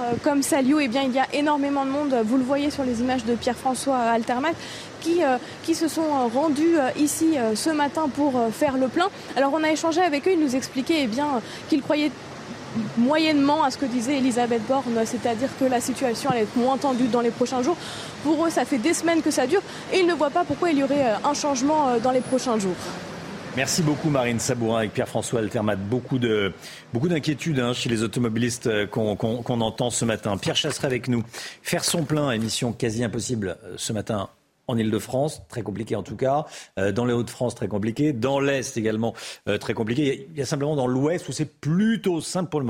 Alors, 0.00 0.12
euh, 0.12 0.16
comme 0.24 0.42
Salio, 0.42 0.80
eh 0.80 0.88
bien, 0.88 1.02
il 1.02 1.12
y 1.12 1.18
a 1.18 1.26
énormément 1.34 1.84
de 1.84 1.90
monde, 1.90 2.16
vous 2.24 2.38
le 2.38 2.44
voyez 2.44 2.70
sur 2.70 2.84
les 2.84 3.00
images 3.00 3.24
de 3.24 3.34
Pierre-François 3.34 3.98
Altermat, 3.98 4.52
qui, 5.00 5.20
qui 5.62 5.76
se 5.76 5.86
sont 5.86 6.28
rendus 6.34 6.74
ici 6.98 7.36
ce 7.54 7.70
matin 7.70 8.08
pour 8.12 8.32
faire 8.50 8.76
le 8.76 8.88
plein. 8.88 9.06
Alors 9.36 9.52
on 9.54 9.62
a 9.62 9.70
échangé 9.70 10.00
avec 10.00 10.26
eux, 10.26 10.32
ils 10.32 10.40
nous 10.40 10.56
expliquaient 10.56 11.02
eh 11.02 11.06
bien, 11.06 11.40
qu'ils 11.68 11.82
croyaient 11.82 12.10
moyennement 12.96 13.62
à 13.62 13.70
ce 13.70 13.78
que 13.78 13.86
disait 13.86 14.18
Elisabeth 14.18 14.62
Borne, 14.66 15.00
c'est-à-dire 15.04 15.48
que 15.58 15.64
la 15.64 15.80
situation 15.80 16.30
allait 16.30 16.42
être 16.42 16.56
moins 16.56 16.76
tendue 16.76 17.08
dans 17.08 17.20
les 17.20 17.30
prochains 17.30 17.62
jours. 17.62 17.76
Pour 18.22 18.46
eux, 18.46 18.50
ça 18.50 18.64
fait 18.64 18.78
des 18.78 18.94
semaines 18.94 19.22
que 19.22 19.30
ça 19.30 19.46
dure 19.46 19.62
et 19.92 20.00
ils 20.00 20.06
ne 20.06 20.14
voient 20.14 20.30
pas 20.30 20.44
pourquoi 20.44 20.70
il 20.70 20.78
y 20.78 20.82
aurait 20.82 21.06
euh, 21.06 21.28
un 21.28 21.34
changement 21.34 21.88
euh, 21.88 21.98
dans 21.98 22.10
les 22.10 22.20
prochains 22.20 22.58
jours. 22.58 22.76
Merci 23.56 23.82
beaucoup 23.82 24.10
Marine 24.10 24.38
Sabourin 24.38 24.80
avec 24.80 24.92
Pierre-François 24.92 25.40
Altermat. 25.40 25.76
Beaucoup 25.76 26.18
de 26.18 26.52
beaucoup 26.92 27.08
d'inquiétudes 27.08 27.58
hein, 27.58 27.72
chez 27.72 27.88
les 27.88 28.02
automobilistes 28.02 28.68
euh, 28.68 28.86
qu'on 28.86 29.60
entend 29.60 29.90
ce 29.90 30.04
matin. 30.04 30.36
Pierre 30.36 30.56
Chasseret 30.56 30.86
avec 30.86 31.08
nous. 31.08 31.24
Faire 31.62 31.84
son 31.84 32.04
plein, 32.04 32.30
émission 32.30 32.72
quasi 32.72 33.02
impossible 33.02 33.56
ce 33.76 33.92
matin 33.92 34.28
en 34.68 34.76
Ile-de-France, 34.76 35.42
très 35.48 35.62
compliqué 35.62 35.96
en 35.96 36.02
tout 36.02 36.16
cas. 36.16 36.46
Euh, 36.78 36.92
dans 36.92 37.04
les 37.04 37.12
Hauts-de-France, 37.12 37.54
très 37.54 37.68
compliqué. 37.68 38.12
Dans 38.12 38.38
l'Est 38.38 38.76
également, 38.76 39.14
euh, 39.48 39.58
très 39.58 39.74
compliqué. 39.74 40.28
Il 40.30 40.38
y 40.38 40.42
a 40.42 40.46
simplement 40.46 40.76
dans 40.76 40.86
l'Ouest 40.86 41.28
où 41.28 41.32
c'est 41.32 41.50
plutôt 41.60 42.20
simple 42.20 42.50
pour 42.50 42.60
le. 42.60 42.68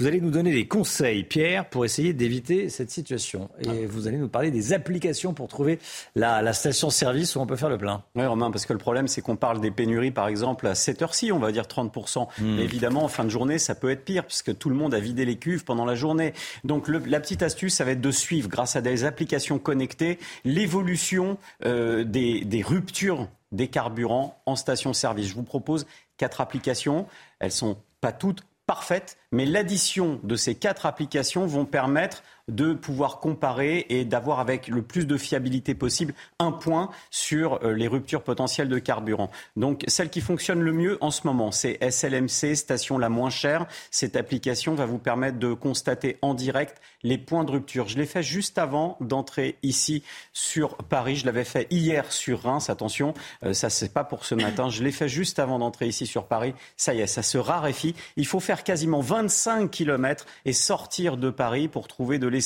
Vous 0.00 0.06
allez 0.06 0.22
nous 0.22 0.30
donner 0.30 0.50
des 0.50 0.66
conseils, 0.66 1.24
Pierre, 1.24 1.68
pour 1.68 1.84
essayer 1.84 2.14
d'éviter 2.14 2.70
cette 2.70 2.90
situation. 2.90 3.50
Et 3.60 3.68
ah. 3.68 3.86
vous 3.86 4.08
allez 4.08 4.16
nous 4.16 4.30
parler 4.30 4.50
des 4.50 4.72
applications 4.72 5.34
pour 5.34 5.46
trouver 5.46 5.78
la, 6.14 6.54
station-service 6.54 7.36
où 7.36 7.40
on 7.40 7.46
peut 7.46 7.56
faire 7.56 7.68
le 7.68 7.76
plein. 7.76 8.02
Oui, 8.14 8.24
Romain, 8.24 8.50
parce 8.50 8.64
que 8.64 8.72
le 8.72 8.78
problème, 8.78 9.08
c'est 9.08 9.20
qu'on 9.20 9.36
parle 9.36 9.60
des 9.60 9.70
pénuries, 9.70 10.10
par 10.10 10.26
exemple, 10.26 10.66
à 10.66 10.74
cette 10.74 11.02
heure-ci, 11.02 11.32
on 11.32 11.38
va 11.38 11.52
dire 11.52 11.64
30%. 11.64 12.28
Hmm. 12.38 12.58
évidemment, 12.60 13.04
en 13.04 13.08
fin 13.08 13.24
de 13.24 13.28
journée, 13.28 13.58
ça 13.58 13.74
peut 13.74 13.90
être 13.90 14.02
pire, 14.02 14.24
puisque 14.24 14.56
tout 14.56 14.70
le 14.70 14.74
monde 14.74 14.94
a 14.94 15.00
vidé 15.00 15.26
les 15.26 15.36
cuves 15.36 15.64
pendant 15.64 15.84
la 15.84 15.94
journée. 15.94 16.32
Donc, 16.64 16.88
la 16.88 17.20
petite 17.20 17.42
astuce, 17.42 17.74
ça 17.74 17.84
va 17.84 17.90
être 17.90 18.00
de 18.00 18.10
suivre, 18.10 18.48
grâce 18.48 18.76
à 18.76 18.80
des 18.80 19.04
applications 19.04 19.58
connectées, 19.58 20.18
l'évolution 20.46 21.36
euh, 21.66 22.04
des, 22.04 22.46
des 22.46 22.62
ruptures 22.62 23.28
des 23.52 23.68
carburants 23.68 24.40
en 24.46 24.56
station-service. 24.56 25.28
Je 25.28 25.34
vous 25.34 25.42
propose 25.42 25.86
quatre 26.16 26.40
applications. 26.40 27.06
Elles 27.38 27.52
sont 27.52 27.76
pas 28.00 28.12
toutes 28.12 28.44
parfaites, 28.70 29.18
mais 29.32 29.46
l'addition 29.46 30.20
de 30.22 30.36
ces 30.36 30.54
quatre 30.54 30.86
applications 30.86 31.44
vont 31.44 31.64
permettre 31.64 32.22
de 32.48 32.74
pouvoir 32.74 33.20
comparer 33.20 33.86
et 33.88 34.04
d'avoir 34.04 34.40
avec 34.40 34.68
le 34.68 34.82
plus 34.82 35.06
de 35.06 35.16
fiabilité 35.16 35.74
possible 35.74 36.14
un 36.38 36.52
point 36.52 36.90
sur 37.10 37.64
euh, 37.64 37.72
les 37.72 37.88
ruptures 37.88 38.22
potentielles 38.22 38.68
de 38.68 38.78
carburant. 38.78 39.30
Donc 39.56 39.84
celle 39.86 40.10
qui 40.10 40.20
fonctionne 40.20 40.60
le 40.60 40.72
mieux 40.72 40.98
en 41.00 41.10
ce 41.10 41.26
moment, 41.26 41.52
c'est 41.52 41.78
SLMC, 41.82 42.56
station 42.56 42.98
la 42.98 43.08
moins 43.08 43.30
chère. 43.30 43.66
Cette 43.90 44.16
application 44.16 44.74
va 44.74 44.86
vous 44.86 44.98
permettre 44.98 45.38
de 45.38 45.52
constater 45.54 46.18
en 46.22 46.34
direct 46.34 46.80
les 47.02 47.18
points 47.18 47.44
de 47.44 47.52
rupture. 47.52 47.88
Je 47.88 47.96
l'ai 47.96 48.06
fait 48.06 48.22
juste 48.22 48.58
avant 48.58 48.96
d'entrer 49.00 49.56
ici 49.62 50.02
sur 50.32 50.76
Paris. 50.76 51.16
Je 51.16 51.26
l'avais 51.26 51.44
fait 51.44 51.66
hier 51.70 52.12
sur 52.12 52.42
Reims. 52.42 52.68
Attention, 52.68 53.14
euh, 53.44 53.52
ça 53.52 53.70
c'est 53.70 53.92
pas 53.92 54.04
pour 54.04 54.24
ce 54.24 54.34
matin. 54.34 54.68
Je 54.68 54.82
l'ai 54.82 54.92
fait 54.92 55.08
juste 55.08 55.38
avant 55.38 55.58
d'entrer 55.58 55.86
ici 55.86 56.06
sur 56.06 56.26
Paris. 56.26 56.54
Ça 56.76 56.94
y 56.94 57.00
est, 57.00 57.06
ça 57.06 57.22
se 57.22 57.38
raréfie. 57.38 57.94
Il 58.16 58.26
faut 58.26 58.40
faire 58.40 58.64
quasiment 58.64 59.00
25 59.00 59.70
km 59.70 60.26
et 60.44 60.52
sortir 60.52 61.16
de 61.16 61.30
Paris 61.30 61.68
pour 61.68 61.88
trouver 61.88 62.18
de 62.18 62.26
l'essence. 62.26 62.39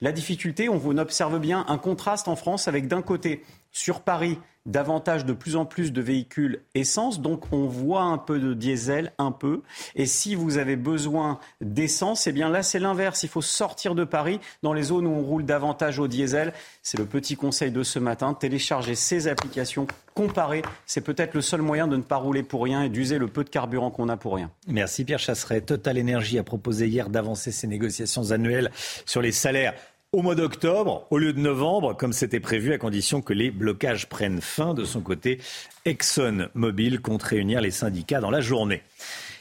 La 0.00 0.12
difficulté, 0.12 0.68
on 0.68 0.78
observe 0.98 1.38
bien 1.38 1.64
un 1.68 1.78
contraste 1.78 2.28
en 2.28 2.36
France 2.36 2.68
avec 2.68 2.88
d'un 2.88 3.02
côté 3.02 3.44
sur 3.70 4.00
Paris 4.00 4.38
davantage 4.66 5.24
de 5.24 5.32
plus 5.32 5.56
en 5.56 5.66
plus 5.66 5.92
de 5.92 6.00
véhicules 6.00 6.62
essence, 6.74 7.20
donc 7.20 7.52
on 7.52 7.66
voit 7.66 8.02
un 8.02 8.18
peu 8.18 8.38
de 8.38 8.54
diesel, 8.54 9.12
un 9.18 9.30
peu. 9.30 9.62
Et 9.94 10.06
si 10.06 10.34
vous 10.34 10.58
avez 10.58 10.76
besoin 10.76 11.38
d'essence, 11.60 12.26
eh 12.26 12.32
bien 12.32 12.48
là 12.48 12.62
c'est 12.62 12.78
l'inverse. 12.78 13.22
Il 13.22 13.28
faut 13.28 13.42
sortir 13.42 13.94
de 13.94 14.04
Paris 14.04 14.40
dans 14.62 14.72
les 14.72 14.84
zones 14.84 15.06
où 15.06 15.10
on 15.10 15.22
roule 15.22 15.44
davantage 15.44 15.98
au 15.98 16.08
diesel. 16.08 16.52
C'est 16.82 16.98
le 16.98 17.04
petit 17.04 17.36
conseil 17.36 17.70
de 17.70 17.82
ce 17.82 17.98
matin. 17.98 18.34
Télécharger 18.34 18.94
ces 18.94 19.28
applications, 19.28 19.86
comparer. 20.14 20.62
C'est 20.86 21.02
peut-être 21.02 21.34
le 21.34 21.40
seul 21.40 21.60
moyen 21.60 21.86
de 21.86 21.96
ne 21.96 22.02
pas 22.02 22.16
rouler 22.16 22.42
pour 22.42 22.64
rien 22.64 22.82
et 22.82 22.88
d'user 22.88 23.18
le 23.18 23.28
peu 23.28 23.44
de 23.44 23.50
carburant 23.50 23.90
qu'on 23.90 24.08
a 24.08 24.16
pour 24.16 24.34
rien. 24.34 24.50
Merci 24.66 25.04
Pierre 25.04 25.18
Chasseret. 25.18 25.60
Total 25.60 25.98
Energy 25.98 26.38
a 26.38 26.42
proposé 26.42 26.88
hier 26.88 27.10
d'avancer 27.10 27.52
ses 27.52 27.66
négociations 27.66 28.30
annuelles 28.30 28.70
sur 29.04 29.20
les 29.20 29.32
salaires 29.32 29.74
au 30.14 30.22
mois 30.22 30.36
d'octobre 30.36 31.08
au 31.10 31.18
lieu 31.18 31.32
de 31.32 31.40
novembre, 31.40 31.96
comme 31.96 32.12
c'était 32.12 32.38
prévu, 32.38 32.72
à 32.72 32.78
condition 32.78 33.20
que 33.20 33.32
les 33.32 33.50
blocages 33.50 34.08
prennent 34.08 34.40
fin. 34.40 34.72
De 34.72 34.84
son 34.84 35.00
côté, 35.00 35.40
ExxonMobil 35.86 37.00
compte 37.00 37.24
réunir 37.24 37.60
les 37.60 37.72
syndicats 37.72 38.20
dans 38.20 38.30
la 38.30 38.40
journée. 38.40 38.82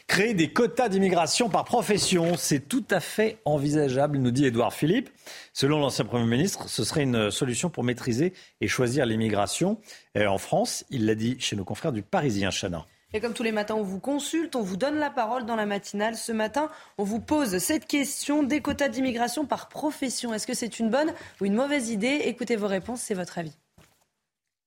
Créer 0.08 0.34
des 0.34 0.52
quotas 0.52 0.90
d'immigration 0.90 1.48
par 1.48 1.64
profession, 1.64 2.36
c'est 2.38 2.68
tout 2.68 2.84
à 2.90 3.00
fait 3.00 3.38
envisageable, 3.46 4.18
nous 4.18 4.32
dit 4.32 4.46
Édouard 4.46 4.74
Philippe. 4.74 5.12
Selon 5.54 5.80
l'ancien 5.80 6.06
Premier 6.06 6.26
ministre, 6.26 6.68
ce 6.68 6.84
serait 6.84 7.04
une 7.04 7.30
solution 7.30 7.70
pour 7.70 7.84
maîtriser 7.84 8.34
et 8.60 8.68
choisir 8.68 9.06
l'immigration. 9.06 9.78
En 10.18 10.40
France, 10.40 10.86
il 10.90 11.06
l'a 11.06 11.14
dit 11.14 11.38
chez 11.40 11.56
nos 11.56 11.66
confrères 11.66 11.94
du 11.94 12.02
Parisien, 12.02 12.50
Chana. 12.50 12.88
Et 13.16 13.20
comme 13.20 13.34
tous 13.34 13.44
les 13.44 13.52
matins, 13.52 13.76
on 13.76 13.84
vous 13.84 14.00
consulte, 14.00 14.56
on 14.56 14.64
vous 14.64 14.76
donne 14.76 14.96
la 14.96 15.12
parole 15.12 15.46
dans 15.46 15.56
la 15.56 15.68
matinale. 15.68 16.16
Ce 16.16 16.32
matin, 16.32 16.72
on 16.98 17.04
vous 17.04 17.20
pose 17.20 17.60
cette 17.60 17.86
question 17.86 18.42
des 18.42 18.60
quotas 18.60 18.90
d'immigration 18.90 19.46
par 19.46 19.70
profession. 19.70 20.34
Est-ce 20.34 20.48
que 20.48 20.56
c'est 20.56 20.80
une 20.80 20.90
bonne 20.90 21.14
ou 21.40 21.46
une 21.46 21.54
mauvaise 21.54 21.92
idée? 21.92 22.22
Écoutez 22.26 22.56
vos 22.56 22.66
réponses, 22.66 23.02
c'est 23.02 23.14
votre 23.14 23.38
avis. 23.38 23.56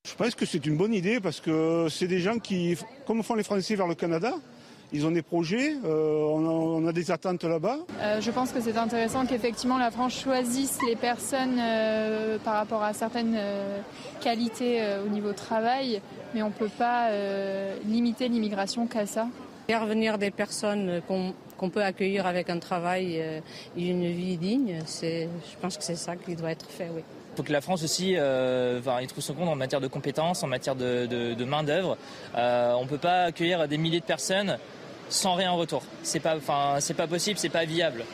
Je 0.06 0.14
pense 0.14 0.36
que 0.36 0.46
c'est 0.46 0.64
une 0.64 0.76
bonne 0.76 0.94
idée 0.94 1.18
parce 1.18 1.40
que 1.40 1.88
c'est 1.90 2.06
des 2.06 2.20
gens 2.20 2.38
qui, 2.38 2.78
comme 3.04 3.24
font 3.24 3.34
les 3.34 3.42
Français 3.42 3.74
vers 3.74 3.88
le 3.88 3.96
Canada, 3.96 4.34
ils 4.92 5.06
ont 5.06 5.10
des 5.10 5.22
projets, 5.22 5.74
euh, 5.84 6.22
on, 6.22 6.86
a, 6.86 6.92
des 6.92 7.10
attentes 7.10 7.44
là-bas. 7.44 7.78
Euh, 8.00 8.20
je 8.20 8.30
pense 8.30 8.52
que 8.52 8.60
c'est 8.60 8.76
intéressant 8.76 9.26
qu'effectivement 9.26 9.78
la 9.78 9.90
France 9.90 10.14
choisisse 10.14 10.78
les 10.86 10.96
personnes 10.96 11.58
euh, 11.58 12.38
par 12.38 12.54
rapport 12.54 12.82
à 12.82 12.92
certaines 12.92 13.38
qualités 14.20 14.82
au 15.04 15.08
niveau 15.08 15.32
travail, 15.32 16.00
mais 16.34 16.42
on 16.42 16.48
ne 16.48 16.52
peut 16.52 16.70
pas 16.70 17.10
limiter 17.86 18.28
l'immigration 18.28 18.86
qu'à 18.86 19.06
ça. 19.06 19.28
Faire 19.66 19.86
venir 19.86 20.18
des 20.18 20.30
personnes 20.30 21.02
qu'on 21.08 21.70
peut 21.70 21.82
accueillir 21.82 22.26
avec 22.26 22.50
un 22.50 22.58
travail 22.58 23.16
et 23.76 23.88
une 23.88 24.06
vie 24.06 24.36
digne, 24.36 24.78
je 24.86 25.26
pense 25.60 25.76
que 25.76 25.82
c'est 25.82 25.96
ça 25.96 26.16
qui 26.16 26.36
doit 26.36 26.52
être 26.52 26.66
fait, 26.66 26.88
oui. 26.94 27.02
Il 27.34 27.36
faut 27.36 27.42
que 27.42 27.52
la 27.52 27.60
France 27.60 27.84
aussi 27.84 28.14
euh, 28.16 28.80
trouve 28.80 29.22
son 29.22 29.34
compte 29.34 29.50
en 29.50 29.56
matière 29.56 29.82
de 29.82 29.88
compétences, 29.88 30.42
en 30.42 30.46
matière 30.46 30.74
de, 30.74 31.44
main-d'œuvre. 31.44 31.98
on 32.34 32.82
ne 32.82 32.88
peut 32.88 32.96
pas 32.96 33.24
accueillir 33.24 33.68
des 33.68 33.76
milliers 33.76 34.00
de 34.00 34.06
personnes 34.06 34.56
sans 35.08 35.34
rien 35.34 35.52
en 35.52 35.56
retour. 35.56 35.82
C'est 36.02 36.20
pas, 36.20 36.36
enfin, 36.36 36.76
c'est 36.80 36.94
pas 36.94 37.06
possible, 37.06 37.38
c'est 37.38 37.48
pas 37.48 37.64
viable. 37.64 38.04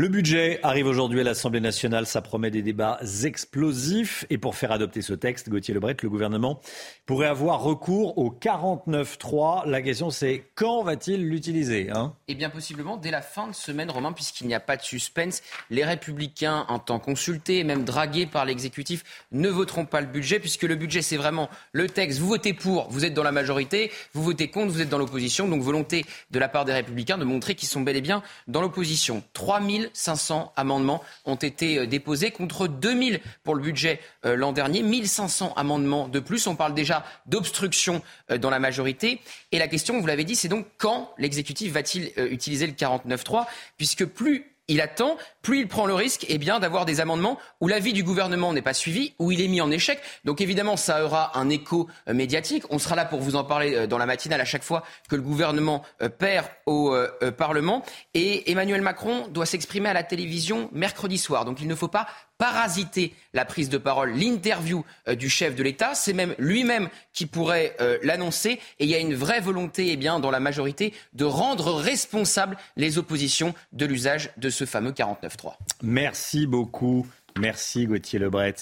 Le 0.00 0.06
budget 0.06 0.60
arrive 0.62 0.86
aujourd'hui 0.86 1.22
à 1.22 1.24
l'Assemblée 1.24 1.58
nationale. 1.58 2.06
Ça 2.06 2.22
promet 2.22 2.52
des 2.52 2.62
débats 2.62 3.00
explosifs. 3.24 4.24
Et 4.30 4.38
pour 4.38 4.54
faire 4.54 4.70
adopter 4.70 5.02
ce 5.02 5.12
texte, 5.12 5.48
Gauthier 5.48 5.74
Lebret, 5.74 5.96
le 6.00 6.08
gouvernement 6.08 6.60
pourrait 7.04 7.26
avoir 7.26 7.64
recours 7.64 8.16
au 8.16 8.30
49.3. 8.30 9.68
La 9.68 9.82
question, 9.82 10.10
c'est 10.10 10.44
quand 10.54 10.84
va-t-il 10.84 11.28
l'utiliser 11.28 11.90
hein? 11.90 12.14
Eh 12.28 12.36
bien, 12.36 12.48
possiblement 12.48 12.96
dès 12.96 13.10
la 13.10 13.22
fin 13.22 13.48
de 13.48 13.52
semaine, 13.52 13.90
Romain, 13.90 14.12
puisqu'il 14.12 14.46
n'y 14.46 14.54
a 14.54 14.60
pas 14.60 14.76
de 14.76 14.82
suspense. 14.82 15.42
Les 15.68 15.84
Républicains, 15.84 16.64
en 16.68 16.78
temps 16.78 17.00
consultés 17.00 17.58
et 17.58 17.64
même 17.64 17.82
dragués 17.82 18.26
par 18.26 18.44
l'exécutif, 18.44 19.02
ne 19.32 19.48
voteront 19.48 19.84
pas 19.84 20.00
le 20.00 20.06
budget, 20.06 20.38
puisque 20.38 20.62
le 20.62 20.76
budget, 20.76 21.02
c'est 21.02 21.16
vraiment 21.16 21.50
le 21.72 21.88
texte. 21.88 22.20
Vous 22.20 22.28
votez 22.28 22.52
pour, 22.52 22.88
vous 22.88 23.04
êtes 23.04 23.14
dans 23.14 23.24
la 23.24 23.32
majorité. 23.32 23.90
Vous 24.14 24.22
votez 24.22 24.46
contre, 24.46 24.70
vous 24.70 24.80
êtes 24.80 24.90
dans 24.90 24.98
l'opposition. 24.98 25.48
Donc, 25.48 25.62
volonté 25.62 26.04
de 26.30 26.38
la 26.38 26.48
part 26.48 26.64
des 26.64 26.72
Républicains 26.72 27.18
de 27.18 27.24
montrer 27.24 27.56
qu'ils 27.56 27.68
sont 27.68 27.80
bel 27.80 27.96
et 27.96 28.00
bien 28.00 28.22
dans 28.46 28.60
l'opposition. 28.60 29.24
3000 29.32 29.87
500 29.92 30.52
amendements 30.56 31.02
ont 31.24 31.36
été 31.36 31.78
euh, 31.78 31.86
déposés 31.86 32.30
contre 32.30 32.68
2000 32.68 33.20
pour 33.44 33.54
le 33.54 33.62
budget 33.62 34.00
euh, 34.24 34.36
l'an 34.36 34.52
dernier. 34.52 34.82
1500 34.82 35.54
amendements 35.56 36.08
de 36.08 36.20
plus. 36.20 36.46
On 36.46 36.56
parle 36.56 36.74
déjà 36.74 37.04
d'obstruction 37.26 38.02
euh, 38.30 38.38
dans 38.38 38.50
la 38.50 38.58
majorité. 38.58 39.20
Et 39.52 39.58
la 39.58 39.68
question, 39.68 40.00
vous 40.00 40.06
l'avez 40.06 40.24
dit, 40.24 40.36
c'est 40.36 40.48
donc 40.48 40.66
quand 40.78 41.12
l'exécutif 41.18 41.72
va-t-il 41.72 42.12
utiliser 42.30 42.66
le 42.66 42.72
49.3 42.72 43.46
Puisque 43.76 44.04
plus 44.04 44.57
il 44.68 44.80
attend, 44.80 45.16
plus 45.42 45.60
il 45.60 45.68
prend 45.68 45.86
le 45.86 45.94
risque 45.94 46.26
eh 46.28 46.38
bien, 46.38 46.60
d'avoir 46.60 46.84
des 46.84 47.00
amendements 47.00 47.38
où 47.60 47.68
l'avis 47.68 47.92
du 47.92 48.04
gouvernement 48.04 48.52
n'est 48.52 48.62
pas 48.62 48.74
suivi, 48.74 49.14
où 49.18 49.32
il 49.32 49.40
est 49.40 49.48
mis 49.48 49.60
en 49.60 49.70
échec. 49.70 50.00
Donc 50.24 50.40
évidemment, 50.40 50.76
ça 50.76 51.04
aura 51.04 51.36
un 51.38 51.48
écho 51.48 51.88
euh, 52.08 52.14
médiatique. 52.14 52.64
On 52.70 52.78
sera 52.78 52.94
là 52.94 53.04
pour 53.04 53.20
vous 53.20 53.36
en 53.36 53.44
parler 53.44 53.74
euh, 53.74 53.86
dans 53.86 53.98
la 53.98 54.06
matinale 54.06 54.40
à 54.40 54.44
chaque 54.44 54.62
fois 54.62 54.84
que 55.08 55.16
le 55.16 55.22
gouvernement 55.22 55.82
euh, 56.02 56.08
perd 56.08 56.46
au 56.66 56.94
Parlement. 57.36 57.82
Et 58.14 58.50
Emmanuel 58.50 58.82
Macron 58.82 59.26
doit 59.28 59.46
s'exprimer 59.46 59.88
à 59.88 59.94
la 59.94 60.02
télévision 60.02 60.68
mercredi 60.72 61.18
soir. 61.18 61.44
Donc 61.44 61.60
il 61.60 61.66
ne 61.66 61.74
faut 61.74 61.88
pas 61.88 62.06
parasiter 62.38 63.12
la 63.34 63.44
prise 63.44 63.68
de 63.68 63.78
parole, 63.78 64.12
l'interview 64.12 64.84
euh, 65.08 65.14
du 65.14 65.28
chef 65.28 65.54
de 65.54 65.62
l'État. 65.62 65.94
C'est 65.94 66.12
même 66.12 66.34
lui-même 66.38 66.88
qui 67.12 67.26
pourrait 67.26 67.76
euh, 67.80 67.98
l'annoncer. 68.02 68.60
Et 68.78 68.84
il 68.84 68.90
y 68.90 68.94
a 68.94 68.98
une 68.98 69.14
vraie 69.14 69.40
volonté, 69.40 69.92
eh 69.92 69.96
bien, 69.96 70.20
dans 70.20 70.30
la 70.30 70.40
majorité, 70.40 70.94
de 71.12 71.24
rendre 71.24 71.74
responsables 71.74 72.56
les 72.76 72.98
oppositions 72.98 73.54
de 73.72 73.84
l'usage 73.84 74.30
de 74.36 74.50
ce 74.50 74.64
fameux 74.64 74.92
49.3. 74.92 75.54
Merci 75.82 76.46
beaucoup. 76.46 77.06
Merci 77.38 77.86
Gauthier 77.86 78.18
Lebret. 78.18 78.54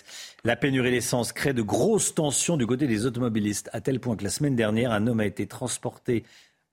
La 0.45 0.55
pénurie 0.55 0.91
d'essence 0.91 1.33
crée 1.33 1.55
de 1.55 1.63
grosses 1.63 2.15
tensions 2.15 2.57
du 2.57 2.67
côté 2.67 2.87
des 2.87 3.07
automobilistes, 3.07 3.71
à 3.73 3.81
tel 3.81 4.01
point 4.01 4.17
que 4.17 4.25
la 4.25 4.31
semaine 4.31 4.55
dernière, 4.55 4.93
un 4.93 5.07
homme 5.07 5.21
a 5.21 5.27
été 5.27 5.47
transporté 5.47 6.25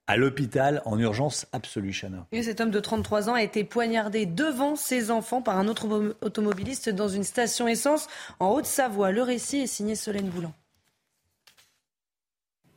à 0.07 0.17
l'hôpital 0.17 0.81
en 0.85 0.99
urgence 0.99 1.45
absolue, 1.51 1.93
Chana. 1.93 2.27
Et 2.31 2.43
cet 2.43 2.59
homme 2.61 2.71
de 2.71 2.79
33 2.79 3.29
ans 3.29 3.35
a 3.35 3.43
été 3.43 3.63
poignardé 3.63 4.25
devant 4.25 4.75
ses 4.75 5.11
enfants 5.11 5.41
par 5.41 5.57
un 5.57 5.67
autre 5.67 6.15
automobiliste 6.21 6.89
dans 6.89 7.07
une 7.07 7.23
station 7.23 7.67
essence 7.67 8.07
en 8.39 8.49
Haute-Savoie. 8.49 9.11
Le 9.11 9.21
récit 9.21 9.61
est 9.61 9.67
signé 9.67 9.95
Solène 9.95 10.29
Boulan. 10.29 10.53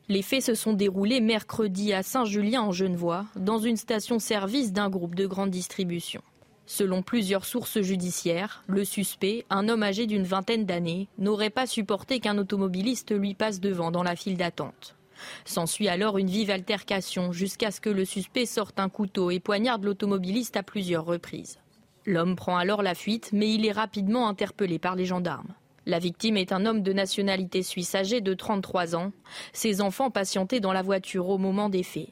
Les 0.09 0.23
faits 0.23 0.43
se 0.43 0.55
sont 0.55 0.73
déroulés 0.73 1.21
mercredi 1.21 1.93
à 1.93 2.05
Saint-Julien 2.05 2.63
en 2.63 2.71
Genevois, 2.71 3.27
dans 3.35 3.59
une 3.59 3.77
station-service 3.77 4.73
d'un 4.73 4.89
groupe 4.89 5.17
de 5.17 5.27
grande 5.27 5.51
distribution. 5.51 6.23
Selon 6.65 7.03
plusieurs 7.03 7.45
sources 7.45 7.81
judiciaires, 7.81 8.63
le 8.69 8.85
suspect, 8.85 9.45
un 9.51 9.69
homme 9.69 9.83
âgé 9.83 10.07
d'une 10.07 10.25
vingtaine 10.25 10.65
d'années, 10.65 11.09
n'aurait 11.19 11.51
pas 11.51 11.67
supporté 11.67 12.21
qu'un 12.21 12.39
automobiliste 12.39 13.17
lui 13.17 13.35
passe 13.35 13.61
devant 13.61 13.91
dans 13.91 14.03
la 14.05 14.15
file 14.15 14.37
d'attente. 14.37 14.96
S'ensuit 15.45 15.89
alors 15.89 16.19
une 16.19 16.31
vive 16.31 16.51
altercation 16.51 17.33
jusqu'à 17.33 17.71
ce 17.71 17.81
que 17.81 17.91
le 17.91 18.05
suspect 18.05 18.47
sorte 18.47 18.79
un 18.79 18.89
couteau 18.89 19.31
et 19.31 19.41
poignarde 19.41 19.85
l'automobiliste 19.85 20.57
à 20.57 20.63
plusieurs 20.63 21.05
reprises. 21.05 21.59
L'homme 22.05 22.37
prend 22.37 22.57
alors 22.57 22.83
la 22.83 22.95
fuite, 22.95 23.31
mais 23.33 23.53
il 23.53 23.67
est 23.67 23.73
rapidement 23.73 24.29
interpellé 24.29 24.79
par 24.79 24.95
les 24.95 25.07
gendarmes. 25.07 25.55
La 25.87 25.99
victime 25.99 26.37
est 26.37 26.53
un 26.53 26.67
homme 26.67 26.83
de 26.83 26.93
nationalité 26.93 27.63
suisse 27.63 27.95
âgé 27.95 28.21
de 28.21 28.35
33 28.35 28.95
ans. 28.95 29.13
Ses 29.53 29.81
enfants 29.81 30.11
patientaient 30.11 30.61
dans 30.61 30.73
la 30.73 30.83
voiture 30.83 31.29
au 31.29 31.39
moment 31.39 31.69
des 31.69 31.83
faits. 31.83 32.09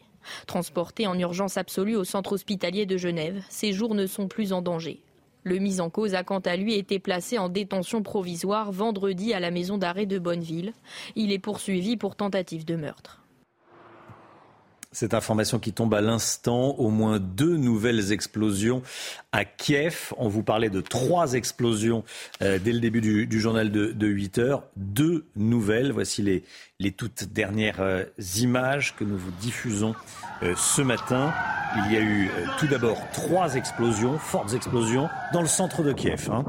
Transporté 0.46 1.06
en 1.06 1.18
urgence 1.18 1.56
absolue 1.56 1.96
au 1.96 2.04
centre 2.04 2.32
hospitalier 2.32 2.86
de 2.86 2.96
Genève, 2.96 3.42
ses 3.48 3.72
jours 3.72 3.94
ne 3.94 4.06
sont 4.06 4.26
plus 4.26 4.52
en 4.52 4.62
danger. 4.62 5.03
Le 5.44 5.58
mis 5.58 5.80
en 5.80 5.90
cause 5.90 6.14
a 6.14 6.24
quant 6.24 6.40
à 6.40 6.56
lui 6.56 6.74
été 6.74 6.98
placé 6.98 7.38
en 7.38 7.50
détention 7.50 8.02
provisoire 8.02 8.72
vendredi 8.72 9.34
à 9.34 9.40
la 9.40 9.50
maison 9.50 9.76
d'arrêt 9.76 10.06
de 10.06 10.18
Bonneville. 10.18 10.72
Il 11.16 11.32
est 11.32 11.38
poursuivi 11.38 11.98
pour 11.98 12.16
tentative 12.16 12.64
de 12.64 12.76
meurtre. 12.76 13.23
Cette 14.94 15.12
information 15.12 15.58
qui 15.58 15.72
tombe 15.72 15.92
à 15.92 16.00
l'instant, 16.00 16.76
au 16.78 16.88
moins 16.88 17.18
deux 17.18 17.56
nouvelles 17.56 18.12
explosions 18.12 18.80
à 19.32 19.44
Kiev. 19.44 20.12
On 20.18 20.28
vous 20.28 20.44
parlait 20.44 20.70
de 20.70 20.80
trois 20.80 21.32
explosions 21.32 22.04
euh, 22.42 22.60
dès 22.62 22.70
le 22.70 22.78
début 22.78 23.00
du, 23.00 23.40
journal 23.40 23.72
de, 23.72 24.06
8 24.06 24.38
heures. 24.38 24.62
Deux 24.76 25.26
nouvelles. 25.34 25.90
Voici 25.90 26.22
les, 26.78 26.92
toutes 26.92 27.24
dernières 27.24 27.80
euh, 27.80 28.04
images 28.38 28.94
que 28.94 29.02
nous 29.02 29.18
vous 29.18 29.32
diffusons 29.40 29.96
euh, 30.44 30.54
ce 30.56 30.80
matin. 30.80 31.34
Il 31.86 31.92
y 31.92 31.96
a 31.96 32.00
eu 32.00 32.30
tout 32.60 32.68
d'abord 32.68 32.98
trois 33.12 33.56
explosions, 33.56 34.16
fortes 34.16 34.54
explosions, 34.54 35.08
dans 35.32 35.42
le 35.42 35.48
centre 35.48 35.82
de 35.82 35.92
Kiev. 35.92 36.30
Hein. 36.30 36.44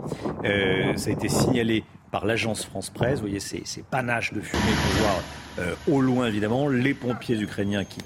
ça 0.98 1.10
a 1.10 1.14
été 1.14 1.30
signalé 1.30 1.84
par 2.12 2.28
l'agence 2.28 2.64
France 2.64 2.92
Presse. 2.92 3.16
Vous 3.16 3.22
voyez 3.22 3.40
ces, 3.40 3.64
ces 3.66 3.82
panaches 3.82 4.34
de 4.34 4.42
fumée 4.42 4.62
qu'on 4.62 5.02
voit 5.02 5.98
au 5.98 6.00
loin, 6.00 6.28
évidemment. 6.28 6.68
Les 6.68 6.94
pompiers 6.94 7.40
ukrainiens 7.40 7.86
qui 7.86 8.02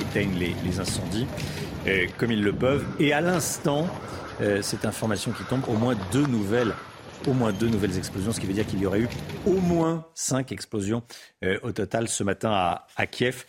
éteignent 0.00 0.38
les, 0.38 0.80
incendies 0.80 1.26
euh, 1.86 2.06
comme 2.18 2.32
ils 2.32 2.42
le 2.42 2.52
peuvent. 2.52 2.84
Et 2.98 3.12
à 3.12 3.20
l'instant, 3.20 3.88
euh, 4.40 4.62
cette 4.62 4.84
information 4.84 5.32
qui 5.32 5.44
tombe, 5.44 5.62
au 5.68 5.74
moins 5.74 5.96
deux 6.12 6.26
nouvelles 6.26 6.74
au 7.26 7.32
moins 7.32 7.52
deux 7.52 7.68
nouvelles 7.68 7.96
explosions, 7.96 8.32
ce 8.32 8.40
qui 8.40 8.46
veut 8.46 8.52
dire 8.52 8.66
qu'il 8.66 8.80
y 8.80 8.86
aurait 8.86 9.00
eu 9.00 9.08
au 9.46 9.54
moins 9.54 10.06
cinq 10.14 10.52
explosions 10.52 11.02
euh, 11.42 11.58
au 11.62 11.72
total 11.72 12.08
ce 12.08 12.22
matin 12.22 12.50
à, 12.96 13.06
Kiev. 13.06 13.44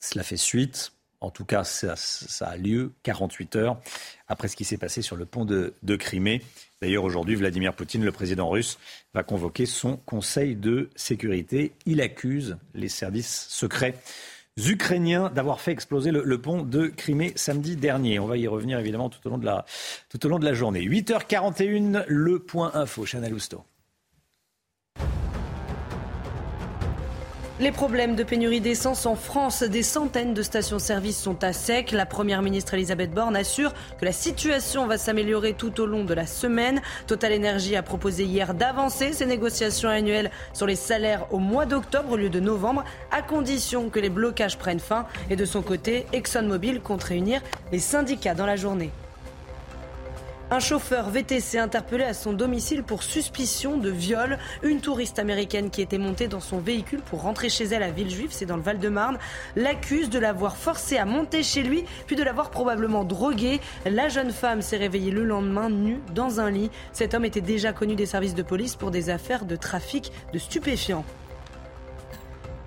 Cela 0.00 0.22
fait 0.22 0.36
suite, 0.36 0.92
en 1.20 1.30
tout 1.30 1.44
cas 1.44 1.64
ça, 1.64 1.96
a 2.40 2.56
lieu 2.56 2.92
48 3.02 3.56
heures 3.56 3.80
après 4.28 4.48
ce 4.48 4.56
qui 4.56 4.64
s'est 4.64 4.78
passé 4.78 5.02
sur 5.02 5.16
le 5.16 5.26
pont 5.26 5.44
de, 5.44 5.74
de 5.82 5.96
Crimée. 5.96 6.42
D'ailleurs 6.80 7.04
aujourd'hui, 7.04 7.34
Vladimir 7.34 7.74
Poutine, 7.74 8.04
le 8.04 8.12
président 8.12 8.48
russe, 8.48 8.78
va 9.14 9.22
convoquer 9.22 9.66
son 9.66 9.96
Conseil 9.96 10.54
de 10.54 10.90
sécurité. 10.94 11.72
Il 11.86 12.00
accuse 12.00 12.56
les 12.74 12.88
services 12.88 13.46
secrets 13.48 13.94
Ukrainiens 14.58 15.30
d'avoir 15.34 15.60
fait 15.60 15.72
exploser 15.72 16.10
le, 16.10 16.40
pont 16.40 16.62
de 16.62 16.86
Crimée 16.86 17.32
samedi 17.36 17.76
dernier. 17.76 18.18
On 18.18 18.26
va 18.26 18.38
y 18.38 18.46
revenir 18.46 18.78
évidemment 18.78 19.10
tout 19.10 19.18
au 19.26 19.30
long 19.30 19.38
de 19.38 19.44
la, 19.44 19.66
tout 20.08 20.24
au 20.24 20.28
long 20.28 20.38
de 20.38 20.44
la 20.44 20.54
journée. 20.54 20.80
8h41, 20.80 22.04
le 22.08 22.38
point 22.38 22.70
info. 22.74 23.04
Chanel 23.04 23.32
Lousteau. 23.32 23.64
Les 27.58 27.72
problèmes 27.72 28.16
de 28.16 28.22
pénurie 28.22 28.60
d'essence 28.60 29.06
en 29.06 29.14
France, 29.14 29.62
des 29.62 29.82
centaines 29.82 30.34
de 30.34 30.42
stations-service 30.42 31.18
sont 31.18 31.42
à 31.42 31.54
sec. 31.54 31.90
La 31.90 32.04
première 32.04 32.42
ministre 32.42 32.74
Elisabeth 32.74 33.12
Borne 33.12 33.34
assure 33.34 33.72
que 33.98 34.04
la 34.04 34.12
situation 34.12 34.86
va 34.86 34.98
s'améliorer 34.98 35.54
tout 35.54 35.80
au 35.80 35.86
long 35.86 36.04
de 36.04 36.12
la 36.12 36.26
semaine. 36.26 36.82
Total 37.06 37.32
Energy 37.32 37.74
a 37.74 37.82
proposé 37.82 38.24
hier 38.24 38.52
d'avancer 38.52 39.14
ses 39.14 39.24
négociations 39.24 39.88
annuelles 39.88 40.30
sur 40.52 40.66
les 40.66 40.76
salaires 40.76 41.32
au 41.32 41.38
mois 41.38 41.64
d'octobre 41.64 42.12
au 42.12 42.16
lieu 42.18 42.28
de 42.28 42.40
novembre, 42.40 42.84
à 43.10 43.22
condition 43.22 43.88
que 43.88 44.00
les 44.00 44.10
blocages 44.10 44.58
prennent 44.58 44.78
fin. 44.78 45.06
Et 45.30 45.36
de 45.36 45.46
son 45.46 45.62
côté, 45.62 46.04
ExxonMobil 46.12 46.82
compte 46.82 47.04
réunir 47.04 47.40
les 47.72 47.78
syndicats 47.78 48.34
dans 48.34 48.44
la 48.44 48.56
journée. 48.56 48.90
Un 50.48 50.60
chauffeur 50.60 51.10
VTC 51.10 51.58
interpellé 51.58 52.04
à 52.04 52.14
son 52.14 52.32
domicile 52.32 52.84
pour 52.84 53.02
suspicion 53.02 53.78
de 53.78 53.90
viol. 53.90 54.38
Une 54.62 54.80
touriste 54.80 55.18
américaine 55.18 55.70
qui 55.70 55.82
était 55.82 55.98
montée 55.98 56.28
dans 56.28 56.38
son 56.38 56.60
véhicule 56.60 57.00
pour 57.00 57.22
rentrer 57.22 57.48
chez 57.48 57.64
elle 57.64 57.82
à 57.82 57.90
Villejuif, 57.90 58.30
c'est 58.30 58.46
dans 58.46 58.54
le 58.56 58.62
Val-de-Marne, 58.62 59.18
l'accuse 59.56 60.08
de 60.08 60.20
l'avoir 60.20 60.56
forcé 60.56 60.98
à 60.98 61.04
monter 61.04 61.42
chez 61.42 61.64
lui, 61.64 61.84
puis 62.06 62.14
de 62.14 62.22
l'avoir 62.22 62.50
probablement 62.50 63.02
drogué. 63.02 63.60
La 63.86 64.08
jeune 64.08 64.30
femme 64.30 64.62
s'est 64.62 64.76
réveillée 64.76 65.10
le 65.10 65.24
lendemain 65.24 65.68
nue 65.68 65.98
dans 66.14 66.38
un 66.38 66.48
lit. 66.48 66.70
Cet 66.92 67.14
homme 67.14 67.24
était 67.24 67.40
déjà 67.40 67.72
connu 67.72 67.96
des 67.96 68.06
services 68.06 68.36
de 68.36 68.44
police 68.44 68.76
pour 68.76 68.92
des 68.92 69.10
affaires 69.10 69.46
de 69.46 69.56
trafic 69.56 70.12
de 70.32 70.38
stupéfiants. 70.38 71.04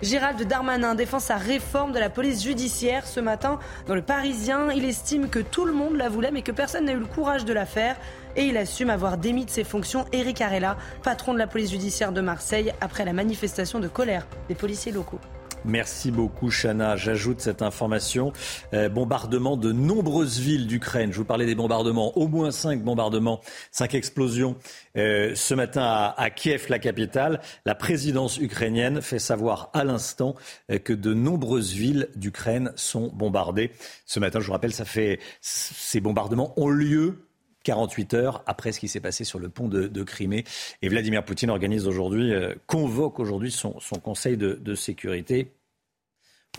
Gérald 0.01 0.41
Darmanin 0.47 0.95
défend 0.95 1.19
sa 1.19 1.35
réforme 1.35 1.91
de 1.91 1.99
la 1.99 2.09
police 2.09 2.41
judiciaire 2.41 3.05
ce 3.05 3.19
matin 3.19 3.59
dans 3.85 3.95
le 3.95 4.01
Parisien. 4.01 4.71
Il 4.71 4.85
estime 4.85 5.29
que 5.29 5.39
tout 5.39 5.65
le 5.65 5.73
monde 5.73 5.97
la 5.97 6.07
voulait 6.07 6.31
mais 6.31 6.41
que 6.41 6.53
personne 6.53 6.85
n'a 6.85 6.93
eu 6.93 6.99
le 6.99 7.05
courage 7.05 7.43
de 7.43 7.51
la 7.51 7.65
faire. 7.65 7.97
Et 8.37 8.45
il 8.45 8.55
assume 8.55 8.89
avoir 8.89 9.17
démis 9.17 9.43
de 9.43 9.49
ses 9.49 9.65
fonctions 9.65 10.05
Eric 10.13 10.39
Arella, 10.39 10.77
patron 11.03 11.33
de 11.33 11.37
la 11.37 11.47
police 11.47 11.71
judiciaire 11.71 12.13
de 12.13 12.21
Marseille, 12.21 12.71
après 12.79 13.03
la 13.03 13.11
manifestation 13.11 13.79
de 13.79 13.89
colère 13.89 14.25
des 14.47 14.55
policiers 14.55 14.93
locaux. 14.93 15.19
Merci 15.65 16.09
beaucoup, 16.11 16.49
Chana. 16.49 16.95
J'ajoute 16.95 17.41
cette 17.41 17.61
information. 17.61 18.31
Euh, 18.73 18.87
bombardement 18.87 19.57
de 19.57 19.71
nombreuses 19.71 20.39
villes 20.39 20.67
d'Ukraine. 20.67 21.11
Je 21.11 21.17
vous 21.17 21.25
parlais 21.25 21.45
des 21.45 21.55
bombardements, 21.55 22.17
au 22.17 22.27
moins 22.27 22.51
cinq 22.51 22.81
bombardements, 22.81 23.41
cinq 23.71 23.93
explosions 23.93 24.55
euh, 24.97 25.33
ce 25.35 25.53
matin 25.53 26.13
à, 26.15 26.29
Kiev, 26.29 26.67
la 26.69 26.79
capitale. 26.79 27.41
La 27.65 27.75
présidence 27.75 28.37
ukrainienne 28.37 29.01
fait 29.01 29.19
savoir 29.19 29.69
à 29.73 29.83
l'instant 29.83 30.35
euh, 30.71 30.79
que 30.79 30.93
de 30.93 31.13
nombreuses 31.13 31.73
villes 31.73 32.07
d'Ukraine 32.15 32.71
sont 32.75 33.11
bombardées. 33.13 33.71
Ce 34.05 34.19
matin, 34.19 34.39
je 34.39 34.45
vous 34.45 34.53
rappelle, 34.53 34.73
ça 34.73 34.85
fait 34.85 35.19
ces 35.41 35.99
bombardements 35.99 36.53
ont 36.57 36.69
lieu 36.69 37.28
48 37.69 38.13
heures 38.15 38.43
après 38.47 38.71
ce 38.71 38.79
qui 38.79 38.87
s'est 38.87 38.99
passé 38.99 39.23
sur 39.23 39.37
le 39.37 39.47
pont 39.47 39.67
de, 39.67 40.03
Crimée. 40.03 40.43
Et 40.81 40.89
Vladimir 40.89 41.23
Poutine 41.23 41.51
organise 41.51 41.85
aujourd'hui, 41.85 42.33
euh, 42.33 42.55
convoque 42.65 43.19
aujourd'hui 43.19 43.51
son, 43.51 43.77
Conseil 44.01 44.37
de, 44.37 44.73
sécurité. 44.73 45.53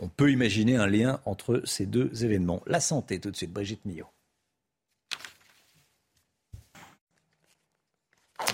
On 0.01 0.07
peut 0.07 0.31
imaginer 0.31 0.77
un 0.77 0.87
lien 0.87 1.21
entre 1.25 1.63
ces 1.65 1.85
deux 1.85 2.25
événements. 2.25 2.63
La 2.67 2.79
santé, 2.79 3.19
tout 3.19 3.33
de 3.33 3.37
suite, 3.37 3.53
Brigitte 3.53 3.85
Millot. 3.85 4.07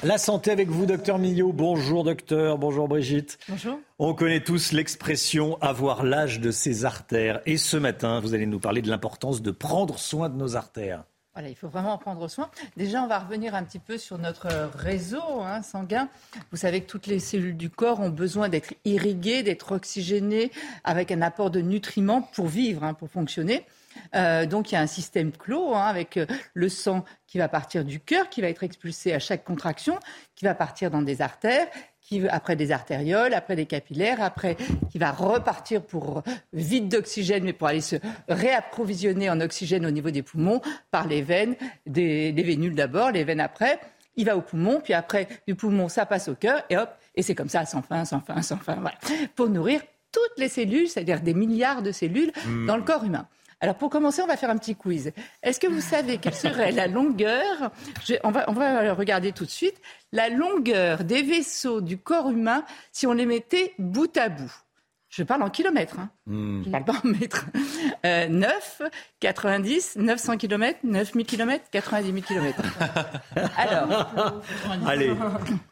La 0.03 0.16
santé 0.16 0.51
avec 0.51 0.70
vous, 0.70 0.87
docteur 0.87 1.19
Millot. 1.19 1.53
Bonjour, 1.53 2.05
docteur. 2.05 2.57
Bonjour, 2.57 2.89
Brigitte. 2.89 3.39
Bonjour. 3.51 3.78
On 3.99 4.15
connaît 4.15 4.43
tous 4.43 4.73
l'expression 4.73 5.59
avoir 5.61 6.05
l'âge 6.05 6.41
de 6.41 6.51
ses 6.51 6.87
artères. 6.87 7.43
Et 7.45 7.59
ce 7.59 7.77
matin, 7.77 8.20
vous 8.20 8.33
allez 8.33 8.47
nous 8.47 8.61
parler 8.61 8.81
de 8.81 8.89
l'importance 8.89 9.43
de 9.43 9.51
prendre 9.51 9.99
soin 9.99 10.31
de 10.31 10.37
nos 10.37 10.57
artères. 10.57 11.05
Il 11.45 11.55
faut 11.55 11.69
vraiment 11.69 11.93
en 11.93 11.99
prendre 11.99 12.29
soin. 12.29 12.51
Déjà, 12.77 13.03
on 13.03 13.07
va 13.07 13.19
revenir 13.19 13.55
un 13.55 13.63
petit 13.63 13.79
peu 13.79 13.99
sur 13.99 14.19
notre 14.19 14.49
réseau 14.75 15.41
hein, 15.43 15.63
sanguin. 15.63 16.09
Vous 16.51 16.57
savez 16.57 16.81
que 16.81 16.87
toutes 16.87 17.07
les 17.07 17.19
cellules 17.19 17.57
du 17.57 17.71
corps 17.71 18.01
ont 18.01 18.11
besoin 18.11 18.49
d'être 18.49 18.75
irriguées, 18.85 19.43
d'être 19.43 19.73
oxygénées, 19.73 20.51
avec 20.85 21.11
un 21.11 21.23
apport 21.23 21.51
de 21.51 21.61
nutriments 21.61 22.23
pour 22.23 22.47
vivre, 22.47 22.85
hein, 22.85 22.95
pour 22.95 23.11
fonctionner. 23.11 23.67
Euh, 24.15 24.47
donc 24.47 24.71
il 24.71 24.75
y 24.75 24.79
a 24.79 24.81
un 24.81 24.87
système 24.87 25.33
clos 25.33 25.75
hein, 25.75 25.87
avec 25.87 26.17
euh, 26.17 26.27
le 26.55 26.69
sang 26.69 27.05
qui 27.27 27.39
va 27.39 27.49
partir 27.49 27.85
du 27.85 28.01
cœur, 28.01 28.29
qui 28.29 28.41
va 28.41 28.49
être 28.49 28.63
expulsé 28.63 29.13
à 29.13 29.19
chaque 29.19 29.45
contraction, 29.45 29.99
qui 30.35 30.45
va 30.45 30.55
partir 30.55 30.91
dans 30.91 31.03
des 31.03 31.23
artères, 31.23 31.67
après 32.31 32.57
des 32.57 32.73
artérioles, 32.73 33.35
après 33.35 33.57
des 33.57 33.66
capillaires, 33.66 34.23
après 34.23 34.57
qui 34.91 34.99
va 34.99 35.11
repartir 35.11 35.83
pour 35.83 36.23
vide 36.53 36.89
d'oxygène, 36.89 37.45
mais 37.45 37.53
pour 37.53 37.69
aller 37.69 37.81
se 37.81 37.97
réapprovisionner 38.28 39.28
en 39.31 39.41
oxygène 39.41 39.87
au 39.87 39.91
niveau 39.91 40.11
des 40.11 40.23
poumons 40.23 40.61
par 40.91 41.07
les 41.07 41.23
veines, 41.23 41.57
des, 41.87 42.33
les 42.33 42.43
vénules 42.43 42.74
d'abord, 42.74 43.11
les 43.11 43.24
veines 43.24 43.41
après. 43.41 43.81
Il 44.16 44.24
va 44.24 44.37
au 44.37 44.41
poumon, 44.41 44.81
puis 44.83 44.95
après 44.95 45.28
du 45.47 45.55
poumon, 45.55 45.89
ça 45.89 46.07
passe 46.07 46.28
au 46.28 46.35
cœur, 46.35 46.62
et 46.70 46.77
hop, 46.78 46.89
et 47.15 47.23
c'est 47.23 47.35
comme 47.35 47.51
ça, 47.51 47.66
sans 47.66 47.83
fin, 47.83 48.05
sans 48.05 48.20
fin, 48.20 48.41
sans 48.41 48.57
fin, 48.57 48.77
voilà, 48.77 48.97
pour 49.35 49.49
nourrir 49.49 49.83
toutes 50.11 50.39
les 50.39 50.49
cellules, 50.49 50.89
c'est-à-dire 50.89 51.20
des 51.20 51.35
milliards 51.35 51.83
de 51.83 51.93
cellules 51.93 52.33
hmm. 52.47 52.66
dans 52.66 52.77
le 52.77 52.83
corps 52.83 53.05
humain. 53.05 53.27
Alors 53.61 53.77
pour 53.77 53.89
commencer, 53.89 54.20
on 54.23 54.27
va 54.27 54.37
faire 54.37 54.51
un 54.51 54.59
petit 54.59 54.77
quiz. 54.77 55.12
Est-ce 55.43 55.59
que 55.59 55.66
vous 55.66 55.81
savez 55.81 56.19
quelle 56.19 56.35
serait 56.35 56.73
la 56.73 56.87
longueur 56.87 57.70
on, 58.23 58.31
va, 58.31 58.45
on 58.49 58.53
va 58.53 58.93
regarder 58.93 59.33
tout 59.33 59.47
de 59.47 59.51
suite 59.51 59.81
la 60.12 60.28
longueur 60.28 61.05
des 61.05 61.23
vaisseaux 61.23 61.81
du 61.81 61.97
corps 61.97 62.31
humain 62.31 62.65
si 62.93 63.07
on 63.07 63.12
les 63.12 63.27
mettait 63.27 63.73
bout 63.78 64.15
à 64.16 64.28
bout. 64.28 64.53
Je 65.09 65.23
parle 65.23 65.43
en 65.43 65.51
kilomètres, 65.51 65.99
hein. 65.99 66.11
Hmm. 66.27 66.65
je 66.65 66.70
parle 66.70 66.85
pas 66.85 67.01
en 67.03 67.09
mètres. 67.09 67.47
9, 68.05 68.83
90, 69.20 69.97
900 69.97 70.37
km, 70.37 70.81
9000 70.85 71.27
km, 71.27 71.65
90 71.70 72.12
000 72.12 72.23
km. 72.27 72.62
Alors. 73.57 74.43
Allez, 74.87 75.12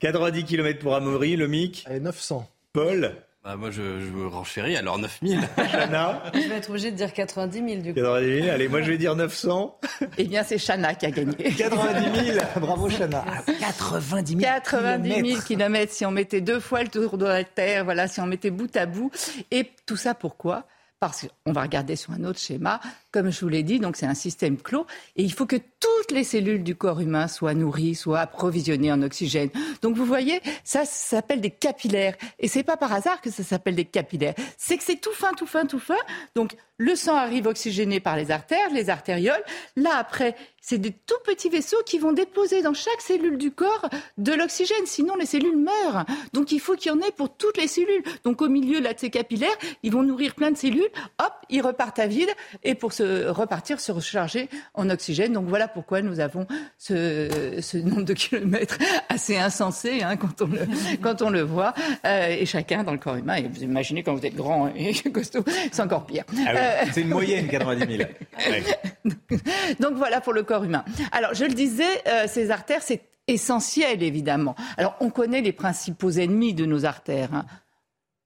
90 0.01 0.44
km 0.44 0.78
pour 0.78 0.94
Amaury, 0.94 1.36
le 1.36 1.48
MIC. 1.48 1.85
Allez, 1.86 2.01
900. 2.01 2.48
Paul 2.73 3.15
bah, 3.44 3.56
moi, 3.56 3.70
je, 3.70 4.00
je 4.00 4.24
renchéris, 4.26 4.74
alors 4.74 4.98
9000. 4.98 5.38
Chana 5.70 6.22
Je 6.34 6.48
vais 6.48 6.56
être 6.56 6.70
obligé 6.70 6.90
de 6.90 6.96
dire 6.96 7.12
90 7.12 7.58
000 7.58 7.82
du 7.82 7.92
coup. 7.92 8.00
90 8.00 8.42
000, 8.42 8.54
allez, 8.54 8.68
moi 8.68 8.80
je 8.80 8.90
vais 8.90 8.96
dire 8.96 9.14
900. 9.14 9.78
Eh 10.16 10.24
bien, 10.24 10.42
c'est 10.42 10.56
Chana 10.58 10.94
qui 10.94 11.04
a 11.04 11.10
gagné. 11.10 11.34
90 11.34 12.24
000, 12.32 12.38
bravo 12.60 12.88
Chana. 12.88 13.22
90 13.60 14.32
000 14.38 14.40
90 14.40 15.30
000 15.30 15.42
kilomètres, 15.42 15.92
si 15.92 16.06
on 16.06 16.10
mettait 16.10 16.40
deux 16.40 16.58
fois 16.58 16.82
le 16.82 16.88
tour 16.88 17.18
de 17.18 17.26
la 17.26 17.44
Terre, 17.44 17.84
voilà, 17.84 18.08
si 18.08 18.18
on 18.20 18.26
mettait 18.26 18.50
bout 18.50 18.74
à 18.76 18.86
bout. 18.86 19.10
Et 19.50 19.70
tout 19.84 19.96
ça 19.96 20.14
pourquoi? 20.14 20.64
Parce 20.98 21.26
qu'on 21.44 21.52
va 21.52 21.60
regarder 21.62 21.96
sur 21.96 22.12
un 22.12 22.24
autre 22.24 22.38
schéma. 22.38 22.80
Comme 23.15 23.31
je 23.31 23.43
vous 23.43 23.49
l'ai 23.49 23.62
dit, 23.62 23.78
donc 23.78 23.95
c'est 23.97 24.07
un 24.07 24.15
système 24.15 24.57
clos 24.57 24.89
et 25.15 25.23
il 25.23 25.32
faut 25.32 25.47
que 25.47 25.55
toutes 25.55 26.11
les 26.11 26.24
cellules 26.24 26.65
du 26.65 26.74
corps 26.74 26.99
humain 26.99 27.28
soient 27.28 27.55
nourries, 27.55 27.95
soient 27.95 28.19
approvisionnées 28.19 28.91
en 28.91 29.01
oxygène. 29.03 29.51
Donc 29.82 29.95
vous 29.95 30.05
voyez, 30.05 30.41
ça, 30.65 30.85
s'appelle 30.85 31.41
des 31.41 31.53
capillaires 31.53 32.16
et 32.41 32.49
c'est 32.49 32.65
pas 32.65 32.77
par 32.77 32.93
hasard 32.93 33.20
que 33.20 33.31
ça 33.31 33.45
s'appelle 33.45 33.77
des 33.77 33.85
capillaires. 33.85 34.35
C'est 34.59 34.77
que 34.77 34.82
c'est 34.82 35.01
tout 35.01 35.12
fin, 35.12 35.32
tout 35.32 35.47
fin, 35.47 35.65
tout 35.65 35.78
fin. 35.78 35.95
Donc 36.35 36.57
le 36.77 36.97
sang 36.97 37.15
arrive 37.15 37.47
oxygéné 37.47 38.01
par 38.01 38.16
les 38.16 38.32
artères, 38.32 38.69
les 38.73 38.91
artérioles. 38.91 39.45
Là 39.77 39.91
après, 39.97 40.35
c'est 40.61 40.78
des 40.78 40.91
tout 40.91 41.15
petits 41.24 41.49
vaisseaux 41.49 41.82
qui 41.86 41.99
vont 41.99 42.12
déposer 42.12 42.62
dans 42.62 42.74
chaque 42.74 43.01
cellule 43.01 43.39
du 43.39 43.53
corps 43.53 43.89
de 44.19 44.32
l'oxygène, 44.32 44.86
sinon 44.86 45.15
les 45.15 45.27
cellules 45.27 45.57
meurent. 45.57 46.05
Donc 46.32 46.51
il 46.51 46.59
faut 46.59 46.74
qu'il 46.74 46.91
y 46.91 46.95
en 46.95 47.01
ait 47.01 47.12
pour 47.12 47.36
toutes 47.36 47.59
les 47.59 47.69
cellules. 47.69 48.03
Donc 48.24 48.43
au 48.43 48.49
milieu 48.49 48.81
de 48.81 48.89
ces 48.97 49.11
capillaires, 49.11 49.57
ils 49.85 49.93
vont 49.93 50.03
nourrir 50.03 50.35
plein 50.35 50.51
de 50.51 50.57
cellules, 50.57 50.89
hop, 51.20 51.32
ils 51.49 51.62
repartent 51.62 52.01
à 52.01 52.09
vide 52.09 52.31
et 52.65 52.74
pour 52.74 52.93
se 52.93 53.03
repartir, 53.28 53.81
se 53.81 53.93
recharger 53.93 54.48
en 54.74 54.90
oxygène. 54.90 55.32
Donc 55.32 55.47
voilà 55.47 55.68
pourquoi 55.68 56.02
nous 56.02 56.20
avons 56.20 56.47
ce, 56.78 57.59
ce 57.60 57.76
nombre 57.78 58.02
de 58.05 58.12
kilomètres 58.14 58.78
assez 59.09 59.36
insensé 59.36 60.02
hein, 60.02 60.16
quand, 60.16 60.43
on 60.43 60.47
le, 60.47 60.60
quand 61.02 61.22
on 61.22 61.31
le 61.31 61.43
voit. 61.43 61.74
Euh, 62.05 62.28
et 62.28 62.47
chacun 62.47 62.82
dans 62.85 62.93
le 62.93 62.98
corps 62.98 63.16
humain, 63.16 63.36
et 63.36 63.48
vous 63.48 63.62
imaginez 63.62 64.02
quand 64.02 64.14
vous 64.14 64.24
êtes 64.26 64.35
grand 64.36 64.68
et 64.74 64.93
costaud, 65.12 65.44
c'est 65.72 65.82
encore 65.82 66.06
pire. 66.06 66.24
Ah 66.31 66.35
oui, 66.36 66.44
Euh, 66.56 66.85
C'est 66.93 67.01
une 67.02 67.09
moyenne, 67.09 67.48
90 67.48 67.97
000. 67.97 68.09
Ouais. 68.51 68.62
donc 69.81 69.94
voilà 69.94 70.20
pour 70.20 70.32
le 70.32 70.43
corps 70.43 70.64
humain. 70.64 70.85
Alors 71.12 71.35
je 71.35 71.44
le 71.44 71.55
disais, 71.55 72.02
euh, 72.09 72.26
ces 72.28 72.51
artères, 72.51 72.82
c'est 72.82 73.02
essentiel 73.26 74.02
évidemment. 74.02 74.55
Alors 74.76 74.97
on 75.01 75.10
connaît 75.10 75.40
les 75.40 75.52
principaux 75.52 76.10
ennemis 76.10 76.55
de 76.55 76.66
nos 76.66 76.85
artères. 76.85 77.32
hein. 77.35 77.47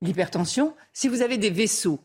L'hypertension, 0.03 0.75
si 0.93 1.09
vous 1.09 1.23
avez 1.23 1.39
des 1.39 1.51
vaisseaux, 1.51 2.01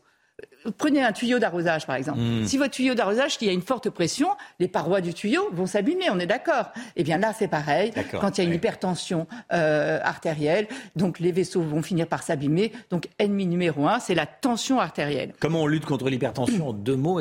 prenez 0.78 1.02
un 1.02 1.12
tuyau 1.12 1.38
d'arrosage 1.38 1.86
par 1.86 1.96
exemple. 1.96 2.18
Mm. 2.20 2.46
Si 2.46 2.58
votre 2.58 2.70
tuyau 2.72 2.94
d'arrosage, 2.94 3.38
qui 3.38 3.48
a 3.48 3.52
une 3.52 3.62
forte 3.62 3.90
pression, 3.90 4.28
les 4.60 4.68
parois 4.68 5.00
du 5.00 5.14
tuyau 5.14 5.48
vont 5.52 5.66
s'abîmer, 5.66 6.06
on 6.10 6.18
est 6.18 6.26
d'accord. 6.26 6.70
Eh 6.96 7.02
bien 7.04 7.18
là 7.18 7.32
c'est 7.38 7.48
pareil. 7.48 7.92
Quand 8.20 8.36
il 8.38 8.40
y 8.40 8.40
a 8.42 8.44
une 8.44 8.50
oui. 8.50 8.56
hypertension 8.56 9.26
euh, 9.52 9.98
artérielle, 10.02 10.66
donc 10.96 11.18
les 11.20 11.32
vaisseaux 11.32 11.62
vont 11.62 11.82
finir 11.82 12.06
par 12.06 12.22
s'abîmer. 12.22 12.72
Donc 12.90 13.08
ennemi 13.18 13.46
numéro 13.46 13.86
un, 13.86 13.98
c'est 14.00 14.14
la 14.14 14.26
tension 14.26 14.80
artérielle. 14.80 15.32
Comment 15.40 15.62
on 15.62 15.66
lutte 15.66 15.84
contre 15.86 16.08
l'hypertension 16.08 16.68
En 16.68 16.72
deux 16.72 16.96
mots 16.96 17.20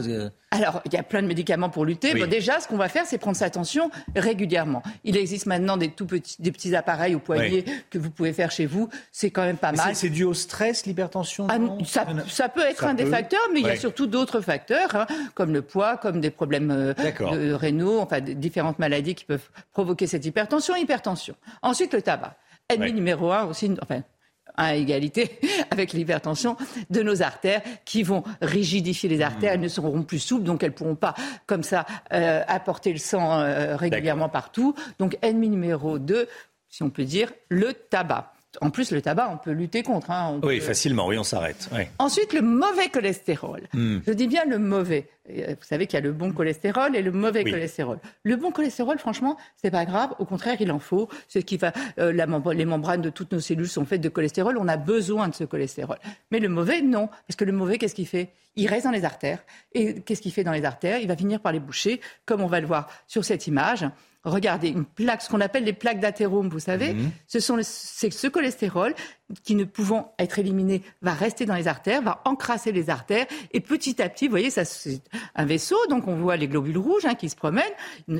Alors, 0.51 0.81
il 0.85 0.93
y 0.93 0.97
a 0.97 1.03
plein 1.03 1.21
de 1.21 1.27
médicaments 1.27 1.69
pour 1.69 1.83
lutter. 1.85 2.13
Oui. 2.13 2.21
Bon, 2.21 2.29
déjà, 2.29 2.59
ce 2.59 2.67
qu'on 2.67 2.77
va 2.77 2.87
faire, 2.89 3.05
c'est 3.05 3.17
prendre 3.17 3.35
sa 3.37 3.49
tension 3.49 3.89
régulièrement. 4.15 4.83
Il 5.03 5.17
existe 5.17 5.45
maintenant 5.47 5.77
des 5.77 5.89
tout 5.89 6.05
petits, 6.05 6.35
des 6.39 6.51
petits 6.51 6.75
appareils 6.75 7.15
au 7.15 7.19
poignet 7.19 7.65
que 7.89 7.97
vous 7.97 8.09
pouvez 8.11 8.33
faire 8.33 8.51
chez 8.51 8.65
vous. 8.65 8.89
C'est 9.11 9.31
quand 9.31 9.43
même 9.43 9.57
pas 9.57 9.71
mal. 9.71 9.95
c'est- 9.95 10.03
C'est 10.03 10.09
dû 10.09 10.23
au 10.25 10.33
stress, 10.33 10.85
l'hypertension 10.85 11.47
Ah, 11.49 11.57
ça, 11.85 12.05
ça 12.27 12.49
peut 12.49 12.61
être 12.61 12.81
Ça 12.81 12.89
un 12.89 12.93
des 12.93 13.05
peut. 13.05 13.09
Facteurs, 13.33 13.53
mais 13.53 13.59
il 13.61 13.67
y 13.67 13.69
a 13.69 13.75
surtout 13.75 14.07
d'autres 14.07 14.41
facteurs, 14.41 14.95
hein, 14.95 15.07
comme 15.33 15.53
le 15.53 15.61
poids, 15.61 15.97
comme 15.97 16.19
des 16.21 16.31
problèmes 16.31 16.71
euh, 16.71 16.93
de 16.93 17.53
rénaux, 17.53 17.99
enfin 17.99 18.21
différentes 18.21 18.79
maladies 18.79 19.15
qui 19.15 19.25
peuvent 19.25 19.49
provoquer 19.71 20.07
cette 20.07 20.25
hypertension. 20.25 20.75
Hypertension. 20.75 21.35
Ensuite, 21.61 21.93
le 21.93 22.01
tabac. 22.01 22.35
Ennemi 22.69 22.87
Ouais. 22.87 22.91
numéro 22.93 23.31
un 23.31 23.43
aussi, 23.45 23.73
enfin 23.81 24.03
à 24.55 24.75
égalité 24.75 25.39
avec 25.71 25.93
l'hypertension 25.93 26.55
de 26.89 27.01
nos 27.01 27.21
artères 27.23 27.61
qui 27.85 28.03
vont 28.03 28.23
rigidifier 28.41 29.09
les 29.09 29.21
artères, 29.21 29.53
elles 29.53 29.59
ne 29.59 29.67
seront 29.67 30.03
plus 30.03 30.19
souples, 30.19 30.43
donc 30.43 30.63
elles 30.63 30.69
ne 30.69 30.75
pourront 30.75 30.95
pas 30.95 31.15
comme 31.47 31.63
ça 31.63 31.85
euh, 32.13 32.43
apporter 32.47 32.91
le 32.91 32.99
sang 32.99 33.39
euh, 33.39 33.75
régulièrement 33.75 34.29
partout. 34.29 34.75
Donc 34.99 35.17
ennemi 35.21 35.49
numéro 35.49 35.97
2, 35.97 36.27
si 36.69 36.83
on 36.83 36.89
peut 36.89 37.03
dire, 37.05 37.31
le 37.49 37.73
tabac. 37.73 38.32
En 38.61 38.69
plus, 38.69 38.91
le 38.91 39.01
tabac, 39.01 39.29
on 39.33 39.37
peut 39.37 39.51
lutter 39.51 39.81
contre. 39.81 40.11
hein, 40.11 40.39
on 40.41 40.47
Oui, 40.47 40.59
peut- 40.59 40.65
facilement, 40.65 41.07
oui, 41.07 41.17
on 41.17 41.23
s'arrête. 41.23 41.69
Ensuite, 41.97 42.33
le 42.33 42.41
mauvais 42.41 42.89
cholestérol. 42.89 43.61
Hmm. 43.73 43.99
Je 44.05 44.13
dis 44.13 44.27
bien 44.27 44.45
le 44.45 44.59
mauvais. 44.59 45.09
Euh, 45.29 45.55
Vous 45.59 45.65
savez 45.65 45.87
qu'il 45.87 45.95
y 45.97 46.01
a 46.01 46.05
le 46.05 46.11
bon 46.11 46.31
cholestérol 46.31 46.95
et 46.95 47.01
le 47.01 47.11
mauvais 47.11 47.43
Oui. 47.43 47.51
cholestérol. 47.51 47.99
Le 48.23 48.35
bon 48.35 48.51
cholestérol, 48.51 48.99
franchement, 48.99 49.37
c'est 49.55 49.71
pas 49.71 49.85
grave. 49.85 50.13
Au 50.19 50.25
contraire, 50.25 50.57
il 50.59 50.71
en 50.71 50.79
faut. 50.79 51.09
Ce 51.29 51.39
qui 51.39 51.57
va, 51.57 51.71
euh, 51.97 52.13
la 52.13 52.27
les 52.53 52.65
membranes 52.65 53.01
de 53.01 53.09
toutes 53.09 53.31
nos 53.31 53.39
cellules 53.39 53.67
sont 53.69 53.85
faites 53.85 54.01
de 54.01 54.09
cholestérol. 54.09 54.57
On 54.59 54.67
a 54.67 54.77
besoin 54.77 55.29
de 55.29 55.33
ce 55.33 55.43
cholestérol. 55.45 55.97
Mais 56.31 56.39
le 56.39 56.49
mauvais, 56.49 56.81
non, 56.81 57.07
parce 57.27 57.35
que 57.37 57.45
le 57.45 57.53
mauvais, 57.53 57.77
qu'est-ce 57.79 57.95
qu'il 57.95 58.07
fait? 58.07 58.29
Il 58.55 58.67
reste 58.67 58.83
dans 58.85 58.91
les 58.91 59.03
artères. 59.03 59.39
Et 59.73 60.01
qu'est-ce 60.01 60.21
qu'il 60.21 60.31
fait 60.31 60.43
dans 60.43 60.51
les 60.51 60.63
artères? 60.63 60.99
Il 60.99 61.07
va 61.07 61.15
finir 61.15 61.39
par 61.39 61.51
les 61.53 61.59
boucher, 61.59 62.01
comme 62.27 62.41
on 62.41 62.47
va 62.47 62.59
le 62.59 62.67
voir 62.67 62.87
sur 63.07 63.25
cette 63.25 63.47
image. 63.47 63.83
Regardez, 64.25 64.69
une 64.69 64.85
plaque, 64.85 65.21
ce 65.21 65.29
qu'on 65.29 65.41
appelle 65.41 65.65
les 65.65 65.73
plaques 65.73 65.99
d'athérome, 65.99 66.47
vous 66.47 66.59
savez, 66.59 66.93
Mhm. 66.93 67.11
ce 67.27 67.39
sont 67.41 67.57
c'est 67.61 68.09
ce 68.09 68.27
cholestérol 68.27 68.93
qui, 69.43 69.53
ne 69.55 69.65
pouvant 69.65 70.13
être 70.17 70.39
éliminé, 70.39 70.81
va 71.01 71.11
rester 71.13 71.45
dans 71.45 71.55
les 71.55 71.67
artères, 71.67 72.01
va 72.01 72.21
encrasser 72.23 72.71
les 72.71 72.89
artères, 72.89 73.25
et 73.51 73.59
petit 73.59 74.01
à 74.01 74.07
petit, 74.07 74.27
vous 74.27 74.31
voyez, 74.31 74.49
ça 74.49 74.63
c'est 74.63 75.01
un 75.35 75.45
vaisseau, 75.45 75.75
donc 75.89 76.07
on 76.07 76.15
voit 76.15 76.37
les 76.37 76.47
globules 76.47 76.77
rouges 76.77 77.05
hein, 77.05 77.15
qui 77.15 77.29
se 77.29 77.35
promènent, 77.35 77.63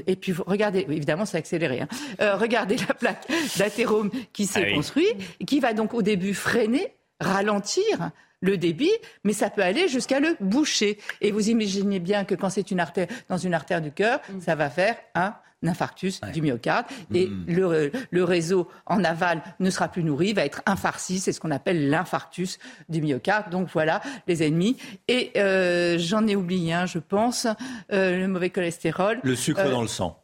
et 0.07 0.15
puis 0.17 0.34
regardez, 0.45 0.85
évidemment 0.89 1.25
c'est 1.25 1.38
accéléré, 1.38 1.80
hein. 1.81 1.88
Euh, 2.19 2.35
regardez 2.35 2.75
la 2.77 2.93
plaque 2.93 3.25
d'athérome 3.57 4.09
qui 4.34 4.45
s'est 4.45 4.59
Ah 4.63 4.67
oui. 4.67 4.75
construite, 4.75 5.15
et 5.39 5.45
qui 5.45 5.59
va 5.61 5.73
donc 5.73 5.93
au 5.93 6.01
début 6.01 6.34
freiner, 6.34 6.93
ralentir 7.21 8.11
le 8.41 8.57
débit, 8.57 8.91
mais 9.23 9.31
ça 9.31 9.49
peut 9.49 9.61
aller 9.63 9.88
jusqu'à 9.88 10.19
le 10.19 10.35
boucher. 10.41 10.97
Et 11.21 11.31
vous 11.31 11.49
imaginez 11.49 11.99
bien 11.99 12.25
que 12.25 12.35
quand 12.35 12.49
c'est 12.49 12.71
une 12.71 12.81
artère 12.81 13.07
dans 13.30 13.38
une 13.38 13.53
artère 13.53 13.80
du 13.81 13.91
cœur, 13.93 14.19
ça 14.41 14.55
va 14.55 14.69
faire 14.69 14.97
un 15.15 15.34
infarctus 15.68 16.19
du 16.34 16.41
myocarde 16.41 16.85
et 17.14 17.30
le, 17.48 17.91
le 18.11 18.23
réseau 18.23 18.68
en 18.85 19.03
aval 19.03 19.41
ne 19.60 19.69
sera 19.69 19.88
plus 19.88 20.03
nourri, 20.03 20.34
va 20.34 20.45
être 20.45 20.61
infarci, 20.65 21.19
c'est 21.19 21.31
ce 21.31 21.40
qu'on 21.40 21.52
appelle 21.52 21.90
l'infarctus 21.90 22.60
du 22.90 23.02
myocarde. 23.02 23.49
Donc 23.49 23.69
voilà 23.73 24.02
les 24.27 24.44
ennemis. 24.44 24.77
Et 25.07 25.31
euh, 25.38 25.98
j'en 25.98 26.27
ai 26.27 26.35
oublié 26.35 26.73
un, 26.73 26.85
je 26.85 26.99
pense, 26.99 27.48
euh, 27.91 28.18
le 28.19 28.27
mauvais 28.27 28.49
cholestérol. 28.49 29.19
Le 29.23 29.35
sucre 29.35 29.61
Euh, 29.61 29.72
dans 29.72 29.81
le 29.81 29.88
sang. 29.88 30.19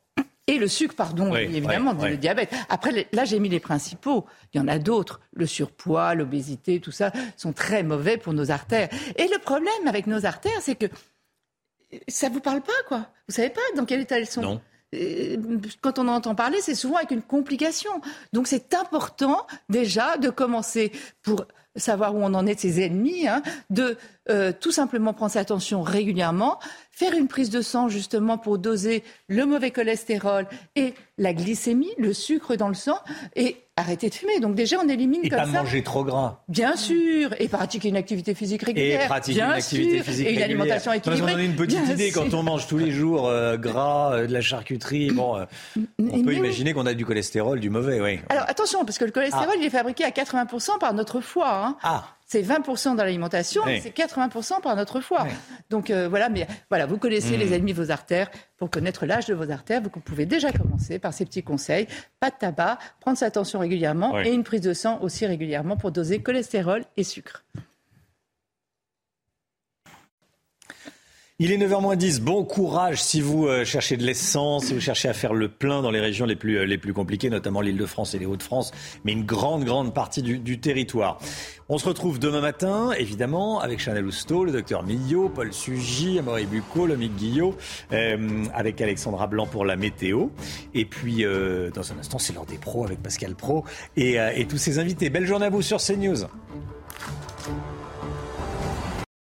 et 0.48 0.57
le 0.57 0.68
sucre, 0.68 0.95
pardon, 0.95 1.32
Oui, 1.32 1.41
évidemment, 1.41 1.94
oui, 1.99 2.07
le 2.07 2.11
oui. 2.14 2.18
diabète. 2.18 2.52
Après, 2.70 3.07
là, 3.14 3.24
j'ai 3.24 3.40
mis 3.40 3.49
les 3.49 3.60
principaux. 3.60 4.26
Il 4.53 4.57
y 4.57 4.61
en 4.61 4.68
a 4.68 4.80
d'autres. 4.80 5.22
Le 5.32 5.45
surpoids, 5.45 6.16
l'obésité, 6.16 6.80
tout 6.80 6.91
ça 6.91 7.11
sont 7.38 7.53
très 7.53 7.84
mauvais 7.84 8.18
pour 8.18 8.34
nos 8.34 8.49
artères. 8.52 8.90
Et 9.16 9.28
le 9.28 9.40
problème 9.40 9.88
avec 9.88 10.07
nos 10.07 10.26
artères, 10.26 10.60
c'est 10.61 10.76
que 10.76 10.88
ça 12.07 12.30
vous 12.30 12.40
parle 12.40 12.61
pas, 12.61 12.72
quoi? 12.88 13.07
Vous 13.28 13.36
savez 13.36 13.49
pas 13.49 13.61
dans 13.76 13.86
quel 13.86 14.02
état 14.02 14.18
elles 14.18 14.28
sont? 14.28 14.41
Non. 14.41 14.61
Euh, 14.95 15.38
Quand 15.82 15.99
on 15.99 16.07
en 16.07 16.16
entend 16.16 16.36
parler, 16.36 16.60
c'est 16.61 16.76
souvent 16.76 16.98
avec 16.98 17.11
une 17.11 17.22
complication. 17.22 17.91
Donc 18.34 18.48
c'est 18.48 18.74
important 18.74 19.45
déjà 19.70 20.18
de 20.18 20.30
commencer 20.30 20.91
pour 21.22 21.45
savoir 21.76 22.16
où 22.16 22.20
on 22.20 22.34
en 22.34 22.45
est 22.45 22.56
de 22.56 22.60
ses 22.60 22.82
ennemis, 22.82 23.28
hein, 23.28 23.41
de 23.70 23.98
euh, 24.30 24.52
tout 24.60 24.72
simplement 24.72 25.14
prendre 25.14 25.32
sa 25.32 25.45
tension 25.45 25.82
régulièrement, 25.82 26.60
faire 26.91 27.14
une 27.14 27.28
prise 27.28 27.49
de 27.49 27.61
sang 27.61 27.90
justement 27.90 28.38
pour 28.38 28.57
doser 28.57 29.03
le 29.28 29.45
mauvais 29.45 29.72
cholestérol 29.72 30.48
et 30.76 30.94
la 31.18 31.34
glycémie, 31.34 31.94
le 31.98 32.14
sucre 32.14 32.56
dans 32.56 32.68
le 32.68 32.74
sang, 32.74 32.99
et 33.36 33.57
arrêter 33.80 34.10
de 34.10 34.14
fumer. 34.15 34.39
Donc 34.39 34.56
déjà 34.56 34.77
on 34.84 34.88
élimine 34.88 35.22
Et 35.23 35.30
comme 35.30 35.39
pas 35.39 35.45
ça. 35.45 35.51
manger 35.64 35.84
trop 35.84 36.03
gras. 36.03 36.39
Bien 36.47 36.76
sûr, 36.76 37.34
et 37.39 37.47
pratiquer 37.47 37.89
une 37.89 37.97
activité 37.97 38.34
physique 38.35 38.64
régulière. 38.64 39.03
Et 39.03 39.07
pratiquer 39.07 39.35
bien 39.39 39.47
une 39.47 39.53
activité 39.53 39.95
sûr, 39.97 40.03
physique 40.06 40.26
et 40.27 40.30
une 40.34 40.38
régulière. 40.39 40.45
alimentation 40.61 40.91
Parce 40.91 40.97
équilibrée. 41.07 41.31
qu'on 41.31 41.38
en 41.38 41.41
a 41.41 41.43
une 41.43 41.56
petite 41.56 41.84
Bien 41.84 41.93
idée 41.93 42.11
sûr. 42.11 42.23
quand 42.23 42.34
on 42.38 42.43
mange 42.43 42.68
tous 42.68 42.77
les 42.77 42.91
jours 42.91 43.27
euh, 43.27 43.57
gras, 43.57 44.14
euh, 44.14 44.27
de 44.27 44.34
la 44.34 44.41
charcuterie. 44.41 45.11
Bon, 45.11 45.35
euh, 45.38 45.45
on 45.99 46.22
peut 46.23 46.34
imaginer 46.34 46.73
qu'on 46.73 46.85
a 46.85 46.93
du 46.93 47.06
cholestérol, 47.06 47.60
du 47.60 47.69
mauvais, 47.69 47.99
oui. 48.01 48.19
Alors 48.30 48.45
attention, 48.47 48.85
parce 48.85 48.97
que 48.97 49.06
le 49.06 49.11
cholestérol, 49.11 49.47
Ah. 49.51 49.57
il 49.60 49.65
est 49.65 49.69
fabriqué 49.69 50.03
à 50.03 50.11
80% 50.11 50.77
par 50.80 50.93
notre 50.93 51.22
foie. 51.22 51.65
hein. 51.65 51.77
Ah. 51.84 52.06
C'est 52.31 52.43
20% 52.43 52.95
dans 52.95 53.03
l'alimentation, 53.03 53.64
Oui. 53.65 53.80
c'est 53.81 53.89
80% 53.89 54.61
par 54.61 54.76
notre 54.76 55.01
foie. 55.01 55.26
Donc 55.72 55.89
euh, 55.89 56.07
voilà, 56.07 56.30
mais 56.30 56.45
voilà, 56.69 56.85
vous 56.85 56.99
connaissez 56.99 57.35
Mm. 57.35 57.39
les 57.39 57.53
ennemis 57.56 57.73
de 57.73 57.81
vos 57.84 57.89
artères. 57.89 58.30
Pour 58.57 58.69
connaître 58.69 59.07
l'âge 59.07 59.26
de 59.26 59.34
vos 59.34 59.49
artères, 59.49 59.81
vous 59.81 59.89
pouvez 59.89 60.27
déjà 60.27 60.51
commencer 60.51 60.99
par 60.99 61.11
ces 61.11 61.26
petits 61.26 61.41
conseils. 61.41 61.88
Pas 62.19 62.30
de 62.30 62.35
tabac, 62.38 62.77
prendre 62.99 63.18
sa 63.18 63.31
tension 63.31 63.57
régulièrement 63.57 64.14
Oui. 64.14 64.27
et 64.27 64.31
une 64.31 64.43
prise 64.43 64.61
de 64.61 64.73
sang 64.73 64.99
aussi 65.01 65.26
régulièrement 65.26 65.76
pour 65.76 65.91
doser 65.91 66.22
cholestérol 66.22 66.84
et 66.97 67.03
sucre. 67.03 67.43
Il 71.41 71.53
est 71.53 71.57
9h10. 71.57 72.20
Bon 72.20 72.44
courage 72.44 73.02
si 73.02 73.22
vous 73.22 73.48
euh, 73.48 73.64
cherchez 73.64 73.95
de 73.95 74.03
l'essence, 74.03 74.66
si 74.66 74.74
vous 74.74 74.82
cherchez 74.82 75.07
à 75.07 75.14
faire 75.14 75.34
le 75.34 75.48
plein 75.48 75.82
dans 75.82 75.90
les 75.90 76.02
régions 76.02 76.26
les 76.26 76.36
plus, 76.36 76.57
euh, 76.57 76.66
les 76.66 76.78
plus 76.78 76.91
compliquées, 76.91 77.30
notamment 77.30 77.61
l'Île-de-France 77.61 78.14
et 78.14 78.20
les 78.20 78.26
Hauts-de-France, 78.26 78.74
mais 79.06 79.14
une 79.14 79.24
grande, 79.24 79.64
grande 79.64 79.94
partie 79.94 80.22
du, 80.22 80.60
territoire. 80.60 81.18
On 81.70 81.78
se 81.78 81.88
retrouve 81.88 82.20
demain 82.20 82.41
matin, 82.41 82.91
évidemment, 82.91 83.61
avec 83.61 83.80
Chanel 83.80 84.06
Housteau, 84.06 84.44
le 84.44 84.52
docteur 84.52 84.84
Millot, 84.84 85.30
Paul 85.30 85.53
Sugy, 85.53 86.20
Amaury 86.20 86.45
Bucco, 86.45 86.86
Lomique 86.86 87.16
Guillot, 87.16 87.56
euh, 87.94 88.44
avec 88.53 88.82
Alexandra 88.82 89.28
Blanc 89.28 89.45
pour 89.45 89.64
la 89.64 89.78
météo. 89.78 90.28
Et 90.74 90.84
puis, 90.84 91.24
dans 91.24 91.94
un 91.94 91.99
instant, 91.99 92.20
c'est 92.20 92.34
l'heure 92.34 92.48
des 92.48 92.57
pros 92.57 92.84
avec 92.84 93.02
Pascal 93.02 93.36
Pro 93.36 93.64
et, 93.95 94.18
et 94.36 94.45
tous 94.45 94.57
ses 94.57 94.78
invités. 94.78 95.10
Belle 95.10 95.26
journée 95.26 95.45
à 95.45 95.49
vous 95.49 95.61
sur 95.61 95.78
CNews. 95.78 96.26